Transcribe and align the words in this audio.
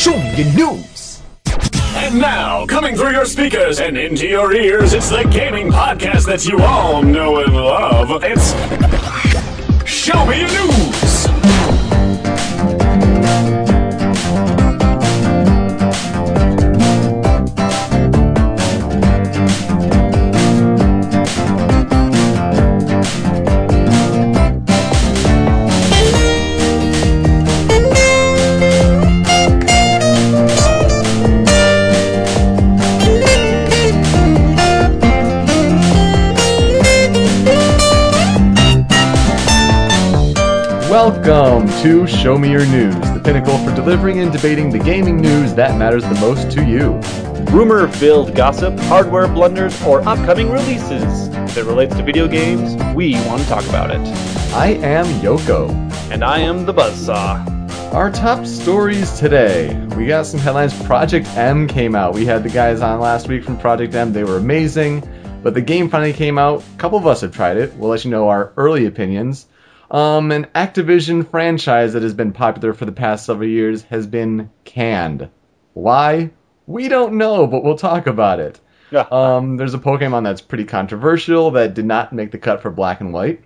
Show 0.00 0.16
me 0.16 0.34
your 0.34 0.54
news. 0.54 1.20
And 1.94 2.18
now, 2.18 2.64
coming 2.64 2.96
through 2.96 3.10
your 3.10 3.26
speakers 3.26 3.80
and 3.80 3.98
into 3.98 4.26
your 4.26 4.54
ears, 4.54 4.94
it's 4.94 5.10
the 5.10 5.24
gaming 5.24 5.70
podcast 5.70 6.24
that 6.24 6.46
you 6.46 6.58
all 6.58 7.02
know 7.02 7.40
and 7.40 7.54
love. 7.54 8.08
It's 8.24 8.52
Show 9.86 10.24
Me 10.24 10.40
Your 10.40 10.48
News. 10.48 10.89
Welcome 41.22 41.68
to 41.82 42.06
Show 42.06 42.38
Me 42.38 42.50
Your 42.50 42.64
News, 42.64 42.94
the 42.94 43.20
pinnacle 43.22 43.58
for 43.58 43.74
delivering 43.74 44.20
and 44.20 44.32
debating 44.32 44.70
the 44.70 44.78
gaming 44.78 45.20
news 45.20 45.52
that 45.52 45.76
matters 45.76 46.02
the 46.02 46.14
most 46.14 46.50
to 46.52 46.64
you. 46.64 46.94
rumor 47.52 47.86
filled 47.88 48.34
gossip, 48.34 48.78
hardware 48.80 49.28
blunders, 49.28 49.80
or 49.82 50.00
upcoming 50.08 50.50
releases. 50.50 51.28
If 51.28 51.58
it 51.58 51.64
relates 51.64 51.94
to 51.96 52.02
video 52.02 52.26
games, 52.26 52.74
we 52.94 53.16
want 53.26 53.42
to 53.42 53.48
talk 53.48 53.68
about 53.68 53.90
it. 53.90 54.00
I 54.54 54.68
am 54.82 55.04
Yoko. 55.20 55.68
And 56.10 56.24
I 56.24 56.38
am 56.38 56.64
the 56.64 56.72
Buzzsaw. 56.72 57.92
Our 57.92 58.10
top 58.10 58.46
stories 58.46 59.18
today. 59.18 59.76
We 59.98 60.06
got 60.06 60.24
some 60.24 60.40
headlines. 60.40 60.72
Project 60.84 61.26
M 61.36 61.68
came 61.68 61.94
out. 61.94 62.14
We 62.14 62.24
had 62.24 62.44
the 62.44 62.48
guys 62.50 62.80
on 62.80 62.98
last 62.98 63.28
week 63.28 63.44
from 63.44 63.58
Project 63.58 63.94
M. 63.94 64.14
They 64.14 64.24
were 64.24 64.38
amazing. 64.38 65.06
But 65.42 65.52
the 65.52 65.60
game 65.60 65.90
finally 65.90 66.14
came 66.14 66.38
out. 66.38 66.62
A 66.62 66.78
couple 66.78 66.96
of 66.96 67.06
us 67.06 67.20
have 67.20 67.34
tried 67.34 67.58
it. 67.58 67.74
We'll 67.74 67.90
let 67.90 68.06
you 68.06 68.10
know 68.10 68.30
our 68.30 68.54
early 68.56 68.86
opinions. 68.86 69.46
Um, 69.90 70.30
an 70.30 70.46
Activision 70.54 71.28
franchise 71.28 71.94
that 71.94 72.02
has 72.02 72.14
been 72.14 72.32
popular 72.32 72.74
for 72.74 72.84
the 72.84 72.92
past 72.92 73.26
several 73.26 73.48
years 73.48 73.82
has 73.84 74.06
been 74.06 74.50
canned. 74.64 75.28
Why? 75.74 76.30
We 76.66 76.88
don't 76.88 77.14
know, 77.14 77.46
but 77.46 77.64
we'll 77.64 77.76
talk 77.76 78.06
about 78.06 78.38
it. 78.38 78.60
Yeah. 78.92 79.06
Um, 79.10 79.56
there's 79.56 79.74
a 79.74 79.78
Pokemon 79.78 80.24
that's 80.24 80.40
pretty 80.40 80.64
controversial 80.64 81.52
that 81.52 81.74
did 81.74 81.86
not 81.86 82.12
make 82.12 82.30
the 82.30 82.38
cut 82.38 82.62
for 82.62 82.70
Black 82.70 83.00
and 83.00 83.12
White. 83.12 83.42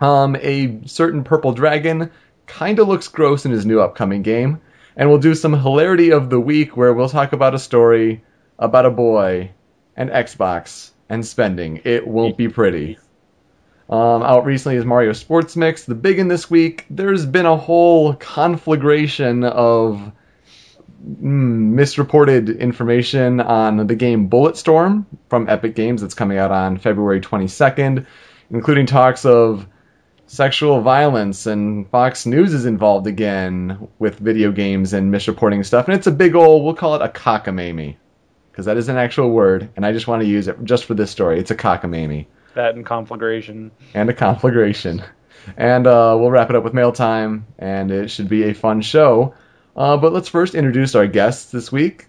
Um, 0.00 0.36
a 0.36 0.86
certain 0.86 1.24
purple 1.24 1.52
dragon 1.52 2.10
kind 2.46 2.78
of 2.78 2.88
looks 2.88 3.08
gross 3.08 3.44
in 3.44 3.52
his 3.52 3.66
new 3.66 3.80
upcoming 3.80 4.22
game. 4.22 4.60
And 4.96 5.08
we'll 5.08 5.18
do 5.18 5.34
some 5.34 5.54
hilarity 5.54 6.12
of 6.12 6.28
the 6.28 6.40
week 6.40 6.76
where 6.76 6.92
we'll 6.92 7.08
talk 7.08 7.32
about 7.32 7.54
a 7.54 7.58
story 7.58 8.22
about 8.58 8.86
a 8.86 8.90
boy 8.90 9.52
and 9.96 10.10
Xbox 10.10 10.90
and 11.08 11.24
spending. 11.24 11.80
It 11.84 12.06
won't 12.06 12.36
be 12.36 12.48
pretty. 12.48 12.98
Um, 13.92 14.22
out 14.22 14.46
recently 14.46 14.78
is 14.78 14.86
Mario 14.86 15.12
Sports 15.12 15.54
Mix. 15.54 15.84
The 15.84 15.94
big 15.94 16.18
in 16.18 16.26
this 16.26 16.48
week, 16.48 16.86
there's 16.88 17.26
been 17.26 17.44
a 17.44 17.58
whole 17.58 18.14
conflagration 18.14 19.44
of 19.44 20.10
mm, 21.06 21.74
misreported 21.74 22.48
information 22.48 23.38
on 23.38 23.86
the 23.86 23.94
game 23.94 24.30
Bulletstorm 24.30 25.04
from 25.28 25.46
Epic 25.46 25.74
Games 25.74 26.00
that's 26.00 26.14
coming 26.14 26.38
out 26.38 26.50
on 26.50 26.78
February 26.78 27.20
22nd, 27.20 28.06
including 28.50 28.86
talks 28.86 29.26
of 29.26 29.66
sexual 30.26 30.80
violence 30.80 31.44
and 31.44 31.86
Fox 31.90 32.24
News 32.24 32.54
is 32.54 32.64
involved 32.64 33.06
again 33.06 33.88
with 33.98 34.18
video 34.18 34.52
games 34.52 34.94
and 34.94 35.12
misreporting 35.12 35.66
stuff. 35.66 35.86
And 35.86 35.94
it's 35.94 36.06
a 36.06 36.12
big 36.12 36.34
old, 36.34 36.64
we'll 36.64 36.72
call 36.72 36.94
it 36.94 37.02
a 37.02 37.08
cockamamie. 37.08 37.96
Because 38.50 38.64
that 38.64 38.78
is 38.78 38.88
an 38.88 38.96
actual 38.96 39.30
word, 39.30 39.68
and 39.76 39.84
I 39.84 39.92
just 39.92 40.06
want 40.06 40.22
to 40.22 40.28
use 40.28 40.48
it 40.48 40.64
just 40.64 40.86
for 40.86 40.94
this 40.94 41.10
story. 41.10 41.38
It's 41.38 41.50
a 41.50 41.54
cockamamie 41.54 42.24
That 42.54 42.74
and 42.74 42.84
conflagration. 42.84 43.70
and 43.94 44.08
a 44.10 44.14
conflagration. 44.14 45.02
And 45.56 45.86
uh, 45.86 46.16
we'll 46.18 46.30
wrap 46.30 46.50
it 46.50 46.56
up 46.56 46.62
with 46.64 46.74
mail 46.74 46.92
time, 46.92 47.46
and 47.58 47.90
it 47.90 48.10
should 48.10 48.28
be 48.28 48.44
a 48.44 48.54
fun 48.54 48.80
show. 48.82 49.34
Uh, 49.76 49.96
but 49.96 50.12
let's 50.12 50.28
first 50.28 50.54
introduce 50.54 50.94
our 50.94 51.06
guests 51.06 51.50
this 51.50 51.72
week. 51.72 52.06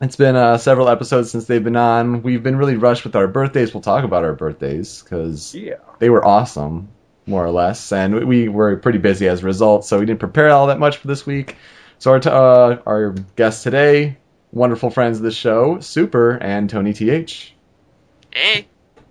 It's 0.00 0.16
been 0.16 0.34
uh, 0.36 0.58
several 0.58 0.88
episodes 0.88 1.30
since 1.30 1.46
they've 1.46 1.62
been 1.62 1.76
on. 1.76 2.22
We've 2.22 2.42
been 2.42 2.56
really 2.56 2.76
rushed 2.76 3.04
with 3.04 3.14
our 3.16 3.28
birthdays. 3.28 3.72
We'll 3.72 3.82
talk 3.82 4.04
about 4.04 4.24
our 4.24 4.34
birthdays 4.34 5.02
because 5.02 5.54
Yeah. 5.54 5.76
they 6.00 6.10
were 6.10 6.24
awesome, 6.24 6.88
more 7.26 7.44
or 7.44 7.50
less, 7.50 7.92
and 7.92 8.14
we- 8.14 8.24
we 8.24 8.48
were 8.48 8.76
pretty 8.76 8.98
busy 8.98 9.28
as 9.28 9.42
a 9.42 9.46
result, 9.46 9.84
so 9.84 9.98
we 9.98 10.06
didn't 10.06 10.20
prepare 10.20 10.50
all 10.50 10.66
that 10.66 10.78
much 10.78 10.96
for 10.98 11.06
this 11.08 11.24
week. 11.24 11.56
So 11.98 12.10
our 12.10 12.20
t- 12.20 12.28
uh, 12.30 12.76
our 12.86 13.14
guests 13.36 13.62
today, 13.62 14.18
wonderful 14.52 14.90
friends 14.90 15.16
of 15.18 15.22
the 15.22 15.30
show, 15.30 15.78
Super 15.80 16.32
and 16.32 16.68
Tony 16.68 16.92
Th. 16.92 17.52
Hey, 18.32 18.68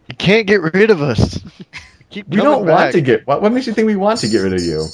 You 0.08 0.16
can't 0.16 0.48
get 0.48 0.62
rid 0.62 0.92
of 0.92 1.02
us. 1.02 1.40
Keep 2.10 2.30
We 2.30 2.38
don't 2.38 2.66
want 2.66 2.94
to 2.94 3.02
get. 3.02 3.26
What, 3.28 3.42
what 3.42 3.52
makes 3.52 3.68
you 3.68 3.74
think 3.74 3.88
we 3.88 3.96
want 3.96 4.20
to 4.20 4.28
get 4.28 4.40
rid 4.40 4.54
of 4.54 4.62
you? 4.62 4.86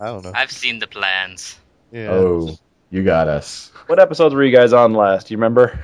I 0.00 0.06
don't 0.06 0.24
know. 0.24 0.32
I've 0.34 0.50
seen 0.50 0.78
the 0.78 0.86
plans. 0.86 1.58
Yeah. 1.92 2.10
Oh, 2.10 2.56
you 2.90 3.04
got 3.04 3.28
us. 3.28 3.70
What 3.86 4.00
episodes 4.00 4.34
were 4.34 4.44
you 4.44 4.54
guys 4.54 4.72
on 4.72 4.94
last? 4.94 5.28
Do 5.28 5.34
you 5.34 5.38
remember? 5.38 5.78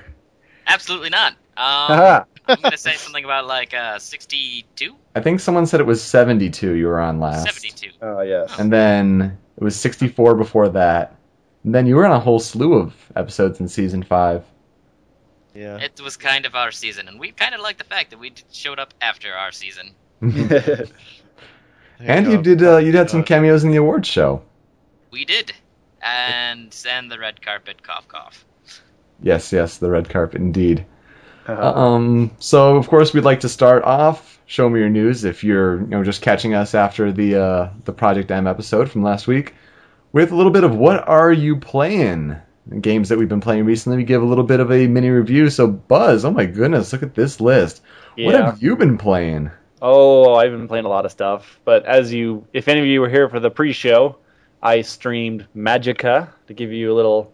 Absolutely 0.66 1.10
not. 1.10 1.32
Um, 1.56 2.24
I'm 2.48 2.60
gonna 2.60 2.76
say 2.76 2.94
something 2.94 3.24
about 3.24 3.46
like 3.46 3.74
uh, 3.74 3.98
62, 3.98 4.94
I 5.14 5.20
think 5.20 5.40
someone 5.40 5.66
said 5.66 5.80
it 5.80 5.86
was 5.86 6.02
72 6.02 6.74
you 6.74 6.86
were 6.86 7.00
on 7.00 7.20
last. 7.20 7.46
72. 7.46 7.90
Oh, 8.02 8.20
yes. 8.20 8.58
And 8.58 8.72
then 8.72 9.38
it 9.56 9.64
was 9.64 9.76
64 9.76 10.34
before 10.34 10.68
that. 10.70 11.16
And 11.64 11.74
then 11.74 11.86
you 11.86 11.96
were 11.96 12.06
on 12.06 12.12
a 12.12 12.20
whole 12.20 12.38
slew 12.38 12.74
of 12.74 12.94
episodes 13.16 13.58
in 13.58 13.68
season 13.68 14.02
5. 14.02 14.44
Yeah. 15.56 15.78
It 15.78 16.00
was 16.00 16.16
kind 16.16 16.44
of 16.44 16.54
our 16.54 16.70
season, 16.70 17.08
and 17.08 17.18
we 17.18 17.32
kind 17.32 17.54
of 17.54 17.60
like 17.60 17.78
the 17.78 17.84
fact 17.84 18.10
that 18.10 18.18
we 18.18 18.32
showed 18.52 18.78
up 18.78 18.92
after 19.00 19.32
our 19.32 19.52
season. 19.52 19.94
and 20.20 20.90
you 22.26 22.42
did 22.42 22.62
uh, 22.62 22.78
you 22.78 22.92
had 22.92 23.10
some 23.10 23.24
cameos 23.24 23.64
in 23.64 23.70
the 23.70 23.76
awards 23.76 24.08
show. 24.08 24.42
We 25.10 25.24
did, 25.24 25.52
and 26.02 26.74
and 26.88 27.10
the 27.10 27.18
red 27.18 27.42
carpet 27.42 27.82
cough 27.82 28.08
cough. 28.08 28.44
Yes, 29.22 29.52
yes, 29.52 29.78
the 29.78 29.90
red 29.90 30.08
carpet 30.08 30.40
indeed. 30.40 30.84
Uh, 31.48 31.72
Um, 31.72 32.32
so 32.38 32.76
of 32.76 32.88
course 32.88 33.14
we'd 33.14 33.24
like 33.24 33.40
to 33.40 33.48
start 33.48 33.84
off. 33.84 34.40
Show 34.46 34.68
me 34.68 34.80
your 34.80 34.88
news 34.88 35.24
if 35.24 35.42
you're 35.42 35.80
you 35.80 35.86
know 35.86 36.04
just 36.04 36.22
catching 36.22 36.54
us 36.54 36.74
after 36.74 37.12
the 37.12 37.36
uh, 37.36 37.68
the 37.84 37.92
Project 37.92 38.30
M 38.30 38.46
episode 38.46 38.90
from 38.90 39.02
last 39.02 39.26
week, 39.26 39.54
with 40.12 40.32
a 40.32 40.36
little 40.36 40.52
bit 40.52 40.64
of 40.64 40.74
what 40.74 41.06
are 41.08 41.32
you 41.32 41.56
playing? 41.56 42.36
Games 42.80 43.08
that 43.08 43.18
we've 43.18 43.28
been 43.28 43.40
playing 43.40 43.64
recently. 43.64 43.98
We 43.98 44.04
give 44.04 44.22
a 44.22 44.26
little 44.26 44.44
bit 44.44 44.60
of 44.60 44.72
a 44.72 44.86
mini 44.86 45.08
review. 45.08 45.50
So 45.50 45.68
Buzz, 45.68 46.24
oh 46.24 46.32
my 46.32 46.46
goodness, 46.46 46.92
look 46.92 47.02
at 47.02 47.14
this 47.14 47.40
list. 47.40 47.82
Yeah. 48.16 48.26
What 48.26 48.34
have 48.34 48.62
you 48.62 48.76
been 48.76 48.98
playing? 48.98 49.50
Oh, 49.80 50.34
I've 50.34 50.50
been 50.50 50.66
playing 50.66 50.84
a 50.84 50.88
lot 50.88 51.04
of 51.04 51.12
stuff. 51.12 51.60
But 51.64 51.84
as 51.86 52.12
you, 52.12 52.46
if 52.52 52.66
any 52.66 52.80
of 52.80 52.86
you 52.86 53.00
were 53.00 53.08
here 53.08 53.28
for 53.28 53.38
the 53.38 53.50
pre-show, 53.50 54.16
I 54.62 54.82
streamed 54.82 55.46
Magicka 55.54 56.30
to 56.48 56.54
give 56.54 56.72
you 56.72 56.92
a 56.92 56.94
little 56.94 57.32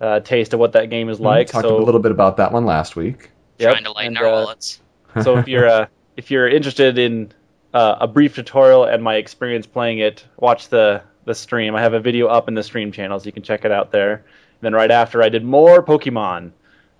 uh, 0.00 0.20
taste 0.20 0.54
of 0.54 0.60
what 0.60 0.72
that 0.72 0.90
game 0.90 1.08
is 1.08 1.20
like. 1.20 1.48
We 1.48 1.52
talked 1.52 1.66
so, 1.66 1.76
a 1.76 1.84
little 1.84 2.00
bit 2.00 2.12
about 2.12 2.38
that 2.38 2.52
one 2.52 2.64
last 2.64 2.96
week. 2.96 3.30
Yep, 3.58 3.72
Trying 3.72 3.84
to 3.84 3.92
lighten 3.92 4.16
and, 4.16 4.18
our 4.18 4.26
uh, 4.26 4.32
wallets. 4.32 4.80
so 5.22 5.36
if 5.38 5.48
you're 5.48 5.68
uh, 5.68 5.86
if 6.16 6.30
you're 6.30 6.48
interested 6.48 6.98
in 6.98 7.32
uh, 7.74 7.96
a 8.00 8.08
brief 8.08 8.34
tutorial 8.34 8.84
and 8.84 9.02
my 9.02 9.16
experience 9.16 9.66
playing 9.66 9.98
it, 9.98 10.24
watch 10.36 10.68
the 10.68 11.02
the 11.24 11.34
stream. 11.34 11.74
I 11.74 11.82
have 11.82 11.94
a 11.94 12.00
video 12.00 12.26
up 12.26 12.48
in 12.48 12.54
the 12.54 12.62
stream 12.62 12.90
channel, 12.92 13.18
so 13.20 13.26
you 13.26 13.32
can 13.32 13.42
check 13.42 13.64
it 13.64 13.72
out 13.72 13.92
there. 13.92 14.24
And 14.62 14.66
then 14.68 14.74
right 14.74 14.92
after, 14.92 15.20
I 15.22 15.28
did 15.28 15.44
more 15.44 15.82
Pokemon. 15.84 16.52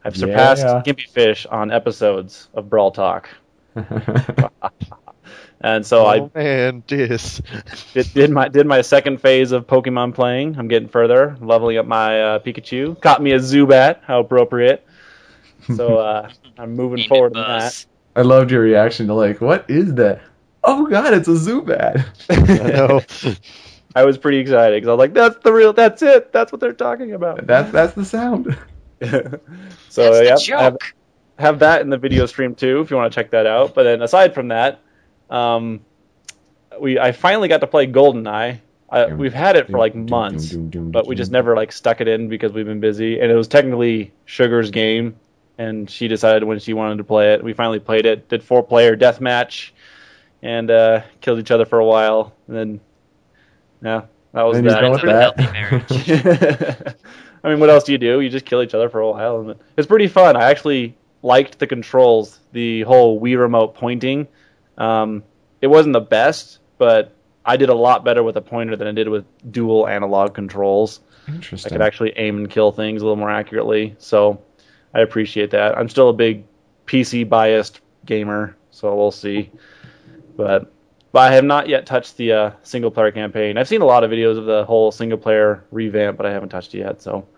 I've 0.05 0.17
surpassed 0.17 0.67
Yeah. 0.67 0.83
Gimpy 0.84 1.09
Fish 1.09 1.47
on 1.47 1.71
episodes 1.71 2.49
of 2.55 2.69
Brawl 2.69 2.91
Talk, 2.91 3.28
and 5.61 5.87
so 5.87 6.06
I 6.06 6.19
oh 6.19 6.31
man, 6.34 6.83
dis. 6.89 7.41
did, 7.95 8.12
did 8.12 8.31
my 8.31 8.49
did 8.49 8.67
my 8.67 8.83
second 8.83 9.20
phase 9.20 9.53
of 9.53 9.69
Pokemon 9.69 10.12
playing. 10.14 10.56
I'm 10.59 10.67
getting 10.67 10.88
further, 10.88 11.37
leveling 11.41 11.79
up 11.79 11.87
my 11.87 12.20
uh, 12.20 12.38
Pikachu. 12.41 13.00
Caught 13.00 13.23
me 13.23 13.31
a 13.32 13.38
Zubat, 13.38 14.00
how 14.03 14.19
appropriate. 14.20 14.85
So 15.69 15.99
uh, 15.99 16.31
I'm 16.59 16.75
moving 16.75 16.99
Ain't 16.99 17.09
forward 17.09 17.35
in 17.35 17.44
that. 17.47 17.76
I 18.17 18.23
loved 18.23 18.50
your 18.50 18.62
reaction 18.62 19.06
to 19.06 19.14
like, 19.14 19.41
what 19.41 19.70
is 19.70 19.94
that? 19.94 20.23
Oh 20.64 20.87
god, 20.87 21.14
it's 21.14 21.29
a 21.29 21.32
Zubat. 21.32 22.05
I 22.31 22.70
know. 22.70 23.05
I 23.94 24.05
was 24.05 24.19
pretty 24.19 24.39
excited 24.39 24.77
because 24.77 24.89
I 24.89 24.93
was 24.93 24.99
like, 24.99 25.15
"That's 25.15 25.43
the 25.43 25.53
real. 25.53 25.73
That's 25.73 26.03
it. 26.03 26.33
That's 26.33 26.53
what 26.53 26.61
they're 26.61 26.73
talking 26.73 27.12
about." 27.12 27.47
That's 27.47 27.71
that's 27.71 27.94
the 27.94 28.05
sound. 28.05 28.56
so 29.89 30.25
That's 30.25 30.49
yeah, 30.49 30.61
the 30.61 30.61
I 30.61 30.62
have, 30.62 30.77
have 31.39 31.59
that 31.61 31.81
in 31.81 31.91
the 31.91 31.99
video 31.99 32.27
stream 32.27 32.55
too 32.55 32.81
if 32.81 32.91
you 32.91 32.97
want 32.97 33.12
to 33.12 33.15
check 33.15 33.33
that 33.33 33.47
out. 33.47 33.75
But 33.75 33.83
then 33.85 34.03
aside 34.03 34.35
from 34.35 34.49
that, 34.49 34.81
um, 35.29 35.81
we 36.81 36.99
I 36.99 37.12
finally 37.12 37.49
got 37.49 37.61
to 37.62 37.67
play 37.67 37.87
GoldenEye. 37.87 38.61
I, 38.91 39.06
we've 39.06 39.33
had 39.33 39.56
it 39.56 39.69
for 39.69 39.79
like 39.79 39.95
months, 39.95 40.53
but 40.53 41.06
we 41.06 41.17
just 41.17 41.33
never 41.33 41.56
like 41.56 41.73
stuck 41.73 42.03
it 42.03 42.09
in 42.09 42.29
because 42.29 42.53
we've 42.53 42.67
been 42.67 42.81
busy. 42.81 43.21
And 43.21 43.31
it 43.31 43.35
was 43.35 43.49
technically 43.49 44.12
Sugar's 44.27 44.71
game, 44.71 45.17
and 45.56 45.88
she 45.88 46.09
decided 46.09 46.45
when 46.45 46.59
she 46.59 46.75
wanted 46.75 46.99
to 46.99 47.05
play 47.05 47.33
it. 47.33 47.43
We 47.43 47.55
finally 47.55 47.81
played 47.81 48.05
it. 48.05 48.29
Did 48.29 48.45
four 48.45 48.62
player 48.62 48.95
deathmatch, 48.95 49.71
and 50.43 50.71
uh, 50.71 51.03
killed 51.23 51.38
each 51.38 51.50
other 51.50 51.65
for 51.65 51.79
a 51.79 51.87
while, 51.87 52.35
and 52.47 52.56
then 52.56 52.81
yeah, 53.82 54.02
that 54.32 54.43
was 54.43 54.56
Then 54.56 54.64
you're 54.64 54.73
that. 54.75 54.81
done 54.81 54.93
with 54.93 55.02
a 55.02 55.06
that. 55.06 55.38
healthy 55.38 55.52
marriage. 55.52 56.96
I 57.44 57.50
mean, 57.50 57.61
what 57.61 57.70
else 57.70 57.84
do 57.84 57.93
you 57.93 57.99
do? 57.99 58.20
You 58.20 58.31
just 58.31 58.44
kill 58.46 58.62
each 58.62 58.75
other 58.75 58.88
for 58.88 59.00
a 59.00 59.11
while, 59.11 59.40
and 59.40 59.58
it's 59.76 59.87
pretty 59.87 60.06
fun. 60.08 60.37
I 60.37 60.50
actually 60.50 60.96
liked 61.23 61.58
the 61.58 61.67
controls, 61.67 62.38
the 62.52 62.82
whole 62.82 63.20
Wii 63.20 63.38
remote 63.38 63.75
pointing. 63.75 64.29
Um, 64.79 65.25
it 65.61 65.67
wasn't 65.67 65.93
the 65.93 66.00
best, 66.00 66.58
but 66.79 67.14
I 67.44 67.56
did 67.56 67.69
a 67.69 67.75
lot 67.75 68.05
better 68.05 68.23
with 68.23 68.37
a 68.37 68.40
pointer 68.40 68.76
than 68.76 68.87
I 68.88 68.93
did 68.93 69.08
with 69.08 69.25
dual 69.50 69.88
analog 69.88 70.35
controls. 70.35 71.00
Interesting. 71.28 71.73
I 71.73 71.75
could 71.76 71.82
actually 71.82 72.12
aim 72.17 72.38
and 72.38 72.50
kill 72.50 72.73
things 72.73 73.02
a 73.02 73.05
little 73.05 73.17
more 73.17 73.31
accurately. 73.31 73.94
So 73.99 74.43
I 74.94 75.00
appreciate 75.00 75.50
that. 75.50 75.76
I'm 75.76 75.88
still 75.88 76.08
a 76.08 76.12
big 76.12 76.44
PC 76.87 77.28
biased 77.28 77.81
gamer, 78.06 78.56
so 78.70 78.94
we'll 78.94 79.11
see. 79.12 79.50
But 80.37 80.72
but 81.12 81.31
I 81.31 81.35
have 81.35 81.44
not 81.44 81.69
yet 81.69 81.85
touched 81.85 82.17
the 82.17 82.32
uh, 82.32 82.50
single 82.62 82.91
player 82.91 83.12
campaign. 83.12 83.59
I've 83.59 83.69
seen 83.69 83.82
a 83.82 83.85
lot 83.85 84.03
of 84.03 84.11
videos 84.11 84.38
of 84.38 84.47
the 84.47 84.64
whole 84.64 84.91
single 84.91 85.19
player 85.19 85.62
revamp, 85.70 86.17
but 86.17 86.25
I 86.25 86.32
haven't 86.32 86.49
touched 86.49 86.75
it 86.75 86.79
yet. 86.79 87.03
So 87.03 87.29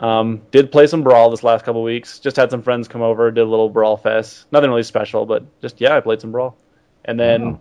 um, 0.00 0.42
did 0.52 0.70
play 0.70 0.86
some 0.86 1.02
brawl 1.02 1.30
this 1.30 1.42
last 1.42 1.64
couple 1.64 1.82
weeks. 1.82 2.20
Just 2.20 2.36
had 2.36 2.52
some 2.52 2.62
friends 2.62 2.86
come 2.86 3.02
over, 3.02 3.30
did 3.32 3.40
a 3.40 3.50
little 3.50 3.68
brawl 3.68 3.96
fest. 3.96 4.46
Nothing 4.52 4.70
really 4.70 4.84
special, 4.84 5.26
but 5.26 5.60
just 5.60 5.80
yeah, 5.80 5.96
I 5.96 6.00
played 6.00 6.20
some 6.20 6.30
brawl. 6.30 6.56
And 7.04 7.18
then 7.18 7.58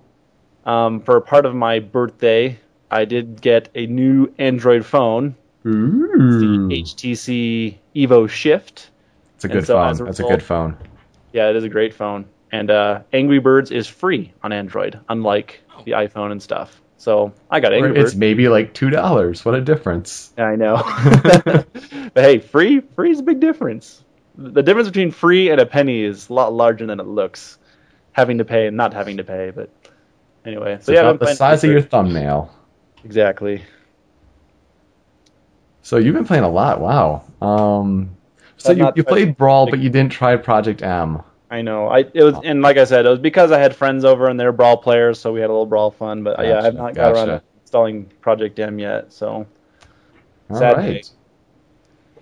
um, 0.65 1.01
for 1.01 1.19
part 1.19 1.45
of 1.47 1.55
my 1.55 1.79
birthday, 1.79 2.59
I 2.91 3.05
did 3.05 3.41
get 3.41 3.69
a 3.73 3.87
new 3.87 4.31
Android 4.37 4.85
phone, 4.85 5.35
Ooh. 5.65 6.67
the 6.69 6.75
HTC 6.83 7.77
Evo 7.95 8.29
Shift. 8.29 8.91
It's 9.35 9.45
a 9.45 9.47
good 9.47 9.65
so 9.65 9.75
phone. 9.75 9.99
a 9.99 10.03
That's 10.05 10.19
a 10.19 10.23
good 10.23 10.43
phone. 10.43 10.77
Yeah, 11.33 11.49
it 11.49 11.55
is 11.55 11.63
a 11.63 11.69
great 11.69 11.93
phone. 11.95 12.25
And 12.53 12.69
uh, 12.69 13.01
Angry 13.11 13.39
Birds 13.39 13.71
is 13.71 13.87
free 13.87 14.31
on 14.43 14.53
Android, 14.53 14.99
unlike 15.09 15.63
the 15.85 15.93
iPhone 15.93 16.31
and 16.31 16.41
stuff. 16.41 16.79
So 16.97 17.33
I 17.49 17.59
got 17.59 17.73
Angry 17.73 17.93
Birds. 17.93 18.11
it's 18.11 18.15
maybe 18.15 18.47
like 18.47 18.75
two 18.75 18.91
dollars. 18.91 19.43
What 19.43 19.55
a 19.55 19.61
difference. 19.61 20.31
I 20.37 20.55
know. 20.55 20.75
but 22.13 22.13
hey, 22.13 22.37
free 22.37 22.81
free 22.81 23.09
is 23.09 23.19
a 23.19 23.23
big 23.23 23.39
difference. 23.39 24.03
The 24.37 24.61
difference 24.61 24.87
between 24.87 25.09
free 25.09 25.49
and 25.49 25.59
a 25.59 25.65
penny 25.65 26.03
is 26.03 26.29
a 26.29 26.33
lot 26.33 26.53
larger 26.53 26.85
than 26.85 26.99
it 26.99 27.07
looks. 27.07 27.57
Having 28.11 28.37
to 28.37 28.45
pay 28.45 28.67
and 28.67 28.77
not 28.77 28.93
having 28.93 29.17
to 29.17 29.23
pay, 29.23 29.49
but 29.49 29.71
anyway. 30.45 30.77
So 30.79 30.91
It's 30.91 31.01
yeah, 31.01 31.11
the 31.13 31.33
size 31.33 31.63
of 31.63 31.71
your 31.71 31.81
thumbnail. 31.81 32.53
exactly. 33.03 33.63
So 35.81 35.97
you've 35.97 36.13
been 36.13 36.25
playing 36.25 36.43
a 36.43 36.49
lot. 36.49 36.79
Wow. 36.79 37.23
Um, 37.41 38.15
so 38.57 38.71
you, 38.71 38.91
you 38.95 39.03
played 39.03 39.35
Brawl, 39.37 39.67
but 39.69 39.79
you 39.79 39.89
didn't 39.89 40.11
try 40.11 40.35
Project 40.35 40.83
M. 40.83 41.23
I 41.53 41.61
know. 41.61 41.87
I 41.87 41.99
it 41.99 42.23
was 42.23 42.35
and 42.43 42.63
like 42.63 42.77
I 42.77 42.83
said, 42.85 43.05
it 43.05 43.09
was 43.09 43.19
because 43.19 43.51
I 43.51 43.59
had 43.59 43.75
friends 43.75 44.05
over 44.05 44.27
and 44.27 44.39
they're 44.39 44.51
brawl 44.51 44.75
players, 44.75 45.19
so 45.19 45.31
we 45.31 45.39
had 45.39 45.51
a 45.51 45.53
little 45.53 45.67
brawl 45.67 45.91
fun. 45.91 46.23
But 46.23 46.39
uh, 46.39 46.41
yeah, 46.41 46.61
I've 46.63 46.73
not 46.73 46.95
got 46.95 47.13
around 47.13 47.27
gotcha. 47.27 47.43
to 47.45 47.61
installing 47.61 48.05
Project 48.21 48.57
M 48.57 48.79
yet. 48.79 49.13
So 49.13 49.45
All 50.49 50.57
Sad 50.57 50.77
right. 50.77 51.03
day. 51.03 51.09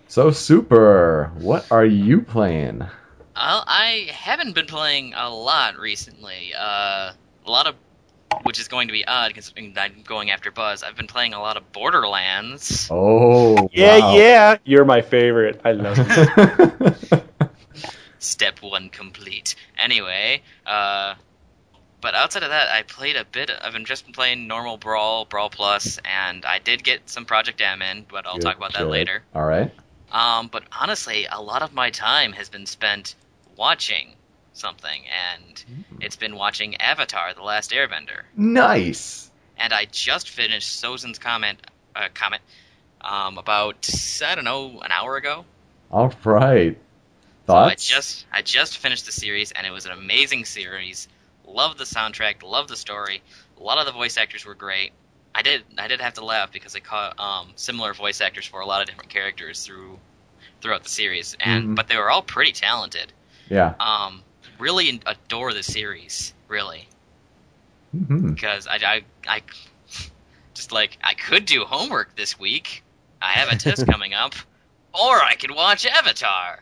So 0.09 0.31
super. 0.31 1.31
What 1.39 1.65
are 1.71 1.85
you 1.85 2.21
playing? 2.21 2.79
Well, 2.79 3.63
I 3.65 4.09
haven't 4.11 4.53
been 4.53 4.65
playing 4.65 5.13
a 5.15 5.29
lot 5.29 5.79
recently. 5.79 6.53
Uh, 6.53 7.13
a 7.45 7.49
lot 7.49 7.67
of, 7.67 7.75
which 8.43 8.59
is 8.59 8.67
going 8.67 8.89
to 8.89 8.91
be 8.91 9.07
odd 9.07 9.29
because 9.29 9.53
I'm 9.55 10.03
going 10.03 10.29
after 10.29 10.51
Buzz. 10.51 10.83
I've 10.83 10.97
been 10.97 11.07
playing 11.07 11.33
a 11.33 11.39
lot 11.39 11.55
of 11.55 11.71
Borderlands. 11.71 12.89
Oh. 12.91 13.69
yeah, 13.71 13.97
wow. 13.99 14.17
yeah, 14.17 14.57
you're 14.65 14.83
my 14.83 15.01
favorite. 15.01 15.61
I 15.63 15.71
love 15.71 15.95
it. 17.11 17.30
Step 18.21 18.61
one 18.61 18.89
complete. 18.89 19.55
Anyway, 19.79 20.43
uh, 20.67 21.15
but 22.01 22.13
outside 22.13 22.43
of 22.43 22.49
that, 22.49 22.69
I 22.69 22.83
played 22.83 23.15
a 23.15 23.25
bit. 23.25 23.49
Of, 23.49 23.75
I've 23.75 23.83
just 23.83 24.05
been 24.05 24.13
playing 24.13 24.45
normal 24.47 24.77
Brawl, 24.77 25.25
Brawl 25.25 25.49
Plus, 25.49 25.99
and 26.05 26.45
I 26.45 26.59
did 26.59 26.83
get 26.83 27.09
some 27.09 27.25
Project 27.25 27.59
M 27.61 27.81
in, 27.81 28.05
but 28.07 28.27
I'll 28.27 28.37
talk 28.37 28.57
about 28.57 28.73
that 28.73 28.87
later. 28.89 29.23
All 29.33 29.43
right. 29.43 29.71
Um, 30.11 30.49
but 30.49 30.63
honestly, 30.71 31.25
a 31.31 31.41
lot 31.41 31.63
of 31.63 31.73
my 31.73 31.89
time 31.89 32.33
has 32.33 32.49
been 32.49 32.67
spent 32.67 33.15
watching 33.55 34.13
something, 34.53 35.03
and 35.07 35.59
Hmm. 35.59 36.01
it's 36.01 36.15
been 36.15 36.35
watching 36.35 36.75
Avatar: 36.75 37.33
The 37.33 37.41
Last 37.41 37.71
Airbender. 37.71 38.21
Nice. 38.35 39.31
And 39.57 39.73
I 39.73 39.85
just 39.85 40.29
finished 40.29 40.79
Sozin's 40.79 41.17
Comet, 41.17 41.57
uh, 41.95 42.09
comment, 42.13 42.43
um, 43.01 43.39
about 43.39 43.89
I 44.23 44.35
don't 44.35 44.45
know, 44.45 44.79
an 44.81 44.91
hour 44.91 45.15
ago. 45.17 45.43
All 45.91 46.13
right. 46.23 46.77
So 47.47 47.55
I 47.55 47.75
just 47.75 48.25
I 48.31 48.41
just 48.41 48.77
finished 48.79 49.05
the 49.05 49.11
series, 49.11 49.51
and 49.51 49.65
it 49.67 49.71
was 49.71 49.85
an 49.85 49.91
amazing 49.91 50.45
series. 50.45 51.07
Loved 51.43 51.77
the 51.77 51.83
soundtrack, 51.85 52.43
loved 52.43 52.69
the 52.69 52.75
story. 52.77 53.21
A 53.57 53.63
lot 53.63 53.77
of 53.77 53.85
the 53.85 53.91
voice 53.91 54.17
actors 54.17 54.45
were 54.45 54.55
great. 54.55 54.93
I 55.35 55.41
did 55.43 55.63
I 55.77 55.87
did 55.87 56.01
have 56.01 56.13
to 56.15 56.25
laugh 56.25 56.51
because 56.51 56.75
I 56.75 56.79
caught 56.79 57.19
um, 57.19 57.53
similar 57.55 57.93
voice 57.93 58.21
actors 58.21 58.45
for 58.45 58.59
a 58.61 58.65
lot 58.65 58.81
of 58.81 58.87
different 58.87 59.09
characters 59.09 59.63
through 59.65 59.99
throughout 60.61 60.83
the 60.83 60.89
series, 60.89 61.35
and 61.39 61.69
Mhm. 61.69 61.75
but 61.75 61.87
they 61.87 61.97
were 61.97 62.09
all 62.11 62.23
pretty 62.23 62.53
talented. 62.53 63.13
Yeah. 63.49 63.75
Um, 63.79 64.23
really 64.59 65.01
adore 65.05 65.53
the 65.53 65.63
series, 65.63 66.33
really, 66.47 66.87
hmm 67.91 68.33
because 68.35 68.67
I, 68.67 68.75
I 68.75 69.01
I 69.27 69.41
just 70.53 70.71
like 70.71 70.97
I 71.03 71.13
could 71.13 71.45
do 71.45 71.65
homework 71.65 72.15
this 72.15 72.39
week. 72.39 72.83
I 73.21 73.33
have 73.33 73.49
a 73.49 73.55
test 73.55 73.85
coming 73.89 74.13
up, 74.13 74.33
or 74.93 75.21
I 75.21 75.35
could 75.35 75.51
watch 75.51 75.85
Avatar. 75.85 76.59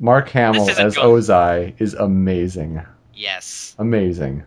Mark 0.00 0.28
Hamill 0.30 0.68
as 0.70 0.94
going- 0.96 1.06
Ozai 1.08 1.74
is 1.80 1.94
amazing. 1.94 2.82
Yes. 3.14 3.74
Amazing. 3.78 4.44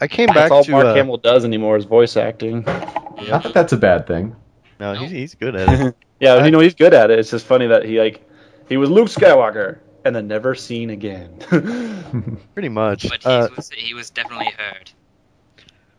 I 0.00 0.08
came 0.08 0.26
back. 0.26 0.34
That's 0.36 0.44
back 0.48 0.52
all 0.52 0.64
to. 0.64 0.70
Mark 0.70 0.86
uh, 0.86 0.94
Hamill 0.94 1.18
does 1.18 1.44
anymore 1.44 1.76
is 1.76 1.84
voice 1.84 2.16
acting. 2.16 2.62
Not 2.64 3.42
that 3.42 3.52
that's 3.54 3.72
a 3.72 3.76
bad 3.76 4.06
thing. 4.06 4.34
No, 4.80 4.94
he's, 4.94 5.10
he's 5.10 5.34
good 5.34 5.54
at 5.56 5.68
it. 5.80 5.94
Yeah, 6.20 6.44
you 6.44 6.52
know 6.52 6.60
he's 6.60 6.74
good 6.74 6.94
at 6.94 7.10
it. 7.10 7.18
It's 7.18 7.30
just 7.30 7.44
funny 7.44 7.66
that 7.66 7.84
he 7.84 7.98
like 8.00 8.26
he 8.68 8.76
was 8.78 8.88
Luke 8.88 9.08
Skywalker 9.08 9.78
and 10.04 10.14
then 10.16 10.26
never 10.28 10.54
seen 10.54 10.88
again. 10.90 11.36
Pretty 12.54 12.68
much. 12.70 13.08
But 13.08 13.22
he 13.22 13.28
Uh, 13.28 13.48
was 13.56 13.68
he 13.70 13.92
was 13.94 14.10
definitely 14.10 14.50
heard. 14.56 14.90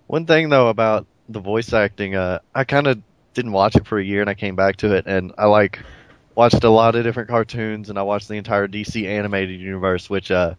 One 0.08 0.26
thing 0.26 0.50
though 0.50 0.70
about 0.70 1.06
the 1.30 1.42
voice 1.42 1.74
acting, 1.74 2.16
uh, 2.16 2.40
I 2.56 2.64
kind 2.64 2.88
of 2.88 3.02
didn't 3.34 3.52
watch 3.52 3.76
it 3.76 3.86
for 3.86 4.00
a 4.00 4.04
year, 4.04 4.22
and 4.22 4.30
I 4.30 4.34
came 4.36 4.56
back 4.56 4.78
to 4.78 4.96
it, 4.96 5.06
and 5.06 5.34
I 5.38 5.46
like 5.46 5.80
watched 6.36 6.64
a 6.64 6.70
lot 6.70 6.96
of 6.96 7.04
different 7.04 7.30
cartoons, 7.30 7.90
and 7.90 7.98
I 7.98 8.04
watched 8.04 8.28
the 8.28 8.36
entire 8.38 8.68
DC 8.68 9.06
animated 9.08 9.60
universe, 9.60 10.10
which 10.10 10.30
uh, 10.32 10.56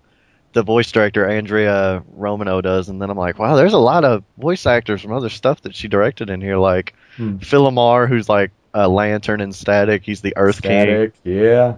the 0.52 0.62
voice 0.62 0.90
director 0.90 1.28
Andrea 1.28 2.02
Romano 2.12 2.61
does, 2.61 2.88
and 2.88 3.00
then 3.00 3.11
I'm 3.11 3.17
like, 3.19 3.38
wow, 3.38 3.56
there's 3.56 3.75
a 3.75 3.78
lot 3.78 4.05
of 4.05 4.25
voice 4.38 4.64
actors 4.67 5.02
from 5.02 5.12
other 5.12 5.28
stuff 5.28 5.61
that 5.62 5.75
she 5.75 5.88
directed 5.88 6.31
in 6.31 6.40
here, 6.40 6.56
like 6.56 6.94
Hmm. 7.17 7.38
Phil 7.38 7.64
LaMarr, 7.71 8.09
who's 8.09 8.28
like 8.28 8.50
a 8.75 8.88
Lantern 8.88 9.40
and 9.40 9.54
Static, 9.54 10.02
he's 10.04 10.21
the 10.21 10.35
Earth 10.37 10.61
King, 10.62 10.83
Static. 10.83 11.14
Yeah. 11.25 11.76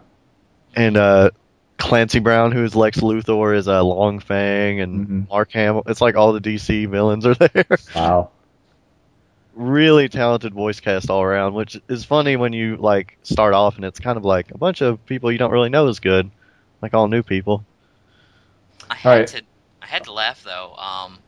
and 0.75 0.97
uh, 0.97 1.31
Clancy 1.77 2.19
Brown, 2.19 2.51
who's 2.51 2.75
Lex 2.75 2.99
Luthor, 2.99 3.57
is 3.57 3.69
uh, 3.69 3.85
Long 3.85 4.19
Feng, 4.19 4.81
and 4.81 5.07
Mhm. 5.09 5.29
Mark 5.29 5.53
Hamill. 5.53 5.85
It's 5.87 6.01
like 6.01 6.17
all 6.17 6.33
the 6.33 6.41
DC 6.41 6.89
villains 6.89 7.25
are 7.25 7.35
there. 7.37 7.65
Wow. 7.95 8.31
Really 9.59 10.09
talented 10.09 10.55
voice 10.55 10.79
cast 10.79 11.11
all 11.11 11.21
around, 11.21 11.55
which 11.55 11.81
is 11.89 12.05
funny 12.05 12.37
when 12.37 12.53
you 12.53 12.77
like 12.77 13.19
start 13.25 13.55
off 13.55 13.75
and 13.75 13.85
it's 13.85 13.99
kind 13.99 14.17
of 14.17 14.25
like 14.25 14.53
a 14.53 14.59
bunch 14.59 14.83
of 14.83 15.05
people 15.05 15.33
you 15.33 15.39
don't 15.39 15.51
really 15.51 15.69
know 15.69 15.89
is 15.89 15.99
good, 15.99 16.31
like 16.81 16.95
all 16.95 17.09
new 17.09 17.25
people. 17.25 17.65
I 18.89 18.95
had 18.95 19.11
Alright. 19.11 19.27
to 19.29 19.43
I 19.83 19.87
had 19.87 20.05
to 20.05 20.13
laugh 20.13 20.45
though. 20.45 20.77
Um, 20.77 21.19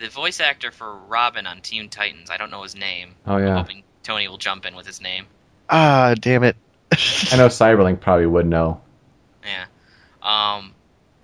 the 0.00 0.08
voice 0.08 0.38
actor 0.38 0.70
for 0.70 0.96
Robin 0.96 1.48
on 1.48 1.60
Teen 1.60 1.88
Titans, 1.88 2.30
I 2.30 2.36
don't 2.36 2.52
know 2.52 2.62
his 2.62 2.76
name. 2.76 3.16
Oh 3.26 3.38
yeah. 3.38 3.42
I'm 3.42 3.48
yeah. 3.48 3.58
hoping 3.58 3.82
Tony 4.04 4.28
will 4.28 4.38
jump 4.38 4.64
in 4.64 4.76
with 4.76 4.86
his 4.86 5.00
name. 5.00 5.26
Ah, 5.68 6.14
damn 6.18 6.44
it! 6.44 6.56
I 6.92 7.36
know 7.36 7.48
Cyberlink 7.48 8.00
probably 8.00 8.26
would 8.26 8.46
know. 8.46 8.80
Yeah. 9.44 9.66
Um, 10.22 10.74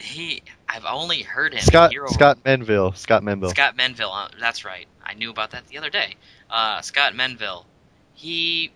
he 0.00 0.42
I've 0.74 0.84
only 0.84 1.22
heard 1.22 1.52
him. 1.52 1.58
in 1.58 1.64
Scott 1.64 1.92
Hero 1.92 2.08
Scott 2.08 2.42
Menville. 2.44 2.96
Scott 2.96 3.22
Menville. 3.22 3.50
Scott 3.50 3.76
Menville. 3.76 4.12
Uh, 4.12 4.28
that's 4.40 4.64
right. 4.64 4.88
I 5.04 5.14
knew 5.14 5.30
about 5.30 5.52
that 5.52 5.68
the 5.68 5.78
other 5.78 5.90
day. 5.90 6.16
Uh, 6.50 6.80
Scott 6.80 7.14
Menville. 7.14 7.64
He, 8.14 8.72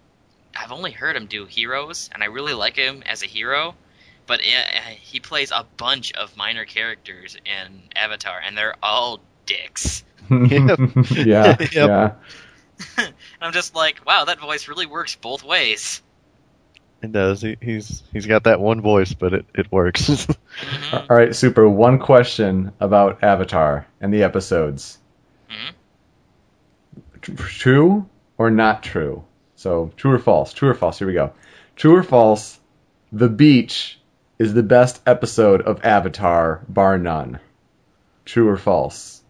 I've 0.56 0.70
only 0.70 0.92
heard 0.92 1.16
him 1.16 1.26
do 1.26 1.46
heroes, 1.46 2.08
and 2.12 2.22
I 2.22 2.26
really 2.26 2.54
like 2.54 2.76
him 2.76 3.02
as 3.04 3.22
a 3.22 3.26
hero. 3.26 3.74
But 4.26 4.40
uh, 4.40 4.80
he 5.00 5.18
plays 5.18 5.50
a 5.50 5.66
bunch 5.76 6.12
of 6.12 6.36
minor 6.36 6.64
characters 6.64 7.36
in 7.44 7.82
Avatar, 7.96 8.40
and 8.44 8.56
they're 8.56 8.76
all 8.80 9.20
dicks. 9.46 10.04
yeah. 10.30 11.56
Yep. 11.58 11.72
Yeah. 11.72 12.12
and 12.96 13.12
I'm 13.40 13.52
just 13.52 13.74
like, 13.74 14.06
wow, 14.06 14.24
that 14.26 14.38
voice 14.38 14.68
really 14.68 14.86
works 14.86 15.16
both 15.16 15.42
ways. 15.42 16.00
It 17.00 17.12
does. 17.12 17.42
He, 17.42 17.56
he's 17.60 18.02
he's 18.12 18.26
got 18.26 18.44
that 18.44 18.60
one 18.60 18.80
voice, 18.80 19.12
but 19.12 19.32
it 19.34 19.46
it 19.54 19.70
works. 19.72 20.08
Mhm. 20.58 21.08
All 21.08 21.16
right, 21.16 21.36
super. 21.36 21.68
One 21.68 22.00
question 22.00 22.72
about 22.80 23.22
Avatar 23.22 23.86
and 24.00 24.12
the 24.12 24.24
episodes. 24.24 24.98
Mhm. 25.48 25.74
True 27.36 28.08
or 28.36 28.50
not 28.50 28.82
true? 28.82 29.24
So, 29.54 29.92
true 29.96 30.12
or 30.14 30.18
false? 30.18 30.52
True 30.52 30.70
or 30.70 30.74
false? 30.74 30.98
Here 30.98 31.06
we 31.06 31.14
go. 31.14 31.32
True 31.76 31.94
or 31.96 32.02
false? 32.02 32.58
The 33.12 33.28
beach 33.28 33.98
is 34.38 34.52
the 34.54 34.62
best 34.62 35.00
episode 35.06 35.62
of 35.62 35.84
Avatar, 35.84 36.62
bar 36.68 36.98
none. 36.98 37.38
True 38.24 38.48
or 38.48 38.56
false? 38.56 39.22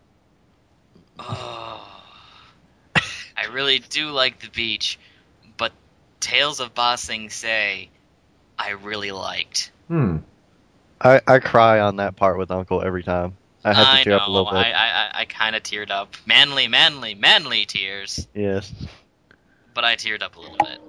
Oh, 1.18 2.02
I 2.96 3.46
really 3.52 3.78
do 3.80 4.10
like 4.10 4.40
the 4.40 4.50
beach, 4.50 4.98
but 4.98 5.07
Tales 6.20 6.60
of 6.60 6.74
Ba 6.74 6.96
Sing 6.98 7.30
Se, 7.30 7.88
I 8.58 8.70
really 8.70 9.12
liked. 9.12 9.70
Hmm. 9.88 10.18
I, 11.00 11.20
I 11.26 11.38
cry 11.38 11.80
on 11.80 11.96
that 11.96 12.16
part 12.16 12.38
with 12.38 12.50
Uncle 12.50 12.82
every 12.82 13.02
time. 13.02 13.36
I 13.64 13.72
have 13.72 13.86
to 13.86 13.92
I 13.92 14.02
tear 14.02 14.12
know. 14.12 14.18
up 14.18 14.28
a 14.28 14.30
little 14.30 14.50
bit. 14.50 14.58
I 14.58 14.72
I, 14.72 15.20
I 15.20 15.24
kind 15.24 15.54
of 15.56 15.62
teared 15.62 15.90
up. 15.90 16.14
Manly, 16.26 16.68
manly, 16.68 17.14
manly 17.14 17.66
tears. 17.66 18.26
Yes. 18.34 18.72
But 19.74 19.84
I 19.84 19.96
teared 19.96 20.22
up 20.22 20.36
a 20.36 20.40
little 20.40 20.56
bit. 20.56 20.80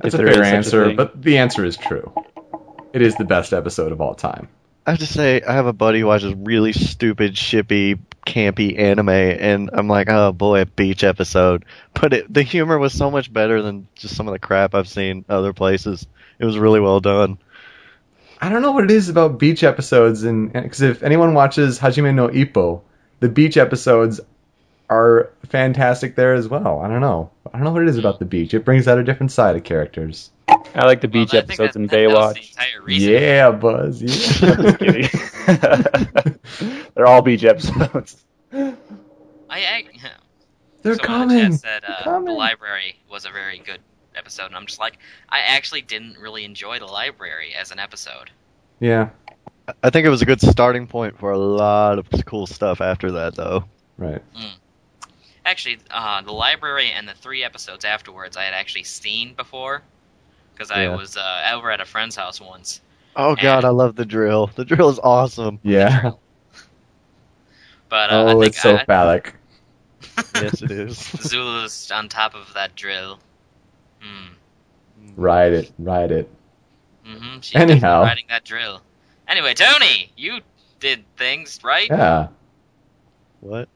That's 0.00 0.14
If 0.14 0.20
a 0.20 0.24
fair 0.24 0.28
is 0.28 0.36
such 0.36 0.44
a 0.44 0.56
answer, 0.56 0.94
but 0.94 1.20
the 1.20 1.38
answer 1.38 1.64
is 1.64 1.76
true. 1.76 2.12
It 2.92 3.02
is 3.02 3.16
the 3.16 3.24
best 3.24 3.52
episode 3.52 3.92
of 3.92 4.00
all 4.00 4.14
time. 4.14 4.48
I 4.86 4.90
have 4.90 5.00
to 5.00 5.06
say, 5.06 5.42
I 5.42 5.54
have 5.54 5.66
a 5.66 5.72
buddy 5.72 6.00
who 6.00 6.06
watches 6.06 6.34
really 6.34 6.72
stupid, 6.72 7.34
shippy, 7.34 7.98
campy 8.26 8.78
anime, 8.78 9.08
and 9.08 9.70
I'm 9.72 9.88
like, 9.88 10.08
oh 10.10 10.32
boy, 10.32 10.60
a 10.62 10.66
beach 10.66 11.02
episode. 11.04 11.64
But 11.94 12.12
it, 12.12 12.32
the 12.34 12.42
humor 12.42 12.78
was 12.78 12.92
so 12.92 13.10
much 13.10 13.32
better 13.32 13.62
than 13.62 13.88
just 13.94 14.14
some 14.16 14.28
of 14.28 14.32
the 14.32 14.38
crap 14.38 14.74
I've 14.74 14.88
seen 14.88 15.24
other 15.28 15.52
places. 15.54 16.06
It 16.38 16.44
was 16.44 16.58
really 16.58 16.80
well 16.80 17.00
done. 17.00 17.38
I 18.40 18.50
don't 18.50 18.60
know 18.60 18.72
what 18.72 18.84
it 18.84 18.90
is 18.90 19.08
about 19.08 19.38
beach 19.38 19.64
episodes, 19.64 20.22
and 20.24 20.52
because 20.52 20.82
if 20.82 21.02
anyone 21.02 21.32
watches 21.32 21.78
Hajime 21.78 22.14
no 22.14 22.28
Ippo, 22.28 22.82
the 23.20 23.30
beach 23.30 23.56
episodes 23.56 24.20
are 24.90 25.30
fantastic 25.48 26.14
there 26.16 26.34
as 26.34 26.46
well. 26.46 26.80
I 26.80 26.88
don't 26.88 27.00
know. 27.00 27.30
I 27.46 27.56
don't 27.56 27.64
know 27.64 27.72
what 27.72 27.82
it 27.82 27.88
is 27.88 27.96
about 27.98 28.18
the 28.18 28.24
beach. 28.26 28.52
It 28.54 28.64
brings 28.64 28.86
out 28.86 28.98
a 28.98 29.04
different 29.04 29.32
side 29.32 29.56
of 29.56 29.64
characters. 29.64 30.30
I 30.48 30.84
like 30.84 31.00
the 31.00 31.08
beach 31.08 31.32
Well, 31.32 31.42
episodes 31.42 31.72
that- 31.72 31.78
in 31.80 31.86
that- 31.86 31.90
that 31.96 32.08
was 32.10 32.34
the 32.34 32.40
Baywatch. 32.40 32.50
entire 32.50 32.82
reason. 32.82 33.12
Yeah, 33.12 33.50
Buzz. 33.52 34.00
Just 34.00 34.42
Yeah. 34.42 35.08
kidding. 35.46 36.38
They're 36.94 37.06
all 37.06 37.22
beach 37.22 37.44
episodes. 37.44 38.24
I, 38.52 38.76
I 39.50 39.84
They're 40.82 40.96
someone 40.96 41.30
in 41.30 41.30
the 41.30 41.34
coming. 41.34 41.52
said 41.52 41.84
uh, 41.84 41.98
the 41.98 42.04
coming. 42.04 42.34
library 42.34 42.98
was 43.10 43.24
a 43.26 43.30
very 43.30 43.58
good 43.58 43.80
episode, 44.14 44.46
and 44.46 44.56
I'm 44.56 44.66
just 44.66 44.80
like, 44.80 44.98
I 45.28 45.40
actually 45.40 45.82
didn't 45.82 46.18
really 46.18 46.44
enjoy 46.44 46.78
the 46.78 46.86
library 46.86 47.54
as 47.54 47.70
an 47.70 47.78
episode. 47.78 48.30
Yeah. 48.80 49.10
I 49.82 49.90
think 49.90 50.06
it 50.06 50.10
was 50.10 50.22
a 50.22 50.26
good 50.26 50.40
starting 50.40 50.86
point 50.86 51.18
for 51.18 51.32
a 51.32 51.38
lot 51.38 51.98
of 51.98 52.08
cool 52.26 52.46
stuff 52.46 52.80
after 52.80 53.12
that, 53.12 53.34
though. 53.34 53.64
Right. 53.98 54.22
Actually, 55.44 55.78
uh, 55.90 56.22
the 56.22 56.32
library 56.32 56.90
and 56.90 57.08
the 57.08 57.14
three 57.14 57.42
episodes 57.42 57.84
afterwards, 57.84 58.36
I 58.36 58.44
had 58.44 58.54
actually 58.54 58.84
seen 58.84 59.34
before 59.34 59.82
because 60.54 60.70
I 60.70 60.88
was 60.88 61.16
uh, 61.16 61.52
over 61.54 61.70
at 61.70 61.80
a 61.80 61.84
friend's 61.84 62.16
house 62.16 62.40
once. 62.40 62.80
Oh 63.16 63.34
god, 63.34 63.64
I 63.64 63.70
love 63.70 63.96
the 63.96 64.04
drill. 64.04 64.50
The 64.54 64.64
drill 64.64 64.88
is 64.90 64.98
awesome. 65.02 65.58
Yeah. 65.62 66.12
But 67.88 68.10
uh, 68.10 68.14
I 68.14 68.32
oh, 68.32 68.40
think 68.40 68.46
it's 68.46 68.60
so 68.60 68.74
I, 68.76 68.84
phallic. 68.84 69.32
yes, 70.34 70.60
it 70.60 70.72
is. 70.72 70.98
Zulu's 71.20 71.88
on 71.92 72.08
top 72.08 72.34
of 72.34 72.52
that 72.54 72.74
drill. 72.74 73.20
Hmm. 74.00 74.32
Ride 75.16 75.52
it. 75.52 75.72
Ride 75.78 76.10
it. 76.10 76.28
Mm-hmm. 77.06 77.38
She's 77.42 77.54
Anyhow. 77.60 78.02
riding 78.02 78.24
that 78.28 78.44
drill. 78.44 78.82
Anyway, 79.28 79.54
Tony, 79.54 80.10
you 80.16 80.40
did 80.80 81.04
things 81.16 81.60
right. 81.62 81.88
Yeah. 81.88 82.28
What? 83.40 83.68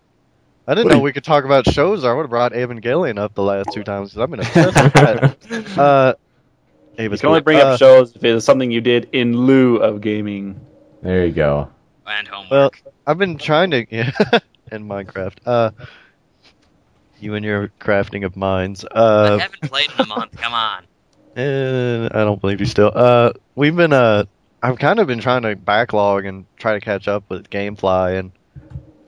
I 0.66 0.74
didn't 0.74 0.86
What 0.86 0.90
know 0.94 0.96
you- 0.98 1.04
we 1.04 1.12
could 1.12 1.22
talk 1.24 1.44
about 1.44 1.66
shows. 1.72 2.04
I 2.04 2.12
would 2.12 2.22
have 2.22 2.30
brought 2.30 2.52
Evangelion 2.52 3.16
up 3.16 3.34
the 3.34 3.42
last 3.44 3.68
two 3.72 3.84
times. 3.84 4.12
'cause 4.12 4.22
I've 4.22 4.30
been 4.30 4.40
obsessed 4.40 4.82
with 4.82 4.92
that. 4.94 5.78
Uh, 5.78 6.14
You 7.00 7.08
can 7.10 7.26
only 7.26 7.40
cool. 7.40 7.44
bring 7.44 7.58
Uh, 7.58 7.62
up 7.62 7.78
shows 7.78 8.14
if 8.14 8.22
it's 8.24 8.44
something 8.44 8.70
you 8.70 8.80
did 8.80 9.08
in 9.12 9.36
lieu 9.36 9.76
of 9.76 10.00
gaming. 10.00 10.60
There 11.02 11.24
you 11.26 11.32
go. 11.32 11.70
And 12.06 12.26
homework. 12.28 12.50
Well, 12.50 12.92
I've 13.06 13.18
been 13.18 13.38
trying 13.38 13.70
to 13.70 13.86
yeah, 13.90 14.10
in 14.72 14.86
Minecraft. 14.88 15.38
Uh, 15.46 15.70
you 17.20 17.34
and 17.34 17.44
your 17.44 17.68
crafting 17.80 18.24
of 18.24 18.36
mines. 18.36 18.84
I 18.84 18.98
Uh, 18.98 19.38
haven't 19.38 19.62
played 19.62 19.90
in 19.92 20.00
a 20.04 20.06
month. 20.06 20.36
Come 20.36 20.52
on. 20.54 20.84
eh, 21.36 22.06
I 22.10 22.24
don't 22.24 22.40
believe 22.40 22.60
you 22.60 22.66
still. 22.66 22.90
Uh, 22.94 23.32
we've 23.54 23.76
been 23.76 23.92
uh, 23.92 24.24
I've 24.62 24.78
kind 24.78 24.98
of 24.98 25.06
been 25.06 25.20
trying 25.20 25.42
to 25.42 25.56
backlog 25.56 26.24
and 26.26 26.44
try 26.56 26.72
to 26.74 26.80
catch 26.80 27.08
up 27.08 27.24
with 27.30 27.48
GameFly, 27.50 28.18
and 28.18 28.32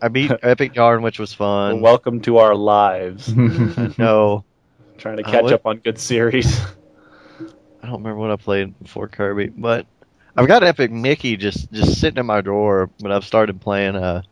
I 0.00 0.08
beat 0.08 0.30
Epic 0.42 0.74
Yarn, 0.74 1.02
which 1.02 1.18
was 1.18 1.38
Well, 1.38 1.70
fun. 1.72 1.80
welcome 1.80 2.20
to 2.22 2.38
our 2.38 2.54
lives. 2.54 3.34
no, 3.98 4.44
Trying 4.98 5.16
to 5.18 5.24
Uh, 5.24 5.30
catch 5.30 5.42
what- 5.44 5.52
up 5.52 5.66
on 5.66 5.78
good 5.78 5.98
series. 5.98 6.60
I 7.82 7.86
don't 7.86 7.98
remember 8.02 8.16
what 8.16 8.30
I 8.30 8.36
played 8.36 8.78
before 8.80 9.08
Kirby, 9.08 9.48
but 9.48 9.86
I've 10.36 10.46
got 10.46 10.62
Epic 10.62 10.90
Mickey 10.90 11.36
just 11.36 11.70
just 11.72 12.00
sitting 12.00 12.18
in 12.18 12.26
my 12.26 12.40
drawer. 12.40 12.88
But 13.00 13.12
I've 13.12 13.24
started 13.24 13.60
playing. 13.60 13.96
Uh, 13.96 14.22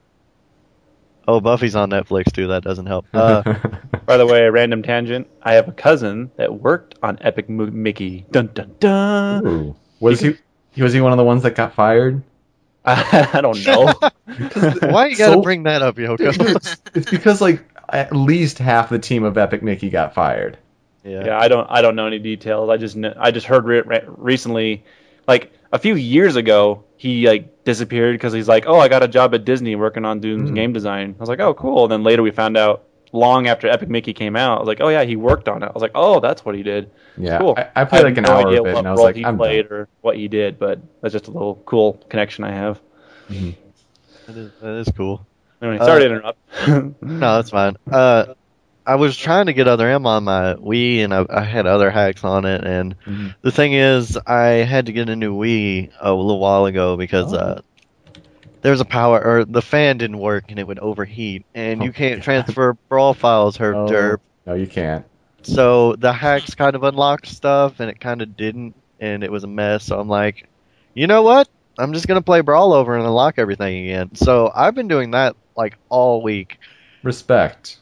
oh, 1.26 1.40
Buffy's 1.40 1.74
on 1.76 1.90
Netflix 1.90 2.32
too. 2.32 2.48
That 2.48 2.62
doesn't 2.62 2.86
help. 2.86 3.06
Uh, 3.12 3.42
By 4.06 4.16
the 4.16 4.26
way, 4.26 4.44
a 4.44 4.52
random 4.52 4.82
tangent. 4.82 5.28
I 5.42 5.54
have 5.54 5.68
a 5.68 5.72
cousin 5.72 6.30
that 6.36 6.54
worked 6.60 6.96
on 7.02 7.18
Epic 7.20 7.48
Mo- 7.48 7.66
Mickey. 7.66 8.24
Dun 8.30 8.50
dun 8.54 8.74
dun. 8.78 9.46
Ooh. 9.46 9.76
Was 10.00 10.20
he? 10.20 10.36
Was 10.78 10.92
he 10.92 11.00
one 11.00 11.12
of 11.12 11.18
the 11.18 11.24
ones 11.24 11.42
that 11.42 11.54
got 11.56 11.74
fired? 11.74 12.22
I 12.84 13.40
don't 13.42 13.62
know. 13.66 13.92
why 14.90 15.06
you 15.08 15.16
got 15.16 15.26
to 15.26 15.32
So- 15.34 15.42
bring 15.42 15.64
that 15.64 15.82
up, 15.82 15.96
Yoko? 15.96 16.56
it's, 16.56 16.76
it's 16.94 17.10
because 17.10 17.40
like 17.40 17.62
at 17.88 18.14
least 18.14 18.58
half 18.58 18.88
the 18.88 18.98
team 18.98 19.24
of 19.24 19.36
Epic 19.36 19.62
Mickey 19.62 19.90
got 19.90 20.14
fired. 20.14 20.56
Yeah. 21.04 21.24
yeah, 21.26 21.38
I 21.38 21.48
don't. 21.48 21.66
I 21.70 21.82
don't 21.82 21.96
know 21.96 22.06
any 22.06 22.18
details. 22.18 22.68
I 22.70 22.76
just. 22.76 22.94
Kn- 22.94 23.14
I 23.18 23.30
just 23.30 23.46
heard 23.46 23.64
re- 23.64 23.82
re- 23.82 24.04
recently, 24.06 24.84
like 25.26 25.52
a 25.72 25.78
few 25.78 25.94
years 25.96 26.36
ago, 26.36 26.84
he 26.96 27.26
like 27.26 27.64
disappeared 27.64 28.14
because 28.14 28.32
he's 28.32 28.48
like, 28.48 28.64
oh, 28.66 28.78
I 28.78 28.88
got 28.88 29.02
a 29.02 29.08
job 29.08 29.34
at 29.34 29.44
Disney 29.44 29.76
working 29.76 30.04
on 30.04 30.20
doing 30.20 30.48
Hmm. 30.48 30.54
game 30.54 30.72
design. 30.72 31.14
I 31.18 31.20
was 31.20 31.28
like, 31.28 31.40
oh, 31.40 31.54
cool. 31.54 31.84
And 31.84 31.92
then 31.92 32.02
later 32.02 32.22
we 32.22 32.30
found 32.30 32.56
out, 32.56 32.84
long 33.12 33.46
after 33.48 33.66
Epic 33.68 33.88
Mickey 33.88 34.12
came 34.12 34.36
out, 34.36 34.56
I 34.58 34.60
was 34.60 34.66
like, 34.68 34.80
oh 34.80 34.88
yeah, 34.88 35.04
he 35.04 35.16
worked 35.16 35.48
on 35.48 35.62
it. 35.62 35.66
I 35.66 35.72
was 35.72 35.82
like, 35.82 35.92
oh, 35.94 36.20
that's 36.20 36.44
what 36.44 36.54
he 36.54 36.62
did. 36.62 36.90
Yeah, 37.16 37.38
Cool. 37.38 37.54
I, 37.56 37.68
I 37.76 37.84
played 37.84 37.98
have 37.98 38.04
like 38.06 38.18
an 38.18 38.24
no 38.24 38.30
hour 38.32 38.46
idea 38.48 38.60
of 38.60 38.66
it, 38.66 38.72
what 38.74 38.78
and 38.80 38.88
I 38.88 38.92
was 38.92 39.00
like, 39.00 39.16
he 39.16 39.24
I'm 39.24 39.36
played 39.36 39.68
done. 39.68 39.78
or 39.78 39.88
what 40.00 40.16
he 40.16 40.28
did, 40.28 40.58
but 40.58 40.80
that's 41.00 41.12
just 41.12 41.26
a 41.28 41.30
little 41.30 41.56
cool 41.66 41.94
connection 42.08 42.44
I 42.44 42.52
have. 42.52 42.80
That 43.28 44.36
is, 44.36 44.50
that 44.60 44.74
is 44.80 44.88
cool. 44.96 45.26
Anyway, 45.62 45.78
Uh, 45.78 45.84
sorry 45.86 46.00
to 46.00 46.06
interrupt. 46.06 46.38
No, 47.02 47.36
that's 47.36 47.50
fine. 47.50 47.76
Uh, 47.90 48.34
I 48.86 48.96
was 48.96 49.16
trying 49.16 49.46
to 49.46 49.52
get 49.52 49.68
other 49.68 49.88
M 49.88 50.06
on 50.06 50.24
my 50.24 50.54
Wii, 50.54 50.98
and 51.04 51.14
I, 51.14 51.24
I 51.28 51.42
had 51.44 51.66
other 51.66 51.90
hacks 51.90 52.24
on 52.24 52.44
it. 52.44 52.64
And 52.64 52.96
Mhm. 53.06 53.34
the 53.42 53.52
thing 53.52 53.72
is, 53.74 54.18
I 54.26 54.64
had 54.64 54.86
to 54.86 54.92
get 54.92 55.08
a 55.08 55.16
new 55.16 55.36
Wii 55.36 55.90
a 56.00 56.12
little 56.12 56.40
while 56.40 56.66
ago 56.66 56.96
because 56.96 57.32
Oh. 57.32 57.36
uh, 57.38 57.60
there's 58.62 58.80
a 58.80 58.84
power 58.86 59.22
or 59.22 59.44
the 59.44 59.62
fan 59.62 59.98
didn't 59.98 60.18
work 60.18 60.44
and 60.48 60.58
it 60.58 60.66
would 60.66 60.78
overheat, 60.78 61.46
and 61.54 61.82
you 61.82 61.90
Oh, 61.90 61.92
can't 61.92 62.16
God. 62.16 62.24
transfer 62.24 62.76
brawl 62.88 63.14
files, 63.14 63.56
herp 63.58 63.74
Oh, 63.74 63.92
derp. 63.92 64.18
No, 64.46 64.54
you 64.54 64.66
can't. 64.66 65.04
So 65.42 65.94
the 65.96 66.12
hacks 66.12 66.54
kind 66.54 66.76
of 66.76 66.82
unlocked 66.82 67.26
stuff, 67.26 67.80
and 67.80 67.88
it 67.90 68.00
kind 68.00 68.20
of 68.22 68.36
didn't, 68.36 68.74
and 68.98 69.24
it 69.24 69.32
was 69.32 69.44
a 69.44 69.48
mess. 69.48 69.84
So 69.84 69.98
I'm 69.98 70.08
like, 70.08 70.48
you 70.94 71.06
know 71.06 71.22
what? 71.22 71.48
I'm 71.78 71.92
just 71.94 72.06
gonna 72.06 72.20
play 72.22 72.40
Brawl 72.42 72.72
over 72.74 72.94
and 72.96 73.04
unlock 73.06 73.34
everything 73.38 73.84
again. 73.86 74.14
So 74.14 74.50
I've 74.54 74.74
been 74.74 74.88
doing 74.88 75.12
that 75.12 75.36
like 75.56 75.76
all 75.88 76.22
week, 76.22 76.58
Respect. 77.02 77.79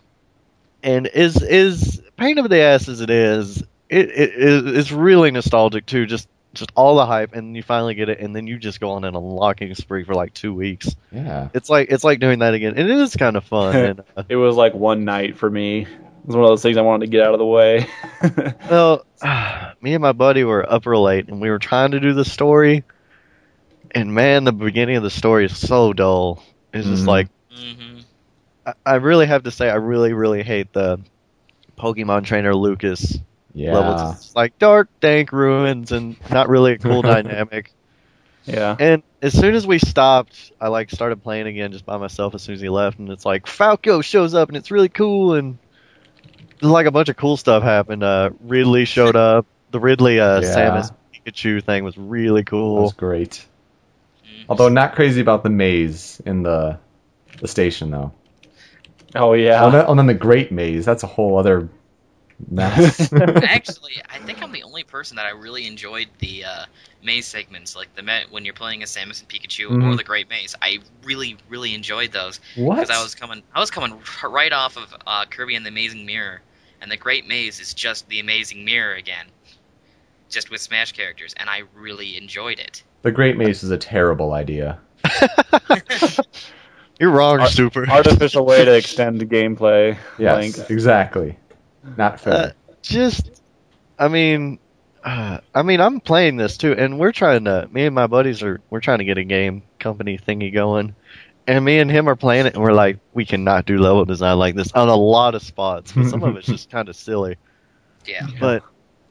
And 0.82 1.06
is 1.06 1.40
is 1.42 2.00
pain 2.16 2.38
of 2.38 2.49
the 2.49 2.58
ass 2.61 2.88
as 2.88 3.00
it 3.00 3.11
is, 3.11 3.62
it, 3.88 4.11
it 4.11 4.32
it's 4.76 4.92
really 4.92 5.30
nostalgic 5.30 5.87
too. 5.87 6.06
Just 6.06 6.28
just 6.54 6.73
all 6.75 6.97
the 6.97 7.06
hype, 7.06 7.35
and 7.35 7.54
you 7.56 7.62
finally 7.62 7.94
get 7.94 8.08
it, 8.08 8.20
and 8.20 8.35
then 8.35 8.47
you 8.47 8.58
just 8.58 8.80
go 8.80 8.90
on 8.92 9.04
an 9.04 9.14
unlocking 9.14 9.75
spree 9.75 10.04
for 10.04 10.14
like 10.14 10.32
two 10.35 10.54
weeks. 10.54 10.94
Yeah. 11.12 11.49
It's 11.54 11.68
like 11.68 11.90
it's 11.90 12.04
like 12.04 12.20
doing 12.20 12.40
that 12.40 12.54
again, 12.54 12.75
and 12.76 12.88
it 12.90 12.99
is 12.99 13.16
kind 13.16 13.37
of 13.37 13.44
fun. 13.44 13.76
and, 13.76 14.00
uh, 14.16 14.25
it 14.28 14.37
was 14.37 14.56
like 14.56 14.75
one 14.75 15.04
night 15.04 15.37
for 15.37 15.49
me. 15.50 15.82
It 15.82 15.88
was 16.26 16.37
one 16.37 16.44
of 16.44 16.50
those 16.50 16.62
things 16.62 16.76
I 16.76 16.82
wanted 16.82 17.06
to 17.06 17.11
get 17.11 17.23
out 17.26 17.32
of 17.35 17.38
the 17.38 17.47
way. 17.47 17.87
Well, 18.68 19.06
me 19.80 19.94
and 19.94 20.02
my 20.02 20.12
buddy 20.12 20.44
were 20.44 20.70
up 20.70 20.85
real 20.87 21.02
late, 21.02 21.28
and 21.28 21.40
we 21.40 21.49
were 21.49 21.58
trying 21.58 21.92
to 21.92 22.00
do 22.00 22.12
the 22.12 22.25
story. 22.25 22.85
And 23.94 24.14
man, 24.14 24.44
the 24.44 24.52
beginning 24.52 24.97
of 24.97 25.02
the 25.02 25.11
story 25.11 25.47
is 25.47 25.56
so 25.56 25.92
dull. 25.94 26.42
It's 26.75 26.87
just 26.87 27.04
Mhm. 27.04 27.08
like 27.08 27.28
hmm 27.50 27.88
I, 28.68 28.92
I 28.92 28.94
really 28.96 29.26
have 29.26 29.44
to 29.44 29.50
say, 29.50 29.68
I 29.70 29.75
really, 29.76 30.12
really 30.12 30.42
hate 30.42 30.72
the 30.72 31.00
Pokemon 31.78 32.25
trainer 32.25 32.54
Lucas 32.54 33.18
Yeah. 33.54 33.72
levels. 33.75 34.16
It's 34.16 34.37
like 34.37 34.58
dark, 34.58 34.88
dank 35.00 35.32
ruins, 35.32 35.92
and 35.92 36.16
not 36.30 36.48
really 36.48 36.72
a 36.72 36.78
cool 36.78 37.02
dynamic. 37.14 37.72
yeah. 38.44 38.76
And 38.78 39.02
as 39.22 39.38
soon 39.38 39.54
as 39.54 39.66
we 39.66 39.78
stopped, 39.78 40.52
I 40.60 40.68
like 40.68 40.90
started 40.90 41.22
playing 41.22 41.46
again 41.46 41.72
just 41.72 41.84
by 41.87 41.96
myself. 41.96 42.34
As 42.34 42.42
soon 42.42 42.54
as 42.54 42.60
he 42.60 42.68
left, 42.68 42.98
and 42.98 43.08
it's 43.10 43.25
like 43.26 43.46
Falco 43.46 44.00
shows 44.00 44.34
up, 44.34 44.48
and 44.48 44.56
it's 44.56 44.70
really 44.70 44.88
cool, 44.88 45.34
and 45.34 45.58
like 46.60 46.87
a 46.87 46.90
bunch 46.90 47.08
of 47.08 47.16
cool 47.16 47.37
stuff 47.37 47.62
happened. 47.62 48.02
Uh, 48.02 48.30
Ridley 48.40 48.84
showed 48.84 49.16
up. 49.28 49.46
The 49.70 49.80
Ridley 49.80 50.18
uh, 50.18 50.40
Yeah. 50.40 50.54
Samus 50.56 50.92
Pikachu 51.14 51.62
thing 51.62 51.84
was 51.84 51.96
really 51.98 52.40
That 52.42 52.50
cool. 52.50 52.82
was 52.82 52.92
great. 52.94 53.44
Although 54.48 54.68
not 54.70 54.94
crazy 54.94 55.20
about 55.20 55.42
the 55.42 55.50
maze 55.50 56.22
in 56.25 56.42
the 56.42 56.78
the 57.40 57.46
station 57.48 57.90
though. 57.90 58.12
Oh 59.15 59.33
yeah. 59.33 59.65
Oh, 59.65 59.71
then, 59.71 59.85
oh, 59.88 59.95
then 59.95 60.07
the 60.07 60.15
Great 60.15 60.53
Maze. 60.53 60.85
That's 60.85 61.03
a 61.03 61.07
whole 61.07 61.38
other 61.38 61.69
mess. 62.50 63.12
Actually, 63.12 63.95
I 64.11 64.19
think 64.19 64.43
I'm 64.43 64.53
the 64.53 64.62
only 64.62 64.85
person 64.85 65.17
that 65.17 65.27
I 65.27 65.31
really 65.31 65.67
enjoyed 65.67 66.09
the 66.19 66.45
uh, 66.45 66.65
maze 67.03 67.27
segments, 67.27 67.75
like 67.75 67.95
the 67.95 68.03
Met 68.03 68.31
when 68.31 68.45
you're 68.45 68.55
playing 68.55 68.83
as 68.83 68.95
Samus 68.95 69.21
and 69.21 69.29
Pikachu 69.29 69.71
or 69.71 69.75
Mhm. 69.75 69.97
the 69.97 70.05
Great 70.05 70.29
Maze. 70.29 70.55
I 70.61 70.79
really, 71.05 71.37
really 71.49 71.75
enjoyed 71.75 72.12
those 72.12 72.38
what? 72.55 72.77
because 72.77 72.91
I 72.91 73.03
was 73.03 73.15
coming, 73.15 73.43
I 73.55 73.61
was 73.61 73.71
coming 73.71 73.99
right 74.25 74.53
off 74.53 74.77
of 74.77 74.95
uh, 75.07 75.25
Kirby 75.25 75.55
and 75.57 75.65
the 75.65 75.71
Amazing 75.71 76.07
Mirror, 76.07 76.43
and 76.81 76.91
the 76.91 76.97
Great 76.97 77.27
Maze 77.27 77.61
is 77.61 77.75
just 77.75 78.09
the 78.09 78.21
Amazing 78.21 78.65
Mirror 78.65 78.95
again. 78.95 79.27
just 80.29 80.50
with 80.50 80.61
Smash 80.61 80.93
characters, 80.93 81.33
and 81.38 81.49
I 81.49 81.62
really 81.75 82.19
enjoyed 82.19 82.59
it. 82.59 82.83
The 83.03 83.11
Great 83.11 83.38
Maze 83.38 83.62
is 83.62 83.71
a 83.71 83.79
terrible 83.79 84.33
idea. 84.35 84.79
You're 86.99 87.11
wrong, 87.11 87.40
Ar- 87.40 87.47
Super. 87.49 87.87
Artificial 87.90 88.45
way 88.45 88.64
to 88.64 88.75
extend 88.75 89.21
the 89.21 89.26
gameplay. 89.26 89.97
Yes, 90.19 90.59
Link. 90.59 90.71
exactly. 90.71 91.38
Not 91.97 92.21
fair. 92.21 92.33
Uh, 92.35 92.50
just, 92.83 93.43
I 93.99 94.09
mean, 94.09 94.59
uh, 95.05 95.38
I 95.55 95.62
mean, 95.62 95.81
I'm 95.81 96.00
playing 96.00 96.37
this 96.37 96.57
too, 96.57 96.73
and 96.73 96.99
we're 96.99 97.12
trying 97.12 97.45
to. 97.45 97.69
Me 97.73 97.87
and 97.87 97.95
my 97.95 98.07
buddies 98.09 98.43
are 98.43 98.61
we're 98.71 98.81
trying 98.81 98.99
to 98.99 99.05
get 99.05 99.17
a 99.19 99.25
game 99.25 99.62
company 99.78 100.19
thingy 100.19 100.52
going, 100.52 100.95
and 101.47 101.64
me 101.64 101.78
and 101.78 101.90
him 101.90 102.09
are 102.09 102.17
playing 102.17 102.47
it, 102.47 102.55
and 102.55 102.62
we're 102.62 102.73
like, 102.73 102.99
we 103.14 103.25
cannot 103.25 103.64
do 103.64 103.78
level 103.78 104.05
design 104.05 104.38
like 104.38 104.55
this 104.57 104.73
on 104.73 104.88
a 104.88 104.97
lot 104.97 105.35
of 105.37 105.43
spots, 105.43 105.93
but 105.93 106.09
some 106.09 106.23
of 106.25 106.37
it's 106.37 106.47
just 106.47 106.69
kind 106.71 106.88
of 106.88 106.97
silly. 106.97 107.37
Yeah. 108.07 108.26
But 108.40 108.64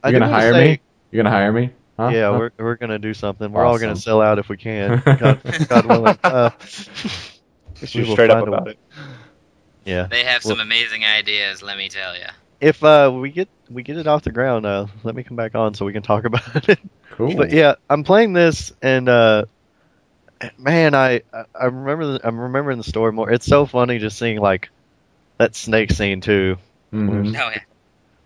I 0.04 0.10
You're 0.10 0.20
do 0.20 0.26
gonna 0.26 0.32
hire 0.32 0.52
say- 0.52 0.70
me? 0.72 0.80
You're 1.10 1.22
gonna 1.22 1.34
hire 1.34 1.52
me? 1.52 1.70
Huh? 1.98 2.10
Yeah, 2.12 2.30
Huh? 2.32 2.38
we're 2.38 2.50
we're 2.58 2.76
gonna 2.76 2.98
do 2.98 3.12
something. 3.14 3.50
We're 3.50 3.64
all 3.64 3.78
gonna 3.78 3.96
sell 3.96 4.20
out 4.20 4.38
if 4.38 4.48
we 4.48 4.56
can. 4.58 5.02
God, 5.18 5.40
God 5.68 5.86
willing. 5.86 6.18
Uh, 6.22 6.50
we 7.82 7.88
You're 7.92 8.06
straight 8.06 8.30
up 8.30 8.46
about 8.46 8.66
way. 8.66 8.72
it. 8.72 8.78
Yeah. 9.84 10.06
They 10.06 10.24
have 10.24 10.42
some 10.42 10.60
amazing 10.60 11.04
ideas, 11.04 11.62
let 11.62 11.76
me 11.78 11.88
tell 11.88 12.14
you. 12.16 12.26
If 12.60 12.82
uh, 12.82 13.12
we 13.14 13.30
get 13.30 13.48
we 13.70 13.82
get 13.82 13.96
it 13.96 14.06
off 14.06 14.22
the 14.22 14.32
ground, 14.32 14.66
uh, 14.66 14.86
let 15.04 15.14
me 15.14 15.22
come 15.22 15.36
back 15.36 15.54
on 15.54 15.74
so 15.74 15.84
we 15.86 15.92
can 15.92 16.02
talk 16.02 16.24
about 16.26 16.68
it. 16.68 16.78
Cool. 17.12 17.34
But 17.36 17.52
yeah, 17.52 17.76
I'm 17.88 18.02
playing 18.04 18.32
this, 18.32 18.72
and 18.82 19.08
uh, 19.08 19.44
man, 20.58 20.94
I 20.94 21.22
I- 21.32 21.44
I 21.54 21.64
remember 21.66 22.12
the, 22.14 22.26
I'm 22.26 22.38
remembering 22.38 22.78
the 22.78 22.84
story 22.84 23.12
more. 23.12 23.30
It's 23.30 23.46
so 23.46 23.64
funny 23.66 23.98
just 23.98 24.18
seeing 24.18 24.40
like 24.40 24.70
that 25.38 25.54
snake 25.54 25.90
scene 25.92 26.20
too. 26.20 26.56
Mhm. 26.92 27.28
Oh 27.38 27.50
yeah. 27.50 27.60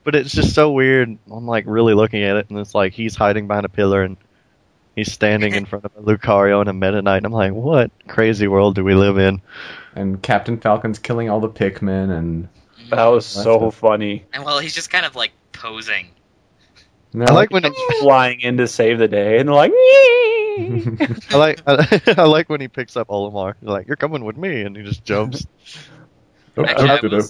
But 0.04 0.14
it's 0.16 0.32
just 0.32 0.54
so 0.54 0.72
weird. 0.72 1.16
I'm 1.30 1.46
like 1.46 1.64
really 1.66 1.94
looking 1.94 2.22
at 2.22 2.36
it, 2.36 2.50
and 2.50 2.58
it's 2.58 2.74
like 2.74 2.92
he's 2.94 3.14
hiding 3.14 3.46
behind 3.46 3.66
a 3.66 3.68
pillar, 3.68 4.02
and 4.02 4.16
he's 4.96 5.12
standing 5.12 5.54
in 5.54 5.64
front 5.66 5.84
of 5.84 5.92
a 5.96 6.02
Lucario 6.02 6.60
and 6.60 6.68
a 6.68 6.72
Meta 6.72 7.02
Knight. 7.02 7.18
And 7.18 7.26
I'm 7.26 7.32
like, 7.32 7.52
what 7.52 7.90
crazy 8.08 8.48
world 8.48 8.74
do 8.74 8.84
we 8.84 8.94
live 8.94 9.18
in? 9.18 9.40
And 9.94 10.22
Captain 10.22 10.58
Falcon's 10.58 10.98
killing 10.98 11.28
all 11.30 11.40
the 11.40 11.48
Pikmin, 11.48 12.10
and 12.10 12.48
That 12.90 13.06
was 13.06 13.32
That's 13.32 13.44
so 13.44 13.68
it. 13.68 13.74
funny. 13.74 14.24
And 14.32 14.44
well, 14.44 14.58
he's 14.58 14.74
just 14.74 14.90
kind 14.90 15.04
of 15.06 15.14
like 15.16 15.32
posing. 15.52 16.08
no, 17.12 17.26
I 17.28 17.32
like 17.32 17.50
when 17.50 17.64
he's 17.64 17.72
Flying 18.00 18.40
in 18.40 18.56
to 18.58 18.66
save 18.66 18.98
the 18.98 19.08
day, 19.08 19.38
and 19.38 19.48
they're 19.48 19.54
like, 19.54 19.72
I 21.32 21.36
like 21.36 21.60
I, 22.18 22.24
like 22.24 22.48
when 22.48 22.60
he 22.60 22.68
picks 22.68 22.96
up 22.96 23.08
Olimar. 23.08 23.54
He's 23.60 23.68
like, 23.68 23.86
you're 23.86 23.96
coming 23.96 24.24
with 24.24 24.36
me, 24.36 24.62
and 24.62 24.76
he 24.76 24.82
just 24.82 25.04
jumps. 25.04 25.46
Actually, 26.58 26.90
I 26.90 27.00
will, 27.02 27.22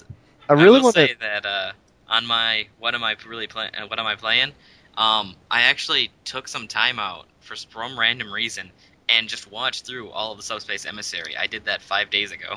I 0.49 0.53
I 0.53 0.53
really 0.55 0.79
will 0.79 0.83
want 0.85 0.97
to 0.97 1.07
say 1.09 1.15
that 1.21 1.47
uh, 1.47 1.73
on 2.09 2.27
my 2.27 2.67
what 2.79 2.95
am 2.95 3.05
I 3.05 3.17
really 3.29 3.47
playing? 3.47 3.71
Uh, 3.77 3.87
what 3.87 3.99
am 3.99 4.07
I 4.07 4.17
playing? 4.17 4.53
Um, 4.97 5.35
I 5.51 5.63
actually 5.63 6.11
took 6.25 6.49
some 6.49 6.69
time 6.69 6.99
out 6.99 7.27
for 7.41 7.57
some 7.57 7.99
random 7.99 8.33
reason 8.33 8.71
and 9.09 9.29
just 9.29 9.51
watched 9.51 9.87
through 9.87 10.11
all 10.11 10.33
of 10.33 10.37
the 10.39 10.43
Subspace 10.43 10.87
Emissary. 10.87 11.37
I 11.37 11.47
did 11.47 11.65
that 11.65 11.83
five 11.83 12.11
days 12.11 12.31
ago. 12.33 12.55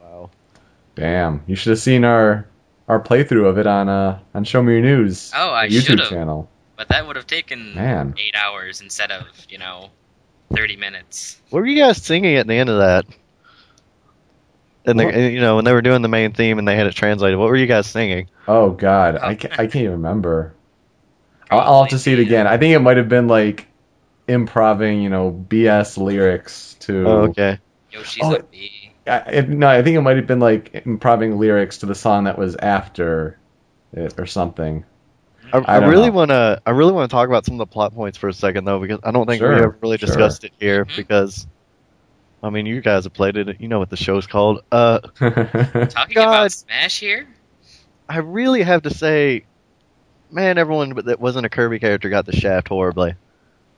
Wow. 0.00 0.30
Damn, 0.94 1.42
you 1.46 1.54
should 1.56 1.70
have 1.70 1.78
seen 1.78 2.04
our 2.04 2.46
our 2.88 3.00
playthrough 3.00 3.46
of 3.46 3.58
it 3.58 3.66
on 3.66 3.88
uh 3.88 4.18
on 4.34 4.44
Show 4.44 4.62
Me 4.62 4.72
Your 4.74 4.82
News 4.82 5.32
Oh, 5.34 5.50
I 5.52 5.68
YouTube 5.68 5.86
should've. 5.86 6.08
channel. 6.08 6.48
But 6.76 6.88
that 6.88 7.06
would 7.06 7.16
have 7.16 7.26
taken 7.26 7.74
Man. 7.74 8.14
eight 8.18 8.34
hours 8.34 8.80
instead 8.80 9.10
of 9.12 9.26
you 9.48 9.58
know 9.58 9.90
thirty 10.54 10.76
minutes. 10.76 11.40
What 11.50 11.60
were 11.60 11.66
you 11.66 11.80
guys 11.82 12.02
singing 12.02 12.36
at 12.36 12.46
the 12.46 12.54
end 12.54 12.68
of 12.70 12.78
that? 12.78 13.06
And 14.86 14.98
What? 14.98 15.14
they, 15.14 15.32
you 15.32 15.40
know, 15.40 15.56
when 15.56 15.64
they 15.64 15.72
were 15.72 15.82
doing 15.82 16.02
the 16.02 16.08
main 16.08 16.32
theme 16.32 16.58
and 16.58 16.66
they 16.66 16.74
had 16.74 16.86
it 16.86 16.94
translated, 16.94 17.38
what 17.38 17.48
were 17.48 17.56
you 17.56 17.66
guys 17.66 17.86
singing? 17.86 18.28
Oh 18.48 18.70
God, 18.70 19.16
I 19.16 19.34
can't, 19.34 19.52
I 19.54 19.66
can't 19.66 19.76
even 19.76 19.92
remember. 19.92 20.54
I'll, 21.50 21.60
I'll 21.60 21.82
have 21.82 21.90
to 21.90 21.98
see 21.98 22.12
it 22.12 22.18
again. 22.18 22.46
I 22.46 22.56
think 22.58 22.74
it 22.74 22.78
might 22.80 22.96
have 22.96 23.08
been 23.08 23.28
like 23.28 23.66
improving, 24.28 25.02
you 25.02 25.10
know, 25.10 25.30
BS 25.32 25.98
lyrics 25.98 26.74
to. 26.80 27.04
Oh, 27.08 27.18
okay. 27.30 27.58
Yoshi's 27.90 28.22
Oh, 28.24 28.34
a 28.36 28.42
bee. 28.42 28.92
I, 29.06 29.16
it, 29.30 29.48
no, 29.48 29.66
I 29.68 29.82
think 29.82 29.96
it 29.96 30.00
might 30.02 30.16
have 30.16 30.26
been 30.26 30.38
like 30.40 30.82
improving 30.86 31.38
lyrics 31.38 31.78
to 31.78 31.86
the 31.86 31.94
song 31.94 32.24
that 32.24 32.38
was 32.38 32.54
after 32.56 33.38
it 33.92 34.14
or 34.18 34.26
something. 34.26 34.84
I, 35.52 35.58
I 35.58 35.74
I, 35.78 35.86
really 35.88 36.10
want 36.10 36.30
to. 36.30 36.62
I 36.64 36.70
really 36.70 36.92
want 36.92 37.10
to 37.10 37.14
talk 37.14 37.26
about 37.26 37.44
some 37.44 37.54
of 37.54 37.58
the 37.58 37.66
plot 37.66 37.92
points 37.92 38.16
for 38.16 38.28
a 38.28 38.32
second, 38.32 38.64
though, 38.64 38.78
because 38.78 39.00
I 39.02 39.10
don't 39.10 39.26
think 39.26 39.40
Sure, 39.40 39.52
we 39.52 39.56
ever 39.60 39.78
really 39.82 39.98
sure. 39.98 40.06
discussed 40.06 40.44
it 40.44 40.52
here. 40.60 40.84
Mhm. 40.84 40.96
Because, 40.96 41.48
I 42.42 42.50
mean, 42.50 42.66
you 42.66 42.80
guys 42.80 43.02
have 43.04 43.12
played 43.14 43.36
it. 43.36 43.60
You 43.60 43.66
know 43.66 43.80
what 43.80 43.90
the 43.90 43.96
show's 43.96 44.28
called. 44.28 44.60
Uh, 44.70 45.00
Talking 45.18 46.14
God. 46.14 46.28
about 46.28 46.52
Smash 46.52 47.00
here. 47.00 47.26
I 48.08 48.18
really 48.18 48.62
have 48.62 48.82
to 48.82 48.90
say, 48.94 49.46
man, 50.32 50.58
everyone 50.58 50.94
that 51.06 51.20
wasn't 51.20 51.46
a 51.46 51.50
Kirby 51.50 51.78
character 51.78 52.08
got 52.08 52.26
the 52.26 52.32
shaft 52.36 52.68
horribly. 52.68 53.14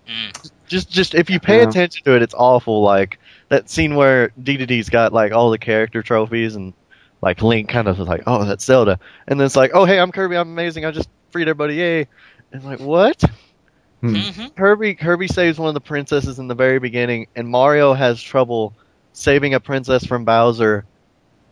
Mm. 0.07 0.51
Just, 0.69 0.91
just 0.91 1.15
if 1.15 1.31
you 1.31 1.39
pay 1.41 1.59
Yeah. 1.59 1.69
attention 1.69 2.03
to 2.05 2.17
it, 2.17 2.23
it's 2.23 2.35
awful. 2.35 2.83
Like 2.83 3.19
that 3.49 3.69
scene 3.71 3.95
where 3.95 4.31
DDD's 4.41 4.89
got 4.89 5.13
like 5.13 5.33
all 5.33 5.51
the 5.51 5.59
character 5.59 6.03
trophies 6.03 6.57
and 6.57 6.75
like 7.21 7.41
Link 7.43 7.69
kind 7.69 7.87
of 7.89 7.99
was 7.99 8.09
like, 8.09 8.23
oh, 8.27 8.45
that's 8.45 8.65
Zelda, 8.65 8.99
and 9.29 9.39
then 9.39 9.47
it's 9.47 9.57
like, 9.57 9.71
oh, 9.75 9.85
hey, 9.85 10.01
I'm 10.01 10.11
Kirby, 10.11 10.37
I'm 10.37 10.51
amazing, 10.51 10.85
I 10.85 10.91
just 10.91 11.09
freed 11.31 11.43
everybody, 11.43 11.77
yay! 11.77 12.09
And 12.53 12.65
like, 12.65 12.81
what? 12.81 13.23
Hmm. 14.01 14.17
hmm 14.17 14.47
Kirby, 14.57 14.97
Kirby 14.97 15.29
saves 15.29 15.57
one 15.59 15.69
of 15.69 15.75
the 15.75 15.81
princesses 15.81 16.41
in 16.41 16.49
the 16.49 16.57
very 16.57 16.81
beginning, 16.81 17.29
and 17.37 17.49
Mario 17.49 17.95
has 17.95 18.21
trouble 18.21 18.75
saving 19.13 19.55
a 19.55 19.61
princess 19.61 20.05
from 20.05 20.25
Bowser 20.25 20.85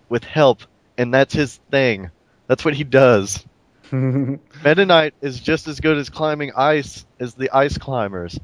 with 0.09 0.25
help, 0.25 0.63
and 0.99 1.15
that's 1.15 1.33
his 1.35 1.61
thing. 1.71 2.11
That's 2.49 2.65
what 2.65 2.75
he 2.75 2.83
does. 2.83 3.47
Meta 4.65 4.85
Knight 4.87 5.15
is 5.21 5.41
just 5.41 5.67
as 5.69 5.81
good 5.81 5.97
as 5.99 6.09
climbing 6.11 6.53
ice 6.57 7.07
as 7.21 7.35
the 7.35 7.51
ice 7.51 7.79
climbers. 7.79 8.39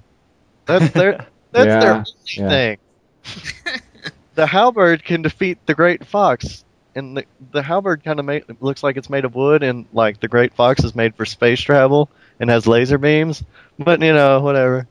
That's 0.67 0.91
their 0.91 1.17
that's 1.53 1.77
Yeah, 1.77 1.77
their 1.77 1.95
only 1.95 2.05
yeah. 2.37 2.49
thing. 2.49 2.79
the 4.35 4.47
halberd 4.47 5.05
can 5.05 5.23
defeat 5.23 5.59
the 5.67 5.75
great 5.75 6.07
fox, 6.07 6.65
and 6.95 7.17
the 7.17 7.25
the 7.53 7.63
halberd 7.63 8.03
kind 8.05 8.21
of 8.21 8.29
looks 8.61 8.83
like 8.83 8.97
it's 8.97 9.11
made 9.11 9.25
of 9.25 9.35
wood, 9.35 9.63
and 9.63 9.87
like 9.93 10.21
the 10.21 10.29
great 10.29 10.55
fox 10.55 10.85
is 10.85 10.95
made 10.95 11.15
for 11.17 11.25
space 11.25 11.61
travel 11.61 12.11
and 12.41 12.51
has 12.51 12.67
laser 12.67 12.99
beams. 12.99 13.43
But 13.79 14.01
you 14.03 14.13
know, 14.13 14.41
whatever. 14.41 14.89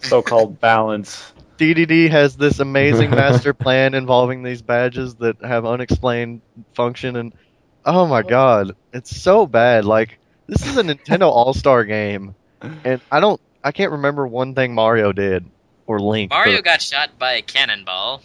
so-called 0.00 0.60
balance. 0.60 1.32
DDD 1.58 2.08
has 2.08 2.36
this 2.36 2.58
amazing 2.60 3.14
master 3.14 3.52
plan 3.52 3.94
involving 3.94 4.42
these 4.42 4.62
badges 4.62 5.16
that 5.16 5.36
have 5.42 5.64
unexplained 5.66 6.42
function, 6.74 7.16
and 7.16 7.32
oh 7.88 8.06
my 8.06 8.22
god, 8.22 8.76
it's 8.92 9.16
so 9.16 9.46
bad. 9.46 9.84
Like 9.84 10.18
this 10.46 10.66
is 10.66 10.76
a 10.76 10.82
Nintendo 10.84 11.22
All 11.30 11.54
Star 11.54 11.84
game, 11.84 12.34
and 12.84 13.00
I 13.10 13.20
don't, 13.20 13.40
I 13.64 13.72
can't 13.72 13.92
remember 13.92 14.26
one 14.26 14.54
thing 14.54 14.74
Mario 14.74 15.12
did 15.12 15.44
or 15.86 15.98
Link. 16.00 16.30
Mario 16.30 16.58
but- 16.58 16.64
got 16.64 16.82
shot 16.82 17.18
by 17.18 17.32
a 17.32 17.42
cannonball, 17.42 18.22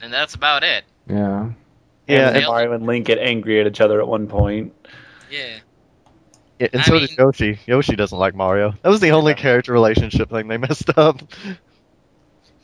and 0.00 0.12
that's 0.12 0.34
about 0.34 0.62
it. 0.62 0.84
yeah. 1.08 1.50
yeah, 2.06 2.28
and 2.28 2.36
and, 2.38 2.46
Mario 2.46 2.72
and 2.72 2.86
Link 2.86 3.06
get 3.06 3.18
angry 3.18 3.60
at 3.60 3.66
each 3.66 3.80
other 3.80 4.00
at 4.00 4.08
one 4.08 4.26
point. 4.28 4.72
Yeah. 5.30 5.58
yeah, 6.58 6.68
and 6.72 6.80
I 6.82 6.84
so 6.84 6.92
mean- 6.92 7.06
did 7.06 7.18
Yoshi. 7.18 7.58
Yoshi 7.66 7.96
doesn't 7.96 8.18
like 8.18 8.34
Mario. 8.34 8.72
That 8.82 8.88
was 8.88 9.00
the 9.00 9.10
only 9.10 9.34
character 9.34 9.72
relationship 9.72 10.30
thing 10.30 10.48
they 10.48 10.56
messed 10.68 10.96
up. 10.96 11.20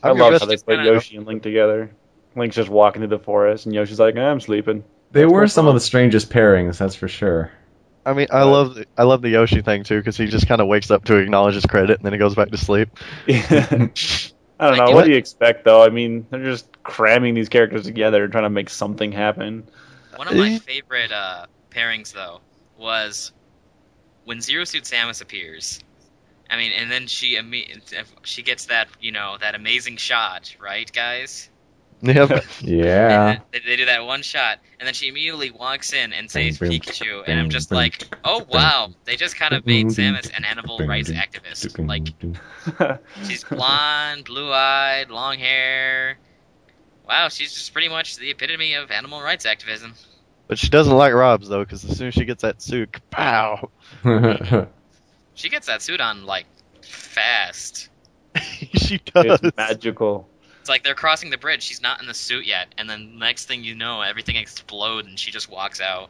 I 0.03 0.09
I'm 0.11 0.17
love 0.17 0.33
how 0.39 0.45
they 0.45 0.53
just 0.53 0.65
put 0.65 0.83
Yoshi 0.83 1.17
and 1.17 1.25
Link 1.25 1.43
together. 1.43 1.91
Link's 2.35 2.55
just 2.55 2.69
walking 2.69 3.01
through 3.01 3.07
the 3.09 3.19
forest, 3.19 3.65
and 3.65 3.73
Yoshi's 3.73 3.99
like, 3.99 4.15
eh, 4.15 4.21
"I'm 4.21 4.39
sleeping." 4.39 4.83
They 5.11 5.25
were 5.25 5.31
going 5.31 5.47
some 5.47 5.67
of 5.67 5.73
the 5.73 5.79
strangest 5.79 6.29
pairings, 6.29 6.77
that's 6.77 6.95
for 6.95 7.07
sure. 7.07 7.51
I 8.05 8.13
mean, 8.13 8.27
I 8.31 8.43
love 8.43 8.75
the, 8.75 8.85
I 8.97 9.03
love 9.03 9.21
the 9.21 9.29
Yoshi 9.29 9.61
thing 9.61 9.83
too 9.83 9.97
because 9.99 10.15
he 10.17 10.27
just 10.27 10.47
kind 10.47 10.61
of 10.61 10.67
wakes 10.67 10.91
up 10.91 11.03
to 11.05 11.17
acknowledge 11.17 11.55
his 11.55 11.65
credit 11.65 11.97
and 11.97 12.05
then 12.05 12.13
he 12.13 12.19
goes 12.19 12.35
back 12.35 12.49
to 12.51 12.57
sleep. 12.57 12.89
I 13.27 13.89
don't 14.69 14.77
know. 14.77 14.87
you 14.89 14.95
What 14.95 15.01
know- 15.01 15.03
do 15.05 15.11
you 15.11 15.17
expect, 15.17 15.65
though? 15.65 15.83
I 15.83 15.89
mean, 15.89 16.25
they're 16.29 16.43
just 16.43 16.81
cramming 16.83 17.33
these 17.33 17.49
characters 17.49 17.83
together 17.83 18.23
and 18.23 18.31
trying 18.31 18.45
to 18.45 18.49
make 18.49 18.69
something 18.69 19.11
happen. 19.11 19.67
One 20.15 20.27
of 20.27 20.35
my 20.35 20.51
Eh. 20.53 20.59
favorite 20.59 21.11
uh, 21.11 21.45
pairings, 21.69 22.11
though, 22.13 22.39
was 22.77 23.31
when 24.25 24.41
Zero 24.41 24.63
Suit 24.63 24.83
Samus 24.83 25.21
appears. 25.21 25.79
I 26.49 26.57
mean, 26.57 26.71
and 26.71 26.89
then 26.89 27.07
she 27.07 27.37
she 28.23 28.41
gets 28.41 28.67
that 28.67 28.87
you 29.01 29.11
know 29.11 29.37
that 29.41 29.53
amazing 29.53 29.97
shot, 29.97 30.55
right, 30.61 30.89
guys? 30.91 31.49
Yep. 32.01 32.43
Yeah. 32.61 33.29
And 33.31 33.41
they, 33.51 33.59
they 33.59 33.75
do 33.75 33.85
that 33.85 34.05
one 34.05 34.21
shot, 34.21 34.59
and 34.79 34.85
then 34.85 34.93
she 34.93 35.07
immediately 35.07 35.49
walks 35.49 35.93
in 35.93 36.13
and 36.13 36.29
says 36.29 36.59
Boom, 36.59 36.69
boom, 36.69 36.79
Pikachu, 36.79 37.23
and 37.25 37.39
I'm 37.39 37.49
just 37.49 37.69
boom, 37.69 37.77
like, 37.77 38.07
oh 38.23 38.45
wow, 38.49 38.89
they 39.05 39.15
just 39.15 39.35
kind 39.35 39.53
of 39.55 39.65
made 39.65 39.87
Samus 39.87 40.31
an 40.35 40.45
animal 40.45 40.77
rights 40.79 41.09
activist. 41.09 41.87
Like 41.87 42.99
she's 43.27 43.43
blonde, 43.43 44.25
blue-eyed, 44.25 45.09
long 45.09 45.39
hair. 45.39 46.17
Wow, 47.07 47.29
she's 47.29 47.53
just 47.53 47.73
pretty 47.73 47.89
much 47.89 48.17
the 48.17 48.29
epitome 48.29 48.73
of 48.75 48.91
animal 48.91 49.21
rights 49.21 49.45
activism. 49.45 49.93
But 50.47 50.59
she 50.59 50.69
doesn't 50.69 50.95
like 50.95 51.13
Rob's 51.13 51.49
though, 51.49 51.63
because 51.63 51.83
as 51.83 51.97
soon 51.97 52.09
as 52.09 52.13
she 52.13 52.25
gets 52.25 52.43
that 52.43 52.61
suit, 52.61 52.95
pow, 53.09 53.69
She 55.33 55.49
gets 55.49 55.67
that 55.67 55.81
suit 55.81 56.01
on 56.01 56.25
like 56.25 56.45
fast. 56.83 57.89
she 58.75 58.99
does. 58.99 59.39
it's 59.41 59.57
magical. 59.57 60.27
It's 60.67 60.69
like 60.69 60.83
they're 60.83 60.95
crossing 60.95 61.29
the 61.29 61.37
bridge. 61.37 61.63
She's 61.63 61.81
not 61.81 62.01
in 62.01 62.07
the 62.07 62.13
suit 62.13 62.45
yet, 62.45 62.67
and 62.77 62.89
then 62.89 63.17
next 63.17 63.45
thing 63.45 63.63
you 63.63 63.73
know, 63.73 64.01
everything 64.01 64.35
explodes 64.35 65.07
and 65.07 65.17
she 65.17 65.31
just 65.31 65.49
walks 65.49 65.79
out. 65.79 66.09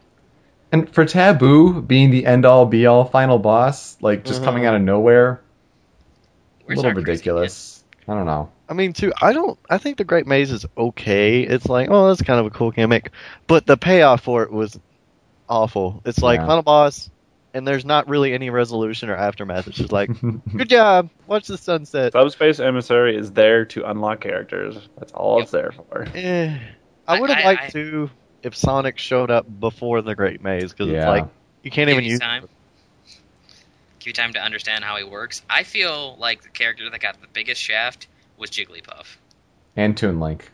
And 0.72 0.92
for 0.92 1.06
Tabuu 1.06 1.86
being 1.88 2.10
the 2.10 2.26
end 2.26 2.44
all 2.44 2.66
be 2.66 2.88
all 2.88 3.06
final 3.06 3.38
boss, 3.38 3.98
like 4.02 4.26
just 4.26 4.44
coming 4.44 4.64
Mhm. 4.64 4.66
out 4.66 4.74
of 4.74 4.82
nowhere, 4.82 5.42
a 6.68 6.74
little 6.74 6.92
ridiculous. 6.92 7.84
I 8.08 8.16
don't 8.16 8.26
know. 8.26 8.50
I 8.68 8.74
mean, 8.74 8.94
too. 8.94 9.14
I 9.22 9.32
don't. 9.32 9.60
I 9.70 9.78
think 9.78 9.98
the 9.98 10.04
Great 10.04 10.26
Maze 10.26 10.52
is 10.52 10.66
okay. 10.76 11.42
It's 11.42 11.68
like, 11.68 11.90
oh, 11.92 12.08
that's 12.08 12.24
kind 12.24 12.40
of 12.40 12.48
a 12.48 12.50
cool 12.50 12.72
gimmick, 12.72 13.12
but 13.46 13.68
the 13.68 13.78
payoff 13.78 14.22
for 14.22 14.42
it 14.42 14.52
was 14.52 14.80
awful. 15.48 16.02
It's 16.04 16.24
like 16.24 16.40
Yeah. 16.40 16.48
final 16.48 16.64
boss, 16.64 17.12
and 17.58 17.68
there's 17.68 17.84
not 17.86 18.08
really 18.08 18.34
any 18.34 18.50
resolution 18.50 19.10
or 19.10 19.16
aftermath. 19.16 19.68
It's 19.68 19.78
just 19.78 19.92
like, 19.92 20.10
good 20.56 20.70
job, 20.70 21.10
watch 21.26 21.48
the 21.48 21.58
sunset. 21.58 22.14
Subspace 22.14 22.60
Emissary 22.60 23.18
is 23.18 23.32
there 23.32 23.66
to 23.66 23.90
unlock 23.90 24.22
characters. 24.22 24.78
That's 24.98 25.12
all 25.12 25.42
it's 25.42 25.52
there 25.52 25.72
for. 25.72 26.08
Eh. 26.14 26.58
I 27.08 27.18
I- 27.18 27.20
would 27.20 27.30
have 27.30 27.44
liked 27.44 27.64
I- 27.64 27.70
to 27.70 28.10
if 28.44 28.56
Sonic 28.56 28.98
showed 29.00 29.32
up 29.32 29.46
before 29.60 30.02
the 30.02 30.16
Great 30.16 30.42
Maze 30.44 30.72
because 30.72 30.88
Yeah. 30.90 31.00
it's 31.00 31.08
like 31.22 31.28
you 31.64 31.72
can't 31.72 31.88
Give 31.90 31.98
even 31.98 32.10
use. 32.12 32.20
time. 32.20 32.44
Give 34.00 34.08
you 34.08 34.14
time 34.14 34.34
to 34.34 34.40
understand 34.40 34.84
how 34.84 34.96
he 34.98 35.04
works. 35.04 35.42
I 35.50 35.64
feel 35.64 36.16
like 36.20 36.44
the 36.44 36.50
character 36.50 36.90
that 36.90 37.00
got 37.02 37.20
the 37.20 37.28
biggest 37.34 37.62
shaft 37.62 38.08
was 38.38 38.52
Jigglypuff. 38.52 39.18
and 39.76 39.98
Toon 39.98 40.20
Link. 40.20 40.50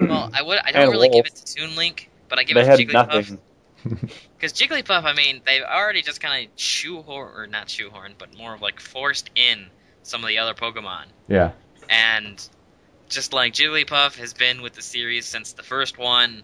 Well, 0.00 0.30
I 0.32 0.42
would 0.42 0.58
I 0.64 0.72
don't 0.72 0.82
And 0.84 0.90
really 0.92 1.08
Wolf. 1.10 1.24
give 1.24 1.32
it 1.32 1.36
to 1.36 1.54
Toon 1.54 1.76
Link, 1.76 2.08
but 2.28 2.38
I 2.38 2.44
give 2.44 2.54
They 2.54 2.62
it 2.62 2.66
had 2.66 2.78
to 2.78 2.86
Jigglypuff 2.86 3.14
nothing. 3.14 3.38
because 4.36 4.52
Jigglypuff. 4.52 5.04
I 5.04 5.14
mean, 5.14 5.40
they've 5.46 5.62
already 5.62 6.02
just 6.02 6.20
kind 6.20 6.46
of 6.46 6.52
shoehorn 6.60 7.32
or 7.34 7.46
not 7.46 7.68
shoehorn, 7.70 8.14
but 8.18 8.36
more 8.36 8.54
of 8.54 8.60
like 8.62 8.80
forced 8.80 9.30
in 9.34 9.66
some 10.02 10.22
of 10.22 10.28
the 10.28 10.38
other 10.38 10.54
Pokemon, 10.54 11.04
Yeah. 11.28 11.52
and 11.88 12.48
just 13.08 13.32
like 13.32 13.52
Jigglypuff 13.54 14.16
has 14.18 14.32
been 14.34 14.62
with 14.62 14.74
the 14.74 14.82
series 14.82 15.26
since 15.26 15.52
the 15.52 15.62
first 15.62 15.98
one, 15.98 16.42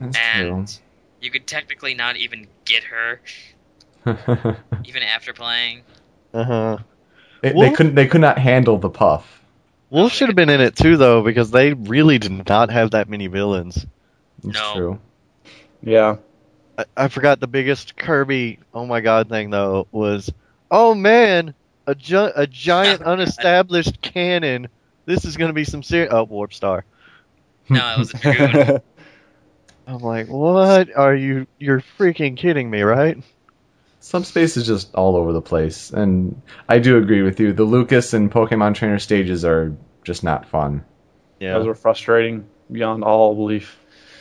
That's 0.00 0.16
and 0.18 0.80
you 1.20 1.30
could 1.30 1.46
technically 1.46 1.94
not 1.94 2.16
even 2.16 2.46
get 2.64 2.84
her 2.84 3.20
even 4.84 5.02
after 5.02 5.32
playing. 5.32 5.82
Uh 6.32 6.44
huh. 6.44 6.78
They- 7.42 7.52
they 7.52 7.70
couldn't. 7.70 7.94
They 7.94 8.06
could 8.06 8.20
not 8.20 8.38
handle 8.38 8.78
the 8.78 8.90
puff. 8.90 9.34
Wolf 9.90 10.12
should 10.12 10.28
have 10.28 10.36
been 10.36 10.50
in 10.50 10.60
it 10.60 10.76
too, 10.76 10.96
though, 10.96 11.22
because 11.22 11.50
they 11.50 11.72
really 11.72 12.18
did 12.18 12.46
not 12.48 12.70
have 12.70 12.90
that 12.90 13.08
many 13.08 13.26
villains. 13.26 13.86
That's 14.42 14.58
No. 14.58 14.74
true. 14.74 15.00
Yeah. 15.82 16.16
I, 16.78 16.84
I 16.96 17.08
forgot 17.08 17.40
the 17.40 17.48
biggest 17.48 17.96
Kirby. 17.96 18.60
Oh 18.72 18.86
my 18.86 19.00
god, 19.00 19.28
thing 19.28 19.50
though 19.50 19.88
was, 19.90 20.32
oh 20.70 20.94
man, 20.94 21.54
a 21.86 21.94
gi- 21.94 22.14
a 22.16 22.46
giant 22.46 23.02
unestablished 23.06 24.00
cannon. 24.00 24.68
This 25.04 25.24
is 25.24 25.36
gonna 25.36 25.52
be 25.52 25.64
some 25.64 25.82
serious. 25.82 26.12
Oh, 26.12 26.24
Warp 26.24 26.54
Star. 26.54 26.84
No, 27.70 27.94
it 27.94 27.98
was 27.98 28.14
a 28.14 28.16
Dragoon. 28.16 28.80
I'm 29.86 29.98
like, 29.98 30.28
what 30.28 30.88
are 30.96 31.14
you? 31.14 31.46
You're 31.58 31.82
freaking 31.98 32.34
kidding 32.34 32.70
me, 32.70 32.80
right? 32.80 33.22
Subspace 34.00 34.56
is 34.56 34.66
just 34.66 34.94
all 34.94 35.16
over 35.16 35.34
the 35.34 35.42
place, 35.42 35.90
and 35.90 36.40
I 36.66 36.78
do 36.78 36.96
agree 36.96 37.20
with 37.20 37.40
you. 37.40 37.52
The 37.52 37.64
Lucas 37.64 38.14
and 38.14 38.32
Pokemon 38.32 38.74
Trainer 38.74 38.98
stages 38.98 39.44
are 39.44 39.76
just 40.02 40.24
not 40.24 40.48
fun. 40.48 40.82
Yeah, 41.40 41.58
those 41.58 41.66
were 41.66 41.74
frustrating 41.74 42.48
beyond 42.72 43.04
all 43.04 43.34
belief. 43.34 43.78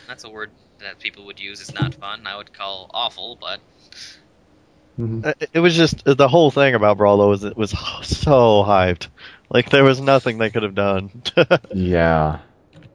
That's 0.08 0.26
a 0.26 0.30
word 0.30 0.52
that 0.80 1.00
people 1.00 1.26
would 1.26 1.40
use. 1.40 1.62
is 1.62 1.74
not 1.74 1.94
fun. 1.96 2.26
I 2.28 2.36
would 2.38 2.54
call 2.54 2.90
awful, 2.94 3.38
but 3.40 3.60
Uh, 5.00 5.34
It 5.40 5.50
it 5.54 5.60
was 5.60 5.76
just 5.76 6.04
the 6.06 6.28
whole 6.28 6.50
thing 6.52 6.74
about 6.76 6.98
Brawlo 6.98 7.30
was 7.30 7.44
it 7.44 7.56
was 7.58 7.72
so 8.04 8.64
hyped. 8.64 9.08
Like 9.50 9.70
there 9.70 9.84
was 9.84 10.00
nothing 10.02 10.38
they 10.38 10.50
could 10.50 10.64
have 10.64 10.76
done. 10.76 11.10
Yeah. 11.74 12.40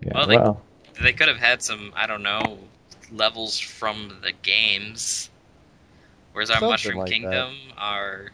Yeah. 0.00 0.12
Well, 0.14 0.26
they- 0.26 0.36
well, 0.36 0.62
they 1.00 1.12
could 1.12 1.28
have 1.28 1.38
had 1.38 1.62
some, 1.62 1.92
I 1.96 2.06
don't 2.06 2.22
know, 2.22 2.58
levels 3.10 3.58
from 3.58 4.18
the 4.22 4.32
games. 4.32 5.30
Where's 6.32 6.50
our 6.50 6.56
Something 6.56 6.70
Mushroom 6.70 6.96
like 6.98 7.08
that. 7.08 7.12
Kingdom 7.12 7.54
are. 7.76 8.30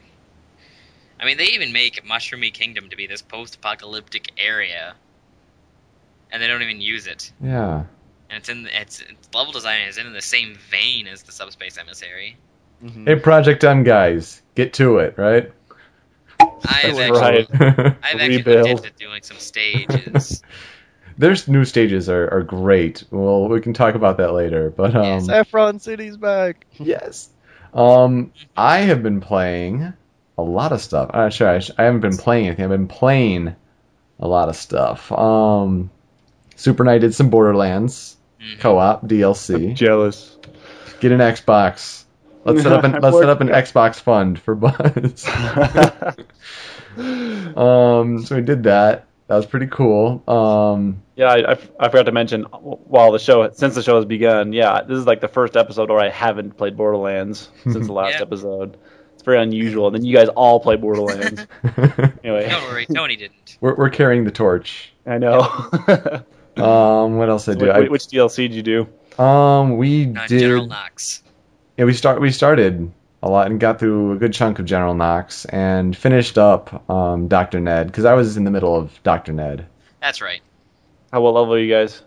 I 1.20 1.24
mean, 1.26 1.36
they 1.36 1.46
even 1.48 1.72
make 1.72 2.04
Mushroomy 2.04 2.52
Kingdom 2.52 2.90
to 2.90 2.96
be 2.96 3.06
this 3.06 3.22
post-apocalyptic 3.22 4.32
area, 4.38 4.94
and 6.30 6.40
they 6.40 6.46
don't 6.46 6.62
even 6.62 6.80
use 6.80 7.06
it. 7.08 7.32
yeah. 7.42 7.84
And 8.30 8.38
it's 8.38 8.48
in 8.48 8.66
its, 8.66 9.00
its 9.00 9.28
level 9.34 9.52
design 9.52 9.88
is 9.88 9.98
in 9.98 10.12
the 10.12 10.20
same 10.22 10.56
vein 10.70 11.06
as 11.06 11.22
the 11.22 11.32
Subspace 11.32 11.78
Emissary. 11.78 12.36
Mhm. 12.84 13.06
Hey, 13.08 13.16
Project 13.16 13.64
M 13.64 13.82
guys, 13.84 14.42
get 14.54 14.74
to 14.74 14.98
it, 14.98 15.16
right? 15.16 15.50
I've 16.40 16.96
That's 16.96 16.98
actually, 16.98 17.10
right. 17.10 17.46
I've 17.52 17.96
actually 18.02 18.36
Rebuild. 18.38 18.68
looked 18.68 18.86
into 18.86 18.98
doing 18.98 19.22
some 19.22 19.38
stages. 19.38 20.42
Their 21.18 21.34
new 21.48 21.64
stages 21.64 22.08
are, 22.08 22.28
are 22.32 22.42
great. 22.44 23.02
Well, 23.10 23.48
we 23.48 23.60
can 23.60 23.72
talk 23.72 23.96
about 23.96 24.18
that 24.18 24.32
later. 24.34 24.70
But 24.70 24.94
um, 24.94 25.02
Yes. 25.04 25.26
Saffron 25.26 25.80
City's 25.80 26.16
back. 26.16 26.64
Yes. 26.78 27.30
Um, 27.74 28.32
I 28.56 28.78
have 28.80 29.02
been 29.02 29.20
playing 29.20 29.92
a 30.36 30.42
lot 30.42 30.70
of 30.72 30.80
stuff. 30.80 31.10
Uh, 31.12 31.28
sure, 31.30 31.48
I, 31.48 31.58
sh- 31.58 31.72
I 31.76 31.84
haven't 31.84 32.00
been 32.00 32.16
playing 32.16 32.46
anything. 32.46 32.64
I've 32.64 32.70
been 32.70 32.86
playing 32.86 33.56
a 34.20 34.28
lot 34.28 34.48
of 34.48 34.54
stuff. 34.54 35.10
Um, 35.10 35.90
Super 36.54 36.84
Knight 36.84 37.00
did 37.00 37.14
some 37.14 37.30
Borderlands 37.30 38.16
Mhm. 38.40 38.60
co-op 38.60 39.06
DLC. 39.06 39.74
Jealous. 39.74 40.36
Get 41.00 41.12
an 41.12 41.18
Xbox. 41.20 42.04
Let's 42.44 42.62
set 42.62 42.72
up 42.72 42.84
an 42.84 42.98
let's 43.02 43.18
set 43.18 43.28
up 43.28 43.40
an 43.40 43.48
Xbox 43.48 44.00
fund 44.00 44.40
for 44.40 44.54
Buzz. 44.54 45.26
um, 47.56 48.24
so 48.24 48.36
we 48.36 48.42
did 48.42 48.64
that. 48.64 49.06
That 49.26 49.36
was 49.36 49.46
pretty 49.46 49.66
cool. 49.66 50.22
Um, 50.26 51.02
Yeah, 51.14 51.26
I, 51.26 51.52
I, 51.52 51.58
I 51.78 51.88
forgot 51.90 52.04
to 52.06 52.12
mention 52.12 52.44
while 52.44 53.12
the 53.12 53.18
show 53.18 53.50
since 53.50 53.74
the 53.74 53.82
show 53.82 53.96
has 53.96 54.06
begun. 54.06 54.52
Yeah, 54.54 54.82
this 54.82 54.98
is 54.98 55.06
like 55.06 55.20
the 55.20 55.28
first 55.28 55.56
episode 55.56 55.90
where 55.90 56.00
I 56.00 56.08
haven't 56.08 56.56
played 56.56 56.76
Borderlands 56.76 57.50
since 57.64 57.86
the 57.86 57.92
last 57.92 58.14
Yeah. 58.14 58.22
episode. 58.22 58.78
It's 59.14 59.22
very 59.24 59.42
unusual. 59.42 59.88
And 59.88 59.96
then 59.96 60.04
you 60.04 60.16
guys 60.16 60.28
all 60.28 60.60
play 60.60 60.76
Borderlands. 60.76 61.46
Anyway, 62.24 62.48
Don't 62.48 62.62
worry, 62.64 62.86
Tony 62.86 63.16
didn't. 63.16 63.58
we're 63.60 63.74
we're 63.74 63.90
carrying 63.90 64.24
the 64.24 64.30
torch. 64.30 64.92
I 65.06 65.18
know. 65.18 65.62
Um, 66.64 67.16
what 67.18 67.28
else 67.28 67.48
I 67.48 67.54
do? 67.54 67.66
Which, 67.72 67.90
which 67.90 68.02
DLC 68.04 68.36
did 68.48 68.54
you 68.54 68.62
do? 68.62 69.22
um, 69.22 69.76
we 69.76 70.06
Uh, 70.14 70.26
did. 70.26 70.40
General 70.40 70.66
Knox. 70.66 71.22
Yeah, 71.76 71.84
we 71.84 71.92
start 71.94 72.20
we 72.20 72.30
started 72.30 72.90
a 73.22 73.28
lot 73.28 73.50
and 73.50 73.58
got 73.60 73.78
through 73.80 74.12
a 74.12 74.16
good 74.16 74.32
chunk 74.32 74.58
of 74.58 74.64
General 74.64 74.94
Knox 74.94 75.44
and 75.46 75.96
finished 75.96 76.38
up 76.38 76.88
um, 76.90 77.28
Doctor 77.28 77.60
Ned 77.60 77.86
because 77.88 78.04
I 78.04 78.14
was 78.14 78.36
in 78.36 78.44
the 78.44 78.50
middle 78.50 78.74
of 78.76 79.00
Doctor 79.02 79.32
Ned. 79.32 79.66
That's 80.00 80.20
right. 80.22 80.40
How 81.12 81.20
what 81.20 81.34
level 81.34 81.54
are 81.54 81.58
you 81.58 81.72
guys? 81.72 82.02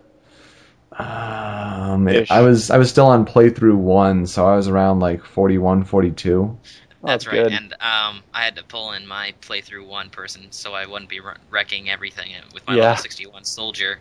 Um, 0.92 2.06
it- 2.08 2.30
I 2.30 2.40
was 2.42 2.70
I 2.70 2.78
was 2.78 2.90
still 2.90 3.06
on 3.06 3.24
playthrough 3.26 3.76
one, 3.76 4.26
so 4.26 4.46
I 4.46 4.56
was 4.56 4.68
around 4.68 5.00
like 5.00 5.24
41, 5.24 5.84
42. 5.84 6.42
Oh, 6.42 6.58
That's 7.08 7.24
that's 7.24 7.26
right. 7.26 7.44
good. 7.44 7.52
And 7.52 7.72
um, 7.74 8.22
I 8.34 8.44
had 8.44 8.56
to 8.56 8.64
pull 8.64 8.92
in 8.92 9.06
my 9.06 9.34
playthrough 9.40 9.86
one 9.86 10.10
person, 10.10 10.52
so 10.52 10.72
I 10.74 10.86
wouldn't 10.86 11.10
be 11.10 11.20
wrecking 11.50 11.88
everything 11.90 12.32
with 12.54 12.66
my 12.66 12.76
Yeah. 12.76 12.82
level 12.90 13.02
61 13.02 13.44
soldier. 13.44 14.00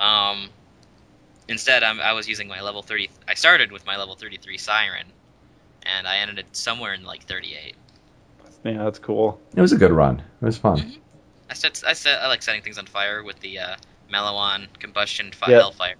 Um, 0.00 0.48
instead, 1.46 1.82
I'm, 1.82 2.00
I 2.00 2.14
was 2.14 2.26
using 2.28 2.48
my 2.48 2.62
level 2.62 2.82
30. 2.82 3.10
I 3.28 3.34
started 3.34 3.70
with 3.70 3.84
my 3.86 3.96
level 3.96 4.16
33 4.16 4.56
siren, 4.58 5.06
and 5.84 6.08
I 6.08 6.18
ended 6.18 6.38
it 6.38 6.46
somewhere 6.56 6.94
in 6.94 7.04
like 7.04 7.24
38. 7.24 7.76
Yeah, 8.64 8.84
that's 8.84 8.98
cool. 8.98 9.40
It 9.54 9.60
was 9.60 9.72
a 9.72 9.76
good 9.76 9.92
run. 9.92 10.20
It 10.40 10.44
was 10.44 10.56
fun. 10.56 10.94
I 11.50 11.54
set, 11.54 11.82
I 11.86 11.92
set, 11.92 12.20
I 12.20 12.28
like 12.28 12.42
setting 12.42 12.62
things 12.62 12.78
on 12.78 12.86
fire 12.86 13.22
with 13.22 13.38
the 13.40 13.58
uh, 13.58 13.76
Maliwan 14.12 14.68
combustion 14.78 15.32
fire, 15.32 15.50
Yeah. 15.50 15.58
hellfire. 15.60 15.96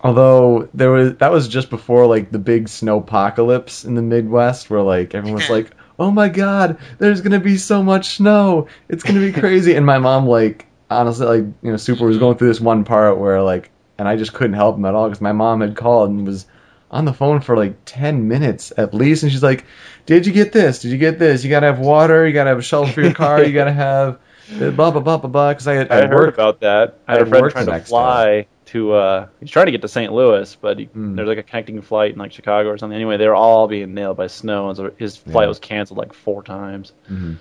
Although 0.00 0.68
there 0.74 0.90
was 0.90 1.16
that 1.16 1.32
was 1.32 1.48
just 1.48 1.70
before 1.70 2.06
like 2.06 2.30
the 2.30 2.38
big 2.38 2.68
snow 2.68 2.98
apocalypse 2.98 3.84
in 3.84 3.94
the 3.94 4.02
Midwest, 4.02 4.68
where 4.68 4.82
like 4.82 5.14
everyone 5.14 5.40
was 5.40 5.50
like, 5.56 5.70
"Oh 5.98 6.10
my 6.10 6.28
God, 6.28 6.78
there's 6.98 7.22
gonna 7.22 7.40
be 7.40 7.56
so 7.56 7.82
much 7.82 8.16
snow, 8.16 8.66
it's 8.88 9.02
gonna 9.02 9.20
be 9.20 9.32
crazy." 9.32 9.74
and 9.74 9.86
my 9.86 9.98
mom 9.98 10.26
like 10.26 10.66
honestly 10.94 11.26
like 11.26 11.44
you 11.62 11.70
know 11.70 11.76
Super 11.76 12.06
was 12.06 12.18
going 12.18 12.36
through 12.38 12.48
this 12.48 12.60
one 12.60 12.84
part 12.84 13.18
where 13.18 13.42
like, 13.42 13.70
and 13.98 14.08
I 14.08 14.16
just 14.16 14.32
couldn't 14.32 14.54
help 14.54 14.76
him 14.76 14.84
at 14.84 14.94
all 14.94 15.08
because 15.08 15.20
my 15.20 15.32
mom 15.32 15.60
had 15.60 15.76
called 15.76 16.10
and 16.10 16.26
was 16.26 16.46
on 16.90 17.04
the 17.04 17.12
phone 17.12 17.40
for 17.40 17.56
like 17.56 17.76
ten 17.84 18.28
minutes 18.28 18.72
at 18.76 18.94
least, 18.94 19.22
and 19.22 19.32
she's 19.32 19.42
like, 19.42 19.64
"Did 20.06 20.26
you 20.26 20.32
get 20.32 20.52
this? 20.52 20.80
Did 20.80 20.92
you 20.92 20.98
get 20.98 21.18
this? 21.18 21.42
You 21.44 21.50
gotta 21.50 21.66
have 21.66 21.78
water. 21.80 22.26
You 22.26 22.32
gotta 22.32 22.50
have 22.50 22.58
a 22.58 22.62
shelter 22.62 22.92
for 22.92 23.00
your 23.02 23.14
car. 23.14 23.42
You 23.42 23.52
gotta 23.52 23.72
have." 23.72 24.18
Blah 24.58 24.90
blah 24.90 24.90
blah 25.00 25.16
blah 25.16 25.30
blah. 25.30 25.52
Because 25.52 25.66
I 25.66 25.72
had, 25.72 25.90
I, 25.90 25.94
I 25.94 26.00
had 26.02 26.10
heard 26.10 26.18
worked 26.20 26.34
about 26.34 26.60
that. 26.60 26.98
I 27.08 27.12
I 27.14 27.18
had 27.18 27.26
a 27.26 27.30
friend 27.30 27.50
trying 27.50 27.64
to 27.64 27.80
fly 27.80 28.46
to. 28.66 28.92
Uh, 28.92 29.26
he's 29.40 29.50
trying 29.50 29.64
to 29.66 29.72
get 29.72 29.80
to 29.80 29.88
St. 29.88 30.12
Louis, 30.12 30.54
but 30.60 30.78
he, 30.78 30.84
Mm. 30.88 31.16
there's 31.16 31.26
like 31.26 31.38
a 31.38 31.42
connecting 31.42 31.80
flight 31.80 32.12
in 32.12 32.18
like 32.18 32.30
Chicago 32.32 32.68
or 32.68 32.76
something. 32.76 32.94
Anyway, 32.94 33.16
they 33.16 33.26
were 33.26 33.34
all 33.34 33.66
being 33.68 33.94
nailed 33.94 34.18
by 34.18 34.26
snow, 34.26 34.68
and 34.68 34.76
so 34.76 34.90
his 34.98 35.16
flight 35.16 35.44
Yeah. 35.44 35.48
was 35.48 35.58
canceled 35.60 35.96
like 35.98 36.12
four 36.12 36.42
times. 36.42 36.92
Mhm. 37.10 37.36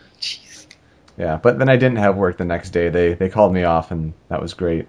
Jeez. 1.18 1.20
Yeah, 1.20 1.38
but 1.38 1.60
then 1.60 1.70
I 1.70 1.76
didn't 1.76 1.98
have 1.98 2.16
work 2.16 2.38
the 2.38 2.46
next 2.46 2.72
day. 2.72 2.90
They 2.90 3.14
they 3.14 3.30
called 3.30 3.54
me 3.54 3.64
off, 3.64 3.92
and 3.92 4.14
that 4.30 4.42
was 4.42 4.54
great. 4.54 4.88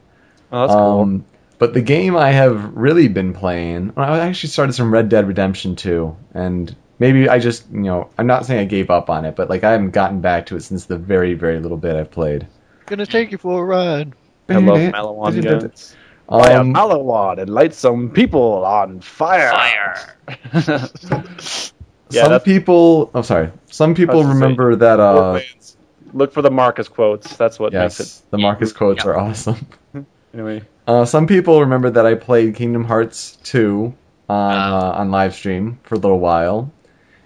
Oh, 0.53 0.61
that's 0.61 0.73
cool. 0.73 1.01
Um, 1.01 1.25
but 1.59 1.75
the 1.75 1.83
game 1.83 2.17
I 2.17 2.31
have 2.33 2.75
really 2.75 3.09
been 3.09 3.33
playing, 3.33 3.93
I 3.97 4.21
actually 4.21 4.51
started 4.51 4.73
some 4.73 4.93
Red 4.93 5.09
Dead 5.09 5.27
Redemption 5.27 5.77
2, 5.77 6.17
and 6.35 6.75
maybe 6.99 7.29
I 7.29 7.39
just, 7.39 7.71
you 7.71 7.83
know, 7.83 8.11
I'm 8.19 8.27
not 8.27 8.45
saying 8.45 8.61
I 8.61 8.65
gave 8.65 8.91
up 8.91 9.09
on 9.09 9.25
it, 9.25 9.37
but 9.37 9.49
like 9.49 9.65
I 9.65 9.73
haven't 9.73 9.91
gotten 9.91 10.21
back 10.21 10.47
to 10.47 10.57
it 10.57 10.63
since 10.63 10.87
the 10.87 10.99
very, 10.99 11.35
very 11.35 11.61
little 11.61 11.77
bit 11.79 11.97
I've 11.97 12.11
played. 12.11 12.47
Gonna 12.87 13.07
take 13.07 13.33
you 13.33 13.39
for 13.39 13.63
a 13.63 13.65
ride. 13.65 14.13
I 14.49 14.57
love 14.57 14.79
Maliwan 14.79 15.43
guns. 15.43 15.97
Buy 16.29 16.51
a 16.53 16.61
Um, 16.61 16.75
Malawad 16.75 17.39
and 17.39 17.51
light 17.51 17.75
some 17.75 18.11
people 18.11 18.65
on 18.65 19.01
fire. 19.01 19.53
Fire. 19.53 20.17
yeah, 20.55 22.23
some 22.23 22.31
that's 22.31 22.45
people. 22.45 23.11
Oh, 23.15 23.23
sorry. 23.23 23.51
Some 23.67 23.95
people 23.95 24.23
That's 24.23 24.29
say, 24.29 24.35
remember 24.35 24.77
that. 24.77 25.01
Uh, 25.01 25.13
Borderlands. 25.15 25.74
Look 26.15 26.33
for 26.33 26.41
the 26.43 26.51
Marcus 26.51 26.89
quotes. 26.89 27.37
That's 27.37 27.59
what 27.59 27.73
makes 27.73 27.99
yes, 28.01 28.21
it. 28.21 28.31
the 28.31 28.39
Marcus 28.39 28.73
quotes 28.81 29.05
Yeah. 29.05 29.11
are 29.11 29.19
awesome. 29.19 29.67
Anyway, 30.33 30.63
Uh, 30.89 31.05
some 31.05 31.29
people 31.29 31.61
remember 31.61 31.91
that 31.91 32.07
I 32.07 32.15
played 32.17 32.57
Kingdom 32.57 32.83
Hearts 32.85 33.37
2 33.45 33.95
on 34.29 34.55
Wow. 34.57 34.79
uh, 34.79 34.93
on 34.99 35.11
live 35.13 35.33
stream 35.35 35.79
for 35.85 35.95
a 35.95 35.99
little 35.99 36.19
while, 36.19 36.73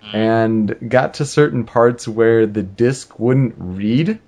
Mm. 0.04 0.14
and 0.14 0.90
got 0.90 1.14
to 1.14 1.24
certain 1.24 1.64
parts 1.64 2.06
where 2.06 2.46
the 2.46 2.62
disc 2.62 3.18
wouldn't 3.18 3.54
read. 3.58 4.18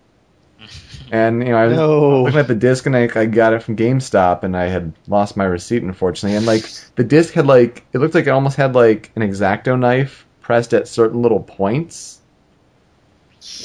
And 1.12 1.42
you 1.42 1.50
know, 1.50 1.56
I 1.58 1.66
was 1.66 1.76
No. 1.76 2.22
looking 2.22 2.38
at 2.38 2.46
the 2.48 2.54
disc, 2.54 2.86
and 2.86 2.96
I, 2.96 3.08
I 3.14 3.26
got 3.26 3.52
it 3.52 3.62
from 3.62 3.76
GameStop, 3.76 4.44
and 4.44 4.56
I 4.56 4.66
had 4.66 4.92
lost 5.08 5.36
my 5.36 5.44
receipt, 5.44 5.82
unfortunately. 5.82 6.36
And 6.36 6.46
like 6.46 6.64
the 6.96 7.02
disc 7.04 7.34
had 7.34 7.46
like 7.46 7.84
it 7.92 7.98
looked 7.98 8.14
like 8.14 8.26
it 8.28 8.30
almost 8.30 8.56
had 8.56 8.74
like 8.74 9.10
an 9.16 9.22
exacto 9.22 9.78
knife 9.78 10.26
pressed 10.40 10.72
at 10.72 10.86
certain 10.88 11.20
little 11.20 11.40
points. 11.40 12.19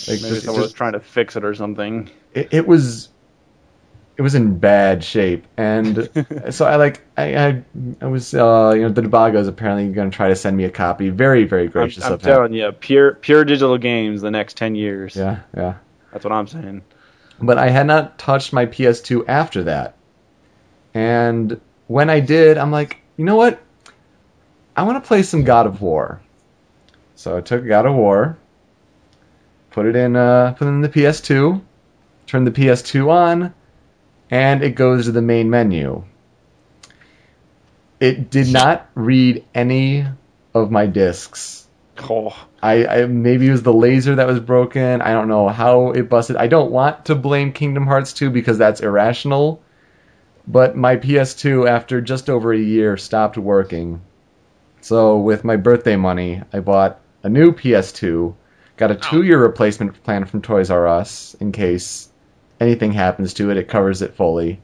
Like 0.08 0.22
maybe 0.22 0.36
just- 0.36 0.46
someone 0.46 0.62
was 0.62 0.74
trying 0.74 0.94
to 0.94 1.00
fix 1.00 1.36
it 1.36 1.44
or 1.44 1.54
something. 1.54 2.10
it, 2.34 2.50
it 2.52 2.68
was 2.68 3.10
it 4.18 4.22
was 4.22 4.34
in 4.34 4.58
bad 4.60 5.04
shape. 5.04 5.46
And 5.58 6.10
so 6.52 6.66
i 6.66 6.78
like 6.78 7.02
i 7.18 7.36
i, 7.36 7.64
I 8.02 8.06
was 8.06 8.34
uh 8.34 8.72
you 8.76 8.84
know 8.84 8.90
the 8.90 9.02
debago 9.02 9.40
is 9.40 9.48
apparently 9.50 9.90
going 9.94 10.10
to 10.10 10.16
try 10.16 10.30
to 10.30 10.36
send 10.36 10.56
me 10.56 10.64
a 10.64 10.70
copy. 10.72 11.10
Very 11.10 11.44
very 11.44 11.66
I'm, 11.66 11.72
gracious 11.72 12.06
I'm 12.06 12.14
of 12.14 12.22
him. 12.22 12.26
telling 12.26 12.54
you, 12.54 12.72
pure 12.72 13.16
pure 13.16 13.44
digital 13.44 13.78
games 13.78 14.22
the 14.22 14.32
next 14.32 14.56
ten 14.58 14.76
years. 14.76 15.16
yeah 15.16 15.42
yeah. 15.56 15.76
That's 16.14 16.24
what 16.24 16.32
I'm 16.32 16.48
saying. 16.48 16.82
but 17.42 17.58
i 17.58 17.68
had 17.70 17.86
not 17.88 18.18
touched 18.18 18.54
my 18.54 18.66
ps2 18.66 19.26
after 19.28 19.64
that. 19.64 19.98
And 20.94 21.60
when 21.88 22.10
i 22.10 22.22
did 22.22 22.58
i'm 22.58 22.72
like 22.72 23.02
you 23.18 23.26
know 23.26 23.36
what? 23.36 23.62
I 24.78 24.84
want 24.84 25.02
to 25.02 25.08
play 25.08 25.24
some 25.24 25.44
god 25.44 25.68
of 25.68 25.82
war. 25.82 26.22
So 27.16 27.36
i 27.38 27.42
took 27.42 27.68
god 27.68 27.86
of 27.86 27.96
war 27.96 28.38
put 29.76 29.86
it 29.86 29.96
in 29.96 30.16
uh 30.16 30.54
put 30.54 30.68
it 30.68 30.70
in 30.70 30.80
the 30.80 30.90
ps2 30.90 31.62
turn 32.28 32.46
the 32.46 32.52
ps2 32.52 33.10
on 33.10 33.54
and 34.32 34.64
it 34.64 34.72
goes 34.72 35.06
to 35.06 35.12
the 35.12 35.22
main 35.22 35.50
menu 35.50 36.04
it 38.00 38.30
did 38.30 38.48
not 38.52 38.90
read 38.96 39.44
any 39.54 40.06
of 40.54 40.72
my 40.72 40.86
discs 40.86 41.68
Oh, 42.10 42.36
I, 42.62 42.86
I 42.86 43.06
maybe 43.06 43.48
it 43.48 43.52
was 43.52 43.64
the 43.64 43.74
laser 43.74 44.16
that 44.16 44.28
was 44.28 44.42
broken. 44.42 45.02
I 45.02 45.14
don't 45.14 45.30
know 45.30 45.48
how 45.48 45.92
it 45.92 46.10
busted. 46.10 46.36
I 46.36 46.48
don't 46.48 46.72
want 46.72 47.06
to 47.06 47.16
blame 47.16 47.54
Kingdom 47.54 47.88
Hearts 47.88 48.12
2 48.12 48.32
because 48.32 48.58
that's 48.58 48.82
irrational. 48.82 49.64
But 50.46 50.76
my 50.76 50.98
PS2 50.98 51.70
after 51.70 52.02
just 52.02 52.30
over 52.30 52.52
a 52.52 52.60
year 52.60 52.98
stopped 52.98 53.38
working. 53.38 54.02
So 54.82 55.18
with 55.20 55.46
my 55.46 55.56
birthday 55.56 55.96
money, 55.96 56.42
I 56.52 56.60
bought 56.60 57.00
a 57.24 57.30
new 57.30 57.54
PS2, 57.54 58.36
got 58.78 58.92
a 58.92 58.96
2-year 58.96 59.42
replacement 59.42 60.02
plan 60.04 60.26
from 60.26 60.42
Toys 60.42 60.70
R 60.70 60.88
Us 60.88 61.36
in 61.40 61.52
case 61.52 62.10
anything 62.60 62.92
happens 62.92 63.34
to 63.36 63.52
it, 63.52 63.58
it 63.58 63.68
covers 63.68 64.02
it 64.02 64.16
fully. 64.16 64.60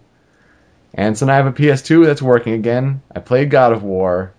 And 0.93 1.17
so 1.17 1.25
now 1.25 1.33
I 1.33 1.37
have 1.37 1.47
a 1.47 1.53
PS2 1.53 2.05
that's 2.05 2.21
working 2.21 2.53
again. 2.53 3.01
I 3.15 3.19
played 3.19 3.49
God 3.49 3.71
of 3.71 3.83
War 3.83 4.33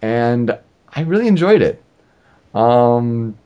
and 0.00 0.58
I 0.88 1.02
really 1.02 1.28
enjoyed 1.28 1.62
it. 1.62 1.82
Um, 2.54 3.38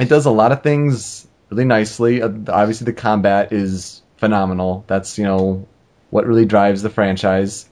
it 0.00 0.08
does 0.08 0.26
a 0.26 0.30
lot 0.30 0.52
of 0.52 0.62
things 0.62 1.26
really 1.50 1.64
nicely. 1.64 2.22
Uh, 2.22 2.30
obviously, 2.48 2.84
the 2.86 2.92
combat 2.92 3.52
is 3.52 4.02
phenomenal. 4.16 4.84
That's 4.86 5.18
you 5.18 5.24
know 5.24 5.66
what 6.10 6.26
really 6.26 6.46
drives 6.46 6.82
the 6.82 6.90
franchise. 6.90 7.68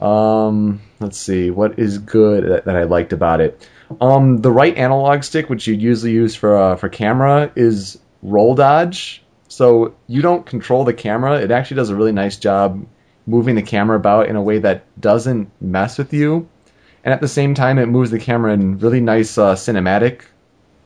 Um, 0.00 0.80
let's 1.00 1.18
see 1.18 1.50
what 1.50 1.78
is 1.78 1.98
good 1.98 2.44
that, 2.44 2.64
that 2.66 2.76
I 2.76 2.84
liked 2.84 3.12
about 3.12 3.40
it. 3.40 3.68
Um, 4.00 4.38
the 4.38 4.50
right 4.50 4.76
analog 4.76 5.22
stick, 5.22 5.48
which 5.48 5.66
you'd 5.66 5.82
usually 5.82 6.12
use 6.12 6.34
for 6.34 6.56
uh, 6.56 6.76
for 6.76 6.88
camera, 6.88 7.52
is 7.54 7.98
roll 8.22 8.54
dodge. 8.54 9.22
So 9.48 9.94
you 10.06 10.22
don't 10.22 10.44
control 10.44 10.84
the 10.84 10.94
camera. 10.94 11.40
It 11.40 11.50
actually 11.50 11.76
does 11.76 11.90
a 11.90 11.96
really 11.96 12.12
nice 12.12 12.36
job 12.36 12.86
moving 13.26 13.54
the 13.54 13.62
camera 13.62 13.96
about 13.96 14.28
in 14.28 14.36
a 14.36 14.42
way 14.42 14.58
that 14.58 14.84
doesn't 15.00 15.50
mess 15.60 15.98
with 15.98 16.12
you 16.12 16.48
and 17.06 17.12
at 17.12 17.20
the 17.20 17.28
same 17.28 17.54
time 17.54 17.78
it 17.78 17.86
moves 17.86 18.10
the 18.10 18.18
camera 18.18 18.52
in 18.52 18.78
really 18.78 19.00
nice 19.00 19.38
uh, 19.38 19.54
cinematic 19.54 20.22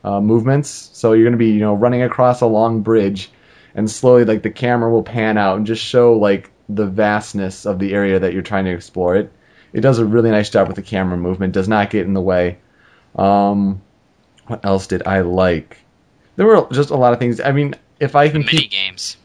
uh, 0.03 0.21
movements. 0.21 0.91
So 0.93 1.13
you're 1.13 1.23
going 1.23 1.31
to 1.33 1.37
be 1.37 1.49
you 1.49 1.59
know 1.59 1.73
running 1.73 2.03
across 2.03 2.41
a 2.41 2.45
long 2.45 2.83
bridge, 2.83 3.31
and 3.73 3.89
slowly 3.89 4.23
like 4.23 4.43
the 4.43 4.51
camera 4.51 4.91
will 4.91 5.01
pan 5.01 5.39
out 5.39 5.57
and 5.57 5.65
just 5.65 5.83
show 5.83 6.13
like 6.13 6.51
the 6.69 6.85
vastness 6.85 7.65
of 7.65 7.79
the 7.79 7.93
area 7.93 8.19
that 8.19 8.33
you're 8.33 8.43
trying 8.43 8.65
to 8.65 8.71
explore. 8.71 9.15
It 9.15 9.33
it 9.73 9.81
does 9.81 9.97
a 9.97 10.05
really 10.05 10.29
nice 10.29 10.51
job 10.51 10.67
with 10.67 10.75
the 10.75 10.83
camera 10.83 11.17
movement. 11.17 11.53
Does 11.53 11.67
not 11.67 11.89
get 11.89 12.05
in 12.05 12.13
the 12.13 12.21
way. 12.21 12.59
Um, 13.15 13.81
what 14.47 14.63
else 14.65 14.87
did 14.87 15.05
I 15.07 15.21
like? 15.21 15.77
There 16.35 16.45
were 16.45 16.67
just 16.71 16.89
a 16.89 16.95
lot 16.95 17.13
of 17.13 17.19
things. 17.19 17.39
I 17.39 17.51
mean, 17.51 17.75
if 17.99 18.15
I 18.15 18.29
can 18.29 18.39
Mini 18.41 18.51
keep 18.59 18.71
games. 18.71 19.17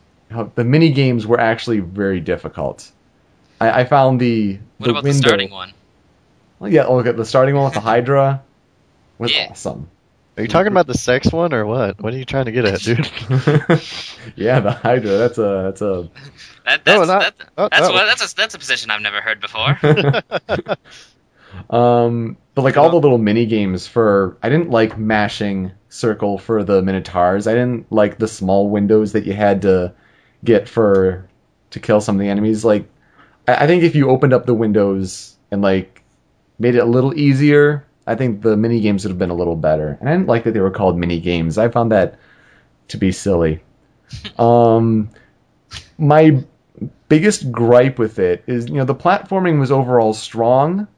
the 0.54 0.64
mini 0.64 0.90
games 0.90 1.26
were 1.26 1.40
actually 1.40 1.80
very 1.80 2.20
difficult. 2.20 2.90
I, 3.60 3.80
I 3.80 3.84
found 3.84 4.20
the 4.20 4.58
What 4.78 4.84
the 4.86 4.90
about 4.90 5.04
window. 5.04 5.20
the 5.22 5.28
starting 5.28 5.50
one? 5.50 5.72
Well, 6.58 6.70
yeah, 6.72 6.84
look 6.86 7.06
at 7.06 7.16
the 7.16 7.24
starting 7.24 7.54
one 7.54 7.64
with 7.64 7.74
the 7.74 7.80
Hydra 7.92 8.42
was 9.18 9.32
Yeah. 9.32 9.48
awesome. 9.50 9.88
Are 10.36 10.42
you 10.42 10.48
talking 10.48 10.70
about 10.70 10.86
the 10.86 10.92
sex 10.98 11.32
one 11.32 11.54
or 11.54 11.64
what? 11.64 11.98
What 12.02 12.12
are 12.12 12.18
you 12.18 12.26
trying 12.26 12.44
to 12.44 12.52
get 12.52 12.66
at, 12.66 12.80
dude? 12.80 12.98
yeah, 14.36 14.60
the 14.60 14.72
Hydra. 14.72 15.10
That's 15.16 15.38
a 15.38 15.62
that's 15.64 15.80
a. 15.80 16.10
That, 16.66 16.84
No, 16.84 17.06
that's, 17.06 17.08
not- 17.08 17.20
that, 17.38 17.48
oh, 17.56 17.68
that's, 17.70 17.88
no. 17.88 17.94
what, 17.94 18.04
that's, 18.04 18.32
a, 18.32 18.36
that's 18.36 18.54
a 18.54 18.58
position 18.58 18.90
I've 18.90 19.00
never 19.00 19.22
heard 19.22 19.40
before. 19.40 19.78
um, 21.70 22.36
but 22.56 22.62
like 22.62 22.78
all 22.78 22.88
the 22.88 22.96
little 22.96 23.18
mini 23.18 23.44
games 23.44 23.86
for, 23.86 24.38
I 24.42 24.48
didn't 24.48 24.70
like 24.70 24.96
mashing 24.96 25.72
circle 25.90 26.38
for 26.38 26.64
the 26.64 26.80
Minotaurs. 26.80 27.46
I 27.46 27.52
didn't 27.52 27.92
like 27.92 28.18
the 28.18 28.26
small 28.26 28.70
windows 28.70 29.12
that 29.12 29.26
you 29.26 29.34
had 29.34 29.60
to 29.62 29.92
get 30.42 30.66
for 30.66 31.28
to 31.70 31.80
kill 31.80 32.00
some 32.00 32.16
of 32.16 32.20
the 32.20 32.30
enemies. 32.30 32.64
Like, 32.64 32.88
I, 33.46 33.64
I 33.64 33.66
think 33.66 33.82
if 33.82 33.94
you 33.94 34.08
opened 34.08 34.32
up 34.32 34.46
the 34.46 34.54
windows 34.54 35.36
and 35.50 35.60
like 35.60 36.02
made 36.58 36.74
it 36.74 36.78
a 36.78 36.86
little 36.86 37.12
easier, 37.14 37.86
I 38.06 38.14
think 38.14 38.40
the 38.40 38.56
mini 38.56 38.80
games 38.80 39.04
would 39.04 39.10
have 39.10 39.18
been 39.18 39.28
a 39.28 39.34
little 39.34 39.56
better. 39.56 39.98
And 40.00 40.08
I 40.08 40.12
didn't 40.12 40.28
like 40.28 40.44
that 40.44 40.52
they 40.52 40.60
were 40.60 40.70
called 40.70 40.96
mini 40.96 41.20
games. 41.20 41.58
I 41.58 41.68
found 41.68 41.92
that 41.92 42.18
to 42.88 42.96
be 42.96 43.12
silly. 43.12 43.62
um, 44.38 45.10
my 45.98 46.42
biggest 47.10 47.52
gripe 47.52 47.98
with 47.98 48.18
it 48.18 48.44
is, 48.46 48.66
you 48.66 48.76
know, 48.76 48.86
the 48.86 48.94
platforming 48.94 49.60
was 49.60 49.70
overall 49.70 50.14
strong, 50.14 50.88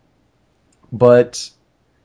but 0.92 1.50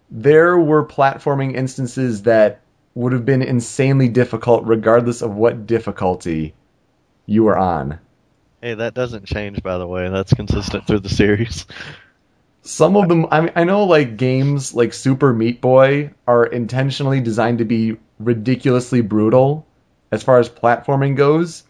there 0.10 0.58
were 0.58 0.86
platforming 0.86 1.56
instances 1.56 2.24
that 2.24 2.62
would 2.96 3.14
have 3.14 3.26
been 3.26 3.42
insanely 3.42 4.08
difficult 4.08 4.66
regardless 4.66 5.22
of 5.22 5.34
what 5.36 5.66
difficulty 5.66 6.54
you 7.26 7.44
were 7.44 7.58
on. 7.58 8.00
hey, 8.62 8.76
that 8.76 8.94
doesn't 8.94 9.26
change, 9.26 9.62
by 9.64 9.78
the 9.78 9.88
way. 9.88 10.10
That's 10.10 10.34
consistent 10.34 10.88
through 10.88 11.00
the 11.00 11.10
series. 11.10 11.66
Some 12.62 12.96
of 12.96 13.10
them, 13.10 13.28
I 13.30 13.42
mean, 13.42 13.52
I 13.56 13.66
know 13.66 13.84
like 13.84 14.16
games 14.16 14.74
like 14.74 14.94
Super 14.94 15.34
Meat 15.34 15.60
Boy 15.60 16.14
are 16.26 16.46
intentionally 16.46 17.20
designed 17.20 17.58
to 17.58 17.66
be 17.66 17.98
ridiculously 18.20 19.02
brutal 19.02 19.66
as 20.12 20.24
far 20.24 20.40
as 20.40 20.48
platforming 20.48 21.18
goes, 21.18 21.64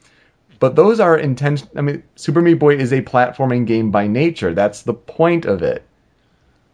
but 0.60 0.76
those 0.76 0.99
are 0.99 1.17
intention. 1.17 1.67
I 1.76 1.82
mean, 1.82 2.04
Super 2.15 2.41
Meat 2.41 2.56
Boy 2.56 2.76
is 2.76 2.93
a 2.93 3.02
platforming 3.02 3.65
game 3.65 3.89
by 3.89 4.06
nature. 4.08 4.54
That's 4.54 4.84
the 4.84 4.93
point 4.93 5.45
of 5.45 5.63
it. 5.63 5.84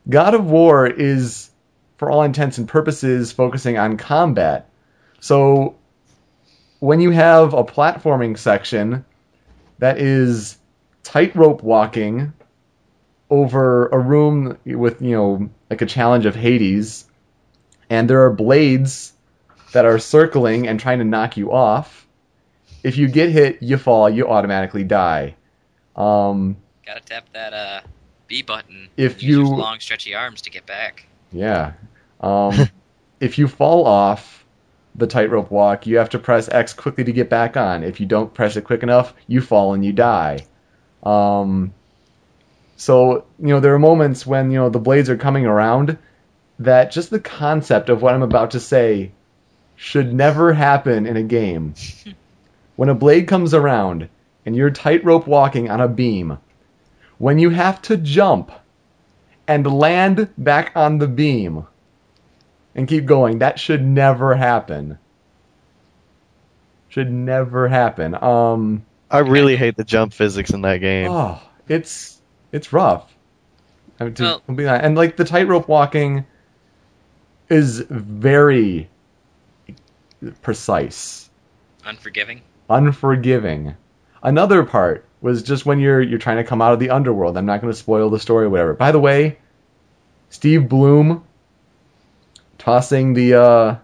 God 0.10 0.34
of 0.34 0.50
War 0.50 0.88
is, 0.88 1.50
for 1.98 2.10
all 2.10 2.24
intents 2.24 2.58
and 2.58 2.68
purposes, 2.68 3.32
focusing 3.32 3.78
on 3.78 3.98
combat. 3.98 4.70
So 5.20 5.76
when 6.80 7.00
you 7.00 7.12
have 7.12 7.54
a 7.54 7.64
platforming 7.64 8.38
section 8.38 9.06
that 9.78 10.00
is 10.00 10.58
tightrope 11.04 11.62
walking 11.62 12.34
over 13.30 13.88
a 13.88 14.00
room 14.00 14.58
with 14.66 15.02
you 15.02 15.16
know 15.16 15.50
like 15.70 15.82
a 15.82 15.86
challenge 15.86 16.26
of 16.26 16.36
Hades, 16.36 17.06
and 17.90 18.10
there 18.10 18.26
are 18.26 18.34
blades 18.34 19.14
that 19.74 19.86
are 19.86 20.00
circling 20.00 20.68
and 20.68 20.80
trying 20.80 21.00
to 21.00 21.06
knock 21.06 21.38
you 21.38 21.52
off. 21.52 22.08
If 22.84 22.98
you 22.98 23.08
get 23.08 23.30
hit, 23.30 23.62
you 23.62 23.78
fall. 23.78 24.10
You 24.10 24.30
automatically 24.30 24.84
die. 24.84 25.36
Um, 25.96 26.58
Gotta 26.86 27.02
tap 27.02 27.28
that 27.34 27.54
uh, 27.54 27.82
B 28.30 28.42
button. 28.42 28.88
If 28.96 29.22
you- 29.22 29.46
long, 29.46 29.80
stretchy 29.82 30.16
arms 30.16 30.42
to 30.44 30.50
get 30.50 30.66
back. 30.66 31.06
yeah. 31.32 31.74
Um, 32.22 32.54
if 33.22 33.38
you 33.38 33.48
fall 33.48 33.86
off 33.88 34.46
the 34.94 35.08
tightrope 35.08 35.50
walk, 35.50 35.88
you 35.88 36.00
have 36.00 36.10
to 36.10 36.20
press 36.20 36.50
X 36.50 36.74
quickly 36.74 37.06
to 37.06 37.14
get 37.14 37.30
back 37.30 37.56
on. 37.56 37.82
If 37.82 38.02
you 38.02 38.06
don't 38.06 38.34
press 38.34 38.58
it 38.58 38.66
quick 38.66 38.84
enough, 38.84 39.14
you 39.26 39.40
fall 39.40 39.74
and 39.74 39.86
you 39.86 39.94
die. 39.94 40.46
Um, 41.02 41.74
so 42.76 43.24
you 43.40 43.48
know 43.48 43.62
there 43.62 43.74
are 43.74 43.80
moments 43.80 44.26
when 44.26 44.52
you 44.52 44.60
know 44.60 44.70
the 44.70 44.80
blades 44.80 45.10
are 45.10 45.16
coming 45.16 45.46
around 45.46 45.98
that 46.60 46.92
just 46.92 47.10
the 47.10 47.22
concept 47.22 47.88
of 47.88 48.02
what 48.02 48.14
I'm 48.14 48.22
about 48.22 48.52
to 48.52 48.60
say 48.60 49.12
should 49.78 50.14
never 50.14 50.52
happen 50.52 51.06
in 51.06 51.16
a 51.16 51.24
game. 51.24 51.76
when 52.76 52.90
a 52.90 52.96
blade 52.96 53.30
comes 53.30 53.54
around 53.54 54.10
and 54.46 54.58
you're 54.58 54.72
tightrope 54.72 55.26
walking 55.26 55.70
on 55.70 55.80
a 55.80 55.88
beam, 55.88 56.38
when 57.20 57.38
you 57.38 57.50
have 57.52 57.82
to 57.84 57.96
jump 57.98 58.52
and 59.48 59.66
land 59.68 60.30
back 60.38 60.72
on 60.76 60.98
the 60.98 61.08
beam 61.08 61.66
and 62.76 62.88
keep 62.88 63.06
going. 63.06 63.40
That 63.40 63.60
should 63.60 63.86
never 63.86 64.36
happen. 64.36 64.98
Should 66.90 67.12
never 67.12 67.68
happen. 67.68 68.16
Um, 68.16 68.86
I 69.12 69.20
really 69.20 69.56
hate 69.56 69.76
the 69.78 69.84
jump 69.84 70.14
physics 70.14 70.50
in 70.52 70.62
that 70.62 70.78
game. 70.78 71.12
oh, 71.12 71.40
it's 71.68 72.22
it's 72.52 72.74
rough. 72.74 73.12
I 74.00 74.06
mean, 74.06 74.14
to 74.16 74.24
Well- 74.48 74.56
be 74.56 74.66
and 74.68 74.96
like 74.96 75.18
the 75.18 75.26
tightrope 75.26 75.68
walking 75.68 76.26
is 77.50 77.80
very 77.90 78.90
precise, 80.42 81.30
Unforgiving. 81.86 82.42
unforgiving. 82.70 83.76
Another 84.22 84.64
part 84.64 85.06
was 85.22 85.44
just 85.44 85.66
when 85.66 85.80
you're 85.80 86.02
you're 86.02 86.20
trying 86.20 86.38
to 86.38 86.44
come 86.44 86.62
out 86.62 86.74
of 86.74 86.80
the 86.80 86.92
underworld. 86.92 87.38
I'm 87.38 87.46
not 87.46 87.62
going 87.62 87.72
to 87.72 87.78
spoil 87.78 88.10
the 88.10 88.20
story 88.20 88.46
or 88.46 88.50
whatever. 88.50 88.74
By 88.74 88.92
the 88.92 89.00
way, 89.00 89.38
Steve 90.30 90.70
Blum 90.70 91.24
tossing 92.58 93.14
the 93.14 93.34
uh 93.34 93.76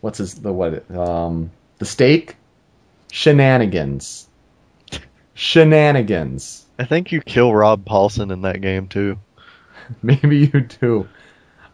what's 0.00 0.18
his 0.18 0.34
the 0.34 0.52
what 0.52 0.90
um 0.94 1.50
the 1.78 1.84
stake 1.84 2.36
shenanigans 3.10 4.28
shenanigans 5.34 6.66
I 6.78 6.84
think 6.84 7.10
you 7.10 7.20
kill 7.20 7.52
Rob 7.52 7.84
Paulsen 7.84 8.32
in 8.32 8.42
that 8.42 8.60
game 8.60 8.88
too. 8.88 9.18
maybe 10.02 10.38
you 10.38 10.60
do 10.60 11.08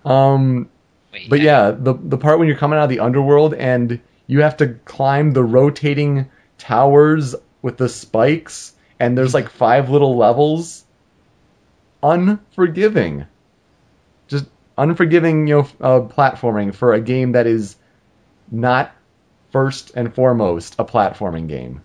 um 0.05 0.69
Wait, 1.13 1.29
but 1.29 1.41
yeah 1.41 1.73
the 1.73 1.95
the 1.95 2.17
part 2.17 2.39
when 2.39 2.49
you're 2.49 2.57
coming 2.57 2.79
out 2.79 2.85
of 2.85 2.91
the 2.91 3.01
underworld 3.01 3.53
and 3.55 4.01
you 4.27 4.43
have 4.43 4.57
to 4.59 4.69
climb 4.85 5.33
the 5.33 5.45
rotating 5.45 6.31
towers 6.59 7.35
with 7.67 7.77
the 7.77 7.89
spikes 7.89 8.73
and 9.01 9.19
there's 9.19 9.35
like 9.35 9.51
five 9.51 9.91
little 9.91 10.17
levels 10.17 10.85
unforgiving 12.03 13.27
just 14.29 14.47
unforgiving 14.79 15.47
you 15.49 15.57
know 15.57 15.69
uh, 15.81 16.01
platforming 16.07 16.73
for 16.75 16.95
a 16.95 17.01
game 17.01 17.33
that 17.33 17.47
is 17.47 17.77
not 18.51 18.93
first 19.51 19.91
and 19.97 20.15
foremost 20.15 20.77
a 20.79 20.85
platforming 20.85 21.49
game 21.49 21.83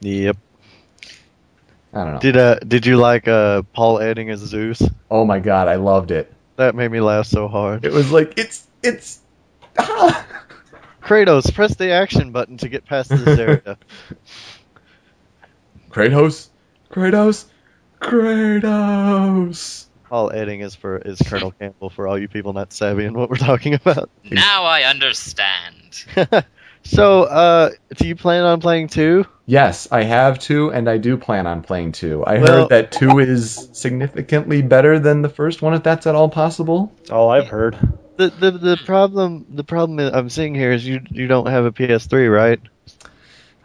Yep. 0.00 0.36
i 1.92 2.04
don't 2.04 2.14
know 2.14 2.20
Did 2.20 2.36
uh 2.36 2.58
did 2.60 2.86
you 2.86 2.96
like 2.98 3.26
uh 3.26 3.62
Paul 3.72 3.98
Eiding 3.98 4.30
as 4.30 4.38
Zeus? 4.40 4.80
oh 5.10 5.24
my 5.24 5.40
god 5.40 5.66
i 5.66 5.74
loved 5.74 6.12
it 6.12 6.32
That 6.56 6.74
made 6.76 6.90
me 6.92 7.00
laugh 7.00 7.26
so 7.26 7.48
hard. 7.48 7.84
it 7.84 7.92
was 7.92 8.12
like 8.12 8.34
it's 8.38 8.66
it's 8.82 9.18
ah! 9.78 10.24
Kratos, 11.02 11.52
press 11.54 11.74
the 11.74 11.90
action 11.90 12.32
button 12.32 12.58
to 12.58 12.68
get 12.68 12.84
past 12.84 13.08
this 13.08 13.38
area. 13.38 13.78
kratos 15.90 16.48
kratos 16.90 17.46
kratos 18.00 19.86
Paul 20.08 20.30
Eiding 20.32 20.60
is 20.60 20.74
for 20.74 20.96
is 20.98 21.18
Colonel 21.20 21.52
Campbell 21.52 21.90
for 21.90 22.08
all 22.08 22.18
you 22.18 22.28
people 22.28 22.54
not 22.54 22.72
savvy 22.72 23.04
in 23.04 23.12
what 23.12 23.28
we're 23.28 23.36
talking 23.36 23.74
about. 23.74 24.08
Now 24.30 24.64
I 24.64 24.84
understand. 24.84 26.04
so, 26.82 27.24
uh, 27.24 27.70
do 27.94 28.08
you 28.08 28.16
plan 28.16 28.44
on 28.44 28.60
playing 28.62 28.88
two? 28.88 29.26
Yes, 29.44 29.86
I 29.92 30.04
have 30.04 30.38
two, 30.38 30.70
and 30.72 30.88
I 30.88 30.96
do 30.96 31.18
plan 31.18 31.46
on 31.46 31.60
playing 31.62 31.92
two. 31.92 32.24
I 32.24 32.38
Well- 32.38 32.62
heard 32.62 32.68
that 32.70 32.90
two 32.92 33.18
is 33.18 33.68
significantly 33.74 34.62
better 34.62 34.98
than 34.98 35.20
the 35.20 35.28
first 35.28 35.60
one, 35.60 35.74
if 35.74 35.82
that's 35.82 36.06
at 36.06 36.14
all 36.14 36.30
possible. 36.30 36.90
That's 36.98 37.10
all 37.10 37.28
I've 37.30 37.48
heard. 37.48 37.76
The 38.16 38.30
the 38.30 38.50
the 38.50 38.76
problem 38.86 39.44
the 39.50 39.64
problem 39.64 39.98
I'm 40.00 40.30
seeing 40.30 40.54
here 40.54 40.72
is 40.72 40.86
you 40.86 41.00
you 41.10 41.26
don't 41.26 41.48
have 41.48 41.66
a 41.66 41.70
PS3, 41.72 42.34
right? 42.34 42.60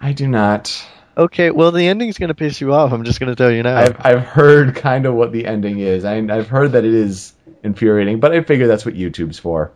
I 0.02 0.12
do 0.12 0.28
not. 0.28 0.86
Okay, 1.15 1.52
well 1.52 1.71
the 1.71 1.88
ending's 1.88 2.17
gonna 2.17 2.34
piss 2.34 2.60
you 2.60 2.73
off. 2.73 2.91
I'm 2.91 3.04
just 3.04 3.19
gonna 3.19 3.36
tell 3.36 3.52
you 3.52 3.63
now. 3.63 3.78
I've 3.78 3.97
I've 4.06 4.23
heard 4.23 4.76
kind 4.76 5.06
of 5.06 5.13
what 5.13 5.32
the 5.32 5.45
ending 5.45 5.80
is. 5.80 6.06
I, 6.06 6.17
I've 6.17 6.47
heard 6.47 6.71
that 6.71 6.86
it 6.86 6.93
is 6.93 7.34
infuriating, 7.63 8.19
but 8.19 8.32
I 8.32 8.41
figure 8.41 8.67
that's 8.67 8.86
what 8.86 8.95
YouTube's 8.95 9.38
for. 9.38 9.71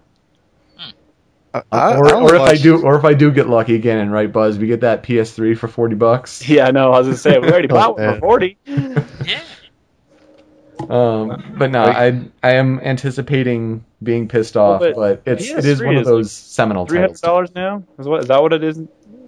I, 1.53 1.61
I, 1.71 1.95
or, 1.95 2.07
I'll 2.09 2.23
or 2.23 2.35
if 2.35 2.41
I 2.41 2.55
do, 2.55 2.83
or 2.83 2.97
if 2.97 3.05
I 3.05 3.13
do 3.13 3.31
get 3.31 3.47
lucky 3.47 3.75
again 3.75 3.99
and 3.99 4.11
right, 4.11 4.31
Buzz, 4.31 4.57
we 4.57 4.67
get 4.67 4.81
that 4.81 5.03
PS3 5.03 5.57
for 5.57 5.67
forty 5.67 5.95
bucks. 5.95 6.47
Yeah, 6.49 6.71
no, 6.71 6.91
I 6.91 6.99
was 6.99 7.07
gonna 7.07 7.17
say 7.17 7.39
we 7.39 7.49
already 7.49 7.67
bought 7.67 7.97
one 7.97 8.15
for 8.15 8.19
forty. 8.19 8.57
Yeah. 9.25 9.41
Um, 10.89 11.55
but 11.57 11.71
no, 11.71 11.83
I 11.83 12.21
I 12.43 12.53
am 12.53 12.79
anticipating 12.79 13.83
being 14.01 14.27
pissed 14.27 14.55
off, 14.55 14.79
but 14.79 14.95
but 14.95 15.21
it's 15.25 15.49
it 15.49 15.65
is 15.65 15.81
PS3 15.81 15.85
one 15.85 15.95
of 15.95 16.01
is 16.01 16.07
those 16.07 16.31
seminal 16.31 16.85
Three 16.85 16.99
hundred 16.99 17.07
titles. 17.07 17.21
dollars 17.21 17.55
now. 17.55 17.83
Is 17.97 18.07
what 18.07 18.21
is 18.21 18.27
that? 18.27 18.41
What 18.41 18.53
it 18.53 18.63
is? 18.63 18.79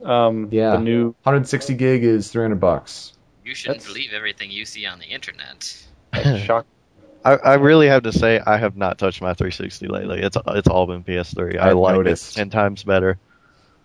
Um, 0.04 0.50
Yeah. 0.52 0.72
The 0.72 0.80
new. 0.80 1.06
160 1.24 1.74
gig 1.76 2.04
is 2.04 2.30
300 2.32 2.60
bucks. 2.60 3.14
You 3.46 3.56
shouldn't 3.56 3.80
That's- 3.80 3.94
believe 3.94 4.14
everything 4.14 4.52
you 4.52 4.66
see 4.66 4.86
on 4.86 5.00
the 5.00 5.06
internet. 5.06 5.64
Shock. 6.46 6.66
I, 7.26 7.34
I 7.36 7.54
really 7.56 7.88
have 7.88 8.04
to 8.04 8.14
say 8.14 8.40
I 8.40 8.58
have 8.58 8.78
not 8.78 8.98
touched 8.98 9.22
my 9.22 9.34
360 9.34 9.88
lately. 9.88 10.22
It's 10.22 10.38
it's 10.48 10.68
all 10.70 10.88
been 10.88 11.04
PS3. 11.04 11.60
I 11.60 11.72
I've 11.72 11.76
like 11.78 11.96
noticed. 11.96 12.36
it 12.36 12.40
ten 12.40 12.50
times 12.50 12.84
better. 12.84 13.18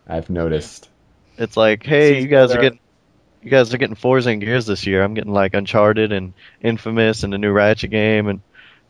I've 0.06 0.30
noticed. 0.30 0.88
It's 1.36 1.56
like, 1.56 1.84
hey, 1.84 2.12
Seems 2.12 2.22
you 2.24 2.28
guys 2.28 2.52
are 2.52 2.60
getting 2.60 2.78
you 3.42 3.50
guys 3.50 3.74
are 3.74 3.78
getting 3.78 3.96
Forza 3.96 4.30
and 4.30 4.40
Gears 4.40 4.66
this 4.66 4.86
year. 4.86 5.02
I'm 5.02 5.14
getting 5.14 5.32
like 5.32 5.54
Uncharted 5.54 6.12
and 6.12 6.32
Infamous 6.62 7.24
and 7.24 7.32
the 7.32 7.38
new 7.38 7.50
Ratchet 7.50 7.90
game 7.90 8.28
and 8.28 8.40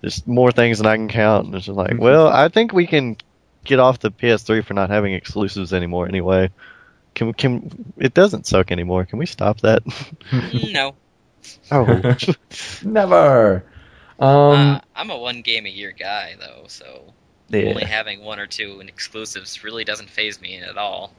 there's 0.03 0.27
more 0.27 0.53
things 0.53 0.77
than 0.79 0.87
I 0.87 0.97
can 0.97 1.09
count. 1.09 1.47
And 1.47 1.55
it's 1.55 1.65
just 1.67 1.77
like, 1.79 1.93
Mhm. 1.93 1.99
well, 2.01 2.29
I 2.29 2.49
think 2.49 2.73
we 2.75 2.87
can 2.87 3.17
get 3.65 3.79
off 3.81 3.99
the 4.01 4.11
PS3 4.11 4.63
for 4.63 4.75
not 4.75 4.91
having 4.91 5.15
exclusives 5.15 5.73
anymore 5.73 6.07
anyway. 6.07 6.51
Can 7.15 7.33
can 7.33 7.93
it 7.99 8.15
doesn't 8.15 8.47
suck 8.47 8.73
anymore? 8.73 9.05
Can 9.05 9.19
we 9.19 9.27
stop 9.27 9.61
that? 9.61 9.83
no. 10.73 10.95
oh, 11.71 12.17
Never. 12.83 13.65
Um, 14.19 14.29
uh, 14.29 14.81
I'm 14.95 15.11
a 15.11 15.19
one 15.19 15.43
game 15.43 15.67
a 15.67 15.71
year 15.71 15.93
guy 15.93 16.37
though, 16.39 16.65
so 16.69 17.13
only 17.53 17.85
having 17.85 18.23
one 18.23 18.39
or 18.41 18.47
two 18.47 18.81
in 18.81 18.89
exclusives 18.89 19.65
really 19.65 19.85
doesn't 19.85 20.11
faze 20.11 20.41
me 20.41 20.59
at 20.59 20.77
all. 20.77 21.13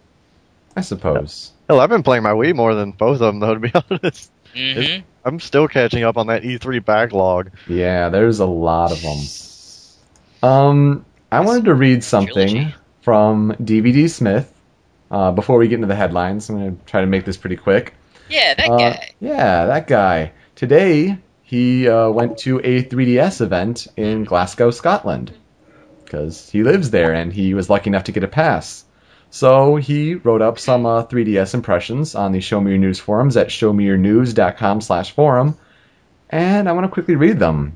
I 0.76 0.82
suppose. 0.82 1.52
Hell, 1.70 1.80
I've 1.80 1.90
been 1.90 2.04
playing 2.04 2.24
my 2.24 2.32
Wii 2.32 2.56
more 2.56 2.76
than 2.76 2.92
both 2.92 3.22
of 3.22 3.34
them 3.34 3.40
though. 3.40 3.54
To 3.54 3.60
be 3.60 3.72
honest, 3.90 4.32
hmm 4.56 5.02
I'm 5.24 5.40
still 5.40 5.68
catching 5.68 6.04
up 6.04 6.18
on 6.18 6.28
that 6.28 6.44
E3 6.44 6.86
backlog. 6.86 7.50
Yeah, 7.68 8.10
there's 8.10 8.40
a 8.40 8.46
lot 8.46 8.92
of 8.92 9.02
them. 9.02 9.18
Um, 10.44 11.06
I 11.32 11.40
wanted 11.40 11.66
to 11.66 11.74
read 11.74 12.04
something 12.04 12.34
Trilogy. 12.34 12.76
from 13.02 13.56
DVD 13.60 14.08
Smith. 14.10 14.52
Uh, 15.12 15.32
before 15.32 15.58
we 15.58 15.68
get 15.68 15.76
into 15.76 15.88
the 15.88 15.96
headlines, 15.96 16.50
I'm 16.50 16.58
going 16.60 16.78
to 16.78 16.86
try 16.86 17.02
to 17.02 17.08
make 17.08 17.26
this 17.26 17.38
pretty 17.38 17.56
quick. 17.58 17.94
Yeah, 18.30 18.54
that 18.56 18.70
Uh, 18.70 18.78
guy. 18.78 19.10
Yeah, 19.20 19.66
that 19.68 19.88
guy. 19.88 20.32
Today, 20.56 21.18
he 21.44 21.88
uh, 21.88 22.10
went 22.10 22.40
to 22.40 22.60
a 22.60 22.84
3DS 22.84 23.42
event 23.42 23.88
in 23.96 24.24
Glasgow, 24.24 24.72
Scotland, 24.72 25.32
because 26.04 26.50
he 26.50 26.64
lives 26.64 26.90
there 26.90 27.14
and 27.14 27.32
he 27.32 27.54
was 27.54 27.70
lucky 27.70 27.90
enough 27.90 28.06
to 28.06 28.12
get 28.12 28.24
a 28.24 28.28
pass. 28.28 28.84
So 29.30 29.76
he 29.76 30.16
wrote 30.16 30.42
up 30.42 30.58
some 30.60 30.86
uh, 30.86 31.04
3DS 31.06 31.54
impressions 31.54 32.16
on 32.16 32.32
the 32.32 32.42
Show 32.42 32.60
Me 32.62 32.72
Your 32.72 32.80
News 32.80 33.00
forums 33.00 33.38
at 33.38 33.48
showmeyournews.com 33.50 34.82
slash 34.82 35.12
forum, 35.12 35.58
and 36.30 36.68
I 36.68 36.72
want 36.72 36.86
to 36.86 36.92
quickly 36.92 37.16
read 37.16 37.38
them. 37.38 37.74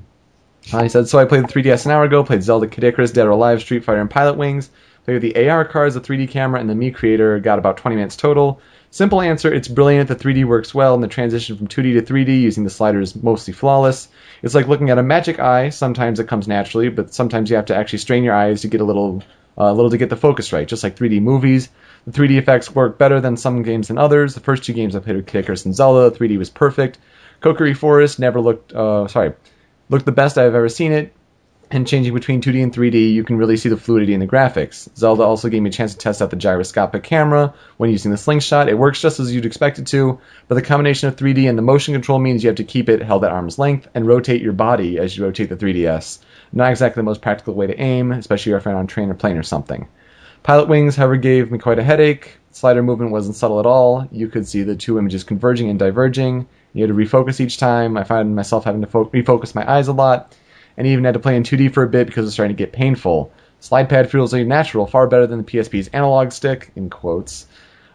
Uh, 0.74 0.84
he 0.84 0.90
said, 0.90 1.08
so 1.08 1.20
I 1.20 1.26
played 1.26 1.44
the 1.44 1.48
3DS 1.48 1.86
an 1.86 1.92
hour 1.92 2.04
ago, 2.04 2.24
played 2.24 2.44
Zelda 2.44 2.68
Kid 2.68 2.84
Icarus, 2.84 3.12
Dead 3.12 3.26
or 3.28 3.32
Alive, 3.32 3.62
Street 3.62 3.84
Fighter, 3.84 4.02
and 4.02 4.10
Pilotwings, 4.10 4.70
with 5.14 5.22
the 5.22 5.50
AR 5.50 5.66
cards, 5.66 5.96
the 5.96 6.02
3D 6.02 6.30
camera, 6.30 6.60
and 6.60 6.70
the 6.70 6.74
Mii 6.74 6.94
Creator, 6.94 7.40
got 7.40 7.60
about 7.60 7.78
20 7.78 7.96
minutes 7.96 8.16
total. 8.16 8.62
Simple 8.92 9.22
answer, 9.22 9.54
it's 9.54 9.68
brilliant, 9.68 10.08
the 10.08 10.16
3D 10.16 10.46
works 10.46 10.74
well, 10.74 10.96
and 10.96 11.04
the 11.04 11.08
transition 11.08 11.56
from 11.58 11.68
2D 11.68 11.94
to 11.94 12.02
3D 12.02 12.42
using 12.42 12.64
the 12.64 12.70
slider 12.70 13.00
is 13.00 13.16
mostly 13.16 13.54
flawless. 13.54 14.08
It's 14.42 14.56
like 14.56 14.68
looking 14.68 14.90
at 14.90 14.98
a 14.98 15.04
magic 15.04 15.40
eye, 15.40 15.70
sometimes 15.70 16.20
it 16.20 16.28
comes 16.28 16.48
naturally, 16.48 16.90
but 16.90 17.14
sometimes 17.14 17.50
you 17.50 17.56
have 17.56 17.66
to 17.66 17.76
actually 17.76 18.00
strain 18.00 18.24
your 18.24 18.34
eyes 18.34 18.62
to 18.62 18.68
get 18.68 18.82
a 18.82 18.86
little, 18.86 19.22
uh, 19.60 19.66
a 19.66 19.74
little 19.74 19.92
to 19.92 19.98
get 19.98 20.10
the 20.10 20.16
focus 20.16 20.52
right, 20.52 20.68
just 20.68 20.84
like 20.84 20.96
3D 20.96 21.22
movies. 21.22 21.70
The 22.08 22.20
3D 22.20 22.38
effects 22.40 22.74
work 22.74 22.98
better 22.98 23.22
than 23.22 23.38
some 23.38 23.62
games 23.62 23.90
than 23.90 24.00
others. 24.00 24.34
The 24.34 24.40
first 24.40 24.64
two 24.64 24.74
games 24.74 24.96
I 24.96 25.00
played 25.00 25.18
with 25.18 25.36
Icarus 25.36 25.66
and 25.66 25.76
Zelda, 25.76 26.10
the 26.10 26.18
3D 26.18 26.40
was 26.40 26.50
perfect. 26.50 26.98
Kokiri 27.42 27.78
Forest 27.78 28.20
never 28.20 28.42
looked, 28.42 28.74
uh, 28.74 29.08
sorry, 29.08 29.34
looked 29.90 30.06
the 30.06 30.12
best 30.12 30.38
I've 30.38 30.56
ever 30.56 30.70
seen 30.70 30.94
it. 30.94 31.14
And 31.72 31.88
changing 31.88 32.16
between 32.16 32.42
2D 32.42 32.64
and 32.64 32.74
3D, 32.74 33.14
you 33.14 33.24
can 33.24 33.38
really 33.38 33.56
see 33.56 33.70
the 33.70 33.78
fluidity 33.78 34.16
in 34.16 34.20
the 34.20 34.28
graphics. 34.28 34.90
Zelda 34.98 35.22
also 35.22 35.50
gave 35.50 35.62
me 35.62 35.70
a 35.70 35.72
chance 35.74 35.94
to 35.94 36.00
test 36.00 36.20
out 36.20 36.32
the 36.32 36.36
gyroscopic 36.36 37.04
camera 37.04 37.54
when 37.78 37.92
using 37.92 38.10
the 38.10 38.18
slingshot. 38.18 38.70
It 38.70 38.78
works 38.78 39.00
just 39.00 39.20
as 39.20 39.34
you'd 39.34 39.46
expect 39.46 39.78
it 39.78 39.86
to, 39.88 40.20
but 40.48 40.56
the 40.56 40.64
combination 40.64 41.10
of 41.10 41.16
3D 41.16 41.48
and 41.48 41.58
the 41.58 41.62
motion 41.62 41.94
control 41.94 42.18
means 42.18 42.44
you 42.44 42.50
have 42.50 42.58
to 42.58 42.64
keep 42.64 42.90
it 42.90 43.04
held 43.04 43.24
at 43.24 43.32
arm's 43.32 43.60
length 43.60 43.88
and 43.94 44.08
rotate 44.08 44.42
your 44.42 44.54
body 44.54 44.98
as 44.98 45.16
you 45.16 45.24
rotate 45.24 45.50
the 45.50 45.56
3DS. 45.56 46.18
Not 46.52 46.72
exactly 46.72 47.02
the 47.02 47.06
most 47.06 47.22
practical 47.22 47.54
way 47.54 47.68
to 47.68 47.80
aim, 47.80 48.12
especially 48.14 48.54
if 48.54 48.66
you're 48.66 48.76
on 48.76 48.86
a 48.86 48.88
train 48.88 49.12
or 49.12 49.14
plane 49.14 49.38
or 49.38 49.44
something. 49.44 49.88
Pilotwings, 50.44 50.96
however, 50.96 51.18
gave 51.18 51.52
me 51.52 51.60
quite 51.60 51.78
a 51.78 51.84
headache. 51.84 52.38
Slider 52.52 52.82
movement 52.82 53.12
wasn't 53.12 53.36
subtle 53.36 53.60
at 53.60 53.68
all. 53.68 54.08
You 54.12 54.28
could 54.28 54.48
see 54.48 54.64
the 54.64 54.76
two 54.76 54.98
images 54.98 55.24
converging 55.24 55.70
and 55.70 55.78
diverging. 55.78 56.48
You 56.74 56.84
had 56.84 56.88
to 56.88 56.96
refocus 56.96 57.40
each 57.40 57.58
time. 57.58 57.98
I 57.98 58.04
found 58.04 58.36
myself 58.36 58.64
having 58.64 58.82
to 58.82 58.88
fo- 58.88 59.06
refocus 59.06 59.54
my 59.54 59.70
eyes 59.70 59.88
a 59.88 59.94
lot, 59.94 60.36
and 60.80 60.88
even 60.88 61.04
had 61.04 61.14
to 61.14 61.20
play 61.20 61.36
in 61.36 61.44
2D 61.44 61.74
for 61.74 61.84
a 61.84 61.88
bit 61.90 62.08
because 62.08 62.24
it 62.24 62.28
was 62.28 62.34
starting 62.34 62.56
to 62.56 62.64
get 62.64 62.72
painful. 62.72 63.32
Slide 63.60 63.90
pad 63.90 64.10
feels 64.10 64.32
like 64.32 64.48
natural, 64.48 64.88
far 64.88 65.06
better 65.08 65.28
than 65.28 65.40
the 65.40 65.44
PSP's 65.44 65.90
analog 65.90 66.32
stick, 66.32 66.72
in 66.78 66.90
quotes. 66.90 67.46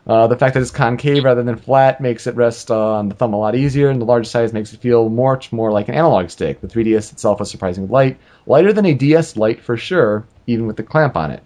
Uh, 0.07 0.27
the 0.27 0.37
fact 0.37 0.53
that 0.53 0.61
it's 0.61 0.71
concave 0.71 1.25
rather 1.25 1.43
than 1.43 1.57
flat 1.57 1.99
makes 2.03 2.27
it 2.27 2.37
rest 2.37 2.71
on 2.71 3.09
the 3.09 3.15
thumb 3.15 3.33
a 3.33 3.39
lot 3.39 3.55
easier, 3.55 3.89
and 3.89 4.03
the 4.03 4.05
large 4.05 4.27
size 4.27 4.53
makes 4.53 4.75
it 4.75 4.81
feel 4.81 5.09
much 5.09 5.51
more 5.51 5.73
like 5.73 5.89
an 5.89 5.95
analog 5.95 6.29
stick. 6.29 6.61
The 6.61 6.67
3DS 6.69 7.11
itself 7.13 7.41
was 7.41 7.51
surprisingly 7.51 7.89
light, 7.89 8.19
lighter 8.47 8.75
than 8.75 8.85
a 8.85 8.93
DS 8.93 9.39
Lite 9.39 9.63
for 9.63 9.79
sure, 9.79 10.27
even 10.47 10.67
with 10.67 10.77
the 10.77 10.83
clamp 10.83 11.17
on 11.17 11.31
it. 11.31 11.43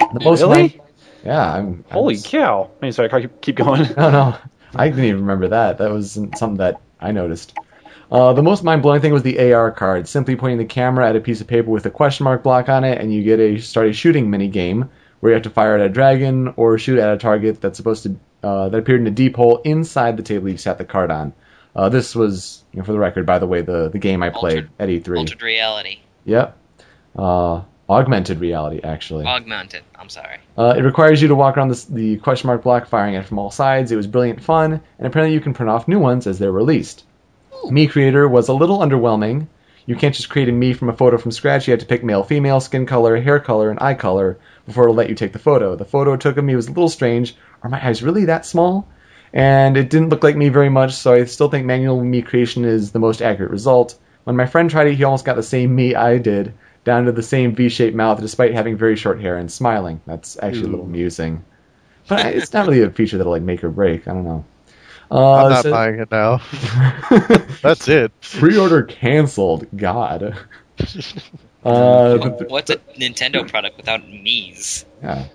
The 0.00 0.20
most 0.24 0.40
Really? 0.40 0.56
mind- 0.56 0.80
yeah, 1.22 1.52
I'm. 1.52 1.66
I'm 1.66 1.84
Holy 1.90 2.16
cow! 2.16 2.70
I 2.80 2.84
mean, 2.86 2.92
sorry, 2.92 3.10
keep- 3.10 3.40
keep 3.42 3.56
going. 3.56 3.82
no, 3.98 4.10
no. 4.10 4.36
I 4.74 4.88
didn't 4.88 5.04
even 5.04 5.20
remember 5.20 5.48
that. 5.48 5.76
That 5.76 5.90
was 5.90 6.12
something 6.12 6.56
that 6.56 6.80
I 6.98 7.12
noticed. 7.12 7.52
Uh, 8.10 8.32
the 8.32 8.42
most 8.42 8.64
mind 8.64 8.82
blowing 8.82 9.00
thing 9.00 9.12
was 9.12 9.22
the 9.22 9.52
AR 9.52 9.70
card. 9.70 10.08
Simply 10.08 10.36
pointing 10.36 10.58
the 10.58 10.64
camera 10.64 11.08
at 11.08 11.16
a 11.16 11.20
piece 11.20 11.40
of 11.40 11.46
paper 11.46 11.70
with 11.70 11.84
a 11.86 11.90
question 11.90 12.24
mark 12.24 12.42
block 12.42 12.68
on 12.68 12.84
it, 12.84 12.98
and 13.00 13.12
you 13.12 13.22
get 13.22 13.38
a 13.38 13.58
start 13.58 13.88
a 13.88 13.92
shooting 13.92 14.30
mini 14.30 14.48
game 14.48 14.90
where 15.20 15.30
you 15.30 15.34
have 15.34 15.42
to 15.42 15.50
fire 15.50 15.74
at 15.74 15.80
a 15.84 15.88
dragon 15.88 16.54
or 16.56 16.78
shoot 16.78 16.98
at 16.98 17.12
a 17.12 17.18
target 17.18 17.60
that's 17.60 17.76
supposed 17.76 18.04
to 18.04 18.16
uh, 18.42 18.68
that 18.68 18.78
appeared 18.78 19.00
in 19.00 19.06
a 19.06 19.12
deep 19.12 19.36
hole 19.36 19.60
inside 19.64 20.16
the 20.16 20.22
table 20.22 20.48
you 20.48 20.56
sat 20.56 20.78
the 20.78 20.84
card 20.84 21.10
on. 21.10 21.32
Uh, 21.74 21.88
this 21.88 22.14
was, 22.14 22.64
you 22.72 22.78
know, 22.78 22.84
for 22.84 22.92
the 22.92 22.98
record, 22.98 23.26
by 23.26 23.38
the 23.38 23.46
way, 23.46 23.60
the, 23.60 23.88
the 23.88 23.98
game 23.98 24.22
I 24.22 24.30
played 24.30 24.68
Altered- 24.68 24.70
at 24.78 24.88
E3. 24.88 25.18
Altered 25.18 25.42
reality. 25.42 26.00
Yep. 26.24 26.56
Uh, 27.16 27.62
augmented 27.88 28.40
reality, 28.40 28.80
actually. 28.82 29.26
Augmented. 29.26 29.82
I'm 29.94 30.08
sorry. 30.08 30.38
Uh, 30.56 30.74
it 30.76 30.82
requires 30.82 31.20
you 31.20 31.28
to 31.28 31.34
walk 31.34 31.56
around 31.56 31.68
this, 31.68 31.84
the 31.84 32.16
question 32.18 32.46
mark 32.48 32.62
block, 32.62 32.86
firing 32.86 33.14
it 33.14 33.26
from 33.26 33.38
all 33.38 33.50
sides. 33.50 33.92
It 33.92 33.96
was 33.96 34.06
brilliant 34.06 34.42
fun, 34.42 34.72
and 34.72 35.06
apparently 35.06 35.34
you 35.34 35.40
can 35.40 35.54
print 35.54 35.70
off 35.70 35.88
new 35.88 35.98
ones 35.98 36.26
as 36.26 36.38
they're 36.38 36.52
released. 36.52 37.04
Mii 37.64 37.90
Creator 37.90 38.28
was 38.28 38.48
a 38.48 38.54
little 38.54 38.78
underwhelming. 38.78 39.46
You 39.86 39.96
can't 39.96 40.14
just 40.14 40.28
create 40.28 40.48
a 40.48 40.52
me 40.52 40.72
from 40.74 40.88
a 40.88 40.96
photo 40.96 41.16
from 41.16 41.32
scratch. 41.32 41.66
You 41.66 41.72
have 41.72 41.80
to 41.80 41.86
pick 41.86 42.04
male, 42.04 42.22
female, 42.22 42.60
skin 42.60 42.86
color, 42.86 43.20
hair 43.20 43.40
color, 43.40 43.70
and 43.70 43.80
eye 43.80 43.94
color 43.94 44.38
before 44.66 44.84
it'll 44.84 44.94
let 44.94 45.08
you 45.08 45.14
take 45.14 45.32
the 45.32 45.38
photo. 45.38 45.76
The 45.76 45.84
photo 45.84 46.12
it 46.12 46.20
took 46.20 46.36
of 46.36 46.44
me 46.44 46.56
was 46.56 46.66
a 46.66 46.72
little 46.72 46.88
strange. 46.88 47.34
Are 47.62 47.70
my 47.70 47.84
eyes 47.84 48.02
really 48.02 48.26
that 48.26 48.44
small? 48.44 48.86
And 49.32 49.76
it 49.76 49.90
didn't 49.90 50.10
look 50.10 50.22
like 50.22 50.36
me 50.36 50.48
very 50.48 50.68
much, 50.68 50.92
so 50.92 51.14
I 51.14 51.24
still 51.24 51.48
think 51.48 51.66
manual 51.66 52.02
me 52.02 52.22
creation 52.22 52.64
is 52.64 52.92
the 52.92 52.98
most 52.98 53.22
accurate 53.22 53.50
result. 53.50 53.98
When 54.24 54.36
my 54.36 54.46
friend 54.46 54.70
tried 54.70 54.88
it, 54.88 54.94
he 54.94 55.04
almost 55.04 55.24
got 55.24 55.36
the 55.36 55.42
same 55.42 55.74
me 55.74 55.94
I 55.94 56.18
did, 56.18 56.54
down 56.84 57.06
to 57.06 57.12
the 57.12 57.22
same 57.22 57.54
V-shaped 57.54 57.96
mouth, 57.96 58.20
despite 58.20 58.54
having 58.54 58.76
very 58.76 58.96
short 58.96 59.20
hair 59.20 59.36
and 59.36 59.50
smiling. 59.50 60.00
That's 60.06 60.38
actually 60.42 60.64
a 60.64 60.68
little 60.68 60.86
amusing. 60.86 61.44
But 62.08 62.26
it's 62.26 62.52
not 62.52 62.66
really 62.66 62.82
a 62.82 62.90
feature 62.90 63.18
that'll 63.18 63.32
like 63.32 63.42
make 63.42 63.64
or 63.64 63.70
break. 63.70 64.06
I 64.08 64.12
don't 64.12 64.24
know. 64.24 64.44
Uh, 65.10 65.34
I'm 65.34 65.50
not 65.50 65.62
so- 65.62 65.70
buying 65.70 65.98
it 66.00 66.10
now. 66.10 66.40
That's 67.62 67.88
it. 67.88 68.12
Pre-order 68.20 68.82
canceled. 68.84 69.66
God. 69.76 70.36
Uh, 71.64 72.16
What's 72.48 72.70
a 72.70 72.76
Nintendo 72.98 73.46
product 73.46 73.76
without 73.76 74.06
me's? 74.08 74.84
yeah. 75.02 75.26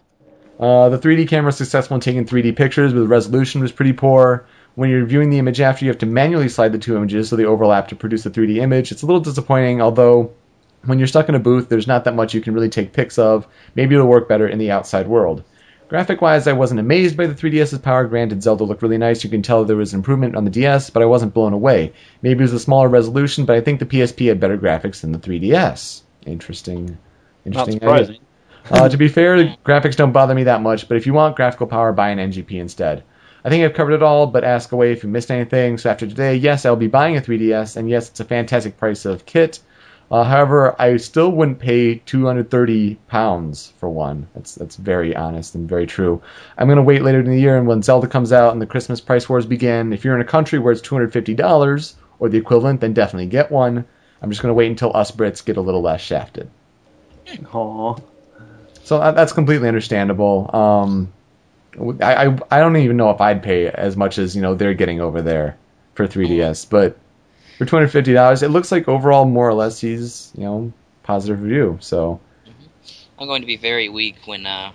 Uh, 0.58 0.88
the 0.88 0.98
3D 0.98 1.28
camera 1.28 1.48
was 1.48 1.58
successful 1.58 1.96
in 1.96 2.02
taking 2.02 2.26
3D 2.26 2.56
pictures, 2.56 2.94
but 2.94 3.02
the 3.02 3.08
resolution 3.08 3.60
was 3.62 3.74
pretty 3.74 3.92
poor. 3.92 4.48
When 4.76 4.90
you're 4.90 5.06
viewing 5.06 5.30
the 5.32 5.38
image 5.38 5.60
after, 5.60 5.84
you 5.84 5.92
have 5.92 5.98
to 6.00 6.06
manually 6.06 6.48
slide 6.48 6.72
the 6.72 6.78
two 6.80 6.96
images 6.96 7.28
so 7.28 7.36
they 7.36 7.44
overlap 7.46 7.90
to 7.90 7.96
produce 7.98 8.26
a 8.26 8.30
3D 8.32 8.58
image. 8.58 8.92
It's 8.92 9.04
a 9.04 9.06
little 9.06 9.20
disappointing, 9.22 9.82
although 9.82 10.32
when 10.86 10.98
you're 10.98 11.10
stuck 11.10 11.28
in 11.28 11.36
a 11.36 11.40
booth, 11.40 11.68
there's 11.68 11.88
not 11.88 12.06
that 12.06 12.16
much 12.16 12.34
you 12.34 12.40
can 12.42 12.54
really 12.54 12.70
take 12.70 12.94
pics 12.94 13.20
of. 13.20 13.46
Maybe 13.76 13.94
it'll 13.96 14.08
work 14.08 14.30
better 14.30 14.48
in 14.48 14.60
the 14.60 14.72
outside 14.72 15.08
world. 15.08 15.44
Graphic 15.94 16.24
wise, 16.24 16.48
I 16.48 16.54
wasn't 16.54 16.80
amazed 16.80 17.16
by 17.16 17.28
the 17.28 17.36
3DS's 17.36 17.78
power. 17.78 18.08
Granted, 18.08 18.42
Zelda 18.42 18.64
looked 18.64 18.82
really 18.82 18.98
nice. 18.98 19.24
You 19.24 19.30
can 19.30 19.44
tell 19.44 19.64
there 19.64 19.76
was 19.76 19.94
an 19.94 20.00
improvement 20.00 20.36
on 20.36 20.44
the 20.44 20.50
DS, 20.50 20.90
but 20.90 21.04
I 21.04 21.06
wasn't 21.06 21.36
blown 21.36 21.54
away. 21.54 21.94
Maybe 22.24 22.40
it 22.40 22.42
was 22.42 22.54
a 22.54 22.60
smaller 22.60 22.90
resolution, 22.90 23.46
but 23.46 23.56
I 23.56 23.62
think 23.62 23.78
the 23.78 23.86
PSP 23.86 24.28
had 24.28 24.40
better 24.40 24.58
graphics 24.58 25.02
than 25.02 25.12
the 25.12 25.20
3DS. 25.20 26.02
Interesting. 26.26 26.98
Not 27.46 27.68
Interesting. 27.68 27.76
idea. 27.76 28.06
surprising. 28.06 28.20
Uh, 28.72 28.90
to 28.90 28.98
be 28.98 29.08
fair, 29.08 29.38
the 29.38 29.56
graphics 29.64 29.96
don't 29.96 30.14
bother 30.14 30.34
me 30.34 30.46
that 30.46 30.64
much, 30.64 30.88
but 30.88 30.98
if 30.98 31.06
you 31.06 31.14
want 31.14 31.36
graphical 31.36 31.68
power, 31.68 31.94
buy 31.94 32.10
an 32.10 32.18
NGP 32.18 32.60
instead. 32.60 33.04
I 33.46 33.50
think 33.50 33.64
I've 33.64 33.76
covered 33.76 33.94
it 33.94 34.02
all, 34.02 34.26
but 34.26 34.44
ask 34.44 34.72
away 34.72 34.94
if 34.94 35.04
you 35.04 35.10
missed 35.10 35.30
anything. 35.30 35.78
So 35.78 35.92
after 35.92 36.08
today, 36.08 36.38
yes, 36.38 36.66
I'll 36.66 36.76
be 36.76 36.88
buying 36.88 37.18
a 37.18 37.22
3DS, 37.22 37.78
and 37.78 37.88
yes, 37.88 38.10
it's 38.10 38.20
a 38.20 38.26
fantastic 38.26 38.78
price 38.78 39.06
of 39.06 39.28
kit. 39.28 39.60
Uh, 40.14 40.24
however, 40.24 40.80
I 40.80 40.98
still 40.98 41.32
wouldn't 41.32 41.58
pay 41.58 41.96
230 41.96 43.00
pounds 43.08 43.74
for 43.80 43.90
one. 43.90 44.28
That's 44.36 44.54
that's 44.54 44.76
very 44.76 45.16
honest 45.16 45.56
and 45.56 45.68
very 45.68 45.88
true. 45.88 46.22
I'm 46.56 46.68
gonna 46.68 46.84
wait 46.84 47.02
later 47.02 47.22
in 47.22 47.32
the 47.32 47.40
year, 47.40 47.58
and 47.58 47.66
when 47.66 47.82
Zelda 47.82 48.06
comes 48.06 48.32
out 48.32 48.54
and 48.54 48.62
the 48.62 48.68
Christmas 48.68 49.02
price 49.02 49.28
wars 49.28 49.48
begin, 49.48 49.92
if 49.92 50.06
you're 50.06 50.14
in 50.14 50.22
a 50.22 50.26
country 50.26 50.60
where 50.60 50.72
it's 50.72 50.84
250 50.84 51.34
dollars 51.34 51.96
or 52.20 52.30
the 52.30 52.38
equivalent, 52.38 52.80
then 52.80 52.94
definitely 52.94 53.26
get 53.26 53.52
one. 53.52 53.86
I'm 54.22 54.30
just 54.30 54.44
gonna 54.44 54.54
wait 54.54 54.70
until 54.70 54.96
us 54.96 55.10
Brits 55.10 55.44
get 55.44 55.58
a 55.58 55.62
little 55.62 55.82
less 55.82 56.02
shafted. 56.02 56.48
Aw. 57.52 57.96
So 58.84 59.00
that, 59.00 59.16
that's 59.16 59.34
completely 59.34 59.68
understandable. 59.68 60.48
Um, 60.54 61.12
I, 62.02 62.28
I 62.28 62.38
I 62.52 62.60
don't 62.60 62.78
even 62.78 62.98
know 62.98 63.10
if 63.10 63.20
I'd 63.20 63.42
pay 63.42 63.68
as 63.68 63.98
much 63.98 64.20
as 64.20 64.36
you 64.36 64.44
know 64.44 64.54
they're 64.54 64.76
getting 64.76 65.02
over 65.02 65.24
there 65.24 65.58
for 65.96 66.08
3ds, 66.08 66.70
but 66.70 67.00
for 67.58 67.66
250 67.66 68.14
dollars, 68.14 68.44
it 68.44 68.50
looks 68.50 68.72
like 68.72 68.88
overall 68.88 69.26
more 69.26 69.48
or 69.48 69.54
less 69.54 69.80
he's 69.80 70.32
you 70.38 70.44
know 70.44 70.74
positive 71.04 71.42
review. 71.42 71.78
So 71.82 72.20
I'm 73.20 73.28
going 73.28 73.42
to 73.42 73.48
be 73.48 73.58
very 73.58 73.90
weak 73.90 74.16
when 74.26 74.46
uh, 74.46 74.72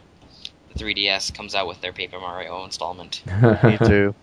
the 0.73 0.79
3DS 0.85 1.35
comes 1.35 1.55
out 1.55 1.67
with 1.67 1.81
their 1.81 1.93
Paper 1.93 2.19
Mario 2.21 2.65
installment. 2.65 3.23
Me 3.65 3.79
too. 3.79 4.15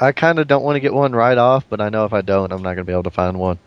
I 0.00 0.12
kind 0.12 0.38
of 0.38 0.46
don't 0.46 0.62
want 0.62 0.76
to 0.76 0.80
get 0.80 0.92
one 0.92 1.12
right 1.12 1.38
off, 1.38 1.64
but 1.68 1.80
I 1.80 1.88
know 1.88 2.04
if 2.04 2.12
I 2.12 2.20
don't, 2.20 2.52
I'm 2.52 2.60
not 2.62 2.74
going 2.74 2.78
to 2.78 2.84
be 2.84 2.92
able 2.92 3.04
to 3.04 3.10
find 3.10 3.38
one. 3.38 3.58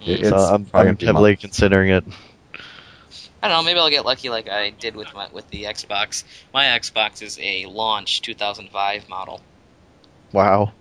It- 0.00 0.24
so 0.26 0.36
I'm, 0.36 0.64
probably 0.64 0.90
I'm 0.90 0.98
heavily 0.98 1.30
months. 1.32 1.42
considering 1.42 1.90
it. 1.90 2.04
I 3.42 3.48
don't 3.48 3.58
know. 3.58 3.62
Maybe 3.62 3.78
I'll 3.78 3.90
get 3.90 4.04
lucky 4.04 4.30
like 4.30 4.48
I 4.48 4.70
did 4.70 4.96
with 4.96 5.12
my 5.14 5.28
with 5.30 5.48
the 5.50 5.64
Xbox. 5.64 6.24
My 6.52 6.64
Xbox 6.64 7.22
is 7.22 7.38
a 7.40 7.66
launch 7.66 8.22
2005 8.22 9.08
model. 9.08 9.40
Wow. 10.32 10.72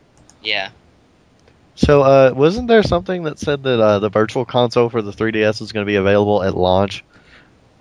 Yeah. 0.42 0.70
So, 1.78 2.02
uh, 2.02 2.34
wasn't 2.36 2.68
there 2.68 2.82
something 2.82 3.24
that 3.24 3.38
said 3.38 3.62
that 3.62 3.80
uh, 3.80 4.00
the 4.00 4.10
virtual 4.10 4.46
console 4.46 4.90
for 4.90 5.04
the 5.04 5.12
3DS 5.12 5.62
was 5.62 5.72
going 5.72 5.86
to 5.86 5.90
be 5.90 5.96
available 5.96 6.42
at 6.42 6.58
launch? 6.58 7.06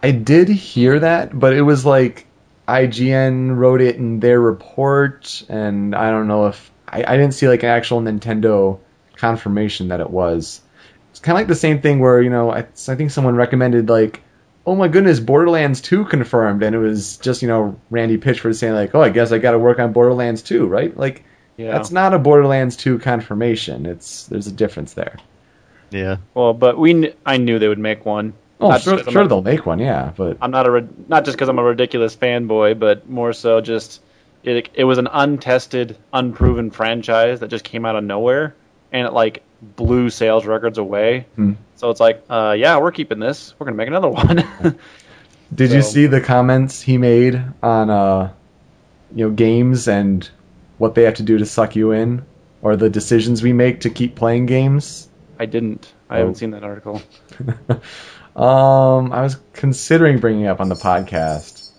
I 0.03 0.11
did 0.11 0.51
hear 0.51 1.01
that, 1.01 1.37
but 1.37 1.55
it 1.55 1.63
was 1.63 1.87
like 1.87 2.27
IGN 2.69 3.57
wrote 3.57 3.81
it 3.81 3.97
in 3.97 4.21
their 4.21 4.39
report, 4.39 5.43
and 5.49 5.95
I 5.95 6.11
don't 6.11 6.29
know 6.29 6.47
if 6.47 6.71
I, 6.87 7.05
I 7.05 7.17
didn't 7.17 7.33
see 7.33 7.49
like 7.49 7.63
an 7.63 7.71
actual 7.71 8.03
Nintendo 8.03 8.79
confirmation 9.17 9.89
that 9.89 10.01
it 10.01 10.11
was. 10.11 10.61
It's 11.11 11.21
kind 11.21 11.35
of 11.35 11.41
like 11.41 11.49
the 11.49 11.55
same 11.55 11.81
thing 11.81 11.99
where 11.99 12.21
you 12.21 12.29
know 12.29 12.51
I, 12.51 12.59
I 12.59 12.95
think 12.97 13.11
someone 13.11 13.35
recommended 13.35 13.89
like, 13.89 14.23
oh 14.67 14.75
my 14.75 14.89
goodness, 14.89 15.21
Borderlands 15.21 15.81
2 15.81 16.05
confirmed, 16.05 16.63
and 16.63 16.77
it 16.77 16.79
was 16.79 17.17
just 17.17 17.41
you 17.41 17.49
know 17.49 17.81
Randy 17.89 18.19
Pitchford 18.19 18.57
saying 18.57 18.75
like, 18.75 18.95
oh 18.95 19.01
I 19.01 19.09
guess 19.09 19.33
I 19.33 19.39
got 19.39 19.53
to 19.53 19.59
work 19.59 19.79
on 19.79 19.95
Borderlands 19.95 20.43
2, 20.43 20.67
right? 20.67 20.95
Like 20.95 21.25
Yeah. 21.57 21.73
that's 21.73 21.91
not 21.91 22.13
a 22.15 22.19
Borderlands 22.19 22.77
2 22.77 22.99
confirmation. 22.99 23.87
It's 23.87 24.27
there's 24.27 24.47
a 24.47 24.53
difference 24.53 24.93
there. 24.95 25.17
Yeah. 25.91 26.17
Well, 26.35 26.53
but 26.53 26.77
we 26.79 26.93
kn- 26.93 27.15
I 27.25 27.37
knew 27.39 27.59
they 27.59 27.69
would 27.69 27.79
make 27.79 28.05
one. 28.05 28.35
Oh, 28.61 28.69
Not 28.71 28.81
sure, 28.83 28.95
just 28.95 29.05
'cause 29.05 29.09
I'm 29.09 29.13
sure 29.13 29.23
a- 29.23 29.29
they'll 29.29 29.43
make 29.43 29.67
one, 29.67 29.79
yeah, 29.79 30.13
but 30.17 30.37
I'm 30.43 30.51
not 30.51 30.67
a 30.67 30.71
ri- 30.71 30.89
not 31.09 31.25
just 31.25 31.37
because 31.37 31.49
I'm 31.49 31.59
a 31.59 31.63
ridiculous 31.63 32.17
fanboy, 32.17 32.79
but 32.79 33.09
more 33.09 33.33
so 33.33 33.61
just 33.61 34.01
it 34.45 34.69
it 34.75 34.85
was 34.85 34.99
an 34.99 35.09
untested, 35.13 35.97
unproven 36.13 36.71
franchise 36.71 37.41
that 37.41 37.49
just 37.49 37.65
came 37.65 37.85
out 37.85 37.97
of 37.97 38.05
nowhere 38.05 38.55
and 38.93 39.07
it 39.07 39.13
like 39.13 39.43
blew 39.77 40.11
sales 40.11 40.45
records 40.47 40.79
away. 40.79 41.27
Hmm. 41.37 41.53
So 41.77 41.91
it's 41.91 42.01
like, 42.01 42.23
uh, 42.31 42.55
yeah, 42.59 42.79
we're 42.79 42.93
keeping 42.93 43.19
this. 43.19 43.55
We're 43.59 43.67
gonna 43.67 43.77
make 43.77 43.89
another 43.89 44.09
one. 44.11 44.45
Did 45.55 45.71
you 45.73 45.83
see 45.83 46.07
the 46.07 46.21
comments 46.21 46.81
he 46.83 46.99
made 46.99 47.41
on 47.63 47.89
uh, 47.91 48.31
you 49.15 49.27
know 49.27 49.31
games 49.35 49.87
and 49.89 50.29
what 50.79 50.95
they 50.95 51.03
have 51.05 51.15
to 51.15 51.23
do 51.23 51.39
to 51.39 51.47
suck 51.47 51.77
you 51.77 51.93
in, 51.93 52.25
or 52.63 52.77
the 52.77 52.91
decisions 52.91 53.43
we 53.43 53.53
make 53.53 53.81
to 53.81 53.91
keep 53.91 54.15
playing 54.15 54.47
games? 54.47 55.09
I 55.39 55.47
didn't. 55.47 55.93
I 56.09 56.17
Oh. 56.17 56.19
haven't 56.21 56.35
seen 56.37 56.51
that 56.53 56.65
article. 56.65 57.03
um, 58.37 59.13
I 59.13 59.23
was 59.23 59.37
considering 59.53 60.19
bringing 60.19 60.45
it 60.45 60.49
up 60.49 60.61
on 60.61 60.69
the 60.69 60.75
podcast. 60.75 61.71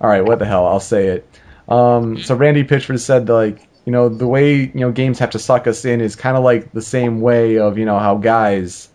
All 0.00 0.08
right, 0.10 0.24
what 0.24 0.38
the 0.38 0.44
hell? 0.46 0.66
I'll 0.66 0.80
say 0.80 1.08
it. 1.08 1.28
Um, 1.68 2.18
so 2.20 2.34
Randy 2.34 2.64
Pitchford 2.64 3.00
said 3.00 3.28
like 3.28 3.66
you 3.86 3.92
know 3.92 4.08
the 4.08 4.26
way 4.26 4.56
you 4.56 4.70
know 4.74 4.92
games 4.92 5.18
have 5.20 5.30
to 5.30 5.38
suck 5.38 5.66
us 5.66 5.84
in 5.84 6.00
is 6.00 6.16
kind 6.16 6.36
of 6.36 6.44
like 6.44 6.72
the 6.72 6.82
same 6.82 7.20
way 7.20 7.58
of 7.58 7.78
you 7.78 7.84
know 7.86 7.98
how 7.98 8.16
guys 8.16 8.88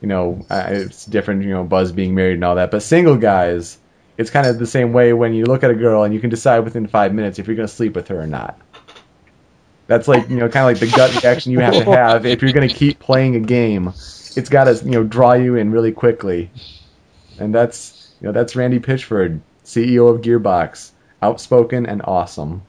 you 0.00 0.08
know 0.08 0.44
it's 0.50 1.04
different 1.04 1.42
you 1.44 1.50
know 1.50 1.64
Buzz 1.64 1.92
being 1.92 2.14
married 2.14 2.34
and 2.34 2.44
all 2.44 2.54
that, 2.54 2.70
but 2.70 2.82
single 2.82 3.16
guys 3.16 3.78
it's 4.18 4.30
kind 4.30 4.46
of 4.46 4.58
the 4.58 4.66
same 4.66 4.92
way 4.92 5.12
when 5.12 5.34
you 5.34 5.44
look 5.44 5.62
at 5.62 5.70
a 5.70 5.74
girl 5.74 6.04
and 6.04 6.14
you 6.14 6.20
can 6.20 6.30
decide 6.30 6.60
within 6.60 6.86
five 6.86 7.12
minutes 7.12 7.38
if 7.38 7.46
you're 7.46 7.56
going 7.56 7.68
to 7.68 7.74
sleep 7.74 7.94
with 7.94 8.08
her 8.08 8.20
or 8.20 8.26
not. 8.26 8.58
That's 9.86 10.08
like 10.08 10.28
you 10.28 10.36
know 10.36 10.48
kind 10.48 10.68
of 10.68 10.80
like 10.80 10.90
the 10.90 10.96
gut 10.96 11.22
reaction 11.22 11.52
you 11.52 11.60
have 11.60 11.74
to 11.74 11.84
have 11.84 12.26
if 12.26 12.42
you're 12.42 12.52
going 12.52 12.68
to 12.68 12.74
keep 12.74 12.98
playing 12.98 13.36
a 13.36 13.40
game. 13.40 13.88
It's 13.88 14.48
got 14.48 14.64
to 14.64 14.74
you 14.84 14.90
know 14.90 15.04
draw 15.04 15.34
you 15.34 15.54
in 15.56 15.70
really 15.70 15.92
quickly, 15.92 16.50
and 17.38 17.54
that's 17.54 18.12
you 18.20 18.26
know 18.26 18.32
that's 18.32 18.56
Randy 18.56 18.80
Pitchford, 18.80 19.40
CEO 19.64 20.12
of 20.12 20.22
Gearbox, 20.22 20.90
outspoken 21.22 21.86
and 21.86 22.02
awesome. 22.04 22.62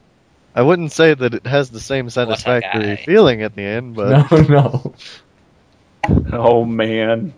I 0.53 0.61
wouldn't 0.61 0.91
say 0.91 1.13
that 1.13 1.33
it 1.33 1.45
has 1.45 1.69
the 1.69 1.79
same 1.79 2.09
satisfactory 2.09 2.97
feeling 2.97 3.41
at 3.41 3.55
the 3.55 3.63
end, 3.63 3.95
but 3.95 4.31
No, 4.31 4.41
no. 6.09 6.29
Oh 6.33 6.65
man. 6.65 7.33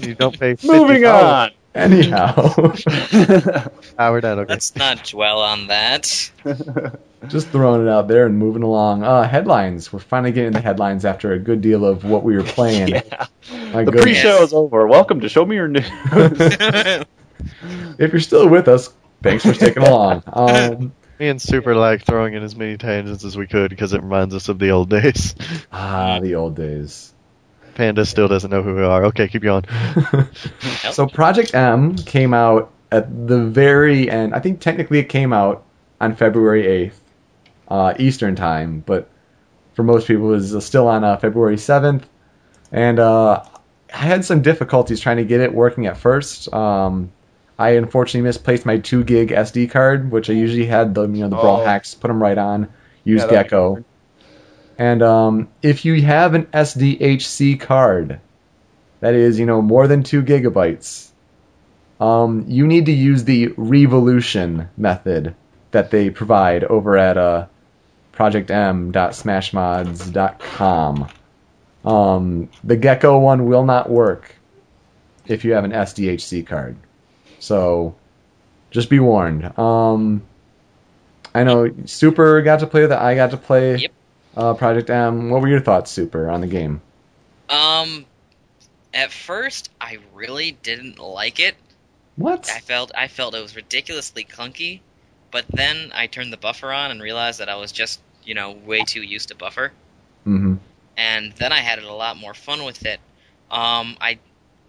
you 0.00 0.14
don't 0.14 0.38
pay. 0.38 0.56
Moving 0.64 1.04
on. 1.04 1.50
Anyhow, 1.74 2.34
Howard, 3.98 4.24
okay. 4.26 4.44
Let's 4.48 4.76
not 4.76 5.04
dwell 5.04 5.40
on 5.40 5.68
that. 5.68 6.30
just 7.28 7.48
throwing 7.48 7.82
it 7.86 7.88
out 7.90 8.08
there 8.08 8.26
and 8.26 8.38
moving 8.38 8.62
along. 8.62 9.02
Uh, 9.04 9.26
headlines. 9.26 9.90
We're 9.90 10.00
finally 10.00 10.32
getting 10.32 10.52
the 10.52 10.60
headlines 10.60 11.06
after 11.06 11.32
a 11.32 11.38
good 11.38 11.62
deal 11.62 11.86
of 11.86 12.04
what 12.04 12.24
we 12.24 12.36
were 12.36 12.42
playing. 12.42 12.88
yeah. 12.88 13.26
My 13.72 13.84
The 13.84 13.92
goodness. 13.92 14.02
pre-show 14.02 14.42
is 14.42 14.52
over. 14.52 14.86
Welcome 14.86 15.20
to 15.20 15.30
Show 15.30 15.46
Me 15.46 15.56
Your 15.56 15.68
News. 15.68 15.86
If 17.98 18.12
you're 18.12 18.20
still 18.20 18.48
with 18.48 18.68
us, 18.68 18.90
thanks 19.22 19.44
for 19.44 19.54
sticking 19.54 19.82
along. 19.82 20.22
Um, 20.32 20.92
Me 21.18 21.28
and 21.28 21.40
Super 21.40 21.74
like 21.74 22.04
throwing 22.04 22.34
in 22.34 22.42
as 22.42 22.54
many 22.54 22.76
tangents 22.76 23.24
as 23.24 23.36
we 23.36 23.46
could 23.46 23.70
because 23.70 23.92
it 23.94 24.02
reminds 24.02 24.34
us 24.34 24.48
of 24.48 24.58
the 24.58 24.70
old 24.70 24.90
days. 24.90 25.34
ah, 25.72 26.18
the 26.20 26.34
old 26.34 26.54
days. 26.56 27.11
Panda 27.74 28.04
still 28.04 28.28
doesn't 28.28 28.50
know 28.50 28.62
who 28.62 28.74
we 28.74 28.82
are. 28.82 29.06
Okay, 29.06 29.28
keep 29.28 29.42
going. 29.42 29.64
so 30.92 31.06
Project 31.06 31.54
M 31.54 31.96
came 31.96 32.34
out 32.34 32.70
at 32.90 33.26
the 33.26 33.42
very 33.44 34.10
end. 34.10 34.34
I 34.34 34.40
think 34.40 34.60
technically 34.60 34.98
it 34.98 35.08
came 35.08 35.32
out 35.32 35.64
on 36.00 36.14
February 36.16 36.64
8th, 36.90 36.94
uh, 37.68 37.94
Eastern 37.98 38.36
time, 38.36 38.80
but 38.84 39.08
for 39.74 39.82
most 39.82 40.06
people 40.06 40.26
it 40.32 40.36
was 40.36 40.64
still 40.64 40.88
on 40.88 41.04
uh, 41.04 41.16
February 41.16 41.56
7th. 41.56 42.02
And 42.70 42.98
uh, 42.98 43.42
I 43.92 43.96
had 43.96 44.24
some 44.24 44.42
difficulties 44.42 45.00
trying 45.00 45.18
to 45.18 45.24
get 45.24 45.40
it 45.40 45.54
working 45.54 45.86
at 45.86 45.96
first. 45.96 46.52
Um, 46.52 47.12
I 47.58 47.70
unfortunately 47.70 48.22
misplaced 48.22 48.66
my 48.66 48.78
2 48.78 49.04
gig 49.04 49.28
SD 49.28 49.70
card, 49.70 50.10
which 50.10 50.28
I 50.30 50.32
usually 50.32 50.66
had 50.66 50.94
the 50.94 51.02
you 51.02 51.20
know 51.22 51.28
the 51.28 51.36
brawl 51.36 51.60
Oh. 51.60 51.64
hacks 51.64 51.94
put 51.94 52.08
them 52.08 52.20
right 52.22 52.36
on. 52.38 52.68
Use 53.04 53.20
Yeah, 53.20 53.26
that'd 53.26 53.44
be 53.46 53.50
Gecko. 53.50 53.84
And 54.82 55.00
um, 55.00 55.48
if 55.62 55.84
you 55.84 56.02
have 56.02 56.34
an 56.34 56.46
SDHC 56.46 57.60
card, 57.60 58.18
that 58.98 59.14
is, 59.14 59.38
you 59.38 59.46
know, 59.46 59.62
more 59.62 59.86
than 59.86 60.02
two 60.02 60.24
gigabytes, 60.24 61.10
um, 62.00 62.44
you 62.48 62.66
need 62.66 62.86
to 62.86 62.92
use 62.92 63.22
the 63.22 63.54
revolution 63.56 64.68
method 64.76 65.36
that 65.70 65.92
they 65.92 66.10
provide 66.10 66.64
over 66.64 66.98
at 66.98 67.16
uh, 67.16 67.46
projectm.smashmods.com. 68.12 71.08
Um, 71.84 72.48
the 72.64 72.76
Gecko 72.76 73.20
one 73.20 73.46
will 73.46 73.64
not 73.64 73.88
work 73.88 74.34
if 75.28 75.44
you 75.44 75.52
have 75.52 75.62
an 75.62 75.70
SDHC 75.70 76.44
card. 76.44 76.74
So 77.38 77.94
just 78.72 78.90
be 78.90 78.98
warned. 78.98 79.56
Um, 79.56 80.24
I 81.36 81.44
know 81.44 81.70
Super 81.84 82.42
got 82.42 82.58
to 82.58 82.66
play 82.66 82.84
that. 82.84 83.00
I 83.00 83.14
got 83.14 83.30
to 83.30 83.36
play 83.36 83.76
Yep. 83.76 83.92
Uh, 84.36 84.54
Project 84.54 84.90
M. 84.90 85.30
What 85.30 85.42
were 85.42 85.48
your 85.48 85.60
thoughts, 85.60 85.90
Super, 85.90 86.30
on 86.30 86.40
the 86.40 86.46
game? 86.46 86.80
Um, 87.48 88.06
at 88.94 89.12
first, 89.12 89.70
I 89.80 89.98
really 90.14 90.52
didn't 90.52 90.98
like 90.98 91.40
it. 91.40 91.56
What? 92.16 92.50
I 92.54 92.60
felt 92.60 92.92
I 92.94 93.08
felt 93.08 93.34
it 93.34 93.42
was 93.42 93.56
ridiculously 93.56 94.24
clunky, 94.24 94.80
but 95.30 95.46
then 95.48 95.92
I 95.94 96.06
turned 96.06 96.32
the 96.32 96.36
buffer 96.36 96.72
on 96.72 96.90
and 96.90 97.02
realized 97.02 97.40
that 97.40 97.48
I 97.48 97.56
was 97.56 97.72
just 97.72 98.00
you 98.24 98.34
know 98.34 98.52
way 98.52 98.84
too 98.84 99.02
used 99.02 99.28
to 99.28 99.34
buffer, 99.34 99.72
hmm 100.24 100.56
and 100.96 101.32
then 101.32 101.52
I 101.52 101.58
had 101.60 101.78
a 101.78 101.92
lot 101.92 102.16
more 102.16 102.34
fun 102.34 102.64
with 102.64 102.84
it. 102.84 103.00
Um, 103.50 103.96
I 104.00 104.18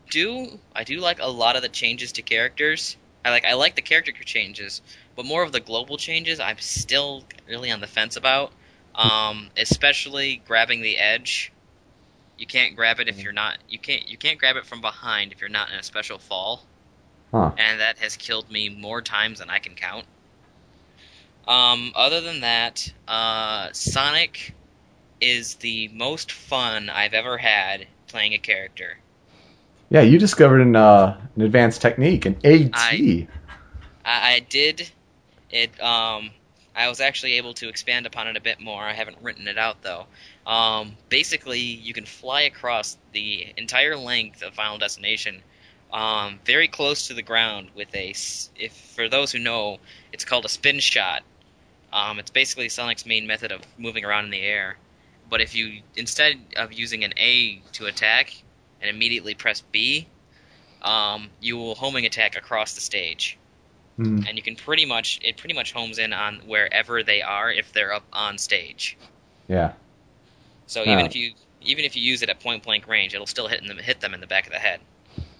do 0.09 0.59
I 0.75 0.83
do 0.83 0.99
like 0.99 1.19
a 1.19 1.27
lot 1.27 1.55
of 1.55 1.61
the 1.61 1.69
changes 1.69 2.13
to 2.13 2.21
characters. 2.21 2.95
I 3.25 3.29
like 3.29 3.45
I 3.45 3.53
like 3.53 3.75
the 3.75 3.81
character 3.81 4.11
changes, 4.11 4.81
but 5.15 5.25
more 5.25 5.43
of 5.43 5.51
the 5.51 5.59
global 5.59 5.97
changes 5.97 6.39
I'm 6.39 6.59
still 6.59 7.23
really 7.47 7.71
on 7.71 7.81
the 7.81 7.87
fence 7.87 8.15
about. 8.15 8.51
Um, 8.95 9.49
especially 9.57 10.41
grabbing 10.47 10.81
the 10.81 10.97
edge. 10.97 11.51
You 12.37 12.47
can't 12.47 12.75
grab 12.75 12.99
it 12.99 13.07
if 13.07 13.21
you're 13.21 13.31
not 13.33 13.57
you 13.69 13.79
can't 13.79 14.07
you 14.07 14.17
can't 14.17 14.37
grab 14.39 14.55
it 14.55 14.65
from 14.65 14.81
behind 14.81 15.31
if 15.31 15.39
you're 15.41 15.49
not 15.49 15.71
in 15.71 15.77
a 15.79 15.83
special 15.83 16.17
fall 16.17 16.63
Huh. 17.31 17.51
and 17.57 17.79
that 17.79 17.97
has 17.97 18.15
killed 18.17 18.51
me 18.51 18.69
more 18.69 19.01
times 19.01 19.39
than 19.39 19.49
I 19.49 19.57
can 19.59 19.73
count. 19.75 20.05
Um, 21.47 21.91
other 21.95 22.21
than 22.21 22.41
that, 22.41 22.91
uh, 23.07 23.69
Sonic 23.73 24.53
is 25.19 25.55
the 25.55 25.87
most 25.89 26.31
fun 26.31 26.89
I've 26.89 27.13
ever 27.13 27.37
had 27.37 27.87
playing 28.07 28.33
a 28.33 28.37
character. 28.37 28.97
Yeah, 29.89 30.01
you 30.01 30.19
discovered 30.19 30.61
an, 30.61 30.75
uh, 30.75 31.19
an 31.35 31.41
advanced 31.41 31.81
technique, 31.81 32.25
an 32.25 32.37
AT. 32.43 32.71
I- 32.73 33.27
I, 34.05 34.33
I 34.33 34.39
did 34.39 34.91
it. 35.49 35.81
Um, 35.81 36.31
I 36.75 36.89
was 36.89 36.99
actually 36.99 37.33
able 37.33 37.53
to 37.55 37.69
expand 37.69 38.05
upon 38.05 38.27
it 38.27 38.35
a 38.35 38.41
bit 38.41 38.59
more. 38.59 38.81
I 38.81 38.93
haven't 38.93 39.17
written 39.21 39.47
it 39.47 39.57
out 39.57 39.81
though. 39.83 40.07
Um, 40.45 40.97
basically, 41.09 41.59
you 41.59 41.93
can 41.93 42.05
fly 42.05 42.41
across 42.41 42.97
the 43.11 43.53
entire 43.57 43.95
length 43.95 44.41
of 44.41 44.55
Final 44.55 44.79
Destination, 44.79 45.43
um, 45.91 46.39
very 46.45 46.67
close 46.67 47.07
to 47.07 47.13
the 47.13 47.21
ground 47.21 47.69
with 47.75 47.93
a. 47.93 48.09
If 48.55 48.73
for 48.95 49.07
those 49.07 49.31
who 49.31 49.39
know, 49.39 49.79
it's 50.11 50.25
called 50.25 50.45
a 50.45 50.49
spin 50.49 50.79
shot. 50.79 51.21
Um, 51.91 52.17
it's 52.17 52.31
basically 52.31 52.69
Sonic's 52.69 53.05
main 53.05 53.27
method 53.27 53.51
of 53.51 53.61
moving 53.77 54.03
around 54.03 54.25
in 54.25 54.31
the 54.31 54.41
air. 54.41 54.77
But 55.29 55.41
if 55.41 55.53
you 55.53 55.83
instead 55.95 56.39
of 56.57 56.73
using 56.73 57.03
an 57.03 57.13
A 57.17 57.61
to 57.73 57.85
attack 57.85 58.33
and 58.81 58.89
immediately 58.89 59.35
press 59.35 59.61
B, 59.61 60.07
um, 60.81 61.29
you 61.39 61.55
will 61.57 61.75
homing 61.75 62.07
attack 62.07 62.35
across 62.35 62.73
the 62.73 62.81
stage 62.81 63.37
Hmm. 63.95 64.21
and 64.27 64.37
you 64.37 64.41
can 64.41 64.55
pretty 64.55 64.85
much 64.85 65.19
it 65.23 65.37
pretty 65.37 65.53
much 65.53 65.71
homes 65.71 65.99
in 65.99 66.13
on 66.13 66.41
wherever 66.47 67.03
they 67.03 67.21
are 67.21 67.51
if 67.51 67.71
they're 67.73 67.93
up 67.93 68.03
on 68.11 68.39
stage. 68.39 68.97
Yeah. 69.47 69.73
So 70.65 70.81
even 70.81 71.05
if 71.05 71.15
you 71.15 71.33
even 71.61 71.85
if 71.85 71.95
you 71.95 72.01
use 72.01 72.23
it 72.23 72.29
at 72.29 72.39
point 72.39 72.63
blank 72.63 72.87
range, 72.87 73.13
it'll 73.13 73.27
still 73.27 73.47
hit 73.47 73.65
them 73.65 73.77
hit 73.77 74.01
them 74.01 74.13
in 74.13 74.19
the 74.19 74.27
back 74.27 74.47
of 74.47 74.53
the 74.53 74.59
head. 74.59 74.79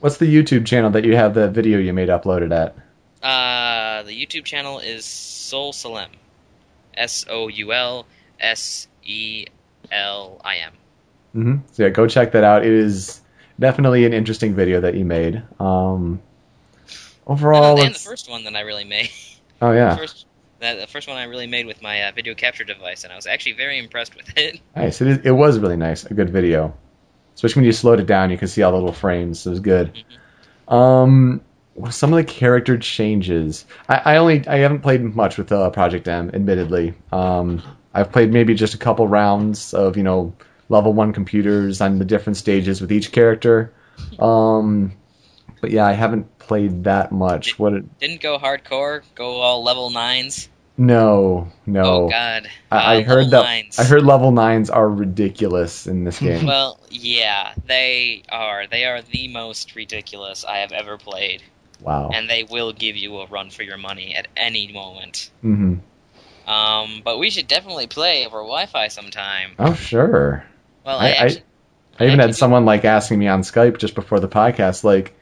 What's 0.02 0.18
the 0.18 0.26
YouTube 0.26 0.66
channel 0.66 0.92
that 0.92 1.06
you 1.06 1.16
have 1.16 1.34
the 1.34 1.50
video 1.50 1.80
you 1.80 1.94
made 1.94 2.10
uploaded 2.10 2.52
at? 2.52 2.76
Uh, 3.24 4.04
the 4.04 4.12
YouTube 4.12 4.44
channel 4.44 4.80
is 4.80 5.06
Soul 5.06 5.74
Selim, 5.74 6.12
S 6.94 7.26
O 7.30 7.48
U 7.48 7.74
L 7.74 8.06
S 8.40 8.88
E 9.04 9.46
L 9.92 10.42
I 10.44 10.58
M. 10.58 10.74
Mm-hmm. 11.36 11.58
So 11.72 11.84
yeah, 11.84 11.90
go 11.90 12.08
check 12.08 12.34
that 12.34 12.44
out. 12.44 12.66
It 12.66 12.74
is 12.74 13.22
definitely 13.60 14.06
an 14.06 14.14
interesting 14.14 14.54
video 14.54 14.82
that 14.82 14.96
you 14.96 15.06
made. 15.06 15.42
Um, 15.60 16.22
overall, 17.28 17.78
And, 17.78 17.88
and 17.88 17.96
the 17.96 18.00
first 18.00 18.30
one 18.30 18.44
that 18.46 18.56
I 18.56 18.62
really 18.62 18.86
made, 18.86 19.10
oh 19.62 19.72
yeah, 19.72 19.92
the 19.92 19.98
first 19.98 20.26
that 20.64 20.80
the 20.80 20.88
first 20.88 21.08
one 21.08 21.18
I 21.18 21.24
really 21.26 21.48
made 21.48 21.66
with 21.66 21.82
my 21.82 22.04
uh, 22.04 22.12
video 22.14 22.34
capture 22.34 22.64
device, 22.64 23.04
and 23.04 23.12
I 23.12 23.16
was 23.16 23.28
actually 23.28 23.54
very 23.54 23.78
impressed 23.78 24.16
with 24.16 24.36
it. 24.38 24.62
nice. 24.76 25.02
It, 25.02 25.08
is, 25.08 25.18
it 25.26 25.32
was 25.32 25.60
really 25.60 25.76
nice. 25.76 26.06
A 26.06 26.14
good 26.14 26.30
video, 26.30 26.74
especially 27.36 27.62
when 27.62 27.66
you 27.66 27.74
slowed 27.74 28.00
it 28.00 28.08
down. 28.08 28.32
You 28.32 28.38
can 28.38 28.48
see 28.48 28.64
all 28.64 28.72
the 28.72 28.78
little 28.78 28.94
frames. 28.94 29.46
It 29.46 29.50
was 29.50 29.60
good. 29.60 30.04
Um, 30.68 31.42
some 31.90 32.14
of 32.14 32.18
the 32.18 32.24
character 32.24 32.78
changes. 32.78 33.66
I, 33.90 33.96
I 33.96 34.18
only 34.18 34.48
I 34.48 34.58
haven't 34.58 34.82
played 34.82 35.04
much 35.04 35.38
with 35.38 35.52
uh, 35.52 35.70
Project 35.70 36.08
M, 36.08 36.32
admittedly. 36.34 36.94
Um, 37.12 37.62
I've 37.94 38.12
played 38.12 38.32
maybe 38.32 38.54
just 38.56 38.74
a 38.74 38.78
couple 38.78 39.08
rounds 39.08 39.74
of 39.74 39.98
you 39.98 40.04
know 40.04 40.34
level 40.70 40.94
one 40.94 41.14
computers 41.14 41.82
on 41.82 42.00
the 42.00 42.06
different 42.06 42.38
stages 42.38 42.82
with 42.82 42.92
each 42.92 43.12
character. 43.12 43.74
Um, 44.18 44.94
but 45.62 45.72
yeah, 45.72 45.86
I 45.86 45.94
haven't 45.94 46.33
played 46.48 46.84
that 46.86 47.12
much. 47.12 47.58
What? 47.60 47.74
It, 47.74 48.00
Didn't 48.00 48.22
go 48.22 48.38
hardcore, 48.38 49.02
go 49.16 49.42
all 49.42 49.64
level 49.64 49.90
nines. 49.90 50.50
no, 50.78 51.50
no. 51.66 51.84
Oh 51.84 52.10
God! 52.10 52.50
I, 52.72 52.78
I 52.78 53.02
Uh, 53.02 53.04
heard 53.04 53.16
level 53.26 53.30
that. 53.32 53.44
nines. 53.44 53.80
I 53.80 53.84
heard 53.84 54.04
level 54.04 54.32
nines 54.32 54.70
are 54.70 54.90
ridiculous 54.90 55.86
in 55.88 56.04
this 56.04 56.20
game. 56.28 56.46
Well, 56.48 56.80
yeah, 56.90 57.54
they 57.66 58.24
are. 58.30 58.66
They 58.68 58.86
are 58.86 59.02
the 59.02 59.28
most 59.28 59.76
ridiculous 59.76 60.44
I 60.46 60.58
have 60.58 60.72
ever 60.72 60.98
played, 60.98 61.44
wow. 61.82 62.10
and 62.14 62.28
they 62.30 62.44
will 62.44 62.74
give 62.74 62.98
you 62.98 63.18
a 63.20 63.28
run 63.28 63.50
for 63.52 63.62
your 63.64 63.78
money 63.78 64.16
at 64.16 64.28
any 64.36 64.72
moment. 64.72 65.30
Mm-hmm. 65.44 65.76
Um, 66.50 67.02
but 67.06 67.20
we 67.20 67.30
should 67.30 67.48
definitely 67.48 67.88
play 67.88 68.26
over 68.26 68.38
Wi-Fi 68.40 68.88
sometime. 68.90 69.52
Oh 69.60 69.74
sure. 69.74 70.44
Well, 70.86 70.98
I- 71.00 71.06
I, 71.06 71.08
I- 71.08 71.12
actually, 71.26 71.44
I 72.00 72.06
even 72.08 72.20
had 72.20 72.36
someone 72.36 72.66
like 72.66 72.84
asking 72.86 73.20
me 73.20 73.28
on 73.28 73.42
Skype 73.44 73.78
just 73.78 73.94
before 73.94 74.20
the 74.20 74.28
podcast, 74.28 74.84
like, 74.84 75.14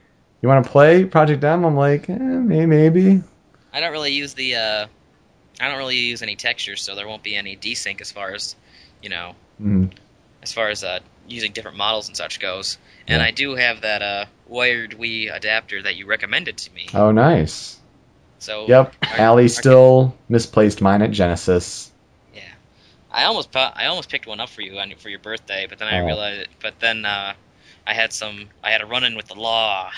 "You 0.41 0.49
want 0.49 0.63
to 0.65 0.71
play 0.71 1.05
Project 1.05 1.43
M?" 1.43 1.63
I'm 1.65 1.75
like, 1.75 2.09
eh, 2.09 2.13
may- 2.17 2.65
maybe. 2.65 3.21
I 3.73 3.79
don't 3.79 3.91
really 3.91 4.11
use 4.13 4.33
the. 4.33 4.55
Uh, 4.55 4.87
I 5.59 5.67
don't 5.69 5.77
really 5.77 5.97
use 5.97 6.21
any 6.21 6.35
textures, 6.35 6.81
so 6.81 6.95
there 6.95 7.07
won't 7.07 7.23
be 7.23 7.35
any 7.35 7.55
desync 7.55 8.01
as 8.01 8.11
far 8.11 8.33
as, 8.33 8.55
you 9.01 9.09
know, 9.09 9.35
Mhm. 9.61 9.91
as 10.41 10.51
far 10.51 10.69
as 10.69 10.83
uh, 10.83 10.99
using 11.27 11.51
different 11.51 11.77
models 11.77 12.07
and 12.07 12.17
such 12.17 12.39
goes. 12.39 12.77
And 13.07 13.21
Yeah. 13.21 13.27
I 13.27 13.31
do 13.31 13.55
have 13.55 13.81
that 13.81 14.01
uh, 14.01 14.25
wired 14.47 14.91
Wii 14.97 15.33
adapter 15.33 15.83
that 15.83 15.95
you 15.95 16.07
recommended 16.07 16.57
to 16.57 16.71
me. 16.73 16.87
Oh, 16.93 17.11
nice. 17.11 17.77
So 18.39 18.65
Yep. 18.67 18.95
Are- 19.03 19.19
Allie 19.19 19.47
still 19.49 20.15
misplaced 20.29 20.81
mine 20.81 21.03
at 21.03 21.11
Genesis. 21.11 21.91
Yeah, 22.33 22.41
I 23.11 23.25
almost 23.25 23.55
I 23.55 23.85
almost 23.85 24.09
picked 24.09 24.25
one 24.25 24.39
up 24.39 24.49
for 24.49 24.61
you 24.63 24.79
on 24.79 24.91
for 24.97 25.09
your 25.09 25.19
birthday, 25.19 25.67
but 25.69 25.77
then 25.77 25.87
I 25.87 25.99
Oh. 25.99 26.05
realized. 26.05 26.47
But 26.59 26.79
then 26.79 27.05
uh, 27.05 27.33
I 27.85 27.93
had 27.93 28.11
some. 28.13 28.49
I 28.63 28.71
had 28.71 28.81
a 28.81 28.85
run 28.87 29.03
in 29.03 29.15
with 29.15 29.27
the 29.27 29.35
law. 29.35 29.91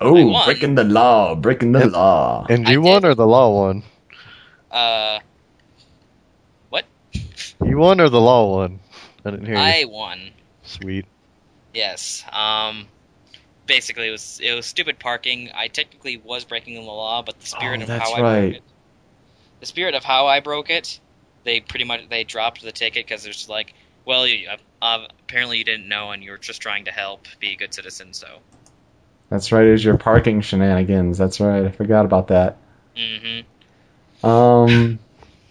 Oh, 0.00 0.42
breaking 0.44 0.74
the 0.74 0.84
law, 0.84 1.34
breaking 1.34 1.72
the 1.72 1.80
Yep. 1.80 1.90
law. 1.90 2.46
And 2.48 2.68
you 2.68 2.80
won 2.80 3.04
or 3.04 3.14
the 3.14 3.26
law 3.26 3.50
won? 3.66 3.82
Uh, 4.70 5.20
what? 6.70 6.84
You 7.64 7.78
won 7.78 8.00
or 8.00 8.08
the 8.08 8.20
law 8.20 8.56
won? 8.56 8.80
I 9.24 9.30
didn't 9.30 9.46
hear 9.46 9.56
you. 9.56 9.74
I 9.74 9.84
won. 9.84 10.32
Sweet. 10.62 11.06
Yes. 11.72 12.24
Um, 12.32 12.88
basically 13.66 14.08
it 14.08 14.12
was 14.12 14.40
it 14.42 14.54
was 14.54 14.66
stupid 14.66 14.98
parking. 14.98 15.50
I 15.54 15.68
technically 15.68 16.16
was 16.16 16.44
breaking 16.44 16.74
the 16.74 16.80
law, 16.80 17.22
but 17.22 17.38
the 17.40 17.46
spirit 17.46 17.80
Oh, 17.80 17.84
of 17.84 17.88
that's 17.88 18.10
how 18.10 18.14
I 18.14 18.22
right. 18.22 18.50
broke 18.50 18.54
it, 18.54 18.62
the 19.60 19.66
spirit 19.66 19.94
of 19.94 20.04
how 20.04 20.26
I 20.26 20.40
broke 20.40 20.70
it, 20.70 21.00
they 21.44 21.60
pretty 21.60 21.84
much 21.84 22.08
they 22.08 22.24
dropped 22.24 22.62
the 22.62 22.72
ticket 22.72 23.06
because 23.06 23.24
they're 23.24 23.32
like, 23.48 23.74
well, 24.04 24.26
you, 24.26 24.48
uh, 24.82 25.06
apparently 25.20 25.58
you 25.58 25.64
didn't 25.64 25.88
know 25.88 26.10
and 26.10 26.22
you 26.24 26.30
were 26.30 26.38
just 26.38 26.62
trying 26.62 26.84
to 26.86 26.90
help, 26.90 27.26
be 27.40 27.52
a 27.52 27.56
good 27.56 27.74
citizen. 27.74 28.12
So, 28.14 28.40
That's 29.30 29.52
right. 29.52 29.66
It 29.66 29.72
was 29.72 29.84
your 29.84 29.98
parking 29.98 30.40
shenanigans. 30.40 31.18
That's 31.18 31.40
right. 31.40 31.64
I 31.66 31.70
forgot 31.70 32.04
about 32.04 32.28
that. 32.28 32.56
hmm 32.96 33.40
Um, 34.26 34.98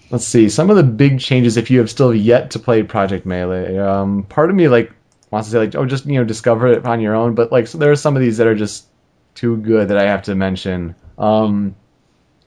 let's 0.10 0.26
see. 0.26 0.50
Some 0.50 0.70
of 0.70 0.78
the 0.78 0.84
big 0.84 1.20
changes, 1.20 1.58
if 1.58 1.70
you 1.72 1.80
have 1.80 1.90
still 1.90 2.14
yet 2.14 2.52
to 2.52 2.60
play 2.60 2.84
Project 2.84 3.26
Melee, 3.26 3.78
um, 3.78 4.24
part 4.24 4.50
of 4.50 4.56
me 4.56 4.68
like 4.68 4.92
wants 5.32 5.48
to 5.48 5.52
say 5.54 5.60
like, 5.60 5.76
oh, 5.76 5.86
just 5.86 6.06
you 6.06 6.20
know, 6.20 6.24
discover 6.26 6.68
it 6.68 6.86
on 6.86 7.02
your 7.02 7.16
own. 7.16 7.36
But 7.36 7.52
like, 7.52 7.68
so 7.68 7.78
there 7.78 7.92
are 7.92 7.96
some 7.96 8.16
of 8.16 8.22
these 8.22 8.38
that 8.38 8.48
are 8.48 8.56
just 8.56 8.86
too 9.36 9.58
good 9.58 9.90
that 9.90 9.98
I 9.98 10.04
have 10.08 10.24
to 10.24 10.36
mention. 10.36 10.96
Um, 11.18 11.76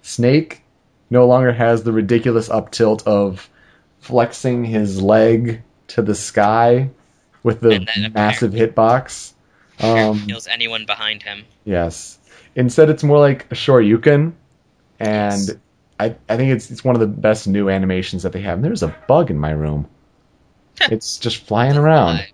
Snake 0.02 0.62
no 1.10 1.26
longer 1.26 1.52
has 1.52 1.82
the 1.82 1.92
ridiculous 1.92 2.50
up 2.50 2.70
tilt 2.70 3.06
of 3.06 3.48
flexing 4.00 4.64
his 4.64 5.00
leg 5.00 5.62
to 5.88 6.02
the 6.02 6.14
sky 6.14 6.90
with 7.42 7.60
the 7.60 7.86
massive 8.14 8.52
hitbox. 8.52 9.32
Um, 9.82 10.26
kills 10.26 10.46
anyone 10.46 10.86
behind 10.86 11.22
him. 11.22 11.44
Yes. 11.64 12.18
Instead, 12.54 12.90
it's 12.90 13.02
more 13.02 13.18
like 13.18 13.46
a 13.50 13.54
Shoryuken, 13.54 14.32
and 14.98 15.40
Yes. 15.48 15.50
I, 15.98 16.16
I 16.28 16.36
think 16.36 16.52
it's 16.52 16.70
it's 16.70 16.82
one 16.84 16.96
of 16.96 17.00
the 17.00 17.06
best 17.06 17.46
new 17.46 17.68
animations 17.68 18.22
that 18.24 18.32
they 18.32 18.40
have. 18.42 18.56
And 18.58 18.64
there's 18.64 18.82
a 18.82 18.94
bug 19.08 19.30
in 19.30 19.38
my 19.38 19.50
room. 19.50 19.88
it's 20.80 21.18
just 21.18 21.46
flying 21.46 21.76
around. 21.76 22.24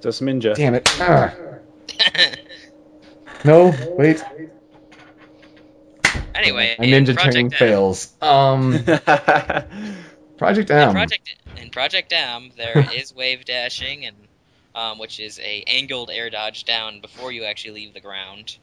Just 0.00 0.22
ninja. 0.22 0.54
Damn 0.54 0.74
it. 0.74 0.88
Ah. 1.00 1.34
No, 3.44 3.72
wait. 3.96 4.24
anyway, 6.34 6.74
My 6.78 6.84
in 6.84 7.04
ninja 7.04 7.14
Project 7.14 7.22
training 7.32 7.50
fails. 7.50 8.12
Um, 8.20 8.72
Project 10.36 10.70
In 10.70 10.76
M. 10.76 10.92
Project 10.92 11.36
in 11.56 11.70
Project 11.70 12.12
M, 12.12 12.50
there 12.56 12.86
is 12.94 13.14
wave 13.14 13.44
dashing, 13.44 14.04
and 14.06 14.16
um, 14.76 14.98
which 14.98 15.18
is 15.18 15.40
a 15.40 15.64
angled 15.66 16.10
air 16.12 16.30
dodge 16.30 16.64
down 16.64 17.00
before 17.00 17.32
you 17.32 17.44
actually 17.44 17.72
leave 17.74 17.94
the 17.94 18.00
ground. 18.00 18.58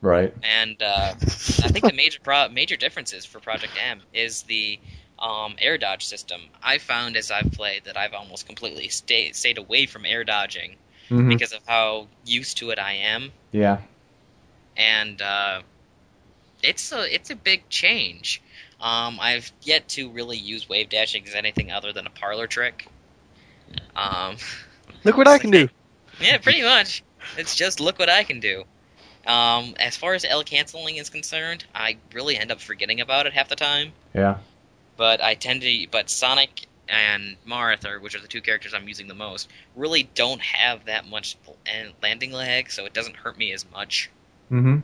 Right. 0.00 0.34
And 0.42 0.82
uh, 0.82 1.14
I 1.14 1.68
think 1.68 1.84
the 1.84 1.92
major 1.96 2.18
pro- 2.22 2.48
major 2.48 2.76
differences 2.76 3.24
for 3.24 3.38
Project 3.40 3.72
M 3.80 4.02
is 4.12 4.42
the 4.42 4.78
um, 5.18 5.56
air 5.60 5.78
dodge 5.78 6.04
system. 6.04 6.40
I 6.62 6.78
found 6.78 7.16
as 7.16 7.30
I've 7.30 7.52
played 7.52 7.84
that 7.84 7.96
I've 7.96 8.14
almost 8.14 8.46
completely 8.46 8.88
stayed 8.88 9.36
stayed 9.36 9.58
away 9.58 9.86
from 9.86 10.04
air 10.04 10.24
dodging 10.24 10.76
Mhm. 11.10 11.28
because 11.28 11.52
of 11.52 11.60
how 11.66 12.08
used 12.24 12.58
to 12.58 12.70
it 12.70 12.78
I 12.78 12.92
am, 12.94 13.32
Yeah. 13.52 13.78
and 14.76 15.20
uh, 15.22 15.62
it's 16.62 16.92
a 16.92 17.14
it's 17.14 17.30
a 17.30 17.36
big 17.36 17.68
change. 17.68 18.42
Um, 18.80 19.18
I've 19.20 19.52
yet 19.62 19.88
to 19.90 20.10
really 20.10 20.36
use 20.36 20.68
wave 20.68 20.88
dashing 20.88 21.24
as 21.26 21.34
anything 21.34 21.70
other 21.70 21.92
than 21.92 22.06
a 22.06 22.10
parlor 22.10 22.46
trick. 22.46 22.86
Um, 23.96 24.36
Look 25.04 25.16
what 25.16 25.28
I 25.28 25.38
can 25.38 25.50
do. 25.50 25.68
yeah, 26.20 26.38
pretty 26.38 26.62
much. 26.62 27.02
It's 27.36 27.54
just 27.54 27.80
look 27.80 27.98
what 27.98 28.08
I 28.08 28.24
can 28.24 28.40
do. 28.40 28.64
Um, 29.26 29.74
as 29.78 29.96
far 29.96 30.14
as 30.14 30.24
L 30.24 30.44
canceling 30.44 30.96
is 30.96 31.08
concerned, 31.08 31.64
I 31.74 31.96
really 32.12 32.36
end 32.36 32.50
up 32.50 32.60
forgetting 32.60 33.00
about 33.00 33.26
it 33.26 33.32
half 33.32 33.48
the 33.48 33.56
time. 33.56 33.92
Yeah. 34.14 34.38
But 34.96 35.22
I 35.22 35.34
tend 35.34 35.62
to, 35.62 35.86
but 35.90 36.10
Sonic 36.10 36.66
and 36.88 37.36
Marth, 37.46 37.86
or 37.86 38.00
which 38.00 38.14
are 38.14 38.20
the 38.20 38.28
two 38.28 38.42
characters 38.42 38.74
I'm 38.74 38.86
using 38.86 39.08
the 39.08 39.14
most, 39.14 39.50
really 39.74 40.08
don't 40.14 40.40
have 40.40 40.84
that 40.86 41.08
much 41.08 41.36
landing 42.02 42.32
lag, 42.32 42.70
so 42.70 42.84
it 42.84 42.92
doesn't 42.92 43.16
hurt 43.16 43.38
me 43.38 43.52
as 43.52 43.64
much. 43.72 44.10
Mm 44.50 44.82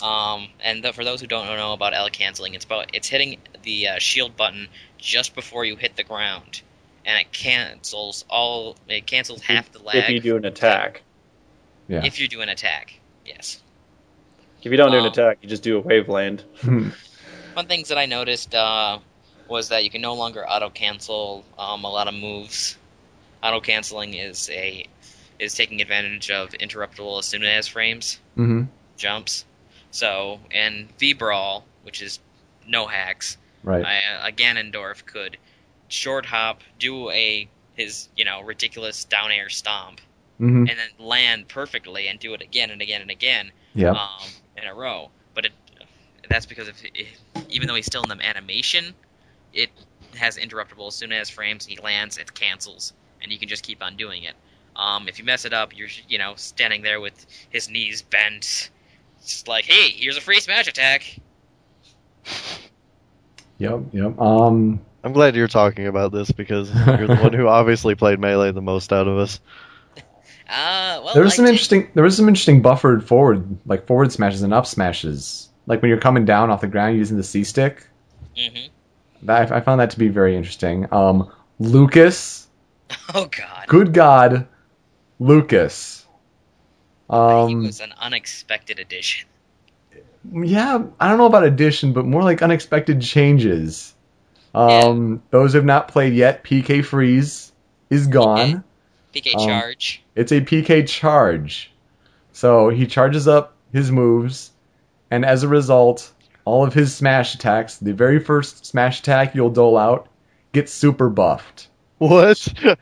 hmm 0.00 0.04
Um, 0.04 0.48
and 0.60 0.82
th- 0.82 0.94
for 0.94 1.04
those 1.04 1.20
who 1.20 1.26
don't 1.26 1.46
know 1.46 1.72
about 1.72 1.94
L 1.94 2.10
canceling, 2.10 2.54
it's 2.54 2.64
about 2.64 2.90
it's 2.94 3.08
hitting 3.08 3.38
the 3.62 3.88
uh, 3.88 3.98
shield 3.98 4.36
button 4.36 4.68
just 4.98 5.34
before 5.34 5.64
you 5.64 5.76
hit 5.76 5.96
the 5.96 6.04
ground, 6.04 6.62
and 7.04 7.18
it 7.18 7.32
cancels 7.32 8.24
all. 8.28 8.76
It 8.88 9.06
cancels 9.06 9.40
half 9.42 9.70
the 9.72 9.78
lag 9.80 9.96
if 9.96 10.10
you 10.10 10.20
do 10.20 10.36
an 10.36 10.44
attack. 10.44 11.02
Yeah. 11.88 12.04
if 12.04 12.20
you 12.20 12.28
do 12.28 12.40
an 12.40 12.48
attack. 12.48 12.94
Yes. 13.26 13.60
If 14.62 14.70
you 14.70 14.76
don't 14.76 14.90
do 14.92 14.98
an 14.98 15.04
Um, 15.04 15.10
attack, 15.10 15.38
you 15.42 15.48
just 15.48 15.62
do 15.62 15.76
a 15.78 15.80
wave 15.80 16.08
land. 16.08 16.44
One 16.62 17.66
things 17.66 17.88
that 17.88 17.98
I 17.98 18.06
noticed 18.06 18.54
uh, 18.54 18.98
was 19.48 19.70
that 19.70 19.84
you 19.84 19.90
can 19.90 20.00
no 20.00 20.14
longer 20.14 20.46
auto 20.48 20.70
cancel 20.70 21.44
um, 21.58 21.84
a 21.84 21.90
lot 21.90 22.06
of 22.08 22.14
moves. 22.14 22.76
Auto 23.42 23.60
canceling 23.60 24.14
is 24.14 24.50
a 24.50 24.86
is 25.38 25.54
taking 25.54 25.80
advantage 25.80 26.30
of 26.30 26.50
interruptible 26.50 27.18
as 27.18 27.24
soon 27.26 27.42
as 27.44 27.66
frames 27.66 28.20
hmm 28.34 28.64
jumps. 28.98 29.46
So 29.90 30.38
in 30.50 30.90
V 30.98 31.14
Brawl, 31.14 31.64
which 31.82 32.02
is 32.02 32.20
no 32.66 32.86
hacks, 32.86 33.38
Right. 33.62 33.84
I, 33.84 34.28
uh, 34.28 34.30
Ganondorf 34.30 35.04
could 35.06 35.36
short 35.90 36.26
hop, 36.26 36.62
do 36.78 37.10
a 37.10 37.50
his 37.74 38.08
you 38.16 38.24
know 38.24 38.42
ridiculous 38.42 39.04
down 39.04 39.30
air 39.32 39.48
stomp, 39.50 40.00
hmm 40.38 40.66
and 40.66 40.78
then 40.78 40.88
land 40.98 41.48
perfectly 41.48 42.08
and 42.08 42.18
do 42.20 42.34
it 42.34 42.42
again 42.42 42.70
and 42.70 42.82
again 42.82 43.02
and 43.02 43.10
again 43.10 43.52
Yeah. 43.74 43.92
um, 43.92 44.30
in 44.56 44.64
a 44.64 44.74
row. 44.74 45.10
But 45.34 45.46
it, 45.46 45.52
that's 46.28 46.46
because 46.46 46.68
if, 46.68 46.82
if 46.94 47.20
even 47.48 47.68
though 47.68 47.74
he's 47.74 47.86
still 47.86 48.02
in 48.02 48.08
the 48.08 48.24
animation, 48.24 48.94
it 49.52 49.70
has 50.16 50.38
interruptible 50.38 50.88
as 50.88 50.96
soon 50.96 51.12
as 51.12 51.30
frames 51.30 51.66
he 51.66 51.76
lands, 51.78 52.18
it 52.18 52.34
cancels, 52.34 52.92
and 53.22 53.32
you 53.32 53.38
can 53.38 53.48
just 53.48 53.64
keep 53.64 53.82
on 53.82 53.96
doing 53.96 54.24
it. 54.24 54.34
Um, 54.76 55.08
if 55.08 55.18
you 55.18 55.24
mess 55.24 55.44
it 55.44 55.52
up, 55.52 55.76
you're 55.76 55.88
you 56.08 56.18
know 56.18 56.34
standing 56.36 56.82
there 56.82 57.00
with 57.00 57.26
his 57.50 57.68
knees 57.70 58.02
bent, 58.02 58.70
just 59.24 59.48
like, 59.48 59.64
hey, 59.66 59.90
here's 59.90 60.16
a 60.16 60.20
free 60.20 60.40
smash 60.40 60.68
attack. 60.68 61.18
Yep. 63.58 63.80
Yep. 63.92 64.20
Um. 64.20 64.80
I'm 65.02 65.12
glad 65.12 65.34
you're 65.34 65.48
talking 65.48 65.86
about 65.86 66.12
this 66.12 66.30
because 66.30 66.70
you're 66.86 67.06
the 67.06 67.16
one 67.16 67.32
who 67.32 67.48
obviously 67.58 67.94
played 67.94 68.18
Melee 68.20 68.52
the 68.52 68.60
most 68.62 68.92
out 68.92 69.08
of 69.08 69.18
us. 69.18 69.40
Uh, 70.52 71.00
well, 71.04 71.14
there 71.14 71.22
was 71.22 71.34
I 71.34 71.36
some 71.36 71.44
did- 71.44 71.52
interesting 71.52 71.88
there 71.94 72.02
was 72.02 72.16
some 72.16 72.26
interesting 72.26 72.60
buffered 72.60 73.06
forward 73.06 73.56
like 73.66 73.86
forward 73.86 74.10
smashes 74.10 74.42
and 74.42 74.52
up 74.52 74.66
smashes 74.66 75.48
like 75.66 75.80
when 75.80 75.88
you're 75.90 76.00
coming 76.00 76.24
down 76.24 76.50
off 76.50 76.60
the 76.60 76.66
ground 76.66 76.96
using 76.96 77.16
the 77.16 77.22
C 77.22 77.44
stick. 77.44 77.86
Mhm. 78.36 78.68
That 79.22 79.52
I 79.52 79.60
found 79.60 79.80
that 79.80 79.90
to 79.90 79.98
be 80.00 80.08
very 80.08 80.34
interesting. 80.34 80.92
Um, 80.92 81.30
Lucas, 81.60 82.48
Oh 83.14 83.26
God, 83.26 83.64
good 83.68 83.94
God, 83.94 84.48
Lucas. 85.20 86.04
he 87.08 87.14
Um, 87.16 87.62
was 87.62 87.78
an 87.80 87.94
unexpected 88.00 88.80
addition. 88.80 89.28
yeah, 90.32 90.82
I 90.98 91.08
don't 91.08 91.18
know 91.18 91.26
about 91.26 91.44
addition, 91.44 91.92
but 91.92 92.06
more 92.06 92.24
like 92.24 92.42
unexpected 92.42 93.00
changes. 93.00 93.94
Um, 94.54 95.22
those 95.30 95.54
have 95.54 95.64
not 95.64 95.88
played 95.88 96.14
yet, 96.14 96.44
PK 96.44 96.84
Freeze 96.84 97.52
is 97.88 98.06
gone. 98.06 98.64
PK 99.14 99.34
Um, 99.34 99.46
charge. 99.46 100.02
It's 100.14 100.32
a 100.32 100.40
PK 100.40 100.86
charge. 100.86 101.72
So 102.32 102.68
he 102.68 102.86
charges 102.86 103.28
up 103.28 103.54
his 103.72 103.90
moves, 103.90 104.50
and 105.10 105.24
as 105.24 105.42
a 105.42 105.48
result, 105.48 106.12
all 106.44 106.64
of 106.64 106.74
his 106.74 106.94
smash 106.94 107.34
attacks, 107.34 107.76
the 107.76 107.92
very 107.92 108.18
first 108.18 108.66
smash 108.66 109.00
attack 109.00 109.34
you'll 109.34 109.50
dole 109.50 109.76
out, 109.76 110.08
gets 110.52 110.72
super 110.72 111.08
buffed. 111.08 111.68
What? 111.98 112.48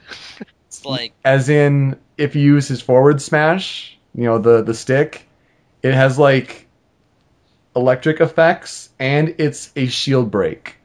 It's 0.68 0.84
like 0.84 1.14
As 1.24 1.48
in, 1.48 1.96
if 2.18 2.36
you 2.36 2.42
use 2.42 2.68
his 2.68 2.82
forward 2.82 3.22
smash, 3.22 3.98
you 4.14 4.24
know, 4.24 4.38
the, 4.38 4.62
the 4.62 4.74
stick, 4.74 5.26
it 5.82 5.94
has 5.94 6.18
like 6.18 6.68
electric 7.74 8.20
effects, 8.20 8.90
and 8.98 9.34
it's 9.38 9.72
a 9.76 9.86
shield 9.86 10.30
break. 10.30 10.77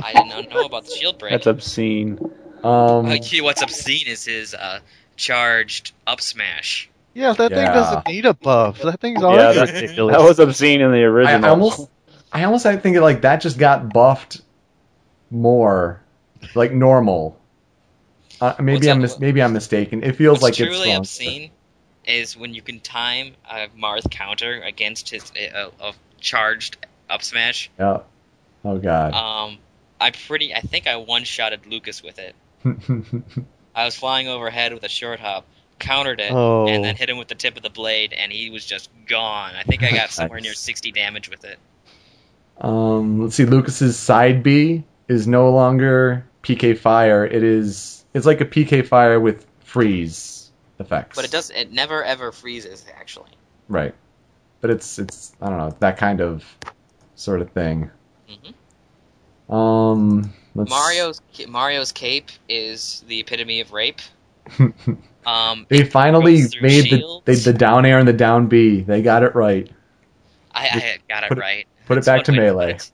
I 0.00 0.12
did 0.14 0.26
not 0.28 0.50
know 0.50 0.64
about 0.64 0.84
the 0.84 0.90
shield 0.90 1.18
break. 1.18 1.32
That's 1.32 1.46
obscene. 1.46 2.18
Um, 2.62 3.06
Uh, 3.06 3.18
what's 3.40 3.62
obscene 3.62 4.06
is 4.06 4.24
his 4.24 4.54
uh, 4.54 4.78
charged 5.16 5.92
up 6.06 6.20
smash. 6.20 6.88
yeah, 7.14 7.32
that 7.32 7.50
thing 7.50 7.58
Yeah. 7.58 7.74
doesn't 7.74 8.06
need 8.06 8.24
a 8.26 8.34
buff. 8.34 8.80
That 8.82 9.00
thing's 9.00 9.20
Yeah, 9.20 9.26
already 9.26 9.58
that- 9.58 9.72
ridiculous. 9.74 10.16
That 10.16 10.22
was 10.28 10.38
obscene 10.38 10.80
in 10.80 10.92
the 10.92 11.02
original. 11.02 11.44
I 11.44 11.48
almost, 11.48 11.88
I 12.32 12.44
almost 12.44 12.64
I 12.66 12.76
think 12.76 12.96
like 12.98 13.22
that 13.22 13.40
just 13.42 13.58
got 13.58 13.92
buffed 13.92 14.40
more, 15.30 16.00
like 16.54 16.72
normal. 16.72 17.38
Uh, 18.40 18.54
maybe 18.60 18.74
What's 18.78 18.88
I'm 18.88 19.00
mis- 19.00 19.18
maybe 19.20 19.42
I'm 19.42 19.52
mistaken. 19.52 20.02
It 20.02 20.16
feels 20.16 20.40
What's 20.40 20.58
like 20.58 20.66
it's 20.68 20.76
truly 20.76 20.88
wrong. 20.90 20.98
obscene 20.98 21.50
is 22.04 22.36
when 22.36 22.54
you 22.54 22.62
can 22.62 22.80
time 22.80 23.34
a 23.48 23.68
Marth 23.80 24.10
counter 24.10 24.60
against 24.60 25.10
his 25.10 25.30
uh, 25.54 25.70
a 25.80 25.92
charged 26.20 26.76
up 27.08 27.22
smash. 27.22 27.70
Yeah. 27.78 28.00
Oh 28.64 28.78
god. 28.78 29.14
Um, 29.14 29.58
I 30.02 30.10
pretty 30.10 30.54
I 30.54 30.60
think 30.60 30.86
I 30.86 30.96
one 30.96 31.24
shotted 31.24 31.66
Lucas 31.66 32.02
with 32.02 32.18
it. 32.18 32.34
I 33.74 33.84
was 33.84 33.96
flying 33.96 34.28
overhead 34.28 34.74
with 34.74 34.82
a 34.84 34.88
short 34.88 35.18
hop, 35.20 35.46
countered 35.78 36.20
it, 36.20 36.30
Oh. 36.32 36.66
and 36.68 36.84
then 36.84 36.94
hit 36.96 37.08
him 37.08 37.16
with 37.18 37.28
the 37.28 37.34
tip 37.34 37.56
of 37.56 37.62
the 37.62 37.70
blade, 37.70 38.12
and 38.12 38.30
he 38.30 38.50
was 38.50 38.64
just 38.66 38.90
gone. 39.06 39.54
I 39.54 39.62
think 39.62 39.82
I 39.82 39.90
got 39.92 40.10
somewhere 40.18 40.38
Nice. 40.38 40.44
near 40.44 40.54
60 40.54 40.92
damage 40.92 41.28
with 41.30 41.44
it. 41.44 41.58
um, 42.60 43.20
let's 43.22 43.34
see. 43.36 43.44
Lucas's 43.44 43.98
side 43.98 44.42
B 44.42 44.84
is 45.08 45.26
no 45.26 45.50
longer 45.50 46.24
PK 46.42 46.76
Fire. 46.78 47.24
It 47.24 47.42
is. 47.42 48.04
It's 48.14 48.26
like 48.26 48.40
a 48.40 48.44
PK 48.46 48.86
Fire 48.86 49.18
with 49.18 49.46
freeze 49.60 50.50
effects. 50.78 51.16
But 51.16 51.24
it 51.24 51.30
does. 51.30 51.50
It 51.50 51.72
never 51.72 52.04
ever 52.04 52.30
freezes. 52.32 52.84
Actually. 52.98 53.30
Right. 53.68 53.94
But 54.60 54.70
it's 54.70 54.98
it's 54.98 55.32
I 55.40 55.48
don't 55.48 55.58
know 55.58 55.76
that 55.80 55.96
kind 55.96 56.20
of 56.20 56.44
sort 57.14 57.40
of 57.40 57.50
thing. 57.52 57.90
hmm 58.28 58.50
Um, 59.52 60.32
let's, 60.54 60.70
Mario's 60.70 61.20
Mario's 61.48 61.92
cape 61.92 62.30
is 62.48 63.04
the 63.06 63.20
epitome 63.20 63.60
of 63.60 63.72
rape. 63.72 64.00
Um, 65.24 65.66
they 65.68 65.84
finally 65.84 66.42
made 66.60 66.82
the 66.90 66.98
shields. 66.98 67.24
they, 67.26 67.34
the 67.36 67.52
down 67.56 67.86
air 67.86 68.00
and 68.00 68.08
the 68.08 68.12
down 68.12 68.48
B. 68.48 68.80
They 68.80 69.02
got 69.02 69.22
it 69.22 69.36
right. 69.36 69.70
I, 70.52 70.64
I 70.66 70.98
got 71.08 71.22
it 71.22 71.28
put 71.28 71.38
it- 71.38 71.40
right. 71.40 71.66
put 71.86 71.98
it 71.98 72.04
back 72.04 72.24
to 72.24 72.32
way 72.32 72.38
melee. 72.38 72.72
it. 72.72 72.90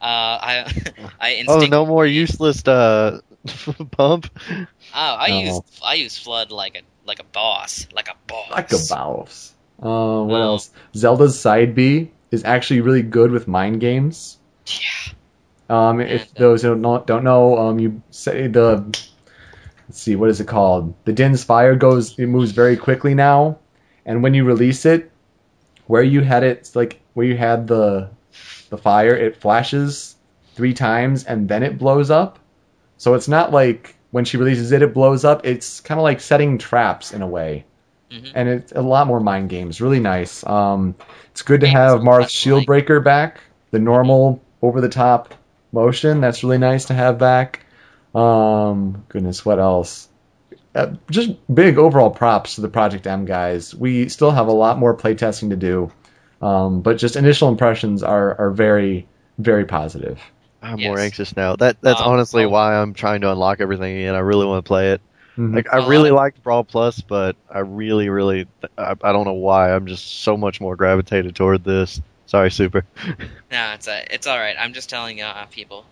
Uh, 0.00 0.04
I 0.06 0.72
I 1.20 1.44
Oh, 1.46 1.58
no 1.66 1.84
more 1.84 2.06
useless 2.06 2.66
uh, 2.66 3.20
pump. 3.90 4.30
Oh, 4.50 4.56
I 4.94 5.28
No. 5.28 5.40
use 5.40 5.60
I 5.84 5.94
use 5.94 6.16
flood 6.16 6.50
like 6.50 6.74
a 6.74 6.80
like 7.06 7.20
a 7.20 7.24
boss, 7.24 7.86
like 7.94 8.08
a 8.08 8.14
boss. 8.26 8.50
Like 8.50 8.72
a 8.72 8.78
boss. 8.88 9.52
Uh, 9.82 10.22
what 10.24 10.40
Oh. 10.40 10.42
else? 10.42 10.70
Zelda's 10.96 11.38
side 11.38 11.74
B 11.74 12.10
is 12.30 12.44
actually 12.44 12.80
really 12.80 13.02
good 13.02 13.30
with 13.30 13.46
mind 13.46 13.80
games. 13.82 14.38
Yeah. 14.66 15.12
Um, 15.70 16.00
if 16.00 16.22
And, 16.22 16.30
those 16.36 16.62
who 16.62 16.68
don't 16.68 16.82
know, 16.82 17.02
don't 17.06 17.24
know, 17.24 17.56
um, 17.58 17.78
you 17.78 18.02
say 18.10 18.46
the 18.48 18.76
let's 19.88 20.00
see, 20.00 20.16
what 20.16 20.30
is 20.30 20.40
it 20.40 20.48
called? 20.48 20.94
The 21.04 21.12
Din's 21.12 21.44
Fire 21.44 21.74
goes, 21.74 22.18
it 22.18 22.26
moves 22.26 22.52
very 22.52 22.76
quickly 22.76 23.14
now, 23.14 23.58
and 24.06 24.22
when 24.22 24.34
you 24.34 24.44
release 24.44 24.84
it, 24.84 25.10
where 25.86 26.02
you 26.02 26.20
had 26.22 26.42
it, 26.42 26.58
it's 26.58 26.76
like 26.76 27.00
where 27.14 27.26
you 27.26 27.36
had 27.36 27.66
the 27.66 28.08
the 28.70 28.78
fire, 28.78 29.14
it 29.16 29.36
flashes 29.36 30.16
three 30.54 30.72
times 30.74 31.24
and 31.24 31.48
then 31.48 31.62
it 31.62 31.78
blows 31.78 32.10
up. 32.10 32.38
So 32.96 33.14
it's 33.14 33.28
not 33.28 33.52
like 33.52 33.94
when 34.10 34.24
she 34.24 34.36
releases 34.36 34.72
it, 34.72 34.82
it 34.82 34.94
blows 34.94 35.24
up. 35.24 35.44
It's 35.44 35.80
kind 35.80 35.98
of 35.98 36.02
like 36.02 36.20
setting 36.20 36.58
traps 36.58 37.12
in 37.12 37.22
a 37.22 37.26
way, 37.26 37.64
Mhm. 38.10 38.32
and 38.34 38.48
it's 38.48 38.72
a 38.72 38.80
lot 38.82 39.06
more 39.06 39.20
mind 39.20 39.48
games. 39.48 39.80
Really 39.80 40.00
nice. 40.00 40.44
Um, 40.46 40.94
it's 41.30 41.42
good 41.42 41.60
to 41.60 41.66
have 41.66 41.96
it's 41.96 42.04
Marth's 42.04 42.32
Shield 42.32 42.66
Breaker 42.66 43.00
back. 43.00 43.40
The 43.70 43.78
normal 43.78 44.40
over 44.62 44.80
the 44.80 44.88
top 44.88 45.34
motion. 45.74 46.20
That's 46.22 46.42
really 46.42 46.58
nice 46.58 46.86
to 46.86 46.94
have 46.94 47.18
back. 47.18 47.60
Um, 48.14 49.04
goodness, 49.08 49.44
what 49.44 49.58
else? 49.58 50.08
Uh, 50.74 50.94
just 51.10 51.30
big 51.52 51.78
overall 51.78 52.10
props 52.10 52.54
to 52.56 52.60
the 52.60 52.68
Project 52.68 53.06
M 53.06 53.24
guys. 53.26 53.74
We 53.74 54.08
still 54.08 54.30
have 54.30 54.46
a 54.48 54.52
lot 54.52 54.78
more 54.78 54.96
playtesting 54.96 55.50
to 55.50 55.56
do, 55.56 55.92
um, 56.40 56.80
but 56.80 56.96
just 56.98 57.16
initial 57.16 57.48
impressions 57.48 58.02
are 58.02 58.40
are 58.40 58.50
very 58.50 59.06
very 59.38 59.64
positive. 59.66 60.20
I'm 60.62 60.78
Yes. 60.78 60.88
more 60.88 60.98
anxious 60.98 61.36
now. 61.36 61.56
That 61.56 61.76
that's 61.80 62.00
Um, 62.00 62.08
honestly 62.08 62.46
why 62.46 62.76
I'm 62.76 62.94
trying 62.94 63.20
to 63.20 63.30
unlock 63.30 63.60
everything 63.60 63.98
again. 63.98 64.14
I 64.14 64.20
really 64.20 64.46
want 64.46 64.64
to 64.64 64.68
play 64.68 64.92
it. 64.92 65.00
Mhm. 65.36 65.54
Like 65.54 65.72
I 65.74 65.86
really 65.88 66.10
I- 66.10 66.14
liked 66.14 66.42
Brawl 66.42 66.64
Plus, 66.64 67.00
but 67.00 67.36
I 67.52 67.58
really, 67.58 68.08
really, 68.08 68.46
I, 68.78 68.94
I 69.02 69.12
don't 69.12 69.24
know 69.26 69.32
why. 69.34 69.74
I'm 69.74 69.86
just 69.86 70.22
so 70.22 70.36
much 70.36 70.60
more 70.60 70.76
gravitated 70.76 71.34
toward 71.36 71.64
this. 71.64 72.00
Sorry, 72.34 72.50
Super. 72.50 72.84
No, 73.52 73.74
it's 73.74 73.86
a, 73.86 74.12
it's 74.12 74.26
all 74.26 74.36
right. 74.36 74.56
I'm 74.58 74.72
just 74.72 74.90
telling 74.90 75.22
uh, 75.22 75.46
people, 75.52 75.86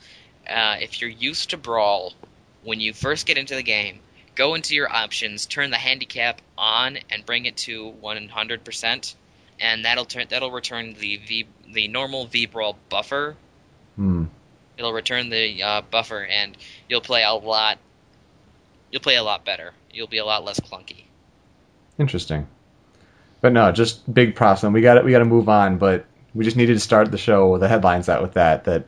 uh, 0.51 0.75
if 0.81 1.01
you're 1.01 1.09
used 1.09 1.51
to 1.51 1.57
brawl, 1.57 2.15
when 2.65 2.81
you 2.81 2.93
first 2.93 3.27
get 3.27 3.39
into 3.39 3.55
the 3.55 3.63
game, 3.63 4.01
go 4.35 4.55
into 4.55 4.75
your 4.75 4.93
options, 4.93 5.47
turn 5.47 5.71
the 5.71 5.77
handicap 5.77 6.43
on, 6.59 6.99
and 7.11 7.25
bring 7.25 7.47
it 7.47 7.57
to 7.59 7.95
100%, 8.03 9.15
and 9.61 9.85
that'll 9.85 10.05
turn 10.05 10.27
that'll 10.31 10.51
return 10.51 10.95
the 10.95 11.19
V 11.19 11.47
the 11.73 11.87
normal 11.87 12.27
V 12.27 12.47
brawl 12.47 12.77
buffer. 12.89 13.37
Hmm. 13.95 14.25
It'll 14.77 14.93
return 14.93 15.29
the 15.29 15.63
uh, 15.63 15.83
buffer, 15.93 16.25
and 16.25 16.57
you'll 16.89 17.03
play 17.03 17.23
a 17.23 17.35
lot. 17.35 17.79
You'll 18.91 19.01
play 19.01 19.15
a 19.15 19.23
lot 19.23 19.45
better. 19.45 19.75
You'll 19.93 20.09
be 20.09 20.19
a 20.19 20.25
lot 20.25 20.45
less 20.45 20.59
clunky. 20.59 21.05
Interesting. 22.01 22.49
But 23.41 23.53
no, 23.53 23.71
just 23.71 24.13
big 24.13 24.35
props, 24.35 24.65
and 24.65 24.75
we 24.75 24.81
got 24.81 25.05
We 25.05 25.13
got 25.13 25.21
to 25.21 25.25
move 25.25 25.49
on, 25.49 25.79
but 25.79 26.07
we 26.35 26.45
just 26.45 26.57
needed 26.57 26.75
to 26.75 26.81
start 26.81 27.11
the 27.11 27.19
show 27.19 27.51
with 27.51 27.61
the 27.61 27.69
headlines 27.69 28.09
out 28.09 28.23
with 28.23 28.35
that. 28.35 28.65
That 28.65 28.87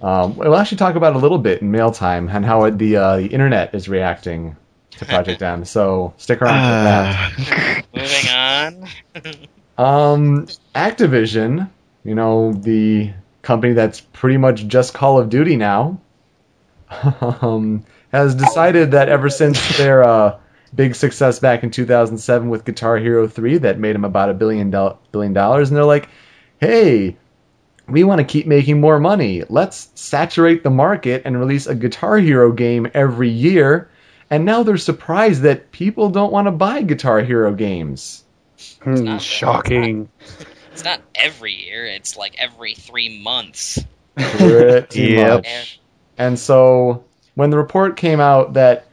um, 0.00 0.36
we'll 0.36 0.56
actually 0.56 0.78
talk 0.78 0.96
about 0.96 1.14
a 1.14 1.18
little 1.18 1.38
bit 1.38 1.62
in 1.62 1.70
mail 1.70 1.90
time 1.90 2.28
and 2.28 2.44
how 2.44 2.64
it, 2.64 2.78
the 2.78 2.96
uh, 2.96 3.16
the 3.16 3.26
internet 3.26 3.74
is 3.74 3.88
reacting 3.88 4.56
to 4.92 5.04
Project 5.06 5.42
M. 5.42 5.64
So 5.64 6.14
stick 6.16 6.42
around 6.42 6.60
for 6.60 7.44
that. 7.54 7.84
Moving 7.94 9.32
on. 9.32 9.44
Um, 9.76 10.46
Activision, 10.74 11.68
you 12.04 12.14
know, 12.14 12.52
the 12.52 13.12
company 13.42 13.72
that's 13.72 14.00
pretty 14.00 14.36
much 14.36 14.66
just 14.68 14.94
Call 14.94 15.18
of 15.18 15.28
Duty 15.28 15.56
now, 15.56 16.00
um, 17.20 17.84
has 18.12 18.34
decided 18.36 18.92
that 18.92 19.08
ever 19.08 19.28
since 19.28 19.76
their 19.76 20.04
uh, 20.04 20.38
big 20.74 20.94
success 20.94 21.40
back 21.40 21.64
in 21.64 21.70
2007 21.70 22.48
with 22.48 22.64
Guitar 22.64 22.98
Hero 22.98 23.26
3, 23.26 23.58
that 23.58 23.78
made 23.78 23.94
them 23.94 24.04
about 24.04 24.30
a 24.30 24.34
billion 24.34 24.70
do- 24.70 24.96
billion 25.10 25.32
dollars, 25.32 25.70
and 25.70 25.76
they're 25.76 25.84
like, 25.84 26.08
hey. 26.60 27.16
We 27.86 28.02
want 28.02 28.18
to 28.20 28.24
keep 28.24 28.46
making 28.46 28.80
more 28.80 28.98
money. 28.98 29.42
Let's 29.48 29.90
saturate 29.94 30.62
the 30.62 30.70
market 30.70 31.22
and 31.26 31.38
release 31.38 31.66
a 31.66 31.74
Guitar 31.74 32.16
Hero 32.16 32.50
game 32.50 32.90
every 32.94 33.28
year. 33.28 33.90
And 34.30 34.46
now 34.46 34.62
they're 34.62 34.78
surprised 34.78 35.42
that 35.42 35.70
people 35.70 36.08
don't 36.08 36.32
want 36.32 36.46
to 36.46 36.50
buy 36.50 36.80
Guitar 36.80 37.20
Hero 37.20 37.52
games. 37.52 38.24
Hmm, 38.82 39.04
not 39.04 39.20
shocking. 39.20 40.08
It's 40.72 40.82
not 40.82 41.02
every 41.14 41.52
year. 41.52 41.84
It's 41.84 42.16
like 42.16 42.34
every 42.38 42.74
three 42.74 43.22
months. 43.22 43.84
pretty 44.16 45.02
Yep. 45.02 45.44
much. 45.44 45.80
And 46.16 46.38
so 46.38 47.04
when 47.34 47.50
the 47.50 47.58
report 47.58 47.96
came 47.96 48.20
out 48.20 48.54
that 48.54 48.86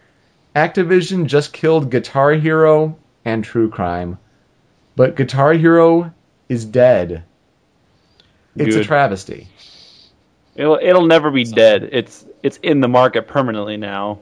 Activision 0.56 1.28
just 1.28 1.54
killed 1.54 1.90
Guitar 1.90 2.34
Hero 2.34 2.98
and 3.24 3.44
True 3.44 3.70
Crime, 3.70 4.18
but 4.98 5.16
Guitar 5.16 5.54
Hero 5.54 6.14
is 6.50 6.66
dead. 6.66 7.24
It's 8.58 8.76
a 8.76 8.82
travesty. 8.82 9.48
It'll 10.56 10.80
it'll 10.82 11.06
never 11.06 11.32
be 11.32 11.46
dead. 11.46 11.90
It's 11.92 12.26
it's 12.44 12.58
in 12.58 12.82
the 12.82 12.88
market 12.88 13.28
permanently 13.28 13.78
now. 13.78 14.22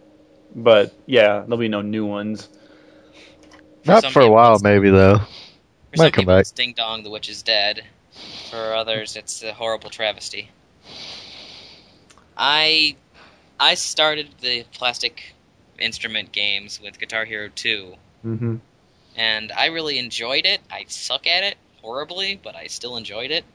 But 0.55 0.93
yeah, 1.05 1.39
there'll 1.41 1.57
be 1.57 1.67
no 1.69 1.81
new 1.81 2.05
ones. 2.05 2.49
Not 3.85 4.05
for 4.05 4.21
a 4.21 4.29
while, 4.29 4.59
maybe 4.59 4.89
though. 4.89 5.19
For 5.91 5.97
Might 5.97 6.11
some 6.11 6.13
come 6.13 6.25
people, 6.25 6.25
back. 6.25 6.45
it's 6.45 6.51
Ding 6.51 6.73
Dong, 6.73 7.03
the 7.03 7.09
Witch 7.09 7.29
is 7.29 7.43
dead. 7.43 7.85
For 8.49 8.73
others, 8.73 9.15
it's 9.15 9.43
a 9.43 9.53
horrible 9.53 9.89
travesty. 9.89 10.51
I 12.37 12.97
I 13.59 13.75
started 13.75 14.39
the 14.39 14.63
plastic 14.63 15.35
instrument 15.79 16.31
games 16.31 16.79
with 16.79 16.99
Guitar 16.99 17.25
Hero 17.25 17.49
2, 17.49 17.97
hmm 18.23 18.55
and 19.15 19.51
I 19.51 19.65
really 19.67 19.97
enjoyed 19.99 20.45
it. 20.45 20.61
I 20.71 20.85
suck 20.87 21.27
at 21.27 21.43
it 21.43 21.57
horribly, 21.81 22.35
but 22.35 22.55
I 22.55 22.67
still 22.67 22.97
enjoyed 22.97 23.31
it. 23.31 23.45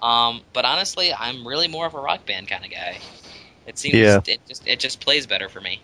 Um, 0.00 0.42
but 0.52 0.64
honestly, 0.64 1.12
I'm 1.12 1.46
really 1.46 1.68
more 1.68 1.86
of 1.86 1.94
a 1.94 2.00
rock 2.00 2.24
band 2.26 2.48
kind 2.48 2.64
of 2.64 2.70
guy. 2.70 2.98
It 3.66 3.78
seems 3.78 3.94
Yeah. 3.94 4.20
it 4.26 4.40
just 4.48 4.66
it 4.66 4.80
just 4.80 5.00
plays 5.00 5.26
better 5.26 5.48
for 5.48 5.60
me. 5.60 5.80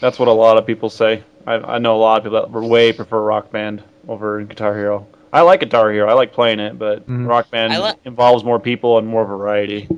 That's 0.00 0.18
what 0.18 0.28
a 0.28 0.32
lot 0.32 0.56
of 0.58 0.66
people 0.66 0.90
say. 0.90 1.22
I, 1.46 1.54
I 1.54 1.78
know 1.78 1.96
a 1.96 1.98
lot 1.98 2.18
of 2.18 2.24
people 2.24 2.40
that 2.60 2.68
way 2.68 2.92
prefer 2.92 3.20
Rock 3.20 3.50
Band 3.50 3.82
over 4.08 4.42
Guitar 4.42 4.76
Hero. 4.76 5.06
I 5.32 5.40
like 5.42 5.60
Guitar 5.60 5.90
Hero. 5.90 6.08
I 6.08 6.12
like 6.12 6.32
playing 6.32 6.60
it, 6.60 6.78
but 6.78 7.08
Mhm. 7.08 7.26
Rock 7.28 7.50
Band 7.50 7.72
li- 7.82 7.92
involves 8.04 8.44
more 8.44 8.60
people 8.60 8.98
and 8.98 9.06
more 9.06 9.24
variety. 9.24 9.88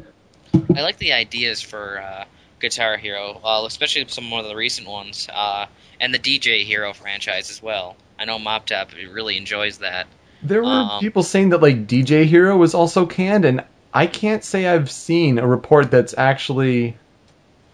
I 0.74 0.82
like 0.82 0.98
the 0.98 1.12
ideas 1.12 1.60
for 1.60 2.00
uh, 2.00 2.24
Guitar 2.60 2.96
Hero, 2.96 3.40
well, 3.42 3.66
especially 3.66 4.06
some 4.08 4.32
of 4.32 4.46
the 4.46 4.54
recent 4.56 4.88
ones, 4.88 5.28
uh, 5.32 5.66
and 6.00 6.14
the 6.14 6.18
DJ 6.18 6.64
Hero 6.64 6.92
franchise 6.92 7.50
as 7.50 7.62
well. 7.62 7.96
I 8.18 8.24
know 8.24 8.38
MobTop 8.38 8.94
really 9.12 9.36
enjoys 9.36 9.78
that. 9.78 10.06
There 10.42 10.62
were 10.64 10.84
Um, 10.84 11.00
people 11.00 11.22
saying 11.22 11.50
that 11.50 11.62
like 11.62 11.86
DJ 11.86 12.24
Hero 12.24 12.56
was 12.56 12.74
also 12.74 13.06
canned, 13.06 13.44
and 13.44 13.64
I 13.92 14.06
can't 14.06 14.44
say 14.44 14.66
I've 14.66 14.90
seen 14.90 15.38
a 15.38 15.46
report 15.46 15.90
that's 15.90 16.14
actually 16.16 16.96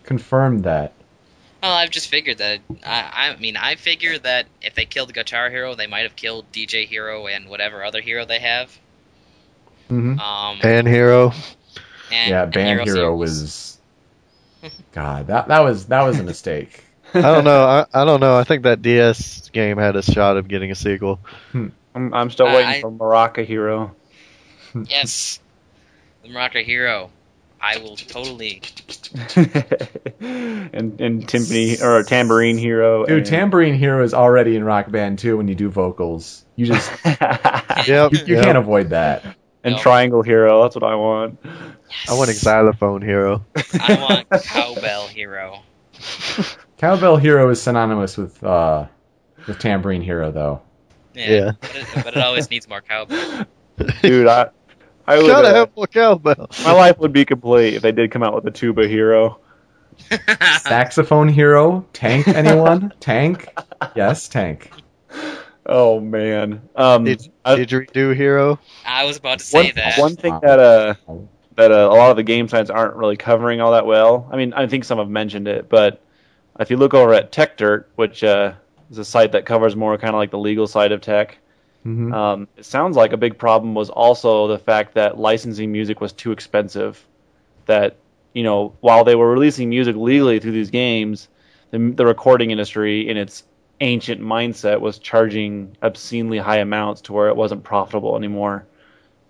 confirmed 0.05 0.65
that. 0.65 0.95
Well, 1.63 1.73
I've 1.73 1.91
just 1.91 2.09
figured 2.09 2.39
that. 2.39 2.61
I, 2.85 3.31
I 3.31 3.37
mean, 3.37 3.57
I 3.57 3.77
figured 3.77 4.23
that 4.25 4.47
if 4.61 4.75
they 4.75 4.85
killed 4.85 5.13
Guitar 5.15 5.51
Hero, 5.51 5.75
they 5.75 5.87
might 5.87 6.03
have 6.03 6.17
killed 6.17 6.51
DJ 6.53 6.87
Hero 6.87 7.27
and 7.27 7.49
whatever 7.49 7.85
other 7.85 8.01
hero 8.01 8.25
they 8.25 8.39
have. 8.41 8.79
hmm 9.89 10.15
Um, 10.19 10.61
And 10.63 10.87
Hero. 10.89 11.33
and, 12.11 12.33
Yeah, 12.33 12.45
and 12.53 12.53
Band 12.53 12.69
Hero 12.69 12.85
Hero 12.85 13.17
Series. 13.17 13.17
was. 13.17 13.79
God, 14.93 15.29
that 15.29 15.49
that 15.49 15.61
was 15.61 15.87
that 15.87 16.03
was 16.03 16.19
a 16.19 16.23
mistake. 16.23 16.85
I 17.15 17.21
don't 17.33 17.45
know. 17.45 17.65
I, 17.65 17.87
I 17.93 18.05
don't 18.05 18.21
know. 18.21 18.37
I 18.37 18.45
think 18.45 18.63
that 18.65 18.83
DS 18.83 19.49
game 19.51 19.79
had 19.79 19.97
a 19.97 20.03
shot 20.03 20.37
of 20.37 20.49
getting 20.49 20.71
a 20.71 20.75
sequel. 20.75 21.21
I'm, 21.95 22.13
I'm 22.15 22.31
still 22.31 22.47
Uh, 22.47 22.55
waiting 22.55 22.71
I- 22.71 22.81
for 22.81 22.91
Maraca 22.91 23.45
Hero. 23.45 23.95
Yes, 24.89 25.39
the 26.23 26.31
Maraca 26.31 26.65
Hero. 26.65 27.11
I 27.61 27.77
will 27.79 27.95
totally. 27.97 28.63
and 30.21 31.01
and 31.01 31.27
timpani 31.29 31.81
or 31.83 32.03
tambourine 32.03 32.59
hero. 32.59 33.05
Dude, 33.05 33.19
and, 33.19 33.27
Tambourine 33.27 33.75
Hero 33.75 34.03
is 34.03 34.15
already 34.15 34.57
in 34.57 34.65
Rock 34.65 34.91
Band 34.91 35.19
too 35.19 35.37
when 35.37 35.47
you 35.49 35.55
do 35.55 35.69
vocals. 35.71 36.45
You 36.57 36.67
just 36.67 36.91
Yep. 37.05 38.13
you, 38.13 38.19
you 38.27 38.35
yep. 38.37 38.45
can't 38.45 38.59
avoid 38.59 38.91
that. 38.91 39.25
and 39.63 39.75
No. 39.77 39.81
triangle 39.81 40.23
hero. 40.23 40.63
That's 40.63 40.75
what 40.75 40.85
I 40.85 40.95
want. 40.97 41.39
I 42.09 42.15
want 42.15 42.31
a 42.31 42.35
xylophone 42.35 43.03
hero. 43.03 43.45
I 43.81 44.25
want 44.31 44.43
Cowbell 44.45 45.07
Hero. 45.09 45.61
Cowbell 46.79 47.17
Hero 47.17 47.49
is 47.51 47.61
synonymous 47.63 48.17
with 48.17 48.43
uh 48.43 48.87
with 49.47 49.59
Tambourine 49.59 50.03
Hero, 50.03 50.33
though. 50.33 50.63
Yeah, 51.15 51.31
Yeah. 51.31 51.51
But, 51.61 51.77
it, 51.77 51.87
but 51.95 52.17
it 52.17 52.23
always 52.23 52.51
needs 52.51 52.69
more 52.69 52.81
cowbell. 52.81 53.47
Dude, 54.03 54.27
I, 54.27 54.51
I 55.07 55.19
would. 55.19 55.27
Gotta 55.27 55.49
uh, 55.49 55.55
have 55.55 55.77
more 55.77 55.87
cowbell. 55.87 56.51
my 56.65 56.73
life 56.73 56.99
would 56.99 57.13
be 57.13 57.25
complete 57.25 57.75
if 57.75 57.83
they 57.83 57.93
did 57.93 58.11
come 58.11 58.23
out 58.23 58.35
with 58.35 58.47
a 58.47 58.51
tuba 58.51 58.87
hero. 58.87 59.39
Saxophone 60.61 61.29
Hero, 61.29 61.87
Tank, 61.93 62.27
anyone? 62.29 62.93
tank? 62.99 63.47
Yes, 63.95 64.29
Tank. 64.29 64.71
Oh 65.67 66.01
man. 66.01 66.69
Um, 66.75 67.05
Did, 67.05 67.31
I- 67.45 67.57
didgeridoo 67.57 68.17
hero? 68.17 68.59
I 68.85 69.05
was 69.05 69.17
about 69.19 69.39
to 69.39 69.45
say 69.45 69.67
one, 69.67 69.73
that. 69.77 69.99
one 69.99 70.17
thing 70.17 70.39
that 70.43 70.59
uh 70.59 70.95
that 71.57 71.71
uh, 71.71 71.89
a 71.91 71.95
lot 71.95 72.11
of 72.11 72.17
the 72.17 72.23
game 72.23 72.49
sites 72.49 72.71
aren't 72.71 72.97
really 72.97 73.17
covering 73.17 73.61
all 73.61 73.73
that 73.73 73.87
well. 73.87 74.29
I 74.33 74.37
mean, 74.37 74.55
I 74.55 74.67
think 74.67 74.85
some 74.85 74.99
have 74.99 75.11
mentioned 75.11 75.47
it, 75.49 75.69
but 75.69 76.03
if 76.59 76.71
you 76.71 76.77
look 76.79 76.95
over 76.95 77.13
at 77.13 77.31
Techdirt, 77.31 77.85
which 77.97 78.25
uh, 78.25 78.55
is 78.93 78.99
a 78.99 79.05
site 79.05 79.33
that 79.33 79.47
covers 79.47 79.75
more 79.75 79.97
kind 79.99 80.15
of 80.15 80.19
like 80.19 80.31
the 80.31 80.39
legal 80.39 80.67
side 80.67 80.93
of 80.93 81.01
tech, 81.01 81.39
hmm 81.83 82.13
um, 82.13 82.47
it 82.57 82.65
sounds 82.65 82.97
like 82.97 83.13
a 83.13 83.17
big 83.17 83.39
problem 83.39 83.75
was 83.75 83.91
also 83.91 84.47
the 84.47 84.59
fact 84.59 84.95
that 84.95 85.19
licensing 85.19 85.73
music 85.73 86.01
was 86.01 86.13
too 86.13 86.31
expensive. 86.33 87.05
That 87.67 87.97
you 88.35 88.43
know, 88.45 88.75
while 88.81 89.05
they 89.05 89.15
were 89.15 89.31
releasing 89.31 89.69
music 89.69 89.97
legally 89.97 90.39
through 90.39 90.53
these 90.53 90.71
games, 90.71 91.29
the, 91.71 91.79
the 91.97 92.07
recording 92.07 92.51
industry 92.51 93.09
in 93.09 93.17
its 93.17 93.45
ancient 93.81 94.21
mindset 94.21 94.81
was 94.81 94.99
charging 94.99 95.77
obscenely 95.83 96.39
high 96.39 96.59
amounts 96.59 97.01
to 97.03 97.13
where 97.13 97.29
it 97.29 97.37
wasn't 97.37 97.65
profitable 97.65 98.17
anymore. 98.17 98.67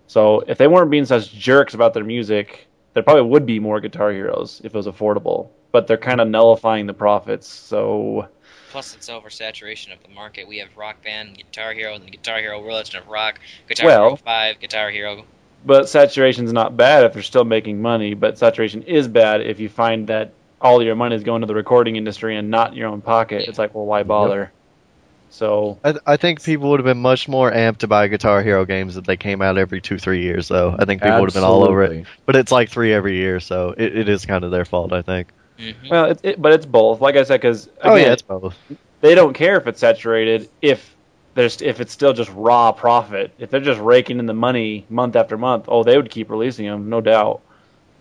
So 0.07 0.41
if 0.41 0.57
they 0.57 0.67
weren't 0.67 0.91
being 0.91 1.05
such 1.05 1.33
jerks 1.33 1.73
about 1.73 1.93
their 1.93 2.03
music, 2.03 2.67
there 2.93 3.03
probably 3.03 3.23
would 3.23 3.45
be 3.45 3.59
more 3.59 3.79
Guitar 3.79 4.11
Heroes 4.11 4.61
if 4.63 4.73
it 4.73 4.77
was 4.77 4.87
affordable. 4.87 5.49
But 5.71 5.87
they're 5.87 5.97
kind 5.97 6.21
of 6.21 6.27
nullifying 6.27 6.85
the 6.85 6.93
profits. 6.93 7.47
So 7.47 8.27
Plus, 8.73 8.95
it's 8.95 9.07
oversaturation 9.07 9.93
of 9.93 10.01
the 10.01 10.09
market. 10.15 10.47
We 10.47 10.57
have 10.57 10.69
Rock 10.75 11.03
Band, 11.03 11.37
Guitar 11.37 11.73
Hero, 11.73 11.93
and 11.93 12.03
the 12.03 12.09
Guitar 12.09 12.39
Hero 12.39 12.59
World 12.59 12.73
Legend 12.73 13.03
of 13.03 13.07
Rock, 13.07 13.39
Guitar 13.69 13.85
Well- 13.85 14.03
Hero 14.05 14.15
5, 14.15 14.59
Guitar 14.59 14.89
Hero. 14.89 15.25
But 15.63 15.87
saturation's 15.89 16.51
not 16.51 16.75
bad 16.75 17.03
if 17.05 17.13
they're 17.13 17.21
still 17.21 17.43
making 17.45 17.83
money, 17.83 18.15
but 18.15 18.39
saturation 18.39 18.81
is 18.81 19.07
bad 19.07 19.41
if 19.41 19.59
you 19.59 19.69
find 19.69 20.07
that 20.07 20.31
all 20.59 20.81
your 20.81 20.95
money 20.95 21.15
is 21.15 21.21
going 21.21 21.41
to 21.41 21.47
the 21.47 21.53
recording 21.53 21.97
industry 21.97 22.35
and 22.35 22.49
not 22.49 22.75
your 22.75 22.87
own 22.87 23.01
pocket. 23.01 23.47
It's 23.47 23.59
like, 23.59 23.75
well, 23.75 23.85
why 23.85 24.01
bother? 24.01 24.51
So, 25.29 25.77
I, 25.83 25.93
I 26.07 26.17
think 26.17 26.43
people 26.43 26.71
would 26.71 26.79
have 26.79 26.85
been 26.85 26.97
much 27.01 27.27
more 27.27 27.51
amped 27.51 27.77
to 27.77 27.87
buy 27.87 28.07
Guitar 28.07 28.41
Hero 28.41 28.65
games 28.65 28.97
if 28.97 29.05
they 29.05 29.17
came 29.17 29.43
out 29.43 29.59
every 29.59 29.81
two, 29.81 29.99
three 29.99 30.23
years, 30.23 30.47
though. 30.47 30.75
I 30.79 30.85
think 30.85 31.03
people 31.03 31.19
would 31.19 31.29
have 31.29 31.35
been 31.35 31.43
all 31.43 31.63
over 31.63 31.83
it. 31.83 32.07
But 32.25 32.35
it's 32.37 32.51
like 32.51 32.69
three 32.69 32.91
every 32.91 33.17
year, 33.17 33.39
so 33.39 33.75
it, 33.77 33.95
it 33.95 34.09
is 34.09 34.25
kind 34.25 34.43
of 34.43 34.49
their 34.49 34.65
fault, 34.65 34.93
I 34.93 35.03
think. 35.03 35.27
Hmm 35.57 35.87
well, 35.89 36.05
it, 36.11 36.19
it, 36.23 36.41
but 36.41 36.53
it's 36.53 36.65
both. 36.65 37.01
Like 37.01 37.15
I 37.15 37.23
said, 37.23 37.41
because 37.41 37.69
Oh, 37.83 37.95
yeah, 37.95 38.13
it's 38.13 38.21
both. 38.21 38.55
they 39.01 39.15
don't 39.15 39.33
care 39.33 39.57
if 39.57 39.67
it's 39.67 39.79
saturated 39.79 40.49
if 40.61 40.95
there's 41.35 41.61
if 41.61 41.79
it's 41.81 41.91
still 41.93 42.13
just 42.13 42.31
raw 42.33 42.71
profit. 42.71 43.33
If 43.37 43.49
they're 43.49 43.59
just 43.59 43.79
raking 43.81 44.19
in 44.19 44.25
the 44.25 44.33
money 44.33 44.85
month 44.89 45.15
after 45.15 45.37
month, 45.37 45.65
oh, 45.67 45.83
they 45.83 45.97
would 45.97 46.09
keep 46.09 46.29
releasing 46.29 46.65
them, 46.65 46.89
no 46.89 47.01
doubt. 47.01 47.41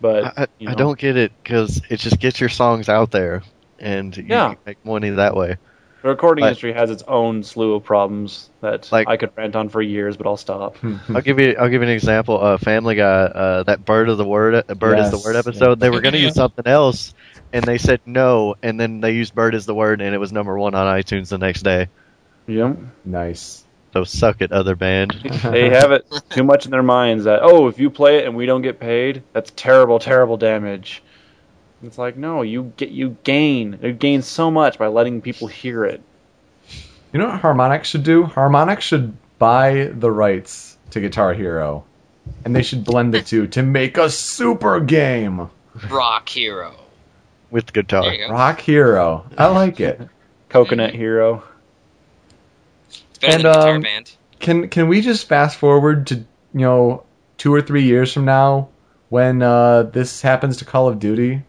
But 0.00 0.24
I, 0.24 0.32
I, 0.42 0.46
you 0.58 0.68
I 0.70 0.74
don't 0.74 0.98
get 0.98 1.16
it 1.16 1.32
because 1.42 1.80
it 1.88 1.98
just 1.98 2.18
gets 2.18 2.40
your 2.40 2.48
songs 2.48 2.88
out 2.88 3.10
there 3.10 3.42
and 3.78 4.16
you 4.16 4.24
Yeah. 4.28 4.54
make 4.66 4.84
money 4.84 5.10
that 5.10 5.36
way. 5.36 5.56
The 6.02 6.08
recording 6.08 6.42
But- 6.42 6.48
industry 6.48 6.72
has 6.72 6.90
its 6.90 7.04
own 7.04 7.44
slew 7.44 7.74
of 7.76 7.84
problems 7.84 8.50
that 8.60 8.90
Like- 8.90 9.06
I 9.08 9.16
could 9.16 9.30
rant 9.36 9.54
on 9.54 9.68
for 9.68 9.80
years, 9.80 10.16
but 10.16 10.26
I'll 10.26 10.36
stop. 10.36 10.76
I'll 11.14 11.20
give 11.22 11.38
you 11.38 11.54
I'll 11.58 11.68
give 11.68 11.80
you 11.82 11.88
an 11.88 11.94
example. 11.94 12.42
Uh, 12.42 12.58
Family 12.58 12.96
Guy, 12.96 13.04
uh, 13.04 13.62
that 13.62 13.84
bird 13.84 14.08
of 14.08 14.18
the 14.18 14.24
word, 14.24 14.56
uh, 14.68 14.74
bird 14.74 14.98
is 14.98 15.10
the 15.12 15.16
Yes, 15.18 15.24
word 15.24 15.32
yeah. 15.34 15.38
episode. 15.38 15.78
They 15.78 15.90
were 15.90 16.00
going 16.00 16.14
to 16.14 16.18
use 16.18 16.34
something 16.34 16.66
else, 16.66 17.14
and 17.52 17.64
they 17.64 17.78
said 17.78 18.00
no, 18.06 18.56
and 18.62 18.78
then 18.78 19.00
they 19.00 19.12
used 19.12 19.34
bird 19.34 19.54
as 19.54 19.66
the 19.66 19.74
word, 19.74 20.00
and 20.00 20.14
it 20.14 20.18
was 20.18 20.32
number 20.32 20.58
one 20.58 20.74
on 20.74 20.86
iTunes 20.86 21.28
the 21.28 21.38
next 21.38 21.62
day. 21.62 21.88
Yep. 22.46 22.78
Nice. 23.04 23.64
So 23.92 24.04
suck 24.04 24.40
it, 24.40 24.52
other 24.52 24.74
band. 24.74 25.10
they 25.42 25.68
have 25.70 25.92
it 25.92 26.06
too 26.30 26.44
much 26.44 26.64
in 26.64 26.70
their 26.70 26.82
minds 26.82 27.24
that 27.24 27.40
oh, 27.42 27.68
if 27.68 27.78
you 27.78 27.90
play 27.90 28.18
it 28.18 28.26
and 28.26 28.34
we 28.34 28.46
don't 28.46 28.62
get 28.62 28.80
paid, 28.80 29.22
that's 29.32 29.52
terrible, 29.54 29.98
terrible 29.98 30.36
damage. 30.36 31.02
It's 31.82 31.98
like 31.98 32.16
no, 32.16 32.42
you 32.42 32.72
get 32.76 32.90
you 32.90 33.16
gain. 33.24 33.78
You 33.82 33.92
gain 33.92 34.22
so 34.22 34.50
much 34.50 34.78
by 34.78 34.86
letting 34.86 35.20
people 35.20 35.48
hear 35.48 35.84
it. 35.84 36.00
You 37.12 37.18
know 37.18 37.28
what 37.28 37.42
Harmonix 37.42 37.84
should 37.84 38.04
do? 38.04 38.24
Harmonix 38.24 38.80
should 38.80 39.14
buy 39.38 39.90
the 39.92 40.10
rights 40.10 40.78
to 40.90 41.00
Guitar 41.00 41.34
Hero, 41.34 41.84
and 42.44 42.56
they 42.56 42.62
should 42.62 42.84
blend 42.84 43.12
the 43.12 43.20
two 43.20 43.46
to 43.48 43.62
make 43.62 43.98
a 43.98 44.08
super 44.08 44.80
game. 44.80 45.50
Rock 45.90 46.28
Hero. 46.28 46.81
With 47.52 47.72
guitar. 47.72 48.02
There 48.02 48.14
you. 48.14 48.28
Rock 48.28 48.60
Hero. 48.60 49.26
I 49.38 49.46
like 49.46 49.78
it. 49.78 50.00
Coconut 50.48 50.94
Hero. 50.94 51.44
And, 53.22 53.42
Guitar 53.42 53.76
um, 53.76 53.82
Band. 53.82 54.10
Can 54.40 54.68
can 54.68 54.88
we 54.88 55.00
just 55.00 55.28
fast 55.28 55.56
forward 55.58 56.08
to 56.08 56.16
you 56.16 56.24
know 56.52 57.04
two 57.38 57.54
or 57.54 57.62
three 57.62 57.84
years 57.84 58.12
from 58.12 58.24
now 58.24 58.68
when 59.08 59.40
uh, 59.42 59.84
this 59.84 60.20
happens 60.20 60.56
to 60.56 60.64
Call 60.64 60.88
of 60.88 60.98
Duty? 60.98 61.42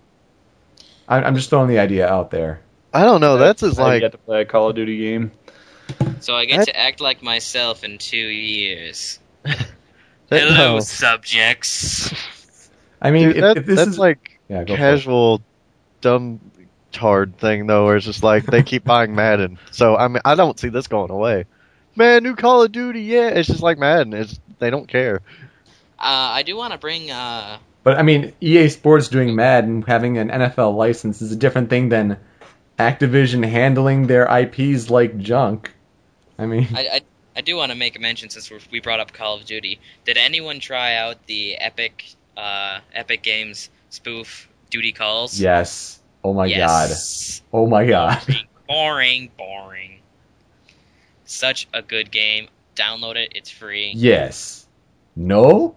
I, 1.08 1.18
I'm 1.24 1.36
just 1.36 1.49
throwing 1.49 1.70
the 1.70 1.80
idea 1.80 2.08
out 2.08 2.30
there. 2.30 2.62
I 2.93 3.04
don't 3.04 3.22
know. 3.22 3.38
That's 3.38 3.64
as 3.64 3.80
I 3.80 3.84
like 3.84 4.01
get 4.01 4.12
to 4.12 4.20
play 4.20 4.41
a 4.41 4.45
Call 4.45 4.70
of 4.70 4.76
Duty 4.76 4.97
game. 4.97 5.32
So 6.20 6.36
I 6.36 6.45
get 6.45 6.58
that- 6.58 6.66
to 6.68 6.80
act 6.80 7.01
like 7.01 7.24
myself 7.24 7.84
in 7.84 7.97
two 7.97 8.18
years. 8.18 9.20
that, 9.43 9.68
Hello, 10.30 10.76
no. 10.76 10.80
subjects. 10.80 12.14
I 13.01 13.12
mean, 13.12 13.30
Dude, 13.30 13.38
if, 13.38 13.41
that- 13.41 13.58
if 13.58 13.66
this 13.66 13.76
that's 13.78 13.89
is 13.91 13.99
like 13.99 14.39
yeah, 14.47 14.64
go 14.64 14.68
for 14.68 14.74
it. 14.74 14.78
casual 14.78 15.41
dumb 16.04 16.39
tard 16.91 17.38
thing 17.38 17.66
though, 17.66 17.86
where 17.86 17.97
it's 17.97 18.06
just 18.06 18.24
like 18.24 18.45
they 18.45 18.62
keep 18.62 18.84
buying 18.84 19.16
Madden. 19.24 19.58
So 19.72 19.95
I 19.97 20.08
mean, 20.08 20.22
I 20.24 20.36
don't 20.36 20.60
see 20.60 20.70
this 20.70 20.88
going 20.88 21.10
away. 21.12 21.45
Man, 21.95 22.24
new 22.24 22.36
Call 22.36 22.64
of 22.64 22.72
Duty, 22.72 23.01
yeah, 23.01 23.30
it's 23.30 23.47
just 23.47 23.62
like 23.62 23.78
Madden. 23.78 24.14
It's 24.14 24.39
they 24.60 24.70
don't 24.70 24.88
care. 24.88 25.22
Uh, 25.99 26.38
I 26.38 26.43
do 26.43 26.56
want 26.56 26.74
to 26.74 26.80
bring. 26.80 27.10
Uh, 27.12 27.58
But 27.84 27.97
I 27.97 28.04
mean, 28.04 28.34
EA 28.41 28.70
Sports 28.70 29.08
doing 29.10 29.36
Madden, 29.36 29.82
having 29.84 30.18
an 30.18 30.30
NFL 30.30 30.76
license 30.76 31.22
is 31.22 31.32
a 31.32 31.36
different 31.36 31.70
thing 31.70 31.89
than 31.89 32.20
Activision 32.80 33.47
handling 33.47 34.08
their 34.08 34.26
IPs 34.26 34.89
like 34.89 35.18
junk. 35.18 35.74
I 36.38 36.45
mean, 36.47 36.68
I, 36.74 36.88
I, 36.88 37.01
I 37.38 37.41
do 37.41 37.56
want 37.56 37.72
to 37.72 37.78
make 37.78 37.95
a 37.95 37.99
mention 37.99 38.30
since 38.30 38.49
we're, 38.49 38.60
we 38.72 38.80
brought 38.80 38.99
up 38.99 39.14
Call 39.14 39.38
of 39.38 39.45
Duty. 39.45 39.80
Did 40.06 40.18
anyone 40.18 40.60
try 40.60 40.95
out 40.95 41.26
the 41.28 41.56
Epic 41.58 42.06
uh, 42.36 42.80
Epic 42.93 43.22
Games 43.22 43.70
spoof 43.89 44.49
Duty 44.74 44.91
Calls? 44.91 45.39
yes. 45.39 46.01
Oh 46.24 46.34
my 46.34 46.47
yes. 46.47 47.41
god. 47.41 47.45
Oh 47.55 47.67
my 47.67 47.86
god. 47.86 48.24
Boring, 48.28 48.39
boring, 48.67 49.32
boring. 49.38 49.99
Such 51.26 51.67
a 51.76 51.84
good 51.84 52.09
game. 52.09 52.47
Download 52.76 53.15
it. 53.17 53.34
It's 53.36 53.51
free. 53.51 53.91
Yes. 53.95 54.65
No? 55.15 55.76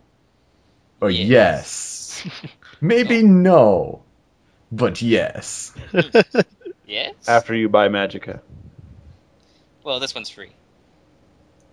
Or 1.02 1.10
Yes. 1.10 2.24
yes? 2.24 2.50
Maybe 2.80 3.22
no. 3.22 4.02
But 4.72 5.02
yes. 5.02 5.74
Yes. 6.86 7.14
After 7.28 7.52
you 7.54 7.68
buy 7.68 7.88
Magicka. 7.88 8.40
well, 9.84 9.98
this 10.00 10.14
one's 10.14 10.30
free. 10.30 10.52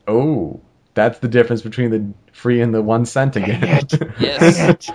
Oh. 0.07 0.59
That's 0.95 1.19
the 1.19 1.28
difference 1.28 1.61
between 1.61 1.89
the 1.91 2.13
free 2.34 2.59
and 2.61 2.74
the 2.74 2.82
one 2.82 3.05
cent 3.05 3.36
again. 3.38 3.88
Yes. 4.19 4.89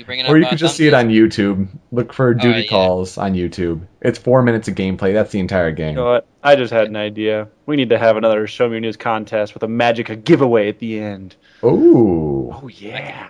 We 0.00 0.04
bring 0.04 0.20
it 0.20 0.22
up. 0.24 0.32
or 0.32 0.38
you 0.38 0.46
uh, 0.46 0.48
could 0.48 0.58
just 0.58 0.76
see 0.76 0.86
it 0.86 0.94
on 0.94 1.08
YouTube. 1.08 1.68
Look 1.92 2.14
for 2.14 2.32
duty 2.32 2.62
yeah. 2.62 2.70
calls 2.70 3.18
on 3.18 3.34
YouTube. 3.34 3.86
It's 4.00 4.18
four 4.18 4.42
minutes 4.42 4.66
of 4.66 4.74
gameplay. 4.74 5.12
That's 5.12 5.30
the 5.30 5.40
entire 5.40 5.72
game. 5.72 5.90
You 5.90 5.96
know 5.96 6.06
what? 6.06 6.26
I 6.42 6.56
just 6.56 6.72
had 6.72 6.86
an 6.86 6.96
idea. 6.96 7.48
We 7.66 7.76
need 7.76 7.90
to 7.90 7.98
have 7.98 8.16
another 8.16 8.46
Show 8.46 8.66
Me 8.66 8.72
Your 8.76 8.80
News 8.80 8.96
contest 8.96 9.52
with 9.52 9.62
a 9.62 9.66
Magicka 9.66 10.24
giveaway 10.24 10.70
at 10.70 10.78
the 10.78 11.00
end. 11.00 11.36
Ooh. 11.62 12.50
Oh 12.50 12.68
yeah. 12.68 13.28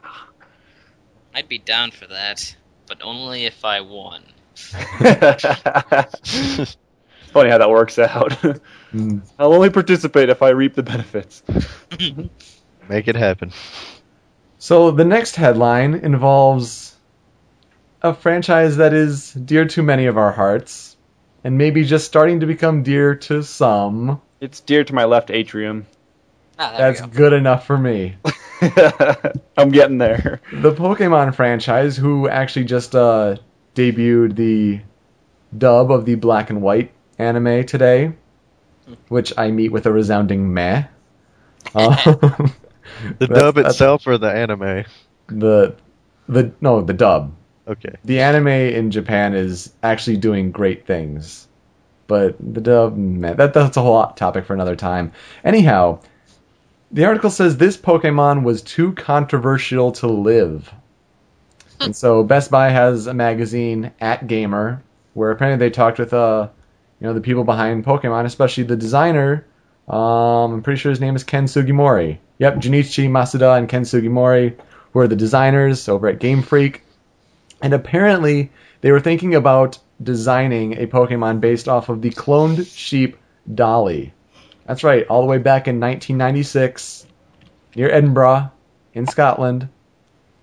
I'd 1.35 1.49
be 1.49 1.59
down 1.59 1.91
for 1.91 2.07
that, 2.07 2.55
but 2.87 3.03
only 3.03 3.47
if 3.47 3.65
I 3.65 3.81
won. 3.81 4.23
funny 7.33 7.51
how 7.51 7.59
that 7.59 7.71
works 7.71 7.99
out. 7.99 8.33
Mm. 8.91 9.23
I'll 9.39 9.55
only 9.55 9.71
participate 9.71 10.31
if 10.31 10.43
I 10.43 10.49
reap 10.49 10.75
the 10.75 10.83
benefits. 10.83 11.45
Make 12.89 13.07
it 13.07 13.15
happen. 13.15 13.53
So 14.61 14.91
the 14.91 15.07
next 15.07 15.37
headline 15.37 15.95
involves 15.95 16.95
a 18.03 18.13
franchise 18.13 18.77
that 18.77 18.93
is 18.93 19.33
dear 19.33 19.65
to 19.65 19.83
many 19.83 20.05
of 20.05 20.19
our 20.19 20.33
hearts, 20.33 20.99
and 21.43 21.57
maybe 21.57 21.83
just 21.83 22.05
starting 22.05 22.41
to 22.41 22.47
become 22.47 22.83
dear 22.83 23.15
to 23.15 23.43
some. 23.43 24.21
It's 24.39 24.61
dear 24.61 24.85
to 24.85 24.95
my 24.95 25.07
left 25.07 25.31
atrium. 25.31 25.87
Ah, 26.59 26.75
That's 26.77 27.01
go. 27.01 27.07
good 27.07 27.33
enough 27.33 27.67
for 27.67 27.79
me. 27.79 28.17
I'm 29.57 29.71
getting 29.71 29.97
there. 29.97 30.43
The 30.53 30.73
Pokemon 30.73 31.35
franchise, 31.35 31.97
who 31.97 32.29
actually 32.29 32.67
just 32.67 32.95
uh, 32.95 33.37
debuted 33.75 34.37
the 34.37 34.83
dub 35.57 35.91
of 35.91 36.05
the 36.05 36.17
Black 36.17 36.51
and 36.51 36.61
White 36.61 36.93
anime 37.19 37.65
today, 37.65 38.13
which 39.09 39.33
I 39.39 39.53
meet 39.53 39.73
with 39.73 39.87
a 39.87 39.93
resounding 39.93 40.53
meh. 40.53 40.85
Um, 41.75 42.53
The 43.19 43.27
That's- 43.27 43.41
dub 43.41 43.55
that's- 43.57 43.75
itself 43.75 44.07
or 44.07 44.19
the 44.19 44.31
anime? 44.33 44.85
the 45.29 45.75
the 46.29 46.51
no 46.61 46.81
the 46.81 46.93
dub 46.93 47.33
Okay. 47.69 47.95
the 48.05 48.21
anime 48.21 48.49
in 48.49 48.91
Japan 48.91 49.35
is 49.35 49.73
actually 49.83 50.17
doing 50.17 50.51
great 50.51 50.87
things, 50.87 51.47
But 52.09 52.35
the 52.41 52.61
dub, 52.61 52.97
man, 52.97 53.37
that 53.37 53.55
that's 53.55 53.77
a 53.77 53.81
whole 53.81 54.05
topic 54.09 54.45
for 54.47 54.55
another 54.55 54.75
time. 54.75 55.13
Anyhow, 55.45 56.01
the 56.91 57.05
article 57.05 57.31
says 57.31 57.57
this 57.57 57.77
Pokemon 57.77 58.43
was 58.43 58.63
too 58.63 58.93
controversial 58.93 59.93
to 59.93 60.09
live. 60.09 60.73
and 61.81 61.95
so 61.95 62.25
Best 62.25 62.51
Buy 62.51 62.71
has 62.71 63.07
a 63.07 63.15
magazine 63.15 63.93
at 64.01 64.27
Gamer 64.27 64.83
where 65.15 65.31
apparently 65.31 65.65
they 65.65 65.71
talked 65.73 65.99
with 66.01 66.13
uh 66.13 66.49
you 67.01 67.07
know 67.07 67.15
the 67.15 67.21
people 67.21 67.45
behind 67.45 67.85
Pokemon, 67.85 68.25
especially 68.25 68.65
the 68.65 68.77
designer. 68.77 69.47
Um, 69.89 70.53
I'm 70.55 70.63
pretty 70.63 70.79
sure 70.81 70.91
his 70.91 71.01
name 71.01 71.17
is 71.17 71.25
Ken 71.25 71.47
Sugimori. 71.47 72.19
Yep, 72.41 72.57
Junichi 72.57 73.07
Masuda 73.11 73.59
and 73.59 73.69
Ken 73.69 73.83
Sugimori 73.83 74.57
were 74.95 75.07
the 75.07 75.15
designers 75.15 75.89
over 75.91 76.09
at 76.09 76.19
Game 76.19 76.41
Freak. 76.41 76.83
And 77.61 77.75
apparently 77.75 78.51
they 78.81 78.93
were 78.93 79.01
thinking 79.01 79.35
about 79.35 79.79
designing 80.03 80.79
a 80.79 80.87
Pokemon 80.87 81.41
based 81.41 81.69
off 81.69 81.91
of 81.91 82.01
the 82.01 82.09
cloned 82.09 82.67
sheep 82.75 83.19
Dolly. 83.55 84.15
That's 84.67 84.83
right, 84.83 85.07
all 85.07 85.21
the 85.21 85.27
way 85.27 85.37
back 85.37 85.69
in 85.69 85.81
1996 85.81 87.07
near 87.77 87.91
Edinburgh 87.91 88.51
in 88.95 89.07
Scotland. 89.07 89.69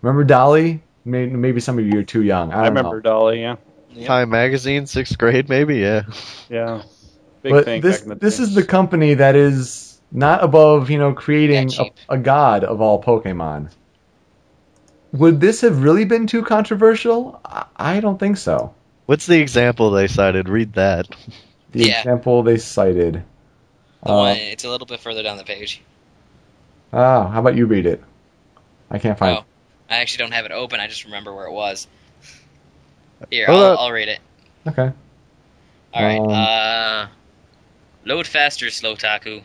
Remember 0.03 0.23
Dolly? 0.23 0.83
Maybe 1.03 1.59
some 1.61 1.79
of 1.79 1.85
you 1.87 1.99
are 1.99 2.03
too 2.03 2.21
young. 2.21 2.53
I, 2.53 2.65
I 2.65 2.67
remember 2.67 2.97
know. 2.97 3.01
Dolly. 3.01 3.41
Yeah. 3.41 3.55
Time 4.05 4.29
Magazine, 4.29 4.85
sixth 4.85 5.17
grade, 5.17 5.49
maybe. 5.49 5.77
Yeah. 5.77 6.03
Yeah. 6.47 6.83
Big 7.41 7.53
but 7.53 7.65
thing 7.65 7.81
this 7.81 7.97
back 7.97 8.03
in 8.03 8.09
the 8.09 8.15
this 8.15 8.39
is 8.39 8.53
the 8.53 8.63
company 8.63 9.15
that 9.15 9.35
is 9.35 9.86
not 10.11 10.43
above 10.43 10.89
you 10.89 10.97
know 10.97 11.13
creating 11.13 11.73
a, 11.79 11.89
a 12.09 12.17
god 12.17 12.63
of 12.63 12.81
all 12.81 13.01
Pokemon. 13.01 13.69
Would 15.13 15.39
this 15.41 15.61
have 15.61 15.83
really 15.83 16.05
been 16.05 16.27
too 16.27 16.43
controversial? 16.43 17.39
I, 17.45 17.65
I 17.77 17.99
don't 17.99 18.19
think 18.19 18.37
so. 18.37 18.73
What's 19.05 19.25
the 19.25 19.39
example 19.39 19.89
they 19.91 20.07
cited? 20.07 20.49
Read 20.49 20.73
that. 20.73 21.07
The 21.71 21.85
Yeah. 21.85 21.99
example 21.99 22.43
they 22.43 22.57
cited. 22.57 23.23
The 24.03 24.11
Uh, 24.11 24.15
one, 24.15 24.37
it's 24.37 24.63
a 24.63 24.69
little 24.69 24.87
bit 24.87 24.99
further 24.99 25.23
down 25.23 25.37
the 25.37 25.43
page. 25.43 25.81
Ah, 26.93 27.27
how 27.29 27.39
about 27.39 27.55
you 27.55 27.65
read 27.65 27.85
it? 27.85 28.01
I 28.89 28.99
can't 28.99 29.17
find. 29.17 29.37
Oh, 29.37 29.45
I 29.89 29.97
actually 29.97 30.19
don't 30.19 30.33
have 30.33 30.45
it 30.45 30.51
open. 30.51 30.79
I 30.79 30.87
just 30.87 31.05
remember 31.05 31.33
where 31.33 31.45
it 31.45 31.51
was. 31.51 31.87
Here, 33.29 33.47
Hold 33.47 33.61
I'll, 33.61 33.73
up. 33.73 33.79
I'll 33.79 33.91
read 33.91 34.09
it. 34.09 34.19
Okay. 34.67 34.91
All 35.93 36.03
right. 36.03 36.17
Um, 36.19 36.29
uh, 36.29 37.07
load 38.05 38.27
faster, 38.27 38.67
Slowtaku. 38.67 39.43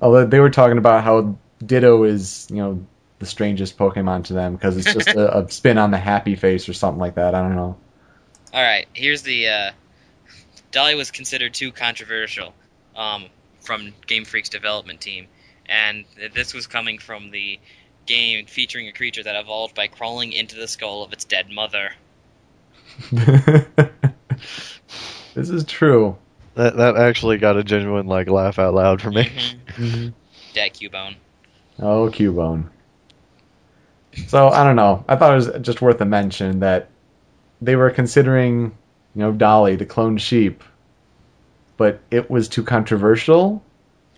Although 0.00 0.26
they 0.26 0.40
were 0.40 0.50
talking 0.50 0.78
about 0.78 1.04
how 1.04 1.36
Ditto 1.64 2.04
is, 2.04 2.46
you 2.50 2.56
know, 2.56 2.86
the 3.18 3.26
strangest 3.26 3.76
Pokemon 3.76 4.24
to 4.24 4.32
them 4.32 4.54
because 4.54 4.76
it's 4.76 4.92
just 4.92 5.08
a, 5.08 5.38
a 5.38 5.50
spin 5.52 5.78
on 5.78 5.90
the 5.90 5.98
happy 5.98 6.36
face 6.36 6.68
or 6.68 6.72
something 6.72 6.98
like 6.98 7.16
that. 7.16 7.34
I 7.34 7.42
don't 7.42 7.56
know. 7.56 7.76
All 8.52 8.62
right. 8.62 8.86
Here's 8.92 9.22
the. 9.22 9.48
Uh, 9.48 9.70
Dolly 10.72 10.94
was 10.94 11.10
considered 11.10 11.52
too 11.52 11.72
controversial 11.72 12.54
um, 12.96 13.26
from 13.60 13.92
Game 14.06 14.24
Freak's 14.24 14.48
development 14.48 15.00
team, 15.00 15.26
and 15.66 16.04
this 16.32 16.54
was 16.54 16.66
coming 16.66 16.98
from 16.98 17.30
the 17.30 17.58
game 18.06 18.46
featuring 18.46 18.88
a 18.88 18.92
creature 18.92 19.22
that 19.22 19.36
evolved 19.36 19.74
by 19.74 19.86
crawling 19.86 20.32
into 20.32 20.56
the 20.56 20.68
skull 20.68 21.02
of 21.02 21.12
its 21.12 21.24
dead 21.24 21.50
mother. 21.50 21.92
this 23.12 23.66
is 25.50 25.64
true. 25.64 26.16
That 26.54 26.76
that 26.76 26.96
actually 26.96 27.38
got 27.38 27.56
a 27.56 27.64
genuine 27.64 28.06
like 28.06 28.28
laugh 28.28 28.58
out 28.58 28.74
loud 28.74 29.00
for 29.00 29.10
me. 29.10 29.24
Mhm. 29.76 30.12
Dead 30.52 30.72
Cubone. 30.74 31.14
Oh, 31.78 32.10
Cubone. 32.12 32.68
So 34.26 34.48
I 34.52 34.64
don't 34.64 34.76
know. 34.76 35.04
I 35.08 35.16
thought 35.16 35.32
it 35.32 35.36
was 35.36 35.50
just 35.62 35.80
worth 35.80 36.00
a 36.00 36.04
mention 36.04 36.60
that 36.60 36.88
they 37.62 37.76
were 37.76 37.90
considering, 37.90 38.62
you 39.14 39.20
know, 39.22 39.32
Dolly 39.32 39.76
the 39.76 39.86
cloned 39.86 40.20
sheep, 40.20 40.64
but 41.76 42.00
it 42.10 42.30
was 42.30 42.48
too 42.48 42.64
controversial, 42.64 43.62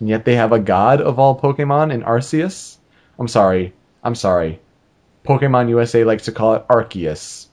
and 0.01 0.09
yet 0.09 0.24
they 0.24 0.37
have 0.37 0.53
a 0.53 0.59
god 0.59 1.01
of 1.01 1.18
all 1.18 1.39
Pokemon 1.39 1.93
in 1.93 2.03
Arceus. 2.03 2.78
I'm 3.18 3.28
sorry. 3.28 3.74
I'm 4.03 4.14
sorry. 4.14 4.59
Pokemon 5.24 5.68
USA 5.68 6.05
likes 6.05 6.24
to 6.24 6.33
call 6.33 6.55
it 6.55 6.66
Arceus. 6.68 7.47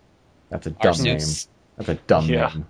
That's 0.50 0.66
a 0.68 0.72
dumb 0.72 0.98
name. 1.04 1.18
That's 1.78 1.90
a 1.90 1.96
dumb 2.08 2.26
Yeah. 2.26 2.48
name. 2.48 2.66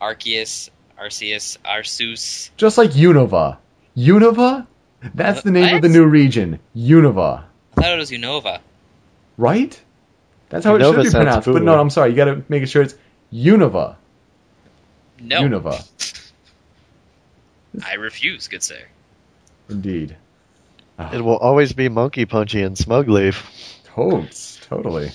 Arceus. 0.00 0.70
Arceus. 1.00 1.58
Arceus. 1.64 2.50
Just 2.56 2.78
like 2.78 2.90
Unova. 2.90 3.58
Unova? 3.96 4.66
That's 5.14 5.42
the 5.42 5.50
name 5.50 5.76
of 5.76 5.82
the 5.82 5.88
new 5.88 6.04
region. 6.06 6.58
Unova. 6.76 7.44
I 7.76 7.82
thought 7.82 7.92
it 7.92 7.98
was 7.98 8.10
Unova. 8.10 8.60
Right? 9.36 9.80
That's 10.48 10.64
how 10.64 10.74
it 10.76 10.80
should 10.82 10.96
be 10.96 11.02
sounds 11.04 11.14
pronounced. 11.14 11.46
But 11.46 11.62
no, 11.62 11.78
I'm 11.78 11.90
sorry. 11.90 12.10
You 12.10 12.16
got 12.16 12.24
to 12.26 12.42
make 12.48 12.66
sure 12.66 12.82
it's 12.82 12.94
Unova. 13.32 13.96
No. 15.20 15.42
Unova. 15.42 15.84
I 17.84 17.94
refuse, 17.94 18.48
good 18.48 18.62
sir. 18.62 18.80
Indeed. 19.68 20.16
Ah, 20.98 21.10
It 21.12 21.20
will 21.20 21.36
always 21.36 21.72
be 21.72 21.88
Monkey 21.88 22.24
Punchy 22.24 22.62
and 22.62 22.76
Smugleaf. 22.76 23.44
totes. 23.84 24.58
Totally. 24.68 25.10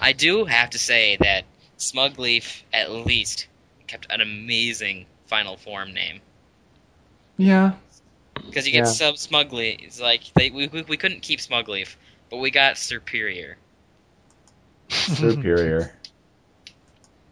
I 0.00 0.12
do 0.12 0.44
have 0.44 0.70
to 0.70 0.78
say 0.78 1.16
that 1.20 1.44
Smugleaf, 1.78 2.62
at 2.72 2.90
least, 2.90 3.46
kept 3.88 4.06
an 4.10 4.20
amazing 4.20 5.06
final 5.26 5.56
form 5.56 5.92
name. 5.92 6.20
Yeah. 7.36 7.72
Because 8.34 8.66
you 8.66 8.72
get 8.72 8.84
Yeah. 8.84 8.92
sub 8.92 9.14
Smugleaf. 9.16 9.82
It's 9.82 10.00
like 10.00 10.22
they, 10.34 10.50
we, 10.50 10.68
we 10.68 10.82
we 10.82 10.96
couldn't 10.96 11.22
keep 11.22 11.40
Smugleaf, 11.40 11.96
but 12.30 12.36
we 12.38 12.50
got 12.50 12.74
Serperior. 12.76 13.54
Serperior. 14.88 15.90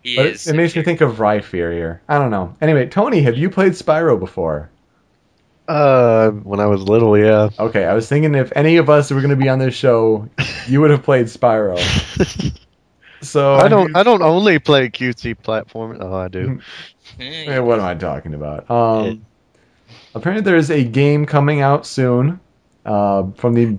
He 0.03 0.15
but 0.15 0.27
is. 0.27 0.47
it, 0.47 0.55
it 0.55 0.57
makes 0.57 0.77
me 0.77 0.85
think 0.85 1.01
of 1.01 1.17
Rhyperior. 1.17 1.99
I 2.09 2.19
don't 2.21 2.31
know. 2.31 2.55
Anyway, 2.61 2.87
Tony, 2.87 3.23
have 3.23 3.37
you 3.37 3.51
played 3.51 3.73
Spyro 3.73 4.17
before? 4.21 4.71
Uh, 5.67 6.31
when 6.31 6.61
I 6.61 6.67
was 6.67 6.81
little, 6.83 7.19
yeah. 7.19 7.49
Okay, 7.59 7.85
I 7.85 7.93
was 7.93 8.09
thinking 8.09 8.37
if 8.37 8.53
any 8.55 8.77
of 8.77 8.89
us 8.89 9.11
were 9.11 9.21
going 9.21 9.31
to 9.31 9.37
be 9.37 9.49
on 9.49 9.59
this 9.59 9.75
show, 9.75 10.29
you 10.69 10.81
would 10.81 10.91
have 10.93 11.03
played 11.03 11.27
Spyro. 11.27 11.77
So 13.23 13.57
I 13.57 13.69
don't. 13.69 13.97
I 13.97 14.03
don't 14.03 14.23
only 14.23 14.59
play 14.59 14.89
cutesy 14.91 15.37
platform. 15.41 15.99
Oh, 16.01 16.15
I 16.15 16.29
do. 16.29 16.61
Eh, 17.19 17.59
what 17.61 17.79
am 17.79 17.85
I 17.85 17.95
talking 17.95 18.35
about? 18.35 18.71
Um, 18.71 19.25
apparently, 20.15 20.43
there 20.43 20.57
is 20.57 20.71
a 20.71 20.85
game 20.85 21.25
coming 21.27 21.61
out 21.61 21.87
soon 21.87 22.41
uh, 22.85 23.25
from 23.37 23.55
the 23.55 23.79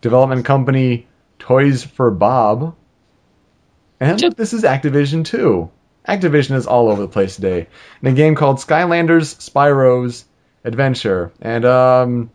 development 0.00 0.44
company 0.44 1.06
Toys 1.38 1.84
for 1.84 2.10
Bob. 2.10 2.74
And 4.00 4.20
look, 4.20 4.36
this 4.36 4.52
is 4.52 4.64
Activision 4.64 5.24
too. 5.24 5.70
Activision 6.08 6.56
is 6.56 6.66
all 6.66 6.90
over 6.90 7.00
the 7.00 7.08
place 7.08 7.36
today. 7.36 7.68
In 8.02 8.08
a 8.08 8.12
game 8.12 8.34
called 8.34 8.58
Skylanders 8.58 9.36
Spyro's 9.36 10.24
Adventure, 10.64 11.32
and 11.40 11.64
um, 11.64 12.30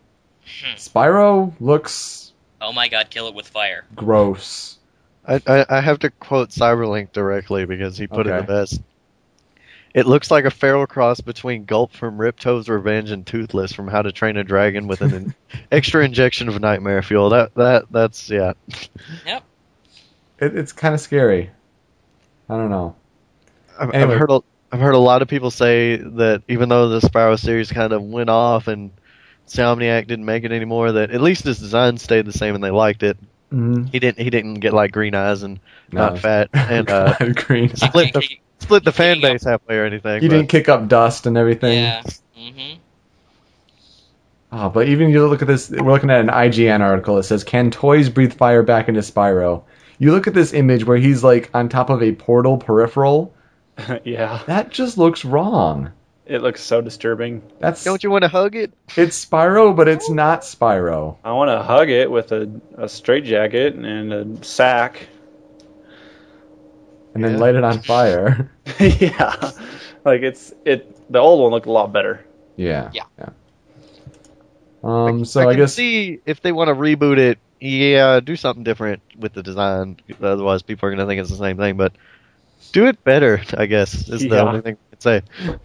Spyro 0.76 1.52
looks 1.60 2.32
Oh 2.60 2.72
my 2.72 2.88
god, 2.88 3.10
kill 3.10 3.28
it 3.28 3.34
with 3.34 3.48
fire. 3.48 3.84
gross. 3.94 4.78
I, 5.26 5.40
I 5.46 5.66
I 5.68 5.80
have 5.80 5.98
to 6.00 6.10
quote 6.10 6.50
Cyberlink 6.50 7.12
directly 7.12 7.66
because 7.66 7.96
he 7.96 8.06
put 8.06 8.26
it 8.26 8.30
the 8.30 8.42
best. 8.42 8.80
It 9.92 10.06
looks 10.06 10.30
like 10.30 10.44
a 10.44 10.50
feral 10.50 10.86
cross 10.86 11.20
between 11.20 11.64
Gulp 11.64 11.92
from 11.92 12.16
Ripto's 12.16 12.68
Revenge 12.68 13.10
and 13.10 13.26
Toothless 13.26 13.72
from 13.72 13.88
How 13.88 14.02
to 14.02 14.12
Train 14.12 14.36
a 14.36 14.44
Dragon 14.44 14.86
with 14.86 15.00
an 15.00 15.14
in- 15.14 15.34
extra 15.72 16.04
injection 16.04 16.48
of 16.48 16.60
nightmare 16.60 17.02
fuel. 17.02 17.30
That 17.30 17.54
that 17.54 17.86
that's 17.90 18.30
yeah. 18.30 18.52
Yep. 19.26 19.42
It, 20.38 20.56
it's 20.56 20.72
kind 20.72 20.94
of 20.94 21.00
scary. 21.00 21.50
I 22.48 22.56
don't 22.56 22.70
know. 22.70 22.94
I've, 23.78 23.90
Anyway. 23.90 24.14
I've 24.14 24.20
heard 24.20 24.30
a, 24.30 24.40
I've 24.72 24.80
heard 24.80 24.94
a 24.94 24.98
lot 24.98 25.22
of 25.22 25.28
people 25.28 25.50
say 25.50 25.96
that 25.96 26.42
even 26.48 26.68
though 26.68 26.88
the 26.88 27.00
Spyro 27.00 27.38
series 27.38 27.72
kind 27.72 27.92
of 27.92 28.02
went 28.02 28.30
off 28.30 28.68
and 28.68 28.92
Insomniac 29.48 30.06
didn't 30.06 30.24
make 30.24 30.44
it 30.44 30.52
anymore, 30.52 30.92
that 30.92 31.10
at 31.10 31.20
least 31.20 31.44
his 31.44 31.58
design 31.58 31.98
stayed 31.98 32.26
the 32.26 32.32
same 32.32 32.54
and 32.54 32.62
they 32.62 32.70
liked 32.70 33.02
it. 33.02 33.18
Mm-hmm. 33.52 33.84
He 33.86 33.98
didn't 33.98 34.18
he 34.20 34.30
didn't 34.30 34.54
get 34.54 34.72
like 34.72 34.92
green 34.92 35.14
eyes 35.14 35.42
and 35.42 35.58
not 35.90 36.18
fat 36.20 36.50
and 36.52 36.88
uh, 36.88 37.14
green. 37.34 37.68
split 37.76 38.12
the 38.12 38.20
He- 38.20 38.40
split 38.60 38.84
the 38.84 38.92
fan 38.92 39.16
Kicking 39.16 39.26
up- 39.30 39.32
base 39.34 39.44
halfway 39.44 39.76
or 39.78 39.84
anything. 39.84 40.20
He 40.22 40.28
but- 40.28 40.34
didn't 40.34 40.48
kick 40.50 40.68
up 40.68 40.86
dust 40.88 41.26
and 41.26 41.36
everything. 41.36 41.78
Yeah. 41.78 42.02
hmm 42.36 42.74
Oh, 44.52 44.68
but 44.68 44.88
even 44.88 45.10
you 45.10 45.26
look 45.28 45.42
at 45.42 45.48
this, 45.48 45.70
we're 45.70 45.92
looking 45.92 46.10
at 46.10 46.20
an 46.20 46.26
IGN 46.28 46.80
article 46.80 47.14
that 47.16 47.22
says, 47.22 47.44
"Can 47.44 47.70
toys 47.70 48.08
breathe 48.08 48.32
fire 48.32 48.62
back 48.64 48.88
into 48.88 49.00
Spyro?" 49.00 49.62
You 49.98 50.10
look 50.12 50.26
at 50.26 50.34
this 50.34 50.52
image 50.52 50.84
where 50.84 50.96
he's 50.96 51.22
like 51.22 51.50
on 51.54 51.68
top 51.68 51.88
of 51.90 52.02
a 52.02 52.12
portal 52.12 52.58
peripheral. 52.58 53.32
yeah, 54.04 54.42
That 54.46 54.70
just 54.70 54.98
looks 54.98 55.24
wrong. 55.24 55.92
It 56.30 56.42
looks 56.42 56.62
so 56.62 56.80
disturbing. 56.80 57.42
That's 57.58 57.82
Don't 57.84 58.02
you 58.02 58.10
want 58.10 58.22
to 58.22 58.28
hug 58.28 58.54
it? 58.56 58.72
it's 58.96 59.24
Spyro, 59.24 59.74
but 59.76 59.88
it's 59.88 60.08
not 60.08 60.42
Spyro. 60.42 61.16
I 61.24 61.32
want 61.32 61.50
to 61.50 61.62
hug 61.62 61.90
it 61.90 62.10
with 62.10 62.32
a, 62.32 62.48
a 62.78 62.88
straitjacket 62.88 63.74
and 63.74 64.12
a 64.12 64.44
sack. 64.44 65.08
And 67.14 67.24
then 67.24 67.32
Yeah. 67.32 67.38
light 67.38 67.54
it 67.56 67.64
on 67.64 67.80
fire. 67.82 68.50
yeah, 68.78 69.50
like 70.04 70.22
it's 70.22 70.52
it. 70.64 70.96
The 71.12 71.18
old 71.18 71.42
one 71.42 71.50
looked 71.50 71.66
a 71.66 71.72
lot 71.72 71.92
better. 71.92 72.24
yeah. 72.56 72.90
Yeah. 72.92 73.04
Um. 74.82 75.24
So 75.24 75.40
I 75.40 75.48
I, 75.48 75.52
can 75.54 75.62
guess 75.62 75.74
see 75.74 76.20
if 76.24 76.40
they 76.40 76.52
want 76.52 76.68
to 76.68 76.74
reboot 76.74 77.18
it. 77.18 77.38
Yeah, 77.60 78.20
do 78.20 78.36
something 78.36 78.64
different 78.64 79.02
with 79.18 79.34
the 79.34 79.42
design. 79.42 79.98
Otherwise, 80.22 80.62
people 80.62 80.88
are 80.88 80.90
going 80.94 81.00
to 81.00 81.06
think 81.06 81.20
it's 81.20 81.28
the 81.30 81.36
same 81.36 81.58
thing. 81.58 81.76
But 81.76 81.92
Do 82.72 82.86
it 82.86 83.02
better, 83.04 83.42
I 83.56 83.66
guess, 83.66 84.08
is 84.08 84.22
the 84.22 84.40
only 84.40 84.60
thing 84.60 84.76
I 84.76 84.90
can 84.96 85.00
say. 85.00 85.22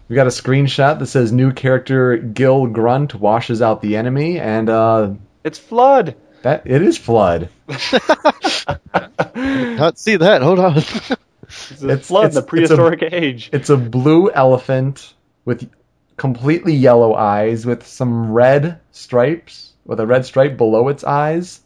We 0.08 0.16
got 0.16 0.26
a 0.26 0.30
screenshot 0.30 0.98
that 0.98 1.06
says 1.06 1.30
new 1.32 1.52
character 1.52 2.16
Gill 2.16 2.66
Grunt 2.66 3.14
washes 3.14 3.62
out 3.62 3.80
the 3.82 3.96
enemy, 3.96 4.38
and 4.40 4.68
uh, 4.68 5.10
It's 5.44 5.58
Flood. 5.58 6.16
that 6.42 6.62
it 6.66 6.82
is 6.82 6.98
Flood. 6.98 7.48
Not 9.34 9.98
see 9.98 10.16
that. 10.16 10.42
Hold 10.42 10.58
on. 10.58 10.76
It's, 10.78 11.10
a 11.10 11.88
It's- 11.90 12.06
Flood 12.08 12.24
in 12.24 12.30
it's- 12.30 12.34
the 12.34 12.38
it's 12.38 12.38
a- 12.38 12.42
prehistoric 12.42 13.02
age. 13.12 13.50
It's 13.52 13.70
a 13.70 13.76
blue 13.76 14.30
elephant 14.30 15.14
with 15.44 15.70
completely 16.16 16.74
yellow 16.74 17.14
eyes 17.14 17.66
with 17.66 17.86
some 17.86 18.32
red 18.32 18.80
stripes, 18.90 19.72
with 19.84 20.00
a 20.00 20.06
red 20.06 20.24
stripe 20.24 20.56
below 20.56 20.88
its 20.88 21.04
eyes. 21.04 21.60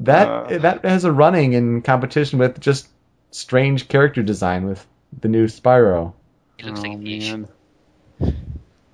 That 0.00 0.28
Uh. 0.28 0.58
that 0.58 0.84
has 0.84 1.04
a 1.04 1.12
running 1.12 1.52
in 1.52 1.82
competition 1.82 2.38
with 2.40 2.58
just 2.58 2.88
strange 3.32 3.88
character 3.88 4.22
design 4.22 4.66
with 4.66 4.86
the 5.20 5.28
new 5.28 5.46
Spyro. 5.46 6.14
He 6.58 6.64
looks 6.64 6.80
oh, 6.80 6.82
like 6.82 6.92
a 6.92 6.96
man. 6.98 7.48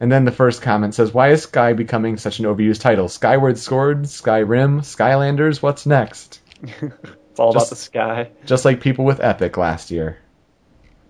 And 0.00 0.10
then 0.12 0.24
the 0.24 0.32
first 0.32 0.62
comment 0.62 0.94
says, 0.94 1.12
"Why 1.12 1.30
is 1.30 1.42
Sky 1.42 1.72
becoming 1.72 2.16
such 2.16 2.38
an 2.38 2.46
overused 2.46 2.80
title? 2.80 3.08
Skyward 3.08 3.58
Sword, 3.58 4.04
Skyrim, 4.04 4.80
Skylanders. 4.80 5.60
What's 5.62 5.86
next? 5.86 6.40
It's 7.30 7.40
all 7.40 7.52
Just- 7.52 7.66
about 7.66 7.70
the 7.70 7.82
sky. 7.84 8.30
Just 8.46 8.64
like 8.64 8.80
people 8.80 9.04
with 9.04 9.20
Epic 9.20 9.56
last 9.56 9.92
year." 9.92 10.18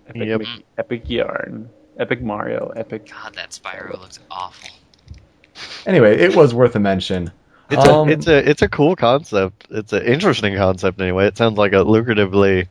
Epic, 0.09 0.29
Yep. 0.29 0.43
Epic 0.77 1.09
yarn. 1.09 1.71
Epic 1.99 2.21
Mario. 2.21 2.71
Epic. 2.77 3.11
God, 3.11 3.35
that 3.37 3.51
Spyro 3.51 3.99
looks 3.99 4.19
awful. 4.31 4.69
Anyway, 5.87 6.19
it 6.19 6.37
was 6.37 6.53
worth 6.53 6.77
a 6.77 6.81
mention. 6.81 7.33
It's 7.71 7.87
Um, 7.87 8.09
a 8.09 8.13
it's 8.13 8.27
a 8.27 8.51
it's 8.51 8.63
a 8.63 8.69
cool 8.69 8.95
concept. 8.95 9.67
It's 9.71 9.93
an 9.95 10.03
interesting 10.05 10.55
concept 10.57 11.01
anyway. 11.01 11.27
It 11.27 11.37
sounds 11.39 11.57
like 11.59 11.73
a 11.73 11.77
lucratively 11.85 12.69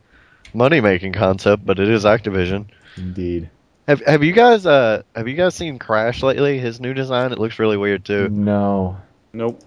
money 0.54 0.82
making 0.82 1.14
concept, 1.14 1.66
but 1.66 1.80
it 1.80 1.90
is 1.90 2.06
Activision. 2.06 2.68
Indeed. 2.96 3.50
Have 3.88 4.02
have 4.02 4.24
you 4.24 4.34
guys 4.34 4.66
uh 4.66 5.04
have 5.16 5.28
you 5.28 5.36
guys 5.36 5.56
seen 5.56 5.80
Crash 5.80 6.22
lately? 6.22 6.60
His 6.60 6.82
new 6.82 6.94
design 6.94 7.32
it 7.32 7.40
looks 7.40 7.58
really 7.58 7.78
weird 7.78 8.04
too. 8.04 8.28
No. 8.30 8.98
Nope. 9.32 9.62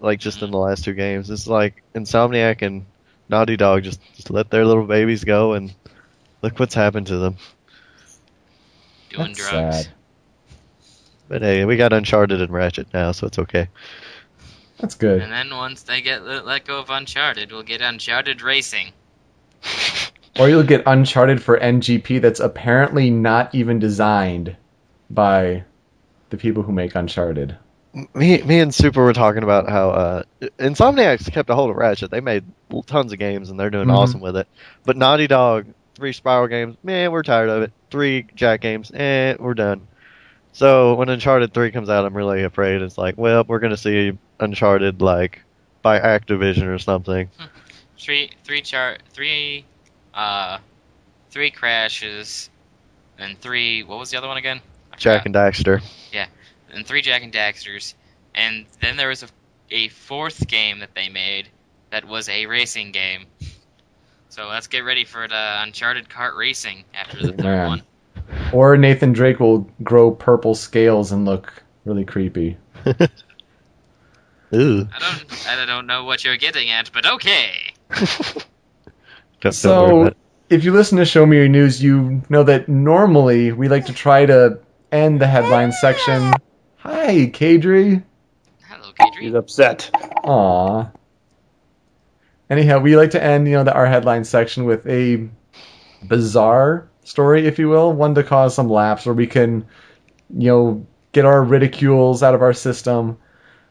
Like 0.00 0.18
just 0.18 0.42
in 0.42 0.50
the 0.50 0.58
last 0.58 0.84
two 0.84 0.92
games, 0.92 1.30
it's 1.30 1.46
like 1.46 1.82
Insomniac 1.94 2.62
and 2.62 2.84
Naughty 3.28 3.56
Dog 3.56 3.82
just, 3.82 4.00
just 4.14 4.30
let 4.30 4.50
their 4.50 4.64
little 4.66 4.84
babies 4.84 5.24
go 5.24 5.54
and 5.54 5.74
look 6.42 6.58
what's 6.58 6.74
happened 6.74 7.06
to 7.06 7.18
them. 7.18 7.36
Doing 9.10 9.28
That's 9.28 9.50
drugs. 9.50 9.76
sad. 9.76 9.88
But 11.28 11.42
hey, 11.42 11.64
we 11.64 11.76
got 11.76 11.92
Uncharted 11.92 12.42
and 12.42 12.52
Ratchet 12.52 12.92
now, 12.92 13.12
so 13.12 13.26
it's 13.26 13.38
okay. 13.38 13.68
That's 14.78 14.94
good. 14.94 15.22
And 15.22 15.32
then 15.32 15.56
once 15.56 15.82
they 15.82 16.02
get 16.02 16.22
let, 16.24 16.44
let 16.44 16.64
go 16.66 16.78
of 16.80 16.90
Uncharted, 16.90 17.50
we'll 17.50 17.62
get 17.62 17.80
Uncharted 17.80 18.42
Racing. 18.42 18.92
Or 20.38 20.48
you'll 20.48 20.64
get 20.64 20.82
Uncharted 20.86 21.42
for 21.42 21.58
NGP 21.58 22.20
that's 22.20 22.40
apparently 22.40 23.10
not 23.10 23.54
even 23.54 23.78
designed 23.78 24.56
by 25.10 25.64
the 26.30 26.36
people 26.36 26.62
who 26.62 26.72
make 26.72 26.94
Uncharted. 26.94 27.56
Me, 28.12 28.42
me 28.42 28.58
and 28.58 28.74
Super 28.74 29.04
were 29.04 29.12
talking 29.12 29.44
about 29.44 29.68
how 29.68 29.90
uh, 29.90 30.22
Insomniac's 30.58 31.28
kept 31.30 31.48
a 31.50 31.54
hold 31.54 31.70
of 31.70 31.76
Ratchet. 31.76 32.10
They 32.10 32.20
made 32.20 32.44
tons 32.86 33.12
of 33.12 33.20
games 33.20 33.50
and 33.50 33.60
they're 33.60 33.70
doing 33.70 33.86
Mhm. 33.86 33.94
awesome 33.96 34.20
with 34.20 34.36
it. 34.36 34.48
But 34.84 34.96
Naughty 34.96 35.28
Dog, 35.28 35.66
three 35.94 36.12
Spyro 36.12 36.50
games, 36.50 36.76
man, 36.82 37.12
we're 37.12 37.22
tired 37.22 37.50
of 37.50 37.62
it. 37.62 37.72
Three 37.92 38.26
Jak 38.34 38.60
games, 38.60 38.90
eh, 38.92 39.36
we're 39.38 39.54
done. 39.54 39.86
So 40.52 40.94
when 40.94 41.08
Uncharted 41.08 41.54
three 41.54 41.70
comes 41.70 41.88
out, 41.88 42.04
I'm 42.04 42.16
really 42.16 42.42
afraid 42.42 42.82
it's 42.82 42.98
like, 42.98 43.16
well, 43.16 43.44
we're 43.46 43.60
gonna 43.60 43.76
see 43.76 44.18
Uncharted 44.40 45.00
like 45.00 45.42
by 45.82 46.00
Activision 46.00 46.66
or 46.66 46.80
something. 46.80 47.28
Three, 47.96 48.30
three 48.42 48.60
chart, 48.62 49.02
three, 49.12 49.64
uh, 50.14 50.58
three 51.30 51.50
crashes, 51.50 52.50
and 53.18 53.38
three. 53.40 53.82
What 53.82 53.98
was 53.98 54.10
the 54.10 54.18
other 54.18 54.28
one 54.28 54.36
again? 54.36 54.60
Jak 54.96 55.26
and 55.26 55.34
Daxter. 55.34 55.82
Yeah, 56.12 56.26
and 56.72 56.86
three 56.86 57.02
Jak 57.02 57.22
and 57.22 57.32
Daxters, 57.32 57.94
and 58.34 58.66
then 58.80 58.96
there 58.96 59.08
was 59.08 59.22
a, 59.22 59.28
a 59.70 59.88
fourth 59.88 60.46
game 60.46 60.78
that 60.80 60.94
they 60.94 61.08
made 61.08 61.48
that 61.90 62.06
was 62.06 62.28
a 62.28 62.46
racing 62.46 62.92
game. 62.92 63.26
So 64.28 64.48
let's 64.48 64.66
get 64.66 64.80
ready 64.80 65.04
for 65.04 65.28
the 65.28 65.62
Uncharted 65.62 66.08
kart 66.08 66.36
racing 66.36 66.84
after 66.92 67.18
the 67.18 67.32
third 67.32 67.38
Man. 67.38 67.68
one. 67.68 67.82
Or 68.52 68.76
Nathan 68.76 69.12
Drake 69.12 69.38
will 69.38 69.68
grow 69.82 70.10
purple 70.10 70.54
scales 70.54 71.12
and 71.12 71.24
look 71.24 71.62
really 71.84 72.04
creepy. 72.04 72.56
Ooh. 74.54 74.88
I 74.92 74.98
don't, 74.98 75.48
I 75.48 75.66
don't 75.66 75.86
know 75.86 76.04
what 76.04 76.24
you're 76.24 76.36
getting 76.36 76.70
at, 76.70 76.90
but 76.92 77.06
okay. 77.06 77.74
Don't, 79.44 79.52
don't 79.52 79.52
So, 79.52 80.00
about 80.02 80.16
if 80.48 80.64
you 80.64 80.72
listen 80.72 80.98
to 80.98 81.04
Show 81.04 81.26
Me 81.26 81.36
Your 81.36 81.48
News, 81.48 81.82
you 81.82 82.22
know 82.28 82.42
that 82.44 82.68
normally 82.68 83.52
we 83.52 83.68
like 83.68 83.86
to 83.86 83.92
try 83.92 84.24
to 84.26 84.58
end 84.90 85.20
the 85.20 85.26
headline 85.26 85.72
section. 85.72 86.32
Hi, 86.76 87.26
Kadri. 87.26 88.02
Hello, 88.62 88.92
He's 89.20 89.32
Kadri. 89.32 89.36
upset. 89.36 89.90
Aw. 90.24 90.90
Anyhow, 92.50 92.78
we 92.78 92.96
like 92.96 93.10
to 93.10 93.22
end, 93.22 93.46
you 93.48 93.54
know, 93.54 93.64
the, 93.64 93.74
our 93.74 93.86
headline 93.86 94.24
section 94.24 94.64
with 94.64 94.86
a 94.86 95.28
bizarre 96.02 96.88
story, 97.02 97.46
if 97.46 97.58
you 97.58 97.68
will, 97.68 97.92
one 97.92 98.14
to 98.14 98.22
cause 98.22 98.54
some 98.54 98.68
laughs, 98.68 99.06
where 99.06 99.14
we 99.14 99.26
can, 99.26 99.66
you 100.36 100.48
know, 100.48 100.86
get 101.12 101.24
our 101.24 101.42
ridicules 101.42 102.22
out 102.22 102.34
of 102.34 102.42
our 102.42 102.52
system. 102.52 103.18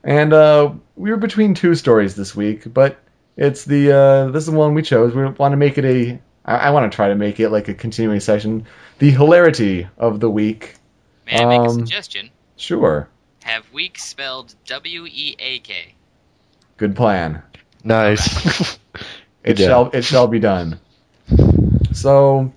And 0.04 0.34
uh, 0.34 0.74
we 0.96 1.12
were 1.12 1.18
between 1.18 1.54
two 1.54 1.76
stories 1.76 2.16
this 2.16 2.36
week, 2.36 2.74
but 2.74 2.98
it's 3.38 3.66
the 3.66 3.92
uh, 3.92 4.32
this 4.32 4.44
is 4.44 4.52
the 4.52 4.58
one 4.58 4.74
we 4.74 4.82
chose. 4.82 5.14
We 5.14 5.24
want 5.24 5.54
to 5.54 5.58
make 5.58 5.78
it 5.78 5.86
a. 5.86 6.22
I, 6.46 6.56
I 6.56 6.70
want 6.72 6.92
to 6.92 6.96
try 6.96 7.08
to 7.10 7.16
make 7.16 7.40
it 7.40 7.50
like 7.50 7.68
a 7.70 7.74
continuing 7.74 8.20
session. 8.20 8.66
The 9.00 9.10
hilarity 9.12 9.88
of 9.98 10.20
the 10.20 10.30
week. 10.30 10.76
May 11.26 11.42
I 11.42 11.46
make 11.46 11.60
a 11.62 11.64
Um, 11.64 11.80
suggestion? 11.80 12.30
Sure, 12.58 13.08
Have 13.44 13.72
week 13.74 13.98
spelled 13.98 14.54
W 14.66 15.06
E 15.08 15.36
A 15.40 15.60
K. 15.60 15.96
good 16.78 16.96
plan. 16.96 17.42
Nice. 17.84 18.78
It 19.44 19.58
Good 19.58 19.58
job. 19.58 19.68
shall 19.92 20.00
it 20.00 20.04
shall 20.04 20.28
be 20.28 20.40
done. 20.40 20.80
So 21.94 22.54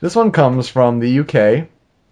this 0.00 0.14
one 0.14 0.30
comes 0.32 0.68
from 0.68 1.00
the 1.00 1.20
UK, 1.20 1.68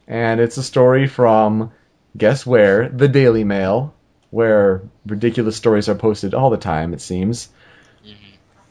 and 0.08 0.40
it's 0.40 0.56
a 0.56 0.62
story 0.62 1.06
from 1.06 1.72
guess 2.16 2.44
where? 2.46 2.88
The 2.88 3.08
Daily 3.08 3.44
Mail, 3.44 3.94
where 4.30 4.82
ridiculous 5.06 5.56
stories 5.56 5.88
are 5.88 5.94
posted 5.94 6.34
all 6.34 6.50
the 6.50 6.56
time. 6.56 6.92
It 6.94 7.00
seems. 7.00 7.48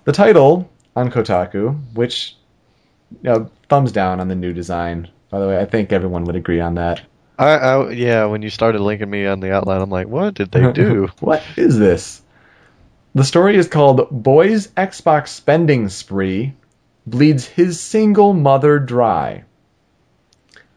The 0.06 0.12
title 0.12 0.70
on 0.96 1.10
Kotaku, 1.10 1.80
which 1.96 2.38
you 3.12 3.30
know, 3.30 3.50
thumbs 3.70 3.92
down 3.92 4.20
on 4.20 4.28
the 4.28 4.36
new 4.36 4.54
design. 4.54 5.10
By 5.32 5.40
the 5.40 5.48
way, 5.48 5.60
I 5.60 5.66
think 5.66 5.92
everyone 5.92 6.26
would 6.26 6.36
agree 6.36 6.60
on 6.60 6.76
that. 6.76 7.02
I, 7.40 7.54
I 7.54 7.90
yeah, 7.90 8.26
when 8.26 8.44
you 8.44 8.52
started 8.52 8.82
linking 8.82 9.10
me 9.10 9.26
on 9.26 9.40
the 9.40 9.52
outline, 9.52 9.82
I'm 9.82 9.90
like, 9.90 10.08
what 10.08 10.36
did 10.36 10.52
they 10.52 10.72
do? 10.74 11.10
what 11.20 11.44
is 11.58 11.80
this? 11.80 12.22
The 13.16 13.24
story 13.24 13.56
is 13.56 13.68
called 13.68 14.10
Boy's 14.12 14.68
Xbox 14.68 15.30
Spending 15.30 15.90
Spree 15.90 16.54
Bleeds 17.08 17.46
His 17.46 17.80
Single 17.80 18.34
Mother 18.34 18.78
Dry. 18.78 19.44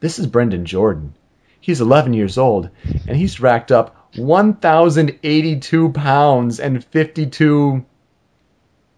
This 0.01 0.19
is 0.19 0.27
Brendan 0.27 0.65
Jordan. 0.65 1.15
He's 1.61 1.83
11 1.83 2.15
years 2.15 2.39
old, 2.39 2.71
and 3.07 3.17
he's 3.17 3.41
racked 3.41 3.73
up 3.73 3.95
1,082 4.17 5.91
pounds 5.91 6.61
and 6.61 6.83
52 6.83 7.85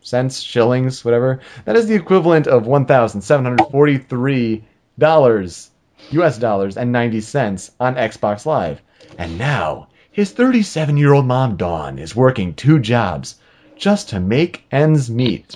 cents, 0.03 0.41
shillings, 0.41 1.05
whatever. 1.05 1.41
That 1.65 1.77
is 1.77 1.87
the 1.87 1.95
equivalent 1.95 2.47
of 2.47 2.67
1,743 2.67 4.65
dollars, 4.99 5.71
US 6.11 6.39
dollars, 6.39 6.77
and 6.77 6.93
90 6.93 7.21
cents 7.21 7.71
on 7.81 7.95
Xbox 7.95 8.45
Live. 8.47 8.81
And 9.19 9.39
now, 9.39 9.89
his 10.13 10.31
37 10.33 10.97
year 10.97 11.13
old 11.13 11.27
mom, 11.27 11.57
Dawn, 11.57 11.99
is 11.99 12.15
working 12.17 12.55
two 12.55 12.79
jobs 12.79 13.37
just 13.77 14.11
to 14.11 14.21
make 14.21 14.65
ends 14.71 15.11
meet. 15.11 15.55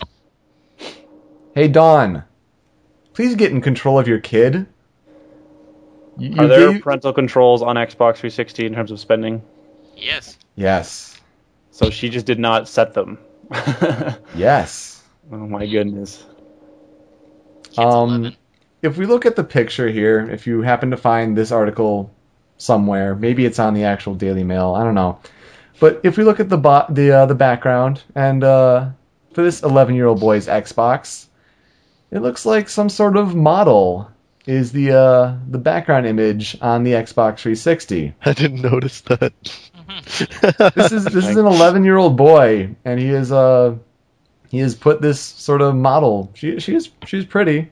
Hey, 1.55 1.69
Dawn, 1.69 2.25
please 3.12 3.35
get 3.37 3.53
in 3.53 3.61
control 3.61 3.99
of 3.99 4.09
your 4.09 4.19
kid. 4.21 4.66
You- 6.19 6.37
Are 6.39 6.43
you 6.45 6.49
there 6.49 6.73
gave- 6.73 6.83
parental 6.83 7.12
controls 7.12 7.62
on 7.62 7.77
Xbox 7.77 8.16
360 8.16 8.66
in 8.66 8.75
terms 8.75 8.91
of 8.91 8.99
spending? 9.01 9.43
Yes. 9.97 10.39
Yes. 10.57 11.21
So 11.71 11.91
she 11.91 12.09
just 12.09 12.27
did 12.27 12.39
not 12.39 12.69
set 12.69 12.95
them. 12.95 13.19
oh 15.33 15.37
my 15.37 15.66
goodness. 15.66 16.25
Kid's 17.65 17.79
Um, 17.79 18.35
If 18.83 18.97
we 18.99 19.07
look 19.07 19.27
at 19.27 19.37
the 19.37 19.45
picture 19.45 19.89
here, 19.89 20.29
if 20.31 20.47
you 20.47 20.62
happen 20.62 20.91
to 20.91 20.97
find 20.97 21.37
this 21.37 21.51
article 21.53 22.11
somewhere, 22.59 23.15
maybe 23.15 23.45
it's 23.47 23.59
on 23.59 23.75
the 23.75 23.85
actual 23.85 24.15
Daily 24.15 24.45
Mail. 24.45 24.75
I 24.75 24.85
don't 24.85 24.95
know. 24.95 25.19
But 25.81 26.01
if 26.05 26.16
we 26.16 26.25
look 26.25 26.41
at 26.41 26.49
the 26.49 26.59
bo- 26.59 26.87
the 26.89 27.11
uh, 27.12 27.27
the 27.27 27.35
background 27.35 28.03
and 28.15 28.45
uh, 28.45 28.91
for 29.33 29.43
this 29.43 29.62
11 29.62 29.95
year 29.95 30.07
old 30.07 30.21
boy's 30.21 30.47
Xbox, 30.47 31.27
it 32.11 32.21
looks 32.21 32.47
like 32.47 32.69
some 32.69 32.89
sort 32.89 33.16
of 33.16 33.35
model 33.35 34.09
is 34.47 34.73
the 34.73 34.93
uh, 34.93 35.37
the 35.51 35.59
background 35.59 36.07
image 36.07 36.57
on 36.61 36.85
the 36.85 36.93
Xbox 36.93 37.39
360. 37.41 38.15
I 38.25 38.33
didn't 38.35 38.62
notice 38.62 39.01
that. 39.03 39.33
This 40.74 40.93
is 40.93 41.05
this 41.05 41.28
is 41.28 41.36
an 41.36 41.47
11 41.47 41.85
year 41.85 41.97
old 41.97 42.16
boy, 42.16 42.74
and 42.85 42.98
he 43.01 43.09
is 43.09 43.32
uh 43.32 43.77
he 44.51 44.59
has 44.59 44.74
put 44.74 45.02
this 45.02 45.20
sort 45.20 45.62
of 45.62 45.74
model. 45.74 46.31
She 46.35 46.61
she 46.61 46.74
is 46.74 46.90
she's 47.06 47.24
pretty. 47.24 47.70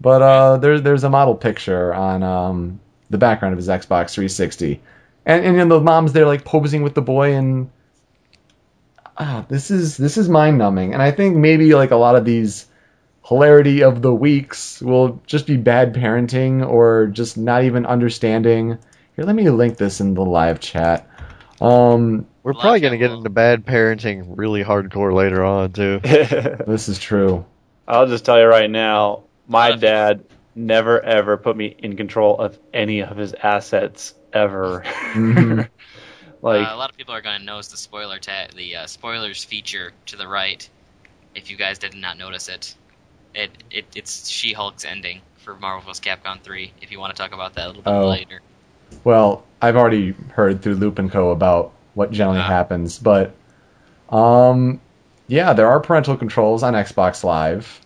But 0.00 0.22
uh, 0.22 0.56
there's 0.58 0.82
there's 0.82 1.04
a 1.04 1.10
model 1.10 1.34
picture 1.34 1.94
on 1.94 2.22
um, 2.22 2.80
the 3.08 3.18
background 3.18 3.54
of 3.54 3.58
his 3.58 3.68
Xbox 3.68 4.12
360, 4.12 4.80
and 5.24 5.44
and 5.44 5.70
the 5.70 5.80
mom's 5.80 6.12
there 6.12 6.26
like 6.26 6.44
posing 6.44 6.82
with 6.82 6.94
the 6.94 7.02
boy, 7.02 7.34
and 7.34 7.70
ah, 9.16 9.44
this 9.48 9.70
is 9.70 9.96
this 9.96 10.18
is 10.18 10.28
mind 10.28 10.58
numbing. 10.58 10.92
And 10.92 11.02
I 11.02 11.10
think 11.12 11.36
maybe 11.36 11.74
like 11.74 11.92
a 11.92 11.96
lot 11.96 12.16
of 12.16 12.24
these 12.24 12.66
hilarity 13.24 13.82
of 13.82 14.02
the 14.02 14.14
weeks 14.14 14.80
will 14.82 15.20
just 15.26 15.46
be 15.46 15.56
bad 15.56 15.94
parenting 15.94 16.66
or 16.66 17.06
just 17.06 17.36
not 17.38 17.64
even 17.64 17.86
understanding. 17.86 18.78
Here, 19.16 19.24
let 19.24 19.34
me 19.34 19.48
link 19.48 19.78
this 19.78 20.00
in 20.00 20.14
the 20.14 20.24
live 20.24 20.60
chat. 20.60 21.08
Um, 21.60 22.26
We're 22.42 22.52
probably 22.52 22.80
going 22.80 22.92
to 22.92 22.98
get 22.98 23.10
into 23.12 23.30
bad 23.30 23.64
parenting 23.64 24.34
really 24.36 24.62
hardcore 24.62 25.14
later 25.14 25.42
on, 25.42 25.72
too. 25.72 26.00
this 26.02 26.88
is 26.88 26.98
true. 26.98 27.46
I'll 27.88 28.06
just 28.06 28.26
tell 28.26 28.38
you 28.38 28.44
right 28.46 28.70
now, 28.70 29.24
my 29.48 29.74
dad 29.74 30.24
never 30.54 31.00
ever 31.00 31.36
put 31.36 31.56
me 31.56 31.66
in 31.66 31.96
control 31.96 32.38
of 32.38 32.58
any 32.74 33.00
of 33.02 33.16
his 33.16 33.32
assets 33.34 34.14
ever. 34.32 34.82
Mhm. 35.16 35.66
like 36.42 36.66
uh, 36.68 36.74
a 36.74 36.76
lot 36.76 36.90
of 36.90 36.96
people 36.98 37.14
are 37.14 37.22
going 37.22 37.38
to 37.38 37.44
notice 37.44 37.68
the 37.68 37.78
spoiler 37.78 38.18
ta- 38.18 38.48
the 38.54 38.76
uh, 38.76 38.86
spoilers 38.86 39.42
feature 39.44 39.92
to 40.06 40.16
the 40.16 40.28
right. 40.28 40.68
If 41.34 41.50
you 41.50 41.56
guys 41.56 41.78
did 41.78 41.94
not 41.94 42.18
notice 42.18 42.48
it, 42.50 42.74
it, 43.34 43.50
it 43.70 43.86
it's 43.94 44.28
She-Hulk's 44.28 44.84
ending 44.84 45.22
for 45.36 45.54
Marvel 45.56 45.90
vs. 45.90 46.00
Capcom 46.04 46.40
3. 46.42 46.72
If 46.82 46.92
you 46.92 47.00
want 47.00 47.16
to 47.16 47.22
talk 47.22 47.32
about 47.32 47.54
that 47.54 47.64
a 47.64 47.68
little 47.68 47.82
bit 47.82 47.90
Oh. 47.90 48.08
later. 48.08 48.40
Well, 49.04 49.44
I've 49.60 49.76
already 49.76 50.14
heard 50.32 50.62
through 50.62 50.74
Loop 50.74 50.98
and 50.98 51.10
Co 51.10 51.30
about 51.30 51.72
what 51.94 52.10
generally 52.10 52.40
Ah. 52.40 52.46
happens, 52.46 52.98
but 52.98 53.34
um, 54.10 54.80
yeah, 55.28 55.52
there 55.54 55.68
are 55.68 55.80
parental 55.80 56.16
controls 56.16 56.62
on 56.62 56.74
Xbox 56.74 57.24
Live. 57.24 57.80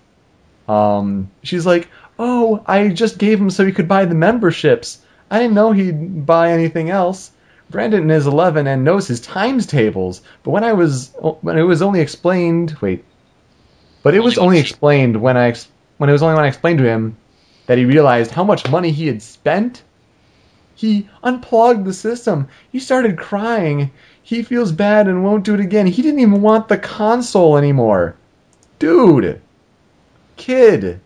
Um, 0.68 1.30
she's 1.42 1.64
like, 1.66 1.88
"Oh, 2.18 2.62
I 2.66 2.88
just 2.88 3.18
gave 3.18 3.40
him 3.40 3.50
so 3.50 3.64
he 3.64 3.72
could 3.72 3.88
buy 3.88 4.04
the 4.04 4.14
memberships. 4.14 4.98
I 5.30 5.38
didn't 5.38 5.54
know 5.54 5.72
he'd 5.72 6.26
buy 6.26 6.52
anything 6.52 6.90
else." 6.90 7.30
Brandon 7.70 8.10
is 8.10 8.26
11 8.26 8.66
and 8.66 8.84
knows 8.84 9.06
his 9.06 9.20
times 9.20 9.64
tables, 9.66 10.22
but 10.42 10.50
when 10.50 10.64
I 10.64 10.72
was 10.72 11.12
when 11.40 11.56
it 11.56 11.62
was 11.62 11.82
only 11.82 12.00
explained, 12.00 12.76
wait, 12.80 13.04
but 14.02 14.14
it 14.14 14.20
was 14.20 14.38
only 14.38 14.58
explained 14.58 15.16
when 15.16 15.36
I 15.36 15.54
when 15.98 16.10
it 16.10 16.12
was 16.12 16.22
only 16.22 16.34
when 16.34 16.44
I 16.44 16.48
explained 16.48 16.78
to 16.80 16.84
him 16.84 17.16
that 17.66 17.78
he 17.78 17.84
realized 17.84 18.32
how 18.32 18.42
much 18.42 18.68
money 18.68 18.90
he 18.90 19.06
had 19.06 19.22
spent. 19.22 19.82
He 20.74 21.08
unplugged 21.22 21.84
the 21.84 21.92
system. 21.92 22.48
He 22.72 22.78
started 22.78 23.18
crying. 23.18 23.90
He 24.22 24.42
feels 24.42 24.72
bad 24.72 25.08
and 25.08 25.24
won't 25.24 25.44
do 25.44 25.54
it 25.54 25.60
again. 25.60 25.86
He 25.86 26.02
didn't 26.02 26.20
even 26.20 26.42
want 26.42 26.68
the 26.68 26.78
console 26.78 27.56
anymore. 27.56 28.16
Dude. 28.78 29.40
Kid. 30.36 31.00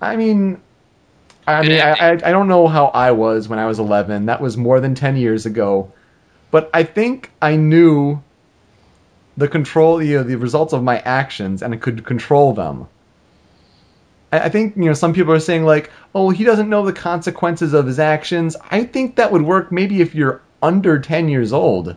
I 0.00 0.16
mean 0.16 0.60
I 1.46 1.62
mean 1.62 1.80
I, 1.80 2.12
I. 2.12 2.16
Don't 2.16 2.48
know 2.48 2.68
how 2.68 2.86
I 2.86 3.10
was 3.10 3.48
when 3.48 3.58
I 3.58 3.66
was 3.66 3.78
11. 3.78 4.26
That 4.26 4.40
was 4.40 4.56
more 4.56 4.80
than 4.80 4.94
10 4.94 5.16
years 5.16 5.46
ago. 5.46 5.92
But 6.50 6.70
I 6.72 6.84
think 6.84 7.30
I 7.42 7.56
knew 7.56 8.22
the 9.36 9.48
control 9.48 10.02
you 10.02 10.18
know, 10.18 10.22
the 10.22 10.36
results 10.36 10.72
of 10.72 10.82
my 10.82 10.98
actions 11.00 11.62
and 11.62 11.74
I 11.74 11.76
could 11.76 12.04
control 12.04 12.52
them. 12.52 12.88
I 14.32 14.48
think 14.48 14.76
you 14.76 14.84
know 14.84 14.92
some 14.94 15.12
people 15.14 15.32
are 15.32 15.40
saying 15.40 15.64
like, 15.64 15.90
oh, 16.14 16.30
he 16.30 16.44
doesn't 16.44 16.68
know 16.68 16.84
the 16.84 16.92
consequences 16.92 17.72
of 17.74 17.86
his 17.86 17.98
actions. 17.98 18.56
I 18.70 18.84
think 18.84 19.16
that 19.16 19.32
would 19.32 19.42
work 19.42 19.72
maybe 19.72 20.00
if 20.00 20.14
you're 20.14 20.42
under 20.62 20.98
ten 20.98 21.28
years 21.28 21.52
old. 21.52 21.96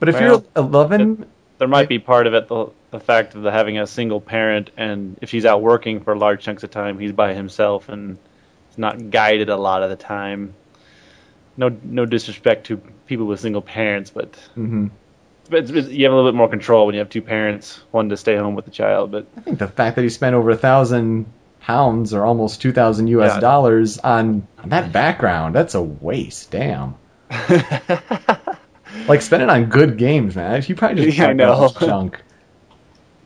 But 0.00 0.08
if 0.08 0.20
Well, 0.20 0.20
you're 0.20 0.44
eleven, 0.56 1.26
there 1.58 1.68
might 1.68 1.88
be 1.88 1.98
part 1.98 2.26
of 2.26 2.34
it 2.34 2.48
the 2.48 2.68
the 2.90 3.00
fact 3.00 3.34
of 3.34 3.42
the 3.42 3.50
having 3.52 3.78
a 3.78 3.86
single 3.86 4.20
parent, 4.20 4.70
and 4.76 5.18
if 5.20 5.30
he's 5.30 5.44
out 5.44 5.62
working 5.62 6.00
for 6.00 6.16
large 6.16 6.42
chunks 6.42 6.62
of 6.62 6.70
time, 6.70 6.98
he's 6.98 7.12
by 7.12 7.34
himself 7.34 7.88
and 7.88 8.18
he's 8.68 8.78
not 8.78 9.10
guided 9.10 9.48
a 9.50 9.56
lot 9.56 9.82
of 9.82 9.90
the 9.90 9.96
time. 9.96 10.56
No, 11.56 11.68
no 11.82 12.06
disrespect 12.06 12.66
to 12.68 12.78
people 13.06 13.26
with 13.26 13.40
single 13.40 13.62
parents, 13.62 14.10
but 14.10 14.32
mhm. 14.56 14.90
It's, 15.50 15.70
it's- 15.70 15.88
you 15.88 16.04
have 16.04 16.12
a 16.12 16.16
little 16.16 16.30
bit 16.30 16.36
more 16.36 16.48
control 16.48 16.86
when 16.86 16.94
you 16.94 17.00
have 17.00 17.10
two 17.10 17.22
parents, 17.22 17.80
one 17.90 18.08
to 18.10 18.16
stay 18.16 18.36
home 18.36 18.54
with 18.54 18.64
the 18.64 18.70
child. 18.70 19.10
But 19.10 19.26
I 19.36 19.40
think 19.40 19.58
the 19.58 19.68
fact 19.68 19.96
that 19.96 20.02
he 20.02 20.08
spent 20.08 20.34
over 20.34 20.50
a 20.50 20.56
thousand 20.56 21.26
pounds 21.60 22.14
or 22.14 22.24
almost 22.24 22.62
two 22.62 22.72
thousand 22.72 23.08
U.S. 23.08 23.32
Yeah. 23.34 23.40
dollars 23.40 23.98
on, 23.98 24.46
on 24.58 24.68
that 24.70 24.92
background—that's 24.92 25.74
a 25.74 25.82
waste. 25.82 26.50
Damn. 26.50 26.94
Like 29.06 29.22
spend 29.22 29.42
it 29.42 29.50
on 29.50 29.66
good 29.66 29.96
games, 29.98 30.34
man. 30.34 30.62
He 30.62 30.74
probably 30.74 31.04
just 31.04 31.18
Yeah, 31.18 31.26
I 31.28 31.32
know. 31.34 31.62
his 31.62 31.72
junk. 31.80 32.22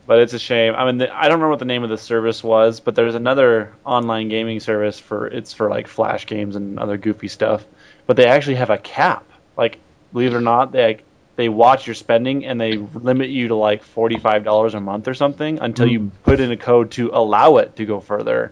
But 0.05 0.19
it's 0.19 0.33
a 0.33 0.39
shame. 0.39 0.75
I 0.75 0.85
mean, 0.85 0.97
the, 0.97 1.09
I 1.13 1.23
don't 1.23 1.33
remember 1.39 1.49
what 1.51 1.59
the 1.59 1.65
name 1.65 1.83
of 1.83 1.89
the 1.89 1.97
service 1.97 2.43
was, 2.43 2.79
but 2.81 2.95
there's 2.95 3.15
another 3.15 3.73
online 3.85 4.27
gaming 4.27 4.59
service 4.59 4.99
for 4.99 5.27
it's 5.27 5.53
for 5.53 5.69
like 5.69 5.87
flash 5.87 6.25
games 6.25 6.55
and 6.57 6.77
other 6.79 6.97
goofy 6.97 7.29
stuff. 7.29 7.65
But 8.05 8.17
they 8.17 8.25
actually 8.27 8.55
have 8.55 8.69
a 8.69 8.77
cap. 8.77 9.25
Like, 9.57 9.79
believe 10.11 10.33
it 10.33 10.37
or 10.37 10.41
not, 10.41 10.73
they 10.73 10.83
like, 10.85 11.03
they 11.35 11.49
watch 11.49 11.87
your 11.87 11.95
spending 11.95 12.45
and 12.45 12.59
they 12.59 12.77
limit 12.77 13.29
you 13.29 13.47
to 13.47 13.55
like 13.55 13.83
forty 13.83 14.17
five 14.17 14.43
dollars 14.43 14.73
a 14.73 14.79
month 14.79 15.07
or 15.07 15.13
something 15.13 15.59
until 15.59 15.87
you 15.87 15.99
mm-hmm. 15.99 16.23
put 16.23 16.39
in 16.39 16.51
a 16.51 16.57
code 16.57 16.91
to 16.91 17.09
allow 17.13 17.57
it 17.57 17.75
to 17.77 17.85
go 17.85 17.99
further. 17.99 18.51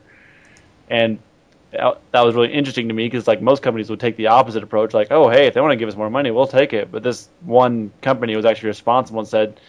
And 0.89 1.19
that 1.71 1.99
that 2.11 2.25
was 2.25 2.35
really 2.35 2.51
interesting 2.51 2.87
to 2.87 2.93
me 2.93 3.05
because 3.05 3.27
like 3.27 3.41
most 3.41 3.61
companies 3.61 3.89
would 3.89 3.99
take 3.99 4.17
the 4.17 4.27
opposite 4.27 4.63
approach, 4.63 4.93
like, 4.93 5.11
oh 5.11 5.29
hey, 5.29 5.47
if 5.47 5.53
they 5.53 5.61
want 5.61 5.71
to 5.71 5.77
give 5.77 5.89
us 5.89 5.95
more 5.95 6.09
money, 6.09 6.31
we'll 6.31 6.47
take 6.47 6.73
it. 6.73 6.91
But 6.91 7.03
this 7.03 7.29
one 7.41 7.91
company 8.01 8.35
was 8.35 8.45
actually 8.45 8.67
responsible 8.67 9.19
and 9.19 9.27
said, 9.27 9.59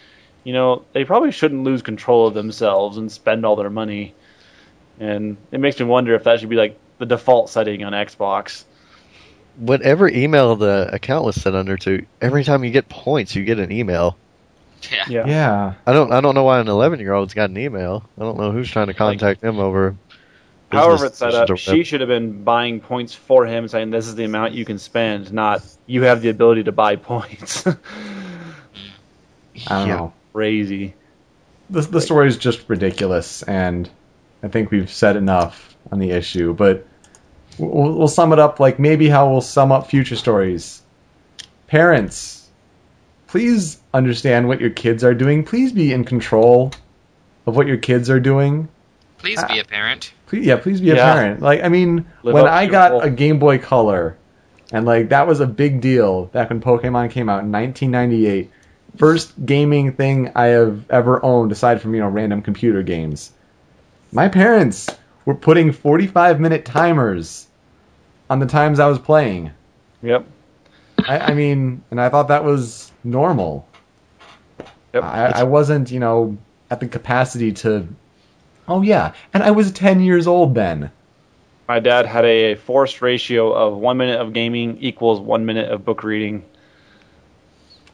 you 0.43 0.53
know, 0.53 0.83
they 0.93 1.05
probably 1.05 1.31
shouldn't 1.31 1.63
lose 1.63 1.81
control 1.81 2.27
of 2.27 2.33
themselves 2.33 2.97
and 2.97 3.11
spend 3.11 3.45
all 3.45 3.55
their 3.55 3.69
money. 3.69 4.13
And 4.99 5.37
it 5.51 5.59
makes 5.59 5.79
me 5.79 5.85
wonder 5.85 6.13
if 6.15 6.23
that 6.25 6.39
should 6.39 6.49
be 6.49 6.55
like 6.55 6.77
the 6.97 7.05
default 7.05 7.49
setting 7.49 7.83
on 7.83 7.93
Xbox. 7.93 8.63
Whatever 9.55 10.09
email 10.09 10.55
the 10.55 10.89
account 10.91 11.25
was 11.25 11.35
set 11.39 11.53
under 11.55 11.77
to, 11.77 12.05
every 12.21 12.43
time 12.43 12.63
you 12.63 12.71
get 12.71 12.89
points, 12.89 13.35
you 13.35 13.43
get 13.45 13.59
an 13.59 13.71
email. 13.71 14.17
Yeah. 15.07 15.25
Yeah. 15.27 15.73
I 15.85 15.93
don't 15.93 16.11
I 16.11 16.21
don't 16.21 16.35
know 16.35 16.43
why 16.43 16.59
an 16.59 16.67
11 16.67 16.99
year 16.99 17.13
old's 17.13 17.33
got 17.33 17.49
an 17.49 17.57
email. 17.57 18.03
I 18.17 18.21
don't 18.21 18.37
know 18.37 18.51
who's 18.51 18.69
trying 18.69 18.87
to 18.87 18.93
contact 18.93 19.41
them 19.41 19.59
over. 19.59 19.95
However 20.71 21.05
it's 21.05 21.19
set 21.19 21.35
up, 21.35 21.55
she 21.57 21.83
should 21.83 22.01
have 22.01 22.07
been 22.07 22.43
buying 22.43 22.79
points 22.79 23.13
for 23.13 23.45
him, 23.45 23.67
saying 23.67 23.91
this 23.91 24.07
is 24.07 24.15
the 24.15 24.23
amount 24.23 24.53
you 24.53 24.65
can 24.65 24.79
spend, 24.79 25.31
not 25.31 25.61
you 25.85 26.01
have 26.03 26.21
the 26.23 26.29
ability 26.29 26.63
to 26.63 26.71
buy 26.71 26.95
points. 26.95 27.65
I 27.67 27.75
don't 29.69 29.87
Yeah. 29.87 29.95
know. 29.97 30.13
Crazy. 30.33 30.95
the 31.69 31.81
the 31.81 32.01
story 32.01 32.27
is 32.27 32.37
just 32.37 32.67
ridiculous, 32.67 33.43
and 33.43 33.89
I 34.41 34.47
think 34.47 34.71
we've 34.71 34.89
said 34.91 35.15
enough 35.15 35.75
on 35.91 35.99
the 35.99 36.09
issue. 36.11 36.53
But 36.53 36.87
we'll, 37.57 37.93
we'll 37.93 38.07
sum 38.07 38.33
it 38.33 38.39
up 38.39 38.59
like 38.59 38.79
maybe 38.79 39.09
how 39.09 39.29
we'll 39.29 39.41
sum 39.41 39.71
up 39.71 39.89
future 39.89 40.15
stories. 40.15 40.81
Parents, 41.67 42.49
please 43.27 43.79
understand 43.93 44.47
what 44.47 44.61
your 44.61 44.69
kids 44.69 45.03
are 45.03 45.13
doing. 45.13 45.43
Please 45.43 45.71
be 45.71 45.91
in 45.91 46.03
control 46.03 46.71
of 47.45 47.55
what 47.55 47.67
your 47.67 47.77
kids 47.77 48.09
are 48.09 48.19
doing. 48.19 48.67
Please 49.17 49.43
be 49.45 49.59
a 49.59 49.63
parent. 49.63 50.13
Please, 50.27 50.45
yeah, 50.45 50.57
please 50.57 50.81
be 50.81 50.91
a 50.91 50.95
parent. 50.95 51.41
Like, 51.41 51.63
I 51.63 51.69
mean, 51.69 52.05
Live 52.23 52.33
when 52.33 52.47
I 52.47 52.65
got 52.65 52.91
role. 52.91 53.01
a 53.01 53.09
Game 53.09 53.39
Boy 53.39 53.57
Color, 53.57 54.17
and 54.71 54.85
like 54.85 55.09
that 55.09 55.27
was 55.27 55.39
a 55.39 55.47
big 55.47 55.79
deal 55.79 56.25
back 56.25 56.49
when 56.49 56.59
Pokemon 56.59 57.11
came 57.11 57.29
out 57.29 57.43
in 57.43 57.51
1998. 57.51 58.51
First 58.97 59.45
gaming 59.45 59.93
thing 59.93 60.31
I 60.35 60.47
have 60.47 60.89
ever 60.89 61.23
owned, 61.23 61.51
aside 61.51 61.81
from 61.81 61.93
you 61.95 62.01
know 62.01 62.09
random 62.09 62.41
computer 62.41 62.83
games. 62.83 63.31
My 64.11 64.27
parents 64.27 64.89
were 65.25 65.35
putting 65.35 65.71
45 65.71 66.39
minute 66.39 66.65
timers 66.65 67.47
on 68.29 68.39
the 68.39 68.45
times 68.45 68.79
I 68.79 68.87
was 68.87 68.99
playing. 68.99 69.51
Yep. 70.01 70.25
I, 71.07 71.19
I 71.19 71.33
mean, 71.33 71.83
and 71.91 71.99
I 71.99 72.09
thought 72.09 72.27
that 72.27 72.43
was 72.43 72.91
normal. 73.03 73.67
Yep. 74.93 75.03
I, 75.03 75.25
I 75.27 75.43
wasn't, 75.43 75.91
you 75.91 75.99
know, 75.99 76.37
at 76.69 76.79
the 76.79 76.87
capacity 76.87 77.51
to. 77.53 77.87
Oh 78.67 78.81
yeah, 78.81 79.13
and 79.33 79.43
I 79.43 79.51
was 79.51 79.71
10 79.71 79.99
years 80.01 80.27
old 80.27 80.55
then. 80.55 80.91
My 81.67 81.79
dad 81.79 82.05
had 82.05 82.25
a 82.25 82.55
forced 82.55 83.01
ratio 83.01 83.51
of 83.51 83.77
one 83.77 83.97
minute 83.97 84.19
of 84.19 84.33
gaming 84.33 84.77
equals 84.79 85.19
one 85.19 85.45
minute 85.45 85.71
of 85.71 85.85
book 85.85 86.03
reading. 86.03 86.45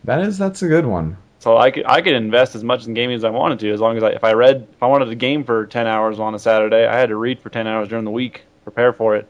That 0.04 0.22
is, 0.22 0.38
that's 0.38 0.62
a 0.62 0.68
good 0.68 0.86
one. 0.86 1.18
So 1.40 1.58
I 1.58 1.72
could 1.72 1.86
I 1.86 2.02
could 2.02 2.14
invest 2.16 2.56
as 2.56 2.64
much 2.64 2.86
in 2.86 2.94
gaming 2.94 3.16
as 3.16 3.24
I 3.24 3.30
wanted 3.30 3.60
to, 3.60 3.72
as 3.72 3.80
long 3.80 3.96
as 3.98 4.04
I 4.04 4.10
if 4.10 4.24
I 4.26 4.34
read 4.34 4.68
if 4.72 4.84
I 4.84 4.88
wanted 4.88 5.06
to 5.06 5.16
game 5.16 5.44
for 5.46 5.66
ten 5.68 5.88
hours 5.88 6.20
on 6.20 6.36
a 6.36 6.40
Saturday, 6.40 6.86
I 6.86 6.98
had 7.00 7.10
to 7.10 7.16
read 7.16 7.40
for 7.40 7.50
ten 7.50 7.66
hours 7.66 7.88
during 7.88 8.04
the 8.06 8.12
week, 8.12 8.44
prepare 8.64 8.92
for 8.94 9.16
it. 9.16 9.28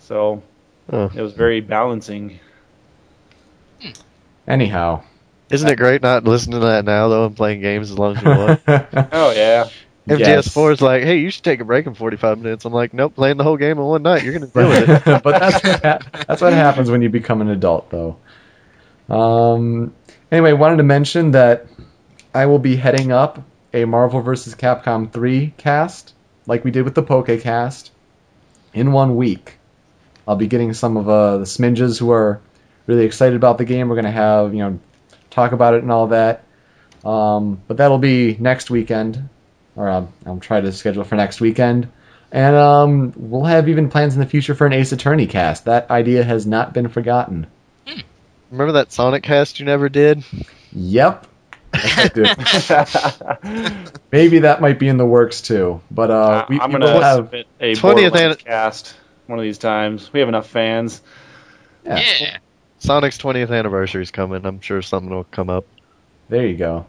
So 0.00 0.42
Oh. 0.90 1.10
it 1.14 1.20
was 1.20 1.34
very 1.34 1.60
balancing. 1.60 2.40
Anyhow. 4.46 5.02
Isn't 5.50 5.68
it 5.68 5.76
great 5.76 6.02
not 6.02 6.24
listening 6.24 6.60
to 6.60 6.66
that 6.66 6.84
now 6.84 7.08
though 7.08 7.26
and 7.26 7.36
playing 7.36 7.60
games 7.60 7.90
as 7.90 7.98
long 7.98 8.16
as 8.16 8.22
you 8.22 8.28
want? 8.30 8.60
Oh 9.12 9.32
yeah. 9.32 9.68
MGS4 10.08 10.72
is 10.72 10.80
like, 10.80 11.02
hey, 11.02 11.18
you 11.18 11.30
should 11.30 11.44
take 11.44 11.60
a 11.60 11.64
break 11.66 11.86
in 11.86 11.92
45 11.92 12.38
minutes. 12.38 12.64
I'm 12.64 12.72
like, 12.72 12.94
nope, 12.94 13.14
playing 13.14 13.36
the 13.36 13.44
whole 13.44 13.58
game 13.58 13.76
in 13.78 13.84
one 13.84 14.02
night. 14.02 14.22
You're 14.24 14.32
gonna 14.32 14.46
deal 14.54 14.68
with 14.68 14.88
it. 15.06 15.22
but 15.22 15.38
that's 15.38 15.62
what 15.62 15.82
hap- 15.82 16.26
that's 16.26 16.40
what 16.40 16.52
happens 16.54 16.90
when 16.90 17.02
you 17.02 17.10
become 17.10 17.42
an 17.42 17.48
adult, 17.50 17.90
though. 17.90 18.16
Um. 19.14 19.92
Anyway, 20.30 20.52
wanted 20.52 20.76
to 20.76 20.82
mention 20.82 21.30
that 21.32 21.66
I 22.34 22.46
will 22.46 22.58
be 22.58 22.76
heading 22.76 23.12
up 23.12 23.42
a 23.72 23.84
Marvel 23.84 24.20
vs. 24.20 24.54
Capcom 24.54 25.10
3 25.10 25.54
cast 25.56 26.12
like 26.48 26.64
we 26.64 26.70
did 26.70 26.82
with 26.82 26.94
the 26.94 27.02
Pokecast, 27.02 27.90
in 28.72 28.92
one 28.92 29.16
week. 29.16 29.58
I'll 30.26 30.36
be 30.36 30.46
getting 30.46 30.72
some 30.72 30.96
of 30.96 31.08
uh, 31.08 31.38
the 31.38 31.44
Sminges 31.44 31.98
who 31.98 32.10
are 32.10 32.40
really 32.86 33.04
excited 33.04 33.36
about 33.36 33.58
the 33.58 33.64
game. 33.64 33.88
We're 33.88 33.94
going 33.94 34.04
to 34.04 34.10
have, 34.10 34.54
you 34.54 34.60
know, 34.60 34.80
talk 35.30 35.52
about 35.52 35.74
it 35.74 35.82
and 35.82 35.92
all 35.92 36.08
that. 36.08 36.44
Um, 37.04 37.60
but 37.68 37.76
that'll 37.76 37.98
be 37.98 38.36
next 38.40 38.70
weekend, 38.70 39.28
or 39.76 39.88
um, 39.88 40.12
I'll 40.26 40.40
try 40.40 40.60
to 40.60 40.72
schedule 40.72 41.04
for 41.04 41.16
next 41.16 41.40
weekend. 41.40 41.88
And 42.32 42.56
um, 42.56 43.12
we'll 43.16 43.44
have 43.44 43.68
even 43.68 43.88
plans 43.88 44.14
in 44.14 44.20
the 44.20 44.26
future 44.26 44.54
for 44.54 44.66
an 44.66 44.72
Ace 44.72 44.92
Attorney 44.92 45.26
cast. 45.26 45.64
That 45.64 45.90
idea 45.90 46.24
has 46.24 46.46
not 46.46 46.74
been 46.74 46.88
forgotten. 46.88 47.46
Remember 48.50 48.72
that 48.72 48.92
Sonic 48.92 49.22
cast 49.22 49.60
you 49.60 49.66
never 49.66 49.88
did? 49.88 50.24
Yep. 50.72 51.26
Yes, 51.74 51.98
I 51.98 52.08
do. 52.08 53.90
Maybe 54.12 54.40
that 54.40 54.60
might 54.60 54.78
be 54.78 54.88
in 54.88 54.96
the 54.96 55.06
works 55.06 55.42
too. 55.42 55.80
But 55.90 56.10
uh, 56.10 56.46
we, 56.48 56.58
I'm 56.58 56.72
we 56.72 56.78
gonna 56.78 56.94
will 56.94 57.00
have. 57.02 57.34
a 57.34 57.44
20th 57.74 58.30
an- 58.30 58.36
cast 58.36 58.96
one 59.26 59.38
of 59.38 59.42
these 59.42 59.58
times. 59.58 60.10
We 60.12 60.20
have 60.20 60.28
enough 60.28 60.48
fans. 60.48 61.02
Yeah. 61.84 62.02
Yeah. 62.20 62.38
Sonic's 62.78 63.18
20th 63.18 63.50
anniversary 63.50 64.02
is 64.02 64.10
coming. 64.10 64.46
I'm 64.46 64.60
sure 64.60 64.80
something 64.82 65.10
will 65.10 65.24
come 65.24 65.50
up. 65.50 65.66
There 66.28 66.46
you 66.46 66.56
go. 66.56 66.86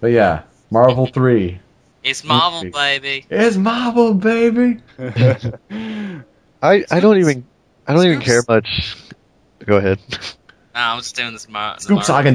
But 0.00 0.08
yeah, 0.08 0.42
Marvel 0.70 1.06
Three 1.06 1.60
It's 2.02 2.24
Marvel, 2.24 2.70
baby. 2.70 3.24
It's 3.30 3.56
Marvel, 3.56 4.14
baby. 4.14 4.80
I, 6.62 6.84
I 6.90 7.00
don't 7.00 7.18
even 7.18 7.46
I 7.86 7.94
don't 7.94 8.04
even 8.06 8.20
care 8.20 8.42
much. 8.48 8.96
Go 9.64 9.76
ahead. 9.76 10.00
No, 10.74 10.80
I'm 10.80 10.98
just 10.98 11.16
doing 11.16 11.32
this. 11.32 11.48
Mar- 11.48 11.76
the 11.76 11.82
Scoops 11.82 12.08
Marvel- 12.08 12.28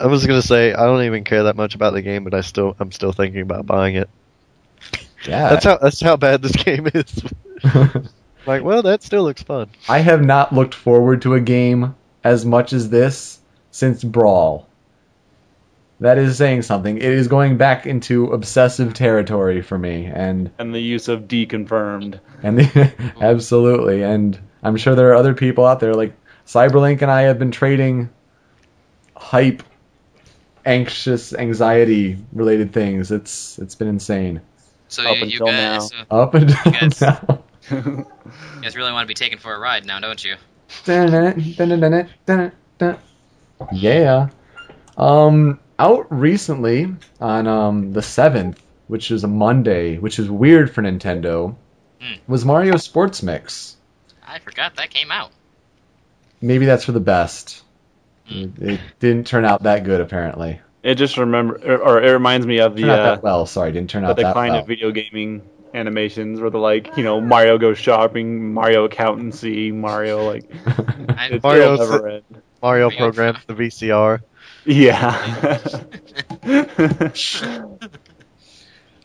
I 0.00 0.06
was 0.06 0.26
gonna 0.26 0.42
say 0.42 0.72
I 0.72 0.84
don't 0.84 1.04
even 1.04 1.22
care 1.22 1.44
that 1.44 1.56
much 1.56 1.74
about 1.74 1.92
the 1.92 2.02
game, 2.02 2.24
but 2.24 2.34
I 2.34 2.40
still 2.40 2.74
I'm 2.80 2.90
still 2.90 3.12
thinking 3.12 3.40
about 3.40 3.66
buying 3.66 3.94
it. 3.94 4.10
Yeah. 5.26 5.50
That's 5.50 5.64
how 5.64 5.76
that's 5.78 6.00
how 6.00 6.16
bad 6.16 6.42
this 6.42 6.52
game 6.52 6.88
is. 6.92 7.22
like, 8.46 8.64
well, 8.64 8.82
that 8.82 9.02
still 9.02 9.22
looks 9.22 9.42
fun. 9.42 9.70
I 9.88 9.98
have 9.98 10.24
not 10.24 10.52
looked 10.52 10.74
forward 10.74 11.22
to 11.22 11.34
a 11.34 11.40
game 11.40 11.94
as 12.24 12.44
much 12.44 12.72
as 12.72 12.90
this 12.90 13.38
since 13.70 14.02
Brawl. 14.02 14.68
That 16.00 16.18
is 16.18 16.36
saying 16.36 16.62
something. 16.62 16.96
It 16.96 17.04
is 17.04 17.28
going 17.28 17.58
back 17.58 17.86
into 17.86 18.32
obsessive 18.32 18.92
territory 18.92 19.62
for 19.62 19.78
me, 19.78 20.06
and 20.06 20.50
and 20.58 20.74
the 20.74 20.80
use 20.80 21.06
of 21.06 21.28
deconfirmed. 21.28 22.18
and 22.42 22.58
the, 22.58 22.92
absolutely, 23.20 24.02
and 24.02 24.36
I'm 24.64 24.76
sure 24.76 24.96
there 24.96 25.10
are 25.10 25.14
other 25.14 25.34
people 25.34 25.64
out 25.64 25.78
there 25.78 25.94
like 25.94 26.12
Cyberlink 26.52 27.00
and 27.00 27.10
I 27.10 27.22
have 27.22 27.38
been 27.38 27.50
trading 27.50 28.10
hype, 29.16 29.62
anxious, 30.66 31.32
anxiety 31.32 32.18
related 32.32 32.74
things. 32.74 33.10
It's 33.10 33.58
it's 33.58 33.74
been 33.74 33.88
insane 33.88 34.42
So 34.88 35.02
Up 35.02 35.16
you, 35.16 35.26
you 35.26 35.32
until 35.32 35.46
guys, 35.46 35.90
uh, 36.10 36.22
up 36.22 36.34
and 36.34 36.48
down 36.48 36.74
Yes. 36.74 37.00
now. 37.00 37.42
you 37.70 38.06
guys 38.60 38.76
really 38.76 38.92
want 38.92 39.04
to 39.04 39.08
be 39.08 39.14
taken 39.14 39.38
for 39.38 39.54
a 39.54 39.58
ride 39.58 39.86
now, 39.86 39.98
don't 40.00 40.22
you? 40.22 40.36
Yeah. 43.72 44.28
Um, 44.96 45.60
out 45.78 46.06
recently 46.10 46.94
on 47.20 47.46
um 47.46 47.92
the 47.92 48.02
seventh, 48.02 48.62
which 48.88 49.10
is 49.10 49.24
a 49.24 49.28
Monday, 49.28 49.98
which 49.98 50.18
is 50.18 50.28
weird 50.28 50.74
for 50.74 50.82
Nintendo, 50.82 51.54
Hmm. 52.00 52.14
was 52.26 52.44
Mario 52.44 52.76
Sports 52.76 53.22
Mix. 53.22 53.76
I 54.26 54.38
forgot 54.40 54.76
that 54.76 54.90
came 54.90 55.10
out. 55.10 55.30
Maybe 56.42 56.66
that's 56.66 56.84
for 56.84 56.92
the 56.92 57.00
best. 57.00 57.62
It, 58.26 58.50
it 58.60 58.80
didn't 58.98 59.26
turn 59.26 59.44
out 59.44 59.62
that 59.62 59.84
good, 59.84 60.00
apparently. 60.00 60.60
It 60.82 60.96
just 60.96 61.16
remember, 61.16 61.54
or, 61.64 61.78
or 61.78 62.02
it 62.02 62.10
reminds 62.10 62.46
me 62.46 62.58
of 62.58 62.74
the 62.74 62.90
uh, 62.90 63.20
well. 63.22 63.46
Sorry, 63.46 63.70
didn't 63.72 63.90
turn 63.90 64.02
the 64.02 64.10
out 64.10 64.16
that 64.16 64.26
decline 64.26 64.50
well. 64.50 64.60
of 64.62 64.66
video 64.66 64.90
gaming 64.90 65.42
animations, 65.74 66.40
where 66.40 66.50
the 66.50 66.58
like, 66.58 66.96
you 66.96 67.04
know, 67.04 67.20
Mario 67.20 67.56
goes 67.58 67.78
shopping, 67.78 68.52
Mario 68.52 68.84
accountancy, 68.84 69.70
Mario 69.70 70.24
like, 70.24 70.50
Mario 71.42 71.76
still 71.76 71.78
never 71.78 72.08
end. 72.08 72.24
Mario 72.60 72.90
Mario 72.90 72.90
programs 72.90 73.38
the 73.46 73.54
VCR. 73.54 74.20
Yeah. 74.64 75.58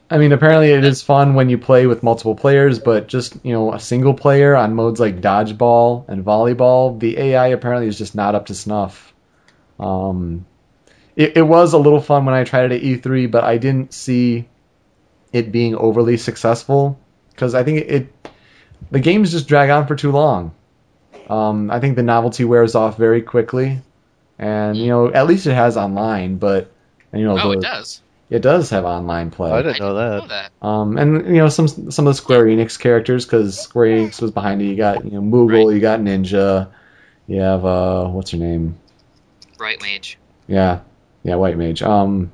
I 0.10 0.18
mean, 0.18 0.32
apparently 0.32 0.72
it 0.72 0.86
is 0.86 1.02
fun 1.02 1.34
when 1.34 1.50
you 1.50 1.58
play 1.58 1.86
with 1.86 2.02
multiple 2.02 2.36
players, 2.36 2.80
but 2.80 3.08
just 3.08 3.38
you 3.44 3.52
know, 3.52 3.74
a 3.74 3.80
single 3.80 4.14
player 4.14 4.56
on 4.56 4.74
modes 4.74 5.00
like 5.00 5.20
dodgeball 5.20 6.08
and 6.08 6.24
volleyball, 6.24 6.98
the 6.98 7.18
AI 7.20 7.48
apparently 7.48 7.88
is 7.88 7.98
just 7.98 8.16
not 8.16 8.34
up 8.34 8.46
to 8.46 8.56
snuff. 8.56 9.14
Um, 9.80 10.46
it, 11.16 11.36
it 11.38 11.42
was 11.42 11.74
a 11.74 11.78
little 11.78 12.00
fun 12.00 12.26
when 12.26 12.36
I 12.36 12.46
tried 12.46 12.72
it 12.72 12.78
at 12.78 12.82
E3, 12.84 13.30
but 13.30 13.44
I 13.44 13.58
didn't 13.58 13.94
see 13.94 14.48
it 15.34 15.52
being 15.52 15.76
overly 15.76 16.16
successful 16.16 16.98
because 17.32 17.54
I 17.54 17.64
think 17.64 17.80
it, 17.80 17.92
it 17.92 18.30
the 18.92 19.00
games 19.02 19.32
just 19.32 19.48
drag 19.48 19.70
on 19.70 19.88
for 19.88 19.96
too 19.96 20.12
long. 20.12 20.54
Um, 21.30 21.70
I 21.70 21.82
think 21.82 21.98
the 21.98 22.04
novelty 22.04 22.46
wears 22.46 22.76
off 22.76 22.98
very 22.98 23.22
quickly, 23.22 23.82
and 24.40 24.78
you 24.78 24.88
know, 24.88 25.12
at 25.12 25.28
least 25.28 25.48
it 25.48 25.54
has 25.54 25.76
online, 25.76 26.38
but 26.38 26.72
you 27.14 27.26
know, 27.26 27.38
oh, 27.38 27.52
the- 27.52 27.58
it 27.58 27.62
does. 27.62 28.02
It 28.30 28.40
does 28.42 28.70
have 28.72 28.84
online 28.86 29.32
play. 29.32 29.52
I 29.52 29.62
didn't 29.62 29.80
know 29.80 29.94
that. 29.96 30.22
know 30.22 30.28
that. 30.28 30.52
Um, 30.62 30.98
and 30.98 31.26
you 31.28 31.42
know 31.42 31.50
some 31.50 31.68
some 31.68 32.08
of 32.08 32.14
the 32.14 32.18
Square 32.18 32.46
Enix 32.46 32.80
characters 32.80 33.26
because 33.26 33.60
Square 33.60 33.88
Enix 33.98 34.22
was 34.22 34.32
behind 34.32 34.62
it. 34.62 34.66
You 34.66 34.76
got 34.76 35.06
you 35.06 35.12
know 35.12 35.22
Moogle, 35.22 35.66
Right. 35.68 35.74
you 35.76 35.80
got 35.82 36.00
Ninja, 36.00 36.70
you 37.28 37.40
have 37.42 37.64
uh 37.66 38.08
what's 38.08 38.32
her 38.32 38.38
name? 38.38 38.78
Bright 39.58 39.82
Mage. 39.82 40.18
Yeah, 40.48 40.82
yeah, 41.24 41.36
White 41.36 41.58
Mage. 41.58 41.82
Um, 41.82 42.32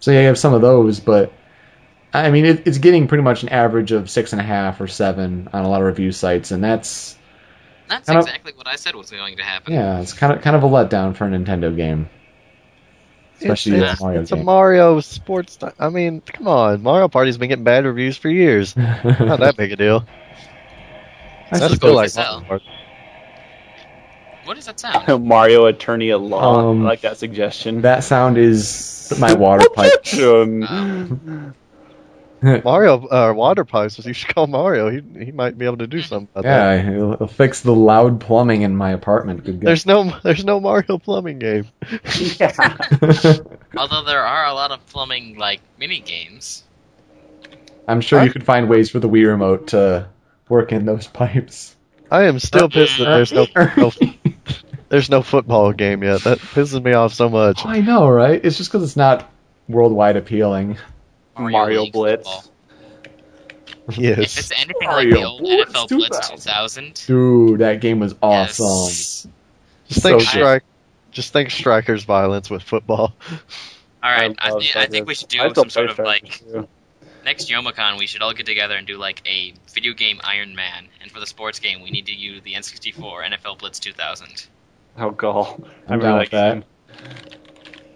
so 0.00 0.10
yeah, 0.10 0.20
you 0.20 0.26
have 0.28 0.38
some 0.38 0.54
of 0.54 0.60
those, 0.62 1.00
but 1.00 1.32
I 2.14 2.30
mean 2.30 2.44
it, 2.46 2.66
it's 2.66 2.78
getting 2.78 3.08
pretty 3.08 3.22
much 3.22 3.42
an 3.42 3.50
average 3.50 3.92
of 3.92 4.08
six 4.10 4.32
and 4.32 4.40
a 4.40 4.44
half 4.44 4.80
or 4.80 4.86
seven 4.88 5.48
on 5.52 5.64
a 5.64 5.68
lot 5.68 5.80
of 5.82 5.86
review 5.86 6.12
sites, 6.12 6.50
and 6.50 6.62
that's 6.64 7.16
That's 7.88 8.06
Kind 8.06 8.18
of- 8.18 8.24
exactly 8.26 8.52
what 8.56 8.66
I 8.66 8.76
said 8.76 8.94
was 8.96 9.10
going 9.10 9.36
to 9.36 9.42
happen. 9.44 9.72
yeah, 9.74 10.00
it's 10.00 10.12
kind 10.12 10.32
of 10.32 10.40
kind 10.42 10.56
of 10.56 10.62
a 10.64 10.66
letdown 10.68 11.14
for 11.14 11.24
a 11.26 11.28
Nintendo 11.30 11.74
game, 11.76 12.08
especially 13.40 13.78
it's, 13.78 14.00
a 14.00 14.04
Mario 14.04 14.20
it's 14.22 14.32
a. 14.32 14.36
Mario 14.36 15.00
sports. 15.00 15.56
ti- 15.56 15.66
I 15.78 15.88
mean, 15.90 16.20
come 16.20 16.48
on, 16.48 16.82
Mario 16.82 17.08
Party's 17.08 17.38
been 17.38 17.48
getting 17.48 17.64
bad 17.64 17.84
reviews 17.84 18.16
for 18.16 18.28
years. 18.28 18.76
Not 18.76 19.40
that 19.40 19.54
big 19.56 19.72
a 19.72 19.76
deal. 19.76 20.04
I 21.50 21.58
That's 21.58 21.74
suppose. 21.74 21.76
still 21.76 21.94
like 21.94 22.10
sell. 22.10 22.40
Mario 22.40 22.60
What 24.44 24.54
does 24.54 24.66
that 24.66 24.78
sound? 24.80 25.24
Mario 25.26 25.66
Attorney 25.66 26.10
at 26.10 26.20
Law. 26.20 26.70
Um, 26.70 26.82
I 26.82 26.84
like 26.90 27.00
that 27.02 27.18
suggestion. 27.18 27.82
that 27.82 28.04
sound 28.04 28.38
is 28.38 29.12
my 29.18 29.32
water 29.34 29.68
pipe. 29.70 30.04
Um, 30.20 31.54
Mario 32.64 33.06
uh, 33.08 33.32
water 33.34 33.64
pipes. 33.64 34.04
You 34.04 34.12
should 34.12 34.34
call 34.34 34.46
Mario. 34.46 34.90
He 34.90 35.24
he 35.24 35.32
might 35.32 35.58
be 35.58 35.64
able 35.64 35.78
to 35.78 35.86
do 35.86 36.00
something 36.00 36.28
about 36.34 36.44
that. 36.44 36.84
Yeah, 36.84 36.90
it'll, 36.92 37.12
it'll 37.14 37.26
fix 37.26 37.60
the 37.60 37.74
loud 37.74 38.20
plumbing 38.20 38.62
in 38.62 38.76
my 38.76 38.90
apartment. 38.92 39.44
Good 39.44 39.60
God. 39.60 39.66
There's 39.66 39.86
no 39.86 40.16
there's 40.22 40.44
no 40.44 40.60
Mario 40.60 40.98
plumbing 40.98 41.38
game. 41.38 41.66
yeah. 42.38 42.76
Although 43.76 44.04
there 44.04 44.24
are 44.24 44.46
a 44.46 44.54
lot 44.54 44.70
of 44.70 44.84
plumbing 44.86 45.38
like 45.38 45.60
mini 45.78 46.00
games. 46.00 46.62
I'm 47.88 48.00
sure 48.00 48.22
you 48.22 48.30
could 48.30 48.44
find 48.44 48.68
ways 48.68 48.90
for 48.90 48.98
the 48.98 49.08
Wii 49.08 49.26
remote 49.26 49.68
to 49.68 50.08
work 50.48 50.72
in 50.72 50.86
those 50.86 51.06
pipes. 51.06 51.76
I 52.10 52.24
am 52.24 52.38
still 52.38 52.68
pissed 52.68 52.98
that 52.98 53.04
there's 53.04 53.32
no, 53.32 53.46
no 53.76 53.92
there's 54.88 55.10
no 55.10 55.22
football 55.22 55.72
game 55.72 56.02
yet. 56.02 56.22
That 56.22 56.38
pisses 56.38 56.82
me 56.82 56.92
off 56.92 57.12
so 57.12 57.28
much. 57.28 57.64
I 57.64 57.80
know, 57.80 58.08
right? 58.08 58.40
It's 58.44 58.56
just 58.56 58.70
because 58.70 58.84
it's 58.84 58.96
not 58.96 59.30
worldwide 59.68 60.16
appealing. 60.16 60.78
Mario 61.38 61.82
League 61.84 61.92
Blitz. 61.92 62.28
football. 62.28 62.44
If 63.88 64.18
it's 64.18 64.50
anything 64.50 64.74
Mario 64.82 65.10
like 65.10 65.20
the 65.20 65.24
old 65.24 65.40
Blitz 65.42 65.70
NFL 65.72 65.88
Blitz 65.90 66.28
2000. 66.30 66.94
2000, 66.96 67.06
Dude, 67.06 67.60
that 67.60 67.80
game 67.80 68.00
was 68.00 68.16
awesome. 68.20 68.66
yes. 68.66 69.28
Just 69.88 70.02
think 70.02 70.02
so 70.02 70.18
good. 70.18 70.26
strike. 70.26 70.62
Just 71.12 71.32
think 71.32 71.50
strikers 71.52 72.02
violence 72.02 72.50
with 72.50 72.62
football. 72.64 73.14
All 74.02 74.10
right, 74.10 74.34
I, 74.40 74.50
love 74.50 74.62
thi- 74.62 74.72
I 74.78 74.86
think 74.86 75.06
we 75.06 75.14
should 75.14 75.28
do 75.28 75.38
some 75.54 75.70
sort 75.70 75.88
of 75.90 75.98
like 76.00 76.40
too. 76.40 76.66
next 77.24 77.48
Yomicon. 77.48 77.96
We 77.96 78.06
should 78.08 78.22
all 78.22 78.32
get 78.34 78.44
together 78.46 78.74
and 78.74 78.86
do 78.88 78.98
like 78.98 79.22
a 79.24 79.54
video 79.72 79.92
game 79.94 80.20
Iron 80.24 80.56
Man, 80.56 80.88
and 81.00 81.10
for 81.10 81.20
the 81.20 81.26
sports 81.26 81.60
game, 81.60 81.80
we 81.80 81.90
need 81.90 82.06
to 82.06 82.12
use 82.12 82.42
the 82.42 82.54
N64 82.54 82.96
NFL 83.30 83.58
Blitz 83.60 83.78
2000. 83.78 84.46
Oh, 84.98 85.10
God. 85.12 85.62
I 85.88 85.92
I'm 85.94 86.00
remember 86.00 86.02
down 86.02 86.18
with 86.18 86.30
that. 86.30 86.52
game. 86.54 86.64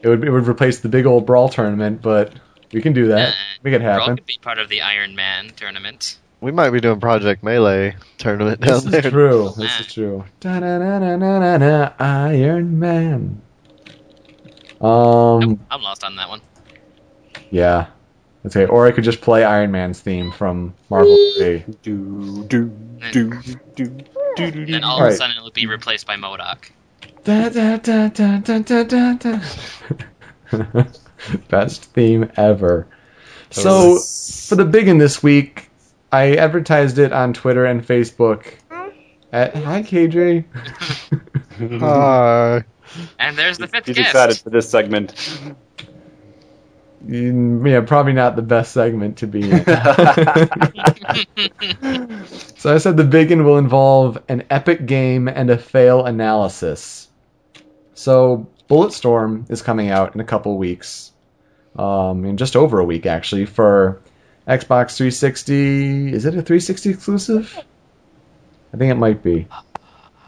It 0.03 0.09
would 0.09 0.25
it 0.25 0.31
would 0.31 0.47
replace 0.49 0.79
the 0.81 0.89
big 0.89 1.05
old 1.05 1.27
brawl 1.27 1.49
tournament, 1.49 2.01
but 2.01 2.33
we 2.73 2.81
can 2.83 2.93
do 2.93 3.09
that. 3.09 3.29
Uh, 3.29 3.33
Make 3.63 3.75
it 3.75 3.83
Brawl 3.83 4.01
happen. 4.01 4.17
could 4.17 4.27
be 4.27 4.39
part 4.41 4.59
of 4.59 4.69
the 4.69 4.83
Iron 4.83 5.15
Man 5.15 5.51
tournament. 5.57 6.19
We 6.41 6.53
might 6.53 6.71
be 6.71 6.81
doing 6.81 7.01
Project 7.01 7.43
Melee 7.43 7.97
tournament 8.17 8.61
This 8.61 8.83
down 8.83 8.95
is 8.95 9.03
there. 9.03 9.11
true. 9.11 9.53
This 9.57 9.81
is 9.81 9.93
true. 9.93 10.25
Da-na-na-na-na-na, 10.41 11.93
Iron 11.99 12.79
Man. 12.79 13.43
Um. 14.81 15.41
Nope, 15.41 15.59
I'm 15.71 15.83
lost 15.83 16.03
on 16.05 16.17
that 16.17 16.29
one. 16.31 16.41
Yeah. 17.51 17.89
Okay. 18.47 18.65
Or 18.65 18.87
I 18.87 18.93
could 18.93 19.05
just 19.05 19.21
play 19.21 19.45
Iron 19.45 19.71
Man's 19.71 20.01
theme 20.01 20.33
from 20.33 20.73
Marvel 20.89 21.15
3. 21.37 21.65
Do, 21.83 22.47
do, 22.49 22.49
do, 22.49 22.73
do, 23.13 23.43
do, 23.75 23.87
do, 24.37 24.51
do. 24.51 24.67
Then 24.67 24.83
all 24.83 25.03
of 25.05 25.13
a 25.13 25.15
sudden 25.15 25.37
it'll 25.37 25.51
be 25.51 25.67
replaced 25.67 26.07
by 26.07 26.17
MODOK. 26.17 26.71
Da, 27.25 27.51
da, 27.51 27.77
da, 27.77 28.09
da, 28.09 28.39
da, 28.39 28.59
da, 28.61 28.83
da, 28.85 29.13
da. 29.15 30.85
Best 31.49 31.85
theme 31.87 32.31
ever. 32.37 32.87
So 33.51 33.99
for 33.99 34.55
the 34.55 34.65
big 34.65 34.89
in 34.89 34.99
this 34.99 35.23
week, 35.23 35.69
I 36.13 36.37
advertised 36.37 36.99
it 36.99 37.13
on 37.13 37.33
Twitter 37.33 37.65
and 37.65 37.85
Facebook. 37.87 38.55
At, 39.33 39.55
hi, 39.55 39.83
KJ. 39.83 40.45
Hi. 41.81 42.65
And 43.19 43.37
there's 43.37 43.59
the 43.59 43.69
fifth 43.69 43.87
He's 43.87 43.97
guest. 43.97 44.09
excited 44.09 44.39
for 44.39 44.51
this 44.51 44.69
segment. 44.69 45.15
Mm, 47.07 47.69
yeah, 47.69 47.81
probably 47.81 48.13
not 48.13 48.37
the 48.37 48.43
best 48.43 48.73
segment 48.73 49.19
to 49.19 49.27
be 49.27 49.51
in. 49.51 49.65
so 52.57 52.75
I 52.75 52.79
said 52.79 52.97
the 52.97 53.07
big 53.09 53.31
one 53.31 53.45
will 53.45 53.59
involve 53.59 54.19
an 54.29 54.45
epic 54.51 54.87
game 54.87 55.29
and 55.29 55.51
a 55.51 55.57
fail 55.57 56.05
analysis. 56.05 57.09
So 57.95 58.49
Bulletstorm 58.71 59.51
is 59.51 59.63
coming 59.63 59.91
out 59.91 60.15
in 60.15 60.21
a 60.21 60.25
couple 60.25 60.57
weeks, 60.57 61.11
um, 61.77 62.25
in 62.25 62.37
just 62.37 62.55
over 62.55 62.79
a 62.79 62.85
week 62.85 63.05
actually 63.05 63.45
for 63.45 64.01
Xbox 64.47 64.97
360. 64.97 66.13
Is 66.13 66.25
it 66.25 66.29
a 66.29 66.43
360 66.43 66.91
exclusive? 66.91 67.59
I 68.73 68.77
think 68.77 68.93
it 68.93 68.95
might 68.95 69.25
be. 69.25 69.49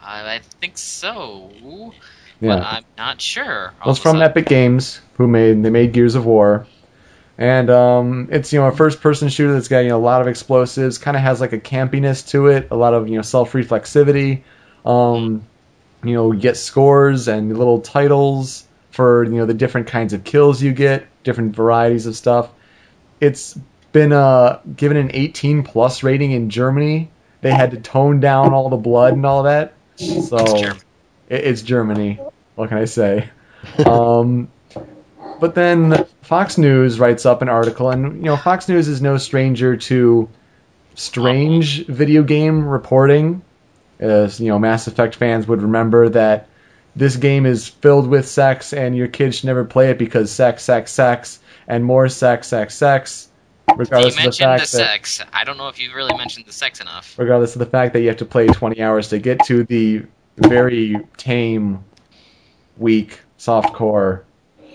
I, 0.03 0.35
I 0.35 0.39
think 0.59 0.77
so, 0.77 1.51
Yeah. 2.41 2.55
but 2.57 2.63
I'm 2.63 2.83
not 2.97 3.21
sure. 3.21 3.73
Well, 3.85 3.93
it's 3.93 3.99
from 4.01 4.21
Epic 4.21 4.45
Games, 4.45 4.99
who 5.17 5.27
made 5.27 5.63
they 5.63 5.69
made 5.69 5.93
Gears 5.93 6.15
of 6.15 6.25
War, 6.25 6.67
and 7.37 7.69
um, 7.69 8.27
it's 8.29 8.51
you 8.51 8.59
know 8.59 8.67
a 8.67 8.75
first-person 8.75 9.29
shooter 9.29 9.53
that's 9.53 9.69
got 9.69 9.79
you 9.79 9.89
know 9.89 9.97
a 9.97 10.03
lot 10.03 10.19
of 10.19 10.27
explosives, 10.27 10.97
kind 10.97 11.15
of 11.15 11.23
has 11.23 11.39
like 11.39 11.53
a 11.53 11.59
campiness 11.59 12.27
to 12.31 12.47
it, 12.47 12.67
a 12.71 12.75
lot 12.75 12.93
of 12.93 13.07
you 13.07 13.15
know 13.15 13.21
self-reflexivity. 13.21 14.43
Um, 14.85 15.47
you 16.03 16.13
know, 16.13 16.31
get 16.31 16.57
scores 16.57 17.27
and 17.27 17.57
little 17.57 17.79
titles 17.81 18.65
for 18.91 19.23
you 19.23 19.31
know 19.37 19.45
the 19.45 19.53
different 19.53 19.87
kinds 19.87 20.13
of 20.13 20.23
kills 20.23 20.61
you 20.61 20.73
get, 20.73 21.05
different 21.23 21.55
varieties 21.55 22.05
of 22.05 22.15
stuff. 22.15 22.49
It's 23.19 23.57
been 23.91 24.11
uh, 24.11 24.59
given 24.75 24.97
an 24.97 25.11
18 25.13 25.63
plus 25.63 26.03
rating 26.03 26.31
in 26.31 26.49
Germany. 26.49 27.09
They 27.41 27.51
had 27.51 27.71
to 27.71 27.77
tone 27.77 28.19
down 28.19 28.53
all 28.53 28.69
the 28.69 28.77
blood 28.77 29.13
and 29.13 29.25
all 29.25 29.43
that. 29.43 29.73
So 29.97 30.37
It's 30.37 30.53
German. 30.61 30.77
it- 31.29 31.43
it's 31.45 31.61
Germany. 31.61 32.19
What 32.55 32.69
can 32.69 32.77
I 32.77 32.85
say? 32.85 33.29
um, 33.85 34.49
but 35.39 35.55
then 35.55 36.05
Fox 36.21 36.57
News 36.57 36.99
writes 36.99 37.25
up 37.25 37.41
an 37.41 37.49
article, 37.49 37.89
and 37.89 38.17
you 38.17 38.23
know 38.23 38.37
Fox 38.37 38.67
News 38.69 38.87
is 38.87 39.01
no 39.01 39.17
stranger 39.17 39.75
to 39.77 40.29
strange 40.95 41.85
video 41.87 42.23
game 42.23 42.65
reporting. 42.67 43.41
As 43.99 44.39
you 44.39 44.49
know, 44.49 44.59
Mass 44.59 44.87
Effect 44.87 45.15
fans 45.15 45.47
would 45.47 45.61
remember 45.61 46.09
that 46.09 46.47
this 46.95 47.15
game 47.15 47.45
is 47.45 47.67
filled 47.67 48.07
with 48.07 48.27
sex, 48.27 48.73
and 48.73 48.95
your 48.95 49.07
kids 49.07 49.37
should 49.37 49.45
never 49.45 49.63
play 49.65 49.89
it 49.89 49.97
because 49.97 50.31
sex, 50.31 50.63
sex, 50.63 50.91
sex, 50.91 51.39
and 51.67 51.83
more 51.83 52.09
sex, 52.09 52.47
sex, 52.47 52.75
sex. 52.75 53.29
You 53.69 53.75
Regardless 53.77 54.13
of 54.13 54.17
the 54.17 54.23
mentioned 54.23 54.45
the, 54.45 54.57
fact 54.57 54.71
that 54.71 54.77
sex. 54.77 55.21
I 55.31 55.43
don't 55.45 55.57
know 55.57 55.69
if 55.69 55.79
you 55.79 55.93
really 55.95 56.15
mentioned 56.17 56.45
the 56.45 56.51
sex 56.51 56.81
enough. 56.81 57.17
regardless 57.17 57.55
of 57.55 57.59
the 57.59 57.65
fact 57.65 57.93
that 57.93 58.01
you 58.01 58.09
have 58.09 58.17
to 58.17 58.25
play 58.25 58.47
20 58.47 58.81
hours 58.81 59.09
to 59.09 59.19
get 59.19 59.39
to 59.45 59.63
the 59.63 60.03
very 60.35 60.97
tame, 61.17 61.83
weak, 62.77 63.19
soft 63.37 63.73
core 63.73 64.25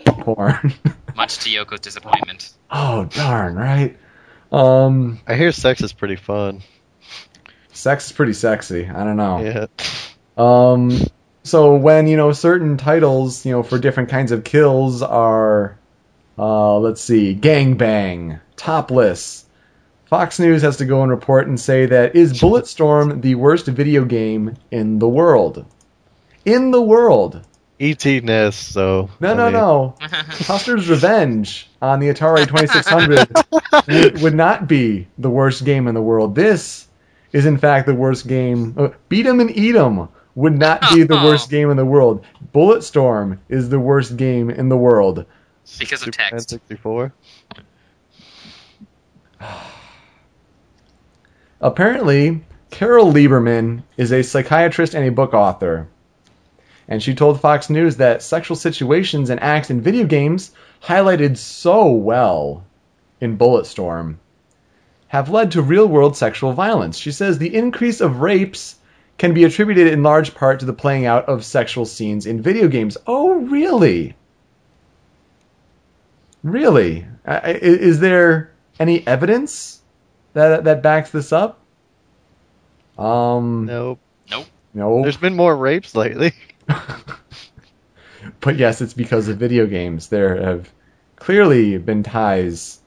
porn. 0.07 0.73
Much 1.17 1.39
to 1.39 1.51
Yoko's 1.51 1.81
disappointment. 1.81 2.51
oh 2.71 3.05
darn, 3.05 3.57
right? 3.57 3.97
Um, 4.51 5.21
I 5.27 5.35
hear 5.35 5.53
sex 5.53 5.83
is 5.83 5.93
pretty 5.93 6.17
fun. 6.17 6.63
Sex 7.79 8.07
is 8.07 8.13
pretty 8.13 8.33
sexy. 8.33 8.89
I 8.89 9.05
don't 9.05 9.17
know. 9.17 9.41
Yeah. 9.41 9.67
Um, 10.37 11.01
so 11.45 11.77
when 11.77 12.07
you 12.09 12.17
know 12.17 12.33
certain 12.33 12.77
titles, 12.77 13.47
you 13.47 13.53
know, 13.53 13.63
for 13.63 13.79
different 13.79 14.11
kinds 14.11 14.33
of 14.33 14.45
kills 14.45 15.03
are, 15.03 15.79
uh, 16.39 16.79
let's 16.79 17.01
see, 17.01 17.35
gangbang, 17.35 18.41
topless. 18.57 19.45
Fox 20.07 20.39
News 20.39 20.63
has 20.63 20.79
to 20.79 20.87
go 20.87 21.03
and 21.03 21.11
report 21.11 21.47
and 21.47 21.61
say 21.61 21.87
that 21.87 22.17
is 22.17 22.33
Bulletstorm 22.41 23.21
the 23.21 23.35
worst 23.35 23.67
video 23.67 24.05
game 24.05 24.57
in 24.71 24.99
the 24.99 25.09
world? 25.09 25.67
In 26.45 26.71
the 26.71 26.81
world. 26.81 27.45
ET 27.81 28.05
Nest, 28.05 28.73
so. 28.73 29.09
No, 29.21 29.33
I 29.33 29.35
no, 29.35 29.45
mean, 29.45 29.53
no. 29.53 29.95
Custer's 30.31 30.89
Revenge 30.89 31.69
on 31.81 32.01
the 32.01 32.09
Atari 32.09 32.49
2600 32.49 33.29
would, 33.87 34.23
would 34.23 34.35
not 34.35 34.67
be 34.67 35.07
the 35.19 35.31
worst 35.31 35.65
game 35.65 35.87
in 35.87 35.95
the 35.95 36.03
world. 36.03 36.35
This 36.35 36.88
is, 37.33 37.47
in 37.47 37.59
fact, 37.59 37.87
the 37.87 37.95
worst 37.95 38.27
game. 38.27 38.75
Uh, 38.77 38.89
Beat 39.09 39.27
'em 39.27 39.41
and 39.41 39.51
eat 39.57 39.77
'em 39.77 40.09
would 40.35 40.59
not 40.59 40.81
be 40.95 41.03
the 41.03 41.17
worst 41.17 41.51
game 41.57 41.71
in 41.71 41.77
the 41.77 41.85
world. 41.85 42.25
Bulletstorm 42.55 43.39
is 43.49 43.69
the 43.69 43.81
worst 43.81 44.17
game 44.17 44.51
in 44.51 44.69
the 44.69 44.77
world. 44.77 45.25
Because 45.79 46.01
of 46.03 46.07
Superman 46.07 46.31
text. 46.31 46.51
64. 46.51 47.13
Apparently, 51.61 52.45
Carol 52.71 53.13
Lieberman 53.13 53.83
is 53.97 54.13
a 54.13 54.23
psychiatrist 54.23 54.95
and 54.95 55.05
a 55.05 55.11
book 55.11 55.35
author. 55.35 55.89
And 56.87 57.03
she 57.03 57.15
told 57.15 57.41
Fox 57.41 57.69
News 57.69 57.97
that 57.97 58.23
sexual 58.23 58.57
situations 58.57 59.29
and 59.31 59.43
acts 59.43 59.71
in 59.71 59.81
video 59.81 60.07
games, 60.07 60.53
highlighted 60.83 61.37
so 61.37 61.91
well 61.91 62.65
in 63.21 63.37
Bulletstorm, 63.37 64.17
have 65.09 65.31
led 65.31 65.53
to 65.53 65.63
real 65.63 65.87
world 65.87 66.17
sexual 66.17 66.53
violence. 66.53 66.97
She 66.97 67.13
says 67.13 67.39
the 67.39 67.55
increase 67.55 68.01
of 68.01 68.21
rapes 68.21 68.77
can 69.17 69.35
be 69.35 69.45
attributed 69.45 69.89
in 69.89 70.03
large 70.03 70.35
part 70.35 70.61
to 70.61 70.67
the 70.67 70.73
playing 70.73 71.07
out 71.07 71.29
of 71.29 71.45
sexual 71.45 71.85
scenes 71.87 72.27
in 72.27 72.41
video 72.41 72.69
games. 72.69 72.97
Oh, 73.07 73.35
really? 73.35 74.15
Really? 76.43 77.07
I- 77.27 77.37
I- 77.39 77.59
Is 77.61 78.01
there 78.01 78.53
any 78.79 79.05
evidence 79.07 79.81
that 80.35 80.65
that 80.65 80.83
backs 80.83 81.11
this 81.11 81.33
up? 81.33 81.59
Um, 82.97 83.67
Nope. 83.67 83.99
Nope. 84.31 84.47
no. 84.75 85.03
There's 85.03 85.17
been 85.17 85.35
more 85.37 85.57
rapes 85.57 85.95
lately. 85.95 86.33
but 88.41 88.57
yes, 88.57 88.81
it's 88.81 88.95
because 88.95 89.29
of 89.29 89.37
video 89.39 89.67
games. 89.67 90.09
There 90.09 90.37
have 90.41 90.71
clearly 91.17 91.79
been 91.79 92.03
ties 92.03 92.79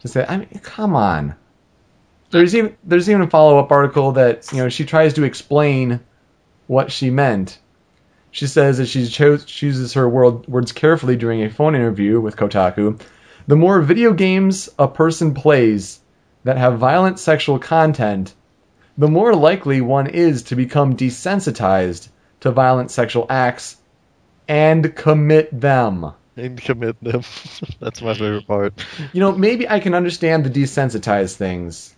to 0.00 0.08
say. 0.08 0.24
I 0.28 0.38
mean, 0.38 0.60
come 0.62 0.94
on. 0.94 1.36
There's 2.30 2.54
even 2.54 2.76
there's 2.84 3.08
even 3.08 3.22
a 3.22 3.30
follow 3.30 3.58
up 3.58 3.72
article 3.72 4.12
that 4.12 4.52
you 4.52 4.58
know 4.58 4.68
she 4.68 4.84
tries 4.84 5.14
to 5.14 5.24
explain 5.24 6.00
what 6.66 6.92
she 6.92 7.10
meant. 7.10 7.58
She 8.30 8.46
says 8.46 8.78
that 8.78 8.86
she 8.86 9.06
chose, 9.06 9.44
chooses 9.46 9.94
her 9.94 10.08
word, 10.08 10.46
words 10.46 10.72
carefully 10.72 11.16
during 11.16 11.42
a 11.42 11.50
phone 11.50 11.74
interview 11.74 12.20
with 12.20 12.36
Kotaku. 12.36 13.00
The 13.46 13.56
more 13.56 13.80
video 13.80 14.12
games 14.12 14.68
a 14.78 14.86
person 14.86 15.32
plays 15.32 16.00
that 16.44 16.58
have 16.58 16.78
violent 16.78 17.18
sexual 17.18 17.58
content, 17.58 18.34
the 18.98 19.08
more 19.08 19.34
likely 19.34 19.80
one 19.80 20.06
is 20.06 20.42
to 20.44 20.56
become 20.56 20.96
desensitized 20.96 22.08
to 22.40 22.50
violent 22.50 22.90
sexual 22.90 23.26
acts 23.30 23.76
and 24.46 24.94
commit 24.94 25.48
them. 25.58 26.12
and 26.36 26.60
commit 26.60 27.02
them. 27.02 27.22
That's 27.80 28.02
my 28.02 28.14
favorite 28.14 28.46
part. 28.46 28.74
You 29.12 29.20
know, 29.20 29.32
maybe 29.32 29.68
I 29.68 29.80
can 29.80 29.94
understand 29.94 30.44
the 30.44 30.50
desensitized 30.50 31.36
things. 31.36 31.94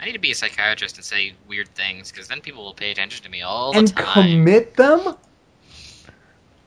I 0.00 0.04
need 0.04 0.12
to 0.12 0.18
be 0.18 0.30
a 0.30 0.34
psychiatrist 0.34 0.96
and 0.96 1.04
say 1.04 1.34
weird 1.48 1.68
things, 1.68 2.10
because 2.10 2.28
then 2.28 2.40
people 2.40 2.64
will 2.64 2.74
pay 2.74 2.90
attention 2.90 3.24
to 3.24 3.30
me 3.30 3.42
all 3.42 3.72
the 3.72 3.78
And 3.78 3.96
time. 3.96 4.30
commit 4.30 4.74
them? 4.74 5.16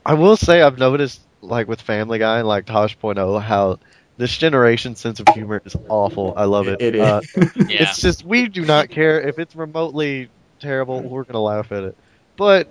I 0.06 0.14
will 0.15 0.35
say 0.38 0.61
I've 0.61 0.80
noticed, 0.80 1.22
like 1.41 1.68
with 1.68 1.81
Family 1.81 2.18
Guy 2.19 2.39
and 2.39 2.47
like 2.47 2.65
Tosh 2.65 2.97
.Point 2.97 3.18
Tosh.0, 3.18 3.41
how 3.41 3.80
this 4.18 4.35
generation's 4.35 4.99
sense 4.99 5.19
of 5.19 5.27
humor 5.34 5.61
is 5.64 5.76
awful. 5.88 6.34
I 6.35 6.45
love 6.45 6.68
it. 6.68 6.81
It 6.81 6.95
is. 6.95 7.01
Uh, 7.01 7.22
yeah. 7.56 7.84
It's 7.84 8.01
just 8.01 8.26
we 8.26 8.47
do 8.47 8.65
not 8.65 8.89
care 8.89 9.22
if 9.22 9.39
it's 9.39 9.56
remotely 9.56 10.30
terrible. 10.60 11.01
We're 11.01 11.23
gonna 11.23 11.39
laugh 11.41 11.72
at 11.72 11.84
it, 11.84 11.97
but 12.35 12.68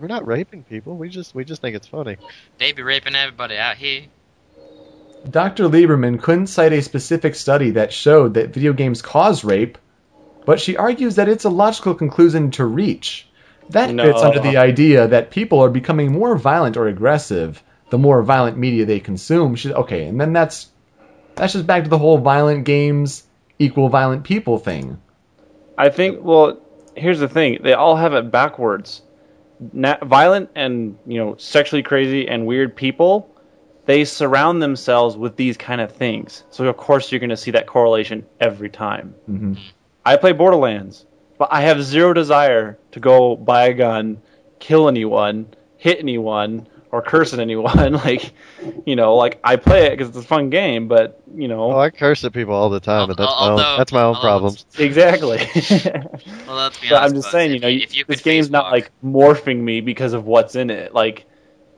we're 0.00 0.06
not 0.06 0.26
raping 0.26 0.62
people. 0.64 0.96
We 0.96 1.08
just 1.08 1.34
we 1.34 1.44
just 1.44 1.60
think 1.60 1.76
it's 1.76 1.86
funny. 1.86 2.16
They 2.58 2.72
be 2.72 2.82
raping 2.82 3.14
everybody 3.14 3.56
out 3.58 3.76
here. 3.76 4.04
Dr. 5.28 5.64
Lieberman 5.68 6.22
couldn't 6.22 6.46
cite 6.46 6.72
a 6.72 6.80
specific 6.80 7.34
study 7.34 7.70
that 7.72 7.92
showed 7.92 8.34
that 8.34 8.50
video 8.50 8.72
games 8.72 9.02
cause 9.02 9.42
rape, 9.44 9.76
but 10.46 10.60
she 10.60 10.76
argues 10.76 11.16
that 11.16 11.28
it's 11.28 11.44
a 11.44 11.50
logical 11.50 11.94
conclusion 11.94 12.50
to 12.52 12.64
reach. 12.64 13.28
That 13.70 13.90
No. 13.90 14.04
fits 14.04 14.22
under 14.22 14.38
the 14.38 14.56
idea 14.56 15.08
that 15.08 15.30
people 15.30 15.60
are 15.62 15.68
becoming 15.68 16.12
more 16.12 16.36
violent 16.36 16.76
or 16.76 16.86
aggressive 16.86 17.62
the 17.90 17.98
more 17.98 18.22
violent 18.22 18.56
media 18.56 18.84
they 18.84 19.00
consume. 19.00 19.54
She, 19.56 19.72
okay, 19.72 20.06
and 20.06 20.20
then 20.20 20.32
that's 20.32 20.68
that's 21.34 21.52
just 21.52 21.66
back 21.66 21.84
to 21.84 21.90
the 21.90 21.98
whole 21.98 22.18
violent 22.18 22.64
games 22.64 23.24
equal 23.58 23.88
violent 23.88 24.24
people 24.24 24.58
thing. 24.58 24.98
I 25.76 25.90
think. 25.90 26.22
Well, 26.22 26.58
here's 26.94 27.20
the 27.20 27.28
thing: 27.28 27.58
they 27.62 27.74
all 27.74 27.96
have 27.96 28.14
it 28.14 28.30
backwards. 28.30 29.02
Na- 29.72 29.98
violent 30.02 30.50
and 30.54 30.98
you 31.06 31.18
know 31.18 31.36
sexually 31.38 31.82
crazy 31.82 32.28
and 32.28 32.46
weird 32.46 32.76
people, 32.76 33.34
they 33.86 34.04
surround 34.04 34.62
themselves 34.62 35.16
with 35.16 35.36
these 35.36 35.56
kind 35.56 35.80
of 35.80 35.92
things. 35.92 36.44
So 36.50 36.66
of 36.66 36.76
course 36.76 37.10
you're 37.10 37.20
going 37.20 37.30
to 37.30 37.36
see 37.36 37.52
that 37.52 37.66
correlation 37.66 38.26
every 38.40 38.68
time. 38.70 39.14
hmm 39.26 39.54
I 40.06 40.16
play 40.16 40.32
Borderlands, 40.32 41.04
but 41.36 41.48
I 41.50 41.62
have 41.62 41.82
zero 41.82 42.12
desire 42.14 42.78
to 42.92 43.00
go 43.00 43.36
buy 43.36 43.66
a 43.66 43.74
gun, 43.74 44.22
kill 44.60 44.88
anyone, 44.88 45.48
hit 45.76 45.98
anyone, 45.98 46.68
or 46.92 47.02
curse 47.02 47.34
at 47.34 47.40
anyone. 47.40 47.92
like, 48.04 48.32
you 48.86 48.96
know, 48.96 49.16
like 49.16 49.40
I 49.42 49.56
play 49.56 49.86
it 49.86 49.90
because 49.90 50.08
it's 50.08 50.18
a 50.18 50.22
fun 50.22 50.48
game, 50.50 50.86
but 50.88 51.20
you 51.34 51.48
know, 51.48 51.72
Oh, 51.72 51.78
I 51.78 51.90
curse 51.90 52.24
at 52.24 52.32
people 52.32 52.54
all 52.54 52.70
the 52.70 52.80
time, 52.80 53.08
but 53.08 53.16
that's 53.18 53.32
my 53.40 53.48
own, 53.50 53.56
that's 53.78 53.92
my 53.92 54.02
own 54.02 54.14
although 54.14 54.20
problems. 54.20 54.64
exactly. 54.78 55.38
Well, 56.46 56.56
let's 56.56 56.78
be 56.80 56.88
But 56.88 56.96
honest. 56.96 57.10
I'm 57.10 57.14
just 57.14 57.30
saying, 57.32 57.52
you 57.52 57.58
know, 57.58 57.68
if 57.68 57.96
you 57.96 58.04
this 58.04 58.18
could 58.18 58.24
game's 58.24 58.50
not 58.50 58.70
like 58.70 58.92
morphing 59.04 59.58
me 59.60 59.80
because 59.80 60.12
of 60.12 60.24
what's 60.24 60.54
in 60.54 60.70
it. 60.70 60.94
Like, 60.94 61.26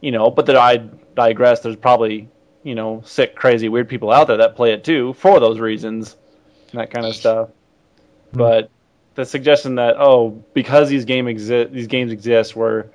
you 0.03 0.11
know, 0.13 0.31
but 0.31 0.47
that 0.47 0.57
I 0.57 0.77
digress. 1.17 1.61
There's 1.61 1.77
probably 1.77 2.29
you 2.63 2.75
know 2.75 3.01
sick, 3.05 3.35
crazy, 3.35 3.71
weird 3.71 3.89
people 3.89 4.13
out 4.13 4.27
there 4.27 4.37
that 4.37 4.55
play 4.57 4.73
it 4.73 4.85
too 4.85 5.15
for 5.15 5.41
those 5.41 5.59
reasons, 5.59 6.17
and 6.73 6.81
that 6.81 6.91
kind 6.91 7.07
of 7.07 7.17
stuff. 7.17 7.49
But 8.33 8.71
the 9.15 9.25
suggestion 9.25 9.77
that 9.77 9.97
oh, 9.99 10.45
because 10.55 10.89
these 10.89 11.05
game 11.05 11.29
exist, 11.29 11.73
these 11.73 11.87
games 11.87 12.13
exist, 12.13 12.55
we're 12.55 12.87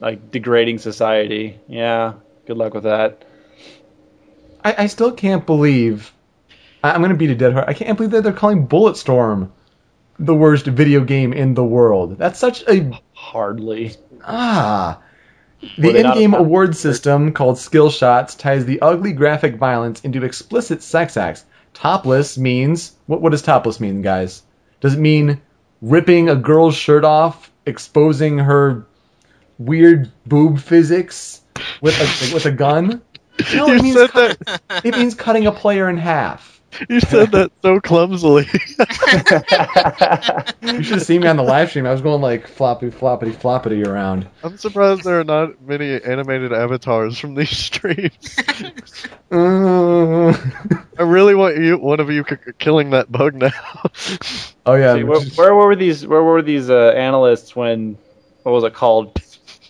like 0.00 0.30
degrading 0.30 0.78
society. 0.78 1.58
Yeah, 1.68 2.14
good 2.46 2.56
luck 2.56 2.74
with 2.74 2.84
that. 2.84 3.24
I, 4.64 4.74
I 4.78 4.86
still 4.86 5.12
can't 5.12 5.46
believe. 5.46 6.12
I, 6.82 6.92
I'm 6.92 7.02
gonna 7.02 7.14
beat 7.14 7.30
a 7.30 7.34
dead 7.34 7.52
horse. 7.52 7.64
I 7.68 7.74
can't 7.74 7.96
believe 7.96 8.12
that 8.12 8.24
they're 8.24 8.32
calling 8.32 8.66
Bulletstorm 8.66 9.50
the 10.18 10.34
worst 10.34 10.66
video 10.66 11.02
game 11.04 11.32
in 11.32 11.54
the 11.54 11.64
world. 11.64 12.18
That's 12.18 12.38
such 12.38 12.62
a 12.68 13.00
Hardly. 13.14 13.96
ah. 14.24 15.00
The 15.76 15.94
in-game 15.94 16.32
award 16.32 16.74
system 16.74 17.32
called 17.32 17.58
Skill 17.58 17.90
Shots 17.90 18.34
ties 18.34 18.64
the 18.64 18.80
ugly 18.80 19.12
graphic 19.12 19.56
violence 19.56 20.00
into 20.00 20.24
explicit 20.24 20.82
sex 20.82 21.18
acts. 21.18 21.44
Topless 21.74 22.38
means 22.38 22.92
what? 23.06 23.20
What 23.20 23.30
does 23.30 23.42
topless 23.42 23.78
mean, 23.78 24.00
guys? 24.00 24.42
Does 24.80 24.94
it 24.94 25.00
mean 25.00 25.40
ripping 25.82 26.28
a 26.28 26.36
girl's 26.36 26.74
shirt 26.74 27.04
off, 27.04 27.50
exposing 27.66 28.38
her 28.38 28.86
weird 29.58 30.10
boob 30.26 30.58
physics 30.58 31.42
with 31.80 31.94
a 31.98 32.34
with 32.34 32.46
a 32.46 32.52
gun? 32.52 33.02
No, 33.54 33.72
it 33.72 33.82
means 33.82 34.10
cut- 34.10 34.36
it 34.84 34.94
means 34.94 35.14
cutting 35.14 35.46
a 35.46 35.52
player 35.52 35.88
in 35.88 35.96
half. 35.96 36.59
You 36.88 37.00
said 37.00 37.32
that 37.32 37.50
so 37.62 37.80
clumsily. 37.80 38.46
You 40.62 40.82
should 40.82 40.98
have 40.98 41.02
seen 41.02 41.22
me 41.22 41.28
on 41.28 41.36
the 41.36 41.42
live 41.42 41.70
stream. 41.70 41.86
I 41.86 41.90
was 41.92 42.00
going 42.02 42.20
like 42.20 42.46
floppy, 42.46 42.90
floppity, 42.90 43.32
floppity 43.34 43.84
around. 43.86 44.28
I'm 44.42 44.56
surprised 44.56 45.04
there 45.04 45.18
are 45.20 45.24
not 45.24 45.60
many 45.60 46.00
animated 46.02 46.52
avatars 46.52 47.18
from 47.18 47.34
these 47.34 47.50
streams. 47.50 48.36
I 49.32 51.02
really 51.02 51.34
want 51.34 51.56
you, 51.58 51.78
one 51.78 51.98
of 52.00 52.10
you, 52.10 52.24
c- 52.28 52.36
c- 52.44 52.52
killing 52.58 52.90
that 52.90 53.10
bug 53.10 53.34
now. 53.34 53.50
oh 54.66 54.74
yeah, 54.74 54.94
See, 54.94 55.02
where, 55.04 55.20
where 55.36 55.54
were 55.54 55.74
these? 55.76 56.06
Where 56.06 56.22
were 56.22 56.42
these 56.42 56.70
uh, 56.70 56.90
analysts 56.96 57.56
when? 57.56 57.98
What 58.42 58.52
was 58.52 58.64
it 58.64 58.74
called? 58.74 59.20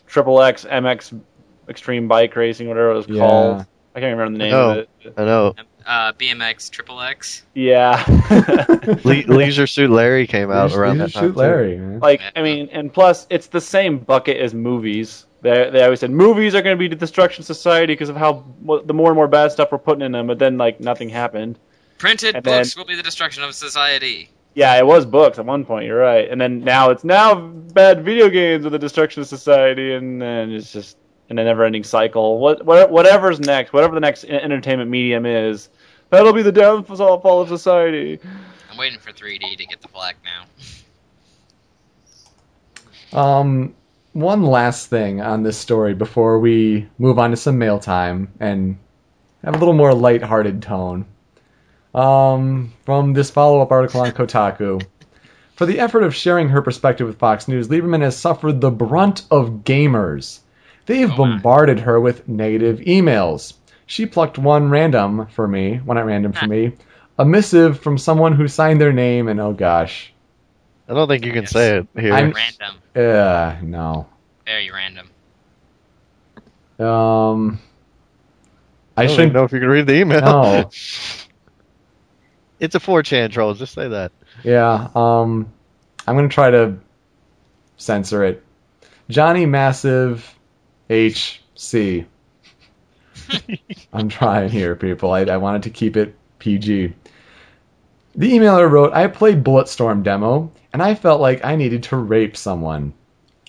Triple 0.07 0.41
X 0.43 0.65
MX 0.65 1.21
Extreme 1.69 2.09
Bike 2.09 2.35
Racing, 2.37 2.69
whatever 2.69 2.91
it 2.91 2.95
was 2.95 3.07
Yeah. 3.09 3.21
called. 3.21 3.67
I 3.95 4.01
can't 4.01 4.17
remember 4.19 4.39
the 4.39 4.45
name 4.45 4.51
know. 4.53 4.71
of 4.71 4.77
it. 4.79 4.91
I 5.17 5.25
know. 5.25 5.55
Uh, 5.87 6.13
BMX 6.15 6.71
Triple 6.71 7.01
X. 7.01 7.43
Yeah. 7.55 8.05
Le- 9.05 9.25
Leisure 9.35 9.67
Suit 9.67 9.91
Larry 9.91 10.27
came 10.27 10.51
out 10.51 10.73
around 10.73 10.99
that 10.99 11.13
time. 11.13 11.25
shoot 11.31 11.37
Larry. 11.37 11.79
Man. 11.79 12.01
like 12.01 12.21
I 12.37 12.43
mean, 12.43 12.69
and 12.73 12.93
plus 12.93 13.27
it's 13.31 13.49
the 13.49 13.61
same 13.61 13.99
bucket 13.99 14.37
as 14.39 14.55
movies. 14.55 15.27
They 15.43 15.71
they 15.71 15.83
always 15.83 16.01
said 16.01 16.11
movies 16.11 16.55
are 16.55 16.63
going 16.63 16.77
to 16.77 16.79
be 16.79 16.89
the 16.89 16.97
destruction 16.97 17.43
of 17.43 17.47
society 17.47 17.93
because 17.95 18.09
of 18.09 18.17
how 18.17 18.45
the 18.85 18.93
more 18.95 19.09
and 19.09 19.17
more 19.17 19.29
bad 19.29 19.53
stuff 19.53 19.73
we're 19.73 19.79
putting 19.79 20.03
in 20.03 20.13
them. 20.13 20.27
But 20.27 20.39
then 20.39 20.59
like 20.59 20.81
nothing 20.81 21.09
happened. 21.09 21.59
Printed 21.99 22.35
And 22.37 22.45
then- 22.45 22.61
books 22.63 22.77
will 22.77 22.85
be 22.85 22.95
the 22.95 23.03
destruction 23.03 23.43
of 23.43 23.55
society. 23.55 24.31
Yeah, 24.55 24.77
it 24.79 24.85
was 24.85 25.07
books 25.07 25.39
at 25.39 25.47
one 25.47 25.65
point. 25.65 25.87
You're 25.87 25.99
right. 26.01 26.29
And 26.29 26.41
then 26.41 26.65
now 26.65 26.91
it's 26.91 27.05
now 27.05 27.37
bad 27.37 28.05
video 28.05 28.29
games 28.29 28.67
are 28.67 28.71
the 28.71 28.81
destruction 28.81 29.23
of 29.23 29.29
society, 29.29 29.95
and 29.95 30.21
then 30.21 30.51
it's 30.51 30.73
just 30.73 30.97
in 31.31 31.39
a 31.39 31.45
never-ending 31.45 31.85
cycle. 31.85 32.39
What, 32.39 32.67
what 32.67 32.91
whatever's 32.91 33.41
next, 33.41 33.73
whatever 33.73 33.95
the 33.95 34.01
next 34.01 34.25
entertainment 34.25 34.91
medium 34.91 35.25
is, 35.25 35.69
that'll 36.11 36.33
be 36.33 36.43
the 36.43 36.53
downfall 36.53 37.41
of 37.41 37.49
society. 37.49 38.19
I'm 38.71 38.77
waiting 38.77 38.99
for 38.99 39.13
3D 39.13 39.57
to 39.57 39.67
get 39.67 39.81
the 39.81 39.89
black 39.89 40.17
now. 40.25 40.45
Um, 43.13 43.75
one 44.13 44.43
last 44.43 44.89
thing 44.89 45.21
on 45.21 45.43
this 45.43 45.57
story 45.57 45.95
before 45.95 46.39
we 46.41 46.89
move 46.99 47.19
on 47.19 47.31
to 47.31 47.37
some 47.37 47.59
mail 47.59 47.79
time 47.79 48.33
and 48.41 48.79
have 49.45 49.55
a 49.55 49.59
little 49.59 49.75
more 49.75 49.95
light-hearted 49.95 50.63
tone. 50.63 51.07
Um, 51.95 52.73
from 52.85 53.15
this 53.15 53.31
follow-up 53.31 53.73
article 53.73 54.03
on 54.03 54.13
Kotaku. 54.13 54.85
For 55.57 55.67
the 55.67 55.81
effort 55.81 56.05
of 56.05 56.15
sharing 56.15 56.49
her 56.51 56.63
perspective 56.63 57.07
with 57.07 57.19
Fox 57.19 57.49
News, 57.49 57.69
Lieberman 57.69 58.03
has 58.03 58.17
suffered 58.17 58.61
the 58.61 58.71
brunt 58.71 59.25
of 59.31 59.65
gamers. 59.65 60.39
They've 60.91 61.09
Oh, 61.09 61.25
my. 61.25 61.35
bombarded 61.37 61.79
her 61.81 62.01
with 62.01 62.29
negative 62.29 62.81
emails. 62.81 63.53
She 63.87 64.07
plucked 64.07 64.39
one 64.39 64.71
random 64.71 65.29
for 65.29 65.47
me, 65.47 65.77
one 65.77 65.97
at 65.97 66.05
random 66.05 66.33
for 66.33 66.49
me, 66.49 66.73
a 67.17 67.25
missive 67.25 67.79
from 67.79 67.97
someone 67.97 68.33
who 68.35 68.49
signed 68.49 68.81
their 68.81 68.93
name, 68.93 69.29
and 69.29 69.41
oh 69.41 69.53
gosh, 69.53 70.13
I 70.89 70.95
don't 70.95 71.07
think 71.07 71.25
you 71.25 71.33
can 71.33 71.47
say 71.47 71.77
it 71.79 71.87
here. 71.97 72.13
I'm- 72.13 72.33
Random. 72.33 72.77
uh, 72.97 73.55
no. 73.63 74.09
Very 74.45 74.69
random. 74.73 75.11
Um, 76.81 77.61
I 78.97 79.03
I 79.03 79.07
don't 79.07 79.15
shouldn't 79.15 79.33
know 79.35 79.45
if 79.45 79.53
you 79.53 79.61
can 79.61 79.69
read 79.69 79.87
the 79.87 79.95
email. 79.95 80.21
No. 80.23 80.59
it's 82.59 82.75
a 82.75 82.81
4chan 82.81 83.31
troll. 83.31 83.55
Just 83.55 83.75
say 83.75 83.87
that. 83.87 84.11
Yeah, 84.43 84.89
um, 84.97 85.53
I'm 86.05 86.17
gonna 86.17 86.29
try 86.29 86.51
to 86.51 86.79
censor 87.77 88.25
it. 88.25 88.43
Johnny 89.09 89.47
Massive 89.47 90.35
HC. 90.91 92.05
I'm 93.93 94.09
trying 94.09 94.51
here, 94.51 94.75
people. 94.75 95.13
I, 95.13 95.21
I 95.23 95.37
wanted 95.37 95.63
to 95.63 95.71
keep 95.71 95.97
it 95.97 96.17
PG. 96.41 96.93
The 98.17 98.33
emailer 98.33 98.69
wrote, 98.69 98.93
I 98.93 99.07
played 99.07 99.45
Bulletstorm 99.45 100.03
demo, 100.03 100.51
and 100.73 100.83
I 100.83 100.97
felt 100.97 101.21
like 101.21 101.45
I 101.45 101.55
needed 101.55 101.85
to 101.85 101.97
rape 101.97 102.37
someone. 102.37 102.93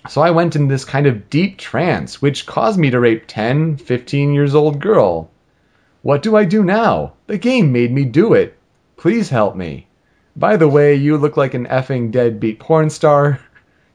So 0.08 0.22
I 0.22 0.32
went 0.32 0.56
in 0.56 0.68
this 0.68 0.86
kind 0.86 1.08
of 1.08 1.30
deep 1.30 1.58
trance, 1.58 2.22
which 2.22 2.46
caused 2.46 2.80
me 2.80 2.92
to 2.92 3.00
rape 3.00 3.26
10, 3.28 3.78
15 3.78 4.34
years 4.34 4.54
old 4.54 4.80
girl. 4.80 5.30
What 6.04 6.22
do 6.22 6.36
I 6.36 6.46
do 6.46 6.64
now? 6.64 7.14
The 7.28 7.38
game 7.38 7.72
made 7.72 7.92
me 7.92 8.06
do 8.06 8.34
it. 8.34 8.58
Please 8.98 9.30
help 9.30 9.56
me. 9.56 9.88
By 10.36 10.58
the 10.58 10.68
way, 10.68 10.96
you 10.96 11.18
look 11.18 11.38
like 11.38 11.54
an 11.54 11.66
effing 11.68 12.12
deadbeat 12.12 12.60
porn 12.60 12.90
star. 12.90 13.40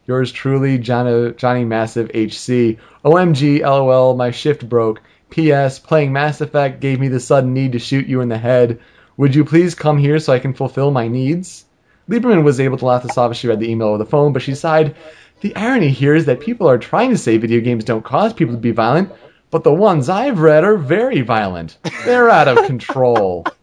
Yours 0.06 0.30
truly, 0.30 0.78
Johnny, 0.78 1.32
Johnny 1.36 1.64
Massive 1.64 2.10
HC. 2.10 2.78
OMG, 3.04 3.60
LOL, 3.60 4.14
my 4.16 4.30
shift 4.30 4.68
broke. 4.68 5.02
P.S. 5.30 5.80
Playing 5.80 6.12
Mass 6.12 6.40
Effect 6.40 6.80
gave 6.80 7.00
me 7.00 7.08
the 7.08 7.18
sudden 7.18 7.52
need 7.52 7.72
to 7.72 7.80
shoot 7.80 8.06
you 8.06 8.20
in 8.20 8.28
the 8.28 8.38
head. 8.38 8.78
Would 9.16 9.34
you 9.34 9.44
please 9.44 9.74
come 9.74 9.98
here 9.98 10.18
so 10.20 10.32
I 10.32 10.38
can 10.38 10.54
fulfill 10.54 10.90
my 10.92 11.08
needs? 11.08 11.64
Lieberman 12.08 12.44
was 12.44 12.60
able 12.60 12.78
to 12.78 12.84
laugh 12.84 13.02
this 13.02 13.18
off 13.18 13.32
as 13.32 13.36
she 13.36 13.48
read 13.48 13.58
the 13.58 13.70
email 13.70 13.88
over 13.88 13.98
the 13.98 14.06
phone, 14.06 14.32
but 14.32 14.42
she 14.42 14.54
sighed. 14.54 14.94
The 15.40 15.56
irony 15.56 15.90
here 15.90 16.14
is 16.14 16.26
that 16.26 16.40
people 16.40 16.68
are 16.68 16.78
trying 16.78 17.10
to 17.10 17.18
say 17.18 17.36
video 17.36 17.60
games 17.60 17.84
don't 17.84 18.04
cause 18.04 18.32
people 18.32 18.54
to 18.54 18.60
be 18.60 18.70
violent, 18.70 19.12
but 19.50 19.64
the 19.64 19.72
ones 19.72 20.08
I've 20.08 20.38
read 20.38 20.62
are 20.62 20.76
very 20.76 21.22
violent. 21.22 21.78
They're 22.04 22.30
out 22.30 22.48
of 22.48 22.66
control. 22.66 23.44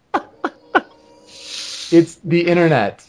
It's 1.94 2.16
the 2.24 2.48
internet. 2.48 3.08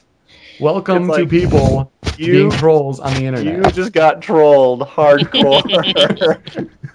Welcome 0.60 1.08
It's 1.08 1.18
to 1.18 1.26
people 1.26 1.90
you- 2.18 2.32
being 2.32 2.50
trolls 2.50 3.00
on 3.00 3.12
the 3.14 3.26
internet. 3.26 3.66
You 3.66 3.72
just 3.72 3.92
got 3.92 4.22
trolled 4.22 4.82
hardcore. 4.82 5.62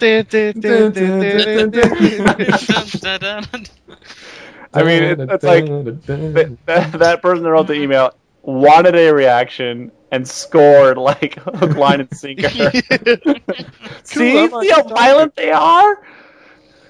I 4.72 4.82
mean, 4.84 5.02
it, 5.02 5.18
it's 5.20 5.44
like 5.44 5.66
that, 5.66 6.58
that, 6.66 6.92
that 6.92 7.22
person 7.22 7.42
that 7.44 7.50
wrote 7.50 7.66
the 7.66 7.74
email 7.74 8.12
wanted 8.42 8.94
a 8.94 9.12
reaction 9.12 9.90
and 10.12 10.26
scored 10.26 10.96
like 10.96 11.34
hook, 11.40 11.76
line, 11.76 12.00
and 12.00 12.16
sinker. 12.16 12.48
see, 14.04 14.38
I'm 14.38 14.50
see 14.50 14.68
how 14.70 14.82
TikTok. 14.82 14.96
violent 14.96 15.36
they 15.36 15.50
are. 15.50 16.02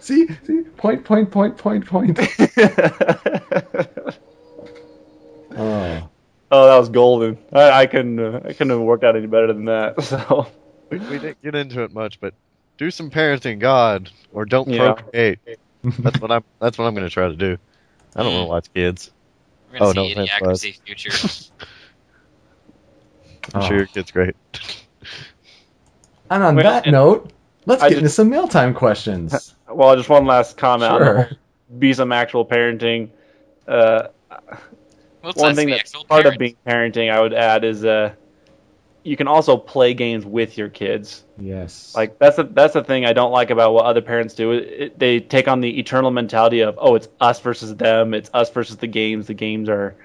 See, 0.01 0.29
see, 0.45 0.63
point, 0.77 1.05
point, 1.05 1.31
point, 1.31 1.57
point, 1.57 1.87
point. 1.87 2.19
Oh. 5.57 6.09
Oh, 6.51 6.67
that 6.67 6.79
was 6.79 6.89
golden. 6.89 7.39
I, 7.53 7.71
I 7.83 7.87
couldn't. 7.87 8.19
Uh, 8.19 8.41
I 8.45 8.53
couldn't 8.53 8.71
have 8.71 8.81
worked 8.81 9.05
out 9.05 9.17
any 9.17 9.27
better 9.27 9.53
than 9.53 9.67
that. 9.67 10.03
So 10.11 10.49
we, 10.91 10.99
we 10.99 11.19
didn't 11.21 11.41
get 11.43 11.55
into 11.55 11.83
it 11.85 11.93
much, 11.95 12.19
but 12.21 12.35
do 12.77 12.91
some 12.91 13.11
parenting, 13.11 13.61
God, 13.61 14.11
or 14.33 14.45
don't 14.45 14.69
Yeah. 14.69 14.95
procreate. 14.95 15.39
That's 15.85 16.21
what 16.21 16.33
I'm. 16.33 16.45
That's 16.61 16.77
what 16.79 16.87
I'm 16.87 16.95
going 16.95 17.07
to 17.07 17.11
try 17.13 17.29
to 17.29 17.37
do. 17.37 17.57
I 18.17 18.23
don't 18.25 18.33
want 18.35 18.45
to 18.45 18.49
watch 18.49 18.75
kids. 18.75 19.11
We're 19.73 19.79
gonna 19.79 19.91
Oh, 19.91 19.93
see 20.05 20.15
no 20.15 20.23
offense, 20.25 20.65
Idiocracy 20.65 20.81
future. 20.85 21.51
I'm 23.55 23.63
Oh. 23.63 23.67
sure 23.69 23.77
your 23.79 23.87
kid's 23.87 24.11
great. 24.11 24.35
And 26.29 26.43
on 26.43 26.57
Well, 26.57 26.65
that 26.65 26.85
and- 26.87 26.93
note, 26.93 27.33
let's 27.67 27.83
I 27.83 27.89
get 27.89 27.95
just- 27.95 27.99
into 28.01 28.11
some 28.11 28.31
mealtime 28.31 28.75
questions. 28.75 29.55
well, 29.69 29.95
just 29.97 30.09
one 30.09 30.27
last 30.27 30.57
comment. 30.57 30.93
Sure. 30.99 31.31
Be 31.79 31.93
some 31.95 32.11
actual 32.13 32.45
parenting. 32.45 33.11
Uh, 33.69 34.09
Well, 35.23 35.33
one 35.37 35.55
thing 35.55 35.71
that's 35.71 35.93
part 35.93 36.09
parent. 36.09 36.27
of 36.27 36.39
being 36.39 36.57
parenting, 36.67 37.11
I 37.11 37.21
would 37.21 37.35
add, 37.35 37.65
is 37.65 37.85
uh, 37.85 38.15
you 39.03 39.17
can 39.17 39.29
also 39.29 39.57
play 39.57 39.95
games 39.95 40.25
with 40.25 40.59
your 40.59 40.69
kids. 40.69 41.25
Yes. 41.39 41.95
Like 41.95 42.19
that's 42.19 42.37
the 42.37 42.45
that's 42.45 42.75
the 42.75 42.85
thing 42.85 43.07
I 43.07 43.13
don't 43.13 43.33
like 43.33 43.51
about 43.51 43.73
what 43.73 43.87
other 43.87 44.03
parents 44.03 44.35
do. 44.35 44.53
It, 44.53 44.65
it, 44.65 44.99
they 44.99 45.21
take 45.21 45.49
on 45.49 45.61
the 45.61 45.79
eternal 45.79 46.11
mentality 46.11 46.61
of 46.61 46.79
oh, 46.79 46.95
it's 46.95 47.09
us 47.21 47.41
versus 47.41 47.75
them. 47.75 48.15
It's 48.15 48.31
us 48.33 48.51
versus 48.51 48.77
the 48.77 48.87
games. 48.87 49.27
The 49.27 49.35
games 49.35 49.69
are, 49.69 49.97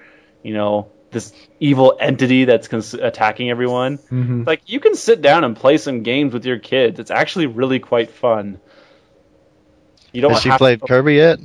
you 0.42 0.54
know, 0.54 0.90
this 1.10 1.32
evil 1.60 1.96
entity 2.00 2.44
that's 2.44 2.68
cons- 2.68 2.94
attacking 2.94 3.50
everyone. 3.50 3.98
Mhm. 3.98 4.46
Like 4.46 4.62
you 4.66 4.80
can 4.80 4.94
sit 4.94 5.22
down 5.22 5.44
and 5.44 5.56
play 5.56 5.78
some 5.78 6.02
games 6.02 6.32
with 6.32 6.44
your 6.46 6.58
kids. 6.58 6.98
It's 6.98 7.10
actually 7.10 7.46
really 7.46 7.78
quite 7.78 8.10
fun. 8.10 8.60
You 10.12 10.22
don't 10.22 10.32
Has 10.32 10.42
she 10.42 10.50
played 10.50 10.80
to, 10.80 10.86
Kirby 10.86 11.14
yet? 11.14 11.38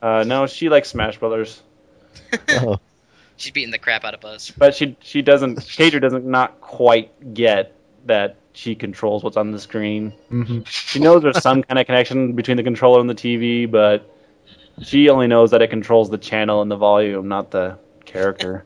Uh, 0.00 0.24
no, 0.26 0.46
she 0.46 0.70
likes 0.70 0.88
Smash 0.88 1.18
Brothers, 1.18 1.62
Oh, 2.50 2.78
She's 3.36 3.52
beating 3.52 3.70
the 3.72 3.78
crap 3.78 4.04
out 4.04 4.14
of 4.14 4.20
Buzz. 4.20 4.52
but 4.56 4.74
she 4.74 4.96
she 5.00 5.22
doesn't. 5.22 5.60
Kater 5.66 5.98
doesn't 6.00 6.24
not 6.24 6.60
quite 6.60 7.34
get 7.34 7.74
that 8.06 8.36
she 8.52 8.74
controls 8.74 9.24
what's 9.24 9.36
on 9.36 9.50
the 9.52 9.58
screen. 9.58 10.12
Mhm. 10.30 10.66
She 10.66 10.98
knows 11.00 11.22
there's 11.22 11.40
some 11.42 11.62
kind 11.62 11.78
of 11.78 11.86
connection 11.86 12.32
between 12.34 12.56
the 12.56 12.62
controller 12.62 13.00
and 13.00 13.08
the 13.10 13.14
TV, 13.14 13.68
but 13.70 14.08
she 14.82 15.08
only 15.08 15.26
knows 15.26 15.50
that 15.52 15.62
it 15.62 15.70
controls 15.70 16.10
the 16.10 16.18
channel 16.18 16.62
and 16.62 16.70
the 16.70 16.76
volume, 16.76 17.28
not 17.28 17.50
the 17.50 17.78
character. 18.04 18.64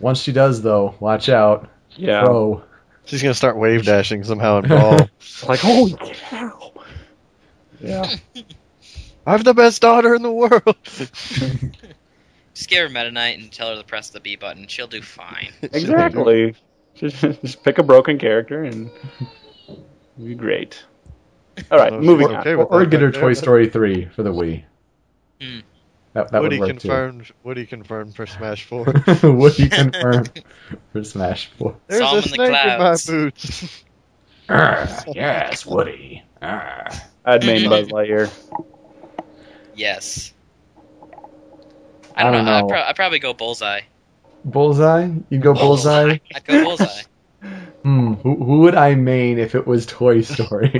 Once 0.00 0.20
she 0.20 0.32
does, 0.32 0.62
though, 0.62 0.94
watch 1.00 1.28
out. 1.28 1.68
Yeah. 1.96 2.22
Pro. 2.24 2.62
she's 3.04 3.22
gonna 3.22 3.34
start 3.34 3.56
wave 3.56 3.84
dashing 3.84 4.24
somehow 4.24 4.58
and 4.58 4.68
Brawl. 4.68 4.98
It's 5.20 5.44
like, 5.48 5.60
holy 5.60 5.96
cow. 6.00 6.72
Yeah. 7.80 8.08
I 9.26 9.32
have 9.32 9.44
the 9.44 9.54
best 9.54 9.80
daughter 9.82 10.14
in 10.14 10.22
the 10.22 10.32
world. 10.32 10.76
Just 12.62 12.70
give 12.70 12.84
her 12.84 12.88
Meta 12.88 13.10
Knight 13.10 13.40
and 13.40 13.50
tell 13.50 13.70
her 13.70 13.76
to 13.76 13.82
press 13.82 14.10
the 14.10 14.20
B 14.20 14.36
button. 14.36 14.68
She'll 14.68 14.86
do 14.86 15.02
fine. 15.02 15.52
Exactly. 15.62 16.54
Just, 16.94 17.16
just 17.20 17.64
pick 17.64 17.78
a 17.78 17.82
broken 17.82 18.20
character 18.20 18.62
and 18.62 18.88
be 20.16 20.36
great. 20.36 20.80
All 21.72 21.78
right, 21.78 21.92
moving 21.92 22.28
sure, 22.28 22.36
on. 22.36 22.46
Or, 22.46 22.82
or 22.82 22.86
get 22.86 23.00
her. 23.00 23.10
Toy 23.10 23.32
Story 23.32 23.68
3 23.68 24.04
for 24.14 24.22
the 24.22 24.32
Wii. 24.32 24.62
Hmm. 25.40 25.58
That, 26.12 26.30
that 26.30 26.40
would 26.40 26.52
Woody 26.52 26.60
work 26.60 26.68
confirmed. 26.68 27.32
Woody 27.42 27.66
confirmed 27.66 28.14
for 28.14 28.26
Smash 28.26 28.64
Four. 28.64 28.92
too. 28.92 29.32
Woody 29.36 29.68
confirmed 29.68 30.44
for 30.92 31.02
Smash 31.02 31.50
4. 31.58 31.76
There's 31.88 32.00
Saw 32.00 32.06
a 32.06 32.10
him 32.10 32.16
in 32.16 32.22
the 32.22 32.28
snake 32.28 32.46
in 32.46 32.52
my 32.52 32.76
clouds. 32.76 33.06
boots. 33.06 33.84
yes, 35.16 35.66
Woody. 35.66 36.22
I'd 36.40 37.44
main 37.44 37.68
Buzz 37.68 37.88
Lightyear. 37.88 38.30
Yes. 39.74 40.32
I 42.16 42.20
I 42.20 42.22
don't, 42.24 42.32
don't 42.32 42.44
know. 42.44 42.52
I'd, 42.58 42.68
pro- 42.68 42.82
I'd 42.82 42.96
probably 42.96 43.18
go 43.18 43.34
Bullseye. 43.34 43.80
Bullseye? 44.44 45.10
You 45.30 45.38
go 45.38 45.54
Bullseye? 45.54 46.18
I'd 46.34 46.44
go 46.44 46.64
Bullseye. 46.64 47.02
Hmm. 47.82 48.12
Who, 48.14 48.36
who 48.36 48.60
would 48.60 48.76
I 48.76 48.94
main 48.94 49.40
if 49.40 49.56
it 49.56 49.66
was 49.66 49.86
Toy 49.86 50.20
Story? 50.20 50.70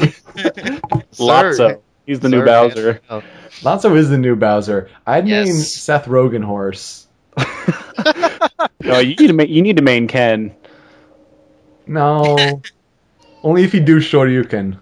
Lotso. 1.19 1.81
He's 2.07 2.21
the 2.21 2.29
new 2.29 2.45
Bowser. 2.45 3.01
Oh, 3.11 3.25
Lotso 3.63 3.97
is 3.97 4.09
the 4.09 4.19
new 4.19 4.37
Bowser. 4.37 4.89
I'd 5.05 5.27
Yes. 5.27 5.49
main 5.49 5.57
Seth 5.57 6.05
Rogen 6.07 6.45
horse. 6.45 7.09
No, 8.81 9.01
you 9.01 9.17
need 9.17 9.27
to 9.27 9.33
ma- 9.33 9.43
you 9.43 9.63
need 9.63 9.79
to 9.79 9.83
main 9.83 10.07
Ken. 10.07 10.55
No. 11.89 12.63
Only 13.43 13.65
if 13.65 13.75
you 13.75 13.81
do 13.81 13.97
Shoryuken. 13.97 14.79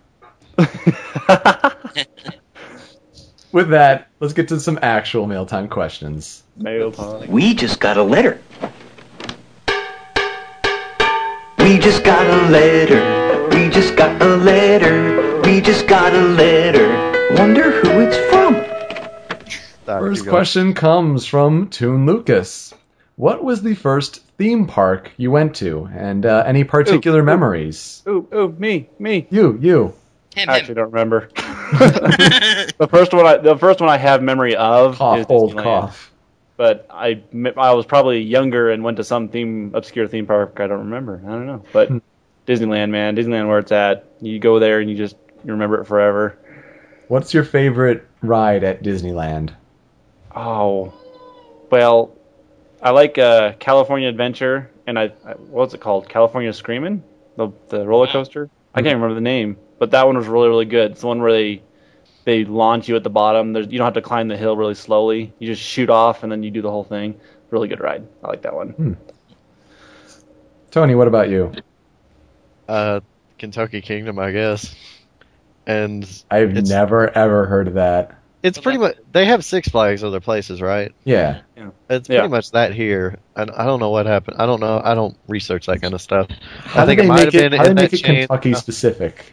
With 3.52 3.70
that, 3.70 4.08
let's 4.20 4.32
get 4.32 4.46
to 4.48 4.60
some 4.60 4.78
actual 4.80 5.26
mail 5.26 5.44
time 5.44 5.68
questions. 5.68 6.44
Mail 6.56 6.92
time. 6.92 7.28
We 7.28 7.52
just 7.54 7.80
got 7.80 7.96
a 7.96 8.02
letter. 8.02 8.40
We 11.58 11.78
just 11.78 12.04
got 12.04 12.24
a 12.26 12.48
letter. 12.48 13.48
We 13.50 13.68
just 13.68 13.96
got 13.96 14.22
a 14.22 14.36
letter. 14.36 15.40
We 15.42 15.60
just 15.60 15.88
got 15.88 16.14
a 16.14 16.20
letter. 16.20 17.34
Wonder 17.36 17.72
who 17.72 18.00
it's 18.00 18.16
from. 18.30 18.54
sorry, 19.84 20.00
First 20.00 20.20
keep 20.20 20.26
going. 20.26 20.32
question 20.32 20.74
comes 20.74 21.26
from 21.26 21.68
Toon 21.70 22.06
Lucas. 22.06 22.72
What 23.16 23.42
was 23.42 23.62
the 23.62 23.74
first 23.74 24.24
theme 24.38 24.66
park 24.66 25.10
you 25.16 25.32
went 25.32 25.56
to, 25.56 25.88
and 25.92 26.24
uh, 26.24 26.44
any 26.46 26.62
particular 26.62 27.20
ooh. 27.20 27.24
memories? 27.24 28.02
Ooh, 28.06 28.28
ooh, 28.32 28.54
me, 28.58 28.88
me. 28.98 29.26
You, 29.28 29.58
you. 29.60 29.92
Him, 30.34 30.48
I 30.48 30.56
actually 30.58 30.72
him. 30.72 30.76
don't 30.76 30.92
remember. 30.92 31.28
the 31.34 32.88
first 32.90 33.12
one, 33.12 33.26
I, 33.26 33.36
the 33.38 33.56
first 33.56 33.80
one 33.80 33.88
I 33.88 33.96
have 33.96 34.22
memory 34.22 34.56
of 34.56 34.96
Cough, 34.98 35.18
is 35.18 35.26
old 35.28 35.52
Disneyland. 35.54 35.62
cough. 35.62 36.12
But 36.56 36.86
I, 36.90 37.22
I 37.56 37.72
was 37.72 37.86
probably 37.86 38.20
younger 38.20 38.70
and 38.70 38.84
went 38.84 38.98
to 38.98 39.04
some 39.04 39.28
theme 39.28 39.72
obscure 39.74 40.06
theme 40.06 40.26
park. 40.26 40.58
I 40.60 40.66
don't 40.66 40.80
remember. 40.80 41.22
I 41.26 41.30
don't 41.30 41.46
know. 41.46 41.64
But 41.72 41.88
Hmm. 41.88 41.98
Disneyland, 42.46 42.90
man, 42.90 43.16
Disneyland, 43.16 43.48
where 43.48 43.58
it's 43.60 43.72
at. 43.72 44.04
You 44.20 44.38
go 44.38 44.58
there 44.58 44.80
and 44.80 44.90
you 44.90 44.96
just 44.96 45.16
you 45.44 45.52
remember 45.52 45.80
it 45.80 45.86
forever. 45.86 46.36
What's 47.08 47.32
your 47.32 47.44
favorite 47.44 48.06
ride 48.22 48.62
at 48.64 48.82
Disneyland? 48.82 49.50
Oh, 50.34 50.92
well, 51.70 52.12
I 52.82 52.90
like 52.90 53.18
uh, 53.18 53.52
California 53.58 54.08
Adventure, 54.08 54.70
and 54.86 54.98
I, 54.98 55.12
I 55.24 55.32
what's 55.34 55.74
it 55.74 55.80
called? 55.80 56.08
California 56.08 56.52
Screaming, 56.52 57.02
the 57.36 57.50
the 57.68 57.86
roller 57.86 58.06
coaster. 58.06 58.50
I 58.74 58.82
can't 58.82 58.94
remember 58.96 59.14
the 59.14 59.20
name, 59.20 59.56
but 59.80 59.90
that 59.90 60.06
one 60.06 60.16
was 60.16 60.28
really 60.28 60.48
really 60.48 60.64
good. 60.66 60.92
It's 60.92 61.00
the 61.00 61.08
one 61.08 61.20
where 61.20 61.32
they 61.32 61.62
they 62.24 62.44
launch 62.44 62.88
you 62.88 62.94
at 62.96 63.02
the 63.02 63.10
bottom. 63.10 63.52
There's, 63.54 63.66
you 63.66 63.78
don't 63.78 63.86
have 63.86 63.94
to 63.94 64.02
climb 64.02 64.28
the 64.28 64.36
hill 64.36 64.56
really 64.56 64.74
slowly. 64.74 65.32
You 65.40 65.46
just 65.48 65.62
shoot 65.62 65.90
off, 65.90 66.22
and 66.22 66.30
then 66.30 66.42
you 66.44 66.50
do 66.52 66.62
the 66.62 66.70
whole 66.70 66.84
thing. 66.84 67.18
Really 67.50 67.66
good 67.66 67.80
ride. 67.80 68.06
I 68.22 68.28
like 68.28 68.42
that 68.42 68.54
one. 68.54 68.96
Tony, 70.70 70.94
what 70.94 71.08
about 71.08 71.28
you? 71.30 71.52
Uh, 72.68 73.00
Kentucky 73.38 73.80
Kingdom, 73.80 74.18
I 74.18 74.30
guess. 74.30 74.74
And 75.66 76.06
I've 76.30 76.52
never 76.68 77.08
ever 77.16 77.46
heard 77.46 77.68
of 77.68 77.74
that. 77.74 78.16
it's 78.42 78.58
pretty 78.58 78.78
much 78.78 78.96
they 79.12 79.24
have 79.26 79.44
Six 79.44 79.68
Flags 79.68 80.02
other 80.04 80.20
places, 80.20 80.60
right? 80.62 80.92
Yeah. 81.04 81.40
It's 81.88 82.08
Yeah. 82.08 82.20
pretty 82.20 82.30
much 82.30 82.52
that 82.52 82.72
here. 82.74 83.18
And 83.36 83.50
I 83.50 83.64
don't 83.66 83.80
know 83.80 83.90
what 83.90 84.06
happened. 84.06 84.36
I 84.38 84.46
don't 84.46 84.60
know. 84.60 84.80
I 84.82 84.94
don't 84.94 85.16
research 85.28 85.66
that 85.66 85.80
kind 85.82 85.94
of 85.94 86.00
stuff. 86.00 86.28
How 86.64 86.82
I 86.82 86.86
think 86.86 86.98
it 86.98 87.02
they 87.02 87.08
might 87.08 87.16
make 87.24 87.24
have 87.26 87.34
it? 87.34 87.50
been 87.50 87.58
How 87.58 87.64
did 87.64 87.70
in 87.70 87.76
they 87.76 87.82
make 87.82 87.90
that 87.90 88.00
it 88.00 88.02
chain. 88.04 88.16
Kentucky 88.28 88.54
specific? 88.54 89.32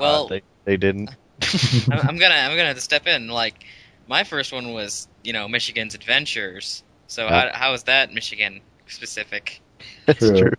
Well, 0.00 0.28
they 0.28 0.42
they 0.64 0.76
didn't. 0.76 1.10
I'm, 1.90 2.00
I'm 2.08 2.18
gonna 2.18 2.34
I'm 2.34 2.50
gonna 2.56 2.66
have 2.66 2.76
to 2.76 2.82
step 2.82 3.06
in. 3.06 3.28
Like, 3.28 3.64
my 4.08 4.24
first 4.24 4.52
one 4.52 4.72
was 4.72 5.08
you 5.22 5.32
know 5.32 5.48
Michigan's 5.48 5.94
Adventures. 5.94 6.82
So 7.06 7.26
Yeah. 7.26 7.50
how 7.52 7.58
how 7.58 7.72
is 7.74 7.84
that 7.84 8.12
Michigan 8.12 8.60
specific? 8.86 9.60
It's 10.06 10.18
True. 10.18 10.38
true. 10.38 10.52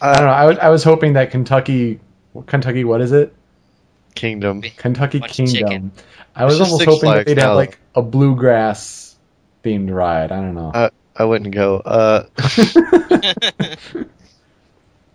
I 0.00 0.14
don't 0.14 0.24
know. 0.24 0.32
I 0.32 0.44
was, 0.46 0.58
I 0.58 0.68
was 0.70 0.82
hoping 0.84 1.12
that 1.14 1.30
Kentucky, 1.30 2.00
Kentucky, 2.46 2.84
what 2.84 3.00
is 3.00 3.12
it? 3.12 3.34
Kingdom. 4.14 4.62
Kentucky 4.62 5.18
Bunch 5.18 5.32
Kingdom. 5.32 5.92
I 6.34 6.44
was 6.44 6.60
almost 6.60 6.84
hoping 6.84 7.10
that 7.10 7.26
they'd 7.26 7.38
have 7.38 7.56
like 7.56 7.78
a 7.94 8.02
bluegrass 8.02 9.16
themed 9.62 9.92
ride. 9.92 10.32
I 10.32 10.36
don't 10.40 10.54
know. 10.54 10.70
Uh, 10.70 10.90
I 11.16 11.24
wouldn't 11.24 11.54
go. 11.54 11.76
Uh, 11.76 12.26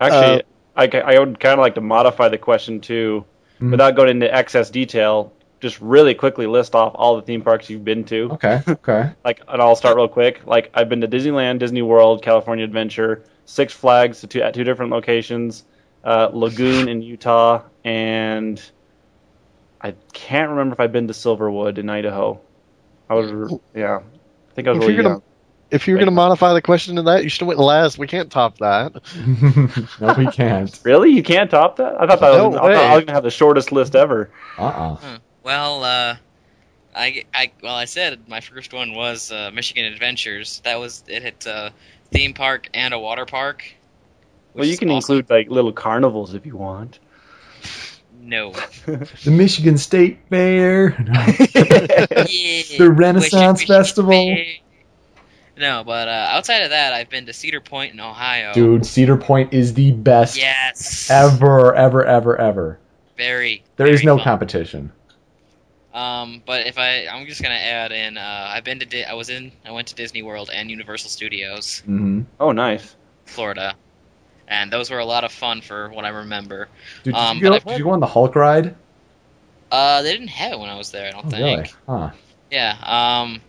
Actually, 0.01 0.43
I, 0.79 0.87
I 1.15 1.19
would 1.19 1.39
kind 1.39 1.53
of 1.53 1.59
like 1.59 1.75
to 1.75 1.81
modify 1.81 2.29
the 2.29 2.37
question 2.37 2.79
too, 2.79 3.25
Mhm. 3.59 3.71
without 3.71 3.95
going 3.95 4.09
into 4.09 4.33
excess 4.33 4.69
detail. 4.69 5.33
Just 5.59 5.81
really 5.81 6.15
quickly 6.15 6.47
list 6.47 6.73
off 6.73 6.93
all 6.95 7.17
the 7.17 7.21
theme 7.21 7.41
parks 7.41 7.69
you've 7.69 7.83
been 7.83 8.05
to. 8.05 8.29
okay. 8.33 8.61
Okay. 8.67 9.11
Like, 9.25 9.41
and 9.47 9.61
I'll 9.61 9.75
start 9.75 9.97
real 9.97 10.07
quick. 10.07 10.41
Like, 10.45 10.71
I've 10.73 10.87
been 10.87 11.01
to 11.01 11.07
Disneyland, 11.09 11.59
Disney 11.59 11.81
World, 11.81 12.21
California 12.21 12.63
Adventure, 12.63 13.23
Six 13.43 13.73
Flags 13.73 14.21
to 14.21 14.27
two, 14.27 14.41
at 14.41 14.53
two 14.53 14.63
different 14.63 14.91
locations, 14.93 15.65
uh, 16.05 16.29
Lagoon 16.31 16.87
in 16.87 17.01
Utah, 17.01 17.63
and 17.83 18.61
I 19.81 19.95
can't 20.13 20.49
remember 20.51 20.73
if 20.73 20.79
I've 20.79 20.91
been 20.93 21.07
to 21.07 21.13
Silverwood 21.13 21.77
in 21.77 21.89
Idaho. 21.89 22.39
I 23.09 23.15
was, 23.15 23.59
yeah, 23.75 23.97
I 23.99 24.53
think 24.53 24.67
I 24.67 24.71
was 24.71 24.77
If 24.77 24.81
really 24.83 24.93
you're 24.93 25.03
gonna- 25.03 25.15
young. 25.15 25.23
If 25.71 25.87
you're 25.87 25.99
gonna 25.99 26.11
modify 26.11 26.53
the 26.53 26.61
question 26.61 26.95
to 26.95 27.03
that, 27.03 27.23
you 27.23 27.29
should 27.29 27.41
have 27.41 27.47
went 27.47 27.59
last. 27.59 27.97
We 27.97 28.07
can't 28.07 28.31
top 28.31 28.57
that. 28.59 28.93
no, 30.01 30.13
we 30.17 30.27
can't. 30.27 30.79
Really, 30.83 31.11
you 31.11 31.23
can't 31.23 31.51
top 31.51 31.77
that? 31.77 32.01
I 32.01 32.07
thought 32.07 32.19
that 32.21 32.37
No 32.37 32.49
was, 32.49 32.57
I, 32.57 32.59
thought 32.59 32.69
way. 32.69 32.75
I 32.75 32.95
was 32.95 33.05
gonna 33.05 33.15
have 33.15 33.23
the 33.23 33.31
shortest 33.31 33.71
list 33.71 33.95
ever. 33.95 34.29
Uh-uh. 34.57 34.95
Huh. 34.95 35.19
Well, 35.43 35.83
uh, 35.83 36.15
I, 36.95 37.25
I 37.33 37.51
well 37.61 37.75
I 37.75 37.85
said 37.85 38.27
my 38.27 38.41
first 38.41 38.73
one 38.73 38.93
was 38.93 39.31
uh, 39.31 39.51
Michigan 39.53 39.85
Adventures. 39.85 40.61
That 40.63 40.79
was 40.79 41.03
it 41.07 41.21
hit 41.21 41.45
a 41.45 41.71
theme 42.11 42.33
park 42.33 42.69
and 42.73 42.93
a 42.93 42.99
water 42.99 43.25
park. 43.25 43.63
Well, 44.53 44.65
you 44.65 44.77
can 44.77 44.89
awesome. 44.89 45.17
include 45.17 45.29
like 45.29 45.49
little 45.49 45.71
carnivals 45.71 46.33
if 46.33 46.45
you 46.45 46.55
want. 46.57 46.99
no. 48.19 48.53
The 48.85 49.31
Michigan 49.31 49.77
State 49.77 50.19
Fair. 50.29 50.95
Yeah, 50.99 52.63
The 52.77 52.91
Renaissance 52.91 53.59
Michigan 53.61 53.75
Festival. 53.75 54.37
Fair. 55.59 55.69
No, 55.69 55.83
but 55.83 56.07
uh, 56.07 56.11
outside 56.31 56.63
of 56.63 56.69
that, 56.71 56.93
I've 56.93 57.09
been 57.09 57.25
to 57.25 57.33
Cedar 57.33 57.61
Point 57.61 57.93
in 57.93 57.99
Ohio. 57.99 58.53
Dude, 58.53 58.85
Cedar 58.85 59.17
Point 59.17 59.53
is 59.53 59.73
the 59.73 59.91
best 59.91 60.37
Yes. 60.37 61.09
ever, 61.09 61.75
ever, 61.75 62.05
ever, 62.05 62.37
ever. 62.39 62.79
Very. 63.17 63.63
There 63.75 63.87
is 63.87 64.01
very 64.01 64.05
no 64.05 64.15
fun. 64.17 64.23
competition. 64.23 64.91
Um, 65.93 66.43
but 66.45 66.67
if 66.67 66.77
I, 66.77 67.07
I'm 67.07 67.25
just 67.25 67.41
gonna 67.41 67.55
add 67.55 67.91
in. 67.91 68.17
Uh, 68.17 68.51
I've 68.53 68.63
been 68.63 68.79
to. 68.79 68.85
Di- 68.85 69.05
I 69.05 69.13
was 69.13 69.29
in. 69.29 69.51
I 69.65 69.71
went 69.71 69.87
to 69.89 69.95
Disney 69.95 70.21
World 70.21 70.49
and 70.53 70.69
Universal 70.69 71.09
Studios, 71.09 71.81
Mm-hmm. 71.87 72.21
Oh, 72.39 72.51
nice. 72.51 72.95
Florida, 73.25 73.75
and 74.47 74.71
those 74.71 74.89
were 74.91 74.99
a 74.99 75.05
lot 75.05 75.23
of 75.23 75.31
fun 75.31 75.61
for 75.61 75.89
what 75.89 76.05
I 76.05 76.09
remember. 76.09 76.67
Dude, 77.03 77.15
did, 77.15 77.19
Um, 77.19 77.37
you, 77.37 77.43
go, 77.43 77.59
did 77.59 77.77
you 77.79 77.83
go 77.83 77.89
on 77.91 77.99
the 77.99 78.07
Hulk 78.07 78.35
ride? 78.35 78.75
Uh, 79.71 80.01
they 80.03 80.11
didn't 80.13 80.29
have 80.29 80.53
it 80.53 80.59
when 80.59 80.69
I 80.69 80.77
was 80.77 80.91
there. 80.91 81.07
I 81.07 81.11
don't 81.11 81.25
Oh, 81.25 81.29
think. 81.29 81.43
really? 81.43 81.71
Huh. 81.87 82.09
Yeah. 82.49 82.75
Um, 83.21 83.41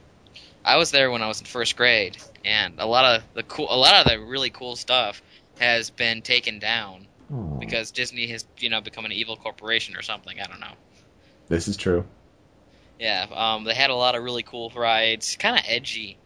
I 0.65 0.77
was 0.77 0.91
there 0.91 1.11
when 1.11 1.23
I 1.23 1.28
was 1.28 1.41
in 1.41 1.47
first 1.47 1.77
grade, 1.77 2.16
and 2.45 2.74
a 2.78 2.87
lot 2.87 3.05
of 3.16 3.23
the 3.35 3.43
cool, 3.43 3.66
a 3.70 3.77
lot 3.77 4.05
of 4.05 4.11
the 4.12 4.20
really 4.20 4.51
cool 4.51 4.77
stuff 4.77 5.23
has 5.59 5.91
been 5.91 6.23
taken 6.23 6.59
down 6.59 7.07
Oh, 7.32 7.57
because 7.61 7.93
Disney 7.93 8.27
has, 8.28 8.45
you 8.59 8.70
know, 8.70 8.81
become 8.81 9.05
an 9.05 9.12
evil 9.12 9.37
corporation 9.37 9.97
or 9.97 10.03
something. 10.03 10.41
I 10.41 10.47
don't 10.47 10.61
know. 10.61 10.73
this 11.49 11.69
is 11.69 11.77
true. 11.77 12.05
Yeah. 12.99 13.27
Um, 13.32 13.65
they 13.65 13.74
had 13.74 13.91
a 13.91 13.95
lot 13.95 14.15
of 14.16 14.23
really 14.23 14.43
cool 14.43 14.70
rides, 14.74 15.37
kind 15.37 15.57
of 15.57 15.65
edgy, 15.66 16.19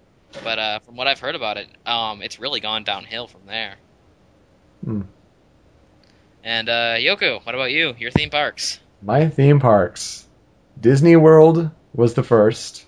but 0.42 0.58
uh, 0.58 0.78
from 0.80 0.96
what 0.96 1.06
I've 1.06 1.20
heard 1.20 1.34
about 1.34 1.58
it, 1.58 1.68
um, 1.86 2.22
it's 2.22 2.40
really 2.40 2.60
gone 2.60 2.84
downhill 2.84 3.26
from 3.26 3.42
there. 3.46 3.76
Hmm. 4.84 5.02
And 6.42 6.68
uh, 6.68 6.96
Yoku, 6.98 7.44
what 7.44 7.54
about 7.54 7.70
you? 7.70 7.94
Your 7.98 8.10
theme 8.10 8.30
parks? 8.30 8.80
My 9.02 9.28
theme 9.28 9.60
parks. 9.60 10.26
Disney 10.80 11.16
World 11.16 11.70
was 11.94 12.14
the 12.14 12.22
first. 12.22 12.83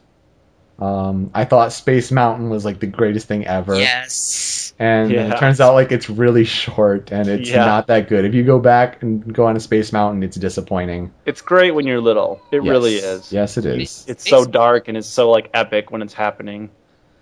Um, 0.78 1.30
I 1.32 1.44
thought 1.46 1.72
Space 1.72 2.12
Mountain 2.12 2.50
was 2.50 2.64
like 2.64 2.80
the 2.80 2.86
greatest 2.86 3.26
thing 3.26 3.46
ever. 3.46 3.78
Yes. 3.78 4.74
And 4.78 5.10
Yeah. 5.10 5.32
it 5.34 5.38
turns 5.38 5.58
out 5.60 5.72
like 5.72 5.90
it's 5.90 6.10
really 6.10 6.44
short 6.44 7.10
and 7.12 7.28
it's 7.28 7.48
Yeah. 7.48 7.64
not 7.64 7.86
that 7.86 8.08
good. 8.08 8.26
If 8.26 8.34
you 8.34 8.42
go 8.44 8.58
back 8.58 9.02
and 9.02 9.32
go 9.32 9.46
on 9.46 9.56
a 9.56 9.60
Space 9.60 9.90
Mountain, 9.92 10.22
it's 10.22 10.36
disappointing. 10.36 11.12
It's 11.24 11.40
great 11.40 11.70
when 11.74 11.86
you're 11.86 12.00
little. 12.00 12.40
It 12.52 12.62
Yes. 12.62 12.70
really 12.70 12.96
is. 12.96 13.32
Yes, 13.32 13.56
it 13.56 13.64
is. 13.64 14.04
It's 14.06 14.28
so 14.28 14.44
dark 14.44 14.88
and 14.88 14.98
it's 14.98 15.08
so 15.08 15.30
like 15.30 15.48
epic 15.54 15.90
when 15.90 16.02
it's 16.02 16.12
happening. 16.12 16.68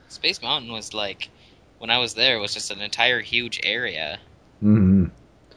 Space 0.08 0.42
Mountain 0.42 0.72
was 0.72 0.92
like, 0.92 1.28
when 1.78 1.90
I 1.90 1.98
was 1.98 2.14
there, 2.14 2.36
it 2.36 2.40
was 2.40 2.54
just 2.54 2.72
an 2.72 2.80
entire 2.80 3.20
huge 3.20 3.60
area. 3.62 4.18
hmm 4.60 5.06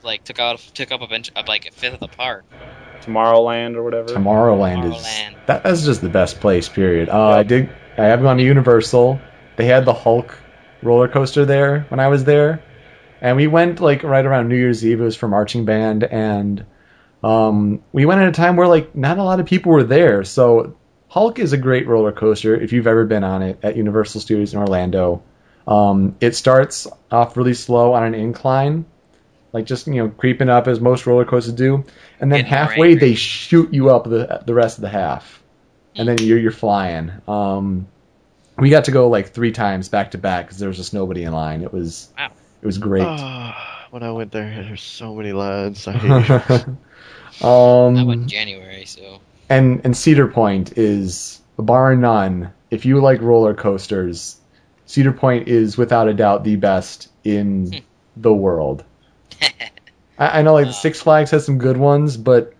Like 0.04 0.24
took 0.24 0.38
out 0.40 0.60
took 0.76 0.92
up 0.92 1.02
a 1.02 1.08
bench, 1.08 1.32
uh, 1.36 1.44
like 1.48 1.68
a 1.68 1.72
fifth 1.72 1.96
of 1.96 2.00
the 2.00 2.08
park. 2.10 2.46
Tomorrowland 3.02 3.76
or 3.76 3.84
whatever. 3.84 4.10
Tomorrowland 4.10 4.94
is 4.94 5.04
that, 5.46 5.64
that's 5.64 5.84
just 5.84 6.02
the 6.02 6.10
best 6.10 6.40
place. 6.40 6.68
Period. 6.70 7.10
Uh, 7.10 7.30
I 7.30 7.44
did. 7.44 7.70
I 7.98 8.06
have 8.06 8.22
gone 8.22 8.38
to 8.38 8.44
Universal. 8.44 9.20
They 9.56 9.66
had 9.66 9.86
the 9.86 9.94
Hulk 9.94 10.38
roller 10.84 11.08
coaster 11.08 11.46
there 11.46 11.82
when 11.90 12.00
I 12.00 12.08
was 12.08 12.24
there, 12.24 12.62
and 13.22 13.38
we 13.38 13.48
went 13.48 13.80
like 13.80 14.04
right 14.04 14.26
around 14.26 14.50
New 14.50 14.58
Year's 14.58 14.86
Eve. 14.86 15.02
It 15.02 15.04
was 15.04 15.16
for 15.16 15.28
marching 15.28 15.66
band, 15.66 16.04
and 16.04 16.66
um, 17.24 17.82
we 17.92 18.06
went 18.06 18.22
at 18.22 18.28
a 18.28 18.32
time 18.32 18.56
where 18.56 18.68
like 18.68 18.96
not 18.96 19.18
a 19.18 19.24
lot 19.24 19.40
of 19.40 19.46
people 19.46 19.72
were 19.72 19.84
there. 19.84 20.24
So 20.24 20.76
Hulk 21.08 21.40
is 21.40 21.54
a 21.54 21.58
great 21.58 21.88
roller 21.88 22.12
coaster 22.12 22.56
if 22.56 22.74
you've 22.74 22.88
ever 22.88 23.06
been 23.06 23.24
on 23.24 23.42
it 23.42 23.60
at 23.64 23.76
Universal 23.78 24.22
Studios 24.22 24.54
in 24.54 24.60
Orlando. 24.60 25.24
Um, 25.66 26.16
it 26.22 26.36
starts 26.36 26.88
off 27.12 27.36
really 27.36 27.54
slow 27.54 27.94
on 27.94 28.04
an 28.04 28.14
incline, 28.16 28.86
like 29.54 29.66
just 29.66 29.88
you 29.88 29.96
know 29.96 30.10
creeping 30.10 30.50
up 30.50 30.68
as 30.68 30.80
most 30.80 31.06
roller 31.06 31.26
coasters 31.26 31.54
do, 31.54 31.84
and 32.20 32.32
then 32.32 32.40
Getting 32.40 32.46
halfway 32.46 32.92
angry. 32.92 33.10
they 33.10 33.16
shoot 33.16 33.74
you 33.74 33.90
up 33.90 34.04
the 34.06 34.42
the 34.46 34.54
rest 34.54 34.78
of 34.78 34.82
the 34.82 34.90
half, 34.90 35.44
and 35.96 36.08
then 36.08 36.18
you're 36.20 36.38
you're 36.40 36.52
flying. 36.52 37.12
Um, 37.28 37.88
we 38.58 38.70
got 38.70 38.86
to 38.86 38.92
go 38.92 39.10
like 39.10 39.30
three 39.30 39.52
times 39.52 39.90
back 39.90 40.12
to 40.12 40.18
back 40.18 40.46
because 40.48 40.60
there 40.60 40.68
was 40.68 40.78
just 40.78 40.94
nobody 40.94 41.24
in 41.24 41.34
line. 41.34 41.62
It 41.62 41.72
was 41.72 42.10
Wow. 42.18 42.32
it 42.62 42.66
was 42.66 42.78
great. 42.78 43.04
Ah, 43.06 43.88
when 43.92 44.04
I 44.04 44.12
went 44.12 44.32
there, 44.32 44.64
there's 44.64 44.82
so 44.82 45.14
many 45.16 45.32
lines. 45.32 45.88
I 45.88 45.92
hate 45.94 46.30
it. 46.30 46.66
I 47.42 47.46
went 47.46 48.08
in 48.10 48.22
um, 48.24 48.28
January, 48.28 48.86
so 48.86 49.20
and 49.50 49.82
and 49.84 49.96
Cedar 49.96 50.28
Point 50.28 50.78
is 50.78 51.42
bar 51.58 51.96
none. 51.96 52.52
If 52.70 52.86
you 52.86 53.00
like 53.00 53.22
roller 53.22 53.54
coasters, 53.54 54.38
Cedar 54.86 55.14
Point 55.14 55.48
is 55.48 55.78
without 55.78 56.08
a 56.10 56.14
doubt 56.14 56.44
the 56.44 56.56
best 56.56 57.10
in 57.24 57.84
the 58.16 58.34
world. 58.34 58.84
I, 60.18 60.40
I 60.40 60.42
know 60.42 60.54
like 60.54 60.68
Uh, 60.68 60.72
Six 60.72 61.02
Flags 61.02 61.32
has 61.32 61.46
some 61.46 61.58
good 61.58 61.78
ones, 61.78 62.18
but 62.18 62.54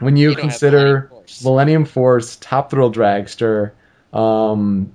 when 0.00 0.16
you, 0.16 0.30
You 0.30 0.34
don't 0.34 0.44
have 0.44 0.50
consider 0.50 0.78
Millennium 0.78 1.08
Force. 1.08 1.44
Millennium 1.44 1.84
Force, 1.84 2.36
Top 2.36 2.70
Thrill 2.70 2.92
Dragster, 2.92 3.72
um, 4.12 4.94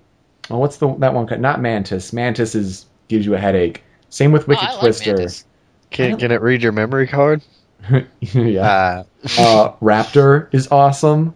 oh, 0.49 0.57
what's 0.59 0.77
the 0.77 0.93
that 0.99 1.13
one? 1.13 1.27
Not 1.41 1.61
Mantis. 1.61 2.13
Mantis 2.13 2.55
is 2.55 2.85
gives 3.07 3.25
you 3.25 3.35
a 3.35 3.39
headache. 3.39 3.83
Same 4.09 4.31
with 4.31 4.47
Wicked 4.47 4.63
oh, 4.63 4.67
I 4.67 4.71
like 4.73 4.79
Twister. 4.79 5.15
Mantis. 5.15 5.45
Can, 5.91 6.17
can 6.17 6.31
it 6.31 6.41
read 6.41 6.63
your 6.63 6.71
memory 6.71 7.07
card? 7.07 7.43
yeah. 8.19 9.03
Ah, 9.37 9.37
Uh, 9.37 9.71
Raptor 9.81 10.53
is 10.53 10.69
awesome. 10.71 11.35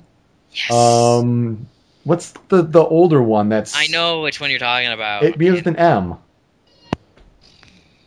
Yes. 0.52 0.72
Um, 0.72 1.68
what's 2.04 2.32
the 2.50 2.64
the 2.64 2.84
older 2.84 3.22
one? 3.22 3.50
That's 3.50 3.76
I 3.76 3.88
know 3.88 4.22
which 4.22 4.40
one 4.42 4.50
you're 4.50 4.60
talking 4.60 4.92
about. 4.92 5.24
It 5.24 5.38
begins 5.38 5.58
with 5.58 5.68
an 5.68 5.76
M. 5.76 6.16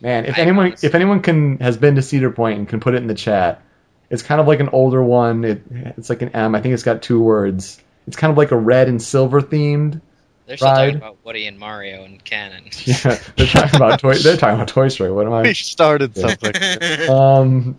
Man, 0.01 0.25
if 0.25 0.37
I 0.37 0.41
anyone 0.41 0.67
honestly- 0.67 0.87
if 0.87 0.95
anyone 0.95 1.21
can 1.21 1.59
has 1.59 1.77
been 1.77 1.95
to 1.95 2.01
Cedar 2.01 2.31
Point 2.31 2.59
and 2.59 2.67
can 2.67 2.79
put 2.79 2.93
it 2.95 2.97
in 2.97 3.07
the 3.07 3.13
chat, 3.13 3.61
it's 4.09 4.23
kind 4.23 4.41
of 4.41 4.47
like 4.47 4.59
an 4.59 4.69
older 4.69 5.01
one. 5.01 5.43
It 5.45 5.63
it's 5.69 6.09
like 6.09 6.21
an 6.21 6.29
M. 6.29 6.55
I 6.55 6.61
think 6.61 6.73
it's 6.73 6.83
got 6.83 7.01
two 7.01 7.21
words. 7.21 7.79
It's 8.07 8.17
kind 8.17 8.31
of 8.31 8.37
like 8.37 8.51
a 8.51 8.57
red 8.57 8.87
and 8.89 9.01
silver 9.01 9.41
themed. 9.41 10.01
They're 10.47 10.57
still 10.57 10.69
ride. 10.69 10.85
talking 10.85 10.97
about 10.97 11.17
Woody 11.23 11.47
and 11.47 11.57
Mario 11.59 12.03
and 12.03 12.21
Ken 12.23 12.51
and. 12.51 12.65
Yeah, 12.87 13.19
they're 13.37 13.47
talking 13.47 13.75
about 13.75 13.99
toy. 13.99 14.15
They're 14.15 14.37
talking 14.37 14.55
about 14.55 14.67
Toy 14.67 14.87
Story. 14.89 15.11
What 15.11 15.27
am 15.27 15.33
I? 15.33 15.41
we 15.43 15.49
I? 15.49 15.53
started 15.53 16.15
something. 16.17 16.53
Um, 17.09 17.77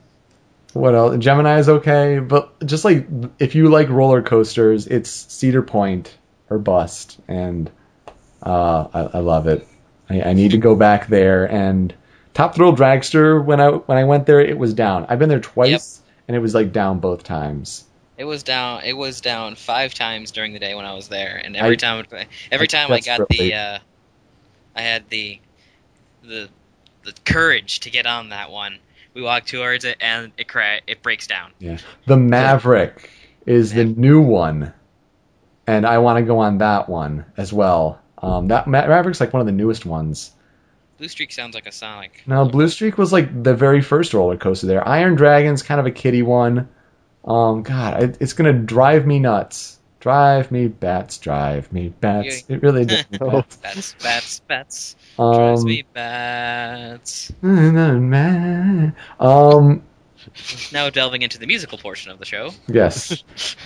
what 0.72 0.94
else? 0.94 1.18
Gemini 1.18 1.58
is 1.58 1.68
okay, 1.68 2.18
but 2.18 2.64
just 2.64 2.84
like 2.84 3.06
if 3.38 3.54
you 3.54 3.68
like 3.68 3.90
roller 3.90 4.22
coasters, 4.22 4.86
it's 4.86 5.10
Cedar 5.10 5.60
Point 5.62 6.16
or 6.48 6.58
bust, 6.58 7.18
and 7.28 7.70
uh, 8.42 8.86
I, 8.94 9.00
I 9.00 9.18
love 9.18 9.48
it. 9.48 9.66
I, 10.08 10.22
I 10.22 10.32
need 10.32 10.52
to 10.52 10.58
go 10.58 10.74
back 10.74 11.08
there. 11.08 11.44
And 11.50 11.92
Top 12.34 12.54
Thrill 12.54 12.74
Dragster, 12.74 13.44
when 13.44 13.60
I 13.60 13.68
when 13.68 13.98
I 13.98 14.04
went 14.04 14.26
there, 14.26 14.40
it 14.40 14.56
was 14.56 14.72
down. 14.74 15.06
I've 15.08 15.18
been 15.18 15.28
there 15.28 15.40
twice, 15.40 16.00
and 16.28 16.36
it 16.36 16.40
was 16.40 16.54
like 16.54 16.72
down 16.72 16.98
both 16.98 17.24
times. 17.24 17.84
It 18.16 18.24
was 18.24 18.42
down. 18.42 18.82
It 18.84 18.94
was 18.96 19.20
down 19.20 19.54
five 19.54 19.94
times 19.94 20.30
during 20.30 20.52
the 20.52 20.58
day 20.58 20.74
when 20.74 20.84
I 20.84 20.94
was 20.94 21.08
there, 21.08 21.40
and 21.44 21.56
every 21.56 21.72
I- 21.72 21.76
time, 21.76 22.06
every 22.50 22.64
I 22.64 22.66
time 22.66 22.92
I 22.92 23.00
got 23.00 23.28
the, 23.28 23.54
uh, 23.54 23.78
I 24.76 24.80
had 24.80 25.08
the, 25.08 25.40
the, 26.22 26.48
the 27.04 27.12
courage 27.24 27.80
to 27.80 27.90
get 27.90 28.06
on 28.06 28.30
that 28.30 28.50
one. 28.50 28.78
We 29.14 29.22
walked 29.22 29.48
towards 29.48 29.84
it, 29.84 29.98
and 30.00 30.32
it 30.38 30.48
cra- 30.48 30.80
it 30.86 31.02
breaks 31.02 31.26
down. 31.26 31.52
Yeah, 31.58 31.78
the 32.06 32.16
Maverick 32.16 33.10
is 33.44 33.72
the 33.74 33.84
new 33.84 34.20
one, 34.22 34.72
and 35.66 35.86
I 35.86 35.98
want 35.98 36.18
to 36.18 36.22
go 36.24 36.38
on 36.38 36.58
that 36.58 36.88
one 36.88 37.26
as 37.36 37.52
well. 37.52 37.98
Um, 38.18 38.48
that 38.48 38.66
Ma- 38.66 38.86
Maverick's 38.86 39.20
like 39.20 39.32
one 39.32 39.40
of 39.40 39.46
the 39.46 39.52
newest 39.52 39.84
ones. 39.84 40.30
Blue 41.02 41.08
Streak 41.08 41.32
sounds 41.32 41.56
like 41.56 41.66
a 41.66 41.72
Sonic. 41.72 42.22
No, 42.28 42.44
Blue 42.44 42.68
Streak 42.68 42.96
was 42.96 43.12
like 43.12 43.42
the 43.42 43.56
very 43.56 43.82
first 43.82 44.14
roller 44.14 44.36
coaster 44.36 44.68
there. 44.68 44.86
Iron 44.86 45.16
Dragon's 45.16 45.60
kind 45.60 45.80
of 45.80 45.86
a 45.86 45.90
kiddie 45.90 46.22
one. 46.22 46.68
Um, 47.24 47.64
God, 47.64 48.00
it, 48.04 48.18
it's 48.20 48.34
gonna 48.34 48.52
drive 48.52 49.04
me 49.04 49.18
nuts. 49.18 49.80
Drive 49.98 50.52
me 50.52 50.68
bats, 50.68 51.18
drive 51.18 51.72
me 51.72 51.88
bats. 51.88 52.44
It 52.48 52.62
really 52.62 52.84
does. 52.84 53.02
bats. 53.10 53.56
Bats, 53.56 53.96
bats, 54.00 54.40
bats. 54.46 54.96
Drives 55.16 55.62
Um, 55.62 55.66
me 55.66 55.84
bats. 55.92 57.32
um, 57.42 58.10
Now 60.72 60.88
delving 60.90 61.22
into 61.22 61.40
the 61.40 61.46
musical 61.48 61.78
portion 61.78 62.12
of 62.12 62.20
the 62.20 62.24
show. 62.24 62.50
yes. 62.68 63.24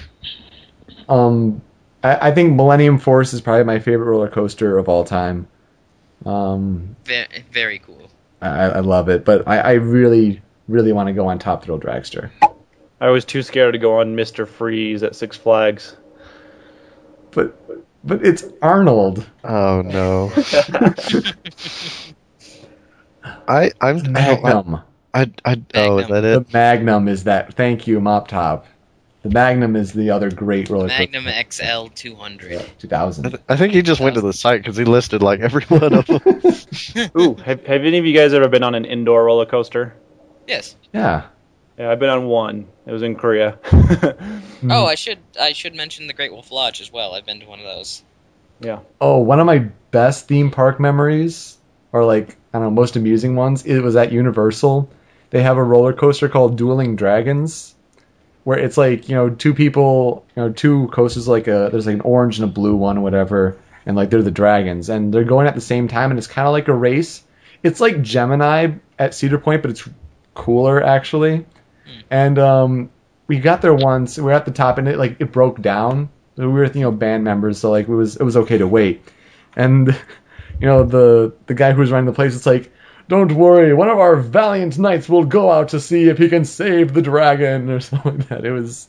Um, 1.09 1.61
I, 2.03 2.31
I 2.31 2.33
think 2.33 2.57
Millennium 2.57 2.99
Force 2.99 3.33
is 3.35 3.41
probably 3.43 3.63
my 3.65 3.79
favorite 3.79 4.07
roller 4.07 4.29
coaster 4.31 4.79
of 4.79 4.89
all 4.89 5.05
time. 5.05 5.47
Um, 6.25 6.97
Ve- 7.05 7.27
very 7.53 7.79
cool. 7.79 8.11
I, 8.41 8.49
I 8.65 8.81
love 8.81 9.09
it, 9.09 9.25
but 9.25 9.47
I, 9.47 9.59
I 9.59 9.73
really, 9.75 10.43
really 10.69 10.93
want 10.93 11.09
to 11.09 11.13
go 11.13 11.27
on 11.29 11.39
Top 11.39 11.65
Thrill 11.65 11.79
Dragster. 11.81 12.31
I 13.01 13.11
was 13.11 13.25
too 13.25 13.43
scared 13.43 13.75
to 13.75 13.79
go 13.79 14.01
on 14.01 14.17
Mr. 14.17 14.47
Freeze 14.49 15.03
at 15.03 15.15
Six 15.15 15.37
Flags. 15.37 15.97
But, 17.33 17.59
but 18.05 18.25
it's 18.25 18.45
Arnold. 18.63 19.27
Oh 19.45 19.83
no. 19.83 20.33
I 23.49 23.71
I'm 23.81 23.97
I, 23.99 24.01
don't- 24.01 24.13
Magnum. 24.13 24.81
I, 25.15 25.31
I 25.45 25.63
oh 25.75 25.99
is 25.99 26.09
Magnum. 26.09 26.09
that 26.09 26.21
The 26.23 26.41
it? 26.41 26.53
Magnum 26.53 27.09
is 27.09 27.25
that. 27.25 27.55
Thank 27.55 27.87
you, 27.87 28.01
Mop 28.01 28.29
Top. 28.29 28.67
The 29.27 29.33
Magnum 29.35 29.75
is 29.75 29.93
the 29.93 30.11
other 30.11 30.31
great 30.31 30.71
roller 30.71 30.89
coaster. 30.89 31.03
Magnum. 31.21 31.45
XL 31.51 31.87
200. 31.95 32.53
I, 32.61 32.65
2000. 32.79 33.25
th- 33.25 33.43
I 33.49 33.57
think 33.57 33.73
he 33.73 33.83
just 33.83 34.01
went 34.01 34.15
to 34.15 34.21
the 34.21 34.33
site 34.33 34.63
because 34.63 34.77
he 34.77 34.85
listed 34.85 35.21
like 35.21 35.41
every 35.41 35.65
one 35.65 35.95
of 35.95 36.07
them. 36.07 36.21
Ooh, 37.21 37.35
have, 37.45 37.67
have 37.67 37.83
any 37.83 37.99
of 37.99 38.07
you 38.07 38.15
guys 38.15 38.33
ever 38.35 38.49
been 38.49 38.63
on 38.63 38.77
an 38.77 38.85
indoor 38.85 39.25
roller 39.25 39.45
coaster? 39.47 39.95
Yes. 40.47 40.77
Yeah. 40.93 41.25
Yeah, 41.77 41.91
I've 41.91 41.99
been 41.99 42.09
on 42.09 42.27
one. 42.27 42.69
It 42.87 42.93
was 42.93 43.03
in 43.03 43.17
Korea. 43.17 43.59
Oh, 44.71 44.87
I 44.87 44.95
should 44.95 45.19
I 45.39 45.53
should 45.53 45.75
mention 45.75 46.07
the 46.07 46.15
Great 46.15 46.33
Wolf 46.33 46.51
Lodge 46.51 46.81
as 46.81 46.91
well. 46.91 47.15
I've 47.15 47.27
been 47.27 47.41
to 47.41 47.47
one 47.47 47.59
of 47.61 47.67
those. 47.67 48.03
yeah. 48.61 48.81
Oh, 49.01 49.19
one 49.19 49.39
of 49.39 49.47
my 49.47 49.59
best 49.91 50.27
theme 50.29 50.51
park 50.51 50.81
memories, 50.81 51.59
or 51.93 52.05
like 52.05 52.31
I 52.55 52.59
don't 52.59 52.63
know, 52.63 52.71
most 52.71 52.97
amusing 52.97 53.37
ones, 53.37 53.65
it 53.67 53.81
was 53.81 53.95
at 53.97 54.13
Universal. 54.13 54.91
They 55.31 55.43
have 55.43 55.59
a 55.59 55.63
roller 55.63 55.93
coaster 55.93 56.29
called 56.29 56.57
Dueling 56.57 56.97
Dragons, 56.97 57.75
where 58.47 58.61
it's 58.61 58.77
like 58.77 59.09
you 59.09 59.17
know 59.17 59.29
two 59.29 59.53
people, 59.53 60.25
you 60.37 60.43
know 60.45 60.53
two 60.53 60.87
coasters 60.93 61.27
like 61.27 61.49
a 61.49 61.69
there's 61.73 61.85
like 61.85 61.97
an 61.97 62.01
orange 62.03 62.39
and 62.39 62.49
a 62.49 62.53
blue 62.53 62.77
one, 62.77 62.97
or 62.97 63.01
whatever, 63.01 63.59
and 63.85 63.97
like 63.97 64.09
they're 64.09 64.23
the 64.23 64.31
dragons, 64.31 64.89
and 64.89 65.13
they're 65.13 65.25
going 65.25 65.49
at 65.49 65.57
the 65.57 65.61
same 65.61 65.89
time, 65.89 66.13
and 66.13 66.19
it's 66.19 66.29
kind 66.29 66.47
of 66.47 66.53
like 66.53 66.69
a 66.69 66.73
race. 66.73 67.25
It's 67.65 67.81
like 67.81 68.03
Gemini, 68.03 68.75
at 69.01 69.15
Cedar 69.15 69.39
Point, 69.39 69.63
but 69.63 69.73
it's 69.73 69.89
cooler 70.35 70.81
actually. 70.81 71.45
And 72.09 72.39
um, 72.39 72.91
we 73.27 73.41
got 73.41 73.63
there 73.63 73.75
once. 73.75 74.17
We 74.17 74.23
were 74.23 74.33
at 74.33 74.45
the 74.45 74.53
top, 74.53 74.79
and 74.79 74.87
it 74.87 74.97
like 74.97 75.17
it 75.21 75.33
broke 75.33 75.61
down. 75.61 76.09
We 76.37 76.47
were 76.47 76.67
you 76.67 76.83
know 76.83 76.93
band 76.93 77.25
members, 77.25 77.59
so 77.59 77.73
like 77.73 77.89
it 77.89 77.95
was 77.95 78.15
it 78.15 78.23
was 78.23 78.37
okay 78.37 78.59
to 78.59 78.69
wait. 78.69 79.03
And 79.57 79.89
you 80.61 80.69
know 80.69 80.85
the 80.85 81.35
the 81.47 81.55
guy 81.55 81.73
who 81.73 81.81
was 81.81 81.91
running 81.91 82.07
the 82.07 82.13
place, 82.13 82.37
it's 82.37 82.47
like. 82.47 82.73
Don't 83.09 83.33
worry, 83.33 83.73
one 83.73 83.89
of 83.89 83.99
our 83.99 84.17
valiant 84.17 84.79
knights 84.79 85.09
will 85.09 85.25
go 85.25 85.51
out 85.51 85.69
to 85.71 85.81
see 85.81 86.09
if 86.09 86.19
he 86.19 86.29
can 86.29 86.45
save 86.45 86.93
the 86.93 87.03
dragon 87.03 87.71
or 87.71 87.81
something 87.81 88.19
like 88.19 88.29
that. 88.29 88.45
It 88.45 88.53
was 88.53 88.89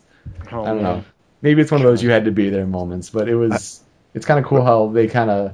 Oh, 0.51 0.63
I 0.63 0.67
don't 0.67 0.75
man. 0.77 0.83
know. 0.83 1.03
Maybe 1.41 1.61
it's 1.61 1.71
one 1.71 1.81
of 1.81 1.87
those 1.87 2.01
you 2.01 2.09
had 2.09 2.25
to 2.25 2.31
be 2.31 2.49
there 2.49 2.65
moments, 2.65 3.09
but 3.11 3.29
it 3.29 3.35
was 3.35 3.81
it's 4.13 4.25
kind 4.25 4.39
of 4.39 4.45
cool 4.45 4.63
how 4.63 4.87
they 4.87 5.07
kind 5.07 5.29
of 5.29 5.53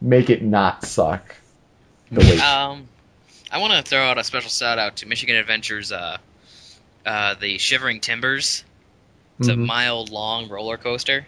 make 0.00 0.28
it 0.30 0.42
not 0.42 0.84
suck. 0.84 1.34
The 2.12 2.20
wait. 2.20 2.40
Um, 2.42 2.86
I 3.50 3.58
want 3.58 3.72
to 3.72 3.82
throw 3.82 4.00
out 4.02 4.18
a 4.18 4.24
special 4.24 4.50
shout 4.50 4.78
out 4.78 4.96
to 4.96 5.06
Michigan 5.06 5.36
Adventures. 5.36 5.90
Uh, 5.92 6.18
uh, 7.06 7.34
the 7.34 7.58
Shivering 7.58 8.00
Timbers. 8.00 8.64
It's 9.38 9.48
a 9.48 9.52
Mhm. 9.52 9.66
mile 9.66 10.04
long 10.06 10.48
roller 10.48 10.76
coaster. 10.76 11.26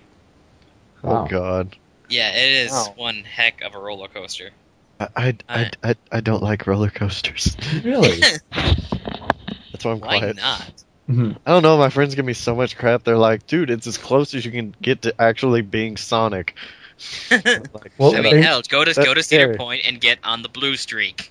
Wow. 1.02 1.24
Oh 1.24 1.28
God. 1.28 1.76
Yeah, 2.08 2.30
it 2.30 2.66
is 2.66 2.70
Wow. 2.72 2.94
one 2.96 3.24
heck 3.24 3.62
of 3.62 3.74
a 3.74 3.78
roller 3.78 4.08
coaster. 4.08 4.50
I, 4.98 5.08
I, 5.16 5.36
I, 5.48 5.70
I, 5.82 5.94
I 6.12 6.20
don't 6.20 6.42
like 6.42 6.66
roller 6.66 6.90
coasters. 6.90 7.56
Really? 7.84 8.20
That's 8.50 9.84
why 9.84 9.92
I'm 9.92 10.00
quiet. 10.00 10.00
Why 10.00 10.18
quiet. 10.20 10.36
not? 10.36 10.72
Mhm. 11.08 11.36
I 11.46 11.50
don't 11.50 11.62
know. 11.62 11.76
My 11.78 11.90
friends 11.90 12.14
give 12.14 12.24
me 12.24 12.32
so 12.32 12.54
much 12.56 12.76
crap. 12.76 13.04
They're 13.04 13.18
like, 13.18 13.46
dude, 13.46 13.70
it's 13.70 13.86
as 13.86 13.98
close 13.98 14.34
as 14.34 14.44
you 14.44 14.50
can 14.50 14.74
get 14.80 15.02
to 15.02 15.14
actually 15.20 15.60
being 15.62 15.96
Sonic. 15.96 16.56
I'm 17.30 17.40
like, 17.74 17.92
Well, 17.98 18.16
I 18.16 18.22
mean, 18.22 18.34
they- 18.36 18.42
hell, 18.42 18.62
go 18.68 18.84
to 18.84 18.94
go 18.94 19.14
to 19.14 19.22
Cedar 19.22 19.42
scary. 19.44 19.56
Point 19.56 19.82
and 19.86 20.00
get 20.00 20.18
on 20.24 20.42
the 20.42 20.48
blue 20.48 20.76
streak. 20.76 21.30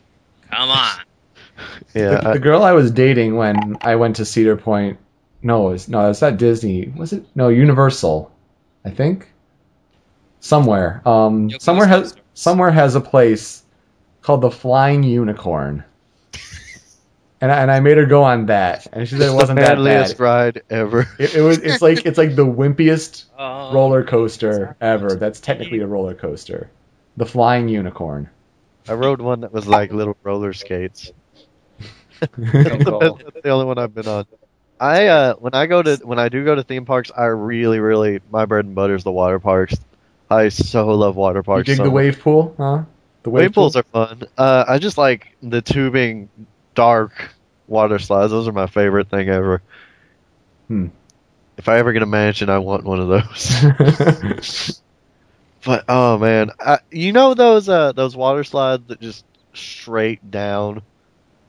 Come 0.52 0.70
on. 0.70 1.00
yeah, 1.96 2.10
the, 2.22 2.28
I- 2.30 2.34
the 2.34 2.40
girl 2.40 2.64
I 2.64 2.74
was 2.74 2.92
dating 2.92 3.36
when 3.36 3.78
I 3.82 3.96
went 3.96 4.18
to 4.18 4.26
Cedar 4.26 4.56
Point, 4.58 5.00
no, 5.42 5.70
it 5.70 5.72
was, 5.72 5.90
no, 5.90 6.10
it's 6.10 6.22
not 6.22 6.38
Disney. 6.38 6.88
Was 6.96 7.14
it? 7.14 7.26
No, 7.36 7.50
Universal, 7.50 8.32
I 8.86 8.92
think. 8.92 9.32
Somewhere, 10.40 11.02
um, 11.08 11.50
Yoko's 11.50 11.64
somewhere 11.64 11.88
has 11.88 12.12
Coaster. 12.12 12.22
Somewhere 12.36 12.72
has 12.72 12.96
a 12.96 13.02
place 13.02 13.64
called 14.22 14.42
the 14.42 14.52
Flying 14.52 15.04
Unicorn, 15.04 15.84
and 17.42 17.52
I, 17.52 17.62
and 17.62 17.72
I 17.72 17.80
made 17.82 17.98
her 17.98 18.06
go 18.06 18.24
on 18.24 18.48
that, 18.48 18.88
and 18.94 19.08
she 19.08 19.16
said 19.18 19.30
it 19.30 19.34
wasn't 19.34 19.60
the 19.60 19.66
that 19.66 19.78
manliest 19.78 20.18
bad. 20.18 20.20
ride 20.20 20.64
ever. 20.70 21.08
It, 21.20 21.36
it 21.36 21.42
was. 21.42 21.60
It's 21.60 21.82
like 21.82 22.06
it's 22.06 22.18
like 22.18 22.36
the 22.36 22.46
wimpiest 22.46 23.26
Oh, 23.38 23.74
roller 23.74 24.04
coaster 24.04 24.76
ever. 24.82 25.16
That's 25.16 25.40
technically 25.42 25.80
a 25.80 25.88
roller 25.88 26.16
coaster. 26.16 26.72
The 27.18 27.26
Flying 27.26 27.70
Unicorn. 27.70 28.30
I 28.88 28.94
rode 28.94 29.22
one 29.22 29.42
that 29.42 29.54
was 29.54 29.68
like 29.68 29.92
little 29.92 30.18
roller 30.24 30.54
skates. 30.54 31.12
cool. 32.86 33.20
That's 33.24 33.42
the 33.44 33.50
only 33.50 33.66
one 33.66 33.78
I've 33.80 33.94
been 33.94 34.08
on. 34.08 34.26
I 34.80 35.08
uh 35.08 35.36
when 35.36 35.54
I 35.56 35.68
go 35.68 35.82
to 35.84 35.98
when 36.04 36.20
I 36.20 36.30
do 36.30 36.44
go 36.46 36.56
to 36.56 36.64
theme 36.64 36.86
parks, 36.86 37.12
I 37.16 37.26
really 37.26 37.80
really 37.80 38.22
my 38.32 38.46
bread 38.46 38.66
and 38.66 38.76
butter 38.76 38.96
is 38.96 39.04
the 39.04 39.12
water 39.12 39.40
parks. 39.40 39.76
I 40.30 40.50
so 40.50 40.88
love 40.90 41.16
water 41.16 41.44
parks. 41.44 41.68
You 41.68 41.76
parks. 41.76 41.78
dig 41.78 41.78
so 41.78 41.84
the 41.84 41.90
much. 41.90 41.96
wave 41.96 42.20
pool, 42.20 42.56
huh? 42.58 42.84
The 43.24 43.30
Wave 43.32 43.54
pools 43.54 43.76
are 43.76 43.82
fun. 43.84 44.24
Uh, 44.38 44.66
I 44.68 44.78
just 44.78 45.00
like 45.00 45.36
the 45.42 45.60
tubing, 45.62 46.30
dark 46.76 47.32
water 47.68 47.98
slides. 47.98 48.32
Those 48.32 48.48
are 48.48 48.52
my 48.52 48.68
favorite 48.68 49.10
thing 49.10 49.30
ever. 49.30 49.64
Hmm. 50.68 50.88
If 51.58 51.68
I 51.68 51.80
ever 51.80 51.92
get 51.92 52.04
a 52.04 52.06
mansion, 52.06 52.50
I 52.52 52.60
want 52.60 52.84
one 52.84 53.00
of 53.00 53.08
those. 53.08 54.82
but 55.66 55.86
oh 55.90 56.18
man, 56.20 56.52
I, 56.60 56.80
you 56.92 57.14
know 57.14 57.34
those 57.34 57.68
uh 57.70 57.94
those 57.94 58.16
water 58.16 58.44
slides 58.44 58.84
that 58.88 59.00
just 59.02 59.26
straight 59.54 60.30
down. 60.30 60.82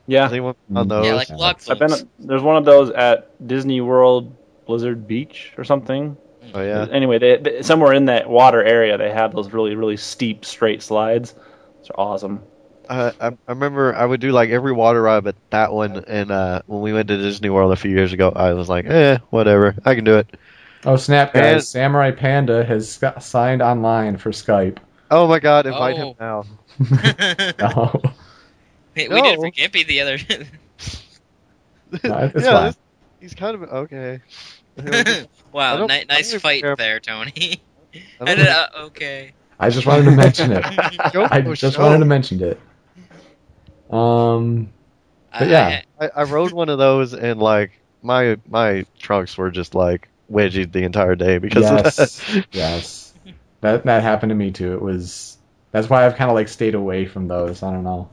Yeah, 0.07 0.29
Anyone 0.29 0.55
on 0.73 0.87
those? 0.87 1.05
yeah, 1.05 1.13
like 1.13 1.29
Yeah. 1.29 1.35
block 1.35 1.61
I've 1.69 1.79
been. 1.79 1.91
There's 2.17 2.41
one 2.41 2.55
of 2.55 2.65
those 2.65 2.89
at 2.91 3.45
Disney 3.45 3.81
World 3.81 4.33
Blizzard 4.65 5.07
Beach 5.07 5.53
or 5.57 5.63
something. 5.65 6.15
Oh 6.53 6.61
yeah. 6.61 6.85
Anyway, 6.91 7.19
they, 7.19 7.37
they, 7.37 7.61
somewhere 7.61 7.93
in 7.93 8.05
that 8.05 8.29
water 8.29 8.63
area, 8.63 8.97
they 8.97 9.11
have 9.11 9.33
those 9.33 9.51
really 9.51 9.75
really 9.75 9.97
steep 9.97 10.45
straight 10.45 10.81
slides. 10.81 11.33
They're 11.33 11.99
awesome. 11.99 12.41
I, 12.89 13.11
I 13.19 13.27
I 13.27 13.31
remember 13.47 13.93
I 13.95 14.05
would 14.05 14.21
do 14.21 14.31
like 14.31 14.49
every 14.49 14.71
water 14.71 15.01
ride, 15.01 15.23
but 15.23 15.35
that 15.49 15.73
one 15.73 16.03
and 16.05 16.31
uh 16.31 16.61
when 16.67 16.81
we 16.81 16.93
went 16.93 17.07
to 17.09 17.17
Disney 17.17 17.49
World 17.49 17.71
a 17.73 17.75
few 17.75 17.91
years 17.91 18.13
ago, 18.13 18.31
I 18.35 18.53
was 18.53 18.69
like, 18.69 18.85
eh, 18.85 19.17
whatever, 19.29 19.75
I 19.85 19.95
can 19.95 20.03
do 20.05 20.17
it. 20.17 20.37
oh 20.85 20.95
snap, 20.95 21.33
guys! 21.33 21.43
And- 21.53 21.63
Samurai 21.63 22.11
Panda 22.11 22.63
has 22.65 22.89
sc- 22.91 23.19
signed 23.19 23.61
online 23.61 24.17
for 24.17 24.31
Skype. 24.31 24.77
Oh 25.11 25.27
my 25.27 25.39
god, 25.39 25.65
invite 25.65 25.95
Oh. 25.97 26.09
him 26.09 26.15
now. 26.19 26.43
oh, 27.59 27.93
we 28.95 29.07
we 29.09 29.21
did 29.21 29.39
No. 29.39 29.41
for 29.41 29.51
Gimpy 29.51 29.85
the 29.85 30.01
other. 30.01 30.17
No, 32.03 32.31
yeah, 32.35 32.65
this- 32.65 32.77
he's 33.21 33.33
kind 33.33 33.55
of 33.55 33.63
okay. 33.63 34.19
I 34.85 35.27
wow, 35.51 35.77
don't- 35.77 35.89
ni- 35.89 36.05
nice 36.07 36.33
fight 36.35 36.61
care. 36.61 36.75
there, 36.75 36.99
Tony. 36.99 37.61
I 38.21 38.35
did, 38.35 38.47
uh, 38.47 38.67
okay. 38.85 39.33
I 39.59 39.69
just 39.69 39.87
wanted 39.87 40.05
to 40.05 40.11
mention 40.11 40.51
it. 40.51 40.63
I 41.15 41.41
just 41.53 41.79
wanted 41.79 41.99
to 41.99 42.05
mention 42.05 42.43
it. 42.43 42.59
Um, 43.89 44.69
But 45.37 45.47
yeah. 45.47 45.81
I, 45.99 46.09
I 46.15 46.23
rode 46.23 46.51
one 46.51 46.69
of 46.69 46.77
those 46.77 47.13
and 47.13 47.39
like 47.39 47.71
my 48.01 48.37
my 48.47 48.85
trunks 48.99 49.37
were 49.37 49.49
just 49.49 49.73
like 49.75 50.09
wedgied 50.31 50.71
the 50.71 50.83
entire 50.83 51.15
day 51.15 51.37
because 51.39 51.65
of 51.65 51.79
yes, 51.85 51.95
that. 51.95 52.45
yes, 52.51 53.13
that 53.61 53.85
that 53.85 54.03
happened 54.03 54.29
to 54.29 54.35
me 54.35 54.51
too. 54.51 54.73
It 54.73 54.81
was 54.81 55.37
that's 55.71 55.89
why 55.89 56.05
I've 56.05 56.15
kind 56.15 56.29
of 56.29 56.35
like 56.35 56.47
stayed 56.49 56.75
away 56.75 57.05
from 57.05 57.27
those. 57.27 57.63
I 57.63 57.71
don't 57.71 57.83
know. 57.83 58.09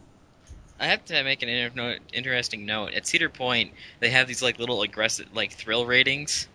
I 0.81 0.87
have 0.87 1.05
to 1.07 1.23
make 1.25 1.43
an 1.43 1.49
inter- 1.49 1.75
note, 1.75 1.99
interesting 2.13 2.67
note. 2.67 2.95
At 2.95 3.07
Cedar 3.07 3.29
Point, 3.29 3.73
they 4.01 4.11
have 4.11 4.27
these 4.27 4.43
like 4.43 4.59
little 4.59 4.83
aggressive 4.83 5.27
like 5.35 5.53
thrill 5.53 5.87
ratings, 5.87 6.49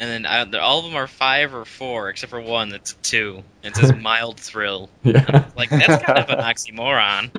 and 0.00 0.10
then 0.10 0.26
uh, 0.26 0.46
I, 0.52 0.58
all 0.58 0.78
of 0.80 0.84
them 0.86 0.96
are 0.96 1.06
five 1.06 1.54
or 1.54 1.64
four, 1.64 2.08
except 2.08 2.30
for 2.30 2.40
one 2.40 2.70
that's 2.70 2.94
two. 2.94 3.44
And 3.62 3.72
it 3.72 3.78
says 3.78 3.94
mild 4.00 4.40
thrill. 4.40 4.88
Yeah, 5.04 5.44
Like 5.56 5.68
that's 5.70 6.02
kind 6.02 6.18
of 6.18 6.28
an 6.30 6.38
oxymoron. 6.44 7.30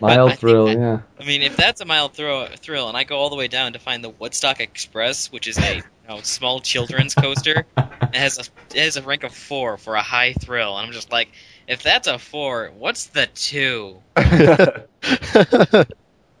mild 0.00 0.38
thrill. 0.38 0.66
that- 0.66 0.76
Yeah, 0.78 0.98
I 1.20 1.24
mean, 1.24 1.42
if 1.42 1.56
that's 1.56 1.80
a 1.80 1.84
mild 1.84 2.14
thrill, 2.14 2.46
thrill, 2.58 2.88
and 2.88 2.96
I 2.96 3.04
go 3.04 3.16
all 3.18 3.30
the 3.30 3.36
way 3.36 3.48
down 3.48 3.74
to 3.74 3.78
find 3.78 4.02
the 4.02 4.08
Woodstock 4.10 4.60
Express, 4.60 5.30
which 5.30 5.46
is 5.46 5.58
a 5.58 5.76
you 5.76 5.82
know, 6.08 6.20
small 6.22 6.60
children's 6.60 7.14
coaster, 7.14 7.64
it 7.76 8.14
has 8.14 8.38
a 8.38 8.76
it 8.76 8.82
has 8.82 8.96
a 8.96 9.02
rank 9.02 9.22
of 9.24 9.34
four 9.34 9.76
for 9.76 9.94
a 9.94 10.02
high 10.02 10.32
thrill, 10.32 10.76
and 10.76 10.86
I'm 10.86 10.92
just 10.92 11.12
like, 11.12 11.28
if 11.68 11.82
that's 11.82 12.08
a 12.08 12.18
four, 12.18 12.72
what's 12.76 13.06
the 13.06 13.26
two, 13.34 13.98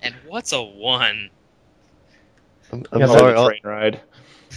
and 0.02 0.14
what's 0.26 0.52
a 0.52 0.62
one? 0.62 1.30
I'm, 2.72 2.84
I'm 2.92 3.00
Yeah, 3.00 3.06
sorry. 3.06 3.32
the 3.32 3.38
All, 3.38 3.48
train 3.48 3.60
ride. 3.64 4.00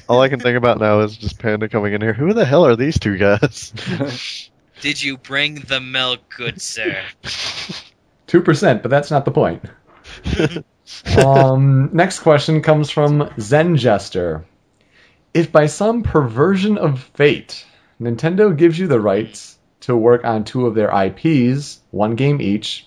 All 0.08 0.22
I 0.22 0.30
can 0.30 0.40
think 0.40 0.58
about 0.58 0.80
now 0.80 1.02
is 1.02 1.18
just 1.18 1.40
Panda 1.40 1.70
coming 1.70 1.94
in 1.94 2.02
here. 2.02 2.14
Who 2.14 2.34
the 2.34 2.46
hell 2.46 2.66
are 2.66 2.76
these 2.76 3.00
two 3.00 3.18
guys? 3.18 3.74
Did 4.82 5.02
you 5.02 5.18
bring 5.18 5.56
the 5.56 5.80
milk, 5.80 6.20
good 6.36 6.62
sir? 6.62 7.02
two 8.28 8.42
percent, 8.42 8.82
but 8.82 8.92
that's 8.92 9.12
not 9.12 9.26
the 9.26 9.32
point. 9.32 9.64
um, 11.18 11.90
next 11.94 12.20
question 12.20 12.62
comes 12.62 12.90
from 12.90 13.32
Zen 13.40 13.78
Jester. 13.78 14.46
If 15.34 15.52
by 15.52 15.66
some 15.66 16.04
perversion 16.04 16.78
of 16.78 17.02
fate, 17.16 17.66
Nintendo 18.00 18.56
gives 18.56 18.78
you 18.78 18.88
the 18.88 19.00
rights 19.00 19.58
to 19.82 19.96
work 19.96 20.24
on 20.24 20.44
two 20.44 20.66
of 20.66 20.76
their 20.76 20.92
IPs, 20.92 21.80
one 21.92 22.16
game 22.16 22.42
each, 22.42 22.86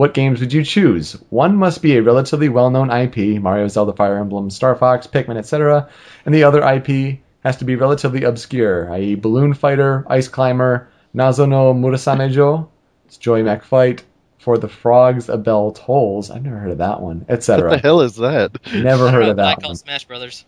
what 0.00 0.14
games 0.14 0.40
would 0.40 0.50
you 0.50 0.64
choose? 0.64 1.12
One 1.28 1.56
must 1.56 1.82
be 1.82 1.94
a 1.98 2.02
relatively 2.02 2.48
well-known 2.48 2.90
IP, 2.90 3.38
Mario, 3.38 3.68
Zelda, 3.68 3.92
Fire 3.92 4.16
Emblem, 4.16 4.48
Star 4.48 4.74
Fox, 4.74 5.06
Pikmin, 5.06 5.36
etc., 5.36 5.90
and 6.24 6.34
the 6.34 6.44
other 6.44 6.62
IP 6.66 7.18
has 7.44 7.58
to 7.58 7.66
be 7.66 7.76
relatively 7.76 8.24
obscure, 8.24 8.90
i.e., 8.94 9.14
Balloon 9.14 9.52
Fighter, 9.52 10.06
Ice 10.08 10.26
Climber, 10.26 10.88
Nazo 11.14 11.46
no 11.46 11.74
Murasamejo, 11.74 12.68
it's 13.04 13.18
Joy 13.18 13.42
Mech 13.42 13.62
Fight, 13.62 14.02
For 14.38 14.56
the 14.56 14.70
Frogs, 14.70 15.28
A 15.28 15.36
Bell 15.36 15.72
Tolls, 15.72 16.30
I've 16.30 16.44
never 16.44 16.56
heard 16.56 16.70
of 16.70 16.78
that 16.78 17.02
one, 17.02 17.26
etc. 17.28 17.68
what 17.68 17.76
the 17.76 17.82
hell 17.86 18.00
is 18.00 18.16
that? 18.16 18.52
Never 18.72 19.10
heard 19.10 19.20
don't 19.20 19.30
of 19.32 19.36
know, 19.36 19.42
I 19.42 19.46
that 19.48 19.60
call 19.60 19.68
one. 19.68 19.76
Smash 19.76 20.06
Brothers. 20.06 20.46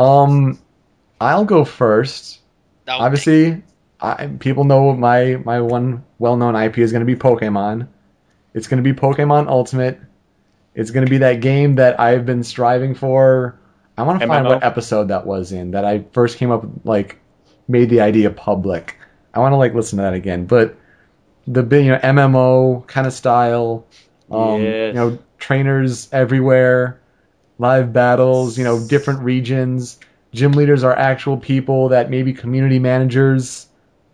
Um, 0.00 0.58
I'll 1.20 1.44
go 1.44 1.64
first. 1.64 2.40
Obviously, 2.88 3.62
I, 4.00 4.26
people 4.26 4.64
know 4.64 4.92
my 4.94 5.36
my 5.36 5.60
one 5.60 6.04
well-known 6.18 6.56
IP 6.56 6.78
is 6.78 6.90
going 6.90 7.06
to 7.06 7.06
be 7.06 7.14
Pokemon. 7.14 7.86
It's 8.54 8.68
going 8.68 8.82
to 8.82 8.94
be 8.94 8.98
Pokemon 8.98 9.48
Ultimate. 9.48 10.00
It's 10.74 10.90
going 10.90 11.04
to 11.04 11.10
be 11.10 11.18
that 11.18 11.40
game 11.40 11.74
that 11.76 12.00
I've 12.00 12.24
been 12.26 12.42
striving 12.42 12.94
for. 12.94 13.58
I 13.96 14.02
want 14.02 14.20
to 14.20 14.26
find 14.26 14.46
MMO? 14.46 14.48
what 14.50 14.64
episode 14.64 15.08
that 15.08 15.26
was 15.26 15.52
in 15.52 15.72
that 15.72 15.84
I 15.84 16.04
first 16.12 16.38
came 16.38 16.50
up 16.50 16.64
like 16.84 17.20
made 17.68 17.90
the 17.90 18.00
idea 18.00 18.30
public. 18.30 18.96
I 19.32 19.38
want 19.40 19.52
to 19.52 19.56
like 19.56 19.74
listen 19.74 19.98
to 19.98 20.02
that 20.02 20.14
again, 20.14 20.46
but 20.46 20.76
the 21.46 21.62
big 21.62 21.84
you 21.86 21.92
know 21.92 21.98
MMO 21.98 22.86
kind 22.86 23.06
of 23.06 23.12
style, 23.12 23.86
um, 24.30 24.62
Yes. 24.62 24.94
you 24.94 25.00
know 25.00 25.18
trainers 25.38 26.08
everywhere, 26.12 27.00
live 27.58 27.92
battles, 27.92 28.58
you 28.58 28.64
know 28.64 28.84
different 28.88 29.20
regions. 29.20 29.98
Gym 30.32 30.52
leaders 30.52 30.82
are 30.82 30.96
actual 30.96 31.36
people 31.36 31.90
that 31.90 32.10
maybe 32.10 32.32
community 32.32 32.80
managers 32.80 33.68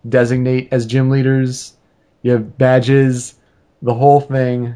designate 0.07 0.69
as 0.71 0.85
gym 0.85 1.09
leaders. 1.09 1.73
You 2.21 2.33
have 2.33 2.57
badges, 2.59 3.33
the 3.81 3.93
whole 3.93 4.21
thing. 4.21 4.75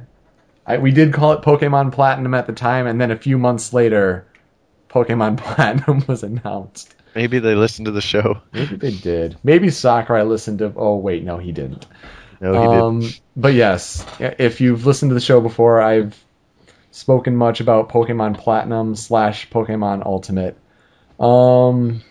I, 0.66 0.78
we 0.78 0.92
did 0.92 1.14
call 1.14 1.34
it 1.34 1.42
Pokemon 1.42 1.94
Platinum 1.94 2.34
at 2.34 2.48
the 2.48 2.54
time, 2.54 2.88
and 2.88 3.00
then 3.00 3.12
a 3.12 3.18
few 3.18 3.38
months 3.38 3.74
later, 3.74 4.28
Pokemon 4.90 5.38
Platinum 5.44 6.04
was 6.08 6.24
announced. 6.24 6.96
Maybe 7.14 7.40
they 7.40 7.56
listened 7.56 7.86
to 7.86 7.92
the 7.92 8.02
show. 8.02 8.42
Maybe 8.52 8.76
they 8.76 8.92
did. 8.92 9.38
Maybe 9.44 9.70
Sakurai 9.70 10.24
listened 10.24 10.60
to. 10.60 10.74
Oh 10.76 10.98
wait, 10.98 11.24
no, 11.24 11.38
he 11.38 11.52
didn't. 11.52 11.86
No, 12.42 12.52
he 12.52 12.58
um, 12.58 13.00
didn't. 13.00 13.22
But 13.38 13.54
yes, 13.54 14.06
if 14.20 14.60
you've 14.60 14.86
listened 14.86 15.12
to 15.12 15.14
the 15.14 15.22
show 15.22 15.40
before, 15.40 15.82
I've 15.82 16.22
spoken 16.92 17.36
much 17.36 17.62
about 17.62 17.90
Pokemon 17.90 18.38
Platinum 18.38 18.96
slash 18.96 19.50
Pokemon 19.50 20.06
Ultimate. 20.06 20.58
Um, 21.20 22.02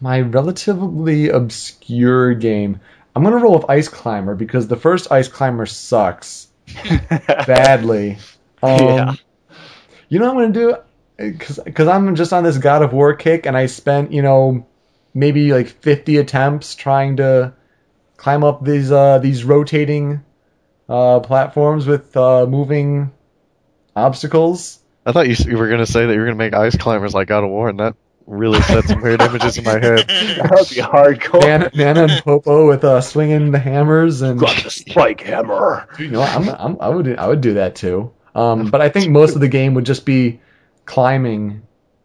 my 0.00 0.20
relatively 0.20 1.28
obscure 1.28 2.34
game. 2.34 2.80
I'm 3.18 3.24
gonna 3.24 3.38
roll 3.38 3.54
with 3.54 3.68
Ice 3.68 3.88
Climber 3.88 4.36
because 4.36 4.68
the 4.68 4.76
first 4.76 5.10
Ice 5.10 5.26
Climber 5.26 5.66
sucks 5.66 6.46
badly. 7.48 8.16
Um, 8.62 8.78
Yeah. 8.78 9.14
You 10.08 10.20
know 10.20 10.32
what 10.32 10.44
I'm 10.44 10.52
gonna 10.52 10.76
do? 11.16 11.32
Because 11.64 11.88
I'm 11.88 12.14
just 12.14 12.32
on 12.32 12.44
this 12.44 12.58
God 12.58 12.82
of 12.82 12.92
War 12.92 13.14
kick, 13.14 13.44
and 13.44 13.56
I 13.56 13.66
spent 13.66 14.12
you 14.12 14.22
know 14.22 14.64
maybe 15.14 15.52
like 15.52 15.66
50 15.66 16.18
attempts 16.18 16.76
trying 16.76 17.16
to 17.16 17.54
climb 18.16 18.44
up 18.44 18.64
these 18.64 18.92
uh, 18.92 19.18
these 19.18 19.42
rotating 19.42 20.24
uh, 20.88 21.18
platforms 21.18 21.88
with 21.88 22.16
uh, 22.16 22.46
moving 22.46 23.10
obstacles. 23.96 24.78
I 25.04 25.10
thought 25.10 25.26
you, 25.26 25.34
you 25.44 25.58
were 25.58 25.66
going 25.66 25.84
to 25.84 25.90
say 25.90 26.06
that 26.06 26.12
you 26.12 26.20
were 26.20 26.26
going 26.26 26.38
to 26.38 26.44
make 26.44 26.54
ice 26.54 26.76
climbers 26.76 27.14
like 27.14 27.26
God 27.26 27.42
of 27.42 27.50
War, 27.50 27.68
and 27.68 27.80
that 27.80 27.96
really 28.28 28.60
set 28.62 28.84
some 28.84 29.00
weird 29.00 29.20
images 29.22 29.56
in 29.58 29.64
my 29.64 29.72
head. 29.80 30.06
That 30.06 30.50
would 30.50 30.68
be 30.68 30.76
hardcore. 30.82 31.42
Nana, 31.42 31.70
Nana 31.74 32.02
and 32.12 32.22
Popo 32.22 32.68
with 32.68 32.84
uh, 32.84 33.00
swinging 33.00 33.50
the 33.50 33.58
hammers 33.58 34.22
and 34.22 34.38
Got 34.38 34.62
the 34.62 34.70
spike 34.70 35.22
hammer. 35.22 35.88
you 35.98 36.08
know 36.08 36.22
I'm, 36.22 36.48
I'm, 36.48 36.76
I 36.80 36.88
would 36.88 37.18
I 37.18 37.26
would 37.26 37.40
do 37.40 37.54
that 37.54 37.74
too. 37.74 38.12
Um, 38.34 38.70
but 38.70 38.80
I 38.80 38.88
think 38.88 39.10
most 39.10 39.34
of 39.34 39.40
the 39.40 39.48
game 39.48 39.74
would 39.74 39.86
just 39.86 40.04
be 40.04 40.40
climbing 40.84 41.62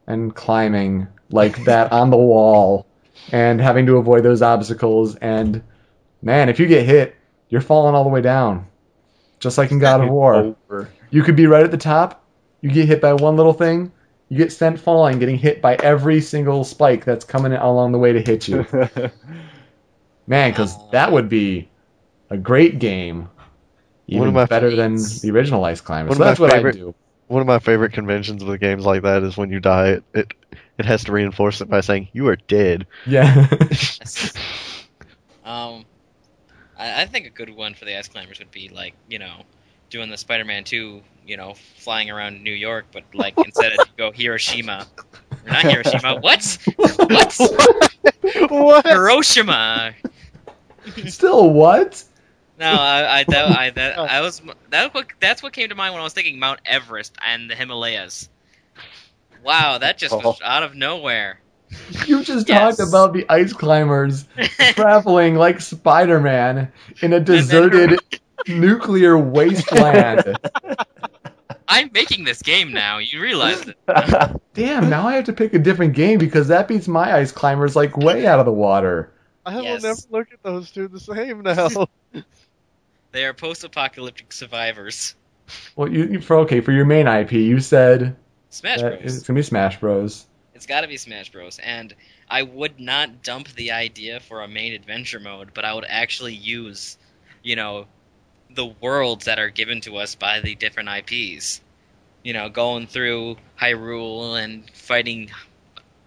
and 0.07 0.33
climbing 0.33 1.07
like 1.29 1.65
that 1.65 1.91
on 1.91 2.09
the 2.09 2.17
wall 2.17 2.87
and 3.31 3.61
having 3.61 3.85
to 3.85 3.97
avoid 3.97 4.23
those 4.23 4.41
obstacles. 4.41 5.15
And 5.15 5.61
man, 6.21 6.49
if 6.49 6.59
you 6.59 6.67
get 6.67 6.85
hit, 6.85 7.15
you're 7.49 7.61
falling 7.61 7.93
all 7.95 8.03
the 8.03 8.09
way 8.09 8.21
down, 8.21 8.67
just 9.39 9.57
like 9.57 9.71
in 9.71 9.79
God 9.79 10.01
of 10.01 10.09
War. 10.09 10.35
Over. 10.69 10.89
You 11.11 11.21
could 11.21 11.35
be 11.35 11.45
right 11.45 11.63
at 11.63 11.71
the 11.71 11.77
top. 11.77 12.23
You 12.61 12.71
get 12.71 12.87
hit 12.87 13.01
by 13.01 13.13
one 13.13 13.35
little 13.35 13.53
thing. 13.53 13.91
You 14.29 14.37
get 14.37 14.51
sent 14.51 14.79
falling, 14.79 15.19
getting 15.19 15.37
hit 15.37 15.61
by 15.61 15.75
every 15.75 16.21
single 16.21 16.63
spike 16.63 17.05
that's 17.05 17.25
coming 17.25 17.53
along 17.53 17.91
the 17.91 17.99
way 17.99 18.13
to 18.13 18.21
hit 18.21 18.47
you. 18.47 18.65
Man, 20.27 20.51
because 20.51 20.75
that 20.91 21.11
would 21.11 21.29
be 21.29 21.69
a 22.29 22.37
great 22.37 22.79
game. 22.79 23.21
One 23.21 23.29
Even 24.07 24.27
of 24.29 24.33
my 24.33 24.45
better 24.45 24.75
than 24.75 24.95
the 24.95 25.29
original 25.31 25.63
Ice 25.65 25.81
Climber. 25.81 26.09
One 26.09 26.17
So 26.17 26.23
of 26.23 26.25
my 26.25 26.31
that's 26.31 26.39
what 26.39 26.51
favorite- 26.51 26.75
I 26.75 26.79
do. 26.79 26.95
One 27.27 27.41
of 27.41 27.47
my 27.47 27.59
favorite 27.59 27.93
conventions 27.93 28.43
with 28.43 28.59
games 28.59 28.85
like 28.85 29.03
that 29.03 29.23
is 29.23 29.37
when 29.37 29.49
you 29.49 29.59
die, 29.59 29.87
it 29.91 30.03
it, 30.13 30.33
it 30.77 30.85
has 30.85 31.05
to 31.05 31.11
reinforce 31.13 31.61
it 31.61 31.69
by 31.69 31.81
saying 31.81 32.09
you 32.13 32.27
are 32.27 32.35
dead. 32.35 32.85
Yeah. 33.05 33.47
Um, 35.45 35.85
I, 36.77 37.01
I 37.01 37.05
think 37.05 37.25
a 37.25 37.29
good 37.29 37.49
one 37.49 37.73
for 37.73 37.83
the 37.85 37.97
ice 37.97 38.07
climbers 38.07 38.39
would 38.39 38.51
be 38.51 38.69
like 38.69 38.93
you 39.09 39.19
know 39.19 39.43
doing 39.93 40.09
the 40.09 40.17
Spider-Man 40.17 40.63
2, 40.63 41.01
you 41.27 41.37
know, 41.37 41.53
flying 41.77 42.09
around 42.09 42.43
New 42.43 42.51
York, 42.51 42.87
but 42.91 43.03
like 43.13 43.35
instead 43.37 43.73
of 43.73 43.95
go 43.95 44.11
Hiroshima, 44.11 44.87
or 45.45 45.51
not 45.51 45.61
Hiroshima. 45.61 46.15
What? 46.21 46.57
What? 46.75 47.37
what? 48.49 48.85
Hiroshima. 48.87 49.93
Still 51.07 51.51
what? 51.51 52.03
No, 52.59 52.71
I, 52.71 53.19
I, 53.19 53.23
that, 53.25 53.45
I, 53.57 53.69
that, 53.69 53.93
oh. 53.99 54.03
I 54.03 54.21
was, 54.21 54.41
that, 54.71 54.93
what, 54.95 55.07
that's 55.19 55.43
what 55.43 55.53
came 55.53 55.69
to 55.69 55.75
mind 55.75 55.93
when 55.93 56.01
I 56.01 56.03
was 56.03 56.13
thinking 56.13 56.39
Mount 56.39 56.59
Everest 56.65 57.15
and 57.25 57.47
the 57.49 57.55
Himalayas. 57.55 58.29
Wow, 59.43 59.77
that 59.77 59.97
just 59.99 60.13
was 60.15 60.39
Oh. 60.41 60.45
out 60.45 60.63
of 60.63 60.73
nowhere. 60.73 61.39
You 62.07 62.23
just 62.23 62.49
Yes. 62.49 62.77
talked 62.77 62.89
about 62.89 63.13
the 63.13 63.25
ice 63.29 63.53
climbers 63.53 64.25
traveling 64.73 65.35
like 65.35 65.61
Spider-Man 65.61 66.71
in 67.01 67.13
a 67.13 67.19
deserted 67.19 67.99
nuclear 68.47 69.17
wasteland. 69.17 70.37
I'm 71.67 71.89
making 71.93 72.23
this 72.23 72.41
game 72.41 72.71
now. 72.73 72.97
You 72.99 73.21
realize 73.21 73.67
it? 73.67 73.77
Damn, 74.53 74.89
now 74.89 75.07
I 75.07 75.15
have 75.15 75.25
to 75.25 75.33
pick 75.33 75.53
a 75.53 75.59
different 75.59 75.95
game 75.95 76.19
because 76.19 76.49
that 76.49 76.67
beats 76.67 76.87
my 76.87 77.15
ice 77.15 77.31
climbers 77.31 77.75
like 77.75 77.97
way 77.97 78.27
out 78.27 78.39
of 78.39 78.45
the 78.45 78.51
water. 78.51 79.13
I 79.45 79.55
will 79.55 79.63
Yes. 79.63 79.83
never 79.83 79.99
look 80.09 80.27
at 80.31 80.43
those 80.43 80.71
two 80.71 80.87
the 80.87 80.99
same 80.99 81.41
now. 81.41 81.69
They 83.11 83.25
are 83.25 83.33
post-apocalyptic 83.33 84.33
survivors. 84.33 85.13
Well, 85.75 85.87
you, 85.87 86.05
you 86.05 86.19
for 86.21 86.37
okay 86.37 86.61
for 86.61 86.71
your 86.71 86.85
main 86.85 87.05
IP, 87.07 87.33
you 87.33 87.59
said 87.59 88.15
Smash 88.49 88.81
Bros. 88.81 88.99
it's 89.03 89.27
gonna 89.27 89.37
be 89.37 89.43
Smash 89.43 89.79
Bros. 89.79 90.25
It's 90.55 90.65
got 90.65 90.81
to 90.81 90.87
be 90.87 90.97
Smash 90.97 91.31
Bros. 91.31 91.59
And 91.59 91.93
I 92.29 92.41
would 92.41 92.79
not 92.79 93.21
dump 93.21 93.49
the 93.49 93.71
idea 93.71 94.19
for 94.19 94.41
a 94.41 94.47
main 94.47 94.73
adventure 94.73 95.19
mode, 95.19 95.49
but 95.53 95.63
I 95.65 95.73
would 95.75 95.85
actually 95.87 96.33
use, 96.33 96.97
you 97.43 97.55
know, 97.55 97.85
the 98.53 98.65
worlds 98.65 99.25
that 99.25 99.39
are 99.39 99.49
given 99.49 99.81
to 99.81 99.97
us 99.97 100.15
by 100.15 100.39
the 100.39 100.55
different 100.55 100.89
IPs. 100.89 101.61
You 102.23 102.33
know, 102.33 102.49
going 102.49 102.87
through 102.87 103.37
Hyrule 103.59 104.41
and 104.41 104.69
fighting 104.71 105.29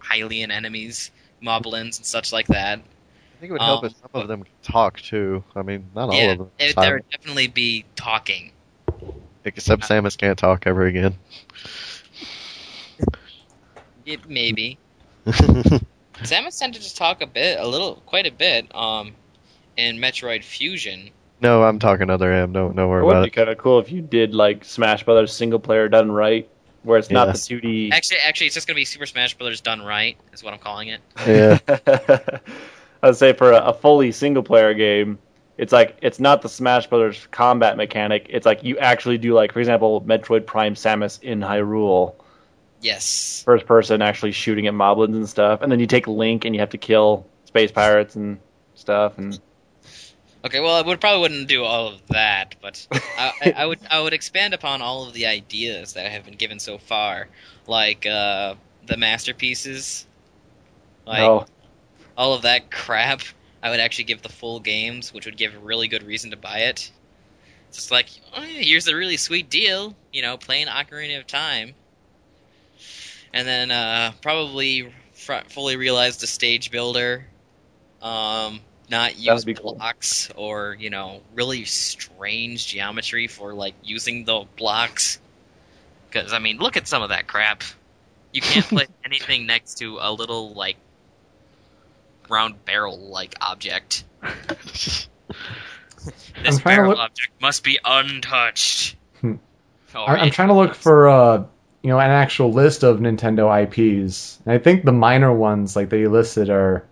Hylian 0.01 0.51
enemies, 0.51 1.11
moblins, 1.43 1.97
and 1.97 2.05
such 2.05 2.33
like 2.33 2.47
that. 2.47 2.79
I 2.79 3.39
think 3.39 3.51
it 3.51 3.53
would 3.53 3.61
help 3.61 3.83
Um, 3.83 3.91
if 3.91 3.97
some 3.97 4.21
of 4.21 4.27
them 4.27 4.43
could 4.43 4.63
talk 4.63 4.99
too. 4.99 5.43
I 5.55 5.61
mean, 5.61 5.89
not 5.93 6.09
all 6.09 6.29
of 6.31 6.37
them. 6.39 6.51
it, 6.57 6.75
there 6.75 6.95
would 6.95 7.09
definitely 7.11 7.47
be 7.47 7.85
talking. 7.95 8.51
Except 9.45 9.83
Samus 9.83 10.17
can't 10.17 10.37
talk 10.37 10.65
ever 10.65 10.85
again. 10.87 11.15
It, 14.05 14.27
maybe. 14.27 14.77
Samus 15.25 16.57
tended 16.59 16.81
to 16.81 16.95
talk 16.95 17.21
a 17.21 17.27
bit, 17.27 17.59
a 17.59 17.67
little, 17.67 17.95
quite 18.05 18.25
a 18.25 18.31
bit, 18.31 18.73
um, 18.75 19.13
in 19.75 19.97
Metroid 19.97 20.43
Fusion. 20.43 21.11
No, 21.41 21.63
I'm 21.63 21.79
talking 21.79 22.09
other 22.09 22.31
M. 22.31 22.53
Don't 22.53 22.75
don't 22.75 22.89
It 22.91 23.03
would 23.03 23.11
about 23.11 23.21
be 23.23 23.27
it. 23.27 23.31
kind 23.33 23.49
of 23.49 23.57
cool 23.57 23.79
if 23.79 23.91
you 23.91 24.01
did 24.01 24.33
like 24.33 24.63
Smash 24.65 25.03
Brothers 25.03 25.33
single 25.33 25.59
player 25.59 25.87
done 25.89 26.11
right, 26.11 26.47
where 26.83 26.97
it's 26.97 27.09
not 27.11 27.27
Yeah. 27.27 27.33
the 27.33 27.37
2D. 27.39 27.91
Actually, 27.93 28.19
actually, 28.25 28.47
it's 28.47 28.53
just 28.55 28.67
gonna 28.67 28.75
be 28.75 28.85
Super 28.85 29.05
Smash 29.05 29.35
Brothers 29.37 29.61
done 29.61 29.81
right, 29.81 30.17
is 30.33 30.43
what 30.43 30.53
I'm 30.53 30.59
calling 30.59 30.89
it. 30.89 31.01
Yeah, 31.25 31.59
I'd 33.03 33.15
say 33.15 33.33
for 33.33 33.51
a, 33.51 33.57
a 33.67 33.73
fully 33.73 34.11
single 34.11 34.43
player 34.43 34.73
game, 34.73 35.19
it's 35.57 35.71
like 35.73 35.97
it's 36.01 36.19
not 36.19 36.41
the 36.41 36.49
Smash 36.49 36.87
Brothers 36.87 37.27
combat 37.31 37.77
mechanic. 37.77 38.27
It's 38.29 38.45
like 38.45 38.63
you 38.63 38.77
actually 38.79 39.17
do 39.17 39.33
like, 39.33 39.51
for 39.51 39.59
example, 39.59 40.01
Metroid 40.01 40.45
Prime 40.45 40.75
Samus 40.75 41.21
in 41.21 41.39
Hyrule, 41.41 42.15
Yes. 42.81 43.41
first 43.45 43.65
person 43.65 44.01
actually 44.01 44.31
shooting 44.31 44.67
at 44.67 44.73
moblins 44.73 45.15
and 45.15 45.27
stuff, 45.29 45.61
and 45.61 45.71
then 45.71 45.79
you 45.79 45.87
take 45.87 46.07
Link 46.07 46.45
and 46.45 46.53
you 46.55 46.61
have 46.61 46.69
to 46.71 46.77
kill 46.77 47.25
space 47.45 47.71
pirates 47.71 48.15
and 48.15 48.39
stuff. 48.75 49.17
And 49.17 49.39
Okay, 50.45 50.59
well, 50.59 50.75
I 50.75 50.81
would 50.87 51.01
probably 51.01 51.21
wouldn't 51.21 51.47
do 51.47 51.63
all 51.63 51.87
of 51.87 52.07
that, 52.07 52.55
but 52.61 52.87
I, 52.91 53.31
I, 53.41 53.53
I 53.57 53.65
would 53.65 53.79
I 53.89 53.99
would 54.01 54.13
expand 54.13 54.53
upon 54.53 54.81
all 54.81 55.07
of 55.07 55.13
the 55.13 55.25
ideas 55.25 55.93
that 55.93 56.05
I 56.05 56.09
have 56.09 56.25
been 56.25 56.35
given 56.35 56.59
so 56.59 56.77
far, 56.77 57.27
like 57.65 58.05
uh, 58.05 58.55
the 58.85 58.97
masterpieces, 58.97 60.05
like 61.05 61.21
oh, 61.21 61.45
all 62.17 62.33
of 62.33 62.43
that 62.43 62.71
crap. 62.71 63.21
I 63.61 63.71
would 63.71 63.79
actually 63.79 64.05
give 64.05 64.21
the 64.21 64.29
full 64.29 64.59
games, 64.59 65.13
which 65.13 65.25
would 65.25 65.35
give 65.35 65.55
a 65.55 65.59
really 65.59 65.87
good 65.87 66.03
reason 66.03 66.31
to 66.31 66.37
buy 66.37 66.59
it. 66.59 66.91
It's 67.67 67.77
just 67.77 67.91
like, 67.91 68.07
oh, 68.35 68.43
yeah, 68.43 68.61
here's 68.61 68.87
a 68.87 68.95
really 68.95 69.17
sweet 69.17 69.49
deal, 69.49 69.95
you 70.13 70.21
know, 70.21 70.37
playing 70.37 70.67
Ocarina 70.67 71.17
of 71.17 71.27
Time, 71.27 71.73
and 73.33 73.47
then 73.47 73.71
uh, 73.71 74.13
probably 74.21 74.93
fr- 75.13 75.45
fully 75.49 75.75
realize 75.75 76.17
the 76.17 76.27
stage 76.27 76.71
builder, 76.71 77.25
um, 78.01 78.61
not 78.89 79.17
use 79.17 79.45
be 79.45 79.53
cool. 79.53 79.75
blocks 79.75 80.29
or 80.35 80.75
you 80.79 80.89
know 80.89 81.21
really 81.35 81.65
strange 81.65 82.67
geometry 82.67 83.27
for 83.27 83.53
like 83.53 83.75
using 83.83 84.25
the 84.25 84.45
blocks. 84.57 85.19
Because 86.09 86.33
I 86.33 86.39
mean, 86.39 86.57
look 86.57 86.77
at 86.77 86.87
some 86.87 87.01
of 87.01 87.09
that 87.09 87.27
crap. 87.27 87.63
You 88.31 88.41
can't 88.41 88.65
put 88.69 88.87
anything 89.05 89.45
next 89.45 89.75
to 89.79 89.97
a 90.01 90.11
little 90.11 90.53
like 90.53 90.77
round 92.29 92.63
barrel 92.65 92.97
like 92.97 93.35
object. 93.41 94.03
This 96.43 96.55
I'm 96.55 96.59
trying 96.59 96.59
to 96.59 96.63
barrel 96.63 96.89
look- 96.91 96.99
object 96.99 97.41
must 97.41 97.63
be 97.63 97.79
untouched. 97.83 98.95
Hmm. 99.21 99.35
I- 99.93 100.17
I'm 100.17 100.31
trying 100.31 100.49
to 100.49 100.53
look 100.53 100.75
for 100.75 101.09
uh, 101.09 101.43
you 101.81 101.89
know 101.89 101.99
an 101.99 102.11
actual 102.11 102.53
list 102.53 102.83
of 102.83 102.99
Nintendo 102.99 103.49
IPs. 103.63 104.39
And 104.45 104.53
I 104.53 104.57
think 104.59 104.85
the 104.85 104.91
minor 104.91 105.33
ones 105.33 105.75
like 105.75 105.89
they 105.89 106.07
listed 106.07 106.49
are 106.49 106.85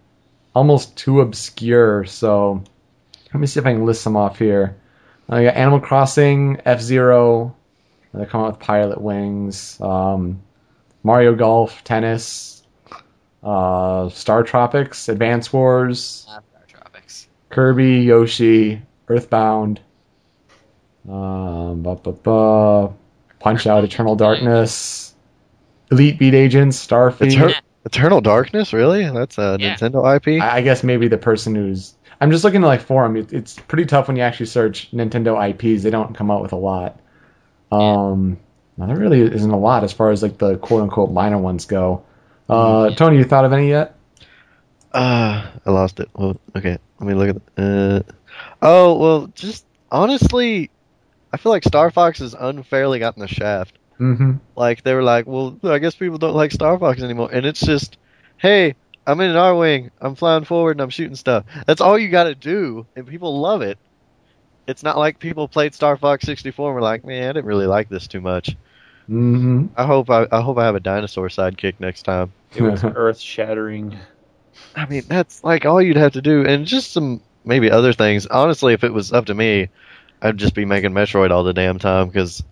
almost 0.55 0.95
too 0.97 1.21
obscure. 1.21 2.05
So 2.05 2.63
let 3.33 3.39
me 3.39 3.45
see 3.47 3.59
if 3.59 3.65
I 3.65 3.73
can 3.73 3.85
list 3.85 4.01
some 4.01 4.15
off 4.15 4.39
here. 4.39 4.75
I 5.29 5.43
got 5.43 5.55
Animal 5.55 5.81
Crossing, 5.81 6.61
F 6.65 6.81
Zero. 6.81 7.55
They 8.13 8.25
come 8.25 8.41
out 8.41 8.59
with 8.59 8.67
Pilotwings, 8.67 9.81
um, 9.81 10.41
Mario 11.03 11.35
Golf, 11.35 11.83
Tennis, 11.83 12.63
uh, 13.43 14.05
StarTropics, 14.05 15.09
Advance 15.09 15.51
Wars, 15.51 16.25
Ah, 16.29 16.39
StarTropics. 16.39 17.27
Kirby, 17.49 17.97
Yoshi, 18.01 18.81
Earthbound. 19.09 19.81
Um, 21.09 21.83
Punch 23.39 23.67
Out, 23.67 23.83
Eternal 23.83 24.15
Darkness, 24.15 25.13
Elite 25.91 26.17
Beat 26.17 26.33
Agents, 26.33 26.87
Starfleet. 26.87 27.61
Eter- 27.85 27.99
Eternal 27.99 28.21
Darkness, 28.21 28.73
really? 28.73 29.09
That's 29.09 29.37
a 29.37 29.57
Yeah. 29.59 29.75
Nintendo 29.75 30.15
IP. 30.15 30.41
I 30.41 30.57
I 30.57 30.61
guess 30.61 30.83
maybe 30.83 31.07
the 31.07 31.17
person 31.17 31.55
who's. 31.55 31.93
I'm 32.19 32.31
just 32.31 32.43
looking 32.43 32.63
at 32.63 32.67
like 32.67 32.81
forum. 32.81 33.17
It, 33.17 33.33
it's 33.33 33.55
pretty 33.55 33.85
tough 33.85 34.07
when 34.07 34.15
you 34.17 34.23
actually 34.23 34.45
search 34.47 34.91
Nintendo 34.91 35.37
IPs. 35.49 35.83
They 35.83 35.89
don't 35.89 36.15
come 36.15 36.31
out 36.31 36.41
with 36.41 36.53
a 36.53 36.57
lot. 36.57 36.99
Um, 37.71 38.37
now 38.77 38.87
there 38.87 38.95
really 38.97 39.21
isn't 39.21 39.51
a 39.51 39.57
lot 39.57 39.83
as 39.83 39.91
far 39.91 40.11
as 40.11 40.21
like 40.23 40.37
the 40.37 40.57
quote 40.57 40.81
unquote 40.83 41.11
minor 41.11 41.37
ones 41.37 41.65
go. 41.65 42.03
Uh, 42.47 42.91
Tony, 42.91 43.17
you 43.17 43.23
thought 43.23 43.43
of 43.45 43.53
any 43.53 43.69
yet? 43.69 43.95
Uh, 44.93 45.45
I 45.65 45.71
lost 45.71 45.99
it. 45.99 46.09
Well, 46.13 46.37
okay, 46.55 46.77
let 46.99 47.07
me 47.07 47.13
look 47.15 47.35
at. 47.35 47.61
Uh, 47.63 48.01
oh 48.61 48.97
well, 48.97 49.27
just 49.35 49.65
honestly, 49.91 50.69
I 51.33 51.37
feel 51.37 51.51
like 51.51 51.63
Star 51.63 51.91
Fox 51.91 52.19
has 52.19 52.33
unfairly 52.33 52.99
gotten 52.99 53.19
the 53.19 53.27
shaft. 53.27 53.77
Mm-hmm. 53.99 54.33
Like 54.55 54.83
they 54.83 54.93
were 54.93 55.03
like, 55.03 55.25
well, 55.25 55.57
I 55.63 55.79
guess 55.79 55.95
people 55.95 56.17
don't 56.17 56.35
like 56.35 56.51
Star 56.51 56.77
Fox 56.77 57.01
anymore, 57.01 57.29
and 57.31 57.45
it's 57.45 57.61
just, 57.61 57.97
hey, 58.37 58.75
I'm 59.07 59.19
in 59.21 59.31
an 59.31 59.35
Arwing, 59.35 59.91
I'm 60.01 60.15
flying 60.15 60.45
forward, 60.45 60.71
and 60.71 60.81
I'm 60.81 60.89
shooting 60.89 61.15
stuff. 61.15 61.45
That's 61.65 61.81
all 61.81 61.97
you 61.97 62.09
got 62.09 62.25
to 62.25 62.35
do, 62.35 62.85
and 62.95 63.07
people 63.07 63.39
love 63.39 63.61
it. 63.61 63.77
It's 64.67 64.83
not 64.83 64.97
like 64.97 65.19
people 65.19 65.47
played 65.47 65.75
Star 65.75 65.95
Fox 65.95 66.25
64 66.25 66.69
and 66.69 66.75
were 66.75 66.81
like, 66.81 67.05
man, 67.05 67.29
I 67.29 67.33
didn't 67.33 67.45
really 67.45 67.67
like 67.67 67.87
this 67.87 68.07
too 68.07 68.21
much. 68.21 68.55
Mm-hmm. 69.09 69.67
I 69.77 69.85
hope 69.85 70.09
I, 70.09 70.27
I 70.31 70.41
hope 70.41 70.57
I 70.57 70.65
have 70.65 70.73
a 70.73 70.79
dinosaur 70.79 71.27
sidekick 71.27 71.75
next 71.79 72.03
time. 72.03 72.33
It 72.55 72.63
was 72.63 72.83
earth 72.83 73.19
shattering. 73.19 73.95
I 74.75 74.87
mean, 74.87 75.03
that's 75.07 75.43
like 75.43 75.65
all 75.65 75.81
you'd 75.81 75.97
have 75.97 76.13
to 76.13 76.21
do, 76.21 76.43
and 76.43 76.65
just 76.65 76.91
some 76.91 77.21
maybe 77.43 77.69
other 77.69 77.93
things. 77.93 78.25
Honestly, 78.25 78.73
if 78.73 78.83
it 78.83 78.93
was 78.93 79.13
up 79.13 79.27
to 79.27 79.35
me, 79.35 79.69
I'd 80.21 80.37
just 80.37 80.55
be 80.55 80.65
making 80.65 80.91
Metroid 80.91 81.29
all 81.29 81.43
the 81.43 81.53
damn 81.53 81.77
time 81.77 82.07
because 82.07 82.43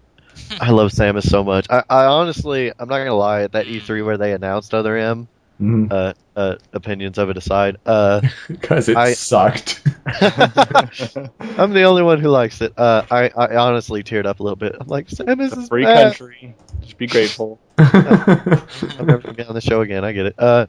I 0.59 0.71
love 0.71 0.91
Samus 0.91 1.27
so 1.29 1.43
much. 1.43 1.67
I, 1.69 1.83
I 1.89 2.05
honestly, 2.05 2.69
I'm 2.77 2.87
not 2.89 2.97
gonna 2.99 3.13
lie. 3.15 3.41
At 3.43 3.51
that 3.53 3.65
E3 3.67 4.05
where 4.05 4.17
they 4.17 4.33
announced 4.33 4.73
Other 4.73 4.95
M, 4.97 5.27
Mm-hmm. 5.61 5.87
uh, 5.91 6.13
uh, 6.35 6.55
opinions 6.73 7.17
of 7.19 7.29
it 7.29 7.37
aside, 7.37 7.77
uh, 7.85 8.21
Because 8.47 8.89
it 8.89 8.97
I- 8.97 9.13
sucked. 9.13 9.81
I'm 10.05 11.73
the 11.73 11.83
only 11.83 12.01
one 12.03 12.19
who 12.19 12.29
likes 12.29 12.59
it. 12.61 12.73
Uh, 12.77 13.03
I, 13.09 13.29
I 13.35 13.55
honestly 13.57 14.03
teared 14.03 14.25
up 14.25 14.39
a 14.39 14.43
little 14.43 14.55
bit. 14.57 14.75
I'm 14.79 14.87
like, 14.87 15.07
Samus 15.07 15.47
It's 15.47 15.55
a 15.55 15.59
is 15.61 15.67
free 15.69 15.83
bad. 15.83 16.15
country. 16.17 16.55
Just 16.81 16.97
be 16.97 17.07
grateful. 17.07 17.59
I'm 17.77 19.05
never 19.05 19.19
gonna 19.19 19.33
get 19.35 19.47
on 19.47 19.55
the 19.55 19.61
show 19.61 19.81
again. 19.81 20.03
I 20.03 20.11
get 20.11 20.25
it. 20.27 20.35
Uh, 20.37 20.65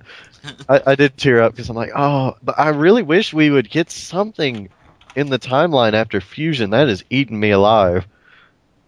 I, 0.69 0.83
I 0.89 0.95
did 0.95 1.17
tear 1.17 1.43
up 1.43 1.53
because 1.53 1.69
I'm 1.71 1.77
like, 1.77 1.93
oh, 1.97 2.35
but 2.43 2.59
I 2.59 2.69
really 2.69 3.03
wish 3.03 3.33
we 3.35 3.51
would 3.51 3.69
get 3.71 3.91
something 3.91 4.69
in 5.17 5.29
the 5.31 5.39
timeline 5.39 5.95
after 5.95 6.21
Fusion. 6.21 6.71
That 6.71 6.89
is 6.89 7.05
eating 7.11 7.41
me 7.41 7.51
alive 7.51 8.07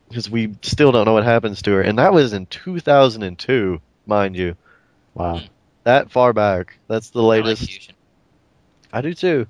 because 0.08 0.30
we 0.30 0.54
still 0.62 0.92
don't 0.92 1.04
know 1.04 1.12
what 1.12 1.24
happens 1.24 1.62
to 1.62 1.72
her, 1.72 1.82
and 1.82 1.98
that 1.98 2.12
was 2.12 2.32
in 2.32 2.46
2002, 2.46 3.80
mind 4.06 4.36
you. 4.36 4.56
wow. 5.14 5.40
That 5.84 6.10
far 6.10 6.32
back. 6.32 6.78
That's 6.88 7.10
the 7.10 7.22
I 7.22 7.26
like 7.26 7.44
latest. 7.44 7.70
Fusion. 7.70 7.94
I 8.92 9.02
do 9.02 9.14
too. 9.14 9.46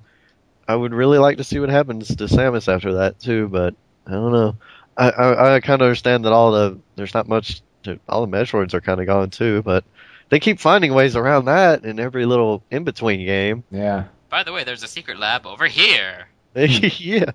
I 0.67 0.75
would 0.75 0.93
really 0.93 1.17
like 1.17 1.37
to 1.37 1.43
see 1.43 1.57
what 1.57 1.69
happens 1.69 2.09
to 2.09 2.23
Samus 2.25 2.71
after 2.71 2.93
that 2.95 3.19
too, 3.19 3.47
but 3.47 3.73
I 4.05 4.11
don't 4.11 4.31
know. 4.31 4.55
I 4.95 5.09
I, 5.09 5.55
I 5.55 5.59
kind 5.61 5.81
of 5.81 5.85
understand 5.87 6.25
that 6.25 6.33
all 6.33 6.51
the 6.51 6.79
there's 6.95 7.13
not 7.15 7.27
much 7.27 7.61
to 7.83 7.99
all 8.07 8.25
the 8.25 8.37
Metroids 8.37 8.73
are 8.75 8.81
kind 8.81 8.99
of 8.99 9.07
gone 9.07 9.29
too, 9.31 9.63
but 9.63 9.83
they 10.29 10.39
keep 10.39 10.59
finding 10.59 10.93
ways 10.93 11.15
around 11.15 11.45
that 11.45 11.85
in 11.85 11.99
every 11.99 12.25
little 12.25 12.61
in 12.69 12.83
between 12.83 13.25
game. 13.25 13.63
Yeah. 13.71 14.05
By 14.29 14.43
the 14.43 14.51
way, 14.51 14.63
there's 14.63 14.83
a 14.83 14.87
secret 14.87 15.17
lab 15.17 15.47
over 15.47 15.65
here. 15.67 16.27
yeah, 16.55 17.31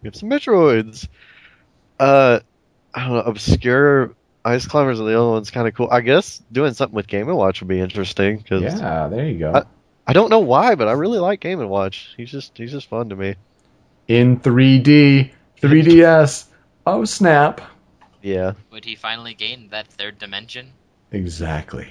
we 0.00 0.06
have 0.06 0.16
some 0.16 0.30
Metroids. 0.30 1.08
Uh, 2.00 2.40
I 2.94 3.04
don't 3.04 3.12
know. 3.14 3.20
Obscure 3.22 4.14
Ice 4.44 4.66
Climbers 4.66 5.00
are 5.00 5.04
the 5.04 5.14
only 5.14 5.32
ones 5.34 5.50
kind 5.50 5.66
of 5.68 5.74
cool. 5.74 5.88
I 5.90 6.00
guess 6.00 6.42
doing 6.50 6.74
something 6.74 6.94
with 6.94 7.06
Game 7.06 7.28
and 7.28 7.36
Watch 7.36 7.60
would 7.60 7.68
be 7.68 7.80
interesting 7.80 8.38
because 8.38 8.62
Yeah. 8.62 9.08
There 9.08 9.26
you 9.26 9.38
go. 9.38 9.52
I- 9.54 9.64
I 10.04 10.12
don't 10.14 10.30
know 10.30 10.40
why, 10.40 10.74
but 10.74 10.88
I 10.88 10.92
really 10.92 11.20
like 11.20 11.38
Game 11.38 11.60
and 11.60 11.70
Watch. 11.70 12.12
He's 12.16 12.30
just 12.30 12.58
he's 12.58 12.72
just 12.72 12.88
fun 12.88 13.08
to 13.10 13.16
me. 13.16 13.36
In 14.08 14.40
3D, 14.40 15.30
3DS. 15.60 16.46
Oh 16.84 17.04
snap! 17.04 17.60
Yeah. 18.20 18.54
Would 18.72 18.84
he 18.84 18.96
finally 18.96 19.32
gain 19.34 19.68
that 19.70 19.86
third 19.86 20.18
dimension? 20.18 20.72
Exactly. 21.12 21.86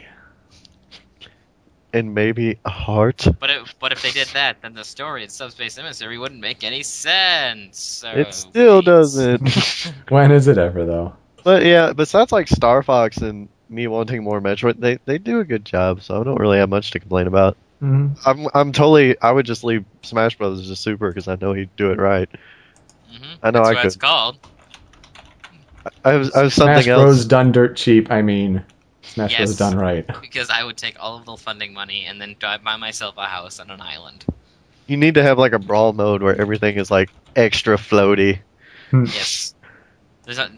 And 1.93 2.13
maybe 2.15 2.57
a 2.65 2.69
heart. 2.69 3.27
But 3.39 3.49
if, 3.49 3.75
but 3.79 3.91
if 3.91 4.01
they 4.01 4.11
did 4.11 4.27
that, 4.29 4.61
then 4.61 4.73
the 4.73 4.83
story 4.83 5.23
in 5.23 5.29
Subspace 5.29 5.77
Emissary 5.77 6.17
wouldn't 6.17 6.39
make 6.41 6.63
any 6.63 6.83
sense. 6.83 7.79
So 7.79 8.09
It 8.11 8.33
still 8.33 8.81
please. 8.81 8.85
doesn't. 8.85 9.93
When 10.09 10.31
is 10.31 10.47
it 10.47 10.57
ever 10.57 10.85
though? 10.85 11.13
but 11.43 11.63
yeah, 11.65 11.91
besides 11.93 12.31
like 12.31 12.47
Star 12.47 12.83
Fox 12.83 13.17
and 13.17 13.49
me 13.69 13.87
wanting 13.87 14.23
more 14.23 14.39
Metroid, 14.41 14.79
they 14.79 14.99
they 15.05 15.17
do 15.17 15.39
a 15.39 15.43
good 15.45 15.65
job, 15.65 16.01
so 16.01 16.19
I 16.19 16.23
don't 16.23 16.39
really 16.39 16.57
have 16.59 16.69
much 16.69 16.91
to 16.91 16.99
complain 16.99 17.27
about. 17.27 17.57
Mm-hmm. 17.81 18.13
I'm 18.29 18.47
I'm 18.53 18.71
totally 18.71 19.19
I 19.21 19.31
would 19.31 19.45
just 19.45 19.63
leave 19.63 19.83
Smash 20.03 20.37
Brothers 20.37 20.67
to 20.67 20.75
Super 20.75 21.09
because 21.09 21.27
I 21.27 21.35
know 21.41 21.53
he'd 21.53 21.75
do 21.77 21.91
it 21.91 21.97
right. 21.99 22.29
Mhm. 23.11 23.37
I 23.41 23.51
know 23.51 23.59
That's 23.63 23.69
I 23.69 23.73
what 23.73 23.85
it's 23.85 23.95
called. 23.95 24.37
I 26.05 26.11
have, 26.11 26.31
I 26.35 26.39
have 26.43 26.53
Smash 26.53 26.83
something 26.85 26.85
Bros. 26.85 27.17
else. 27.19 27.25
done 27.25 27.51
dirt 27.51 27.75
cheap. 27.75 28.11
I 28.11 28.21
mean, 28.21 28.63
Smash 29.13 29.35
Bros. 29.37 29.49
Yes. 29.49 29.57
done 29.57 29.77
right. 29.77 30.05
Because 30.21 30.49
I 30.49 30.63
would 30.63 30.77
take 30.77 30.95
all 30.99 31.17
of 31.17 31.25
the 31.25 31.37
funding 31.37 31.73
money 31.73 32.05
and 32.05 32.19
then 32.21 32.35
drive 32.39 32.63
buy 32.63 32.77
myself 32.77 33.15
a 33.17 33.25
house 33.25 33.59
on 33.59 33.69
an 33.69 33.81
island. 33.81 34.25
You 34.87 34.97
need 34.97 35.15
to 35.15 35.23
have 35.23 35.37
like 35.37 35.53
a 35.53 35.59
brawl 35.59 35.93
mode 35.93 36.21
where 36.21 36.39
everything 36.39 36.77
is 36.77 36.89
like 36.91 37.09
extra 37.35 37.77
floaty. 37.77 38.39
Yes. 38.91 39.53
There's 40.23 40.37
a, 40.37 40.51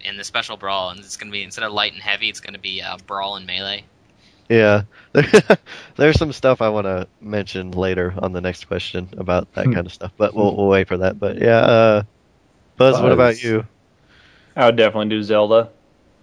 in 0.00 0.16
the 0.16 0.24
special 0.24 0.56
brawl, 0.56 0.90
and 0.90 1.00
it's 1.00 1.16
gonna 1.16 1.32
be 1.32 1.42
instead 1.42 1.64
of 1.64 1.72
light 1.72 1.92
and 1.92 2.02
heavy, 2.02 2.28
it's 2.28 2.40
gonna 2.40 2.58
be 2.58 2.80
uh, 2.82 2.96
brawl 3.06 3.36
and 3.36 3.46
melee. 3.46 3.84
Yeah, 4.48 4.82
there's 5.96 6.18
some 6.18 6.32
stuff 6.32 6.60
I 6.60 6.68
want 6.68 6.84
to 6.86 7.06
mention 7.20 7.70
later 7.70 8.14
on 8.18 8.32
the 8.32 8.42
next 8.42 8.66
question 8.66 9.08
about 9.16 9.52
that 9.54 9.66
Hmm. 9.66 9.72
kind 9.72 9.86
of 9.86 9.92
stuff, 9.92 10.12
but 10.18 10.34
we'll 10.34 10.54
we'll 10.56 10.68
wait 10.68 10.88
for 10.88 10.98
that. 10.98 11.18
But 11.18 11.38
yeah, 11.38 11.58
uh, 11.58 12.02
Buzz, 12.76 13.00
what 13.00 13.12
about 13.12 13.42
you? 13.42 13.64
I 14.56 14.66
would 14.66 14.76
definitely 14.76 15.08
do 15.08 15.22
Zelda. 15.22 15.56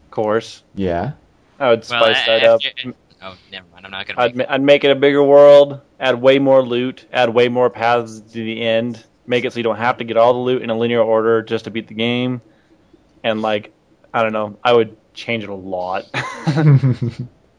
Of 0.05 0.11
course. 0.11 0.63
Yeah. 0.75 1.13
I 1.61 1.69
would 1.69 1.79
Well, 1.89 2.01
spice 2.01 2.17
I- 2.27 2.39
that 2.39 2.43
up. 2.43 2.61
I- 2.65 2.93
oh, 3.21 3.35
never 3.51 3.65
mind. 3.71 3.85
I'm 3.85 3.91
not 3.91 4.07
gonna. 4.07 4.19
I'd, 4.21 4.35
Make, 4.35 4.47
ma- 4.49 4.53
I'd 4.55 4.61
make 4.61 4.83
it 4.83 4.91
a 4.91 4.95
bigger 4.95 5.23
world, 5.23 5.79
add 5.99 6.21
way 6.21 6.39
more 6.39 6.61
loot, 6.65 7.05
add 7.13 7.29
way 7.29 7.47
more 7.49 7.69
paths 7.69 8.19
to 8.19 8.43
the 8.43 8.61
end, 8.61 9.03
make 9.27 9.45
it 9.45 9.53
so 9.53 9.59
you 9.59 9.63
don't 9.63 9.77
have 9.77 9.97
to 9.97 10.03
get 10.03 10.17
all 10.17 10.33
the 10.33 10.39
loot 10.39 10.61
in 10.63 10.69
a 10.69 10.77
linear 10.77 11.01
order 11.01 11.41
just 11.41 11.65
to 11.65 11.71
beat 11.71 11.88
the 11.88 11.93
game. 11.93 12.41
And, 13.23 13.41
like, 13.43 13.71
I 14.13 14.23
don't 14.23 14.33
know, 14.33 14.57
I 14.63 14.73
would 14.73 14.97
change 15.13 15.43
it 15.43 15.49
a 15.49 15.53
lot. 15.53 16.05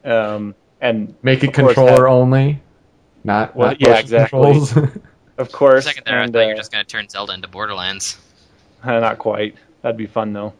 um, 0.03 0.55
and, 0.81 1.15
Make 1.23 1.43
it 1.43 1.53
controller 1.53 1.95
that- 1.95 2.07
only, 2.07 2.61
not, 3.23 3.55
Well, 3.55 3.69
not 3.69 3.81
yeah, 3.81 3.97
exactly. 3.99 4.39
controls. 4.41 4.75
of 4.77 4.91
for 4.91 5.41
a 5.43 5.45
course, 5.47 5.85
second 5.85 6.03
there, 6.05 6.19
I 6.19 6.23
and, 6.23 6.33
thought 6.33 6.41
you 6.41 6.47
were 6.47 6.53
uh, 6.53 6.57
just 6.57 6.71
gonna 6.71 6.83
turn 6.83 7.07
Zelda 7.09 7.33
into 7.33 7.47
Borderlands. 7.47 8.19
not 8.85 9.17
quite. 9.17 9.55
That'd 9.81 9.97
be 9.97 10.07
fun, 10.07 10.33
though. 10.33 10.53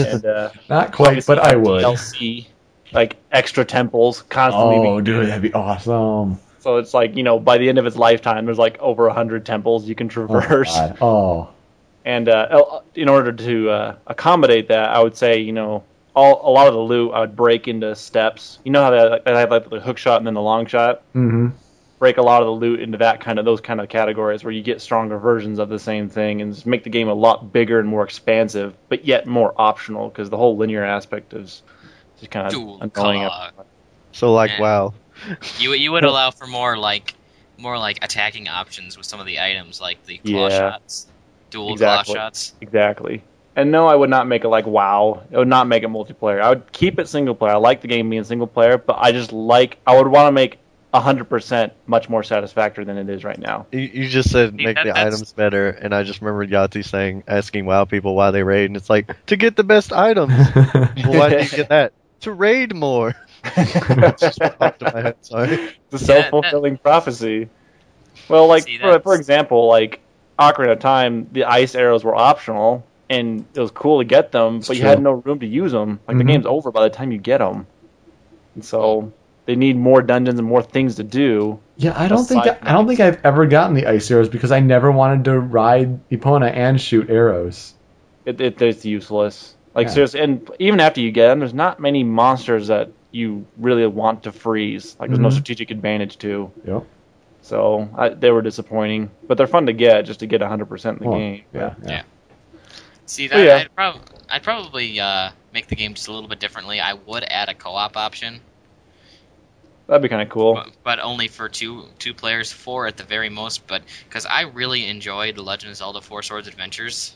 And, 0.00 0.24
uh, 0.24 0.50
not 0.68 0.92
quite, 0.92 1.24
but 1.26 1.38
I 1.38 1.56
would. 1.56 1.82
DLC, 1.84 2.46
like, 2.92 3.16
extra 3.32 3.64
temples 3.64 4.22
constantly 4.22 4.76
Oh, 4.78 4.82
being 4.82 5.04
dude, 5.04 5.26
that'd 5.28 5.42
be 5.42 5.52
awesome. 5.52 6.38
So 6.60 6.76
it's 6.78 6.92
like, 6.94 7.16
you 7.16 7.22
know, 7.22 7.38
by 7.38 7.58
the 7.58 7.68
end 7.68 7.78
of 7.78 7.86
its 7.86 7.96
lifetime, 7.96 8.44
there's 8.46 8.58
like 8.58 8.78
over 8.80 9.06
a 9.06 9.12
hundred 9.12 9.46
temples 9.46 9.88
you 9.88 9.94
can 9.94 10.08
Oh, 10.08 10.26
traverse. 10.26 10.74
God. 10.74 10.98
oh. 11.00 11.48
and 12.04 12.28
uh, 12.28 12.80
in 12.94 13.08
order 13.08 13.32
to 13.32 13.70
uh, 13.70 13.96
accommodate 14.06 14.68
that, 14.68 14.90
I 14.90 15.02
would 15.02 15.16
say, 15.16 15.38
you 15.40 15.52
know, 15.52 15.84
all 16.16 16.40
a 16.48 16.50
lot 16.50 16.66
of 16.66 16.74
the 16.74 16.80
loot 16.80 17.12
I 17.12 17.20
would 17.20 17.36
break 17.36 17.68
into 17.68 17.94
steps. 17.94 18.58
You 18.64 18.72
know 18.72 18.82
how 18.82 18.90
they, 18.90 19.20
they 19.24 19.38
have 19.38 19.50
like 19.50 19.70
the 19.70 19.78
hook 19.80 19.98
shot 19.98 20.18
and 20.18 20.26
then 20.26 20.34
the 20.34 20.42
long 20.42 20.66
shot. 20.66 21.02
Mm-hmm. 21.14 21.48
Break 22.00 22.16
a 22.16 22.22
lot 22.22 22.42
of 22.42 22.46
the 22.46 22.52
loot 22.52 22.80
into 22.80 22.98
that 22.98 23.20
kind 23.20 23.38
of 23.38 23.44
those 23.44 23.60
kind 23.60 23.80
of 23.80 23.88
categories 23.88 24.42
where 24.44 24.52
you 24.52 24.62
get 24.62 24.80
stronger 24.80 25.18
versions 25.18 25.58
of 25.58 25.68
the 25.68 25.78
same 25.78 26.08
thing 26.08 26.40
and 26.42 26.52
just 26.54 26.66
make 26.66 26.82
the 26.84 26.90
game 26.90 27.08
a 27.08 27.14
lot 27.14 27.52
bigger 27.52 27.78
and 27.80 27.88
more 27.88 28.04
expansive, 28.04 28.74
but 28.88 29.04
yet 29.04 29.26
more 29.26 29.52
optional 29.58 30.08
because 30.08 30.28
the 30.30 30.36
whole 30.36 30.56
linear 30.56 30.84
aspect 30.84 31.34
is 31.34 31.62
just 32.18 32.30
kind 32.30 32.50
Dual 32.50 32.80
of 32.82 32.90
annoying. 32.96 33.28
cog. 33.28 33.52
So 34.12 34.32
like, 34.32 34.50
Yeah. 34.52 34.60
wow, 34.60 34.94
You 35.58 35.72
you 35.74 35.92
would 35.92 36.04
allow 36.04 36.30
for 36.30 36.46
more 36.46 36.76
like 36.76 37.14
more 37.58 37.76
like 37.78 38.02
attacking 38.04 38.48
options 38.48 38.96
with 38.96 39.04
some 39.06 39.18
of 39.20 39.26
the 39.26 39.40
items, 39.40 39.80
like 39.80 40.04
the 40.06 40.18
claw 40.18 40.48
Yeah. 40.48 40.58
shots, 40.58 41.06
dual 41.50 41.72
Exactly. 41.72 42.14
claw 42.14 42.24
shots. 42.24 42.54
Exactly. 42.60 43.22
And 43.56 43.72
no, 43.72 43.88
I 43.88 43.96
would 43.96 44.10
not 44.10 44.28
make 44.28 44.44
it 44.44 44.48
like 44.48 44.66
WoW. 44.66 45.22
It 45.32 45.36
would 45.36 45.48
not 45.48 45.66
make 45.66 45.82
it 45.82 45.88
multiplayer. 45.88 46.40
I 46.40 46.50
would 46.50 46.70
keep 46.70 47.00
it 47.00 47.08
single 47.08 47.34
player. 47.34 47.54
I 47.54 47.56
like 47.56 47.80
the 47.80 47.88
game 47.88 48.08
being 48.08 48.22
single 48.22 48.46
player, 48.46 48.78
but 48.78 48.98
I 49.00 49.10
just 49.10 49.32
like 49.32 49.78
I 49.86 49.96
would 49.96 50.06
want 50.06 50.28
to 50.28 50.32
make 50.32 50.58
hundred 50.94 51.24
percent 51.26 51.72
much 51.86 52.08
more 52.08 52.22
satisfactory 52.24 52.84
than 52.84 52.96
it 52.98 53.08
is 53.08 53.22
right 53.22 53.38
now. 53.38 53.66
you, 53.70 53.80
you 53.80 54.08
just 54.08 54.30
said 54.30 54.50
See, 54.56 54.64
make 54.64 54.74
that- 54.76 54.84
the 54.84 54.92
that's- 54.92 55.14
items 55.14 55.32
better, 55.32 55.68
and 55.70 55.94
I 55.94 56.02
just 56.02 56.20
remembered 56.20 56.50
Yahtzee 56.50 56.84
saying 56.84 57.22
asking 57.28 57.66
WoW 57.66 57.84
people 57.84 58.14
why 58.16 58.30
they 58.32 58.42
raid, 58.42 58.66
and 58.66 58.76
it's 58.76 58.88
like 58.90 59.14
to 59.26 59.36
get 59.36 59.54
the 59.56 59.62
best 59.64 59.92
items. 59.92 60.32
well, 60.54 60.92
why 61.18 61.28
do 61.30 61.36
you 61.38 61.48
get 61.48 61.68
that? 61.68 61.92
To 62.22 62.32
raid 62.32 62.74
more. 62.74 63.14
just 64.18 64.40
popped 64.40 64.82
in 64.82 64.90
my 64.92 65.00
head. 65.02 65.16
Sorry. 65.20 65.52
It's 65.90 66.02
a 66.02 66.04
self 66.04 66.28
fulfilling 66.28 66.76
prophecy. 66.78 67.48
Well, 68.28 68.46
like 68.48 68.64
See, 68.64 68.78
for, 68.78 68.98
for 69.00 69.14
example, 69.14 69.68
like 69.68 70.00
Ocarina 70.38 70.72
of 70.72 70.80
Time, 70.80 71.28
the 71.32 71.44
ice 71.44 71.74
arrows 71.74 72.04
were 72.04 72.14
optional, 72.14 72.84
and 73.08 73.44
it 73.54 73.60
was 73.60 73.70
cool 73.70 73.98
to 73.98 74.04
get 74.04 74.32
them, 74.32 74.60
but 74.60 74.76
you 74.76 74.82
had 74.82 75.02
no 75.02 75.12
room 75.12 75.40
to 75.40 75.46
use 75.46 75.72
them. 75.72 76.00
Like 76.06 76.16
Mhm. 76.16 76.18
the 76.18 76.24
game's 76.24 76.46
over 76.46 76.70
by 76.70 76.82
the 76.82 76.90
time 76.90 77.12
you 77.12 77.18
get 77.18 77.38
them, 77.38 77.66
and 78.54 78.64
so 78.64 79.12
they 79.46 79.56
need 79.56 79.76
more 79.76 80.02
dungeons 80.02 80.38
and 80.38 80.48
more 80.48 80.62
things 80.62 80.96
to 80.96 81.04
do. 81.04 81.58
Yeah, 81.76 81.94
I 81.96 82.08
don't 82.08 82.24
think 82.24 82.44
Aside 82.44 82.58
I 82.62 82.72
don't 82.72 82.86
think 82.86 83.00
I've 83.00 83.24
ever 83.24 83.46
gotten 83.46 83.74
the 83.74 83.86
ice 83.86 84.10
arrows 84.10 84.28
because 84.28 84.52
I 84.52 84.60
never 84.60 84.90
wanted 84.90 85.24
to 85.26 85.38
ride 85.38 86.08
Epona 86.10 86.52
and 86.52 86.80
shoot 86.80 87.08
arrows. 87.08 87.74
It, 88.24 88.40
it 88.40 88.60
it's 88.60 88.84
useless. 88.84 89.54
Like 89.78 89.86
Yeah. 89.86 89.92
seriously, 89.94 90.20
and 90.20 90.50
even 90.58 90.80
after 90.80 91.00
you 91.00 91.12
get 91.12 91.28
them, 91.28 91.38
there's 91.38 91.54
not 91.54 91.78
many 91.78 92.02
monsters 92.02 92.66
that 92.66 92.90
you 93.12 93.46
really 93.56 93.86
want 93.86 94.24
to 94.24 94.32
freeze. 94.32 94.96
Like 94.98 95.08
there's 95.08 95.20
no 95.20 95.28
Mhm. 95.28 95.32
strategic 95.32 95.70
advantage 95.70 96.18
to. 96.18 96.50
Yep. 96.66 96.84
So 97.42 97.88
I, 97.96 98.08
they 98.08 98.32
were 98.32 98.42
disappointing, 98.42 99.10
but 99.28 99.38
they're 99.38 99.46
fun 99.46 99.66
to 99.66 99.72
get 99.72 100.02
just 100.04 100.18
to 100.20 100.26
get 100.26 100.40
100% 100.42 100.98
in 100.98 101.04
the 101.04 101.08
Well, 101.08 101.18
game. 101.18 101.42
yeah, 101.54 101.74
yeah. 101.84 101.90
Yeah. 101.90 102.02
See 103.06 103.26
Oh, 103.32 103.36
that 103.38 103.44
yeah. 103.44 103.56
I'd, 103.58 103.74
prob- 103.76 104.00
I'd 104.28 104.42
probably 104.42 104.98
uh, 104.98 105.30
make 105.54 105.68
the 105.68 105.76
game 105.76 105.94
just 105.94 106.08
a 106.08 106.12
little 106.12 106.28
bit 106.28 106.40
differently. 106.40 106.80
I 106.80 106.94
would 106.94 107.22
add 107.22 107.48
a 107.48 107.54
co-op 107.54 107.96
option, 107.96 108.40
That'd 109.86 110.02
be 110.02 110.08
kind 110.10 110.20
of 110.20 110.28
cool. 110.28 110.54
but, 110.54 110.70
but 110.84 110.98
only 110.98 111.28
for 111.28 111.48
two 111.48 111.84
two 111.98 112.12
players, 112.12 112.52
four 112.52 112.86
at 112.88 112.96
the 112.98 113.04
very 113.04 113.30
most. 113.30 113.66
But 113.66 113.82
because 114.08 114.26
I 114.26 114.42
really 114.42 114.86
enjoyed 114.86 115.36
The 115.36 115.42
Legend 115.42 115.70
of 115.70 115.76
Zelda: 115.78 116.00
Four 116.02 116.22
Swords 116.22 116.46
Adventures. 116.48 117.14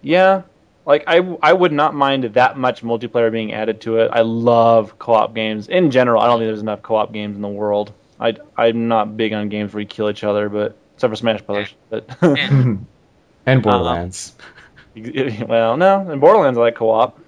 Yeah, 0.00 0.42
like 0.84 1.04
I, 1.06 1.18
I 1.42 1.52
would 1.52 1.72
not 1.72 1.94
mind 1.94 2.24
that 2.24 2.58
much 2.58 2.82
multiplayer 2.82 3.30
being 3.30 3.52
added 3.52 3.80
to 3.82 3.98
it. 3.98 4.10
I 4.12 4.22
love 4.22 4.98
co-op 4.98 5.34
games 5.34 5.68
in 5.68 5.90
general. 5.90 6.20
I 6.20 6.26
don't 6.26 6.40
think 6.40 6.48
there's 6.48 6.60
enough 6.60 6.82
co-op 6.82 7.12
games 7.12 7.36
in 7.36 7.42
the 7.42 7.48
world. 7.48 7.92
I, 8.18 8.36
I'm 8.56 8.88
not 8.88 9.16
big 9.16 9.32
on 9.32 9.48
games 9.48 9.72
where 9.72 9.80
you 9.80 9.86
kill 9.86 10.10
each 10.10 10.24
other, 10.24 10.48
but 10.48 10.76
except 10.94 11.10
for 11.10 11.16
Smash 11.16 11.42
Brothers. 11.42 11.74
But 11.90 12.08
and 12.22 12.86
uh, 13.46 13.54
Borderlands. 13.60 14.34
well, 14.96 15.76
no, 15.76 16.10
in 16.10 16.20
Borderlands 16.20 16.58
I 16.58 16.62
like 16.62 16.76
co-op. 16.76 17.18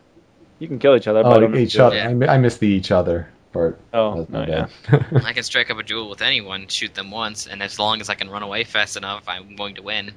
You 0.58 0.68
can 0.68 0.78
kill 0.78 0.96
each 0.96 1.08
other. 1.08 1.20
I 1.20 1.22
oh, 1.22 1.40
don't 1.40 1.56
each 1.56 1.76
other. 1.76 1.98
I, 1.98 2.14
mi- 2.14 2.28
I 2.28 2.38
missed 2.38 2.60
the 2.60 2.68
each 2.68 2.90
other 2.90 3.28
part. 3.52 3.80
Oh, 3.92 3.98
oh 3.98 4.26
no, 4.28 4.44
yeah. 4.46 4.68
I 5.24 5.32
can 5.32 5.42
strike 5.42 5.70
up 5.70 5.78
a 5.78 5.82
duel 5.82 6.08
with 6.08 6.22
anyone, 6.22 6.68
shoot 6.68 6.94
them 6.94 7.10
once, 7.10 7.46
and 7.46 7.62
as 7.62 7.78
long 7.78 8.00
as 8.00 8.08
I 8.08 8.14
can 8.14 8.30
run 8.30 8.42
away 8.42 8.64
fast 8.64 8.96
enough, 8.96 9.24
I'm 9.26 9.56
going 9.56 9.76
to 9.76 9.82
win. 9.82 10.12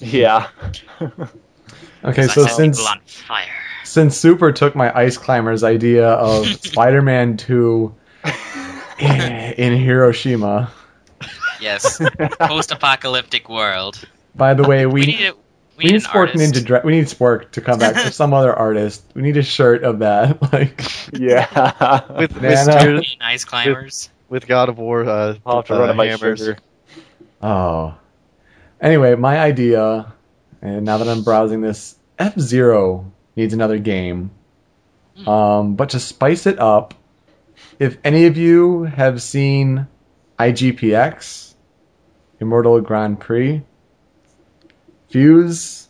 Yeah. 0.00 0.48
Okay, 2.04 2.26
'Cause 2.26 2.34
so 2.34 2.46
since 2.46 2.84
on 2.86 3.00
fire. 3.06 3.46
since 3.84 4.16
Super 4.16 4.52
took 4.52 4.74
my 4.74 4.96
Ice 4.98 5.16
Climbers 5.18 5.62
idea 5.64 6.08
of 6.08 6.46
Spider-Man 6.64 7.36
2 7.36 7.94
in 8.98 9.20
in 9.58 9.78
Hiroshima. 9.78 10.70
Yes, 11.60 12.00
post-apocalyptic 12.40 13.48
world. 13.48 13.98
By 14.34 14.54
the 14.54 14.64
way, 14.64 14.86
we 14.86 14.92
We 15.00 15.06
need 15.06 15.26
a, 15.26 15.32
we 15.32 15.38
we 15.76 15.84
need 15.84 15.92
need 15.92 16.02
Spork 16.02 16.14
artist. 16.14 16.54
Ninja. 16.54 16.64
Dra- 16.64 16.80
we 16.84 16.92
need 16.92 17.04
Spork 17.06 17.50
to 17.52 17.60
come 17.60 17.78
back 17.78 17.94
with 17.94 18.12
some 18.14 18.34
other 18.34 18.52
artist. 18.52 19.02
We 19.14 19.22
need 19.22 19.36
a 19.36 19.42
shirt 19.42 19.84
of 19.84 20.00
that. 20.00 20.40
Like, 20.52 20.82
yeah. 21.12 22.02
With, 22.18 22.32
with, 22.34 22.42
Nana. 22.42 22.80
Spears- 22.80 23.16
Ice 23.20 23.44
climbers. 23.44 24.10
with 24.28 24.46
God 24.48 24.68
of 24.68 24.78
War, 24.78 25.04
uh, 25.04 25.34
I'll 25.46 25.56
have 25.56 25.66
to 25.66 25.74
uh, 25.74 25.78
run 25.86 26.00
it 26.00 26.10
hammers. 26.20 26.38
sugar. 26.40 26.58
oh. 27.42 27.94
Anyway, 28.80 29.14
my 29.14 29.38
idea, 29.38 30.12
and 30.62 30.84
now 30.84 30.98
that 30.98 31.08
I'm 31.08 31.22
browsing 31.22 31.60
this, 31.60 31.96
F 32.18 32.38
Zero 32.38 33.12
needs 33.36 33.52
another 33.52 33.78
game. 33.78 34.30
Um, 35.26 35.74
but 35.74 35.90
to 35.90 36.00
spice 36.00 36.46
it 36.46 36.58
up, 36.58 36.94
if 37.78 37.98
any 38.04 38.26
of 38.26 38.36
you 38.36 38.84
have 38.84 39.20
seen 39.20 39.86
IGPX, 40.38 41.54
Immortal 42.40 42.80
Grand 42.80 43.20
Prix, 43.20 43.62
Fuse, 45.10 45.88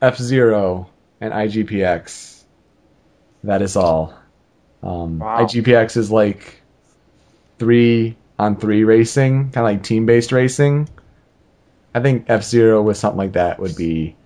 F 0.00 0.16
Zero, 0.18 0.90
and 1.20 1.32
IGPX. 1.32 2.42
That 3.42 3.62
is 3.62 3.76
all. 3.76 4.14
Um, 4.82 5.18
Wow. 5.18 5.44
IGPX 5.44 5.96
is 5.96 6.10
like 6.10 6.62
three 7.58 8.16
on 8.38 8.56
three 8.56 8.84
racing, 8.84 9.50
kind 9.50 9.66
of 9.66 9.72
like 9.72 9.82
team 9.82 10.06
based 10.06 10.32
racing. 10.32 10.88
I 11.94 12.00
think 12.00 12.26
F 12.28 12.42
Zero 12.42 12.82
with 12.82 12.96
something 12.96 13.18
like 13.18 13.32
that 13.32 13.58
would 13.60 13.76
be 13.76 14.16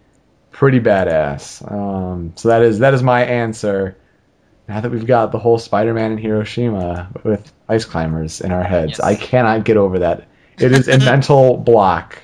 pretty 0.50 0.80
badass. 0.80 1.70
Um, 1.70 2.32
so 2.36 2.48
that 2.48 2.62
is 2.62 2.78
that 2.80 2.94
is 2.94 3.02
my 3.02 3.24
answer. 3.24 3.96
Now 4.68 4.80
that 4.80 4.90
we've 4.90 5.06
got 5.06 5.32
the 5.32 5.38
whole 5.38 5.58
Spider-Man 5.58 6.12
in 6.12 6.18
Hiroshima 6.18 7.10
with 7.24 7.50
ice 7.68 7.84
climbers 7.86 8.40
in 8.42 8.52
our 8.52 8.62
heads, 8.62 8.92
Yes. 8.92 9.00
I 9.00 9.14
cannot 9.14 9.64
get 9.64 9.76
over 9.78 10.00
that. 10.00 10.28
It 10.58 10.72
is 10.72 10.88
a 10.88 10.98
mental 11.04 11.56
block 11.56 12.18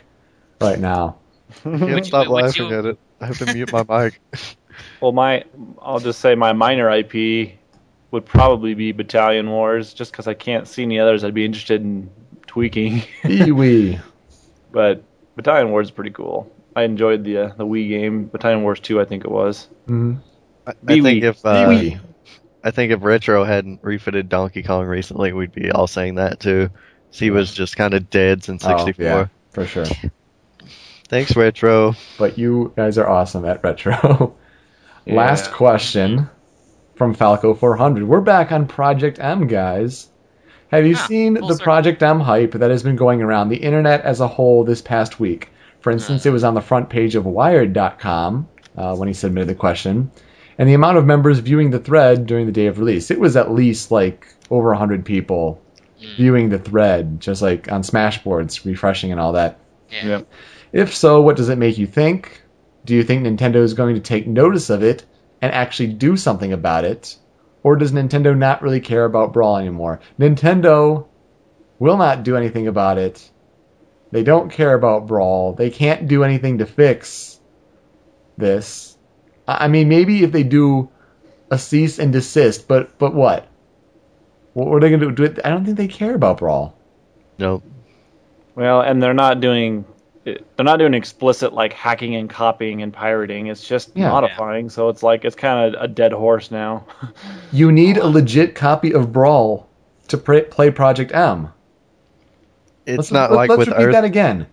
right 0.60 0.78
now. 0.78 1.16
Can't 1.62 1.80
Would 1.80 1.88
you- 1.98 2.04
stop 2.04 2.28
laughing 2.28 2.68
you- 2.68 2.78
at 2.78 2.84
it. 2.84 2.98
I 3.20 3.26
have 3.26 3.38
to 3.38 3.52
mute 3.54 3.72
my 3.72 3.84
mic. 3.88 4.20
Well, 5.00 5.12
my 5.12 5.44
I'll 5.80 6.00
just 6.00 6.18
say 6.20 6.34
my 6.34 6.52
minor 6.52 6.90
IP 6.90 7.52
would 8.10 8.24
probably 8.26 8.74
be 8.74 8.90
Battalion 8.90 9.48
Wars, 9.48 9.94
just 9.94 10.10
because 10.10 10.26
I 10.26 10.34
can't 10.34 10.66
see 10.66 10.82
any 10.82 10.98
others 10.98 11.22
I'd 11.22 11.32
be 11.32 11.44
interested 11.44 11.80
in 11.80 12.10
tweaking. 12.48 13.04
Wee. 13.24 14.00
but 14.72 15.04
Battalion 15.36 15.70
Wars 15.70 15.88
is 15.88 15.90
pretty 15.90 16.10
cool. 16.10 16.50
I 16.76 16.82
enjoyed 16.82 17.24
the 17.24 17.38
uh, 17.38 17.48
the 17.56 17.64
Wii 17.66 17.88
game, 17.88 18.26
Battalion 18.26 18.62
Wars 18.62 18.80
Two, 18.80 19.00
I 19.00 19.04
think 19.04 19.24
it 19.24 19.30
was. 19.30 19.68
Mhm. 19.88 20.20
I, 20.66 20.72
I 20.88 21.00
think 21.00 21.22
if 21.24 21.44
uh, 21.44 21.68
I 22.64 22.70
think 22.70 22.92
if 22.92 23.02
Retro 23.02 23.44
hadn't 23.44 23.80
refitted 23.82 24.28
Donkey 24.28 24.62
Kong 24.62 24.86
recently, 24.86 25.32
we'd 25.32 25.52
be 25.52 25.70
all 25.70 25.86
saying 25.86 26.16
that 26.16 26.40
too. 26.40 26.68
'Cause 27.10 27.18
He 27.20 27.30
was 27.30 27.52
just 27.54 27.76
kind 27.76 27.94
of 27.94 28.10
dead 28.10 28.42
since 28.42 28.64
Oh, 28.64 28.84
64. 28.84 29.04
yeah, 29.04 29.26
for 29.50 29.66
sure. 29.66 29.84
Thanks, 31.08 31.36
Retro. 31.36 31.94
But 32.18 32.38
you 32.38 32.72
guys 32.76 32.96
are 32.98 33.08
awesome 33.08 33.44
at 33.44 33.62
retro. 33.62 34.34
Last 35.06 35.50
Yeah. 35.50 35.56
question 35.56 36.30
from 36.96 37.12
Falco 37.14 37.54
400. 37.54 38.04
We're 38.04 38.20
back 38.22 38.50
on 38.52 38.66
Project 38.66 39.18
M, 39.20 39.46
guys. 39.46 40.08
Have 40.76 40.86
you 40.86 40.96
Ah, 40.98 41.06
seen 41.06 41.34
the 41.34 41.40
circle. 41.40 41.58
Project 41.64 42.02
M 42.02 42.20
hype 42.20 42.52
that 42.52 42.70
has 42.70 42.82
been 42.82 42.96
going 42.96 43.22
around 43.22 43.48
the 43.48 43.56
internet 43.56 44.02
as 44.02 44.20
a 44.20 44.28
whole 44.28 44.64
this 44.64 44.82
past 44.82 45.20
week? 45.20 45.50
For 45.80 45.90
instance, 45.90 46.24
it 46.26 46.30
was 46.30 46.44
on 46.44 46.54
the 46.54 46.60
front 46.60 46.88
page 46.88 47.14
of 47.14 47.26
Wired.com 47.26 48.48
uh, 48.76 48.96
when 48.96 49.08
he 49.08 49.14
submitted 49.14 49.48
the 49.48 49.54
question, 49.54 50.10
and 50.58 50.68
the 50.68 50.74
amount 50.74 50.98
of 50.98 51.04
members 51.06 51.38
viewing 51.40 51.70
the 51.70 51.78
thread 51.78 52.26
during 52.26 52.46
the 52.46 52.52
day 52.52 52.66
of 52.66 52.78
release. 52.78 53.10
It 53.10 53.20
was 53.20 53.36
at 53.36 53.52
least 53.52 53.90
like 53.90 54.26
over 54.50 54.68
100 54.70 55.04
people 55.04 55.60
Mm. 56.02 56.16
viewing 56.16 56.48
the 56.48 56.58
thread, 56.58 57.20
just 57.20 57.40
like 57.40 57.70
on 57.70 57.82
Smashboards, 57.82 58.64
refreshing 58.66 59.12
and 59.12 59.20
all 59.20 59.32
that. 59.34 59.58
Yeah. 59.90 60.06
Yeah. 60.06 60.20
If 60.72 60.94
so, 60.94 61.20
what 61.22 61.36
does 61.36 61.48
it 61.50 61.56
make 61.56 61.78
you 61.78 61.86
think? 61.86 62.42
Do 62.84 62.94
you 62.94 63.04
think 63.04 63.24
Nintendo 63.24 63.56
is 63.62 63.74
going 63.74 63.94
to 63.94 64.00
take 64.00 64.26
notice 64.26 64.70
of 64.70 64.82
it 64.82 65.04
and 65.40 65.52
actually 65.52 65.88
do 65.94 66.16
something 66.16 66.52
about 66.52 66.84
it? 66.84 67.16
Or 67.64 67.76
does 67.76 67.92
Nintendo 67.92 68.36
not 68.36 68.62
really 68.62 68.80
care 68.80 69.06
about 69.06 69.32
Brawl 69.32 69.56
anymore? 69.56 70.00
Nintendo 70.20 71.06
will 71.78 71.96
not 71.96 72.22
do 72.22 72.36
anything 72.36 72.68
about 72.68 72.98
it. 72.98 73.28
They 74.12 74.22
don't 74.22 74.52
care 74.52 74.74
about 74.74 75.08
Brawl. 75.08 75.54
They 75.54 75.70
can't 75.70 76.06
do 76.06 76.22
anything 76.22 76.58
to 76.58 76.66
fix 76.66 77.40
this. 78.36 78.96
I 79.48 79.64
I 79.64 79.68
mean, 79.68 79.88
maybe 79.88 80.22
if 80.22 80.30
they 80.30 80.44
do 80.44 80.90
a 81.50 81.58
cease 81.58 81.98
and 81.98 82.12
desist, 82.12 82.68
but 82.68 82.96
but 82.98 83.14
what? 83.14 83.48
What 84.52 84.68
are 84.68 84.80
they 84.80 84.90
going 84.90 85.00
to 85.00 85.10
do? 85.10 85.28
Do 85.28 85.40
I 85.44 85.50
don't 85.50 85.64
think 85.64 85.78
they 85.78 85.88
care 85.88 86.14
about 86.14 86.38
Brawl. 86.38 86.76
No, 87.38 87.62
Well, 88.54 88.82
and 88.82 89.02
they're 89.02 89.14
not 89.14 89.40
doing 89.40 89.84
they're 90.24 90.38
not 90.64 90.78
doing 90.78 90.94
explicit 90.94 91.52
like 91.52 91.72
hacking 91.72 92.14
and 92.16 92.28
copying 92.30 92.82
and 92.82 92.92
pirating. 92.92 93.48
It's 93.48 93.66
just 93.66 93.90
Yeah. 93.94 94.10
modifying. 94.10 94.70
So 94.70 94.88
it's 94.88 95.02
like 95.02 95.24
it's 95.24 95.36
kind 95.36 95.74
of 95.74 95.82
a 95.82 95.86
dead 95.88 96.12
horse 96.12 96.50
now. 96.50 96.86
You 97.52 97.70
need 97.70 97.98
a 97.98 98.06
legit 98.06 98.54
copy 98.54 98.92
of 98.92 99.12
Brawl 99.12 99.68
to 100.08 100.18
pr- 100.18 100.40
play 100.40 100.70
Project 100.70 101.14
M. 101.14 101.50
it's 102.86 102.96
Let's, 102.98 103.12
not 103.12 103.30
let- 103.30 103.36
like 103.36 103.50
let's 103.50 103.58
with 103.60 103.68
repeat 103.68 103.82
Earth. 103.84 103.92
that 103.92 104.04
again. 104.04 104.46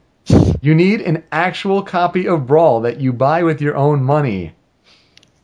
You 0.62 0.76
need 0.76 1.02
an 1.02 1.24
actual 1.32 1.82
copy 1.82 2.28
of 2.28 2.46
Brawl 2.46 2.82
that 2.82 3.00
you 3.02 3.12
buy 3.12 3.42
with 3.44 3.60
your 3.62 3.76
own 3.76 4.04
money 4.04 4.54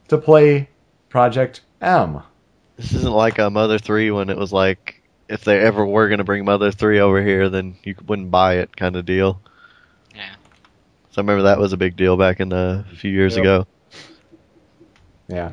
to 0.10 0.18
play 0.20 0.70
Project 1.10 1.62
M. 1.82 2.22
This 2.76 2.94
isn't 2.94 3.12
like 3.12 3.40
a 3.40 3.49
Mother 3.49 3.80
3 3.80 4.12
when 4.12 4.30
it 4.30 4.38
was 4.38 4.54
like, 4.54 5.02
if 5.28 5.44
they 5.44 5.60
ever 5.60 5.84
were 5.84 6.08
going 6.10 6.20
to 6.20 6.24
bring 6.24 6.45
Mother 6.45 6.72
3 6.72 6.99
over 6.99 7.24
here, 7.24 7.49
then 7.49 7.76
you 7.84 7.95
wouldn't 8.06 8.30
buy 8.30 8.58
it 8.58 8.76
kind 8.78 8.95
of 8.95 9.06
deal. 9.06 9.41
Yeah. 11.18 11.22
So 11.22 11.22
I 11.22 11.23
remember 11.23 11.44
that 11.44 11.60
was 11.60 11.73
a 11.73 11.77
big 11.77 11.95
deal 11.95 12.18
back 12.18 12.39
in 12.39 12.49
the, 12.49 12.85
a 12.91 12.95
few 12.95 13.11
years 13.11 13.35
Yep. 13.35 13.41
ago. 13.44 13.68
Yeah. 15.27 15.52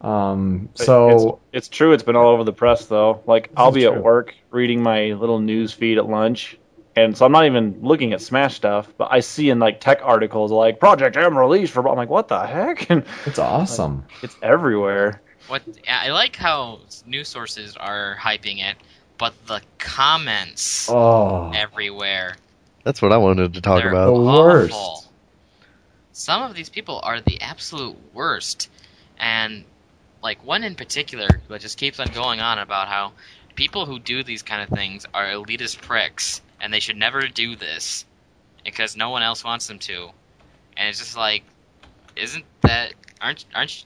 Um. 0.00 0.68
So 0.74 1.40
it's, 1.52 1.66
it's 1.66 1.68
true. 1.68 1.92
It's 1.92 2.02
been 2.04 2.16
all 2.16 2.28
over 2.28 2.44
the 2.44 2.52
press 2.52 2.86
though. 2.86 3.22
Like 3.26 3.50
I'll 3.56 3.72
be 3.72 3.82
true. 3.82 3.92
at 3.94 4.02
work 4.02 4.34
reading 4.50 4.82
my 4.82 5.12
little 5.14 5.40
news 5.40 5.72
feed 5.72 5.98
at 5.98 6.08
lunch, 6.08 6.56
and 6.94 7.16
so 7.16 7.26
I'm 7.26 7.32
not 7.32 7.46
even 7.46 7.80
looking 7.82 8.12
at 8.12 8.20
Smash 8.20 8.54
stuff, 8.54 8.92
but 8.96 9.08
I 9.10 9.20
see 9.20 9.50
in 9.50 9.58
like 9.58 9.80
tech 9.80 10.00
articles 10.04 10.52
like 10.52 10.78
Project 10.78 11.16
M 11.16 11.36
release 11.36 11.70
for. 11.70 11.88
I'm 11.88 11.96
like, 11.96 12.08
what 12.10 12.28
the 12.28 12.46
heck? 12.46 12.88
And 12.90 13.04
it's 13.26 13.40
awesome. 13.40 14.04
it's 14.22 14.36
everywhere. 14.40 15.20
What 15.48 15.62
I 15.88 16.10
like 16.12 16.36
how 16.36 16.78
news 17.06 17.26
sources 17.28 17.76
are 17.76 18.16
hyping 18.20 18.58
it, 18.62 18.76
but 19.18 19.34
the 19.46 19.62
comments 19.78 20.88
Oh. 20.90 21.50
everywhere 21.56 22.36
That's 22.88 23.02
what 23.02 23.12
I 23.12 23.18
wanted 23.18 23.52
to 23.52 23.60
talk 23.60 23.82
they're 23.82 23.90
about. 23.90 24.06
The 24.06 24.18
worst. 24.18 24.72
awful. 24.72 25.12
some 26.12 26.40
of 26.40 26.54
these 26.54 26.70
people 26.70 27.02
are 27.04 27.20
the 27.20 27.42
absolute 27.42 27.98
worst, 28.14 28.70
and 29.18 29.66
like 30.22 30.42
one 30.42 30.64
in 30.64 30.74
particular 30.74 31.28
that 31.50 31.60
just 31.60 31.76
keeps 31.76 32.00
on 32.00 32.06
going 32.14 32.40
on 32.40 32.58
about 32.58 32.88
how 32.88 33.12
people 33.56 33.84
who 33.84 33.98
do 33.98 34.22
these 34.22 34.42
kind 34.42 34.62
of 34.62 34.70
things 34.70 35.04
are 35.12 35.26
elitist 35.26 35.82
pricks, 35.82 36.40
and 36.62 36.72
they 36.72 36.80
should 36.80 36.96
never 36.96 37.20
do 37.28 37.56
this 37.56 38.06
because 38.64 38.96
no 38.96 39.10
one 39.10 39.22
else 39.22 39.44
wants 39.44 39.66
them 39.66 39.80
to, 39.80 40.08
and 40.74 40.88
it's 40.88 40.98
just 40.98 41.14
like, 41.14 41.42
isn't 42.16 42.46
that 42.62 42.94
aren't 43.20 43.44
aren't 43.54 43.84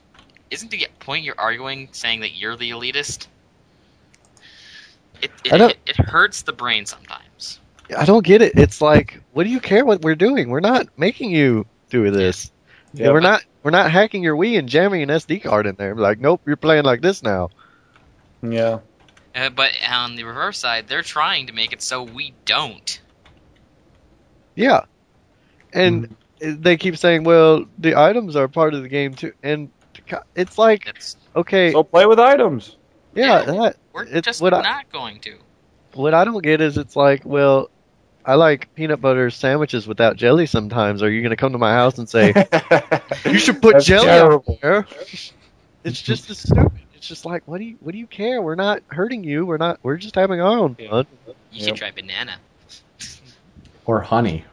isn't 0.49 0.71
the 0.71 0.87
point 1.01 1.25
you're 1.25 1.35
arguing 1.37 1.89
saying 1.91 2.21
that 2.21 2.37
you're 2.37 2.55
the 2.55 2.69
elitist? 2.69 3.27
It 5.21 5.31
it, 5.43 5.59
it, 5.59 5.77
it 5.87 5.97
hurts 5.97 6.43
the 6.43 6.53
brain 6.53 6.85
sometimes. 6.85 7.59
I 7.97 8.05
don't 8.05 8.25
get 8.25 8.41
it. 8.41 8.53
It's 8.57 8.81
like, 8.81 9.21
what 9.33 9.43
do 9.43 9.49
you 9.49 9.59
care 9.59 9.85
what 9.85 10.01
we're 10.01 10.15
doing? 10.15 10.49
We're 10.49 10.59
not 10.59 10.87
making 10.97 11.31
you 11.31 11.65
do 11.89 12.09
this. 12.11 12.51
Yeah. 12.93 13.11
We're 13.11 13.19
not. 13.21 13.43
We're 13.63 13.71
not 13.71 13.89
hacking 13.91 14.23
your 14.23 14.35
Wii 14.35 14.59
and 14.59 14.67
jamming 14.67 15.01
an 15.03 15.09
SD 15.09 15.41
card 15.43 15.65
in 15.67 15.75
there. 15.75 15.95
Like, 15.95 16.19
nope, 16.19 16.41
you're 16.45 16.57
playing 16.57 16.83
like 16.83 17.01
this 17.01 17.23
now. 17.23 17.49
Yeah. 18.41 18.79
Uh, 19.33 19.49
but 19.49 19.71
on 19.89 20.15
the 20.15 20.23
reverse 20.25 20.59
side, 20.59 20.87
they're 20.87 21.01
trying 21.01 21.47
to 21.47 21.53
make 21.53 21.71
it 21.73 21.81
so 21.81 22.03
we 22.03 22.33
don't. 22.45 22.99
Yeah, 24.55 24.81
and 25.73 26.15
they 26.39 26.77
keep 26.77 26.97
saying, 26.97 27.23
well, 27.23 27.65
the 27.79 27.95
items 27.95 28.35
are 28.35 28.47
part 28.47 28.73
of 28.75 28.83
the 28.83 28.89
game 28.89 29.15
too, 29.15 29.33
and 29.41 29.69
it's 30.35 30.57
like, 30.59 30.85
It's 30.87 31.17
okay, 31.35 31.71
So 31.71 31.83
play 31.83 32.05
with 32.05 32.19
items. 32.19 32.77
yeah, 33.15 33.39
yeah, 33.39 33.45
that 33.45 33.77
we're 33.93 34.03
It's 34.03 34.25
just 34.25 34.41
what 34.41 34.53
I- 34.53 34.61
not 34.61 34.91
going 34.91 35.19
to. 35.21 35.37
what 35.93 36.13
I 36.13 36.23
don't 36.25 36.43
get 36.43 36.61
is 36.61 36.77
it's 36.77 36.95
like, 36.95 37.21
well, 37.25 37.71
I 38.25 38.35
like 38.35 38.73
peanut 38.75 39.01
butter 39.01 39.29
sandwiches 39.29 39.87
without 39.87 40.15
jelly 40.15 40.45
sometimes. 40.45 41.03
Are 41.03 41.09
you 41.11 41.21
going 41.21 41.31
to 41.31 41.35
come 41.35 41.51
to 41.53 41.57
my 41.57 41.73
house 41.73 41.97
and 41.97 42.07
say, 42.09 42.33
you 43.25 43.37
should 43.37 43.61
put 43.61 43.73
That's 43.73 43.85
jelly 43.85 44.07
terrible. 44.07 44.43
on 44.47 44.57
there? 44.61 44.87
It's 45.83 46.01
just 46.01 46.29
as 46.29 46.39
stupid. 46.39 46.81
It's 46.93 47.07
just 47.07 47.25
like, 47.25 47.43
what 47.47 47.57
do 47.57 47.65
you, 47.65 47.77
what 47.81 47.91
do 47.91 47.97
you 47.97 48.07
care? 48.07 48.41
We're 48.41 48.55
not 48.55 48.81
hurting 48.89 49.23
you. 49.23 49.45
We're 49.45 49.57
not, 49.57 49.79
we're 49.83 49.97
just 49.97 50.15
having 50.15 50.39
our 50.39 50.47
own 50.57 50.75
fun. 50.75 51.05
You 51.51 51.59
Yep. 51.59 51.67
should 51.67 51.75
try 51.75 51.91
banana. 51.91 52.37
Or 53.85 53.99
honey. 54.01 54.45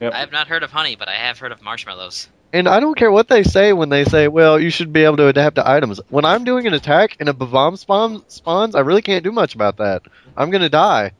Yep. 0.00 0.12
I 0.12 0.18
have 0.18 0.32
not 0.32 0.48
heard 0.48 0.62
of 0.62 0.70
honey, 0.70 0.96
but 0.96 1.08
I 1.08 1.14
have 1.14 1.38
heard 1.38 1.52
of 1.52 1.62
marshmallows. 1.62 2.28
And 2.52 2.68
I 2.68 2.80
don't 2.80 2.96
care 2.96 3.10
what 3.10 3.28
they 3.28 3.42
say 3.42 3.72
when 3.72 3.88
they 3.88 4.04
say, 4.04 4.28
well, 4.28 4.60
you 4.60 4.68
should 4.68 4.92
be 4.92 5.04
able 5.04 5.16
to 5.16 5.28
adapt 5.28 5.56
to 5.56 5.66
items. 5.68 6.00
When 6.10 6.26
I'm 6.26 6.44
doing 6.44 6.66
an 6.66 6.74
attack 6.74 7.16
and 7.18 7.28
a 7.30 7.32
Bob-omb 7.32 7.78
spawn, 7.78 8.22
spawns, 8.28 8.74
I 8.74 8.80
really 8.80 9.00
can't 9.00 9.24
do 9.24 9.32
much 9.32 9.54
about 9.54 9.78
that. 9.78 10.02
I'm 10.36 10.50
going 10.50 10.60
to 10.60 10.68
die. 10.68 11.12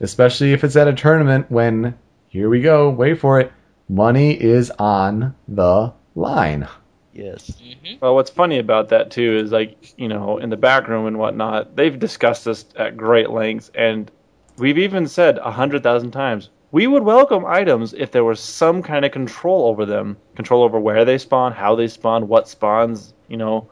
Especially 0.00 0.52
if 0.52 0.64
it's 0.64 0.76
at 0.76 0.88
a 0.88 0.92
tournament 0.92 1.50
when, 1.50 1.98
here 2.28 2.48
we 2.48 2.60
go, 2.60 2.90
wait 2.90 3.18
for 3.18 3.40
it, 3.40 3.52
money 3.88 4.32
is 4.32 4.70
on 4.78 5.34
the 5.48 5.92
line. 6.14 6.68
Yes. 7.12 7.52
hmm 7.58 7.94
Well, 8.00 8.14
what's 8.14 8.30
funny 8.30 8.58
about 8.58 8.90
that 8.90 9.10
too 9.10 9.38
is 9.42 9.50
like 9.50 9.94
you 9.96 10.08
know 10.08 10.38
in 10.38 10.50
the 10.50 10.56
back 10.56 10.86
room 10.88 11.06
and 11.06 11.18
whatnot, 11.18 11.74
they've 11.74 11.98
discussed 11.98 12.44
this 12.44 12.66
at 12.76 12.96
great 12.96 13.30
lengths, 13.30 13.70
and 13.74 14.10
we've 14.56 14.78
even 14.78 15.08
said 15.08 15.38
a 15.38 15.50
hundred 15.50 15.82
thousand 15.82 16.12
times 16.12 16.50
we 16.70 16.86
would 16.86 17.02
welcome 17.02 17.44
items 17.46 17.94
if 17.94 18.12
there 18.12 18.24
was 18.24 18.40
some 18.40 18.82
kind 18.82 19.04
of 19.04 19.12
control 19.12 19.66
over 19.66 19.86
them, 19.86 20.16
control 20.36 20.62
over 20.62 20.78
where 20.78 21.04
they 21.04 21.18
spawn, 21.18 21.52
how 21.52 21.74
they 21.74 21.88
spawn, 21.88 22.28
what 22.28 22.48
spawns. 22.48 23.14
You 23.28 23.38
know, 23.38 23.70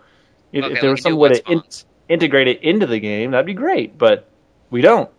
if, 0.53 0.65
Okay, 0.65 0.75
if 0.75 0.81
there 0.81 0.91
was 0.91 1.03
some 1.03 1.17
way 1.17 1.29
to 1.31 1.53
in- 1.53 1.63
integrate 2.09 2.49
it 2.49 2.63
into 2.63 2.87
the 2.87 2.99
game, 2.99 3.33
that'd 3.33 3.47
be 3.47 3.55
great. 3.55 3.99
But 3.99 4.29
we 4.71 4.81
don't. 4.81 5.11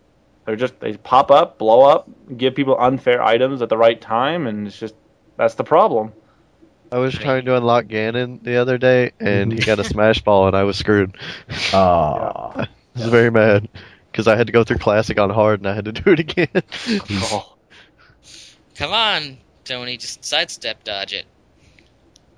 They're 0.48 0.56
just 0.56 0.80
they 0.80 0.96
pop 0.96 1.30
up, 1.30 1.58
blow 1.58 1.82
up, 1.82 2.08
give 2.34 2.54
people 2.54 2.74
unfair 2.80 3.22
items 3.22 3.60
at 3.60 3.68
the 3.68 3.76
right 3.76 4.00
time, 4.00 4.46
and 4.46 4.66
it's 4.66 4.78
just 4.78 4.94
that's 5.36 5.56
the 5.56 5.62
problem. 5.62 6.14
I 6.90 6.96
was 6.96 7.12
trying 7.12 7.44
to 7.44 7.56
unlock 7.58 7.84
Ganon 7.84 8.42
the 8.42 8.56
other 8.56 8.78
day, 8.78 9.12
and 9.20 9.52
he 9.52 9.58
got 9.58 9.78
a 9.78 9.84
smash 9.92 10.22
ball, 10.22 10.46
and 10.46 10.56
I 10.56 10.62
was 10.62 10.78
screwed. 10.78 11.18
Ah, 11.74 12.52
I 12.56 12.68
was 12.94 13.08
very 13.08 13.30
mad 13.30 13.68
because 14.10 14.26
I 14.26 14.36
had 14.36 14.46
to 14.46 14.52
go 14.54 14.64
through 14.64 14.78
classic 14.78 15.20
on 15.20 15.28
hard, 15.28 15.60
and 15.60 15.68
I 15.68 15.74
had 15.74 15.84
to 15.84 15.92
do 16.00 16.12
it 16.12 16.20
again. 16.20 16.62
Oh. 17.10 17.54
Come 18.76 18.92
on, 18.94 19.36
Tony, 19.64 19.98
just 19.98 20.24
sidestep 20.24 20.82
dodge 20.82 21.12
it. 21.12 21.26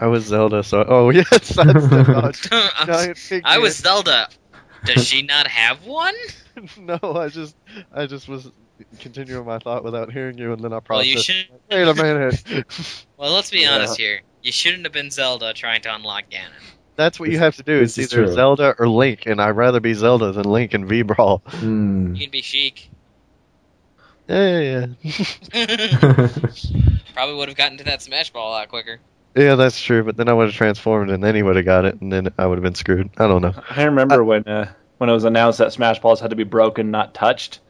I 0.00 0.08
was 0.08 0.24
Zelda, 0.24 0.64
so 0.64 0.84
oh 0.84 1.10
yes, 1.10 1.28
that's 1.30 1.54
the 1.54 2.74
dodge. 2.82 3.42
I 3.44 3.58
was. 3.58 3.76
Zelda. 3.76 4.28
Does 4.84 5.06
she 5.06 5.22
not 5.22 5.46
have 5.46 5.84
one? 5.84 6.14
no, 6.78 6.98
I 7.02 7.28
just 7.28 7.56
I 7.92 8.06
just 8.06 8.28
was 8.28 8.50
continuing 8.98 9.46
my 9.46 9.58
thought 9.58 9.84
without 9.84 10.12
hearing 10.12 10.38
you, 10.38 10.52
and 10.52 10.62
then 10.62 10.72
I 10.72 10.80
Well, 10.88 11.02
you 11.04 11.18
should. 11.20 11.48
Wait 11.70 11.86
a 11.88 11.94
minute. 11.94 12.42
Well, 13.16 13.32
let's 13.32 13.50
be 13.50 13.60
Yeah. 13.60 13.74
honest 13.74 13.98
here. 13.98 14.22
You 14.42 14.50
shouldn't 14.52 14.84
have 14.84 14.92
been 14.92 15.10
Zelda 15.10 15.52
trying 15.52 15.82
to 15.82 15.94
unlock 15.94 16.24
Ganon. 16.30 16.48
That's 16.96 17.20
what 17.20 17.30
you 17.30 17.38
have 17.38 17.56
to 17.56 17.62
do. 17.62 17.80
It's 17.82 17.98
either 17.98 18.24
true. 18.26 18.32
Zelda 18.32 18.74
or 18.78 18.88
Link, 18.88 19.26
and 19.26 19.40
I'd 19.42 19.50
rather 19.50 19.80
be 19.80 19.92
Zelda 19.92 20.32
than 20.32 20.44
Link 20.46 20.72
in 20.74 20.86
V 20.86 21.02
Brawl. 21.02 21.42
hmm. 21.46 22.14
You 22.14 22.22
can 22.22 22.30
be 22.30 22.40
Sheik. 22.42 22.90
Yeah, 24.28 24.60
yeah, 24.60 24.86
Probably 27.14 27.34
would 27.34 27.48
have 27.48 27.56
gotten 27.56 27.78
to 27.78 27.84
that 27.84 28.00
Smash 28.00 28.30
Ball 28.32 28.48
a 28.48 28.52
lot 28.52 28.68
quicker. 28.68 29.00
yeah. 29.34 29.56
That's 29.56 29.80
true. 29.82 30.04
But 30.04 30.16
then 30.16 30.28
I 30.28 30.32
would 30.32 30.46
have 30.46 30.54
transformed, 30.54 31.10
and 31.10 31.22
then 31.22 31.34
he 31.34 31.42
would 31.42 31.56
have 31.56 31.64
got 31.64 31.84
it, 31.84 32.00
and 32.00 32.12
then 32.12 32.28
I 32.38 32.46
would 32.46 32.56
have 32.56 32.62
been 32.62 32.74
screwed. 32.76 33.10
I 33.18 33.26
don't 33.26 33.42
know. 33.42 33.54
I 33.70 33.82
remember 33.84 34.22
when 34.24 34.46
uh, 34.46 34.72
when 35.00 35.08
it 35.08 35.14
was 35.14 35.24
announced 35.24 35.60
that 35.60 35.72
Smash 35.72 35.98
Balls 35.98 36.20
had 36.20 36.28
to 36.28 36.36
be 36.36 36.44
broken, 36.44 36.90
not 36.90 37.14
touched. 37.14 37.60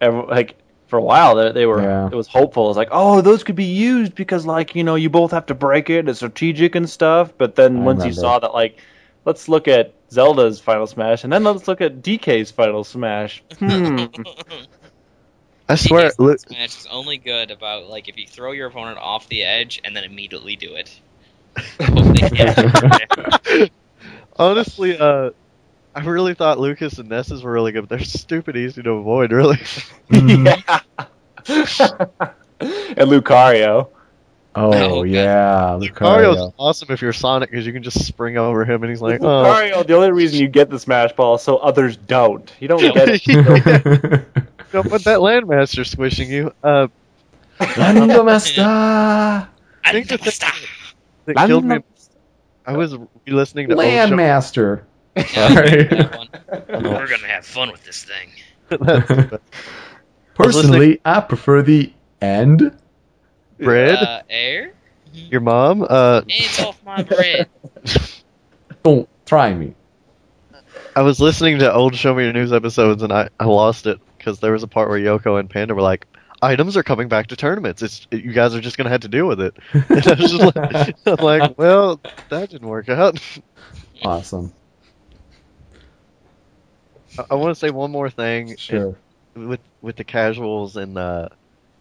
Every, 0.00 0.22
like 0.22 0.54
for 0.86 0.98
a 1.00 1.02
while, 1.02 1.34
they, 1.34 1.50
they 1.50 1.66
were 1.66 1.82
Yeah. 1.82 2.06
it 2.06 2.14
was 2.14 2.28
hopeful. 2.28 2.66
It 2.66 2.68
was 2.68 2.76
like, 2.76 2.90
oh, 2.92 3.20
those 3.22 3.42
could 3.42 3.56
be 3.56 3.64
used 3.64 4.14
because 4.14 4.46
like 4.46 4.76
you 4.76 4.84
know 4.84 4.94
you 4.94 5.10
both 5.10 5.32
have 5.32 5.46
to 5.46 5.54
break 5.54 5.90
it. 5.90 6.08
It's 6.08 6.20
strategic 6.20 6.76
and 6.76 6.88
stuff. 6.88 7.32
But 7.36 7.56
then 7.56 7.78
I 7.78 7.80
once 7.80 8.04
you 8.04 8.12
saw 8.12 8.38
that, 8.38 8.54
like, 8.54 8.78
let's 9.24 9.48
look 9.48 9.66
at 9.66 9.94
Zelda's 10.12 10.60
Final 10.60 10.86
Smash, 10.86 11.24
and 11.24 11.32
then 11.32 11.42
let's 11.42 11.66
look 11.66 11.80
at 11.80 12.02
DK's 12.02 12.52
Final 12.52 12.84
Smash. 12.84 13.42
Hmm. 13.58 14.04
I 15.68 15.74
swear, 15.74 16.10
DK's 16.10 16.18
look, 16.20 16.38
Smash 16.38 16.78
is 16.78 16.86
only 16.88 17.18
good 17.18 17.50
about 17.50 17.88
like 17.88 18.08
if 18.08 18.16
you 18.16 18.28
throw 18.28 18.52
your 18.52 18.68
opponent 18.68 18.98
off 18.98 19.28
the 19.28 19.42
edge 19.42 19.80
and 19.84 19.96
then 19.96 20.04
immediately 20.04 20.54
do 20.54 20.76
it. 20.76 21.00
Hope 21.80 22.16
they 22.16 22.30
can't. 22.30 23.70
honestly, 24.36 24.96
uh, 24.96 25.30
I 25.96 26.04
really 26.04 26.34
thought 26.34 26.58
Lucas 26.60 26.98
and 26.98 27.08
Ness's 27.08 27.42
were 27.42 27.50
really 27.50 27.72
good. 27.72 27.88
But 27.88 27.96
they're 27.96 28.04
stupid 28.04 28.54
easy 28.56 28.82
to 28.82 28.90
avoid, 28.92 29.32
really. 29.32 29.58
yeah. 30.10 30.60
and 31.48 33.08
Lucario. 33.10 33.88
Oh, 34.58 34.72
Oh, 34.72 35.02
yeah, 35.02 35.78
Mario's 36.00 36.38
Lucario. 36.38 36.52
awesome 36.58 36.90
if 36.90 37.02
you're 37.02 37.12
Sonic 37.12 37.50
because 37.50 37.66
you 37.66 37.74
can 37.74 37.82
just 37.82 38.06
spring 38.06 38.38
over 38.38 38.64
him, 38.64 38.82
and 38.82 38.90
he's 38.90 39.02
like, 39.02 39.20
oh. 39.20 39.26
Lucario, 39.26 39.86
the 39.86 39.94
only 39.94 40.12
reason 40.12 40.40
you 40.40 40.48
get 40.48 40.70
the 40.70 40.78
Smash 40.78 41.12
Ball 41.12 41.34
is 41.34 41.42
so 41.42 41.56
others 41.58 41.96
don't. 41.98 42.50
You 42.60 42.68
don't 42.68 42.80
get 42.80 43.08
it. 43.10 44.24
Don't 44.72 44.88
put 44.90 45.04
that 45.04 45.20
landmaster 45.20 45.86
squishing 45.86 46.28
you. 46.30 46.52
Uh, 46.62 46.88
Lando 47.78 48.24
Master! 48.24 48.62
I 48.62 49.46
think 49.92 50.08
the 50.08 50.18
thing 50.18 50.50
that 51.26 51.46
killed 51.46 51.64
me. 51.64 51.78
I 52.66 52.76
was 52.76 52.96
listening 53.26 53.68
to 53.68 53.74
old 53.76 53.84
show- 53.84 53.88
Landmaster. 53.90 54.82
Yeah, 55.16 55.22
Sorry. 55.54 55.84
that 55.84 56.16
one. 56.18 56.28
We're 56.84 57.08
gonna 57.08 57.26
have 57.26 57.46
fun 57.46 57.72
with 57.72 57.84
this 57.84 58.04
thing. 58.04 58.30
Personally, 60.34 61.00
I 61.04 61.20
prefer 61.20 61.62
the 61.62 61.92
end. 62.20 62.76
bread. 63.58 63.96
Uh, 63.96 64.22
air? 64.28 64.72
Your 65.12 65.40
mom. 65.40 65.82
Uh, 65.88 66.22
Hands 66.28 66.60
off 66.60 66.84
my 66.84 67.02
bread. 67.02 67.48
Don't 68.82 69.08
try 69.24 69.54
me. 69.54 69.74
I 70.94 71.02
was 71.02 71.20
listening 71.20 71.58
to 71.60 71.72
old 71.72 71.94
Show 71.94 72.14
Me 72.14 72.24
Your 72.24 72.32
News 72.32 72.52
episodes, 72.52 73.02
and 73.02 73.12
I, 73.12 73.28
I 73.40 73.46
lost 73.46 73.86
it 73.86 73.98
because 74.18 74.40
there 74.40 74.52
was 74.52 74.62
a 74.62 74.68
part 74.68 74.88
where 74.88 74.98
Yoko 74.98 75.38
and 75.40 75.48
Panda 75.48 75.74
were 75.74 75.82
like, 75.82 76.06
"Items 76.42 76.76
are 76.76 76.82
coming 76.82 77.08
back 77.08 77.28
to 77.28 77.36
tournaments. 77.36 77.82
It's 77.82 78.06
you 78.10 78.32
guys 78.32 78.54
are 78.54 78.60
just 78.60 78.76
gonna 78.76 78.90
have 78.90 79.00
to 79.02 79.08
deal 79.08 79.26
with 79.26 79.40
it." 79.40 79.56
And 79.72 80.06
I 80.06 80.14
was 80.14 80.30
just 80.32 80.56
like, 80.56 80.96
I'm 81.06 81.24
like, 81.24 81.58
"Well, 81.58 82.00
that 82.28 82.50
didn't 82.50 82.68
work 82.68 82.88
out." 82.90 83.18
Awesome. 84.02 84.52
I, 87.18 87.24
I 87.30 87.34
want 87.34 87.54
to 87.54 87.58
say 87.58 87.70
one 87.70 87.90
more 87.90 88.10
thing. 88.10 88.56
Sure. 88.56 88.96
with 89.34 89.60
with 89.82 89.96
the 89.96 90.04
casuals 90.04 90.76
and 90.76 90.96
uh, 90.98 91.28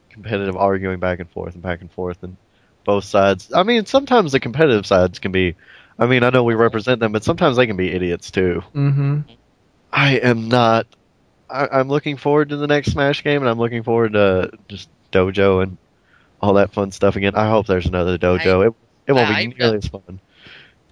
competitive 0.10 0.56
arguing 0.56 1.00
back 1.00 1.20
and 1.20 1.30
forth 1.30 1.54
and 1.54 1.64
back 1.64 1.82
and 1.82 1.92
forth 1.92 2.24
and 2.24 2.38
both 2.84 3.04
sides. 3.04 3.52
I 3.54 3.64
mean, 3.64 3.86
sometimes 3.86 4.32
the 4.32 4.40
competitive 4.40 4.86
sides 4.86 5.20
can 5.20 5.32
be. 5.32 5.56
I 5.98 6.08
mean, 6.08 6.24
I 6.24 6.30
know 6.30 6.44
we 6.44 6.56
represent 6.56 7.00
them, 7.00 7.12
but 7.14 7.24
sometimes 7.24 7.56
they 7.58 7.68
can 7.68 7.78
be 7.78 7.92
idiots 7.92 8.32
too. 8.32 8.62
Mm-hmm. 8.74 9.22
I 9.92 10.18
am 10.18 10.50
not. 10.50 10.88
I, 11.50 11.68
I'm 11.72 11.88
looking 11.88 12.18
forward 12.18 12.50
to 12.50 12.58
the 12.58 12.68
next 12.68 12.92
Smash 12.92 13.24
game, 13.24 13.42
and 13.42 13.50
I'm 13.50 13.58
looking 13.60 13.84
forward 13.84 14.14
to 14.14 14.52
just 14.68 14.90
Dojo 15.12 15.64
and 15.64 15.78
all 16.42 16.56
that 16.56 16.74
fun 16.74 16.92
stuff 16.92 17.16
again. 17.16 17.36
I 17.36 17.50
hope 17.50 17.66
there's 17.68 17.86
another 17.86 18.18
Dojo. 18.18 18.68
it 18.68 18.74
it 19.08 19.14
won't 19.14 19.30
I- 19.30 19.46
be 19.46 19.54
nearly 19.58 19.78
as 19.78 19.88
fun. 19.88 20.20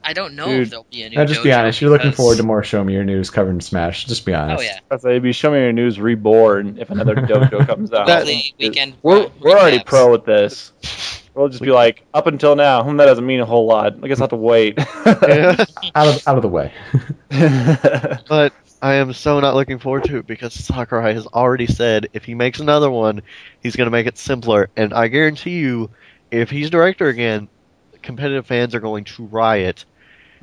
I 0.03 0.13
don't 0.13 0.35
know 0.35 0.47
Dude. 0.47 0.61
if 0.61 0.69
there'll 0.69 0.85
be 0.91 1.03
a 1.03 1.09
new. 1.09 1.17
Now, 1.17 1.25
just 1.25 1.43
be 1.43 1.49
dojo 1.49 1.59
honest. 1.59 1.81
You're 1.81 1.91
looking 1.91 2.11
forward 2.11 2.37
to 2.37 2.43
more 2.43 2.63
Show 2.63 2.83
Me 2.83 2.93
Your 2.93 3.03
News 3.03 3.29
covering 3.29 3.61
Smash. 3.61 4.05
Just 4.05 4.25
be 4.25 4.33
honest. 4.33 4.61
Oh 4.61 4.63
yeah. 4.63 4.79
That's 4.89 5.05
it'd 5.05 5.23
be 5.23 5.31
Show 5.31 5.51
Me 5.51 5.59
Your 5.59 5.73
News 5.73 5.99
Reborn 5.99 6.77
if 6.79 6.89
another 6.89 7.15
dojo 7.15 7.65
comes 7.65 7.93
out. 7.93 8.07
Weekly 8.07 8.55
weekend. 8.59 8.95
we're 9.01 9.25
uh, 9.25 9.29
we're 9.39 9.57
already 9.57 9.79
recaps. 9.79 9.85
pro 9.85 10.11
with 10.11 10.25
this. 10.25 10.71
We'll 11.33 11.49
just 11.49 11.63
be 11.63 11.71
like, 11.71 12.03
up 12.13 12.27
until 12.27 12.55
now, 12.55 12.83
hmm, 12.83 12.97
that 12.97 13.05
doesn't 13.05 13.25
mean 13.25 13.39
a 13.39 13.45
whole 13.45 13.65
lot. 13.65 13.95
I 14.03 14.07
guess 14.07 14.19
I'll 14.19 14.25
have 14.25 14.29
to 14.31 14.35
wait. 14.35 14.77
Yeah. 14.77 15.65
Out 15.95 16.07
of 16.07 16.27
out 16.27 16.37
of 16.37 16.41
the 16.41 16.47
way. 16.47 16.71
but 18.29 18.53
I 18.81 18.95
am 18.95 19.13
so 19.13 19.39
not 19.39 19.55
looking 19.55 19.79
forward 19.79 20.03
to 20.05 20.17
it 20.17 20.27
because 20.27 20.53
Sakurai 20.53 21.13
has 21.13 21.25
already 21.25 21.67
said 21.67 22.09
if 22.13 22.25
he 22.25 22.35
makes 22.35 22.59
another 22.59 22.91
one, 22.91 23.21
he's 23.61 23.75
going 23.75 23.87
to 23.87 23.91
make 23.91 24.07
it 24.07 24.17
simpler. 24.17 24.69
And 24.75 24.93
I 24.93 25.07
guarantee 25.07 25.57
you, 25.57 25.89
if 26.31 26.49
he's 26.49 26.69
director 26.69 27.07
again, 27.07 27.47
competitive 28.01 28.45
fans 28.45 28.75
are 28.75 28.79
going 28.79 29.05
to 29.05 29.25
riot. 29.25 29.85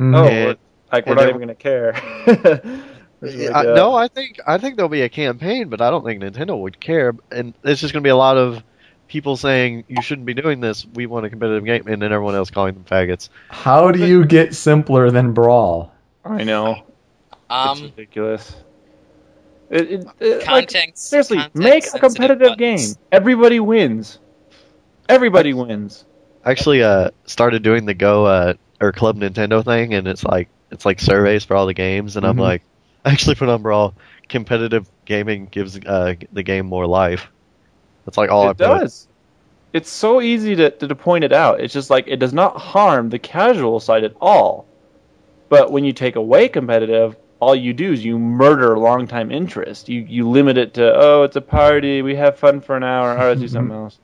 Mm. 0.01 0.17
oh, 0.17 0.25
And- 0.27 0.59
like 0.93 1.07
we're 1.07 1.15
not 1.15 1.29
even 1.29 1.41
gonna 1.41 1.55
care. 1.55 1.93
It's 3.23 3.37
like, 3.37 3.55
I, 3.55 3.71
uh, 3.71 3.75
no, 3.75 3.95
I 3.95 4.09
think 4.09 4.39
I 4.47 4.57
think 4.57 4.77
there'll 4.77 4.89
be 4.89 5.03
a 5.03 5.09
campaign, 5.11 5.69
but 5.69 5.83
I 5.83 5.91
don't 5.91 6.03
think 6.05 6.23
Nintendo 6.23 6.59
would 6.59 6.81
care. 6.81 7.15
And 7.31 7.53
it's 7.63 7.79
just 7.81 7.93
going 7.93 8.03
to 8.03 8.07
be 8.07 8.11
a 8.11 8.17
lot 8.17 8.39
of 8.39 8.63
people 9.09 9.37
saying 9.37 9.85
you 9.89 10.01
shouldn't 10.01 10.25
be 10.25 10.33
doing 10.33 10.61
this. 10.61 10.87
We 10.95 11.05
want 11.05 11.27
a 11.27 11.29
competitive 11.29 11.67
game, 11.67 11.87
and 11.87 12.01
then 12.01 12.13
everyone 12.15 12.35
else 12.35 12.51
calling 12.51 12.73
them 12.73 12.85
faggots. 12.85 13.29
How 13.51 13.91
do 13.91 14.07
you 14.07 14.25
get 14.25 14.55
simpler 14.55 15.11
than 15.11 15.35
Brawl? 15.35 15.93
I 16.25 16.45
know. 16.45 16.83
it's 17.31 17.37
Um, 17.51 17.83
ridiculous. 17.83 18.57
It, 19.69 19.91
it, 19.93 20.07
it, 20.19 20.37
like, 20.47 20.69
content. 20.71 20.97
seriously, 20.97 21.37
make 21.53 21.85
a 21.85 21.99
content-sensitive 21.99 22.01
competitive 22.01 22.57
game. 22.59 22.89
Everybody 23.13 23.61
wins. 23.61 24.19
Everybody 25.11 25.53
wins. 25.53 26.07
I 26.45 26.53
actually 26.53 26.83
uh, 26.83 27.11
started 27.27 27.63
doing 27.63 27.85
the 27.85 27.93
Go 27.95 28.25
uh, 28.25 28.55
or 28.81 28.93
Club 28.93 29.17
Nintendo 29.19 29.65
thing, 29.65 29.95
and 29.95 30.07
it's 30.09 30.25
like 30.25 30.49
it's 30.71 30.85
like 30.87 31.01
surveys 31.01 31.45
for 31.45 31.57
all 31.57 31.67
the 31.67 31.75
games, 31.75 32.17
and 32.17 32.27
I'm 32.27 32.37
Mhm. 32.37 32.41
like, 32.41 32.63
I 33.05 33.11
actually 33.13 33.35
put 33.37 33.49
on 33.49 33.63
Brawl. 33.63 33.95
Competitive 34.29 34.89
gaming 35.05 35.47
gives 35.47 35.79
uh, 35.87 36.15
the 36.33 36.43
game 36.43 36.67
more 36.67 36.87
life. 36.87 37.29
That's 38.05 38.17
like 38.19 38.31
all 38.31 38.49
I 38.49 38.51
it 38.51 38.59
put. 38.59 38.83
does. 38.83 39.09
It's 39.73 39.91
so 39.91 40.21
easy 40.21 40.57
to, 40.57 40.71
to, 40.71 40.89
to 40.89 40.95
point 40.97 41.25
it 41.25 41.33
out. 41.33 41.61
It's 41.61 41.73
just 41.75 41.91
like 41.91 42.07
it 42.09 42.17
does 42.19 42.33
not 42.33 42.57
harm 42.59 43.09
the 43.11 43.19
casual 43.19 43.81
side 43.81 44.05
at 44.05 44.15
all. 44.21 44.67
But 45.49 45.73
when 45.73 45.85
you 45.85 45.93
take 45.93 46.17
away 46.17 46.49
competitive, 46.49 47.17
all 47.41 47.55
you 47.55 47.73
do 47.73 47.93
is 47.93 48.05
you 48.05 48.19
murder 48.19 48.79
long-time 48.79 49.31
interest. 49.31 49.89
You 49.89 50.01
you 50.03 50.29
limit 50.29 50.59
it 50.59 50.75
to 50.75 50.93
oh, 50.95 51.23
it's 51.25 51.37
a 51.37 51.41
party, 51.43 52.03
we 52.03 52.15
have 52.17 52.39
fun 52.39 52.61
for 52.61 52.77
an 52.77 52.85
hour. 52.85 53.11
All 53.11 53.17
right, 53.17 53.29
let's 53.29 53.41
do 53.41 53.49
something 53.49 53.75
else. 53.77 53.99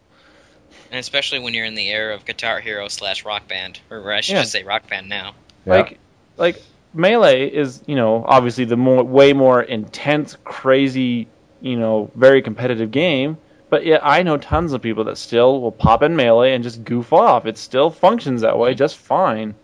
And 0.97 1.01
especially 1.03 1.41
when 1.41 1.53
you're 1.53 1.67
in 1.67 1.75
the 1.75 1.91
era 1.91 2.15
of 2.15 2.25
Guitar 2.25 2.59
Hero 2.59 2.89
slash 2.89 3.27
Rock 3.27 3.47
Band, 3.49 3.81
or 3.91 4.11
I 4.15 4.23
should 4.23 4.33
Yeah. 4.37 4.41
just 4.41 4.53
say 4.53 4.63
Rock 4.63 4.89
Band 4.89 5.11
now. 5.11 5.35
Yeah. 5.67 5.75
Like 5.75 5.99
like 6.39 6.63
melee 6.95 7.49
is 7.51 7.83
you 7.87 7.97
know 7.97 8.25
obviously 8.27 8.65
the 8.65 8.79
more 8.79 9.05
way 9.05 9.35
more 9.35 9.61
intense, 9.63 10.39
crazy, 10.45 11.27
you 11.61 11.77
know, 11.77 12.11
very 12.15 12.41
competitive 12.41 12.91
game. 12.93 13.37
But 13.69 13.85
yet 13.85 14.01
I 14.03 14.23
know 14.23 14.39
tons 14.39 14.73
of 14.73 14.81
people 14.81 15.05
that 15.05 15.19
still 15.19 15.61
will 15.61 15.71
pop 15.71 16.03
in 16.03 16.17
melee 16.17 16.55
and 16.55 16.65
just 16.65 16.83
goof 16.83 17.13
off. 17.13 17.45
It 17.45 17.59
still 17.59 17.91
functions 17.91 18.41
that 18.41 18.59
way 18.59 18.73
just 18.73 18.97
fine. 18.97 19.55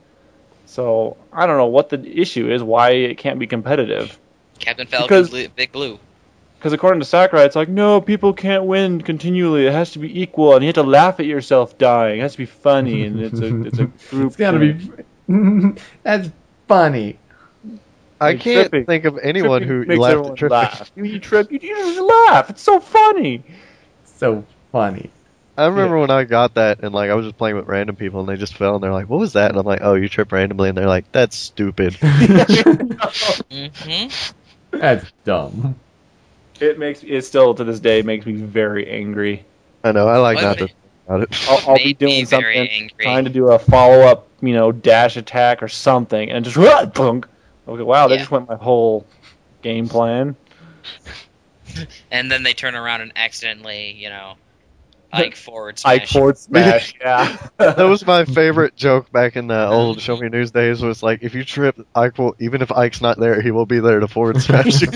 So 0.66 1.16
I 1.32 1.46
don't 1.46 1.56
know 1.56 1.64
what 1.64 1.88
the 1.88 1.98
issue 2.20 2.52
is. 2.52 2.62
Why 2.62 2.90
it 2.90 3.16
can't 3.16 3.38
be 3.38 3.46
competitive? 3.46 4.18
Captain 4.58 4.86
Falcon, 4.86 5.06
Because- 5.08 5.30
Blue, 5.30 5.48
Big 5.48 5.72
Blue. 5.72 5.98
Because 6.62 6.72
according 6.74 7.00
to 7.00 7.06
Sakurai, 7.06 7.42
it's 7.44 7.56
like 7.56 7.68
no, 7.68 8.00
people 8.00 8.32
can't 8.32 8.66
win 8.66 9.00
continually. 9.00 9.66
It 9.66 9.72
has 9.72 9.90
to 9.94 9.98
be 9.98 10.22
equal, 10.22 10.54
and 10.54 10.62
you 10.62 10.68
have 10.68 10.74
to 10.76 10.84
laugh 10.84 11.18
at 11.18 11.26
yourself 11.26 11.76
dying. 11.76 12.20
It 12.20 12.22
has 12.22 12.32
to 12.34 12.38
be 12.38 12.46
funny, 12.46 13.02
and 13.02 13.20
it's 13.20 13.40
a 13.40 13.66
it's 13.66 13.78
a 13.80 13.86
group. 14.10 14.28
It's 14.28 14.36
gotta 14.36 14.60
thing. 14.60 14.94
be. 15.26 15.80
That's 16.04 16.30
funny. 16.68 17.18
I 18.20 18.34
Like, 18.34 18.38
can't 18.38 18.70
tripping. 18.70 18.86
think 18.86 19.04
of 19.06 19.18
anyone 19.18 19.62
Tripping 19.62 19.68
who 19.68 19.84
makes 19.88 20.00
laughed 20.02 20.12
everyone 20.12 20.34
at 20.34 20.38
tripping. 20.38 20.50
laugh. 20.50 20.90
You, 20.94 21.04
you 21.14 21.18
trip, 21.18 21.50
you, 21.50 21.58
you 21.60 21.76
just 21.76 22.00
laugh. 22.00 22.50
It's 22.50 22.62
so 22.62 22.78
funny. 22.78 23.42
So 24.04 24.44
funny. 24.70 25.10
I 25.58 25.66
remember 25.66 25.98
when 25.98 26.10
I 26.10 26.22
got 26.24 26.54
that, 26.54 26.84
and 26.84 26.94
like 26.94 27.10
I 27.10 27.14
was 27.14 27.26
just 27.26 27.36
playing 27.38 27.56
with 27.56 27.66
random 27.66 27.96
people, 27.96 28.20
and 28.20 28.28
they 28.28 28.36
just 28.36 28.56
fell, 28.56 28.76
and 28.76 28.84
they're 28.84 28.92
like, 28.92 29.08
"What 29.08 29.18
was 29.20 29.32
that?" 29.32 29.50
And 29.50 29.58
I'm 29.58 29.66
like, 29.66 29.80
"Oh, 29.82 29.94
you 29.94 30.08
trip 30.08 30.30
randomly," 30.30 30.68
and 30.68 30.78
they're 30.78 30.86
like, 30.86 31.10
"That's 31.12 31.36
stupid." 31.36 31.96
hmm 33.50 34.06
That's 34.70 35.12
dumb. 35.24 35.81
It 36.60 36.78
makes 36.78 37.02
it 37.02 37.22
still 37.22 37.54
to 37.54 37.64
this 37.64 37.80
day 37.80 38.02
makes 38.02 38.26
me 38.26 38.34
very 38.34 38.88
angry. 38.88 39.44
I 39.84 39.92
know. 39.92 40.06
I 40.08 40.18
like 40.18 40.36
What 40.36 40.42
not 40.42 40.58
to 40.58 40.68
think 40.68 40.92
about 41.06 41.22
it. 41.22 41.30
I'll, 41.46 41.62
I'll 41.66 41.78
be 41.78 41.94
doing 41.94 42.24
something, 42.24 42.68
angry. 42.68 43.04
trying 43.04 43.24
to 43.24 43.30
do 43.30 43.50
a 43.50 43.58
follow 43.58 44.00
up, 44.02 44.28
you 44.40 44.54
know, 44.54 44.72
dash 44.72 45.16
attack 45.16 45.62
or 45.62 45.68
something, 45.68 46.30
and 46.30 46.44
just 46.44 46.56
rah, 46.58 46.86
punk. 46.86 47.26
Okay, 47.68 47.82
wow, 47.82 48.08
that 48.08 48.16
Yeah. 48.16 48.18
just 48.18 48.30
went 48.30 48.48
my 48.48 48.56
whole 48.56 49.06
game 49.62 49.88
plan. 49.88 50.36
And 52.10 52.30
then 52.30 52.42
they 52.42 52.54
turn 52.54 52.74
around 52.74 53.00
and 53.02 53.12
accidentally, 53.16 53.92
you 53.92 54.08
know, 54.08 54.36
Ike 55.12 55.36
forward 55.36 55.78
smash. 55.78 55.92
Ike 55.92 56.08
forward 56.08 56.38
smash, 56.38 56.94
yeah. 57.00 57.36
that 57.58 57.78
was 57.78 58.06
my 58.06 58.24
favorite 58.26 58.74
joke 58.76 59.12
back 59.12 59.36
in 59.36 59.46
the 59.46 59.66
old 59.68 60.00
Show 60.00 60.16
Me 60.16 60.28
News 60.28 60.50
days. 60.50 60.80
Was 60.82 61.02
like, 61.02 61.22
if 61.22 61.34
you 61.34 61.44
trip, 61.44 61.76
Ike 61.94 62.16
will, 62.18 62.34
even 62.38 62.62
if 62.62 62.72
Ike's 62.72 63.00
not 63.02 63.18
there, 63.18 63.40
he 63.42 63.50
will 63.50 63.66
be 63.66 63.80
there 63.80 64.00
to 64.00 64.08
forward 64.08 64.40
smash 64.40 64.80
you. 64.82 64.88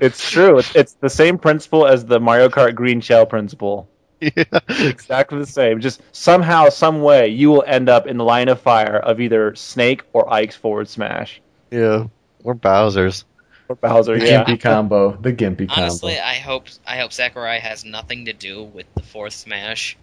It's 0.00 0.30
true. 0.30 0.58
It's, 0.58 0.74
it's 0.74 0.92
the 0.94 1.10
same 1.10 1.38
principle 1.38 1.86
as 1.86 2.04
the 2.04 2.20
Mario 2.20 2.48
Kart 2.48 2.74
green 2.74 3.00
shell 3.00 3.24
principle. 3.26 3.88
yeah. 4.20 4.44
Exactly 4.68 5.38
the 5.38 5.46
same. 5.46 5.80
Just 5.80 6.02
somehow, 6.12 6.68
some 6.68 7.02
way, 7.02 7.28
you 7.28 7.50
will 7.50 7.64
end 7.66 7.88
up 7.88 8.06
in 8.06 8.16
the 8.18 8.24
line 8.24 8.48
of 8.48 8.60
fire 8.60 8.96
of 8.96 9.20
either 9.20 9.54
Snake 9.54 10.02
or 10.12 10.32
Ike's 10.32 10.56
forward 10.56 10.88
smash. 10.88 11.40
yeah, 11.70 12.06
or 12.44 12.54
Bowser's. 12.54 13.24
Or 13.68 13.76
Bowser, 13.76 14.18
The 14.18 14.26
yeah. 14.26 14.44
Gimpy 14.44 14.60
combo. 14.60 15.16
The 15.16 15.32
Gimpy 15.32 15.68
combo. 15.68 15.80
Honestly, 15.82 16.18
I 16.18 16.34
hope 16.34 16.66
I 16.86 16.98
hope 16.98 17.12
Sakurai 17.12 17.58
has 17.58 17.84
nothing 17.84 18.26
to 18.26 18.32
do 18.32 18.62
with 18.62 18.86
the 18.94 19.02
fourth 19.02 19.32
Smash 19.34 19.96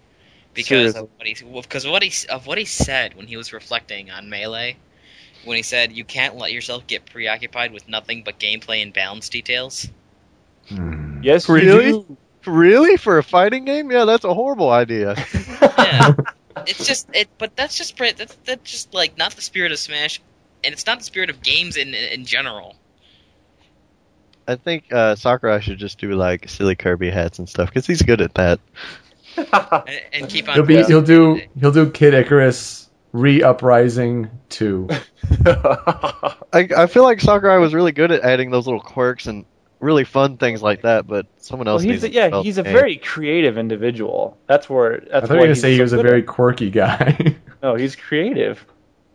because 0.53 0.67
Seriously. 0.67 1.01
of 1.01 1.09
what 1.17 1.27
he 1.27 1.33
because 1.61 1.87
what 1.87 2.03
he 2.03 2.11
of 2.29 2.47
what 2.47 2.57
he 2.57 2.65
said 2.65 3.13
when 3.15 3.27
he 3.27 3.37
was 3.37 3.53
reflecting 3.53 4.09
on 4.11 4.29
Melee, 4.29 4.77
when 5.43 5.57
he 5.57 5.63
said 5.63 5.91
you 5.91 6.03
can't 6.03 6.35
let 6.37 6.51
yourself 6.51 6.87
get 6.87 7.05
preoccupied 7.05 7.71
with 7.71 7.87
nothing 7.87 8.23
but 8.23 8.39
gameplay 8.39 8.81
and 8.81 8.93
balance 8.93 9.29
details. 9.29 9.87
Hmm. 10.69 11.21
Yes, 11.23 11.47
Really? 11.49 11.87
you. 11.87 12.17
Really 12.45 12.97
for 12.97 13.17
a 13.17 13.23
fighting 13.23 13.65
game? 13.65 13.91
Yeah, 13.91 14.05
that's 14.05 14.23
a 14.23 14.33
horrible 14.33 14.69
idea. 14.69 15.15
Yeah, 15.77 16.13
it's 16.67 16.85
just 16.85 17.07
it, 17.13 17.29
but 17.37 17.55
that's 17.55 17.77
just 17.77 17.97
that's 17.97 18.35
that's 18.45 18.71
just 18.71 18.93
like 18.93 19.17
not 19.17 19.31
the 19.33 19.41
spirit 19.41 19.71
of 19.71 19.79
Smash, 19.79 20.21
and 20.63 20.73
it's 20.73 20.85
not 20.85 20.99
the 20.99 21.05
spirit 21.05 21.29
of 21.29 21.41
games 21.41 21.77
in 21.77 21.93
in 21.93 22.25
general. 22.25 22.75
I 24.49 24.55
think 24.55 24.91
uh, 24.91 25.15
Sakurai 25.15 25.61
should 25.61 25.77
just 25.77 25.99
do 25.99 26.11
like 26.13 26.49
silly 26.49 26.75
Kirby 26.75 27.11
hats 27.11 27.37
and 27.37 27.47
stuff 27.47 27.69
because 27.69 27.85
he's 27.85 28.01
good 28.01 28.21
at 28.21 28.33
that. 28.35 28.59
And, 29.37 30.01
and 30.11 30.29
keep 30.29 30.49
on. 30.49 30.55
He'll 30.55 30.65
be. 30.65 30.83
He'll 30.83 31.03
do. 31.03 31.39
He'll 31.57 31.71
do 31.71 31.89
Kid 31.91 32.13
Icarus 32.13 32.89
re 33.13 33.41
Uprising 33.41 34.29
two. 34.49 34.89
I, 35.45 36.67
I 36.75 36.87
feel 36.87 37.03
like 37.03 37.21
Sakurai 37.21 37.59
was 37.59 37.73
really 37.73 37.93
good 37.93 38.11
at 38.11 38.21
adding 38.21 38.51
those 38.51 38.65
little 38.65 38.81
quirks 38.81 39.27
and 39.27 39.45
really 39.79 40.03
fun 40.03 40.37
things 40.37 40.61
like 40.61 40.81
that, 40.81 41.07
but 41.07 41.25
someone 41.37 41.67
well, 41.67 41.75
else 41.75 41.83
he's 41.83 42.03
needs 42.03 42.03
a, 42.03 42.11
yeah, 42.11 42.41
he's 42.41 42.57
a 42.57 42.63
game. 42.63 42.73
very 42.73 42.97
creative 42.97 43.57
individual. 43.57 44.37
That's 44.47 44.69
where 44.69 44.95
I 44.95 44.97
that's 44.97 45.27
thought 45.27 45.35
you 45.35 45.39
were 45.39 45.45
gonna 45.45 45.55
say 45.55 45.71
he 45.71 45.77
so 45.77 45.83
was 45.83 45.93
a 45.93 46.01
very 46.01 46.21
at- 46.21 46.27
quirky 46.27 46.69
guy. 46.69 47.35
no, 47.63 47.75
he's 47.75 47.95
creative. 47.95 48.65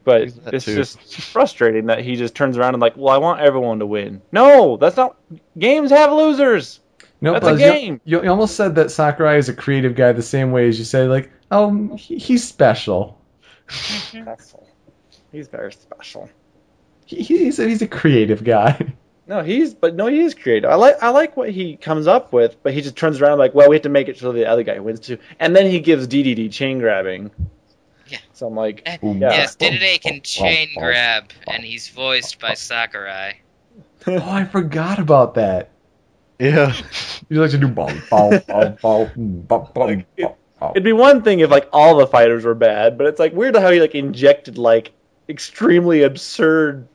But 0.04 0.32
it's 0.52 0.66
too. 0.66 0.74
just 0.74 1.00
frustrating 1.32 1.86
that 1.86 2.00
he 2.00 2.16
just 2.16 2.34
turns 2.34 2.56
around 2.58 2.74
and 2.74 2.80
like, 2.80 2.96
well, 2.96 3.14
I 3.14 3.18
want 3.18 3.40
everyone 3.40 3.78
to 3.78 3.86
win. 3.86 4.20
No, 4.32 4.76
that's 4.76 4.96
not. 4.96 5.16
Games 5.58 5.90
have 5.90 6.12
losers. 6.12 6.80
no, 7.22 7.32
That's 7.32 7.46
a 7.46 7.50
Buzz, 7.52 7.60
you- 7.60 7.66
game. 7.66 8.00
You, 8.04 8.22
you 8.22 8.28
almost 8.30 8.54
said 8.56 8.74
that 8.76 8.90
Sakurai 8.90 9.38
is 9.38 9.48
a 9.48 9.54
creative 9.54 9.94
guy 9.94 10.12
the 10.12 10.22
same 10.22 10.52
way 10.52 10.68
as 10.68 10.78
you 10.78 10.84
say 10.84 11.06
like, 11.06 11.30
oh, 11.50 11.96
he, 11.96 12.18
he's 12.18 12.44
special. 12.46 13.18
Mm-hmm. 13.68 14.22
Special. 14.22 14.68
He's 15.32 15.48
very 15.48 15.72
special. 15.72 16.28
He, 17.06 17.22
he's 17.22 17.58
a, 17.58 17.66
he's 17.66 17.82
a 17.82 17.88
creative 17.88 18.44
guy. 18.44 18.94
No, 19.26 19.42
he's 19.42 19.72
but 19.72 19.94
no, 19.94 20.06
he 20.06 20.20
is 20.20 20.34
creative. 20.34 20.68
I 20.68 20.74
like 20.74 21.02
I 21.02 21.08
like 21.08 21.34
what 21.34 21.48
he 21.48 21.78
comes 21.78 22.06
up 22.06 22.30
with, 22.34 22.62
but 22.62 22.74
he 22.74 22.82
just 22.82 22.94
turns 22.94 23.22
around 23.22 23.38
like, 23.38 23.54
well, 23.54 23.70
we 23.70 23.76
have 23.76 23.82
to 23.84 23.88
make 23.88 24.08
it 24.10 24.18
so 24.18 24.32
the 24.32 24.44
other 24.44 24.62
guy 24.62 24.78
wins 24.80 25.00
too, 25.00 25.16
and 25.40 25.56
then 25.56 25.64
he 25.70 25.80
gives 25.80 26.06
DDD 26.06 26.52
chain 26.52 26.78
grabbing. 26.78 27.30
Yeah. 28.08 28.18
So 28.32 28.46
I'm 28.46 28.54
like, 28.54 28.82
eh, 28.86 28.98
Ooh. 29.04 29.14
Yeah. 29.14 29.30
Yes, 29.30 29.56
Dedede 29.56 30.00
can 30.00 30.20
chain 30.22 30.68
grab, 30.76 31.30
and 31.46 31.64
he's 31.64 31.88
voiced 31.88 32.38
by 32.40 32.54
Sakurai. 32.54 33.40
oh, 34.06 34.30
I 34.30 34.44
forgot 34.44 34.98
about 34.98 35.34
that. 35.34 35.70
Yeah, 36.38 36.74
You 37.28 37.40
like 37.40 37.50
to 37.52 37.58
do 37.58 37.68
ball. 37.68 37.92
it'd 40.70 40.84
be 40.84 40.92
one 40.92 41.22
thing 41.22 41.40
if 41.40 41.50
like 41.50 41.68
all 41.72 41.96
the 41.96 42.06
fighters 42.06 42.44
were 42.44 42.54
bad, 42.54 42.98
but 42.98 43.06
it's 43.06 43.18
like 43.20 43.32
weird 43.32 43.56
how 43.56 43.70
he 43.70 43.80
like 43.80 43.94
injected 43.94 44.58
like 44.58 44.92
extremely 45.28 46.02
absurd 46.02 46.88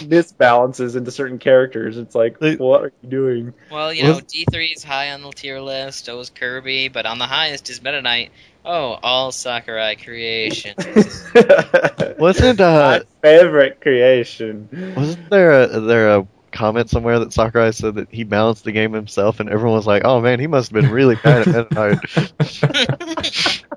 misbalances 0.00 0.96
into 0.96 1.10
certain 1.10 1.38
characters. 1.38 1.96
It's 1.96 2.14
like, 2.14 2.38
They- 2.38 2.56
what 2.56 2.82
are 2.82 2.92
you 3.02 3.08
doing? 3.08 3.54
Well, 3.70 3.92
you 3.92 4.04
know, 4.04 4.20
D3 4.20 4.76
is 4.76 4.84
high 4.84 5.10
on 5.12 5.22
the 5.22 5.30
tier 5.30 5.60
list, 5.60 6.04
so 6.04 6.20
is 6.20 6.30
Kirby, 6.30 6.88
but 6.88 7.06
on 7.06 7.18
the 7.18 7.26
highest 7.26 7.70
is 7.70 7.82
Meta 7.82 8.02
Knight. 8.02 8.30
Oh, 8.64 8.98
all 9.02 9.30
Sakurai 9.30 9.94
creations. 9.96 10.76
wasn't 12.18 12.60
My 12.60 12.64
uh 12.64 13.00
favorite 13.20 13.80
creation. 13.80 14.94
wasn't 14.96 15.28
there 15.30 15.62
a 15.62 15.80
there 15.80 16.16
a 16.16 16.26
comment 16.50 16.88
somewhere 16.88 17.18
that 17.18 17.32
Sakurai 17.32 17.72
said 17.72 17.96
that 17.96 18.08
he 18.10 18.24
balanced 18.24 18.64
the 18.64 18.72
game 18.72 18.92
himself, 18.92 19.40
and 19.40 19.50
everyone 19.50 19.76
was 19.76 19.86
like, 19.86 20.02
"Oh 20.04 20.20
man, 20.20 20.40
he 20.40 20.46
must 20.46 20.72
have 20.72 20.82
been 20.82 20.90
really 20.90 21.16
bad 21.16 21.46
at 21.46 21.70
Meta 21.70 21.74
Knight." 21.74 23.64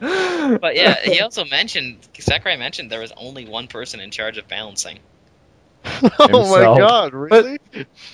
But 0.60 0.76
yeah, 0.76 0.96
he 1.02 1.20
also 1.20 1.44
mentioned 1.44 2.06
Sakurai 2.18 2.56
mentioned 2.56 2.90
there 2.90 3.00
was 3.00 3.12
only 3.16 3.46
one 3.46 3.66
person 3.66 4.00
in 4.00 4.10
charge 4.10 4.38
of 4.38 4.46
balancing. 4.46 4.98
oh 6.18 6.50
my 6.50 6.78
god, 6.78 7.14
really? 7.14 7.58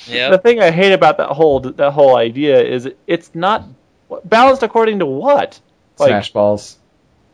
Yeah. 0.06 0.30
The 0.30 0.38
thing 0.38 0.60
I 0.60 0.70
hate 0.70 0.92
about 0.92 1.16
that 1.18 1.28
whole 1.28 1.60
that 1.60 1.90
whole 1.92 2.16
idea 2.16 2.62
is 2.62 2.88
it's 3.06 3.34
not 3.34 3.64
balanced 4.24 4.62
according 4.62 5.00
to 5.00 5.06
what. 5.06 5.60
Like, 5.98 6.08
Smash 6.08 6.32
balls. 6.32 6.78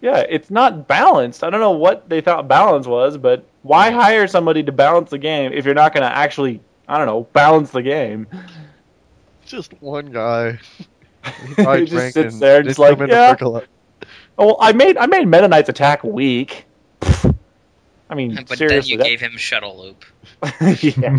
yeah, 0.01 0.18
it's 0.28 0.51
not 0.51 0.89
balanced. 0.89 1.44
I 1.44 1.51
don't 1.51 1.60
know 1.60 1.72
what 1.72 2.09
they 2.09 2.20
thought 2.20 2.48
balance 2.48 2.86
was, 2.86 3.16
but 3.16 3.44
why 3.62 3.90
hire 3.90 4.26
somebody 4.26 4.62
to 4.64 4.72
balance 4.72 5.10
the 5.10 5.18
game 5.18 5.52
if 5.52 5.64
you're 5.64 5.74
not 5.74 5.94
going 5.94 6.02
to 6.02 6.14
actually, 6.14 6.60
I 6.89 6.98
don't 6.98 7.06
know, 7.06 7.22
balance 7.32 7.70
the 7.70 7.82
game? 7.82 8.26
Just 9.47 9.72
one 9.80 10.06
guy. 10.06 10.59
He 11.56 11.62
He 11.62 11.85
just 11.85 12.14
sits 12.14 12.35
and 12.35 12.43
there 12.43 12.59
didn't 12.59 12.68
just 12.68 12.78
like, 12.78 12.93
come 12.97 13.02
into 13.02 13.14
yeah. 13.14 13.35
Oh, 14.39 14.47
well, 14.47 14.56
I 14.60 14.72
made 14.72 14.97
I 14.97 15.06
made 15.06 15.26
Meta 15.26 15.48
Knight's 15.48 15.68
attack 15.68 16.05
weak. 16.05 16.64
I 17.02 18.14
mean, 18.14 18.39
but 18.48 18.59
then 18.59 18.82
you 18.85 18.97
that- 18.98 19.05
gave 19.05 19.20
him 19.20 19.36
shuttle 19.36 19.76
loop. 19.78 20.05
yeah. 20.80 21.18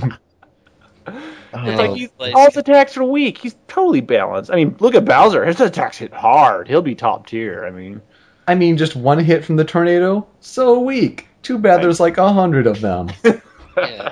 Oh, 1.53 1.65
It's 1.65 1.79
like 1.79 1.91
he's, 1.91 2.09
Like- 2.19 2.35
all 2.35 2.45
his 2.45 2.57
attacks 2.57 2.95
are 2.97 3.03
weak. 3.03 3.37
He's 3.39 3.55
totally 3.67 4.01
balanced. 4.01 4.51
I 4.51 4.55
mean, 4.55 4.75
look 4.79 4.95
at 4.95 5.05
Bowser. 5.05 5.45
His 5.45 5.59
attacks 5.59 5.97
hit 5.97 6.13
hard. 6.13 6.67
He'll 6.67 6.81
be 6.81 6.95
top 6.95 7.25
tier. 7.27 7.65
I 7.65 7.71
mean, 7.71 8.01
I 8.47 8.55
mean, 8.55 8.77
just 8.77 8.95
one 8.95 9.19
hit 9.19 9.43
from 9.45 9.55
the 9.55 9.65
tornado, 9.65 10.27
so 10.39 10.79
weak. 10.79 11.27
Too 11.41 11.57
bad 11.57 11.81
there's 11.81 11.99
like 11.99 12.17
a 12.17 12.31
hundred 12.31 12.67
of 12.67 12.81
them. 12.81 13.09
Yeah. 13.77 14.11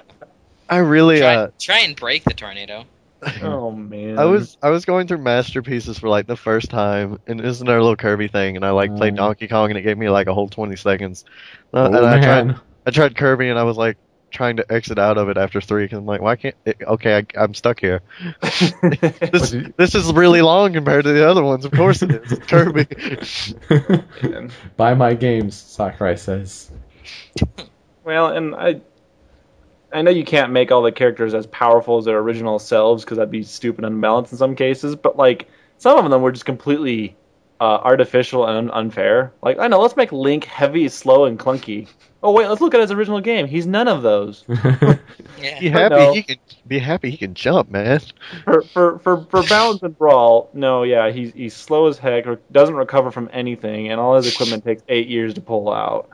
I 0.70 0.78
really, 0.78 1.20
Try, 1.20 1.36
uh, 1.36 1.50
try 1.60 1.80
and 1.80 1.94
break 1.96 2.24
the 2.24 2.34
tornado. 2.34 2.86
oh 3.42 3.72
man. 3.72 4.18
I 4.18 4.24
was 4.26 4.58
I 4.64 4.70
was 4.70 4.86
going 4.86 5.08
through 5.08 5.18
masterpieces 5.18 5.98
for 5.98 6.08
like 6.08 6.28
the 6.28 6.38
first 6.38 6.70
time, 6.70 7.20
and 7.28 7.40
this 7.40 7.48
is 7.56 7.62
another 7.62 7.82
little 7.82 7.96
Kirby 7.98 8.28
thing, 8.30 8.56
and 8.56 8.64
I 8.66 8.70
like 8.70 8.96
played 8.96 9.14
Oh. 9.14 9.18
Donkey 9.18 9.48
Kong, 9.50 9.70
and 9.72 9.78
it 9.78 9.82
gave 9.82 9.98
me 9.98 10.10
like 10.10 10.28
a 10.28 10.34
whole 10.34 10.48
twenty 10.48 10.76
seconds. 10.78 11.26
Uh, 11.74 11.90
oh 11.92 11.98
and 11.98 12.06
I 12.06 12.22
tried 12.22 12.48
man. 12.48 12.60
I 12.86 12.92
tried 12.92 13.18
Kirby, 13.18 13.50
and 13.50 13.60
I 13.60 13.64
was 13.64 13.76
like 13.76 13.98
trying 14.32 14.58
to 14.58 14.72
exit 14.72 15.00
out 15.00 15.18
of 15.18 15.30
it 15.30 15.38
after 15.38 15.62
three, 15.62 15.86
because 15.86 16.00
I'm 16.00 16.06
like, 16.06 16.22
why 16.22 16.36
can't? 16.36 16.56
It, 16.66 16.78
okay, 16.82 17.18
I, 17.18 17.26
I'm 17.42 17.54
stuck 17.54 17.80
here. 17.80 18.02
this, 18.42 19.56
this 19.78 19.96
is 19.96 20.12
really 20.12 20.42
long 20.42 20.74
compared 20.74 21.06
to 21.06 21.14
the 21.14 21.28
other 21.28 21.44
ones. 21.44 21.66
Of 21.66 21.72
course 21.72 22.02
it 22.02 22.12
is. 22.12 22.32
It's 22.32 22.46
Kirby. 22.48 22.88
Buy 24.78 24.94
my 24.94 25.14
games, 25.14 25.56
Sakurai 25.56 26.18
says. 26.18 26.70
Well, 28.04 28.28
and 28.28 28.56
I, 28.56 28.82
I 29.92 30.02
know 30.02 30.12
you 30.12 30.26
can't 30.26 30.52
make 30.52 30.72
all 30.72 30.82
the 30.82 30.92
characters 30.92 31.34
as 31.34 31.48
powerful 31.48 31.98
as 31.98 32.06
their 32.06 32.18
original 32.18 32.60
selves 32.60 33.04
because 33.04 33.18
that'd 33.18 33.32
be 33.32 33.44
stupid 33.44 33.86
and 33.86 33.96
unbalanced 33.96 34.32
in 34.32 34.38
some 34.38 34.56
cases. 34.56 34.96
But 34.96 35.18
like 35.18 35.48
some 35.78 36.04
of 36.04 36.10
them 36.10 36.22
were 36.22 36.32
just 36.32 36.46
completely 36.46 37.16
uh, 37.60 37.80
artificial 37.84 38.46
and 38.48 38.72
unfair. 38.72 39.34
Like 39.42 39.60
I 39.60 39.68
know, 39.68 39.80
let's 39.80 39.96
make 39.96 40.12
Link 40.12 40.46
heavy, 40.46 40.90
slow, 40.90 41.26
and 41.26 41.40
clunky. 41.40 41.88
Oh 42.24 42.32
wait, 42.32 42.48
let's 42.48 42.62
look 42.62 42.74
at 42.74 42.80
his 42.80 42.92
original 42.92 43.22
game. 43.22 43.48
He's 43.48 43.68
none 43.68 43.88
of 43.88 44.02
those. 44.02 44.44
Yeah. 45.40 45.60
Be 45.60 45.70
happy 45.70 45.96
know. 45.96 46.14
he 46.14 46.24
can 46.24 46.38
be 46.66 46.80
happy 46.80 47.12
he 47.12 47.18
can 47.18 47.36
jump, 47.36 47.70
man. 47.70 48.02
For 48.44 48.64
for 48.64 49.00
for 49.00 49.22
for 49.26 49.44
balance 49.44 49.84
and 49.84 49.96
brawl, 49.96 50.50
no, 50.54 50.82
yeah, 50.82 51.12
he's 51.12 51.32
he's 51.34 51.56
slow 51.56 51.86
as 51.86 52.00
heck. 52.00 52.26
Or 52.26 52.40
doesn't 52.52 52.74
recover 52.74 53.12
from 53.12 53.30
anything, 53.32 53.90
and 53.90 54.00
all 54.00 54.16
his 54.16 54.34
equipment 54.34 54.64
takes 54.64 54.82
eight 54.90 55.08
years 55.08 55.36
to 55.36 55.42
pull 55.42 55.72
out. 55.72 56.10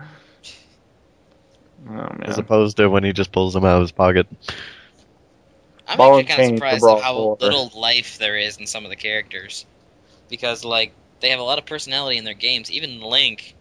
Oh 1.87 1.93
man. 1.93 2.23
As 2.23 2.37
opposed 2.37 2.75
to 2.77 2.89
when 2.89 3.05
he 3.05 3.13
just 3.13 3.31
pulls 3.31 3.53
them 3.53 3.63
out 3.63 3.77
of 3.77 3.81
his 3.81 3.91
pocket. 3.91 4.27
I'm 5.87 5.97
Ball 5.97 6.19
actually 6.19 6.35
kind 6.35 6.51
of 6.51 6.57
surprised 6.57 6.85
at 6.85 7.01
how 7.01 7.37
little 7.39 7.71
life 7.75 8.17
there 8.17 8.37
is 8.37 8.57
in 8.57 8.67
some 8.67 8.83
of 8.83 8.89
the 8.89 8.95
characters, 8.97 9.65
because 10.29 10.65
like 10.65 10.93
they 11.19 11.29
have 11.29 11.39
a 11.39 11.43
lot 11.43 11.57
of 11.57 11.65
personality 11.65 12.17
in 12.17 12.23
their 12.25 12.33
games. 12.33 12.71
Even 12.71 13.01
Link, 13.01 13.55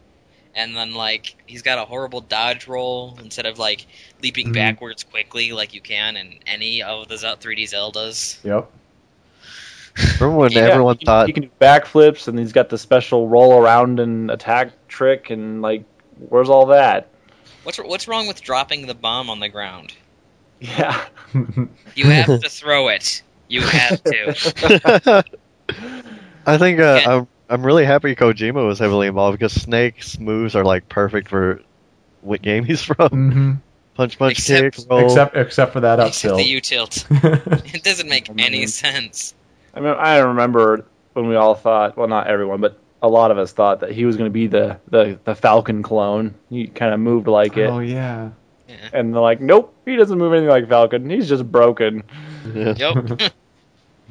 and 0.55 0.77
then 0.77 0.95
like 0.95 1.37
he's 1.47 1.63
got 1.63 1.79
a 1.79 1.85
horrible 1.85 2.21
dodge 2.21 2.67
roll 2.67 3.19
instead 3.23 3.47
of 3.47 3.59
like 3.59 3.87
leaping 4.23 4.49
Mhm. 4.49 4.55
backwards 4.55 5.05
quickly 5.05 5.53
like 5.53 5.75
you 5.75 5.81
can 5.81 6.17
in 6.17 6.39
any 6.47 6.83
of 6.83 7.09
the 7.09 7.17
Zel- 7.17 7.37
3D 7.37 7.65
Zeldas. 7.65 8.39
Yep. 8.45 8.71
Remember 10.21 10.37
when 10.37 10.53
Yeah, 10.53 10.61
everyone 10.63 10.97
he, 10.99 11.07
thought 11.07 11.27
he 11.27 11.33
can 11.33 11.45
do 11.45 11.51
backflips, 11.61 12.29
and 12.29 12.39
he's 12.39 12.53
got 12.53 12.69
the 12.69 12.79
special 12.79 13.29
roll 13.29 13.59
around 13.59 14.01
and 14.01 14.31
attack 14.31 14.73
trick, 14.89 15.31
and 15.31 15.63
like, 15.63 15.85
where's 16.29 16.49
all 16.49 16.67
that? 16.67 17.09
What's 17.65 17.79
what's 17.79 18.09
wrong 18.09 18.27
with 18.27 18.43
dropping 18.43 18.87
the 18.87 18.95
bomb 18.95 19.31
on 19.31 19.41
the 19.41 19.49
ground? 19.49 19.95
Yeah. 20.61 21.05
You 21.95 22.07
have 22.07 22.41
to 22.41 22.49
throw 22.49 22.89
it. 22.89 23.23
You 23.49 23.61
have 23.63 24.03
to. 24.05 25.25
I 26.47 26.59
think 26.59 26.81
uh, 26.81 27.01
Yeah. 27.05 27.25
I'm 27.53 27.61
I'm 27.61 27.67
really 27.67 27.85
happy 27.85 28.15
Kojima 28.17 28.67
was 28.67 28.79
heavily 28.79 29.07
involved 29.07 29.39
because 29.39 29.53
Snake's 29.53 30.19
moves 30.19 30.57
are 30.57 30.65
like 30.65 30.89
perfect 30.89 31.29
for 31.29 31.61
what 32.23 32.43
game 32.43 32.65
he's 32.65 32.83
from. 32.83 33.09
hmm 33.09 33.53
Punch, 33.95 34.19
punch, 34.19 34.39
Except- 34.39 34.77
kick, 34.77 34.87
roll. 34.91 35.05
Except 35.05 35.37
except 35.37 35.73
for 35.75 35.81
that 35.81 36.01
up 36.01 36.09
Except 36.09 36.31
tilt. 36.31 36.39
the 36.39 36.45
U 36.45 36.61
tilt. 36.61 37.07
It 37.75 37.83
doesn't 37.85 38.09
make 38.09 38.31
any 38.39 38.67
sense. 38.67 39.35
I 39.75 39.81
mean, 39.81 39.95
I 39.99 40.19
remember 40.19 40.87
when 41.13 41.29
we 41.29 41.37
all 41.37 41.55
thought, 41.55 41.97
well, 41.99 42.09
not 42.09 42.27
everyone, 42.27 42.63
but 42.63 42.79
a 43.03 43.09
lot 43.09 43.31
of 43.31 43.37
us 43.37 43.53
thought 43.53 43.81
that 43.81 43.93
he 43.93 44.07
was 44.07 44.17
going 44.17 44.31
to 44.31 44.33
be 44.33 44.47
the, 44.47 44.79
the, 44.89 45.19
the 45.25 45.35
Falcon 45.35 45.83
clone. 45.83 46.35
He 46.49 46.69
kind 46.69 46.95
of 46.95 47.01
moved 47.01 47.27
like 47.29 47.59
it. 47.59 47.69
oh 47.69 47.81
yeah. 47.81 48.31
Yeah. 48.67 48.77
And 48.95 49.13
they're 49.13 49.21
like, 49.21 49.43
nope, 49.43 49.75
he 49.85 49.97
doesn't 49.97 50.17
move 50.17 50.33
anything 50.33 50.49
like 50.49 50.69
Falcon. 50.71 51.11
He's 51.11 51.29
just 51.29 51.51
broken. 51.51 52.03
Yeah. 52.55 52.75
Yep. 52.77 53.33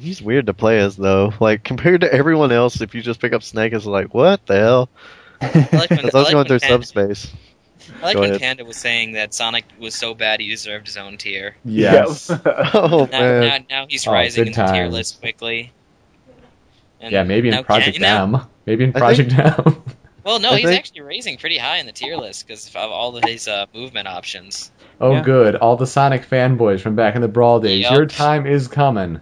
He's 0.02 0.20
weird 0.20 0.46
to 0.46 0.54
play 0.54 0.78
as 0.80 0.96
though. 0.96 1.32
Like 1.40 1.62
compared 1.64 2.00
to 2.02 2.12
everyone 2.12 2.52
else, 2.52 2.80
if 2.80 2.94
you 2.94 3.02
just 3.02 3.20
pick 3.20 3.32
up 3.32 3.42
Snake, 3.42 3.72
it's 3.72 3.86
like 3.86 4.12
what 4.14 4.44
the 4.46 4.56
hell? 4.58 4.88
I 5.40 5.46
like 5.72 5.90
when, 5.90 6.06
It's 6.06 6.14
I 6.14 6.22
like 6.22 6.32
going 6.32 6.46
through 6.46 6.58
Panda- 6.60 6.86
subspace. 6.86 7.32
I 8.00 8.06
like 8.06 8.14
Go 8.14 8.20
when 8.20 8.30
ahead. 8.30 8.40
Panda 8.40 8.64
was 8.64 8.76
saying 8.76 9.12
that 9.12 9.34
Sonic 9.34 9.64
was 9.78 9.94
so 9.94 10.14
bad 10.14 10.40
he 10.40 10.48
deserved 10.48 10.86
his 10.86 10.96
own 10.96 11.16
tier. 11.18 11.56
Yes. 11.64 12.30
Oh 12.74 13.08
Now, 13.10 13.18
man, 13.20 13.40
now, 13.68 13.82
now 13.82 13.86
he's 13.88 14.06
Oh, 14.06 14.12
rising 14.12 14.44
good 14.44 14.48
in 14.48 14.52
the 14.54 14.72
tier 14.72 14.82
times. 14.84 14.94
list 14.94 15.20
quickly. 15.20 15.72
And 17.00 17.12
Yeah, 17.12 17.24
maybe 17.24 17.48
in 17.48 17.64
Project 17.64 17.94
Can- 17.96 18.02
now- 18.02 18.22
M. 18.22 18.46
Maybe 18.66 18.84
in 18.84 18.90
I 18.94 18.98
Project 18.98 19.32
M. 19.36 19.82
Well, 20.24 20.38
no, 20.38 20.50
I 20.50 20.58
he's 20.58 20.66
think- 20.68 20.78
actually 20.78 21.00
raising 21.00 21.36
pretty 21.38 21.58
high 21.58 21.78
in 21.78 21.86
the 21.86 21.92
tier 21.92 22.16
list 22.16 22.46
because 22.46 22.68
of 22.68 22.76
all 22.76 23.16
of 23.16 23.24
his 23.24 23.48
uh, 23.48 23.66
movement 23.74 24.06
options. 24.06 24.70
Oh, 25.00 25.14
Yeah. 25.14 25.22
good. 25.22 25.56
All 25.56 25.74
the 25.76 25.86
Sonic 25.88 26.24
fanboys 26.28 26.80
from 26.80 26.94
back 26.94 27.16
in 27.16 27.22
the 27.22 27.26
Brawl 27.28 27.58
days. 27.58 27.80
Yup. 27.82 27.92
Your 27.94 28.06
time 28.06 28.46
is 28.46 28.68
coming. 28.68 29.20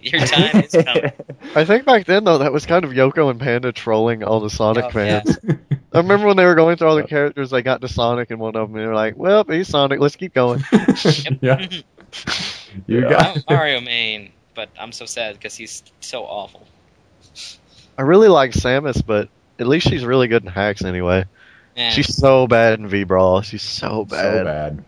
Your 0.12 0.20
time 0.26 0.62
is 0.64 0.72
coming. 0.72 1.12
I 1.54 1.64
think 1.64 1.84
back 1.84 2.06
then 2.06 2.24
though 2.24 2.38
that 2.38 2.52
was 2.52 2.66
kind 2.66 2.84
of 2.84 2.90
Yoko 2.92 3.30
and 3.30 3.40
Panda 3.40 3.72
trolling 3.72 4.22
all 4.24 4.40
the 4.40 4.50
Sonic 4.50 4.84
Oh, 4.84 4.98
yeah. 5.00 5.20
fans. 5.22 5.38
I 5.92 5.98
remember 5.98 6.26
when 6.26 6.36
they 6.36 6.44
were 6.44 6.54
going 6.54 6.76
through 6.76 6.88
all 6.88 6.96
the 6.96 7.02
characters, 7.06 7.50
they 7.50 7.62
got 7.62 7.80
to 7.80 7.88
Sonic 7.88 8.30
and 8.30 8.38
one 8.40 8.54
of 8.56 8.68
them, 8.68 8.76
and 8.76 8.84
they 8.84 8.88
were 8.88 8.94
like, 8.94 9.16
"Well, 9.16 9.44
he's 9.44 9.68
Sonic. 9.68 9.98
Let's 10.00 10.16
keep 10.16 10.32
going." 10.34 10.62
yeah. 11.40 11.66
You 12.86 13.02
Yeah. 13.02 13.08
got 13.10 13.36
I'm 13.36 13.42
Mario 13.48 13.80
main, 13.80 14.32
but 14.54 14.68
I'm 14.78 14.92
so 14.92 15.04
sad 15.06 15.34
because 15.34 15.56
he's 15.56 15.82
so 16.00 16.22
awful. 16.24 16.66
I 17.98 18.02
really 18.02 18.28
like 18.28 18.52
Samus, 18.52 19.04
but 19.04 19.28
at 19.58 19.66
least 19.66 19.88
she's 19.88 20.04
really 20.04 20.28
good 20.28 20.44
in 20.44 20.50
hacks 20.50 20.84
anyway. 20.84 21.24
Yeah. 21.76 21.90
She's 21.90 22.14
so 22.16 22.46
bad 22.46 22.78
in 22.78 22.88
V 22.88 23.04
Brawl. 23.04 23.42
She's 23.42 23.62
so 23.62 24.04
bad. 24.04 24.38
so 24.38 24.44
bad. 24.44 24.84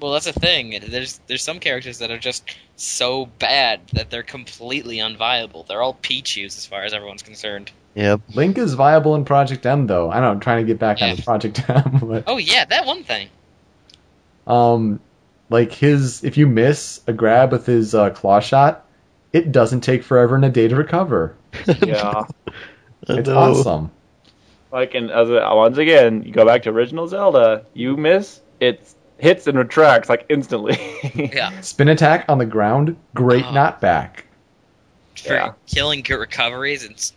Well, 0.00 0.12
that's 0.12 0.24
the 0.26 0.32
thing. 0.32 0.78
There's 0.88 1.20
there's 1.26 1.42
some 1.42 1.60
characters 1.60 1.98
that 1.98 2.10
are 2.10 2.18
just 2.18 2.44
so 2.76 3.26
bad 3.38 3.80
that 3.92 4.08
they're 4.10 4.22
completely 4.22 4.96
unviable. 4.96 5.66
They're 5.66 5.82
all 5.82 5.94
Pichus 5.94 6.56
as 6.56 6.66
far 6.66 6.82
as 6.84 6.92
everyone's 6.94 7.22
concerned. 7.22 7.70
Yep. 7.94 8.20
Link 8.34 8.56
is 8.56 8.74
viable 8.74 9.14
in 9.16 9.24
Project 9.24 9.66
M 9.66 9.86
though. 9.86 10.10
I 10.10 10.20
know 10.20 10.30
I'm 10.30 10.40
trying 10.40 10.64
to 10.64 10.72
get 10.72 10.78
back 10.78 11.00
Yeah. 11.00 11.10
on 11.10 11.16
Project 11.18 11.62
M, 11.68 11.98
but 12.02 12.24
Oh 12.26 12.38
yeah, 12.38 12.64
that 12.64 12.86
one 12.86 13.04
thing. 13.04 13.28
um, 14.46 15.00
like 15.48 15.72
his 15.72 16.24
if 16.24 16.36
you 16.36 16.46
miss 16.46 17.00
a 17.06 17.12
grab 17.12 17.52
with 17.52 17.66
his 17.66 17.94
uh, 17.94 18.10
claw 18.10 18.40
shot, 18.40 18.86
it 19.32 19.52
doesn't 19.52 19.80
take 19.82 20.02
forever 20.02 20.34
and 20.36 20.44
a 20.44 20.48
day 20.50 20.68
to 20.68 20.76
recover. 20.76 21.34
yeah. 21.66 22.24
It's 23.08 23.28
No. 23.28 23.38
awesome. 23.38 23.90
Like, 24.72 24.94
and 24.94 25.10
as 25.10 25.28
a, 25.28 25.50
once 25.54 25.78
again, 25.78 26.22
you 26.22 26.32
go 26.32 26.44
back 26.46 26.62
to 26.62 26.70
original 26.70 27.08
Zelda, 27.08 27.64
you 27.74 27.96
miss, 27.96 28.40
it 28.60 28.80
hits 29.20 29.46
and 29.46 29.56
retracts 29.58 30.08
like 30.08 30.26
instantly. 30.28 30.78
Yeah, 31.14 31.60
Spin 31.60 31.88
attack 31.88 32.24
on 32.28 32.38
the 32.38 32.46
ground, 32.46 32.96
great 33.14 33.44
Oh. 33.44 33.52
not 33.52 33.80
back. 33.80 34.24
for 35.16 35.34
Yeah. 35.34 35.52
killing 35.66 36.02
good 36.02 36.16
recoveries. 36.18 36.84
It's 36.84 37.12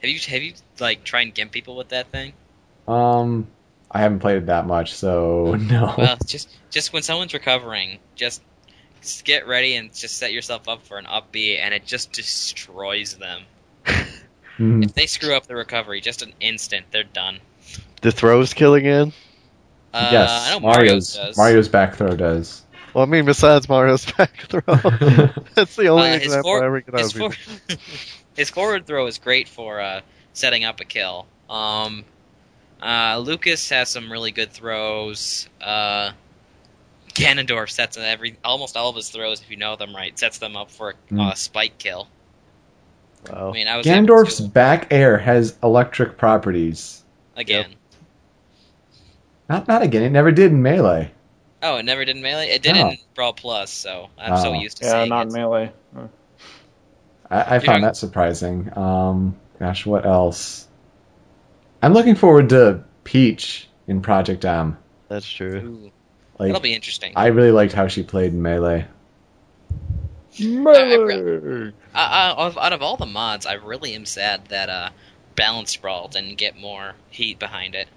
have 0.00 0.10
you 0.10 0.18
have 0.20 0.42
you 0.42 0.52
like 0.78 1.04
try 1.04 1.22
and 1.22 1.34
gimp 1.34 1.50
people 1.52 1.76
with 1.76 1.88
that 1.88 2.08
thing? 2.12 2.32
Um, 2.86 3.46
I 3.90 4.00
haven't 4.00 4.20
played 4.20 4.36
it 4.38 4.46
that 4.46 4.66
much, 4.66 4.94
so 4.94 5.54
no. 5.60 5.94
Well, 5.98 6.16
just 6.26 6.48
just 6.70 6.92
when 6.92 7.02
someone's 7.02 7.34
recovering, 7.34 7.98
just 8.14 8.42
just 9.02 9.24
get 9.24 9.46
ready 9.46 9.74
and 9.76 9.92
just 9.94 10.18
set 10.18 10.32
yourself 10.32 10.68
up 10.68 10.86
for 10.86 10.98
an 10.98 11.06
up 11.06 11.30
B, 11.32 11.56
and 11.58 11.72
it 11.74 11.84
just 11.86 12.12
destroys 12.12 13.14
them. 13.14 13.42
Mhm. 14.58 14.84
If 14.84 14.94
they 14.94 15.06
screw 15.06 15.36
up 15.36 15.46
the 15.46 15.54
recovery, 15.56 16.00
just 16.00 16.22
an 16.22 16.32
instant, 16.40 16.86
they're 16.90 17.04
done. 17.04 17.38
The 18.00 18.10
throws 18.12 18.54
kill 18.54 18.74
again. 18.74 19.12
Uh, 19.92 20.08
yes, 20.12 20.30
I 20.30 20.50
know 20.52 20.60
Mario's 20.60 21.16
Mario's. 21.16 21.36
Mario's 21.36 21.68
back 21.68 21.94
throw 21.96 22.14
does. 22.16 22.62
Well, 22.94 23.04
I 23.04 23.08
mean, 23.08 23.24
besides 23.24 23.68
Mario's 23.68 24.10
back 24.18 24.36
throw, 24.48 24.60
that's 25.54 25.76
the 25.76 25.88
only 25.88 26.10
Uh, 26.10 26.14
example 26.16 26.50
for- 26.52 26.62
I 26.62 26.66
ever 26.66 26.80
get 26.80 26.98
his, 26.98 27.16
of 27.16 27.34
for- 27.34 27.76
his 28.36 28.50
forward 28.50 28.86
throw 28.86 29.06
is 29.06 29.18
great 29.18 29.48
for 29.48 29.80
uh, 29.80 30.00
setting 30.32 30.64
up 30.64 30.80
a 30.80 30.84
kill. 30.84 31.26
Um, 31.48 32.04
uh, 32.82 33.18
Lucas 33.18 33.68
has 33.70 33.88
some 33.88 34.10
really 34.12 34.30
good 34.30 34.52
throws. 34.52 35.48
Uh, 35.60 36.12
Ganondorf 37.14 37.70
sets 37.70 37.96
every 37.96 38.36
almost 38.44 38.76
all 38.76 38.90
of 38.90 38.96
his 38.96 39.08
throws, 39.10 39.40
if 39.40 39.50
you 39.50 39.56
know 39.56 39.74
them 39.76 39.94
right, 39.94 40.16
sets 40.18 40.38
them 40.38 40.56
up 40.56 40.70
for 40.70 40.94
a 41.12 41.20
uh, 41.20 41.34
spike 41.34 41.78
kill. 41.78 42.06
Wow. 43.28 43.50
I 43.50 43.52
mean, 43.52 43.66
I 43.68 43.76
was 43.78 43.86
Ganondorf's 43.86 44.36
to- 44.36 44.48
back 44.48 44.88
air 44.92 45.18
has 45.18 45.56
electric 45.62 46.16
properties. 46.18 47.02
again. 47.36 47.74
Not 49.48 49.66
not 49.68 49.82
again. 49.82 50.02
It 50.02 50.10
never 50.10 50.30
did 50.32 50.52
in 50.52 50.62
melee. 50.62 51.10
Oh, 51.62 51.76
it 51.76 51.84
never 51.84 52.04
did 52.04 52.16
in 52.16 52.22
melee. 52.22 52.48
It 52.48 52.62
did 52.62 52.74
No. 52.76 52.90
in 52.90 52.98
Brawl 53.14 53.32
Plus, 53.32 53.70
so 53.70 54.08
I'm 54.18 54.36
so 54.40 54.50
Oh. 54.50 54.52
used 54.60 54.76
to 54.78 54.84
saying 54.84 54.94
it. 54.94 54.94
Yeah, 54.94 55.00
saying 55.00 55.08
not 55.08 55.26
it. 55.28 55.32
melee. 55.32 55.72
I, 57.30 57.56
I 57.56 57.58
found 57.58 57.84
that 57.84 57.96
surprising. 57.96 58.70
Um, 58.76 59.36
gosh, 59.58 59.84
what 59.84 60.06
else? 60.06 60.66
I'm 61.82 61.92
looking 61.94 62.14
forward 62.14 62.48
to 62.50 62.84
Peach 63.04 63.68
in 63.86 64.00
Project 64.02 64.44
M. 64.44 64.78
That's 65.08 65.28
true. 65.28 65.90
Like, 66.38 66.48
that'll 66.48 66.60
be 66.62 66.74
interesting. 66.74 67.12
I 67.16 67.26
really 67.28 67.50
liked 67.50 67.72
how 67.72 67.88
she 67.88 68.02
played 68.02 68.32
in 68.32 68.40
melee. 68.42 68.86
Melee. 70.40 71.72
Uh, 71.94 71.98
uh, 71.98 72.34
of- 72.36 72.58
out 72.58 72.72
of 72.72 72.82
all 72.82 72.96
the 72.96 73.06
mods, 73.06 73.44
I 73.46 73.54
really 73.54 73.94
am 73.94 74.06
sad 74.06 74.46
that 74.46 74.68
uh, 74.68 74.90
Balance 75.34 75.74
Brawl 75.76 76.08
didn't 76.08 76.36
get 76.36 76.56
more 76.56 76.94
heat 77.10 77.38
behind 77.38 77.74
it. 77.74 77.88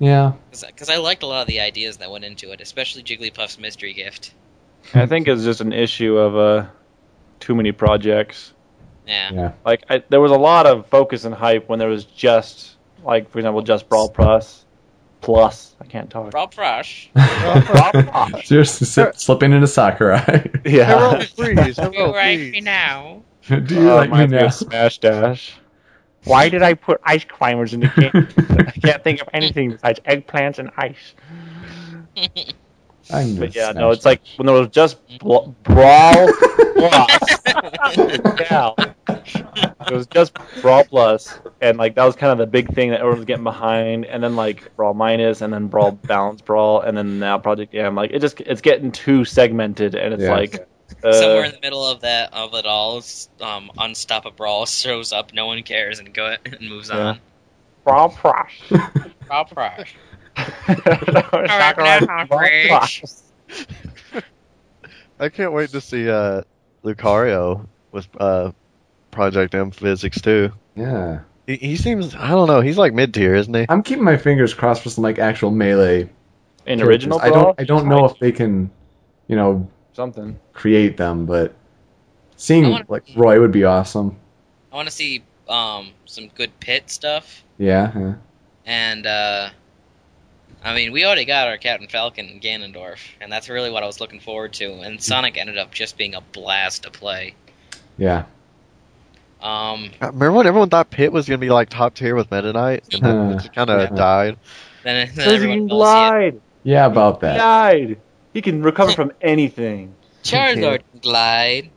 Yeah, 0.00 0.32
Because 0.50 0.88
I 0.88 0.96
liked 0.96 1.22
a 1.22 1.26
lot 1.26 1.42
of 1.42 1.46
the 1.46 1.60
ideas 1.60 1.98
that 1.98 2.10
went 2.10 2.24
into 2.24 2.50
it, 2.52 2.60
especially 2.60 3.02
Jigglypuff's 3.02 3.58
mystery 3.58 3.92
gift. 3.92 4.32
I 4.94 5.04
think 5.06 5.28
it's 5.28 5.44
just 5.44 5.60
an 5.60 5.72
issue 5.74 6.16
of 6.16 6.36
uh, 6.36 6.66
too 7.38 7.54
many 7.54 7.70
projects. 7.72 8.54
Yeah. 9.06 9.30
yeah. 9.32 9.52
Like 9.64 9.84
I, 9.90 10.02
there 10.08 10.20
was 10.20 10.32
a 10.32 10.38
lot 10.38 10.66
of 10.66 10.86
focus 10.86 11.24
and 11.24 11.34
hype 11.34 11.68
when 11.68 11.78
there 11.78 11.88
was 11.88 12.04
just 12.06 12.76
like, 13.04 13.30
for 13.30 13.38
example, 13.40 13.60
just 13.62 13.88
Brawl 13.90 14.08
Plus. 14.08 14.64
Plus, 15.20 15.74
I 15.82 15.84
can't 15.84 16.08
talk. 16.08 16.30
Brawl 16.30 16.48
Crush. 16.48 17.10
Seriously, 18.44 18.86
slip, 18.86 19.16
slipping 19.16 19.52
into 19.52 19.66
Sakurai. 19.66 20.20
Harold, 20.64 20.64
Yeah. 20.64 21.20
freeze! 21.36 21.76
Harold, 21.76 21.94
You 21.94 22.06
like 22.06 22.38
me 22.38 22.50
freeze. 22.52 22.64
now. 22.64 23.22
Do 23.48 23.74
you 23.74 23.90
Uh, 23.90 23.96
like 23.96 24.10
me 24.10 24.26
now? 24.28 24.48
Smash 24.48 24.98
Dash. 24.98 25.52
Why 26.24 26.48
did 26.48 26.62
I 26.62 26.74
put 26.74 27.00
ice 27.04 27.24
climbers 27.24 27.72
in 27.74 27.80
the 27.80 27.88
game? 27.88 28.28
I 28.58 28.70
can't 28.86 29.02
think 29.02 29.22
of 29.22 29.28
anything 29.32 29.70
besides 29.72 30.00
eggplants 30.00 30.58
and 30.58 30.70
ice. 30.76 31.14
I'm 33.12 33.36
But 33.36 33.54
yeah, 33.56 33.72
no, 33.72 33.90
it's 33.90 34.04
like 34.04 34.20
when 34.36 34.46
there 34.46 34.54
was 34.54 34.68
just 34.68 34.98
bl- 35.18 35.48
Brawl 35.64 36.28
Plus. 36.76 37.20
yeah. 38.50 38.70
It 39.88 39.92
was 39.94 40.06
just 40.06 40.36
Brawl 40.62 40.84
Plus, 40.84 41.40
and 41.60 41.78
like 41.78 41.94
that 41.96 42.04
was 42.04 42.14
kind 42.14 42.30
of 42.30 42.38
the 42.38 42.46
big 42.46 42.72
thing 42.74 42.90
that 42.90 43.00
everyone 43.00 43.18
was 43.18 43.24
getting 43.24 43.42
behind, 43.44 44.04
and 44.04 44.22
then 44.22 44.36
like 44.36 44.74
Brawl 44.76 44.94
Minus, 44.94 45.40
and 45.40 45.52
then 45.52 45.66
Brawl 45.66 45.92
Balance 45.92 46.42
Brawl, 46.42 46.82
and 46.82 46.96
then 46.96 47.18
now 47.18 47.38
Project 47.38 47.74
M. 47.74 47.94
Like 47.96 48.10
it 48.12 48.20
just 48.20 48.40
it's 48.42 48.60
getting 48.60 48.92
too 48.92 49.24
segmented, 49.24 49.94
and 49.96 50.14
it's 50.14 50.22
Yeah. 50.22 50.32
like 50.32 50.68
Somewhere 51.02 51.44
in 51.44 51.52
the 51.52 51.60
middle 51.62 51.86
of 51.86 52.00
that 52.02 52.32
of 52.34 52.54
it 52.54 52.66
all, 52.66 53.02
um, 53.40 53.70
Unstoppable 53.78 54.36
Brawl 54.36 54.66
shows 54.66 55.12
up, 55.12 55.32
no 55.32 55.46
one 55.46 55.62
cares, 55.62 55.98
and 55.98 56.12
go 56.12 56.36
and 56.44 56.60
moves 56.68 56.90
Yeah. 56.90 56.98
on. 56.98 57.20
Brawl 57.84 58.08
Plus. 58.10 58.50
Brawl 59.26 59.44
Crush. 59.46 59.94
Sakurai 60.36 62.04
Brawl 62.26 62.26
Plus. 62.68 63.22
I 65.20 65.28
can't 65.28 65.52
wait 65.52 65.70
to 65.70 65.80
see 65.80 66.08
uh, 66.08 66.42
Lucario 66.84 67.66
with 67.92 68.08
uh, 68.18 68.52
Project 69.10 69.54
M 69.54 69.70
physics 69.70 70.20
too. 70.20 70.52
yeah. 70.74 71.20
He, 71.46 71.56
he 71.56 71.76
seems 71.76 72.14
I 72.14 72.28
don't 72.28 72.46
know. 72.46 72.60
He's 72.60 72.78
like 72.78 72.94
mid 72.94 73.12
tier, 73.12 73.34
isn't 73.34 73.52
he? 73.52 73.66
I'm 73.68 73.82
keeping 73.82 74.04
my 74.04 74.16
fingers 74.18 74.54
crossed 74.54 74.82
for 74.82 74.90
some 74.90 75.02
like 75.02 75.18
actual 75.18 75.50
melee. 75.50 76.08
In 76.66 76.80
original 76.80 77.18
I 77.20 77.30
Brawl, 77.30 77.44
don't. 77.44 77.60
I 77.60 77.64
don't 77.64 77.86
know 77.88 78.04
if 78.04 78.18
they 78.18 78.30
can, 78.30 78.70
you 79.26 79.34
know, 79.36 79.68
something. 80.00 80.38
create 80.54 80.96
them, 80.96 81.26
but 81.26 81.54
seeing 82.36 82.70
wanna- 82.70 82.84
like 82.88 83.02
Roy 83.14 83.38
would 83.38 83.52
be 83.52 83.64
awesome. 83.64 84.16
I 84.72 84.76
want 84.76 84.88
to 84.88 84.94
see 84.94 85.22
um, 85.48 85.90
some 86.06 86.28
good 86.36 86.58
pit 86.60 86.88
stuff, 86.90 87.42
Yeah. 87.58 87.90
yeah. 87.98 88.14
and 88.64 89.04
uh, 89.06 89.50
I 90.64 90.74
mean, 90.74 90.92
we 90.92 91.04
already 91.04 91.24
got 91.26 91.48
our 91.48 91.56
Captain 91.58 91.88
Falcon 91.88 92.26
and 92.28 92.40
Ganondorf, 92.40 92.98
and 93.20 93.30
that's 93.32 93.48
really 93.50 93.70
what 93.70 93.82
I 93.82 93.86
was 93.86 94.00
looking 94.00 94.20
forward 94.20 94.52
to. 94.54 94.72
And 94.80 95.02
Sonic 95.02 95.36
ended 95.36 95.58
up 95.58 95.72
just 95.72 95.96
being 95.98 96.14
a 96.14 96.20
blast 96.20 96.84
to 96.84 96.90
play. 96.90 97.34
Yeah. 97.98 98.24
Um, 99.42 99.90
Remember 100.00 100.32
when 100.32 100.46
everyone 100.46 100.68
thought 100.68 100.90
Pit 100.90 101.12
was 101.12 101.26
gonna 101.28 101.38
be 101.38 101.48
like 101.50 101.68
top 101.70 101.94
tier 101.94 102.14
with 102.14 102.30
Meta 102.30 102.52
Knight, 102.52 102.84
and 102.92 103.02
then 103.02 103.16
Uh, 103.16 103.30
it 103.32 103.34
just 103.36 103.52
kind 103.52 103.70
of 103.70 103.80
yeah. 103.90 103.96
died. 103.96 104.36
then, 104.84 105.10
then 105.14 105.28
everyone 105.34 105.58
can 105.60 105.68
fell 105.68 105.82
asleep. 105.82 106.32
glide. 106.32 106.40
Yeah, 106.62 106.86
about 106.86 107.20
that. 107.20 107.36
Glide. 107.36 107.98
He 108.32 108.42
can 108.42 108.62
recover 108.62 108.92
from 108.92 109.12
anything. 109.20 109.94
Charizard 110.22 110.82
can 110.90 111.00
glide. 111.00 111.70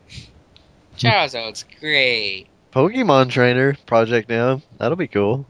Charizard's 0.98 1.66
great. 1.80 2.48
Pokemon 2.72 3.30
Trainer 3.30 3.76
Project 3.86 4.30
now. 4.30 4.62
that'll 4.78 4.96
be 4.96 5.08
cool. 5.08 5.46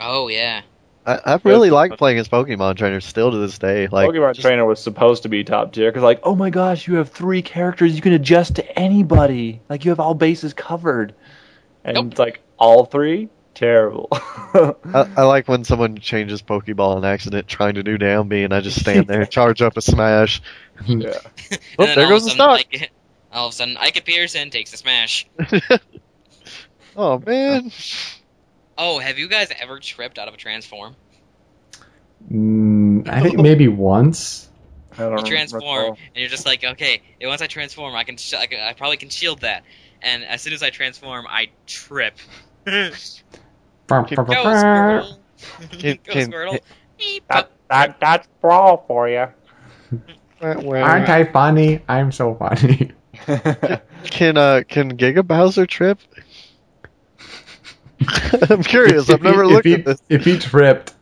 Oh 0.00 0.28
yeah. 0.28 0.62
I, 1.06 1.20
I 1.24 1.40
really 1.42 1.70
like 1.70 1.96
playing 1.96 2.18
as 2.18 2.28
Pokemon 2.28 2.76
Trainer 2.76 3.00
still 3.00 3.30
to 3.30 3.38
this 3.38 3.58
day. 3.58 3.88
Like 3.88 4.10
Pokemon 4.10 4.34
just- 4.34 4.46
Trainer 4.46 4.64
was 4.66 4.82
supposed 4.82 5.22
to 5.22 5.28
be 5.28 5.42
top 5.42 5.72
tier 5.72 5.90
because, 5.90 6.02
like, 6.02 6.20
oh 6.22 6.34
my 6.34 6.50
gosh, 6.50 6.86
you 6.86 6.96
have 6.96 7.08
three 7.10 7.40
characters 7.42 7.94
you 7.96 8.02
can 8.02 8.12
adjust 8.12 8.56
to 8.56 8.78
anybody. 8.78 9.60
Like, 9.68 9.84
you 9.84 9.90
have 9.90 10.00
all 10.00 10.14
bases 10.14 10.52
covered. 10.52 11.14
And 11.84 11.94
Nope. 11.94 12.06
it's 12.10 12.18
like, 12.18 12.40
all 12.58 12.84
three? 12.84 13.28
Terrible. 13.58 14.08
I, 14.12 14.74
I 15.16 15.22
like 15.24 15.48
when 15.48 15.64
someone 15.64 15.96
changes 15.98 16.42
Pokeball 16.42 16.94
on 16.94 17.04
accident 17.04 17.48
trying 17.48 17.74
to 17.74 17.82
do 17.82 17.98
down 17.98 18.28
B, 18.28 18.44
and 18.44 18.54
I 18.54 18.60
just 18.60 18.78
stand 18.78 19.08
there, 19.08 19.26
charge 19.26 19.62
up 19.62 19.76
a 19.76 19.82
smash. 19.82 20.40
yeah. 20.86 21.18
And 21.50 21.60
Oh, 21.80 21.86
there 21.86 22.04
all 22.04 22.10
goes 22.10 22.22
of 22.22 22.28
the 22.28 22.34
a 22.34 22.36
sudden, 22.36 22.58
stock. 22.58 22.82
Ike, 22.82 22.90
all 23.32 23.46
of 23.48 23.52
a 23.52 23.56
sudden, 23.56 23.76
Ike 23.78 23.96
appears 23.96 24.36
and 24.36 24.52
takes 24.52 24.72
a 24.72 24.76
smash. 24.76 25.26
oh 26.96 27.18
man, 27.26 27.72
Oh, 28.78 29.00
have 29.00 29.18
you 29.18 29.26
guys 29.28 29.48
ever 29.60 29.80
tripped 29.80 30.20
out 30.20 30.28
of 30.28 30.34
a 30.34 30.36
transform? 30.36 30.94
Mm, 32.32 33.08
I 33.08 33.22
think 33.22 33.38
maybe 33.40 33.66
once. 33.66 34.48
You 34.96 35.04
remember. 35.04 35.26
transform, 35.26 35.86
and 35.96 35.98
you're 36.14 36.28
just 36.28 36.46
like, 36.46 36.62
okay, 36.62 37.02
once 37.22 37.42
I 37.42 37.48
transform, 37.48 37.96
I 37.96 38.04
can, 38.04 38.16
sh- 38.18 38.34
I, 38.34 38.46
can 38.46 38.60
I 38.60 38.72
probably 38.72 38.98
can 38.98 39.08
shield 39.10 39.40
that. 39.40 39.64
And 40.00 40.24
as 40.24 40.42
soon 40.42 40.52
as 40.52 40.62
I 40.62 40.70
transform, 40.70 41.26
I 41.28 41.48
trip. 41.66 42.14
Go. 43.88 44.04
Squirtle! 44.04 45.18
Can- 45.70 45.98
Go 46.04 46.12
can- 46.12 46.30
Squirtle! 46.30 46.60
Beep. 46.98 47.26
That, 47.28 47.50
that, 47.70 48.00
that's 48.00 48.28
Brawl 48.40 48.84
for 48.86 49.08
you. 49.08 49.28
Aren't 50.40 51.08
I 51.08 51.24
funny? 51.24 51.80
I'm 51.88 52.12
so 52.12 52.34
funny. 52.34 52.92
can 54.04 54.36
uh 54.36 54.62
can 54.68 54.96
Giga 54.96 55.26
Bowser 55.26 55.66
trip? 55.66 55.98
I'm 58.50 58.62
curious. 58.62 59.10
I've 59.10 59.22
never 59.22 59.42
he, 59.42 59.50
looked 59.50 59.66
if 59.66 59.72
at 59.72 59.78
he, 59.78 59.82
this. 59.82 60.02
If 60.08 60.24
he 60.24 60.38
tripped, 60.38 60.94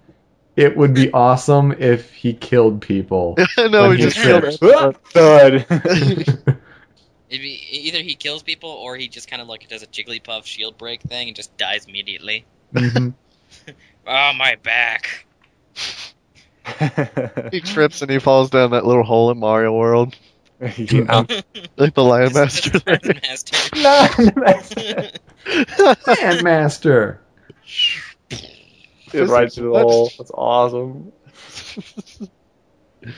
it 0.56 0.76
would 0.76 0.94
be 0.94 1.12
awesome 1.12 1.72
if 1.78 2.12
he 2.14 2.32
killed 2.32 2.80
people. 2.80 3.36
I 3.58 3.68
know 3.68 3.90
he 3.90 3.98
he 3.98 4.02
just 4.04 4.16
killed. 4.16 4.58
tripped. 4.58 5.12
Thud. 5.12 5.66
It'd 7.28 7.44
either 7.44 7.98
he 7.98 8.14
kills 8.14 8.42
people 8.42 8.70
or 8.70 8.96
he 8.96 9.08
just 9.08 9.28
kind 9.28 9.42
of 9.42 9.48
like 9.48 9.68
does 9.68 9.82
a 9.82 9.86
Jigglypuff 9.86 10.46
shield 10.46 10.78
break 10.78 11.02
thing 11.02 11.28
and 11.28 11.36
just 11.36 11.56
dies 11.56 11.84
immediately. 11.86 12.46
Mhm. 12.74 13.14
Oh, 14.08 14.32
my 14.38 14.56
back. 14.62 15.26
He 17.52 17.60
trips 17.60 18.02
and 18.02 18.10
he 18.10 18.18
falls 18.18 18.50
down 18.50 18.70
that 18.72 18.84
little 18.86 19.02
hole 19.04 19.30
in 19.30 19.38
Mario 19.38 19.72
World, 19.72 20.16
yeah. 20.60 21.24
like 21.76 21.94
the 21.94 22.02
Landmaster. 22.02 22.74
Master. 24.36 25.10
Grandmaster. 25.44 27.18
It 29.12 29.28
right 29.28 29.52
through 29.52 29.72
the 29.72 29.78
hole. 29.80 30.10
That's 30.18 30.30
awesome. 30.32 31.12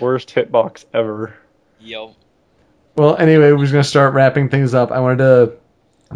Worst 0.00 0.34
hitbox 0.34 0.84
ever. 0.92 1.34
Yo. 1.80 2.14
Well, 2.96 3.16
anyway, 3.16 3.52
we're 3.52 3.60
just 3.60 3.72
gonna 3.72 3.84
start 3.84 4.12
wrapping 4.14 4.48
things 4.50 4.74
up. 4.74 4.90
I 4.90 5.00
wanted 5.00 5.18
to 5.18 5.52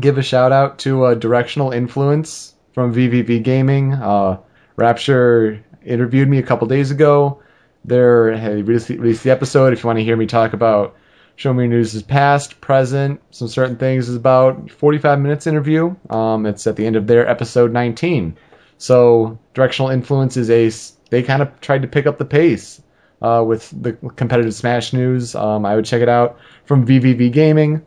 give 0.00 0.18
a 0.18 0.22
shout 0.22 0.52
out 0.52 0.78
to 0.80 1.04
uh, 1.04 1.14
Directional 1.14 1.72
Influence 1.72 2.51
from 2.72 2.94
VVV 2.94 3.42
Gaming. 3.42 3.92
Uh, 3.94 4.38
Rapture 4.76 5.62
interviewed 5.84 6.28
me 6.28 6.38
a 6.38 6.42
couple 6.42 6.66
days 6.66 6.90
ago. 6.90 7.42
They 7.84 7.98
released, 7.98 8.88
released 8.88 9.24
the 9.24 9.30
episode. 9.30 9.72
If 9.72 9.82
you 9.82 9.86
want 9.86 9.98
to 9.98 10.04
hear 10.04 10.16
me 10.16 10.26
talk 10.26 10.52
about 10.52 10.96
Show 11.36 11.52
Me 11.52 11.66
News 11.66 11.94
is 11.94 12.02
past, 12.02 12.60
present, 12.60 13.20
some 13.30 13.48
certain 13.48 13.76
things 13.76 14.08
is 14.08 14.16
about 14.16 14.70
45 14.70 15.20
minutes 15.20 15.46
interview. 15.46 15.94
Um, 16.10 16.46
it's 16.46 16.66
at 16.66 16.76
the 16.76 16.86
end 16.86 16.96
of 16.96 17.06
their 17.06 17.28
episode 17.28 17.72
19. 17.72 18.36
So 18.78 19.38
Directional 19.54 19.90
Influence 19.90 20.36
is 20.36 20.50
a 20.50 20.70
they 21.10 21.22
kind 21.22 21.42
of 21.42 21.60
tried 21.60 21.82
to 21.82 21.88
pick 21.88 22.06
up 22.06 22.18
the 22.18 22.24
pace 22.24 22.80
uh, 23.20 23.44
with 23.46 23.70
the 23.70 23.92
competitive 24.16 24.54
Smash 24.54 24.92
news. 24.92 25.34
Um, 25.34 25.66
I 25.66 25.76
would 25.76 25.84
check 25.84 26.02
it 26.02 26.08
out 26.08 26.38
from 26.64 26.86
VVV 26.86 27.32
Gaming. 27.32 27.84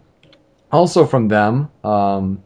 Also 0.72 1.06
from 1.06 1.28
them, 1.28 1.70
um, 1.84 2.44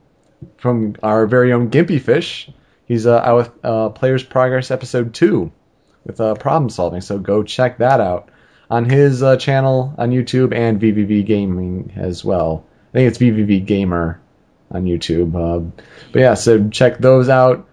from 0.57 0.95
our 1.03 1.27
very 1.27 1.53
own 1.53 1.69
Gimpy 1.69 2.01
Fish. 2.01 2.49
He's 2.85 3.05
uh, 3.05 3.19
out 3.19 3.37
with 3.37 3.65
uh, 3.65 3.89
Players 3.89 4.23
Progress 4.23 4.71
Episode 4.71 5.13
2 5.13 5.51
with 6.05 6.19
uh, 6.19 6.35
problem 6.35 6.69
solving, 6.69 7.01
so 7.01 7.19
go 7.19 7.43
check 7.43 7.77
that 7.79 7.99
out 7.99 8.29
on 8.69 8.89
his 8.89 9.23
uh, 9.23 9.37
channel 9.37 9.93
on 9.97 10.11
YouTube 10.11 10.53
and 10.53 10.79
VVV 10.79 11.25
Gaming 11.25 11.93
as 11.95 12.23
well. 12.23 12.65
I 12.89 12.91
think 12.93 13.07
it's 13.07 13.17
VVV 13.17 13.65
Gamer 13.65 14.19
on 14.71 14.85
YouTube. 14.85 15.35
Uh, 15.35 15.71
but 16.11 16.19
yeah, 16.19 16.33
so 16.33 16.69
check 16.69 16.97
those 16.97 17.29
out. 17.29 17.67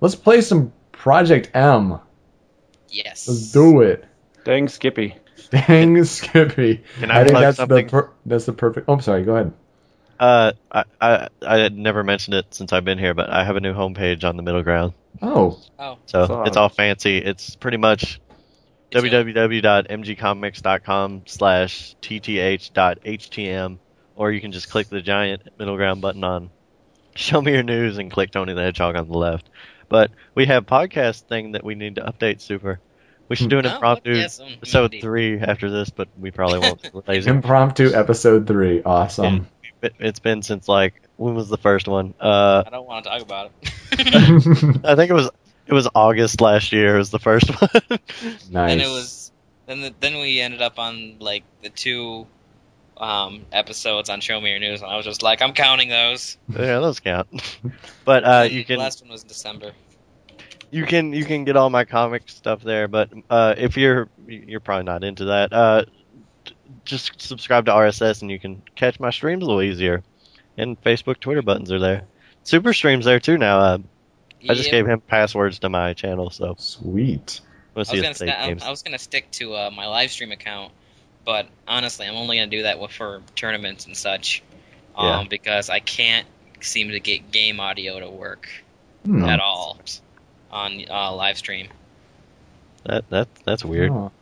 Let's 0.00 0.14
play 0.14 0.40
some 0.40 0.72
Project 0.92 1.50
M. 1.54 1.98
Yes. 2.88 3.28
Let's 3.28 3.52
do 3.52 3.80
it. 3.82 4.04
Dang 4.44 4.68
Skippy. 4.68 5.16
Dang 5.50 6.04
Skippy. 6.04 6.82
Can 6.98 7.10
I 7.10 7.20
I 7.20 7.24
think 7.24 7.38
that's 7.38 7.58
the 7.58 7.84
per- 7.88 8.10
that's 8.24 8.46
the 8.46 8.52
perfect. 8.52 8.88
Oh, 8.88 8.94
I'm 8.94 9.00
sorry. 9.00 9.24
Go 9.24 9.34
ahead. 9.34 9.52
Uh, 10.18 10.52
I, 10.72 10.84
I 11.00 11.28
I 11.46 11.58
had 11.58 11.76
never 11.76 12.02
mentioned 12.04 12.34
it 12.34 12.54
since 12.54 12.72
I've 12.72 12.84
been 12.84 12.98
here, 12.98 13.14
but 13.14 13.30
I 13.30 13.44
have 13.44 13.56
a 13.56 13.60
new 13.60 13.74
homepage 13.74 14.24
on 14.24 14.36
the 14.36 14.42
middle 14.42 14.62
ground. 14.62 14.94
Oh, 15.22 15.58
Oh, 15.78 15.98
So 16.06 16.26
Fuck. 16.26 16.46
it's 16.48 16.56
all 16.56 16.68
fancy. 16.68 17.18
It's 17.18 17.56
pretty 17.56 17.76
much 17.78 18.20
It's 18.90 19.02
a- 19.04 19.08
www.mgcomics.com 19.08 21.22
slash 21.26 21.96
tth.htm, 22.02 23.78
or 24.14 24.32
you 24.32 24.40
can 24.40 24.52
just 24.52 24.70
click 24.70 24.88
the 24.88 25.00
giant 25.02 25.42
middle 25.58 25.76
ground 25.76 26.00
button 26.00 26.24
on 26.24 26.50
Show 27.14 27.40
Me 27.40 27.52
Your 27.52 27.62
News 27.62 27.98
and 27.98 28.10
click 28.10 28.30
Tony 28.30 28.54
the 28.54 28.62
Hedgehog 28.62 28.96
on 28.96 29.08
the 29.08 29.18
left. 29.18 29.48
But 29.88 30.10
we 30.34 30.46
have 30.46 30.66
podcast 30.66 31.22
thing 31.22 31.52
that 31.52 31.64
we 31.64 31.74
need 31.74 31.96
to 31.96 32.02
update 32.02 32.40
super. 32.40 32.80
We 33.28 33.34
should 33.36 33.50
do 33.50 33.58
an 33.58 33.66
Oh, 33.66 33.74
impromptu 33.74 34.14
yes, 34.14 34.38
um, 34.38 34.46
episode 34.56 34.84
indeed. 34.86 35.00
three 35.02 35.38
after 35.40 35.68
this, 35.70 35.90
but 35.90 36.08
we 36.18 36.30
probably 36.30 36.60
won't. 36.60 36.90
We're 36.92 37.02
lazy. 37.08 37.30
impromptu 37.30 37.92
episode 37.92 38.46
three. 38.46 38.82
Awesome. 38.84 39.48
It- 39.86 39.94
It's 39.98 40.20
been 40.20 40.42
since 40.42 40.68
like 40.68 40.94
when 41.16 41.34
was 41.34 41.48
the 41.48 41.58
first 41.58 41.88
one? 41.88 42.14
Uh, 42.20 42.62
I 42.66 42.70
don't 42.70 42.86
want 42.86 43.04
to 43.04 43.10
talk 43.10 43.22
about 43.22 43.50
it. 43.62 44.80
I 44.84 44.94
think 44.94 45.10
it 45.10 45.14
was 45.14 45.30
it 45.66 45.72
was 45.74 45.88
August 45.94 46.40
last 46.40 46.72
year. 46.72 46.96
Was 46.98 47.10
the 47.10 47.18
first 47.18 47.48
one. 47.60 47.70
nice. 47.90 48.48
Then 48.50 48.80
it 48.80 48.88
was 48.88 49.32
then 49.66 49.80
the, 49.80 49.94
then 50.00 50.14
we 50.20 50.40
ended 50.40 50.62
up 50.62 50.78
on 50.78 51.18
like 51.18 51.44
the 51.62 51.70
two 51.70 52.26
um, 52.98 53.46
episodes 53.52 54.08
on 54.08 54.20
Show 54.20 54.40
Me 54.40 54.50
Your 54.50 54.58
News, 54.60 54.80
and 54.82 54.90
I 54.90 54.96
was 54.96 55.04
just 55.04 55.22
like, 55.22 55.42
I'm 55.42 55.52
counting 55.52 55.88
those. 55.88 56.38
yeah, 56.48 56.78
those 56.80 57.00
count. 57.00 57.28
but 58.04 58.24
uh, 58.24 58.42
And 58.44 58.52
you 58.52 58.60
the 58.60 58.64
can 58.64 58.78
last 58.78 59.02
one 59.02 59.10
was 59.10 59.22
in 59.22 59.28
December. 59.28 59.72
you 60.70 60.84
can 60.86 61.12
you 61.12 61.24
can 61.24 61.44
get 61.44 61.56
all 61.56 61.70
my 61.70 61.84
comic 61.84 62.28
stuff 62.28 62.62
there. 62.62 62.88
But 62.88 63.10
uh, 63.30 63.54
if 63.56 63.76
you're 63.76 64.08
you're 64.26 64.60
probably 64.60 64.84
not 64.84 65.04
into 65.04 65.26
that, 65.26 65.52
uh, 65.52 65.84
t- 65.84 65.90
just 66.84 67.20
subscribe 67.20 67.66
to 67.66 67.72
RSS 67.72 68.22
and 68.22 68.30
you 68.30 68.38
can 68.38 68.62
catch 68.74 68.98
my 69.00 69.10
streams 69.10 69.42
a 69.42 69.46
little 69.46 69.62
easier. 69.62 70.02
And 70.58 70.80
Facebook, 70.82 71.20
Twitter 71.20 71.42
buttons 71.42 71.70
are 71.72 71.78
there. 71.78 72.04
Super 72.44 72.72
streams 72.72 73.04
there 73.04 73.20
too 73.20 73.36
now. 73.38 73.58
Uh, 73.58 73.78
I 74.48 74.54
just 74.54 74.70
gave 74.70 74.86
him 74.86 75.00
passwords 75.00 75.58
to 75.60 75.68
my 75.68 75.92
channel, 75.94 76.30
so 76.30 76.54
Sweet. 76.58 77.40
we'll 77.74 77.82
I 77.82 77.90
see 77.90 77.96
was 77.96 78.02
gonna 78.02 78.10
if 78.10 78.16
st- 78.16 78.30
I, 78.30 78.46
games. 78.48 78.62
I 78.62 78.70
was 78.70 78.82
gonna 78.82 78.98
stick 78.98 79.30
to 79.32 79.54
uh, 79.54 79.70
my 79.74 79.86
live 79.86 80.10
stream 80.10 80.30
account, 80.32 80.72
but 81.24 81.48
honestly, 81.66 82.06
I'm 82.06 82.14
only 82.14 82.36
gonna 82.38 82.50
do 82.50 82.62
that 82.62 82.78
for 82.92 83.22
tournaments 83.34 83.86
and 83.86 83.96
such, 83.96 84.42
um, 84.94 85.06
Yeah. 85.06 85.24
because 85.28 85.68
I 85.68 85.80
can't 85.80 86.26
seem 86.60 86.90
to 86.90 87.00
get 87.00 87.32
game 87.32 87.58
audio 87.60 87.98
to 88.00 88.08
work 88.08 88.48
Hmm. 89.04 89.24
at 89.24 89.40
all 89.40 89.78
on 90.50 90.84
uh, 90.88 91.12
live 91.14 91.38
stream. 91.38 91.68
That 92.84 93.08
that 93.10 93.28
that's 93.44 93.64
weird. 93.64 93.90
Oh. 93.90 94.12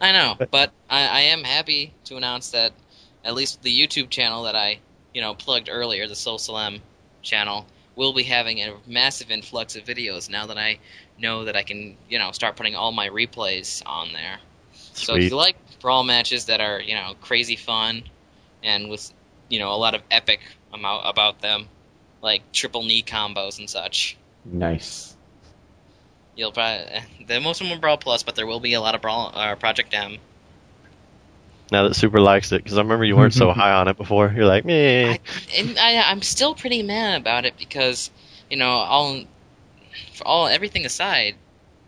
I 0.00 0.12
know, 0.12 0.36
but 0.50 0.72
I, 0.90 1.06
I 1.06 1.20
am 1.22 1.42
happy 1.44 1.92
to 2.04 2.16
announce 2.16 2.50
that 2.50 2.72
at 3.24 3.34
least 3.34 3.62
the 3.62 3.80
YouTube 3.80 4.10
channel 4.10 4.44
that 4.44 4.54
I, 4.54 4.78
you 5.14 5.20
know, 5.20 5.34
plugged 5.34 5.68
earlier, 5.70 6.06
the 6.06 6.14
Soul 6.14 6.38
Salem 6.38 6.80
channel, 7.22 7.66
will 7.96 8.12
be 8.12 8.22
having 8.22 8.60
a 8.60 8.74
massive 8.86 9.30
influx 9.30 9.74
of 9.74 9.84
videos 9.84 10.28
now 10.28 10.46
that 10.46 10.58
I 10.58 10.78
know 11.18 11.44
that 11.44 11.56
I 11.56 11.62
can, 11.62 11.96
you 12.08 12.18
know, 12.18 12.32
start 12.32 12.56
putting 12.56 12.76
all 12.76 12.92
my 12.92 13.08
replays 13.08 13.82
on 13.86 14.12
there. 14.12 14.38
So 14.72 15.14
if 15.14 15.30
you 15.30 15.36
like 15.36 15.56
brawl 15.80 16.04
matches 16.04 16.46
that 16.46 16.60
are, 16.60 16.80
you 16.80 16.94
know, 16.94 17.14
crazy 17.20 17.56
fun 17.56 18.04
and 18.62 18.90
with, 18.90 19.12
you 19.48 19.58
know, 19.58 19.72
a 19.72 19.76
lot 19.76 19.94
of 19.94 20.02
epic 20.10 20.40
amount 20.72 21.08
about 21.08 21.40
them, 21.40 21.68
like 22.22 22.42
triple 22.52 22.82
knee 22.82 23.02
combos 23.02 23.58
and 23.58 23.68
such, 23.68 24.16
Nice. 24.44 25.15
You'll 26.36 26.52
probably 26.52 27.00
the 27.26 27.40
most 27.40 27.60
of 27.60 27.68
them 27.68 27.76
are 27.76 27.80
Brawl 27.80 27.96
Plus, 27.96 28.22
but 28.22 28.36
there 28.36 28.46
will 28.46 28.60
be 28.60 28.74
a 28.74 28.80
lot 28.80 28.94
of 28.94 29.02
Brawl 29.02 29.32
uh, 29.34 29.56
Project 29.56 29.92
M. 29.92 30.12
Mm-hmm. 30.12 30.20
Now 31.72 31.88
that 31.88 31.94
Super 31.94 32.20
likes 32.20 32.52
it, 32.52 32.62
because 32.62 32.78
I 32.78 32.82
remember 32.82 33.04
you 33.04 33.16
weren't 33.16 33.34
so 33.34 33.52
high 33.54 33.72
on 33.72 33.88
it 33.88 33.96
before. 33.96 34.32
You're 34.34 34.46
like, 34.46 34.64
meh. 34.64 35.14
I, 35.14 35.20
and 35.56 35.78
I, 35.78 36.10
I'm 36.10 36.22
still 36.22 36.54
pretty 36.54 36.82
mad 36.82 37.20
about 37.20 37.44
it 37.44 37.56
because, 37.58 38.10
you 38.48 38.56
know, 38.56 38.68
all 38.68 39.24
for 40.14 40.26
all 40.26 40.46
everything 40.46 40.86
aside, 40.86 41.34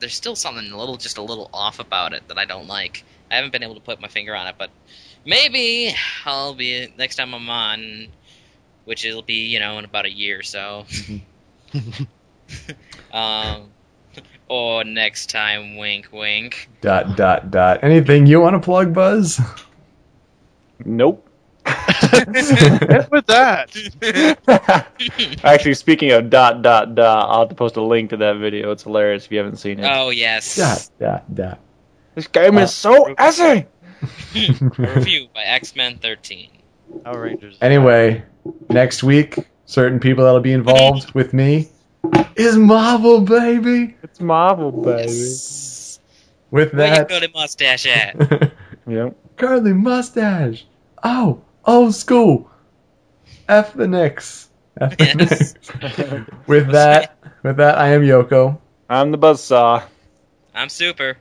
there's 0.01 0.15
still 0.15 0.35
something 0.35 0.73
a 0.73 0.77
little, 0.77 0.97
just 0.97 1.19
a 1.19 1.23
little 1.23 1.49
off 1.53 1.79
about 1.79 2.13
it 2.13 2.27
that 2.29 2.39
I 2.39 2.45
don't 2.45 2.67
like. 2.67 3.05
I 3.31 3.37
haven't 3.37 3.53
been 3.53 3.63
able 3.63 3.75
to 3.75 3.81
put 3.81 4.01
my 4.01 4.09
finger 4.09 4.35
on 4.35 4.47
it, 4.47 4.57
but 4.59 4.71
maybe 5.25 5.95
I'll 6.25 6.55
be 6.55 6.93
next 6.97 7.17
time 7.17 7.35
I'm 7.35 7.49
on, 7.49 8.09
which 8.85 9.05
it'll 9.05 9.23
be, 9.23 9.47
you 9.47 9.61
know, 9.61 9.79
in 9.79 9.85
about 9.85 10.07
a 10.07 10.11
year 10.11 10.41
or 10.41 10.43
so. 10.43 10.87
um, 13.13 13.69
or 14.49 14.85
next 14.85 15.31
time, 15.31 15.77
wink, 15.77 16.09
wink. 16.13 16.69
Dot 16.81 17.17
dot 17.17 17.51
dot. 17.51 17.83
Anything 17.83 18.27
you 18.27 18.41
want 18.41 18.55
to 18.55 18.61
plug, 18.61 18.95
Buzz? 18.95 19.41
Nope. 20.85 21.25
with 23.11 23.27
that. 23.27 23.77
Actually, 25.45 25.75
speaking 25.75 26.13
of 26.13 26.31
dot 26.31 26.63
dot 26.63 26.95
dot, 26.95 27.29
I'll 27.29 27.41
have 27.41 27.49
to 27.51 27.55
post 27.55 27.77
a 27.77 27.83
link 27.83 28.11
to 28.11 28.17
that 28.19 28.37
video. 28.37 28.71
It's 28.71 28.85
hilarious 28.85 29.27
if 29.27 29.33
you 29.33 29.39
haven't 29.39 29.57
seen 29.57 29.81
it. 29.81 29.85
Oh 29.85 30.11
yes, 30.11 30.57
dot 30.57 30.89
dot 30.99 31.35
dot. 31.35 31.59
this 32.15 32.27
game 32.27 32.57
is 32.59 32.73
so 32.73 33.11
uh, 33.11 33.15
assy. 33.19 33.67
review 34.79 35.29
by 35.35 35.43
X 35.43 35.77
Men 35.77 35.99
13. 35.99 36.51
Power 37.05 37.23
Rangers. 37.23 37.59
Anyway, 37.61 38.23
next 38.71 39.03
week, 39.03 39.37
certain 39.67 40.01
people 40.01 40.25
that'll 40.25 40.41
be 40.41 40.53
involved 40.53 41.13
with 41.13 41.35
me 41.35 41.69
is 42.37 42.57
Marvel, 42.57 43.21
baby. 43.21 43.97
It's 44.03 44.21
Marvel, 44.21 44.73
baby. 44.73 45.13
Yes. 45.13 46.01
With 46.51 46.73
Where 46.75 46.89
you 46.89 46.95
that, 46.95 47.09
got 47.09 47.23
a 47.25 47.31
mustache 47.35 47.87
at? 47.87 48.53
Yep. 48.87 49.17
curly 49.37 49.73
mustache. 49.75 50.65
Oh, 51.05 51.43
old 51.67 51.95
school. 51.95 52.51
F 53.49 53.75
the 53.75 53.87
Knicks. 53.87 54.49
F 54.81 54.97
the 54.97 55.05
Yes. 55.05 55.15
Knicks. 55.15 55.55
with 56.47 56.69
that, 56.73 57.17
with 57.43 57.57
that, 57.59 57.79
I 57.79 57.89
am 57.89 58.03
Yoko, 58.03 58.59
I'm 58.89 59.11
the 59.11 59.19
buzzsaw. 59.19 59.83
I'm 60.55 60.69
super. 60.71 61.19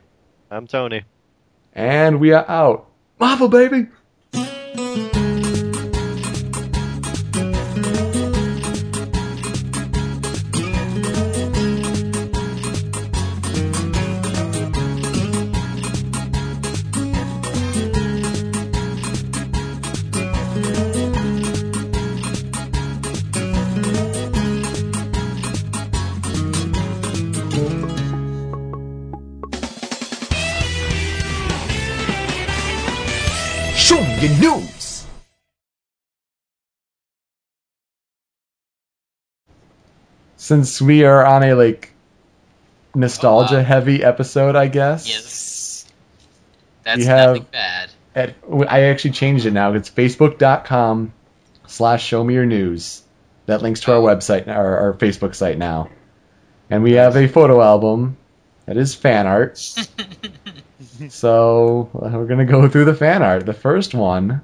I'm 0.50 0.66
Tony. 0.66 1.04
and 1.74 2.18
we 2.20 2.32
are 2.32 2.48
out. 2.48 2.86
Marvel, 3.20 3.48
baby. 3.48 3.88
Your 34.22 34.38
news. 34.38 35.04
Since 40.36 40.80
we 40.80 41.04
are 41.04 41.24
on 41.26 41.42
a 41.42 41.54
like 41.54 41.92
nostalgia 42.94 43.56
Oh, 43.56 43.58
wow. 43.58 43.64
heavy 43.64 44.02
episode, 44.02 44.56
I 44.56 44.68
guess. 44.68 45.08
Yes. 45.08 45.84
That's 46.84 46.98
We 46.98 47.04
have- 47.04 47.28
nothing 47.30 47.46
bad. 47.52 47.90
At, 48.14 48.34
I 48.68 48.84
actually 48.84 49.12
changed 49.12 49.46
it 49.46 49.52
now. 49.52 49.72
It's 49.74 49.90
facebook.com 49.90 51.12
slash 51.66 52.04
show 52.04 52.24
me 52.24 52.34
your 52.34 52.46
news. 52.46 53.02
That 53.46 53.62
links 53.62 53.80
to 53.80 53.92
our 53.92 53.98
oh. 53.98 54.02
website, 54.04 54.48
our, 54.48 54.76
our 54.78 54.92
Facebook 54.94 55.34
site 55.34 55.58
now. 55.58 55.88
And 56.70 56.82
we 56.82 56.92
have 56.92 57.16
a 57.16 57.28
photo 57.28 57.62
album 57.62 58.16
that 58.66 58.76
is 58.76 58.94
fan 58.94 59.26
art. 59.26 59.58
so 61.08 61.90
uh, 61.94 62.10
we're 62.12 62.26
going 62.26 62.44
to 62.46 62.50
go 62.52 62.68
through 62.68 62.84
the 62.86 62.94
fan 62.94 63.22
art. 63.22 63.46
The 63.46 63.52
first 63.52 63.94
one, 63.94 64.42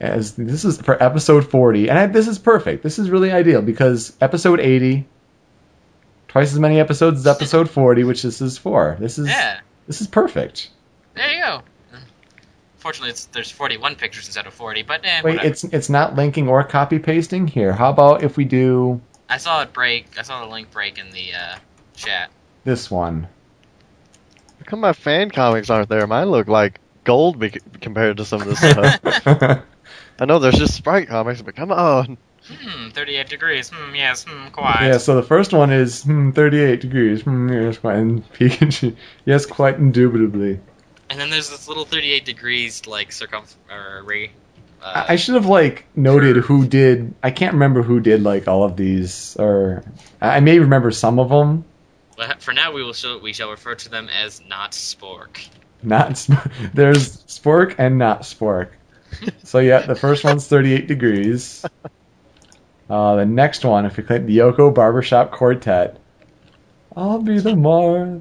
as 0.00 0.34
this 0.34 0.64
is 0.64 0.80
for 0.80 1.00
episode 1.02 1.50
40. 1.50 1.88
And 1.88 1.98
I, 1.98 2.06
this 2.06 2.28
is 2.28 2.38
perfect. 2.38 2.82
This 2.82 2.98
is 2.98 3.10
really 3.10 3.30
ideal 3.32 3.62
because 3.62 4.16
episode 4.20 4.60
80, 4.60 5.06
twice 6.28 6.52
as 6.52 6.58
many 6.58 6.80
episodes 6.80 7.20
as 7.20 7.26
episode 7.26 7.70
40, 7.70 8.04
which 8.04 8.22
this 8.22 8.40
is 8.40 8.58
for. 8.58 8.96
This 9.00 9.18
is 9.18 9.28
Yeah. 9.28 9.60
this 9.86 10.00
is 10.00 10.06
perfect. 10.06 10.70
There 11.14 11.32
you 11.32 11.40
go. 11.42 11.62
Fortunately, 12.78 13.10
it's, 13.10 13.24
there's 13.26 13.50
41 13.50 13.96
pictures 13.96 14.26
instead 14.26 14.46
of 14.46 14.52
40, 14.52 14.82
but 14.82 15.00
eh, 15.04 15.22
Wait, 15.24 15.36
whatever. 15.36 15.48
it's 15.48 15.64
it's 15.64 15.88
not 15.88 16.16
linking 16.16 16.48
or 16.48 16.62
copy 16.64 16.98
pasting 16.98 17.46
here. 17.48 17.72
How 17.72 17.88
about 17.88 18.22
if 18.22 18.36
we 18.36 18.44
do 18.44 19.00
I 19.26 19.38
saw 19.38 19.62
it 19.62 19.72
break. 19.72 20.18
I 20.18 20.22
saw 20.22 20.44
the 20.44 20.52
link 20.52 20.70
break 20.70 20.98
in 20.98 21.10
the 21.10 21.32
uh, 21.32 21.56
chat. 21.96 22.30
this 22.64 22.90
one? 22.90 23.28
How 24.64 24.70
come 24.70 24.80
my 24.80 24.94
fan 24.94 25.30
comics 25.30 25.68
aren't 25.68 25.90
there? 25.90 26.06
Mine 26.06 26.30
look 26.30 26.48
like 26.48 26.80
gold 27.04 27.38
bec 27.38 27.58
compared 27.82 28.16
to 28.16 28.24
some 28.24 28.40
of 28.40 28.48
this 28.48 28.58
stuff. 28.58 29.00
I 30.18 30.24
know 30.24 30.38
there's 30.38 30.56
just 30.56 30.74
Sprite 30.74 31.08
comics, 31.08 31.42
but 31.42 31.54
come 31.54 31.70
on. 31.70 32.16
Hmm, 32.46 32.88
38 32.88 33.28
degrees. 33.28 33.68
Hmm, 33.70 33.94
yes. 33.94 34.24
Hmm, 34.24 34.48
quite. 34.48 34.86
yeah, 34.86 34.96
so 34.96 35.16
the 35.16 35.22
first 35.22 35.52
one 35.52 35.70
is 35.70 36.02
hmm, 36.04 36.30
38 36.30 36.80
degrees. 36.80 37.22
Hmm, 37.22 37.50
yes, 37.50 37.76
quite. 37.76 37.96
And 37.96 38.32
Pikachu, 38.32 38.96
yes, 39.26 39.44
quite 39.44 39.76
indubitably. 39.76 40.60
And 41.10 41.20
then 41.20 41.28
there's 41.28 41.50
this 41.50 41.68
little 41.68 41.84
38 41.84 42.24
degrees 42.24 42.86
like 42.86 43.10
circumf 43.10 43.54
or 43.70 44.02
re. 44.04 44.30
Uh, 44.82 45.04
I 45.08 45.12
I 45.12 45.16
should 45.16 45.34
have 45.34 45.46
like 45.46 45.84
noted 45.94 46.36
who 46.36 46.66
did. 46.66 47.14
I 47.22 47.30
can't 47.32 47.52
remember 47.52 47.82
who 47.82 48.00
did 48.00 48.22
like 48.22 48.48
all 48.48 48.64
of 48.64 48.76
these, 48.76 49.36
or 49.38 49.84
I 50.22 50.40
may 50.40 50.58
remember 50.58 50.90
some 50.90 51.18
of 51.18 51.28
them. 51.28 51.66
But 52.16 52.42
for 52.42 52.52
now, 52.52 52.72
we 52.72 52.82
will 52.82 52.92
show, 52.92 53.18
we 53.18 53.32
shall 53.32 53.50
refer 53.50 53.74
to 53.74 53.88
them 53.88 54.08
as 54.08 54.40
not 54.46 54.72
Spork. 54.72 55.46
Not 55.82 56.16
Sp- 56.18 56.48
there's 56.72 57.18
Spork 57.24 57.74
and 57.78 57.98
not 57.98 58.22
Spork. 58.22 58.68
So 59.44 59.60
yeah, 59.60 59.86
the 59.86 59.94
first 59.94 60.24
one's 60.24 60.48
38 60.48 60.88
degrees. 60.88 61.64
Uh, 62.90 63.14
the 63.16 63.24
next 63.24 63.64
one, 63.64 63.86
if 63.86 63.96
you 63.96 64.02
click 64.02 64.26
the 64.26 64.38
Yoko 64.38 64.74
Barbershop 64.74 65.30
Quartet, 65.30 66.00
I'll 66.96 67.20
be 67.22 67.38
the 67.38 67.54
Mar. 67.54 68.20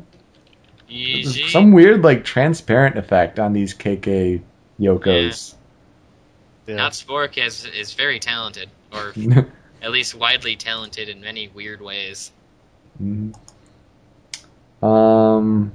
Easy. 0.88 1.41
There's 1.41 1.51
some 1.51 1.72
weird 1.72 2.03
like 2.03 2.23
transparent 2.23 2.97
effect 2.99 3.39
on 3.39 3.53
these 3.53 3.73
KK 3.73 4.41
Yokos. 4.80 5.55
Yeah. 6.67 6.75
Not 6.75 6.91
Spork 6.91 7.43
is 7.43 7.65
is 7.65 7.93
very 7.93 8.19
talented, 8.19 8.69
or 8.91 9.13
at 9.81 9.91
least 9.91 10.13
widely 10.13 10.55
talented 10.55 11.09
in 11.09 11.22
many 11.22 11.47
weird 11.47 11.81
ways. 11.81 12.31
Mhm. 13.01 13.35
Um, 14.83 15.71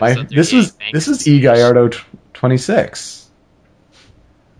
my, 0.00 0.14
this 0.30 0.50
38, 0.50 0.56
was 0.56 0.76
this 0.92 1.08
is 1.08 1.26
E 1.28 1.40
Gallardo 1.40 1.88
tw- 1.88 2.04
26. 2.34 3.30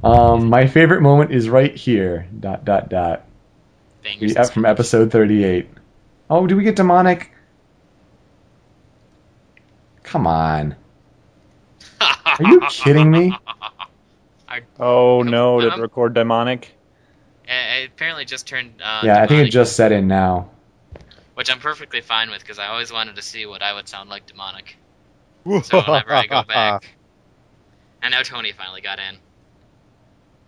Um, 0.02 0.48
my 0.48 0.66
favorite 0.66 1.02
moment 1.02 1.30
is 1.32 1.48
right 1.48 1.74
here. 1.74 2.26
Dot 2.38 2.64
dot 2.64 2.88
dot. 2.88 3.24
Bangers 4.02 4.34
The- 4.34 4.44
from 4.44 4.64
episode 4.64 5.12
38. 5.12 5.68
Oh, 6.30 6.46
do 6.46 6.56
we 6.56 6.62
get 6.64 6.76
demonic? 6.76 7.32
Come 10.02 10.26
on. 10.26 10.74
Are 12.00 12.36
you 12.40 12.60
kidding 12.70 13.10
me? 13.10 13.32
I, 14.48 14.62
Oh 14.80 15.22
no, 15.22 15.60
did 15.60 15.72
Um, 15.72 15.78
it 15.78 15.82
record 15.82 16.14
demonic? 16.14 16.74
it 17.46 17.90
apparently 17.94 18.24
just 18.24 18.46
turned. 18.46 18.80
Uh, 18.82 19.02
Yeah, 19.04 19.22
I 19.22 19.26
think 19.26 19.46
it 19.46 19.50
just 19.50 19.76
set 19.76 19.92
in 19.92 20.08
now. 20.08 20.50
Which 21.40 21.50
I'm 21.50 21.58
perfectly 21.58 22.02
fine 22.02 22.28
with 22.28 22.40
because 22.40 22.58
I 22.58 22.66
always 22.66 22.92
wanted 22.92 23.16
to 23.16 23.22
see 23.22 23.46
what 23.46 23.62
I 23.62 23.72
would 23.72 23.88
sound 23.88 24.10
like 24.10 24.26
demonic. 24.26 24.76
So 25.62 25.80
whenever 25.86 26.12
I 26.12 26.26
go 26.26 26.42
back. 26.42 26.84
And 28.02 28.12
now 28.12 28.20
Tony 28.20 28.52
finally 28.52 28.82
got 28.82 28.98
in. 28.98 29.16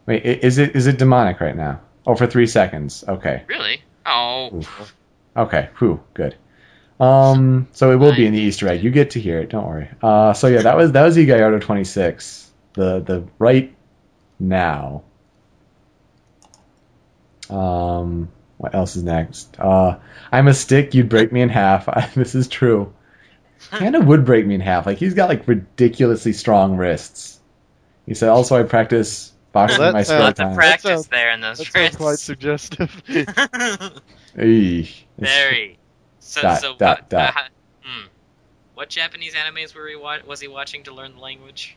Wait, 0.05 0.23
is 0.23 0.59
it 0.59 0.77
is 0.77 0.89
it 0.89 0.99
demonic 0.99 1.41
right 1.41 1.57
now? 1.57 1.81
Oh, 2.07 2.15
for 2.15 2.27
three 2.27 2.47
seconds. 2.47 3.05
Okay. 3.09 3.43
Really? 3.47 3.81
Oh. 4.05 4.55
Oof. 4.55 4.95
Okay. 5.35 5.71
Whew. 5.79 5.99
Good. 6.13 6.37
Um. 7.01 7.69
So 7.73 7.91
it 7.91 7.97
will 7.97 8.15
be 8.15 8.27
in 8.27 8.35
the 8.35 8.41
Easter 8.41 8.69
egg. 8.69 8.85
You 8.85 8.91
get 8.91 9.13
to 9.13 9.19
hear 9.19 9.39
it. 9.39 9.49
Don't 9.49 9.67
worry. 9.67 9.89
Uh. 10.03 10.35
So 10.35 10.47
yeah, 10.49 10.61
that 10.61 10.77
was 10.77 10.93
that 10.93 11.05
was 11.05 11.17
E 11.17 11.25
Gallardo 11.25 11.59
26. 11.59 12.53
The 12.75 13.01
the 13.01 13.27
right 13.39 13.75
now. 14.39 15.05
Um. 17.49 18.29
What 18.63 18.77
else 18.77 18.95
is 18.95 19.03
next? 19.03 19.59
Uh. 19.59 19.99
I'm 20.31 20.47
a 20.47 20.55
stick. 20.55 20.95
You'd 20.95 21.09
break 21.09 21.33
me 21.33 21.41
in 21.41 21.49
half. 21.49 21.89
this 22.15 22.37
is 22.37 22.47
true. 22.47 22.95
Panda 23.73 24.01
would 24.01 24.25
break 24.25 24.47
me 24.47 24.55
in 24.55 24.61
half. 24.61 24.87
Like 24.87 24.99
he's 24.99 25.15
got 25.15 25.29
like 25.29 25.49
ridiculously 25.49 26.33
strong 26.33 26.77
wrists. 26.77 27.41
He 28.07 28.15
said, 28.15 28.29
"Also, 28.29 28.57
I 28.57 28.63
practice 28.63 29.33
boxing 29.51 29.81
Well, 29.81 29.89
in 29.89 29.95
my 29.95 30.01
that 30.03 30.07
spare 30.07 30.19
sounds- 30.21 30.39
Lots 30.39 30.41
of 30.41 30.47
time." 30.47 30.55
practice 30.55 30.91
sounds- 30.91 31.07
there 31.09 31.33
in 31.33 31.41
those 31.41 31.59
That 31.59 31.67
sounds 31.73 31.97
quite 31.97 32.19
suggestive. 32.21 33.03
Eey. 34.39 34.91
Very. 35.19 35.79
So, 36.21 36.41
Dot, 36.43 36.61
so 36.61 36.77
dot, 36.77 37.01
what, 37.01 37.09
dot. 37.11 37.37
Uh, 37.37 37.41
hmm. 37.83 38.07
What 38.75 38.89
Japanese 38.89 39.35
animes 39.35 39.75
were 39.75 39.89
he 39.89 39.97
wa- 39.97 40.19
was 40.25 40.41
he 40.41 40.47
watching 40.49 40.85
to 40.85 40.95
learn 40.95 41.15
the 41.15 41.21
language? 41.21 41.77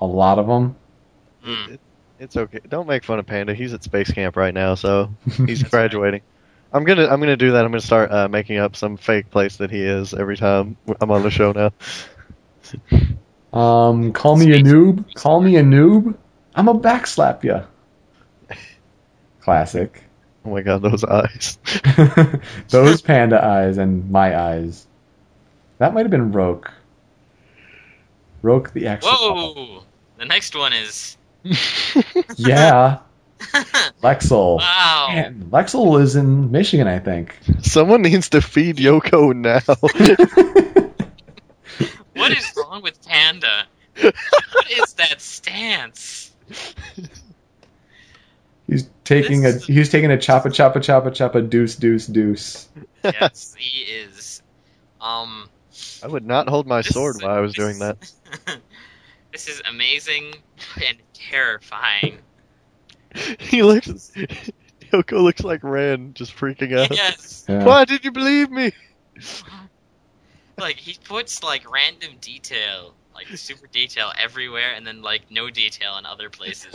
A 0.00 0.06
lot 0.06 0.38
of 0.38 0.46
them. 0.46 0.76
Hmm. 1.42 1.74
It's 2.18 2.36
okay. 2.36 2.60
Don't 2.68 2.86
make 2.86 3.04
fun 3.04 3.18
of 3.18 3.26
Panda. 3.26 3.54
He's 3.54 3.72
at 3.72 3.82
space 3.82 4.10
camp 4.10 4.36
right 4.36 4.54
now, 4.54 4.74
so 4.74 5.12
he's 5.46 5.60
That's 5.60 5.70
graduating. 5.70 6.22
I'm 6.72 6.84
gonna 6.84 7.06
I'm 7.06 7.20
gonna 7.20 7.36
do 7.36 7.52
that. 7.52 7.64
I'm 7.64 7.70
gonna 7.70 7.80
start 7.80 8.10
uh, 8.10 8.28
making 8.28 8.58
up 8.58 8.76
some 8.76 8.96
fake 8.96 9.30
place 9.30 9.56
that 9.58 9.70
he 9.70 9.82
is 9.82 10.14
every 10.14 10.36
time 10.36 10.76
I'm 11.00 11.10
on 11.10 11.22
the 11.22 11.30
show 11.30 11.52
now. 11.52 11.72
Um, 13.52 14.12
call 14.12 14.36
me 14.36 14.52
a 14.52 14.58
noob. 14.60 15.14
Call 15.14 15.40
me 15.40 15.56
a 15.56 15.62
noob. 15.62 16.16
I'm 16.56 16.68
a 16.68 16.74
backslap 16.74 17.44
ya. 17.44 17.64
Classic. 19.40 20.02
Oh 20.44 20.50
my 20.50 20.62
god, 20.62 20.82
those 20.82 21.04
eyes. 21.04 21.58
Those 22.68 23.00
panda 23.00 23.42
eyes 23.42 23.78
and 23.78 24.10
my 24.10 24.38
eyes. 24.38 24.86
That 25.78 25.94
might 25.94 26.02
have 26.02 26.10
been 26.10 26.32
Roke. 26.32 26.70
Roke 28.42 28.72
the 28.72 28.88
actual. 28.88 29.10
Whoa! 29.10 29.82
The 30.18 30.26
next 30.26 30.54
one 30.54 30.72
is. 30.72 31.16
Yeah, 32.36 32.98
Lexel. 34.02 34.58
wow! 34.58 35.08
Man, 35.10 35.48
Lexel 35.50 36.00
is 36.00 36.16
in 36.16 36.50
Michigan, 36.50 36.88
I 36.88 36.98
think. 36.98 37.36
Someone 37.62 38.02
needs 38.02 38.30
to 38.30 38.40
feed 38.40 38.76
Yoko 38.76 39.34
now. 39.34 39.60
What 42.14 42.30
is 42.30 42.52
wrong 42.56 42.80
with 42.82 43.04
Panda? 43.06 43.64
What 44.00 44.70
is 44.70 44.92
that 44.94 45.20
stance? 45.20 46.30
He's 48.68 48.88
taking 49.02 49.42
This 49.42 49.54
a 49.54 49.56
is- 49.58 49.66
he's 49.66 49.90
taking 49.90 50.10
a 50.12 50.16
choppa 50.16 50.46
choppa 50.46 50.76
choppa 50.76 51.08
choppa 51.10 51.48
deuce 51.48 51.76
deuce 51.76 52.06
deuce. 52.06 52.68
Yes, 53.02 53.54
he 53.58 53.80
is. 53.80 54.42
Um. 55.00 55.48
I 56.02 56.06
would 56.06 56.24
not 56.24 56.48
hold 56.48 56.66
my 56.68 56.82
sword 56.82 57.16
while 57.20 57.34
I 57.36 57.40
was 57.40 57.52
doing 57.52 57.80
that. 57.80 57.96
This 59.34 59.48
is 59.48 59.60
amazing 59.68 60.32
and 60.86 60.96
terrifying. 61.12 62.18
He 63.38 63.62
looks. 63.62 64.10
Yoko 64.92 65.22
looks 65.22 65.44
like 65.44 65.62
Ren, 65.62 66.14
just 66.14 66.34
freaking 66.34 66.76
out. 66.76 66.90
yes. 66.90 67.44
Yeah. 67.48 67.64
Why 67.64 67.84
did 67.84 68.04
you 68.04 68.10
believe 68.10 68.50
me? 68.50 68.72
Like 70.56 70.76
he 70.76 70.96
puts 71.02 71.42
like 71.42 71.68
random 71.68 72.12
detail, 72.20 72.94
like 73.12 73.26
super 73.26 73.66
detail 73.66 74.12
everywhere, 74.16 74.72
and 74.76 74.86
then 74.86 75.02
like 75.02 75.28
no 75.28 75.50
detail 75.50 75.96
in 75.98 76.06
other 76.06 76.30
places. 76.30 76.72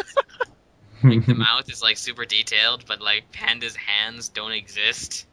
like 1.04 1.26
the 1.26 1.34
mouth 1.34 1.70
is 1.72 1.82
like 1.82 1.96
super 1.96 2.26
detailed, 2.26 2.84
but 2.86 3.02
like 3.02 3.32
Panda's 3.32 3.78
hands 3.78 4.28
don't 4.28 4.52
exist. 4.52 5.28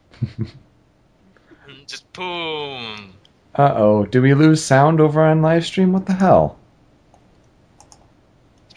Just 1.87 2.11
boom. 2.13 3.15
Uh 3.53 3.73
oh, 3.75 4.05
did 4.05 4.21
we 4.21 4.33
lose 4.33 4.63
sound 4.63 5.01
over 5.01 5.21
on 5.21 5.41
live 5.41 5.65
stream? 5.65 5.91
What 5.91 6.05
the 6.05 6.13
hell? 6.13 6.57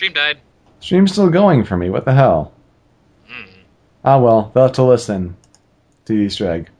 Stream 0.01 0.15
died. 0.15 0.39
Stream's 0.81 1.13
still 1.13 1.29
going 1.29 1.63
for 1.63 1.77
me. 1.77 1.91
What 1.91 2.07
the 2.07 2.15
hell? 2.15 2.55
Mm. 3.31 3.51
Ah 4.03 4.19
well, 4.19 4.51
they'll 4.55 4.63
have 4.63 4.73
to 4.77 4.83
listen 4.83 5.37
to 6.07 6.15
the 6.15 6.21
Easter 6.21 6.51
egg. 6.51 6.71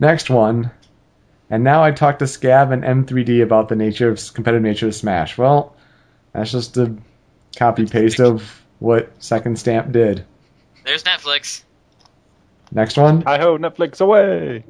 Next 0.00 0.28
one. 0.28 0.72
And 1.50 1.62
now 1.62 1.84
I 1.84 1.92
talked 1.92 2.18
to 2.18 2.24
Scav 2.24 2.72
and 2.72 2.82
M3D 2.82 3.44
about 3.44 3.68
the 3.68 3.76
nature 3.76 4.08
of 4.08 4.18
competitive 4.34 4.64
nature 4.64 4.88
of 4.88 4.94
Smash. 4.96 5.38
Well, 5.38 5.76
that's 6.32 6.50
just 6.50 6.76
a 6.76 6.92
copy 7.54 7.86
paste 7.86 8.18
of 8.18 8.60
what 8.80 9.08
Second 9.22 9.56
Stamp 9.56 9.92
did. 9.92 10.24
There's 10.84 11.04
Netflix. 11.04 11.62
Next 12.72 12.96
one, 12.96 13.22
I 13.24 13.38
ho, 13.38 13.56
Netflix 13.56 14.00
away! 14.00 14.64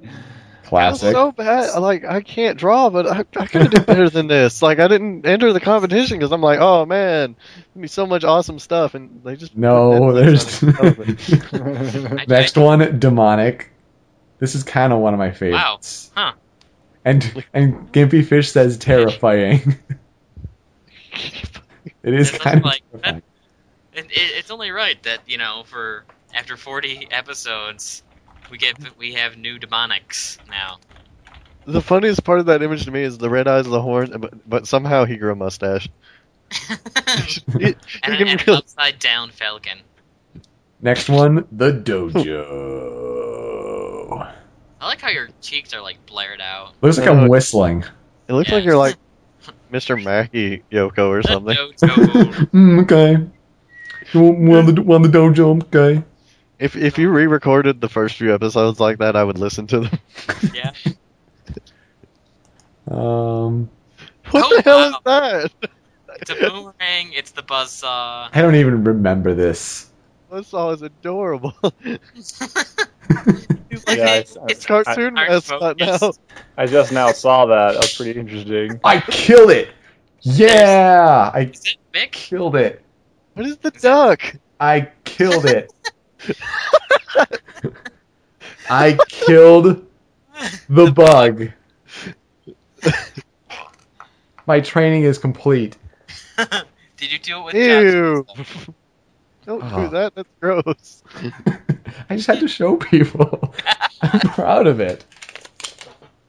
That's 0.75 1.01
classic. 1.01 1.15
so 1.15 1.33
bad. 1.33 1.79
Like 1.81 2.05
I 2.05 2.21
can't 2.21 2.59
draw, 2.59 2.91
but 2.91 3.07
I, 3.07 3.19
I 3.41 3.47
could 3.47 3.63
have 3.63 3.71
did 3.71 3.87
better 3.87 4.11
than 4.11 4.27
this. 4.27 4.61
Like 4.63 4.79
I 4.79 4.89
didn't 4.89 5.25
enter 5.27 5.53
the 5.53 5.61
competition 5.61 6.19
because 6.19 6.33
I'm 6.33 6.41
like, 6.41 6.59
oh 6.61 6.85
man, 6.87 7.37
there'd 7.75 7.83
be 7.83 7.89
so 7.89 8.07
much 8.07 8.25
awesome 8.25 8.59
stuff, 8.59 8.95
and 8.95 9.23
they 9.25 9.37
just 9.37 9.57
No, 9.57 9.91
Netflix 9.91 10.81
on 10.81 10.87
it. 10.99 11.19
there's 12.13 12.29
next 12.29 12.57
one, 12.57 12.99
demonic. 12.99 13.71
This 14.39 14.55
is 14.55 14.63
kind 14.65 14.93
of 14.93 14.99
one 14.99 15.15
of 15.15 15.19
my 15.19 15.31
favorites. 15.31 16.11
Huh. 16.15 16.33
And 17.05 17.45
and 17.53 17.93
Gimpy 17.93 18.25
Fish 18.25 18.51
says 18.51 18.77
terrifying. 18.79 19.77
it 22.03 22.15
is 22.15 22.31
kind 22.31 22.59
of 22.59 22.65
like- 22.65 22.83
terrifying. 22.91 23.23
It, 23.93 24.07
it, 24.07 24.11
it's 24.39 24.51
only 24.51 24.71
right 24.73 25.01
that 25.05 25.21
you 25.29 25.39
know, 25.39 25.63
for 25.67 26.05
after 26.35 26.57
40 26.57 27.09
episodes, 27.13 28.03
we 28.51 28.59
get 28.59 28.77
we 28.99 29.13
have 29.15 29.37
new 29.37 29.59
demonics 29.59 30.39
now. 30.49 30.79
The 31.67 31.81
funniest 31.81 32.25
part 32.25 32.41
of 32.41 32.47
that 32.47 32.63
image 32.63 32.85
to 32.85 32.91
me 32.91 33.03
is 33.03 33.17
the 33.19 33.31
red 33.31 33.49
eyes, 33.49 33.65
of 33.65 33.73
the 33.73 33.81
horn, 33.81 34.13
but, 34.19 34.49
but 34.49 34.67
somehow 34.67 35.07
he 35.07 35.17
grew 35.17 35.33
a 35.33 35.37
mustache. 35.37 35.89
It- 37.59 37.79
and, 38.03 38.19
you 38.19 38.27
an- 38.27 38.29
can 38.29 38.29
and 38.29 38.49
an 38.49 38.55
upside 38.55 38.99
down 38.99 39.31
falcon. 39.31 39.79
Next 40.81 41.09
one, 41.09 41.47
the 41.53 41.73
dojo. 41.73 42.21
I 44.81 44.87
like 44.87 45.01
how 45.01 45.09
your 45.09 45.29
cheeks 45.41 45.73
are 45.73 45.81
like 45.81 46.05
blared 46.05 46.43
out. 46.43 46.75
Looks 46.83 46.99
like 46.99 47.09
I'm 47.09 47.29
whistling. 47.29 47.85
It 48.29 48.35
looks 48.35 48.51
Yeah. 48.51 48.57
like 48.57 48.65
you're 48.65 48.77
like 48.77 48.97
Mr. 49.73 50.03
Mackey 50.03 50.63
Yoko 50.71 51.09
or 51.09 51.23
something. 51.23 51.57
Dojo. 51.57 52.49
Mm, 52.53 52.83
okay. 52.83 53.27
You 54.13 54.21
want, 54.21 54.39
want, 54.41 54.75
the, 54.77 54.83
want 54.83 55.03
the 55.05 55.09
dojo? 55.19 55.63
Okay. 55.75 56.03
If 56.59 56.77
if 56.77 56.99
you 56.99 57.11
re-recorded 57.11 57.81
the 57.81 57.89
first 57.89 58.17
few 58.17 58.33
episodes 58.35 58.79
like 58.81 58.99
that, 58.99 59.17
I 59.17 59.25
would 59.25 59.39
listen 59.39 59.67
to 59.69 59.81
them. 59.81 59.99
yeah. 60.55 60.73
Um, 62.91 63.71
What 64.31 64.45
Oh, 64.45 64.57
the 64.57 64.63
hell 64.63 65.01
wow. 65.07 65.39
is 65.39 65.51
that? 65.61 65.71
It's 66.21 66.31
a 66.31 66.35
boomerang. 66.35 67.13
It's 67.15 67.31
the 67.33 67.43
buzzsaw. 67.43 68.29
I 68.33 68.43
don't 68.43 68.55
even 68.57 68.85
remember 68.85 69.35
this. 69.35 69.91
Buzzsaw 70.31 70.75
is 70.75 70.83
adorable. 70.83 71.55
He's 71.83 72.43
like 73.87 73.97
Yeah, 73.99 74.15
a 74.15 74.19
it's- 74.19 74.37
it's 74.49 74.67
cartoon 74.67 75.17
our 75.19 75.29
mascot 75.29 75.79
now. 75.79 76.13
I 76.57 76.67
just 76.67 76.93
now 76.93 77.13
saw 77.13 77.47
that. 77.47 77.73
That 77.73 77.81
was 77.83 77.95
pretty 77.97 78.19
interesting. 78.19 78.81
I 78.85 79.01
killed 79.01 79.51
it! 79.51 79.71
Yeah! 80.21 81.31
I 81.35 81.41
Is 81.53 81.63
it 81.65 81.77
Mick? 81.93 82.13
killed 82.13 82.57
it. 82.57 82.83
What 83.35 83.47
is 83.47 83.57
the 83.59 83.71
duck? 83.71 84.21
I 84.61 84.91
killed 85.05 85.47
it. 85.47 85.73
I 88.71 88.99
killed 89.09 89.87
the 90.69 90.91
bug. 90.91 91.51
My 94.47 94.61
training 94.61 95.05
is 95.05 95.19
complete. 95.19 95.77
Did 96.97 97.13
you 97.13 97.19
do 97.19 97.39
it 97.41 97.45
with 97.45 97.55
Ew. 97.55 98.27
Jackson? 98.37 98.75
Don't 99.47 99.63
Oh. 99.63 99.69
do 99.69 99.75
ah. 99.75 99.89
that. 99.89 100.15
That's 100.15 100.29
gross. 100.41 101.03
I 102.11 102.17
just 102.17 102.27
had 102.27 102.41
to 102.41 102.49
show 102.49 102.77
people. 102.77 103.55
I'm 104.03 104.21
proud 104.21 104.67
of 104.67 104.81
it. 104.81 105.05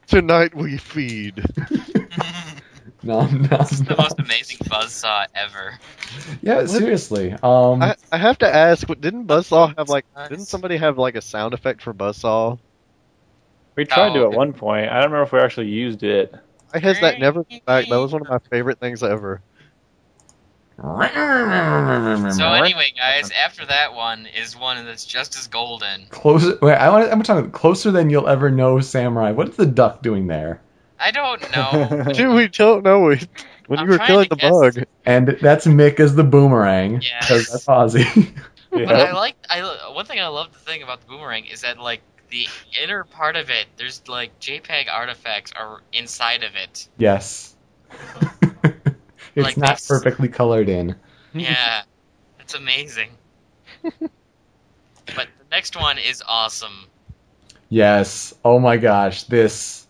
Tonight 0.06 0.54
we 0.54 0.76
feed. 0.76 1.42
Nom, 3.08 3.42
nom, 3.42 3.60
This 3.60 3.72
is 3.72 3.84
the 3.84 3.96
most 3.96 4.18
amazing 4.18 4.58
buzzsaw 4.58 5.26
ever. 5.34 5.78
Yeah, 6.42 6.66
seriously. 6.66 7.32
Um, 7.42 7.82
I, 7.82 7.94
I 8.10 8.18
have 8.18 8.38
to 8.38 8.52
ask, 8.54 8.86
didn't 8.86 9.26
Buzzsaw 9.26 9.76
have 9.78 9.88
like? 9.88 10.04
Nice. 10.16 10.28
Didn't 10.28 10.46
somebody 10.46 10.76
have 10.76 10.98
like 10.98 11.14
a 11.14 11.20
sound 11.22 11.54
effect 11.54 11.82
for 11.82 11.94
Buzzsaw? 11.94 12.58
We 13.76 13.84
tried 13.84 14.14
to 14.14 14.20
Oh. 14.20 14.30
at 14.30 14.36
one 14.36 14.52
point. 14.52 14.88
I 14.88 14.94
don't 14.94 15.10
remember 15.12 15.22
if 15.22 15.32
we 15.32 15.38
actually 15.38 15.68
used 15.68 16.02
it. 16.02 16.34
I 16.74 16.78
has 16.78 17.00
that 17.00 17.20
never 17.20 17.44
been 17.44 17.60
back. 17.64 17.88
That 17.88 17.96
was 17.96 18.12
one 18.12 18.22
of 18.22 18.28
my 18.28 18.38
favorite 18.50 18.80
things 18.80 19.02
ever. 19.02 19.40
So 20.78 20.92
anyway, 22.52 22.92
guys, 22.96 23.30
after 23.30 23.64
that 23.66 23.94
one 23.94 24.26
is 24.26 24.58
one 24.58 24.84
that's 24.84 25.04
just 25.06 25.36
as 25.36 25.46
golden. 25.46 26.06
closer. 26.10 26.58
Wait, 26.60 26.74
I 26.74 26.90
want. 26.90 27.10
I'm 27.10 27.22
talking 27.22 27.50
closer 27.50 27.90
than 27.90 28.10
you'll 28.10 28.28
ever 28.28 28.50
know, 28.50 28.80
Samurai. 28.80 29.30
What 29.32 29.48
is 29.48 29.56
the 29.56 29.64
duck 29.66 30.02
doing 30.02 30.26
there? 30.26 30.60
I 30.98 31.10
don't 31.10 31.42
know. 31.56 32.12
Dude, 32.12 32.34
we 32.34 32.48
don't 32.48 32.82
know 32.84 33.00
we- 33.00 33.20
when 33.66 33.78
I'm 33.80 33.86
you 33.86 33.90
were 33.92 33.96
trying 33.98 34.06
killing 34.08 34.28
to 34.28 34.28
the 34.30 34.36
guess. 34.36 34.50
bug. 34.76 34.84
And 35.04 35.28
that's 35.40 35.66
Mick 35.66 35.98
as 36.00 36.14
the 36.14 36.24
boomerang. 36.24 37.00
Yes. 37.02 37.26
Because 37.28 37.48
that's 37.48 37.66
Ozzy. 37.66 38.32
But 38.70 38.88
I 38.94 39.12
like 39.12 39.36
I 39.48 39.62
one 39.94 40.04
thing 40.04 40.20
I 40.20 40.26
love 40.26 40.52
the 40.52 40.58
thing 40.58 40.82
about 40.82 41.00
the 41.00 41.06
boomerang 41.06 41.46
is 41.46 41.62
that 41.62 41.78
like 41.78 42.02
the 42.28 42.46
inner 42.82 43.04
part 43.04 43.36
of 43.36 43.48
it, 43.48 43.66
there's 43.78 44.06
like 44.06 44.38
JPEG 44.38 44.92
artifacts 44.92 45.52
are 45.52 45.80
inside 45.94 46.42
of 46.42 46.56
it. 46.56 46.86
yes. 46.98 47.54
it's 48.42 48.84
Like 49.36 49.56
not 49.56 49.76
this. 49.76 49.86
perfectly 49.88 50.28
colored 50.28 50.68
in. 50.68 50.94
Yeah, 51.32 51.82
it's 52.40 52.54
amazing. 52.54 53.10
but 53.82 53.94
the 55.06 55.26
next 55.50 55.76
one 55.76 55.96
is 55.98 56.22
awesome. 56.26 56.86
Yes. 57.70 58.34
Oh 58.44 58.58
my 58.58 58.76
gosh. 58.76 59.24
This. 59.24 59.85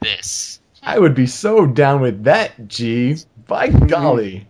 This. 0.00 0.60
I 0.82 0.98
would 0.98 1.14
be 1.14 1.26
so 1.26 1.66
down 1.66 2.00
with 2.00 2.24
that, 2.24 2.68
G. 2.68 3.16
By 3.46 3.68
golly. 3.68 4.46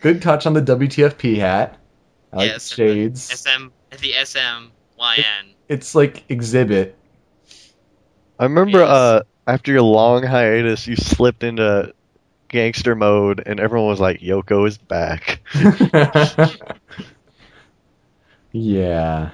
Good 0.00 0.22
touch 0.22 0.46
on 0.46 0.52
the 0.54 0.62
WTFP 0.62 1.36
hat. 1.36 1.78
I 2.32 2.36
like 2.36 2.50
Yes, 2.50 2.68
the 2.70 2.74
shades. 2.76 3.22
SM 3.22 3.68
the 3.90 4.12
SMYN. 4.12 5.54
It's 5.68 5.94
like 5.94 6.24
exhibit. 6.28 6.96
I 8.38 8.44
remember 8.44 8.78
Yes. 8.80 8.88
uh, 8.88 9.22
after 9.46 9.72
your 9.72 9.82
long 9.82 10.22
hiatus, 10.24 10.86
you 10.86 10.96
slipped 10.96 11.42
into 11.42 11.92
gangster 12.48 12.94
mode, 12.94 13.42
and 13.44 13.60
everyone 13.60 13.88
was 13.88 14.00
like, 14.00 14.20
"Yoko 14.20 14.66
is 14.66 14.78
back." 14.78 15.40
yeah. 18.52 19.30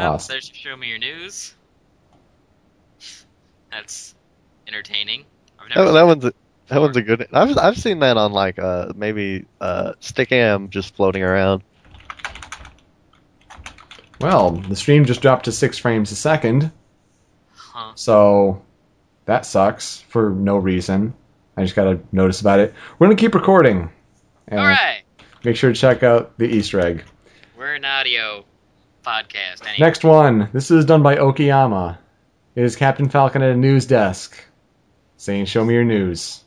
Oh, 0.00 0.12
Awesome. 0.14 0.32
there's 0.34 0.48
your 0.48 0.72
show 0.72 0.76
me 0.76 0.88
your 0.88 0.98
news. 0.98 1.54
That's 3.78 4.14
entertaining. 4.66 5.24
I've 5.58 5.68
never 5.68 5.84
That, 5.86 5.92
that 5.92 6.06
one's 6.06 6.24
a, 6.24 6.32
that 6.68 6.80
one's 6.80 6.96
a 6.96 7.02
good. 7.02 7.28
I've 7.32 7.56
I've 7.56 7.78
seen 7.78 8.00
that 8.00 8.16
on 8.16 8.32
like 8.32 8.58
uh 8.58 8.92
maybe 8.96 9.46
uh 9.60 9.92
Stickam 10.00 10.68
just 10.68 10.94
floating 10.96 11.22
around. 11.22 11.62
Well, 14.20 14.50
the 14.52 14.74
stream 14.76 15.04
just 15.04 15.22
dropped 15.22 15.44
to 15.44 15.52
six 15.52 15.78
frames 15.78 16.10
a 16.10 16.16
second, 16.16 16.72
Huh. 17.54 17.92
so 17.94 18.62
that 19.26 19.46
sucks 19.46 20.00
for 20.08 20.30
no 20.30 20.56
reason. 20.56 21.14
I 21.56 21.62
just 21.62 21.76
gotta 21.76 22.00
notice 22.10 22.40
about 22.40 22.58
it. 22.58 22.74
We're 22.98 23.06
gonna 23.06 23.16
keep 23.16 23.34
recording. 23.34 23.90
All 24.50 24.58
right, 24.58 25.02
Make 25.44 25.56
sure 25.56 25.72
to 25.72 25.78
check 25.78 26.02
out 26.02 26.36
the 26.38 26.46
Easter 26.46 26.80
egg. 26.80 27.04
we're 27.56 27.74
an 27.74 27.84
audio 27.84 28.44
podcast. 29.06 29.60
Anyway. 29.62 29.76
Next 29.78 30.02
one. 30.04 30.48
This 30.52 30.70
is 30.70 30.84
done 30.84 31.02
by 31.02 31.16
Okiyama. 31.16 31.98
It 32.54 32.64
is 32.64 32.76
Captain 32.76 33.08
Falcon 33.08 33.42
at 33.42 33.50
a 33.50 33.56
news 33.56 33.86
desk 33.86 34.44
saying, 35.16 35.44
Show 35.46 35.64
me 35.64 35.74
your 35.74 35.84
news. 35.84 36.42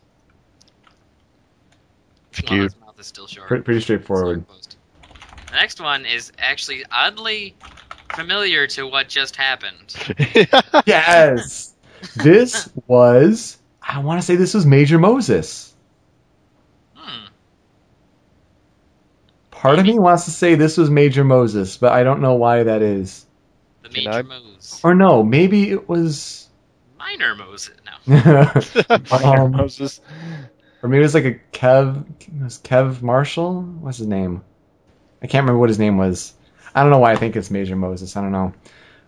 It's 2.32 2.42
Well, 2.44 2.48
cute. 2.50 2.64
his 2.74 2.80
mouth 2.82 3.00
is 3.00 3.08
still 3.08 3.28
short. 3.28 3.48
Pretty, 3.48 3.64
pretty 3.64 3.82
straightforward. 3.82 4.46
The 5.48 5.54
next 5.54 5.82
one 5.82 6.06
is 6.06 6.32
actually 6.38 6.84
oddly 6.92 7.56
familiar 8.16 8.68
to 8.68 8.88
what 8.88 9.08
just 9.10 9.36
happened. 9.36 9.96
yes! 10.86 11.74
This 12.16 12.70
was, 12.88 13.58
I 13.82 14.00
want 14.00 14.20
to 14.22 14.26
say 14.26 14.36
this 14.36 14.54
was 14.54 14.66
Major 14.66 14.98
Moses. 14.98 15.74
Hmm. 16.96 17.26
Part 19.52 19.80
of 19.80 19.86
me 19.86 20.00
wants 20.00 20.26
to 20.26 20.32
say 20.32 20.56
this 20.56 20.78
was 20.78 20.90
Major 20.90 21.24
Moses, 21.24 21.78
but 21.78 21.92
I 21.92 22.04
don't 22.04 22.22
know 22.22 22.34
why 22.36 22.64
that 22.64 22.82
is. 22.82 23.26
The 23.84 23.90
major 23.90 24.10
I- 24.10 24.22
moves. 24.24 24.51
Or 24.83 24.95
no, 24.95 25.24
maybe 25.24 25.69
it 25.72 25.88
was. 25.90 26.50
Minor 26.98 27.35
Moses. 27.35 27.75
No. 28.08 28.51
um, 29.24 29.56
I 29.56 29.61
was 29.64 29.75
just 29.75 30.01
or 30.83 30.90
maybe 30.90 31.00
it 31.01 31.03
was 31.03 31.14
like 31.14 31.25
a 31.25 31.33
Kev. 31.51 32.03
it 32.22 32.43
was 32.43 32.59
Kev 32.59 33.01
Marshall? 33.01 33.61
What's 33.61 33.98
his 34.00 34.08
name? 34.08 34.43
I 35.22 35.27
can't 35.27 35.43
remember 35.43 35.59
what 35.59 35.69
his 35.69 35.80
name 35.80 35.98
was. 35.98 36.33
I 36.74 36.82
don't 36.82 36.91
know 36.91 37.00
why 37.00 37.11
I 37.11 37.16
think 37.16 37.35
it's 37.35 37.51
Major 37.51 37.75
Moses. 37.75 38.16
I 38.16 38.22
don't 38.22 38.32
know. 38.32 38.53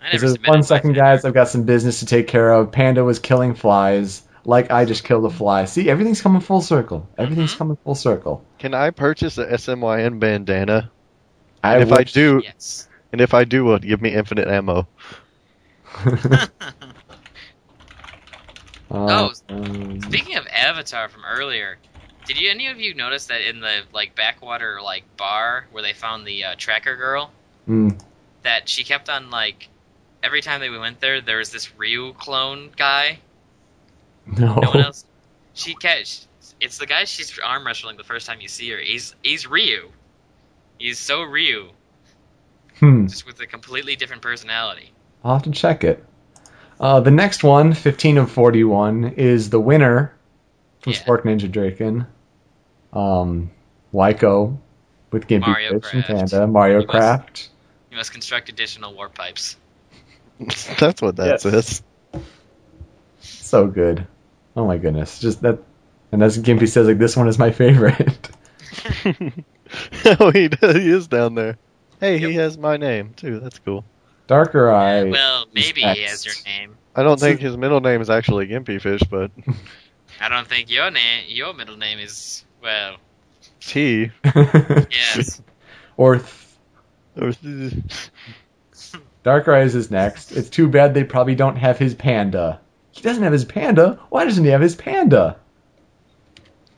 I 0.01 0.11
This 0.11 0.13
never 0.21 0.25
is 0.25 0.31
submitted 0.33 0.49
one 0.49 0.59
my 0.59 0.65
second, 0.65 0.89
figure. 0.91 1.01
guys. 1.03 1.23
I've 1.25 1.33
got 1.33 1.47
some 1.47 1.63
business 1.63 1.99
to 2.01 2.05
take 2.05 2.27
care 2.27 2.51
of. 2.51 2.71
Panda 2.71 3.03
was 3.03 3.19
killing 3.19 3.53
flies, 3.55 4.21
like 4.43 4.69
I 4.71 4.85
just 4.85 5.03
killed 5.03 5.25
a 5.25 5.29
fly. 5.29 5.65
See, 5.65 5.89
everything's 5.89 6.21
coming 6.21 6.41
full 6.41 6.61
circle. 6.61 7.07
Everything's 7.17 7.53
Mhm. 7.55 7.57
coming 7.57 7.77
full 7.83 7.95
circle. 7.95 8.43
Can 8.59 8.73
I 8.73 8.89
purchase 8.89 9.37
a 9.37 9.45
SMYN 9.45 10.19
bandana? 10.19 10.91
I 11.63 11.75
And 11.75 11.83
if 11.83 11.97
I 11.97 12.03
do, 12.03 12.41
Yes. 12.43 12.87
and 13.11 13.21
if 13.21 13.33
I 13.33 13.45
do, 13.45 13.63
will 13.63 13.75
it 13.75 13.83
give 13.83 14.01
me 14.01 14.13
infinite 14.13 14.47
ammo? 14.49 14.87
Oh, 18.91 19.33
um, 19.49 20.01
Speaking 20.01 20.35
of 20.37 20.45
Avatar 20.47 21.09
from 21.09 21.23
earlier, 21.25 21.77
did 22.25 22.39
you 22.39 22.49
any 22.51 22.67
of 22.67 22.79
you 22.79 22.93
notice 22.93 23.25
that 23.27 23.41
in 23.41 23.59
the 23.59 23.81
like 23.91 24.15
backwater 24.15 24.81
like 24.81 25.03
bar 25.17 25.67
where 25.71 25.83
they 25.83 25.93
found 25.93 26.27
the 26.27 26.43
uh, 26.45 26.55
tracker 26.57 26.95
girl 26.95 27.31
mm, 27.67 27.99
that 28.43 28.69
she 28.69 28.83
kept 28.83 29.09
on 29.09 29.31
like 29.31 29.69
every 30.21 30.41
time 30.41 30.61
that 30.61 30.69
we 30.71 30.77
went 30.77 30.99
there 31.01 31.21
there 31.21 31.37
was 31.39 31.51
this 31.51 31.75
Ryu 31.77 32.13
clone 32.13 32.71
guy. 32.77 33.19
no. 34.27 34.55
No 34.61 34.69
one 34.69 34.81
else. 34.81 35.05
She 35.53 35.75
kept. 35.75 36.27
It's 36.61 36.77
the 36.77 36.85
guy 36.87 37.05
she's 37.05 37.37
arm 37.39 37.65
wrestling 37.65 37.97
the 37.97 38.03
first 38.03 38.27
time 38.27 38.41
you 38.41 38.47
see 38.47 38.69
her. 38.71 38.77
He's 38.77 39.15
he's 39.23 39.47
Ryu. 39.47 39.91
He's 40.79 40.99
so 40.99 41.23
Ryu, 41.23 41.71
Hmm. 42.79 43.07
just 43.07 43.25
with 43.25 43.39
a 43.41 43.47
completely 43.47 43.95
different 43.95 44.21
personality. 44.21 44.92
I'll 45.23 45.33
have 45.35 45.43
to 45.43 45.51
check 45.51 45.83
it. 45.83 46.03
Uh, 46.79 46.99
the 46.99 47.11
next 47.11 47.43
one, 47.43 47.73
15 47.73 48.17
of 48.17 48.31
41, 48.31 49.13
is 49.17 49.49
the 49.49 49.59
winner 49.59 50.13
from 50.81 50.93
Yeah. 50.93 50.99
Spork 50.99 51.21
Ninja 51.23 51.49
Draken. 51.49 52.05
Um, 52.91 53.51
Wyko 53.93 54.57
with 55.11 55.27
Gimpy 55.27 55.47
Mario 55.47 55.79
Fish 55.79 55.93
and 55.93 56.03
Panda. 56.03 56.47
Mario 56.47 56.79
He 56.81 56.85
must- 56.85 56.89
Craft. 56.97 57.49
You 57.91 57.97
must 57.97 58.11
construct 58.11 58.49
additional 58.49 58.93
warp 58.95 59.13
pipes. 59.15 59.55
That's 60.79 61.01
what 61.01 61.15
that 61.17 61.27
Yes. 61.27 61.41
says. 61.43 61.83
so 63.21 63.67
good. 63.67 64.07
Oh 64.55 64.65
my 64.65 64.77
goodness, 64.77 65.19
just 65.19 65.41
that. 65.43 65.59
And 66.11 66.21
as 66.21 66.37
Gimpy 66.37 66.67
says, 66.67 66.87
like 66.87 66.97
this 66.99 67.15
one 67.15 67.27
is 67.27 67.39
my 67.39 67.51
favorite. 67.51 68.29
oh, 70.19 70.31
he, 70.31 70.47
does, 70.49 70.75
he 70.75 70.89
is 70.89 71.07
down 71.07 71.35
there. 71.35 71.57
Hey, 71.99 72.17
he 72.19 72.33
has 72.35 72.57
my 72.57 72.77
name 72.77 73.13
too. 73.15 73.39
That's 73.39 73.59
cool. 73.59 73.85
Darker 74.27 74.71
Eye. 74.71 75.03
well, 75.03 75.45
maybe 75.53 75.81
he 75.81 76.03
has 76.03 76.25
your 76.25 76.35
name. 76.45 76.75
I 76.95 77.03
don't 77.03 77.19
think 77.19 77.39
his 77.41 77.57
middle 77.57 77.81
name 77.81 78.01
is 78.01 78.09
actually 78.09 78.47
Gimpy 78.47 78.79
Fish, 78.81 79.01
but 79.09 79.31
I 80.21 80.29
don't 80.29 80.47
think 80.47 80.69
your 80.69 80.91
name, 80.91 81.23
your 81.27 81.53
middle 81.53 81.77
name 81.77 81.99
is 81.99 82.45
well. 82.61 82.97
T. 83.59 84.11
Yes. 84.23 85.41
or 85.97 86.17
th- 86.19 86.27
or- 87.19 87.33
Darker 89.23 89.53
Eyes 89.55 89.73
is 89.75 89.89
next. 89.89 90.31
It's 90.31 90.49
too 90.49 90.67
bad 90.67 90.93
they 90.93 91.03
probably 91.03 91.35
don't 91.35 91.55
have 91.55 91.77
his 91.77 91.93
panda. 91.95 92.59
He 92.91 93.01
doesn't 93.01 93.23
have 93.23 93.31
his 93.33 93.45
panda. 93.45 93.99
Why 94.09 94.25
doesn't 94.25 94.43
he 94.43 94.49
have 94.51 94.61
his 94.61 94.75
panda? 94.75 95.37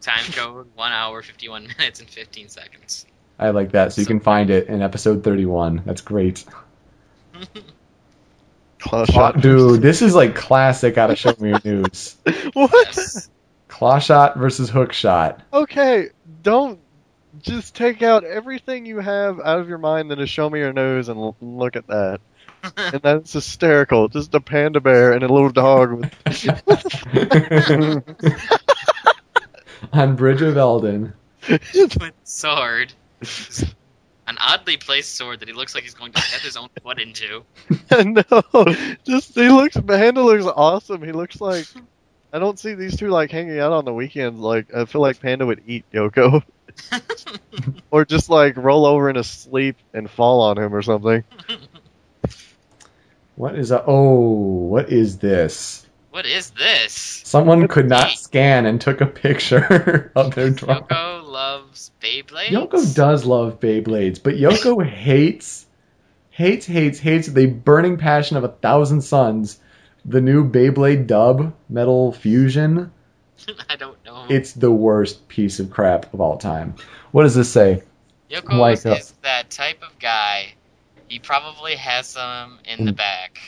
Time 0.01 0.23
code 0.31 0.67
one 0.75 0.91
hour 0.91 1.21
fifty 1.23 1.49
one 1.49 1.67
minutes 1.79 1.99
and 1.99 2.09
fifteen 2.09 2.47
seconds. 2.49 3.05
I 3.39 3.49
like 3.49 3.71
that. 3.71 3.93
So 3.93 4.01
you 4.01 4.07
can 4.07 4.19
find 4.19 4.49
it 4.49 4.67
in 4.67 4.81
episode 4.81 5.23
31. 5.23 5.81
That's 5.85 5.99
great. 6.01 6.45
Claw 8.79 9.05
Claw- 9.05 9.31
shot. 9.31 9.41
dude, 9.41 9.81
this 9.81 10.01
is 10.01 10.15
like 10.15 10.35
classic 10.35 10.97
out 10.97 11.11
of 11.11 11.17
Show 11.17 11.33
Me 11.39 11.49
Your 11.49 11.59
News. 11.63 12.15
what? 12.53 12.71
Yes. 12.85 13.29
Claw 13.67 13.99
shot 13.99 14.37
versus 14.37 14.69
hook 14.69 14.93
shot. 14.93 15.41
Okay, 15.51 16.09
don't 16.43 16.79
just 17.41 17.75
take 17.75 18.01
out 18.01 18.23
everything 18.23 18.85
you 18.85 18.99
have 18.99 19.39
out 19.39 19.59
of 19.59 19.67
your 19.67 19.77
mind 19.79 20.11
that 20.11 20.19
is 20.19 20.29
show 20.29 20.49
me 20.49 20.59
your 20.59 20.71
nose 20.71 21.09
and 21.09 21.19
l- 21.19 21.35
look 21.41 21.75
at 21.75 21.87
that. 21.87 22.21
and 22.77 23.01
that's 23.01 23.33
hysterical. 23.33 24.07
Just 24.07 24.33
a 24.33 24.39
panda 24.39 24.79
bear 24.79 25.11
and 25.13 25.23
a 25.23 25.27
little 25.27 25.49
dog 25.49 25.93
with 25.93 26.13
On 29.93 30.15
Bridge 30.15 30.41
of 30.41 30.57
Eldon. 30.57 31.13
With 31.49 32.13
sword. 32.23 32.93
An 34.27 34.37
oddly 34.41 34.77
placed 34.77 35.15
sword 35.15 35.41
that 35.41 35.47
he 35.47 35.53
looks 35.53 35.75
like 35.75 35.83
he's 35.83 35.93
going 35.93 36.11
to 36.13 36.21
set 36.21 36.41
his 36.41 36.57
own 36.57 36.69
foot 36.81 36.99
into. 36.99 37.43
no, 37.91 38.65
just 39.05 39.35
he 39.35 39.49
looks. 39.49 39.77
Panda 39.79 40.23
looks 40.23 40.45
awesome. 40.45 41.03
He 41.03 41.11
looks 41.11 41.39
like 41.39 41.67
I 42.33 42.39
don't 42.39 42.59
see 42.59 42.73
these 42.73 42.97
two 42.97 43.09
like 43.09 43.31
hanging 43.31 43.59
out 43.59 43.71
on 43.71 43.85
the 43.85 43.93
weekends. 43.93 44.39
Like 44.39 44.73
I 44.73 44.85
feel 44.85 45.01
like 45.01 45.21
Panda 45.21 45.45
would 45.45 45.61
eat 45.67 45.85
Yoko, 45.93 46.43
or 47.91 48.03
just 48.03 48.29
like 48.29 48.57
roll 48.57 48.85
over 48.85 49.09
in 49.09 49.15
his 49.15 49.27
sleep 49.27 49.77
and 49.93 50.09
fall 50.09 50.41
on 50.41 50.57
him 50.57 50.73
or 50.73 50.81
something. 50.81 51.23
What 53.37 53.55
is 53.55 53.71
a 53.71 53.83
oh, 53.85 54.29
what 54.69 54.89
is 54.89 55.17
this? 55.17 55.85
What 56.11 56.25
is 56.25 56.51
this? 56.51 56.93
Someone 57.25 57.67
could 57.67 57.89
not 57.89 58.11
scan 58.11 58.65
and 58.65 58.79
took 58.79 59.01
a 59.01 59.05
picture 59.05 60.09
of 60.15 60.33
their 60.33 60.51
drawing. 60.51 60.83
Yoko 60.83 61.14
loves 61.35 61.91
Beyblades. 62.01 62.47
Yoko 62.47 62.95
does 62.95 63.25
love 63.25 63.59
Beyblades, 63.59 64.21
but 64.23 64.35
Yoko 64.35 64.83
hates, 65.05 65.65
hates, 66.29 66.65
hates, 66.65 66.97
hates 66.99 67.27
a 67.35 67.45
burning 67.45 67.97
passion 67.97 68.37
of 68.37 68.43
a 68.43 68.47
thousand 68.49 69.01
suns. 69.01 69.59
The 70.05 70.21
new 70.21 70.49
Beyblade 70.49 71.07
dub, 71.07 71.53
Metal 71.67 72.11
Fusion. 72.13 72.91
I 73.69 73.75
don't 73.75 74.03
know. 74.05 74.27
It's 74.29 74.53
the 74.53 74.71
worst 74.71 75.27
piece 75.27 75.59
of 75.59 75.69
crap 75.71 76.13
of 76.13 76.21
all 76.21 76.37
time. 76.37 76.75
What 77.11 77.23
does 77.23 77.35
this 77.35 77.51
say? 77.51 77.83
Yoko 78.31 78.53
like 78.57 78.77
is, 78.77 78.85
is 78.85 79.13
that 79.23 79.49
type 79.49 79.81
of 79.83 79.99
guy. 79.99 80.53
He 81.07 81.19
probably 81.19 81.75
has 81.75 82.07
some 82.07 82.59
in 82.65 82.85
the 82.85 82.91
Mm. 82.93 82.97
back. 82.97 83.39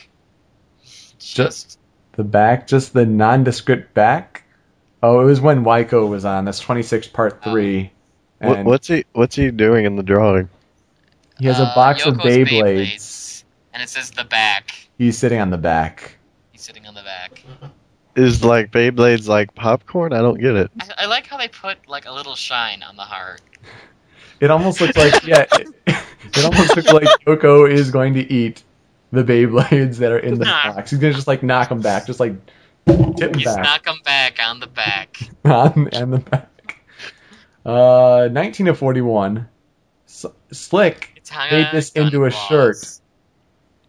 Just- 1.18 1.36
Just 1.36 1.78
The 2.12 2.24
back, 2.24 2.66
just 2.66 2.92
the 2.92 3.06
nondescript 3.06 3.94
back. 3.94 4.44
Oh, 5.02 5.20
it 5.20 5.24
was 5.24 5.40
when 5.40 5.64
Waiko 5.64 6.08
was 6.08 6.24
on. 6.24 6.44
That's 6.44 6.58
26 6.60 7.08
part 7.08 7.42
three. 7.44 7.92
What, 8.38 8.58
And 8.58 8.66
what's 8.66 8.88
he 8.88 9.04
What's 9.12 9.36
he 9.36 9.50
doing 9.50 9.84
in 9.84 9.96
the 9.96 10.02
drawing? 10.02 10.48
he 11.38 11.46
has 11.46 11.60
a 11.60 11.64
uh, 11.64 11.74
box 11.74 12.04
of 12.04 12.14
Yoko's 12.14 12.24
Beyblades. 12.48 13.44
and 13.72 13.82
it 13.82 13.88
says 13.88 14.10
the 14.10 14.24
back. 14.24 14.74
He's 14.98 15.16
sitting 15.16 15.38
on 15.40 15.50
the 15.50 15.58
back. 15.58 16.16
He's 16.52 16.62
sitting 16.62 16.86
on 16.86 16.94
the 16.94 17.02
back. 17.02 17.44
Is 18.16 18.42
like 18.44 18.72
Beyblades 18.72 19.28
like 19.28 19.54
popcorn? 19.54 20.12
I 20.12 20.18
don't 20.18 20.40
get 20.40 20.56
it. 20.56 20.70
I, 20.80 21.04
I 21.04 21.06
like 21.06 21.26
how 21.28 21.36
they 21.36 21.46
put 21.48 21.78
like 21.88 22.06
a 22.06 22.12
little 22.12 22.34
shine 22.34 22.82
on 22.82 22.96
the 22.96 23.02
heart. 23.02 23.40
It 24.40 24.50
almost 24.50 24.80
looks 24.80 24.96
like 24.96 25.24
yeah. 25.24 25.44
It, 25.52 25.68
it 25.86 26.44
almost 26.44 26.76
looks 26.76 26.92
like 26.92 27.06
Yoko 27.26 27.70
is 27.70 27.90
going 27.92 28.14
to 28.14 28.32
eat 28.32 28.62
the 29.12 29.22
Beyblades 29.24 29.96
that 29.98 30.10
are 30.12 30.18
in 30.18 30.38
the 30.38 30.44
Nah. 30.44 30.74
box. 30.74 30.90
He's 30.90 30.98
gonna 30.98 31.14
just 31.14 31.28
like 31.28 31.42
knock 31.44 31.68
them 31.68 31.80
back, 31.80 32.06
just 32.06 32.18
like 32.20 32.34
tip 32.88 33.32
them 33.32 33.34
He's 33.34 33.44
back 33.44 33.62
knock 33.64 33.86
'em 33.88 34.00
back 34.04 34.38
on 34.44 34.60
the 34.60 34.66
back. 34.66 35.18
on 35.44 35.88
and 35.92 36.12
the 36.12 36.18
back. 36.18 36.80
Uh, 37.64 38.28
19 38.32 38.68
of 38.68 38.78
41. 38.78 39.48
S- 40.06 40.26
Slick 40.52 41.22
made 41.50 41.68
this 41.72 41.92
into 41.92 42.24
a 42.24 42.30
claws. 42.30 42.48
shirt 42.48 43.00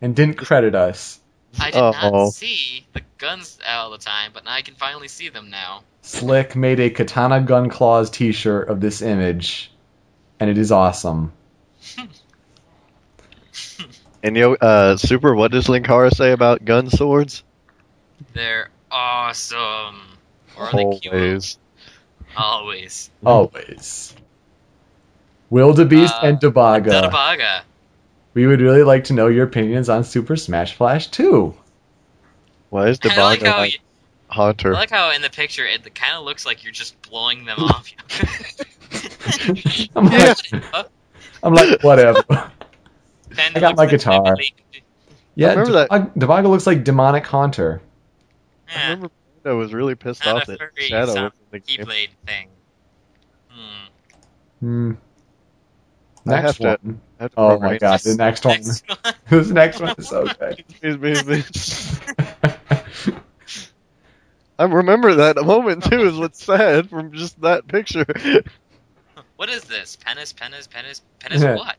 and 0.01 0.15
didn't 0.15 0.35
credit 0.35 0.75
us. 0.75 1.19
I 1.59 1.71
did 1.71 1.79
Uh-oh. 1.81 2.11
not 2.25 2.33
see 2.33 2.85
the 2.93 3.01
guns 3.17 3.57
all 3.67 3.89
the 3.91 3.97
time, 3.97 4.31
but 4.33 4.45
now 4.45 4.51
I 4.51 4.61
can 4.61 4.75
finally 4.75 5.07
see 5.07 5.29
them 5.29 5.49
now. 5.49 5.81
Slick 6.01 6.55
made 6.55 6.79
a 6.79 6.89
Katana 6.89 7.41
Gun 7.41 7.69
Claws 7.69 8.09
T-shirt 8.09 8.67
of 8.69 8.79
this 8.81 9.01
image, 9.01 9.71
and 10.39 10.49
it 10.49 10.57
is 10.57 10.71
awesome. 10.71 11.31
And 14.21 14.35
yo, 14.35 14.53
uh, 14.55 14.97
Super, 14.97 15.33
what 15.33 15.51
does 15.51 15.67
Linkara 15.67 16.13
say 16.13 16.33
about 16.33 16.65
gun 16.65 16.89
swords? 16.89 17.41
They're 18.33 18.69
awesome. 18.91 20.01
Or 20.57 20.65
are 20.67 20.71
they? 20.73 20.83
Always. 20.83 21.57
Always. 22.37 23.09
Always. 23.25 24.15
Wildebeest 25.49 26.13
Uh, 26.15 26.19
and 26.27 26.39
Debaga. 26.39 26.91
Dadabaga. 27.09 27.61
We 28.33 28.45
would 28.47 28.61
really 28.61 28.83
like 28.83 29.05
to 29.05 29.13
know 29.13 29.27
your 29.27 29.45
opinions 29.45 29.89
on 29.89 30.03
Super 30.03 30.35
Smash 30.35 30.75
Flash 30.75 31.07
2. 31.07 31.53
Why 32.69 32.87
is 32.89 32.99
I 33.03 33.07
like 33.19 33.39
Debaga 33.39 33.45
how 33.51 33.57
like 33.57 33.73
you, 33.73 33.79
I 34.29 34.33
Haunter? 34.35 34.73
like 34.73 34.91
how 34.91 35.11
in 35.11 35.21
the 35.23 35.29
picture 35.29 35.65
it 35.65 35.95
kind 35.95 36.15
of 36.15 36.23
looks 36.23 36.45
like 36.45 36.63
you're 36.63 36.71
just 36.71 37.01
blowing 37.01 37.45
them 37.45 37.59
off. 37.59 37.91
I'm 39.95 40.05
like, 40.05 40.37
I'm 41.41 41.53
like, 41.53 41.83
whatever. 41.83 42.21
Pen 43.31 43.51
I 43.55 43.59
got 43.59 43.75
my 43.75 43.85
guitar. 43.87 44.35
Yeah, 45.35 45.49
remember 45.51 45.71
that- 45.73 45.89
Debaga, 45.89 46.13
Debaga 46.19 46.47
looks 46.49 46.67
like 46.67 46.83
Demonic 46.83 47.25
Haunter. 47.25 47.81
I 48.75 48.89
remember 48.91 49.09
I 49.45 49.51
was 49.53 49.73
really 49.73 49.95
pissed 49.95 50.25
Not 50.25 50.35
off 50.43 50.49
a 50.49 50.57
that 50.57 50.69
Shadow 50.77 51.07
was 51.07 51.15
in 51.17 51.31
the 51.51 51.59
game. 51.59 51.85
Keyblade 51.85 52.09
thing. 52.25 52.49
Hmm. 53.49 53.85
Hmm. 54.59 54.91
I 56.27 56.35
have 56.35 56.43
Next 56.43 56.57
to- 56.57 56.77
one. 56.83 57.01
I 57.19 57.23
have 57.23 57.31
to 57.31 57.39
Oh 57.39 57.59
my 57.59 57.77
god, 57.77 57.99
the 58.01 58.15
next 58.15 58.45
one. 58.45 58.55
Next 58.57 58.83
one. 59.03 59.13
this 59.29 59.49
next 59.49 59.79
one 59.79 59.95
is 59.97 60.07
so 60.07 60.25
good. 60.25 60.59
Excuse 60.69 60.97
me, 60.97 61.13
bitch. 61.13 63.15
I 64.59 64.65
remember 64.65 65.15
that 65.15 65.37
moment 65.37 65.85
too. 65.85 66.01
Is 66.01 66.17
what's 66.17 66.43
sad 66.43 66.89
from 66.89 67.13
just 67.13 67.39
that 67.41 67.67
picture. 67.67 68.05
What 69.37 69.49
is 69.49 69.63
this? 69.63 69.95
Penis, 69.95 70.33
penis, 70.33 70.67
penis, 70.67 71.01
penis. 71.19 71.41
Yeah. 71.41 71.55
what? 71.55 71.77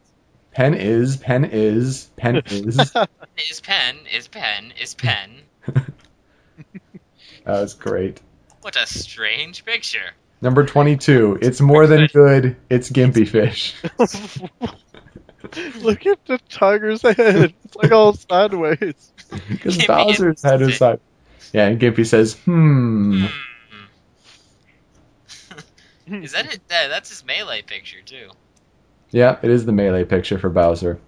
pen 0.52 0.74
is, 0.74 1.16
pen 1.18 1.44
is, 1.44 2.10
pen 2.16 2.36
is. 2.46 2.76
that 2.76 3.08
Is 3.50 3.60
pen? 3.60 3.96
Is 4.12 4.28
pen? 4.28 4.72
Is 4.80 4.94
pen? 4.94 5.42
Was 7.46 7.74
great. 7.74 8.20
What 8.60 8.76
a 8.76 8.86
strange 8.86 9.64
picture. 9.64 10.12
Number 10.42 10.64
22. 10.64 11.38
It's 11.42 11.60
more 11.60 11.86
than 11.86 12.06
good. 12.06 12.56
It's 12.68 12.90
Gimpy 12.90 13.28
Fish. 13.28 13.74
Look 15.80 16.06
at 16.06 16.24
the 16.26 16.38
tiger's 16.48 17.02
head. 17.02 17.54
It's 17.64 17.76
like 17.76 17.92
all 17.92 18.12
sideways. 18.14 19.12
Because 19.48 19.84
Bowser's 19.86 20.42
head 20.42 20.62
is 20.62 20.68
sick. 20.68 20.76
side. 20.76 21.00
Yeah, 21.52 21.66
and 21.66 21.80
Gimpy 21.80 22.06
says, 22.06 22.34
hmm. 22.34 23.24
Hmm. 26.06 26.14
is 26.22 26.32
that 26.32 26.52
it? 26.52 26.60
That, 26.68 26.88
that's 26.88 27.08
his 27.08 27.24
melee 27.24 27.62
picture 27.62 28.02
too. 28.04 28.30
Yeah, 29.10 29.38
it 29.42 29.50
is 29.50 29.64
the 29.64 29.72
melee 29.72 30.04
picture 30.04 30.38
for 30.38 30.50
Bowser. 30.50 31.00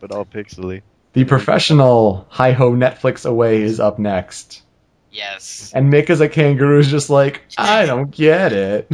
But 0.00 0.12
all 0.12 0.26
pixely. 0.26 0.82
The 1.12 1.24
professional 1.24 2.26
Hi 2.30 2.52
Ho 2.52 2.72
Netflix 2.72 3.24
Away 3.24 3.62
is 3.62 3.78
up 3.80 3.98
next. 3.98 4.62
Yes. 5.14 5.70
And 5.74 5.92
Mick 5.92 6.10
as 6.10 6.20
a 6.20 6.28
kangaroo 6.28 6.80
is 6.80 6.90
just 6.90 7.08
like, 7.08 7.42
I 7.56 7.86
don't 7.86 8.10
get 8.10 8.52
it. 8.52 8.90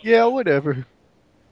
yeah, 0.00 0.24
whatever. 0.26 0.86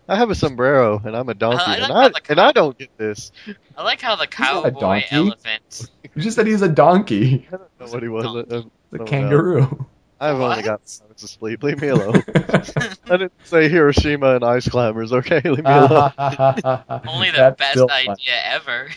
I 0.08 0.14
have 0.14 0.30
a 0.30 0.36
sombrero 0.36 1.02
and 1.04 1.16
I'm 1.16 1.28
a 1.28 1.34
donkey, 1.34 1.64
I 1.66 1.78
like 1.78 1.82
and 1.82 1.92
I 1.92 2.08
the 2.08 2.20
and 2.30 2.40
I 2.40 2.52
don't 2.52 2.78
get 2.78 2.96
this. 2.96 3.32
I 3.76 3.82
like 3.82 4.00
how 4.00 4.14
the 4.14 4.20
not 4.38 4.66
a 4.66 4.70
cowboy 4.70 4.80
donkey. 4.80 5.06
elephant. 5.10 5.90
You 6.14 6.22
just 6.22 6.36
said 6.36 6.46
he's 6.46 6.62
a 6.62 6.68
donkey. 6.68 7.48
I 7.52 7.56
don't 7.56 7.80
know 7.80 7.86
what 7.88 8.02
he 8.04 8.08
was. 8.08 8.24
Donkey. 8.24 8.70
The 8.92 8.98
no. 8.98 9.04
kangaroo. 9.04 9.86
I've 10.20 10.36
only 10.40 10.62
got 10.62 10.80
five 10.88 11.02
minutes 11.08 11.24
of 11.24 11.30
sleep. 11.30 11.62
Leave 11.64 11.82
me 11.82 11.88
alone. 11.88 12.22
I 12.36 13.16
didn't 13.16 13.32
say 13.44 13.68
Hiroshima 13.68 14.36
and 14.36 14.44
ice 14.44 14.68
climbers. 14.68 15.12
Okay, 15.12 15.40
leave 15.44 15.64
me 15.64 15.64
alone. 15.70 16.12
Only 17.06 17.30
the 17.32 17.36
That's 17.36 17.58
best 17.58 17.78
idea 17.90 18.14
fun. 18.14 18.16
ever. 18.44 18.88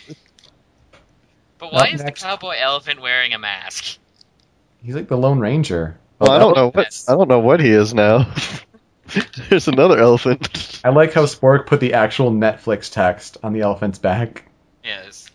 But 1.59 1.71
why 1.73 1.81
Up 1.89 1.93
is 1.93 2.01
next- 2.03 2.21
the 2.21 2.27
cowboy 2.27 2.55
elephant 2.59 3.01
wearing 3.01 3.33
a 3.33 3.39
mask? 3.39 3.97
He's 4.81 4.95
like 4.95 5.09
the 5.09 5.17
Lone 5.17 5.39
Ranger. 5.39 5.99
Well, 6.19 6.31
I 6.31 6.39
don't 6.39 6.55
know 6.55 6.71
what 6.71 7.03
I 7.07 7.11
don't 7.13 7.27
know 7.27 7.39
what 7.39 7.59
he 7.59 7.69
is 7.69 7.93
now. 7.93 8.33
There's 9.49 9.67
another 9.67 9.99
elephant. 9.99 10.81
I 10.83 10.89
like 10.89 11.13
how 11.13 11.23
Spork 11.23 11.65
put 11.65 11.79
the 11.79 11.93
actual 11.93 12.31
Netflix 12.31 12.91
text 12.91 13.38
on 13.43 13.53
the 13.53 13.61
elephant's 13.61 13.99
back. 13.99 14.49
Yes. 14.83 15.29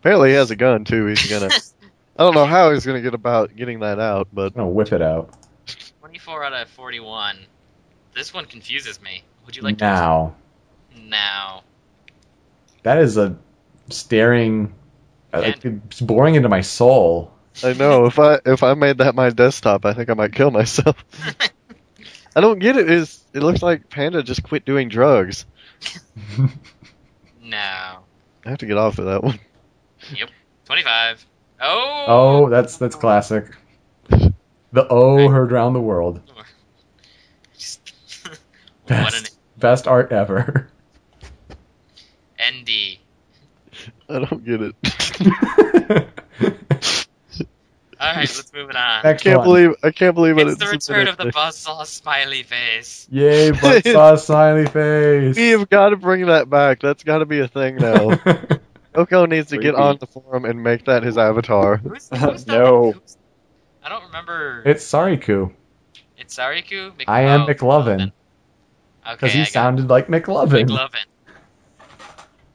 Apparently, 0.00 0.30
he 0.30 0.34
has 0.36 0.50
a 0.50 0.56
gun 0.56 0.84
too. 0.84 1.06
He's 1.06 1.28
gonna. 1.28 1.50
I 2.18 2.22
don't 2.22 2.34
know 2.34 2.46
how 2.46 2.72
he's 2.72 2.86
gonna 2.86 3.02
get 3.02 3.14
about 3.14 3.54
getting 3.54 3.80
that 3.80 3.98
out, 3.98 4.28
but 4.32 4.46
I'm 4.46 4.52
gonna 4.54 4.68
whip 4.68 4.92
it 4.92 5.02
out 5.02 5.34
24 6.00 6.44
out 6.44 6.52
of 6.52 6.68
41. 6.70 7.38
This 8.14 8.32
one 8.32 8.46
confuses 8.46 9.02
me. 9.02 9.22
Would 9.44 9.56
you 9.56 9.62
like 9.62 9.78
to 9.78 9.84
now. 9.84 10.34
to 10.94 11.00
now? 11.02 11.62
That 12.84 12.98
is 12.98 13.16
a 13.16 13.36
staring. 13.90 14.74
Uh, 15.38 15.52
And- 15.62 15.82
it's 15.90 16.00
boring 16.00 16.34
into 16.34 16.48
my 16.48 16.60
soul. 16.60 17.32
I 17.64 17.72
know 17.72 18.04
if 18.06 18.18
I 18.18 18.38
if 18.44 18.62
I 18.62 18.74
made 18.74 18.98
that 18.98 19.14
my 19.14 19.30
desktop, 19.30 19.86
I 19.86 19.94
think 19.94 20.10
I 20.10 20.14
might 20.14 20.32
kill 20.34 20.50
myself. 20.50 21.02
I 22.36 22.40
don't 22.42 22.58
get 22.58 22.76
it. 22.76 22.90
Is 22.90 23.24
it 23.32 23.40
looks 23.42 23.62
like 23.62 23.88
Panda 23.88 24.22
just 24.22 24.42
quit 24.42 24.64
doing 24.66 24.88
drugs? 24.88 25.46
No. 27.42 27.98
I 28.44 28.48
have 28.50 28.58
to 28.58 28.66
get 28.66 28.76
off 28.76 28.98
of 28.98 29.04
that 29.06 29.22
one. 29.22 29.38
Yep. 30.16 30.30
25. 30.66 31.24
Oh. 31.60 32.04
Oh, 32.08 32.48
that's 32.50 32.76
that's 32.76 32.96
classic. 32.96 33.54
The 34.08 34.88
O 34.88 35.28
heard 35.28 35.52
round 35.52 35.76
the 35.76 35.80
world. 35.80 36.20
Just- 37.56 37.92
what 38.24 39.14
an 39.14 39.22
Best, 39.22 39.38
best 39.58 39.88
art 39.88 40.12
ever. 40.12 40.68
I 44.10 44.18
don't 44.24 44.44
get 44.44 44.62
it. 44.62 44.74
All 47.98 48.12
right, 48.14 48.18
let's 48.18 48.52
move 48.52 48.68
it 48.70 48.76
on. 48.76 49.00
I 49.06 49.14
can't 49.14 49.42
believe 49.42 49.70
I 49.82 49.90
can't 49.90 50.14
believe 50.14 50.38
it. 50.38 50.46
It's 50.48 50.58
the 50.58 50.66
return 50.66 51.08
of 51.08 51.16
the 51.16 51.26
buzzsaw 51.26 51.86
smiley 51.86 52.42
face. 52.42 53.08
Yay, 53.10 53.50
Buzzsaw 53.52 54.18
smiley 54.18 54.66
face. 54.66 55.36
We 55.36 55.48
have 55.50 55.68
got 55.70 55.90
to 55.90 55.96
bring 55.96 56.26
that 56.26 56.50
back. 56.50 56.80
That's 56.80 57.02
got 57.04 57.18
to 57.18 57.26
be 57.26 57.40
a 57.40 57.48
thing 57.48 57.76
now. 57.76 58.18
Oko 58.94 59.26
needs 59.26 59.48
to 59.50 59.58
get 59.58 59.74
on 59.74 59.98
the 59.98 60.06
forum 60.06 60.44
and 60.44 60.62
make 60.62 60.84
that 60.86 61.02
his 61.02 61.16
avatar. 61.18 61.78
Who's, 61.78 62.08
who's 62.08 62.46
No. 62.46 62.92
who's- 62.92 63.16
I 63.82 63.88
don't 63.88 64.04
remember. 64.06 64.62
it's 64.66 64.84
Sariku. 64.84 65.52
It's 66.18 66.36
Sariku. 66.36 66.96
Mc- 66.98 67.08
I 67.08 67.22
am 67.22 67.42
oh, 67.42 67.46
McLovin. 67.46 68.00
Okay, 68.00 68.12
Because 69.12 69.32
he 69.32 69.40
I 69.40 69.44
got 69.44 69.52
sounded 69.52 69.88
like 69.88 70.08
McLovin. 70.08 70.66
McLovin. 70.66 71.04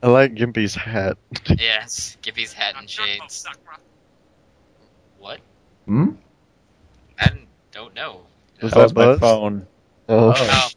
I 0.03 0.07
like 0.07 0.33
Gimpy's 0.33 0.75
hat. 0.75 1.17
Yes, 1.59 2.17
Gippy's 2.21 2.53
hat 2.53 2.75
and 2.77 2.89
shades. 2.89 3.45
What? 5.19 5.39
Hmm? 5.85 6.11
I 7.19 7.29
don't 7.71 7.93
know. 7.95 8.21
Was 8.61 8.71
That 8.71 8.79
was 8.79 8.93
that 8.93 9.07
my 9.07 9.17
phone. 9.17 9.67
Oh. 10.09 10.69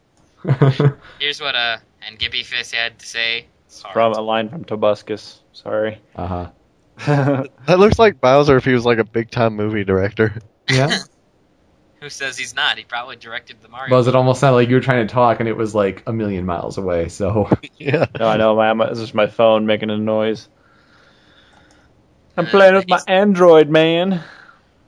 Oh, 0.47 0.91
here's 1.19 1.41
what 1.41 1.55
uh 1.55 1.77
and 2.07 2.19
Gippy 2.19 2.43
Fist 2.43 2.73
had 2.75 2.99
to 2.99 3.05
say. 3.05 3.45
Sorry. 3.67 3.93
From 3.93 4.13
a 4.13 4.21
line 4.21 4.49
from 4.49 4.63
Tobuscus. 4.63 5.39
Sorry. 5.53 5.99
uh-huh. 6.15 6.51
That 7.65 7.79
looks 7.79 7.99
like 7.99 8.21
Bowser 8.21 8.57
if 8.57 8.65
he 8.65 8.73
was 8.73 8.85
like 8.85 8.99
a 8.99 9.03
big 9.03 9.31
time 9.31 9.55
movie 9.55 9.83
director. 9.83 10.35
Yeah. 10.69 10.97
Who 12.05 12.09
says 12.11 12.37
he's 12.37 12.53
not? 12.55 12.77
He 12.77 12.83
probably 12.83 13.15
directed 13.15 13.63
the 13.63 13.67
Mario. 13.67 13.89
Buzz, 13.89 14.05
it 14.05 14.15
almost 14.15 14.39
sounded 14.39 14.57
like 14.57 14.69
you 14.69 14.75
were 14.75 14.81
trying 14.81 15.07
to 15.07 15.11
talk 15.11 15.39
and 15.39 15.49
it 15.49 15.57
was 15.57 15.73
like 15.73 16.03
a 16.05 16.13
million 16.13 16.45
miles 16.45 16.77
away, 16.77 17.09
so. 17.09 17.49
Yeah. 17.79 18.05
no, 18.19 18.27
I 18.27 18.37
know. 18.37 18.55
My, 18.55 18.73
my, 18.73 18.89
this 18.89 18.99
is 18.99 19.15
my 19.15 19.25
phone 19.25 19.65
making 19.65 19.89
a 19.89 19.97
noise. 19.97 20.47
I'm 22.37 22.45
Uh, 22.45 22.49
playing 22.51 22.75
with 22.75 22.87
my 22.87 22.99
Android, 23.07 23.69
man. 23.71 24.21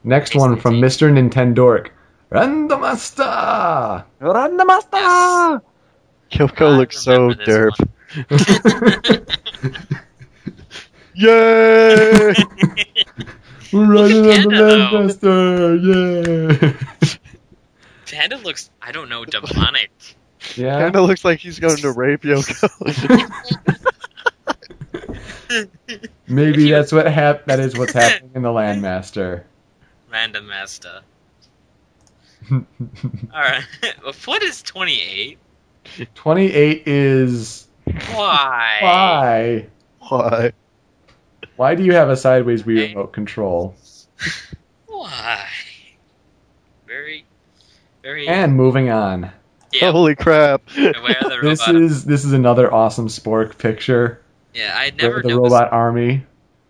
Next 0.04 0.36
one 0.36 0.58
from 0.58 0.76
Mr. 0.76 1.12
Nintendork. 1.12 1.90
Randomasta! 2.32 4.04
Run 4.20 4.58
the 4.58 4.66
master! 4.66 5.64
Yes. 6.30 6.52
Kyoko 6.52 6.68
I 6.68 6.78
looks 6.78 7.00
so 7.00 7.32
derp. 7.32 7.74
Yay! 11.16 12.36
We're 13.72 13.86
running 13.86 14.26
on 14.26 14.34
Panda, 14.34 14.58
though. 14.58 15.08
the 15.08 15.78
Landmaster! 15.82 16.80
Yeah! 17.02 17.18
Panda 18.06 18.38
looks, 18.38 18.70
I 18.82 18.92
don't 18.92 19.10
know, 19.10 19.26
demonic. 19.26 19.92
Yeah? 20.56 20.84
Kinda 20.84 21.02
looks 21.02 21.26
like 21.26 21.40
he's 21.40 21.60
going 21.60 21.78
to 21.78 21.92
rape 21.92 22.22
Yoko. 22.22 22.70
Maybe 26.28 26.70
that's 26.70 26.92
what 26.92 27.08
hap- 27.08 27.46
that 27.46 27.60
is 27.60 27.78
what's 27.78 27.94
happening 27.94 28.32
in 28.36 28.42
the 28.42 28.50
Landmaster. 28.50 29.44
Random 30.12 30.48
Master. 30.48 31.02
All 32.52 32.64
right. 33.34 33.64
what 34.26 34.44
is 34.44 34.62
28? 34.62 35.38
28 36.16 36.84
is. 36.86 37.68
Why? 37.86 38.78
Why? 38.82 39.68
Why? 40.00 40.54
Why 41.58 41.76
do 41.76 41.84
you 41.84 41.94
have 41.94 42.10
a 42.10 42.16
sideways 42.16 42.64
Wii 42.64 42.78
Okay. 42.84 42.94
remote 42.94 43.14
control? 43.14 43.76
Why? 44.86 45.48
Very, 46.88 47.26
very. 48.04 48.28
And 48.28 48.56
moving 48.56 48.90
on. 48.90 49.32
yeah, 49.74 49.92
Holy 49.92 50.16
crap! 50.16 50.62
This 50.70 51.68
is 51.68 52.06
this 52.06 52.24
is 52.26 52.32
another 52.34 52.74
awesome 52.74 53.08
Spork 53.08 53.58
picture. 53.58 54.22
yeah, 54.54 54.74
I 54.76 54.92
never 54.92 55.22
the 55.22 55.30
noticed. 55.30 55.38
robot 55.54 55.74
army. 55.74 56.26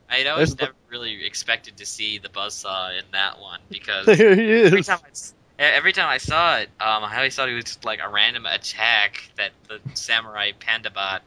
I 0.10 0.26
always 0.26 0.56
There's 0.56 0.56
the- 0.56 0.64
never 0.66 0.76
really 0.90 1.26
expected 1.26 1.78
to 1.78 1.86
see 1.86 2.18
the 2.18 2.30
buzzsaw 2.30 2.98
in 2.98 3.06
that 3.12 3.40
one 3.40 3.60
because 3.70 4.06
there 4.18 4.36
he 4.36 4.64
every 4.64 4.82
time 4.84 5.00
I, 5.06 5.10
s- 5.10 5.34
every 5.60 5.92
time 5.94 6.08
I 6.08 6.18
saw 6.18 6.58
it, 6.60 6.70
um, 6.80 7.04
I 7.04 7.18
always 7.18 7.36
thought 7.36 7.50
it 7.50 7.54
was 7.56 7.66
just 7.66 7.84
like 7.86 8.00
a 8.04 8.10
random 8.10 8.46
attack 8.46 9.30
that 9.36 9.52
the 9.68 9.80
samurai 9.96 10.52
panda 10.58 10.90
bot 10.90 11.22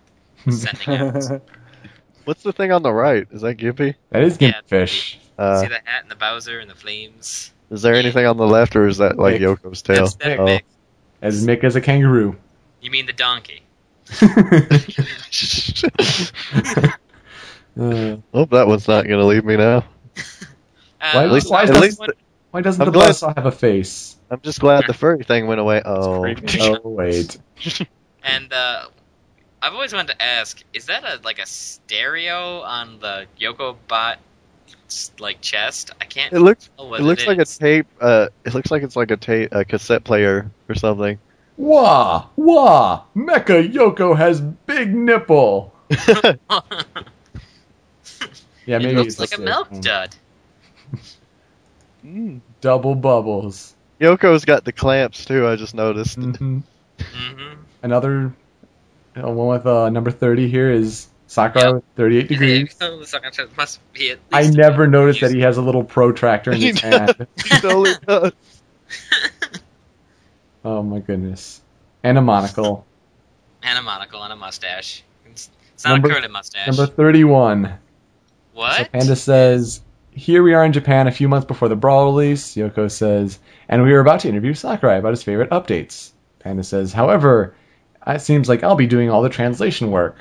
was 0.46 0.62
sending 0.62 0.88
out. 0.88 1.42
What's 2.24 2.42
the 2.42 2.52
thing 2.52 2.72
on 2.72 2.82
the 2.82 2.92
right? 2.92 3.26
Is 3.30 3.40
that 3.42 3.56
Gimpy? 3.56 3.94
That 4.10 4.22
is 4.22 4.36
Yeah, 4.40 4.60
Fish. 4.66 5.18
Uh, 5.38 5.60
See 5.62 5.68
the 5.68 5.74
hat 5.84 6.02
and 6.02 6.10
the 6.10 6.16
Bowser 6.16 6.58
and 6.60 6.70
the 6.70 6.74
flames. 6.74 7.52
is 7.70 7.82
there 7.82 7.94
anything 7.94 8.26
on 8.26 8.36
the 8.36 8.46
left, 8.46 8.76
or 8.76 8.86
is 8.86 8.98
that 8.98 9.18
like 9.18 9.36
Mick. 9.36 9.40
Yoko's 9.58 9.82
tail? 9.82 9.96
That's 10.04 10.14
that 10.16 10.38
Oh. 10.40 10.46
big. 10.46 10.64
As 11.22 11.46
Mick 11.46 11.64
as 11.64 11.76
a 11.76 11.80
kangaroo. 11.80 12.36
You 12.82 12.90
mean 12.90 13.06
the 13.06 13.12
donkey? 13.12 13.62
Uh, 17.78 18.16
Hope 18.34 18.50
that 18.50 18.66
one's 18.66 18.88
not 18.88 19.06
gonna 19.06 19.24
leave 19.24 19.44
me 19.44 19.56
now. 19.56 19.84
Uh, 21.02 21.12
Why- 21.12 21.24
At 21.24 21.32
least, 21.32 21.50
why 21.50 21.62
at 21.62 21.68
does- 21.68 21.80
least 21.80 22.02
why 22.50 22.60
doesn't 22.60 22.82
I'm 22.82 22.86
the 22.86 22.92
glad- 22.92 23.12
buzzsaw 23.12 23.34
have 23.34 23.46
a 23.46 23.50
face? 23.52 24.16
I'm 24.30 24.38
just 24.42 24.60
glad 24.60 24.84
the 24.86 24.92
furry 24.92 25.24
thing 25.24 25.46
went 25.46 25.58
away. 25.58 25.80
Oh. 25.82 26.26
Oh 26.26 26.80
wait. 26.90 27.38
And 28.22 28.52
uh, 28.52 28.88
I've 29.62 29.74
always 29.74 29.92
wanted 29.92 30.14
to 30.14 30.22
ask: 30.22 30.62
Is 30.72 30.86
that 30.86 31.04
a 31.04 31.20
like 31.24 31.38
a 31.38 31.46
stereo 31.46 32.60
on 32.60 32.98
the 33.00 33.26
Yoko 33.40 33.76
bot 33.88 34.18
like 35.18 35.40
chest? 35.40 35.90
I 36.00 36.04
can't. 36.04 36.32
it 36.32 36.40
looks 36.40 36.68
tell 36.76 36.88
what 36.88 37.00
it 37.00 37.04
looks 37.04 37.26
like 37.26 37.38
a 37.38 37.44
tape. 37.44 37.86
Uh, 38.00 38.28
it 38.44 38.54
looks 38.54 38.70
like 38.70 38.82
it's 38.82 38.96
like 38.96 39.10
a 39.10 39.16
tape, 39.16 39.50
a 39.52 39.64
cassette 39.64 40.04
player 40.04 40.50
or 40.68 40.74
something. 40.74 41.18
Wah! 41.56 42.26
Wah! 42.36 43.02
Mecha 43.14 43.70
Yoko 43.70 44.16
has 44.16 44.40
big 44.40 44.94
nipple! 44.94 45.74
Yeah, 48.66 48.76
It 48.76 48.82
maybe 48.82 48.96
looks 48.96 49.18
it's 49.18 49.20
like 49.20 49.30
a 49.30 49.34
stick. 49.34 49.44
milk 49.44 49.80
dud. 49.82 50.14
Mm. 52.06 52.40
Double 52.60 52.94
bubbles. 52.94 53.74
Yoko's 54.00 54.44
got 54.44 54.64
the 54.64 54.72
clamps 54.72 55.24
too. 55.24 55.46
I 55.46 55.56
just 55.56 55.74
noticed. 55.74 56.16
hmm 56.16 56.58
hmm 57.00 57.52
Another 57.82 58.32
uh, 59.16 59.30
one 59.30 59.48
with 59.48 59.66
uh, 59.66 59.88
number 59.90 60.10
30 60.10 60.48
here 60.48 60.70
is 60.70 61.08
Sakurai 61.26 61.64
Yep. 61.66 61.74
with 61.74 61.84
38 61.96 62.28
degrees. 62.28 62.74
the 62.74 63.04
second 63.06 63.32
chest 63.32 63.56
must 63.56 63.80
be 63.92 64.10
at 64.10 64.18
I 64.32 64.48
never 64.50 64.86
noticed 64.86 65.20
that 65.20 65.30
he 65.32 65.40
has 65.40 65.56
a 65.56 65.62
little 65.62 65.84
protractor 65.84 66.52
in 66.52 66.60
his 66.60 66.80
does. 66.80 66.82
hand. 67.16 67.26
totally 67.60 67.92
does. 68.06 68.32
Oh 70.64 70.82
my 70.82 70.98
goodness. 70.98 71.60
And 72.02 72.18
a 72.18 72.20
monocle. 72.20 72.84
and 73.62 73.78
a 73.78 73.82
monocle 73.82 74.22
and 74.22 74.32
a 74.32 74.36
mustache. 74.36 75.02
It's, 75.26 75.50
it's 75.74 75.84
not 75.84 75.92
Number- 75.92 76.10
a 76.10 76.14
curly 76.14 76.28
mustache. 76.28 76.66
Number 76.66 76.86
31. 76.86 77.78
what? 78.52 78.76
So 78.76 78.84
Panda 78.92 79.16
says, 79.16 79.80
Here 80.10 80.42
we 80.42 80.52
are 80.54 80.64
in 80.64 80.72
Japan 80.72 81.06
a 81.08 81.12
few 81.12 81.28
months 81.28 81.46
before 81.46 81.68
the 81.68 81.76
Brawl 81.76 82.06
release. 82.06 82.54
Yoko 82.56 82.90
says, 82.90 83.38
And 83.68 83.82
we 83.82 83.92
were 83.92 84.00
about 84.00 84.20
to 84.20 84.28
interview 84.28 84.52
Sakurai 84.54 84.98
about 84.98 85.10
his 85.12 85.22
favorite 85.22 85.50
updates. 85.50 86.10
Panda 86.40 86.62
says, 86.64 86.92
However, 86.92 87.54
it 88.06 88.20
seems 88.20 88.48
like 88.48 88.62
I'll 88.62 88.76
be 88.76 88.86
doing 88.86 89.10
all 89.10 89.22
the 89.22 89.28
translation 89.28 89.90
work. 89.90 90.16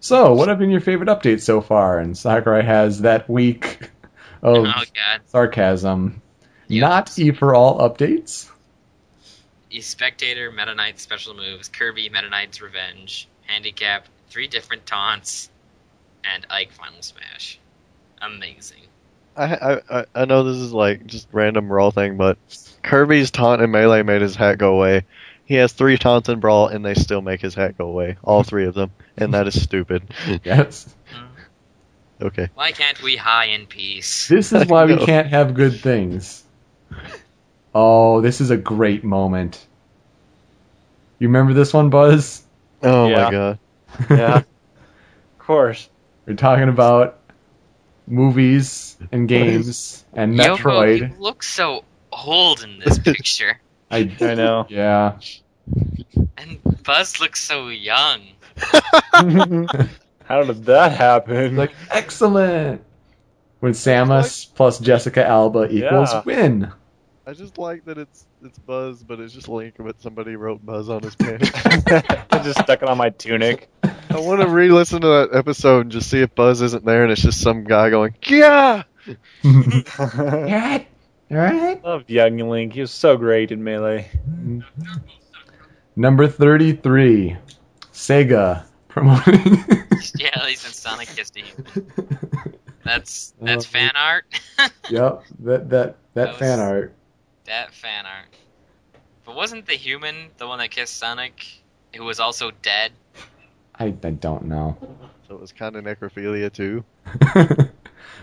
So, 0.00 0.32
what 0.34 0.48
have 0.48 0.58
been 0.58 0.70
your 0.70 0.80
favorite 0.80 1.08
updates 1.08 1.42
so 1.42 1.60
far? 1.60 1.98
And 1.98 2.16
Sakurai 2.16 2.62
has 2.62 3.00
that 3.00 3.28
week 3.28 3.80
of 4.42 4.56
oh 4.66 4.72
god. 4.94 5.20
sarcasm. 5.26 6.22
Yep. 6.68 6.80
Not 6.80 7.18
E 7.18 7.32
for 7.32 7.54
all 7.54 7.78
updates. 7.80 8.48
E 9.70 9.80
Spectator, 9.80 10.50
Meta 10.52 10.74
Knight 10.74 10.98
special 11.00 11.34
moves, 11.34 11.68
Kirby, 11.68 12.08
Meta 12.08 12.28
Knight's 12.30 12.60
revenge, 12.62 13.28
handicap, 13.46 14.06
three 14.30 14.46
different 14.46 14.86
taunts, 14.86 15.50
and 16.24 16.46
Ike 16.50 16.72
Final 16.72 17.02
Smash. 17.02 17.58
Amazing. 18.22 18.82
I, 19.36 19.44
I 19.54 19.80
I- 20.00 20.04
I 20.14 20.24
know 20.24 20.42
this 20.44 20.56
is 20.56 20.72
like 20.72 21.06
just 21.06 21.28
random 21.32 21.68
brawl 21.68 21.90
thing, 21.90 22.16
but 22.16 22.38
Kirby's 22.82 23.30
taunt 23.30 23.62
in 23.62 23.70
melee 23.70 24.02
made 24.02 24.22
his 24.22 24.36
hat 24.36 24.58
go 24.58 24.74
away. 24.74 25.04
He 25.48 25.54
has 25.54 25.72
three 25.72 25.96
taunts 25.96 26.28
in 26.28 26.40
brawl, 26.40 26.68
and 26.68 26.84
they 26.84 26.92
still 26.92 27.22
make 27.22 27.40
his 27.40 27.54
hat 27.54 27.78
go 27.78 27.86
away. 27.86 28.18
All 28.22 28.42
three 28.42 28.66
of 28.66 28.74
them, 28.74 28.90
and 29.16 29.32
that 29.32 29.48
is 29.48 29.60
stupid. 29.60 30.02
Yes. 30.44 30.94
Mm-hmm. 31.10 32.26
Okay. 32.26 32.48
Why 32.54 32.72
can't 32.72 33.00
we 33.02 33.16
high 33.16 33.46
in 33.46 33.64
peace? 33.66 34.28
This 34.28 34.52
is 34.52 34.66
why 34.68 34.84
we 34.84 34.98
can't 34.98 35.28
have 35.28 35.54
good 35.54 35.80
things. 35.80 36.44
Oh, 37.74 38.20
this 38.20 38.42
is 38.42 38.50
a 38.50 38.58
great 38.58 39.04
moment. 39.04 39.64
You 41.18 41.28
remember 41.28 41.54
this 41.54 41.72
one, 41.72 41.88
Buzz? 41.88 42.42
Oh 42.82 43.08
Yeah. 43.08 43.24
my 43.24 43.30
god. 43.30 43.58
Yeah. 44.10 44.36
of 44.36 44.44
course. 45.38 45.88
We're 46.26 46.34
talking 46.36 46.68
about 46.68 47.16
movies 48.06 48.98
and 49.10 49.26
games 49.26 50.04
and 50.12 50.34
Yoko, 50.34 50.58
Metroid. 50.58 50.98
you 50.98 51.16
look 51.18 51.42
so 51.42 51.84
old 52.12 52.62
in 52.62 52.78
this 52.80 52.98
picture, 52.98 53.58
I, 53.90 54.10
I 54.20 54.34
know. 54.34 54.66
yeah. 54.68 55.18
and 56.36 56.58
Buzz 56.84 57.20
looks 57.20 57.40
so 57.40 57.68
young. 57.68 58.20
How 60.24 60.42
did 60.42 60.64
that 60.66 60.92
happen? 60.92 61.56
Like 61.56 61.72
excellent. 61.90 62.82
When 63.60 63.72
Samus 63.72 64.46
plus 64.54 64.78
Jessica 64.78 65.26
Alba 65.26 65.68
equals 65.70 66.12
Yeah. 66.12 66.22
win. 66.24 66.72
I 67.26 67.32
just 67.34 67.58
like 67.58 67.84
that 67.86 67.98
it's 67.98 68.24
it's 68.42 68.58
Buzz, 68.58 69.02
but 69.02 69.20
it's 69.20 69.34
just 69.34 69.48
Link, 69.48 69.74
but 69.78 70.00
somebody 70.00 70.36
wrote 70.36 70.64
Buzz 70.64 70.88
on 70.88 71.02
his 71.02 71.14
pants. 71.16 71.50
I 71.56 72.40
just 72.42 72.58
stuck 72.60 72.82
it 72.82 72.88
on 72.88 72.96
my 72.98 73.10
tunic. 73.10 73.68
I 73.82 74.20
want 74.20 74.40
to 74.40 74.48
re-listen 74.48 75.00
to 75.02 75.06
that 75.08 75.28
episode 75.34 75.80
and 75.82 75.92
just 75.92 76.08
see 76.08 76.20
if 76.22 76.34
Buzz 76.34 76.62
isn't 76.62 76.84
there, 76.86 77.02
and 77.02 77.12
it's 77.12 77.20
just 77.20 77.40
some 77.42 77.64
guy 77.64 77.90
going, 77.90 78.14
"Yeah." 78.26 78.84
Right? 81.30 81.52
Right? 81.52 81.84
Loved 81.84 82.10
young 82.10 82.38
Link. 82.38 82.72
He 82.72 82.80
was 82.80 82.90
so 82.90 83.16
great 83.16 83.52
in 83.52 83.62
Melee. 83.62 84.08
Number 85.96 86.26
33. 86.28 87.36
Sega 87.92 88.64
promoting. 88.88 89.64
Yeah, 90.16 90.46
he's 90.46 90.64
in 90.64 90.70
Sonic 90.72 91.08
Kissing. 91.08 91.44
That's 92.84 93.34
that's 93.42 93.66
uh, 93.66 93.68
fan 93.68 93.90
art. 93.96 94.24
yep, 94.90 95.24
that 95.40 95.68
that 95.70 95.70
that 95.70 95.96
That 96.14 96.36
fan 96.36 96.60
art. 96.60 96.94
that 97.46 97.74
fan 97.74 98.06
art. 98.06 98.28
But 99.24 99.34
wasn't 99.34 99.66
the 99.66 99.74
human 99.74 100.28
the 100.38 100.46
one 100.46 100.60
that 100.60 100.70
kissed 100.70 100.96
Sonic, 100.96 101.44
who 101.96 102.04
was 102.04 102.20
also 102.20 102.52
dead? 102.62 102.92
I, 103.74 103.86
I 103.86 104.10
don't 104.10 104.44
know. 104.44 104.78
So 105.26 105.34
it 105.34 105.40
was 105.40 105.50
kind 105.52 105.74
of 105.74 105.84
necrophilia 105.84 106.50
too. 106.52 106.84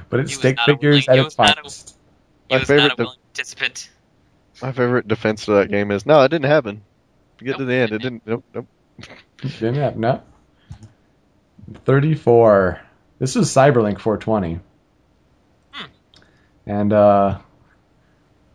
but 0.09 0.19
it's 0.21 0.31
He 0.31 0.37
stick 0.37 0.57
figures 0.65 1.09
at 1.09 1.17
its 1.19 1.25
was 1.25 1.33
a- 1.33 1.37
finest. 1.37 1.97
He 2.49 2.55
My 2.55 2.59
was 2.59 2.67
favorite 2.67 2.83
not 2.83 2.93
a 2.93 2.95
de- 2.95 3.03
willing 3.03 3.19
participant. 3.33 3.89
My 4.61 4.71
favorite 4.71 5.07
defense 5.07 5.45
to 5.45 5.51
that 5.53 5.69
game 5.69 5.91
is 5.91 6.05
no, 6.05 6.21
it 6.23 6.29
didn't 6.29 6.45
happen. 6.45 6.81
Get 7.39 7.57
to 7.57 7.65
the 7.65 7.73
end, 7.73 7.91
it 7.91 7.97
didn't 7.99 8.25
didn't. 8.25 8.27
Nope, 8.27 8.43
nope. 8.53 8.67
Didn't 9.41 9.75
happen, 9.75 9.99
no. 9.99 10.21
34. 11.83 12.81
This 13.19 13.35
was 13.35 13.49
Cyberlink 13.49 13.99
420. 13.99 14.59
Hmm. 15.71 15.85
And 16.65 16.93
uh, 16.93 17.39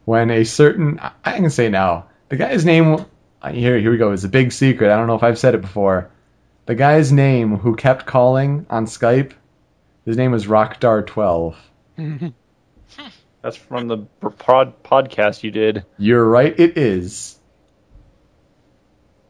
when 0.04 0.30
a 0.30 0.44
certain, 0.44 0.98
I 0.98 1.12
I 1.24 1.32
can 1.36 1.50
say 1.50 1.68
now, 1.68 2.06
the 2.30 2.36
guy's 2.36 2.64
name, 2.64 3.04
uh, 3.42 3.52
here, 3.52 3.78
here 3.78 3.90
we 3.90 3.98
go, 3.98 4.12
is 4.12 4.24
a 4.24 4.28
big 4.28 4.52
secret. 4.52 4.90
I 4.90 4.96
don't 4.96 5.06
know 5.06 5.16
if 5.16 5.22
I've 5.22 5.38
said 5.38 5.54
it 5.54 5.60
before. 5.60 6.10
The 6.66 6.74
guy's 6.74 7.12
name 7.12 7.56
who 7.58 7.76
kept 7.76 8.06
calling 8.06 8.66
on 8.70 8.86
Skype, 8.86 9.32
his 10.04 10.16
name 10.16 10.30
was 10.32 10.46
Rockdar12. 10.46 11.56
That's 13.42 13.56
from 13.56 13.88
the 13.88 13.98
pod 14.38 14.82
podcast 14.82 15.42
you 15.42 15.50
did. 15.50 15.84
You're 15.98 16.24
right, 16.24 16.58
it 16.58 16.76
is. 16.76 17.38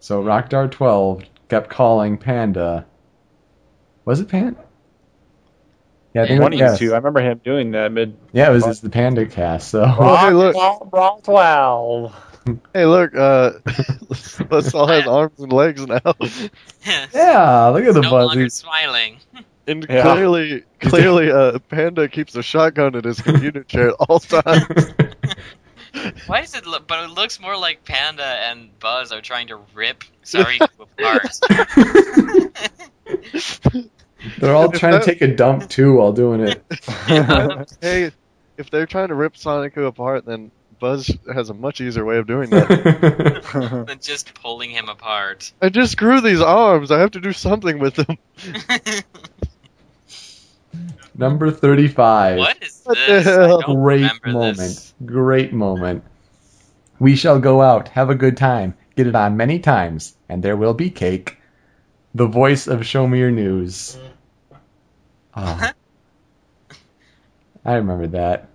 So 0.00 0.22
Rockdar12 0.22 1.24
kept 1.48 1.70
calling 1.70 2.18
Panda. 2.18 2.86
Was 4.04 4.20
it 4.20 4.28
Panda? 4.28 4.64
Yeah, 6.14 6.22
I 6.24 6.26
think 6.26 6.42
One 6.42 6.52
it 6.52 6.56
of 6.56 6.60
yes. 6.60 6.80
you 6.80 6.88
two. 6.88 6.92
I 6.94 6.96
remember 6.96 7.20
him 7.20 7.40
doing 7.44 7.70
that 7.72 7.92
mid. 7.92 8.16
Yeah, 8.32 8.50
it 8.50 8.52
was 8.54 8.66
it's 8.66 8.80
the 8.80 8.90
Panda 8.90 9.26
cast. 9.26 9.68
So 9.68 9.84
Oh, 9.84 10.16
hey, 10.16 10.32
look. 10.32 10.90
Brawl 10.90 11.20
12. 11.20 12.26
Hey, 12.72 12.86
look, 12.86 13.14
uh, 13.14 13.50
Buzz 14.48 14.74
all 14.74 14.86
has 14.88 15.06
arms 15.06 15.38
and 15.38 15.52
legs 15.52 15.86
now, 15.86 16.00
yeah, 17.14 17.66
look 17.68 17.84
at 17.84 17.92
the 17.94 18.00
no 18.02 18.10
longer 18.10 18.28
buzzies. 18.28 18.54
smiling. 18.54 19.18
And 19.66 19.86
Yeah. 19.88 20.02
clearly, 20.02 20.64
clearly, 20.80 21.30
uh, 21.30 21.58
Panda 21.68 22.08
keeps 22.08 22.34
a 22.36 22.42
shotgun 22.42 22.94
in 22.94 23.04
his 23.04 23.20
computer 23.20 23.62
chair 23.64 23.88
at 23.88 23.94
all 24.08 24.18
times. 24.20 24.92
Why 26.26 26.40
does 26.40 26.54
it 26.54 26.66
look? 26.66 26.86
But 26.86 27.04
it 27.04 27.10
looks 27.10 27.40
more 27.40 27.56
like 27.56 27.84
Panda 27.84 28.22
and 28.24 28.70
Buzz 28.78 29.10
are 29.12 29.20
trying 29.20 29.48
to 29.48 29.58
rip 29.74 30.04
Sorry 30.22 30.58
apart. 30.60 31.40
They're 34.38 34.54
all 34.54 34.70
trying 34.70 34.92
that- 34.92 35.04
to 35.04 35.12
take 35.12 35.22
a 35.22 35.34
dump 35.34 35.68
too 35.68 35.94
while 35.96 36.12
doing 36.12 36.40
it. 36.42 36.62
hey, 37.80 38.12
if 38.58 38.70
they're 38.70 38.86
trying 38.86 39.08
to 39.08 39.14
rip 39.14 39.36
Sonic 39.36 39.76
apart, 39.78 40.26
then 40.26 40.50
Buzz 40.78 41.10
has 41.32 41.50
a 41.50 41.54
much 41.54 41.80
easier 41.80 42.04
way 42.04 42.18
of 42.18 42.26
doing 42.26 42.50
that. 42.50 43.84
than 43.88 43.98
just 44.00 44.34
pulling 44.34 44.70
him 44.70 44.88
apart. 44.88 45.52
I 45.60 45.70
just 45.70 45.96
grew 45.96 46.20
these 46.20 46.40
arms. 46.40 46.90
I 46.90 47.00
have 47.00 47.12
to 47.12 47.20
do 47.20 47.32
something 47.32 47.78
with 47.78 47.94
them. 47.96 48.18
Number 51.20 51.50
35. 51.50 52.38
what 52.38 52.56
is 52.62 52.80
What 52.84 52.96
the 52.96 53.06
this? 53.06 53.26
I 53.26 53.46
don't 53.46 53.62
Great 53.66 53.96
remember 53.96 54.28
moment. 54.28 54.56
this. 54.56 54.94
Great 55.04 55.52
moment. 55.52 56.02
We 56.98 57.14
shall 57.14 57.38
go 57.38 57.60
out, 57.60 57.88
have 57.88 58.08
a 58.08 58.14
good 58.14 58.38
time, 58.38 58.74
get 58.96 59.06
it 59.06 59.14
on 59.14 59.36
many 59.36 59.58
times, 59.58 60.16
and 60.30 60.42
there 60.42 60.56
will 60.56 60.72
be 60.72 60.88
cake. 60.88 61.36
The 62.14 62.26
voice 62.26 62.66
of 62.66 62.86
Show 62.86 63.06
Me 63.06 63.18
Your 63.18 63.30
News. 63.30 63.98
Oh. 65.36 65.70
I 67.66 67.74
remember 67.74 68.06
that. 68.08 68.48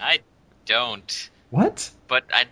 I 0.00 0.18
don't. 0.66 1.30
What? 1.50 1.88
But 2.08 2.24
I, 2.34 2.46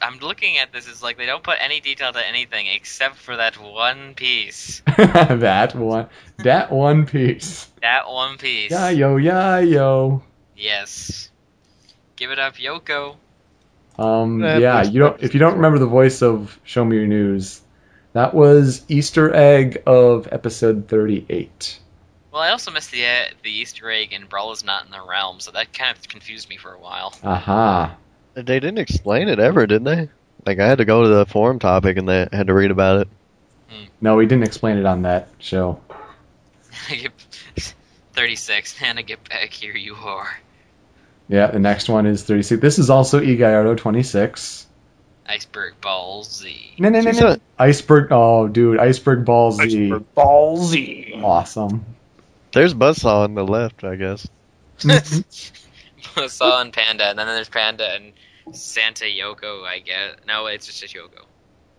I'm 0.00 0.18
looking 0.20 0.58
at 0.58 0.72
this. 0.72 0.86
It's 0.88 1.02
like 1.02 1.18
they 1.18 1.26
don't 1.26 1.42
put 1.42 1.58
any 1.60 1.80
detail 1.80 2.12
to 2.12 2.24
anything 2.24 2.68
except 2.68 3.16
for 3.16 3.36
that 3.36 3.60
one 3.60 4.14
piece. 4.14 4.80
that 4.96 5.74
one. 5.74 6.08
That 6.38 6.70
one 6.70 7.04
piece. 7.04 7.71
That 7.82 8.08
one 8.08 8.38
piece. 8.38 8.70
Yeah, 8.70 8.90
yo, 8.90 9.16
yeah, 9.16 9.58
yo. 9.58 10.22
Yes. 10.56 11.30
Give 12.16 12.30
it 12.30 12.38
up, 12.38 12.54
Yoko. 12.54 13.16
Um, 13.98 14.40
Yeah, 14.40 14.58
yeah, 14.58 14.82
you 14.84 15.00
don't. 15.00 15.20
If 15.20 15.34
you 15.34 15.40
don't 15.40 15.56
remember 15.56 15.78
the 15.80 15.86
voice 15.86 16.22
of 16.22 16.58
Show 16.64 16.84
Me 16.84 16.96
Your 16.96 17.06
News, 17.06 17.60
that 18.12 18.34
was 18.34 18.84
Easter 18.88 19.34
egg 19.34 19.82
of 19.84 20.28
episode 20.30 20.86
thirty-eight. 20.88 21.80
Well, 22.32 22.40
I 22.40 22.50
also 22.50 22.70
missed 22.70 22.92
the 22.92 23.04
uh, 23.04 23.24
the 23.42 23.50
Easter 23.50 23.90
egg 23.90 24.12
in 24.12 24.26
Brawl 24.26 24.52
is 24.52 24.64
not 24.64 24.84
in 24.84 24.92
the 24.92 25.02
realm, 25.02 25.40
so 25.40 25.50
that 25.50 25.72
kind 25.72 25.96
of 25.96 26.06
confused 26.08 26.48
me 26.48 26.56
for 26.56 26.72
a 26.72 26.78
while. 26.78 27.14
Aha. 27.24 27.96
They 28.34 28.60
didn't 28.60 28.78
explain 28.78 29.28
it 29.28 29.38
ever, 29.40 29.66
did 29.66 29.84
they? 29.84 30.08
Like 30.46 30.58
I 30.58 30.66
had 30.66 30.78
to 30.78 30.84
go 30.84 31.02
to 31.02 31.08
the 31.08 31.26
forum 31.26 31.58
topic 31.58 31.98
and 31.98 32.08
they 32.08 32.28
had 32.32 32.46
to 32.46 32.54
read 32.54 32.70
about 32.70 33.00
it. 33.00 33.08
No, 34.00 34.16
we 34.16 34.26
didn't 34.26 34.44
explain 34.44 34.78
it 34.78 34.86
on 34.86 35.02
that 35.02 35.28
show. 35.38 35.80
Thirty-six. 38.12 38.78
Nana, 38.82 39.02
get 39.02 39.28
back 39.28 39.52
here, 39.52 39.76
you 39.76 39.94
are. 39.94 40.28
Yeah, 41.28 41.46
the 41.48 41.58
next 41.58 41.88
one 41.88 42.06
is 42.06 42.22
thirty-six. 42.24 42.60
This 42.60 42.78
is 42.78 42.90
also 42.90 43.20
E 43.20 43.36
Gallardo 43.36 43.74
twenty-six. 43.74 44.66
Iceberg 45.26 45.80
Ball 45.80 46.24
Z. 46.24 46.74
No, 46.78 46.88
no, 46.88 47.00
no, 47.00 47.12
She's 47.12 47.20
no. 47.20 47.36
Iceberg. 47.58 48.08
Oh, 48.10 48.48
dude, 48.48 48.78
Iceberg 48.78 49.24
Ball 49.24 49.52
Z. 49.52 49.62
Iceberg 49.62 50.04
Ballsy. 50.14 51.22
Awesome. 51.22 51.84
There's 52.52 52.74
Buzzsaw 52.74 53.24
on 53.24 53.34
the 53.34 53.46
left, 53.46 53.84
I 53.84 53.96
guess. 53.96 54.28
Saw 56.28 56.60
and 56.60 56.72
Panda, 56.72 57.08
and 57.08 57.18
then 57.18 57.26
there's 57.26 57.48
Panda 57.48 57.88
and 57.94 58.12
Santa 58.54 59.04
Yoko. 59.04 59.64
I 59.64 59.78
guess. 59.78 60.16
No, 60.26 60.46
it's 60.46 60.66
just 60.66 60.94
Yoko. 60.94 61.24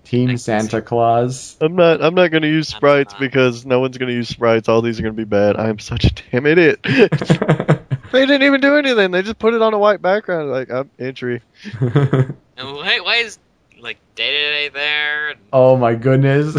Team 0.05 0.37
Santa 0.37 0.81
Claus. 0.81 1.57
I'm 1.61 1.75
not. 1.75 2.03
I'm 2.03 2.13
not 2.13 2.29
going 2.29 2.43
to 2.43 2.49
use 2.49 2.67
sprites 2.67 3.13
because 3.19 3.65
no 3.65 3.79
one's 3.79 3.97
going 3.97 4.09
to 4.09 4.13
use 4.13 4.29
sprites. 4.29 4.67
All 4.67 4.81
these 4.81 4.99
are 4.99 5.03
going 5.03 5.15
to 5.15 5.17
be 5.17 5.23
bad. 5.23 5.57
I'm 5.57 5.79
such 5.79 6.05
a 6.05 6.11
damn 6.31 6.45
idiot. 6.45 6.79
they 6.83 8.25
didn't 8.25 8.43
even 8.43 8.61
do 8.61 8.75
anything. 8.75 9.11
They 9.11 9.21
just 9.21 9.39
put 9.39 9.53
it 9.53 9.61
on 9.61 9.73
a 9.73 9.79
white 9.79 10.01
background. 10.01 10.51
Like 10.51 10.69
I'm 10.69 10.89
entry. 10.99 11.41
and 11.81 12.35
why, 12.57 12.99
why 12.99 13.15
is 13.17 13.39
like 13.79 13.97
day 14.15 14.31
to 14.31 14.51
day 14.51 14.69
there? 14.69 15.35
Oh 15.51 15.77
my 15.77 15.95
goodness! 15.95 16.57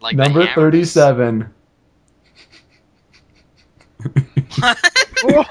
Like 0.00 0.16
number 0.16 0.46
thirty 0.48 0.84
seven. 0.84 1.52
What? 5.22 5.46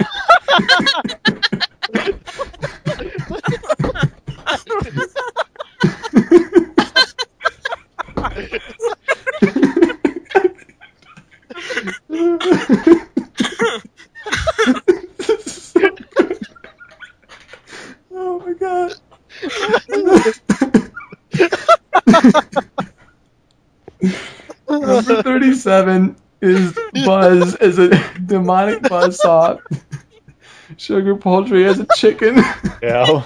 oh 18.11 18.39
my 18.39 18.53
god. 18.59 18.93
Number 24.69 25.23
37 25.23 26.15
is 26.41 26.77
Buzz 27.05 27.55
as 27.55 27.77
a 27.77 27.89
demonic 28.25 28.81
buzz 28.83 29.19
saw. 29.21 29.57
Sugar 30.77 31.15
poultry 31.15 31.65
as 31.65 31.79
a 31.79 31.87
chicken. 31.95 32.37
Yeah. 32.81 33.23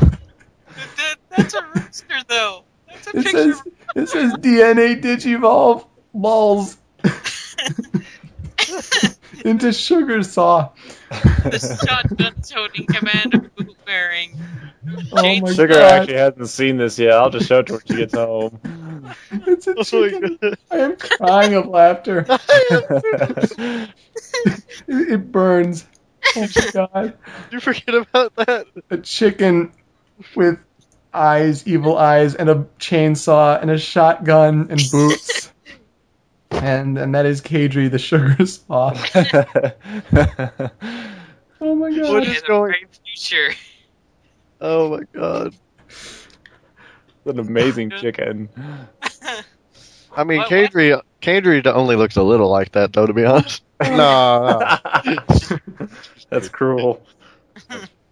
That's 1.29 1.53
a 1.53 1.63
rooster, 1.75 2.23
though. 2.27 2.63
That's 2.87 3.07
a 3.07 3.17
it 3.17 3.23
picture. 3.23 3.53
Says, 3.53 3.61
it 3.95 4.09
says 4.09 4.33
DNA 4.33 5.01
Digivolve 5.01 5.87
balls 6.13 6.77
into 9.45 9.71
Sugar 9.73 10.23
Saw. 10.23 10.69
the 11.09 11.77
shotgun 11.87 12.35
toting 12.41 12.85
commander 12.85 13.39
boot 13.55 13.75
wearing. 13.85 14.37
Oh 15.11 15.39
my 15.39 15.53
Sugar 15.53 15.73
god! 15.73 16.01
actually 16.01 16.17
hasn't 16.17 16.49
seen 16.49 16.77
this 16.77 16.99
yet. 16.99 17.13
I'll 17.13 17.29
just 17.29 17.47
show 17.47 17.59
it 17.59 17.67
to 17.67 17.73
her 17.73 17.79
when 17.79 17.87
she 17.87 17.95
gets 17.95 18.13
home. 18.13 18.59
It's 19.31 19.67
a 19.67 19.73
Oh 19.77 19.83
chicken. 19.83 20.39
I 20.71 20.77
am 20.77 20.95
crying 20.97 21.53
of 21.55 21.67
laughter. 21.67 22.25
It, 24.87 25.13
it 25.13 25.31
burns. 25.31 25.87
Oh 26.35 26.41
my 26.41 26.71
god! 26.71 27.17
Did 27.45 27.53
you 27.53 27.59
forget 27.59 27.95
about 27.95 28.35
that? 28.35 28.67
A 28.89 28.97
chicken 28.97 29.71
with 30.35 30.59
eyes, 31.15 31.67
evil 31.67 31.97
eyes, 31.97 32.35
and 32.35 32.49
a 32.49 32.65
chainsaw 32.79 33.61
and 33.61 33.71
a 33.71 33.77
shotgun 33.77 34.67
and 34.69 34.81
boots. 34.91 35.51
And 36.51 36.97
and 36.97 37.15
that 37.15 37.25
is 37.25 37.41
Kadri 37.41 37.89
the 37.89 37.99
sugar 37.99 38.45
saw. 38.45 38.91
Oh 41.61 41.73
my 41.73 41.89
god! 41.89 42.23
is 42.27 42.37
in 42.39 42.43
a 42.43 42.47
going- 42.47 42.73
future. 43.05 43.55
Oh 44.61 44.89
my 44.89 45.03
god. 45.13 45.55
an 47.25 47.39
amazing 47.39 47.91
chicken. 47.91 48.49
I 50.15 50.23
mean, 50.25 50.39
What- 50.39 50.51
what? 50.51 50.71
Kadri, 50.71 51.01
Kadri 51.21 51.65
only 51.65 51.95
looks 51.95 52.17
a 52.17 52.23
little 52.23 52.49
like 52.49 52.73
that, 52.73 52.93
though, 52.93 53.05
to 53.07 53.13
be 53.13 53.25
honest. 53.25 53.63
no, 53.81 54.59
no. 54.59 55.59
That's 56.29 56.49
cruel. 56.49 57.01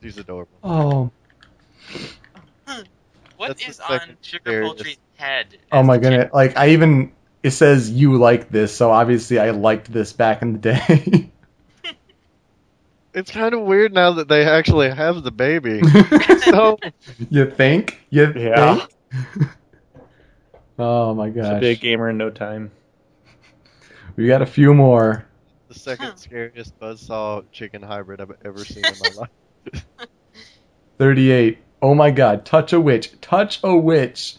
She's 0.01 0.17
adorable. 0.17 0.57
Oh, 0.63 1.11
What 3.43 3.53
That's 3.53 3.67
is 3.67 3.79
on 3.79 3.99
second 3.99 4.17
Sugar 4.21 4.53
scariest. 4.53 4.75
Poultry's 4.75 4.97
head? 5.15 5.57
oh 5.71 5.83
my 5.83 5.97
the 5.97 6.01
chicken? 6.01 6.27
goodness! 6.27 6.31
Like 6.33 6.57
I 6.57 6.69
even 6.69 7.13
it 7.43 7.51
says 7.51 7.89
you 7.91 8.17
like 8.17 8.49
this, 8.49 8.75
so 8.75 8.91
obviously 8.91 9.39
I 9.39 9.51
liked 9.51 9.91
this 9.91 10.13
back 10.13 10.41
in 10.41 10.53
the 10.53 10.59
day. 10.59 11.31
It's 13.13 13.31
kind 13.31 13.53
of 13.53 13.61
weird 13.61 13.93
now 13.93 14.13
that 14.13 14.27
they 14.27 14.45
actually 14.45 14.89
have 14.89 15.23
the 15.23 15.31
baby. 15.31 15.87
so 16.35 16.79
you 17.29 17.49
think? 17.51 17.99
You 18.09 18.33
Yeah. 18.33 18.77
think? 18.77 18.89
Oh 20.79 21.13
my 21.13 21.29
She's 21.39 21.49
a 21.49 21.55
gosh! 21.55 21.61
big 21.61 21.81
gamer 21.81 22.09
in 22.09 22.17
no 22.17 22.29
time. 22.31 22.71
We 24.15 24.27
got 24.27 24.41
a 24.41 24.45
few 24.47 24.73
more. 24.73 25.25
the 25.67 25.73
second 25.75 26.17
scariest 26.17 26.77
buzzsaw 26.79 27.43
chicken 27.51 27.81
hybrid 27.81 28.21
I've 28.21 28.31
ever 28.45 28.65
seen 28.65 28.89
in 28.89 28.97
my 28.99 29.09
life. 29.09 29.29
38. 30.99 31.62
Oh 31.83 31.93
my 31.93 32.11
god, 32.11 32.45
touch 32.45 32.71
a 32.71 32.79
witch. 32.79 33.09
Touch 33.19 33.59
a 33.61 33.75
witch. 33.75 34.35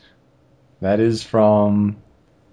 That 0.80 0.98
is 0.98 1.22
from. 1.22 1.96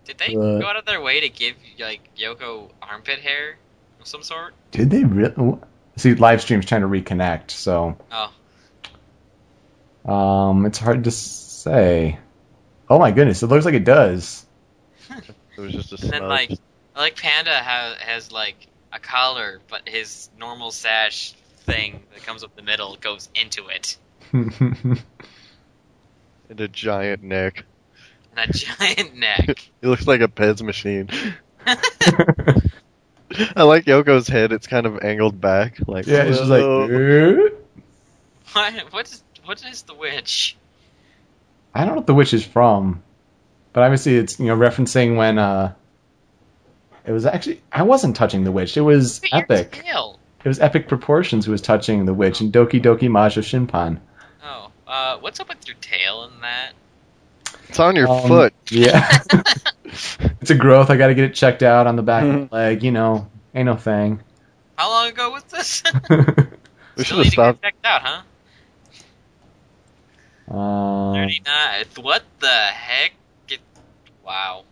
Did 0.06 0.18
they 0.18 0.36
Uh, 0.36 0.60
go 0.60 0.68
out 0.68 0.76
of 0.76 0.86
their 0.86 1.02
way 1.02 1.22
to 1.22 1.30
give 1.30 1.56
like 1.80 2.02
Yoko 2.18 2.70
armpit 2.82 3.20
hair 3.20 3.58
of 4.02 4.08
some 4.08 4.22
sort? 4.22 4.54
Did 4.72 4.90
they 4.90 5.06
really? 5.06 5.58
See, 5.96 6.14
live 6.16 6.42
stream's 6.42 6.66
trying 6.66 6.82
to 6.82 6.88
reconnect, 6.88 7.52
so. 7.52 7.98
Oh, 8.12 10.12
Um, 10.12 10.66
it's 10.66 10.80
hard 10.80 11.06
to 11.06 11.12
say. 11.12 12.20
Oh 12.90 13.00
my 13.00 13.12
goodness, 13.12 13.44
it 13.44 13.48
looks 13.48 13.64
like 13.64 13.76
it 13.76 13.86
does. 13.86 14.46
It 15.10 15.62
was 15.62 15.74
just 15.74 15.94
a 15.94 16.04
and 16.04 16.12
then 16.14 16.28
like, 16.28 16.52
like 16.96 17.16
Panda 17.16 17.54
has 17.54 17.98
has 17.98 18.32
like 18.32 18.68
a 18.92 19.00
collar, 19.00 19.62
but 19.70 19.88
his 19.88 20.30
normal 20.38 20.72
sash 20.72 21.34
thing 21.60 22.04
that 22.14 22.24
comes 22.24 22.44
up 22.44 22.56
the 22.56 22.62
middle 22.62 22.96
goes 22.98 23.30
into 23.36 23.68
it, 23.68 23.98
and 24.34 25.00
a 26.60 26.68
giant 26.68 27.24
neck. 27.24 27.66
and 28.36 28.50
a 28.50 28.54
giant 28.54 29.16
neck. 29.16 29.70
It 29.82 29.88
looks 29.88 30.06
like 30.08 30.22
a 30.22 30.28
Pez 30.28 30.62
machine. 30.62 31.10
I 33.56 33.64
like 33.64 33.86
Yoko's 33.86 34.28
head. 34.28 34.52
It's 34.52 34.68
kind 34.68 34.86
of 34.86 35.00
angled 35.04 35.40
back. 35.42 35.78
Like 35.88 36.06
yeah, 36.06 36.24
it's 36.24 36.38
just 36.38 36.50
like. 36.50 36.62
"Whoa." 36.62 37.50
What? 38.54 38.74
What 38.92 39.08
is 39.12 39.24
what 39.46 39.64
is 39.66 39.82
the 39.84 39.94
witch? 39.96 40.58
I 41.74 41.80
don't 41.80 41.90
know 41.90 41.96
what 41.96 42.08
the 42.08 42.14
witch 42.14 42.34
is 42.34 42.46
from, 42.46 43.02
but 43.74 43.84
obviously 43.84 44.18
it's 44.18 44.40
you 44.40 44.48
know 44.48 44.58
referencing 44.58 45.16
when 45.18 45.38
uh. 45.40 45.74
It 47.06 47.12
was 47.14 47.26
actually 47.26 47.62
I 47.72 47.84
wasn't 47.84 48.16
touching 48.16 48.44
the 48.44 48.52
witch. 48.52 48.78
It 48.78 48.82
was 48.82 49.24
Look 49.24 49.34
at 49.34 49.50
your 49.50 49.58
epic. 49.60 49.84
tail. 49.84 50.20
It 50.44 50.48
was 50.48 50.60
epic 50.60 50.88
proportions 50.88 51.46
who 51.46 51.52
was 51.52 51.62
touching 51.62 52.06
the 52.06 52.14
witch 52.14 52.42
in 52.42 52.52
Doki 52.52 52.80
Doki 52.82 53.10
Majo 53.10 53.42
Shinpan. 53.42 54.00
Uh, 54.92 55.18
what's 55.20 55.40
up 55.40 55.48
with 55.48 55.66
your 55.68 55.78
tail 55.80 56.26
in 56.26 56.42
that? 56.42 56.74
It's 57.70 57.80
on 57.80 57.96
your 57.96 58.10
Um, 58.10 58.28
foot. 58.28 58.54
Yeah. 58.70 59.20
it's 59.86 60.50
a 60.50 60.56
growth. 60.56 60.90
I 60.90 60.98
got 60.98 61.08
to 61.08 61.16
get 61.16 61.24
it 61.24 61.34
checked 61.34 61.64
out 61.64 61.88
on 61.88 61.96
the 61.96 62.02
back 62.04 62.24
of 62.26 62.50
the 62.50 62.56
leg. 62.56 62.84
You 62.84 62.92
know, 62.92 63.28
ain't 63.56 63.68
no 63.68 63.78
thing. 63.78 64.22
How 64.78 64.90
long 64.90 65.08
ago 65.08 65.32
was 65.32 65.44
this? 65.46 65.82
We 66.98 67.06
should 67.06 67.20
have 67.20 67.24
need 67.24 67.24
to 67.24 67.24
get 67.24 67.32
stopped. 67.32 67.62
checked 67.64 67.86
out, 67.86 68.02
huh? 70.50 70.54
um, 70.54 71.14
39. 71.16 71.86
What 72.02 72.24
the 72.42 72.48
heck? 72.50 73.14
Get, 73.48 73.60
wow. 74.26 74.66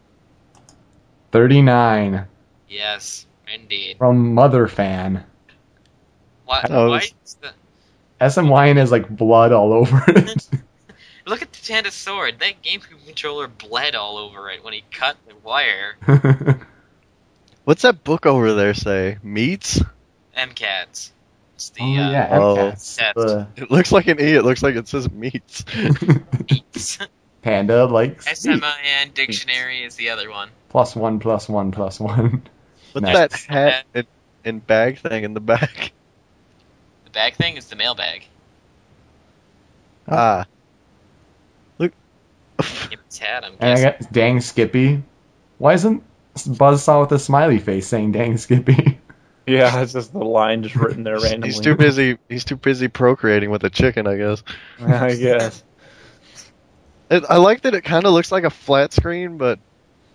39 1.31 2.25
Yes, 2.67 3.25
indeed. 3.47 3.97
from 3.99 4.33
Mother 4.33 4.67
Fan. 4.67 5.23
Why, 6.45 6.65
Oh, 6.69 6.99
why 8.19 8.25
it's- 8.25 8.37
is 8.37 8.37
SMYN 8.37 8.77
has 8.77 8.91
like 8.91 9.09
blood 9.09 9.51
all 9.51 9.73
over 9.73 10.03
it. 10.07 10.47
look 11.25 11.41
at 11.41 11.51
the 11.53 11.61
Tanda 11.63 11.91
sword. 11.91 12.39
That 12.39 12.61
game 12.61 12.81
controller 13.05 13.47
bled 13.47 13.95
all 13.95 14.17
over 14.17 14.49
it 14.49 14.63
when 14.63 14.73
he 14.73 14.83
cut 14.91 15.17
the 15.27 15.35
wire. 15.43 15.95
What's 17.65 17.83
that 17.83 18.03
book 18.03 18.25
over 18.25 18.53
there 18.53 18.73
say? 18.73 19.17
Meats? 19.21 19.81
MCATs. 20.35 21.11
It's 21.55 21.69
the 21.71 21.81
oh 21.81 21.85
uh, 21.85 22.11
yeah, 22.11 22.27
Oh. 22.31 22.55
MCATs. 22.55 22.99
Yes. 22.99 23.13
The 23.15 23.47
It 23.57 23.69
looks 23.71 23.91
like 23.91 24.07
an 24.07 24.19
E. 24.19 24.33
It 24.33 24.43
looks 24.43 24.63
like 24.63 24.75
it 24.75 24.87
says 24.87 25.11
meats. 25.11 25.63
Beats. 26.47 26.97
panda 27.41 27.85
likes 27.85 28.25
meat. 28.45 28.61
SMYN 28.61 29.13
dictionary 29.13 29.83
is 29.83 29.95
the 29.95 30.09
other 30.09 30.29
one. 30.31 30.49
plus 30.69 30.95
one 30.95 31.19
plus 31.19 31.47
one 31.47 31.71
plus 31.71 31.99
one. 31.99 32.43
What's 32.93 33.03
Nice. 33.03 33.45
that 33.45 33.53
hat 33.53 33.85
and, 33.93 34.07
and 34.43 34.65
bag 34.65 34.97
thing 34.99 35.23
in 35.23 35.33
the 35.33 35.39
back? 35.41 35.91
The 37.09 37.17
bag 37.17 37.35
thing 37.35 37.57
is 37.57 37.65
the 37.67 37.75
mailbag. 37.75 38.25
Ah. 40.07 40.45
Look. 41.79 41.93
Give 42.89 42.99
hat, 43.19 43.45
I'm 43.45 43.53
And 43.59 43.79
I 43.79 43.81
got 43.81 44.11
dang 44.11 44.41
Skippy. 44.41 45.01
Why 45.57 45.73
isn't 45.73 46.03
Buzzsaw 46.35 47.01
with 47.01 47.11
a 47.11 47.19
smiley 47.19 47.59
face 47.59 47.87
saying 47.87 48.11
dang 48.11 48.37
Skippy? 48.37 48.99
Yeah, 49.47 49.81
it's 49.81 49.93
just 49.93 50.13
the 50.13 50.19
line 50.19 50.61
just 50.61 50.75
written 50.75 51.03
there 51.03 51.17
randomly. 51.19 51.47
He's 51.47 51.59
too 51.59 51.75
busy. 51.75 52.19
He's 52.29 52.45
too 52.45 52.55
busy 52.55 52.87
procreating 52.87 53.49
with 53.49 53.63
a 53.63 53.69
chicken, 53.71 54.05
I 54.05 54.15
guess. 54.15 54.43
I 54.79 55.15
guess. 55.15 55.63
It, 57.09 57.23
I 57.27 57.37
like 57.37 57.61
that 57.61 57.73
it 57.73 57.81
kind 57.83 58.05
of 58.05 58.13
looks 58.13 58.31
like 58.31 58.43
a 58.43 58.51
flat 58.51 58.93
screen, 58.93 59.39
but 59.39 59.57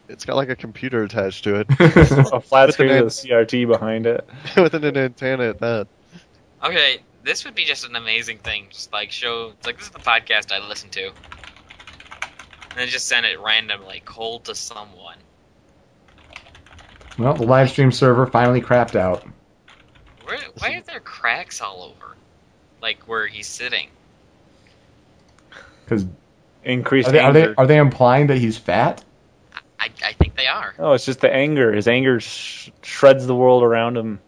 it's 0.08 0.24
got 0.24 0.36
like 0.36 0.50
a 0.50 0.54
computer 0.54 1.02
attached 1.02 1.42
to 1.44 1.56
it 1.56 1.66
A 1.80 2.40
flat 2.40 2.66
With 2.66 2.74
screen 2.74 2.90
an 2.90 3.04
with 3.04 3.24
a 3.24 3.26
CRT 3.26 3.66
behind 3.66 4.06
it. 4.06 4.24
with 4.56 4.74
an 4.74 4.96
antenna 4.96 5.48
at 5.48 5.58
that. 5.58 5.88
Okay, 6.64 6.98
this 7.22 7.44
would 7.44 7.54
be 7.54 7.64
just 7.64 7.86
an 7.86 7.94
amazing 7.94 8.38
thing. 8.38 8.68
Just 8.70 8.92
like 8.92 9.10
show, 9.10 9.52
like 9.64 9.76
this 9.78 9.86
is 9.86 9.92
the 9.92 9.98
podcast 9.98 10.50
I 10.50 10.66
listen 10.66 10.88
to, 10.90 11.06
and 11.08 11.14
then 12.76 12.88
just 12.88 13.06
send 13.06 13.26
it 13.26 13.38
randomly, 13.40 14.02
cold 14.04 14.44
to 14.44 14.54
someone. 14.54 15.18
well, 17.18 17.34
the 17.34 17.44
live 17.44 17.70
stream 17.70 17.92
server 17.92 18.26
finally 18.26 18.62
crapped 18.62 18.96
out. 18.96 19.24
Where, 20.24 20.38
why 20.58 20.74
are 20.74 20.82
there 20.82 21.00
cracks 21.00 21.60
all 21.60 21.82
over? 21.82 22.16
Like 22.80 23.02
where 23.06 23.26
he's 23.26 23.46
sitting. 23.46 23.88
Because 25.84 26.06
Increased 26.64 27.08
are 27.08 27.12
they, 27.12 27.18
are 27.18 27.32
they 27.32 27.42
anger. 27.42 27.54
are 27.58 27.66
they 27.66 27.76
implying 27.76 28.28
that 28.28 28.38
he's 28.38 28.56
fat? 28.56 29.04
I, 29.78 29.90
I 30.02 30.12
think 30.12 30.34
they 30.34 30.46
are. 30.46 30.74
Oh, 30.78 30.92
it's 30.92 31.04
just 31.04 31.20
the 31.20 31.30
anger. 31.30 31.72
His 31.74 31.86
anger 31.88 32.20
sh- 32.20 32.70
shreds 32.82 33.26
the 33.26 33.34
world 33.34 33.62
around 33.62 33.98
him. 33.98 34.18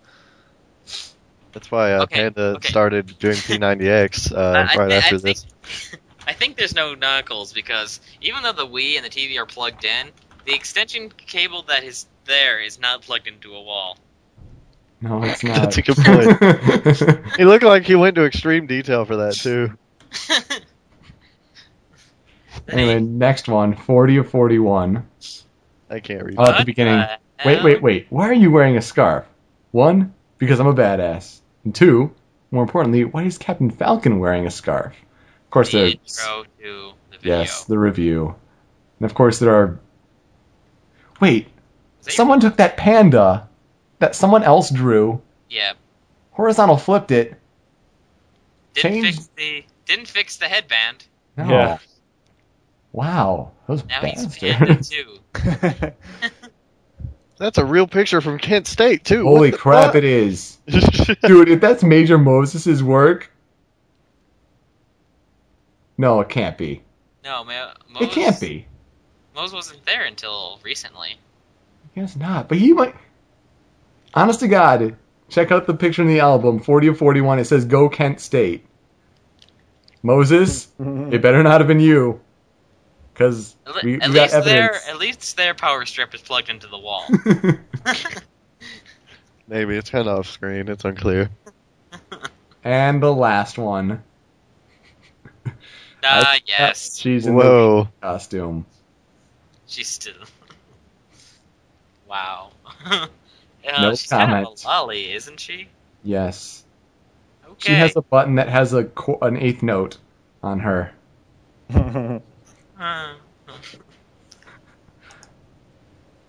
That's 1.57 1.71
why 1.71 1.95
uh, 1.95 2.03
Okay, 2.03 2.17
Panda 2.17 2.43
okay. 2.57 2.69
started 2.69 3.19
doing 3.19 3.37
P90X 3.37 4.31
uh, 4.37 4.37
I- 4.39 4.75
I 4.75 4.77
right 4.77 4.93
after 4.93 5.15
I 5.15 5.19
this. 5.21 5.47
think, 5.47 6.03
I 6.29 6.35
think 6.35 6.57
there's 6.59 6.75
no 6.75 6.95
knuckles 6.95 7.55
because 7.55 7.99
even 8.21 8.43
though 8.43 8.53
the 8.53 8.67
Wii 8.67 8.97
and 8.97 9.05
the 9.07 9.09
TV 9.09 9.39
are 9.39 9.47
plugged 9.47 9.87
in, 9.87 10.09
the 10.45 10.53
extension 10.53 11.11
cable 11.17 11.63
that 11.69 11.83
is 11.83 12.05
there 12.27 12.61
is 12.61 12.79
not 12.79 13.01
plugged 13.01 13.27
into 13.27 13.55
a 13.55 13.63
wall. 13.63 13.97
No, 15.01 15.23
it's 15.23 15.43
not. 15.43 15.57
That's 15.63 15.79
a 15.79 15.83
good 15.83 15.97
point. 15.97 17.37
He 17.39 17.47
looked 17.47 17.65
like 17.65 17.85
he 17.85 17.95
went 17.95 18.17
to 18.17 18.27
extreme 18.27 18.67
detail 18.67 19.07
for 19.07 19.17
that 19.17 19.33
too. 19.37 19.73
anyway, 22.69 23.01
next 23.01 23.49
one, 23.49 23.75
40 23.75 24.19
of 24.19 24.29
41. 24.29 25.09
I 25.89 26.01
can't 26.01 26.23
read. 26.23 26.35
Oh, 26.37 26.51
at 26.51 26.59
the 26.59 26.65
beginning. 26.67 26.99
the 26.99 27.47
Wait, 27.47 27.65
wait, 27.65 27.81
wait. 27.81 28.07
Why 28.11 28.29
are 28.29 28.35
you 28.35 28.51
wearing 28.51 28.77
a 28.77 28.83
scarf? 28.83 29.25
One, 29.71 30.13
because 30.37 30.61
I'm 30.61 30.67
a 30.67 30.75
badass. 30.75 31.41
And 31.67 31.75
two, 31.75 32.15
more 32.53 32.63
importantly, 32.63 33.05
why 33.05 33.25
is 33.25 33.39
Captain 33.39 33.71
Falcon 33.71 34.21
wearing 34.21 34.47
a 34.47 34.51
scarf? 34.53 34.95
Of 35.47 35.51
course, 35.51 35.73
The 35.73 35.79
there's 35.79 35.95
intro 35.95 36.45
to 36.63 36.93
the 37.11 37.19
video. 37.19 37.39
yes, 37.41 37.65
the 37.65 37.77
review, 37.77 38.37
and 39.01 39.11
of 39.11 39.15
course 39.15 39.41
there 39.41 39.53
are. 39.53 39.81
Wait, 41.21 41.49
someone 42.03 42.39
took 42.39 42.57
that 42.59 42.77
panda 42.77 43.49
that 43.99 44.15
someone 44.15 44.45
else 44.45 44.71
drew, 44.71 45.21
Yeah. 45.51 45.73
horizontal 46.31 46.77
flipped 46.77 47.11
it. 47.11 47.35
Didn't 48.75 49.03
Change- 49.03 49.17
fix 49.17 49.27
the 49.37 49.65
didn't 49.87 50.07
fix 50.09 50.37
the 50.37 50.47
headband. 50.47 51.05
No. 51.37 51.49
Yeah. 51.49 51.79
Wow, 52.93 53.51
those 53.67 53.85
Now 53.87 54.03
he's 54.03 54.37
panda 54.37 54.67
bastards. 54.67 54.89
too. 54.89 55.19
That's 57.39 57.59
a 57.59 57.65
real 57.65 57.87
picture 57.87 58.21
from 58.21 58.39
Kent 58.39 58.67
State 58.67 59.05
too. 59.05 59.25
Holy 59.25 59.53
crap! 59.53 59.95
It 59.95 60.05
is, 60.05 60.57
dude. 60.67 61.49
If 61.49 61.61
that's 61.61 61.83
Major 61.83 62.17
Moses' 62.17 62.83
work, 62.83 63.31
no, 65.99 66.21
it 66.21 66.29
can't 66.29 66.57
be. 66.57 66.83
No, 67.25 67.45
man. 67.45 67.75
It 68.01 68.11
can't 68.11 68.41
be. 68.41 68.67
Mose 69.35 69.53
wasn't 69.53 69.85
there 69.85 70.05
until 70.05 70.61
recently. 70.63 71.19
I 71.85 72.01
guess 72.01 72.17
not. 72.17 72.49
But 72.49 72.59
he 72.59 72.73
might. 72.73 72.95
Honest 74.15 74.41
to 74.41 74.49
God, 74.49 74.97
check 75.29 75.51
out 75.51 75.67
the 75.67 75.75
picture 75.75 76.03
in 76.03 76.09
the 76.09 76.21
album, 76.21 76.61
40 76.61 76.89
of 76.89 76.99
41. 76.99 77.39
It 77.39 77.45
says 77.45 77.65
Go 77.67 77.89
Kent 77.89 78.21
State. 78.21 78.65
Moses, 80.03 80.69
it 80.79 81.21
better 81.21 81.43
not 81.43 81.61
have 81.61 81.69
been 81.69 81.81
you. 81.81 82.21
Because 83.17 83.57
At, 83.67 83.83
we, 83.83 83.95
at 83.95 84.09
we 84.11 84.15
got 84.15 84.31
least 84.33 84.45
their 84.45 84.75
at 84.75 84.99
least 84.99 85.37
their 85.39 85.55
power 85.55 85.87
strip 85.87 86.15
is 86.15 86.21
plugged 86.21 86.51
into 86.51 86.67
the 86.67 86.77
wall. 86.77 87.07
Maybe 89.49 89.75
it's 89.77 89.89
kind 89.89 90.07
of 90.07 90.19
off 90.19 90.29
screen. 90.29 90.69
It's 90.69 90.85
unclear. 90.85 91.31
and 92.63 93.03
the 93.03 93.13
last 93.13 93.59
one. 93.59 94.03
Ah, 96.09 96.37
yes. 96.47 96.97
She's 96.99 97.27
in 97.27 97.37
the 97.37 97.43
Whoa. 97.43 97.89
costume. 98.01 98.65
She's 99.67 99.89
still. 99.89 100.13
wow. 102.09 102.51
uh, 102.85 103.09
No 103.65 103.91
she's 103.91 104.09
kind 104.09 104.47
of 104.47 104.57
a 104.63 104.67
lolly, 104.69 105.13
isn't 105.13 105.41
she? 105.41 105.67
Yes. 106.05 106.63
Okay. 107.45 107.55
She 107.59 107.73
has 107.73 107.97
a 107.97 108.03
button 108.03 108.37
that 108.37 108.49
has 108.51 108.73
a 108.73 108.85
qu- 108.85 109.19
an 109.21 109.37
eighth 109.37 109.65
note 109.65 109.97
on 110.45 110.61
her. 110.61 110.93
Uh, 112.79 113.15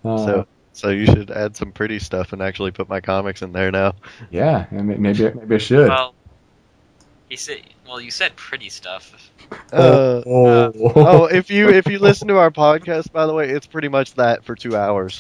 Uh, 0.05 0.17
So, 0.17 0.47
so 0.73 0.89
you 0.89 1.05
should 1.05 1.31
add 1.31 1.55
some 1.55 1.71
pretty 1.71 1.99
stuff 1.99 2.33
and 2.33 2.41
actually 2.41 2.71
put 2.71 2.87
my 2.87 3.01
comics 3.01 3.41
in 3.41 3.51
there 3.51 3.71
now. 3.71 3.93
yeah, 4.31 4.67
maybe 4.71 4.97
maybe 4.99 5.55
I 5.55 5.57
should. 5.57 5.89
well, 5.89 6.13
he 7.29 7.35
said. 7.35 7.61
Well, 7.87 7.99
you 8.01 8.11
said 8.11 8.35
pretty 8.35 8.69
stuff. 8.69 9.31
Uh, 9.71 10.21
oh, 10.25 10.71
oh, 10.95 11.25
if 11.25 11.49
you 11.49 11.69
if 11.69 11.87
you 11.87 11.99
listen 11.99 12.27
to 12.27 12.37
our 12.37 12.51
podcast, 12.51 13.11
by 13.11 13.25
the 13.25 13.33
way, 13.33 13.49
it's 13.49 13.65
pretty 13.65 13.87
much 13.87 14.13
that 14.15 14.43
for 14.43 14.55
two 14.55 14.75
hours. 14.75 15.19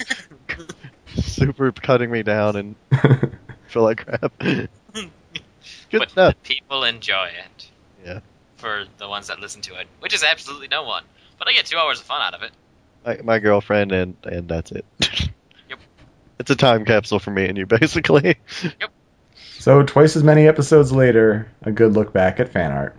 Super 1.15 1.71
cutting 1.71 2.11
me 2.11 2.23
down 2.23 2.55
and 2.57 2.75
feel 3.67 3.83
like 3.83 4.05
crap. 4.05 4.37
Good 4.39 4.69
but 5.99 6.09
stuff. 6.11 6.33
the 6.43 6.47
people 6.55 6.83
enjoy 6.83 7.27
it. 7.27 7.69
Yeah. 8.05 8.19
For 8.57 8.83
the 8.97 9.07
ones 9.07 9.27
that 9.27 9.39
listen 9.39 9.61
to 9.63 9.79
it, 9.79 9.87
which 10.01 10.13
is 10.13 10.23
absolutely 10.23 10.67
no 10.67 10.83
one. 10.83 11.03
But 11.37 11.47
I 11.47 11.53
get 11.53 11.65
two 11.65 11.77
hours 11.77 11.99
of 11.99 12.05
fun 12.05 12.21
out 12.21 12.33
of 12.33 12.41
it. 12.43 12.51
My, 13.05 13.19
my 13.23 13.39
girlfriend 13.39 13.91
and 13.91 14.15
and 14.23 14.47
that's 14.47 14.71
it. 14.71 14.85
Yep. 15.69 15.79
It's 16.39 16.49
a 16.49 16.55
time 16.55 16.85
capsule 16.85 17.19
for 17.19 17.31
me 17.31 17.45
and 17.45 17.57
you, 17.57 17.65
basically. 17.65 18.37
Yep. 18.63 18.91
So 19.59 19.83
twice 19.83 20.15
as 20.15 20.23
many 20.23 20.47
episodes 20.47 20.93
later, 20.93 21.51
a 21.63 21.71
good 21.71 21.93
look 21.93 22.13
back 22.13 22.39
at 22.39 22.53
fan 22.53 22.71
art. 22.71 22.95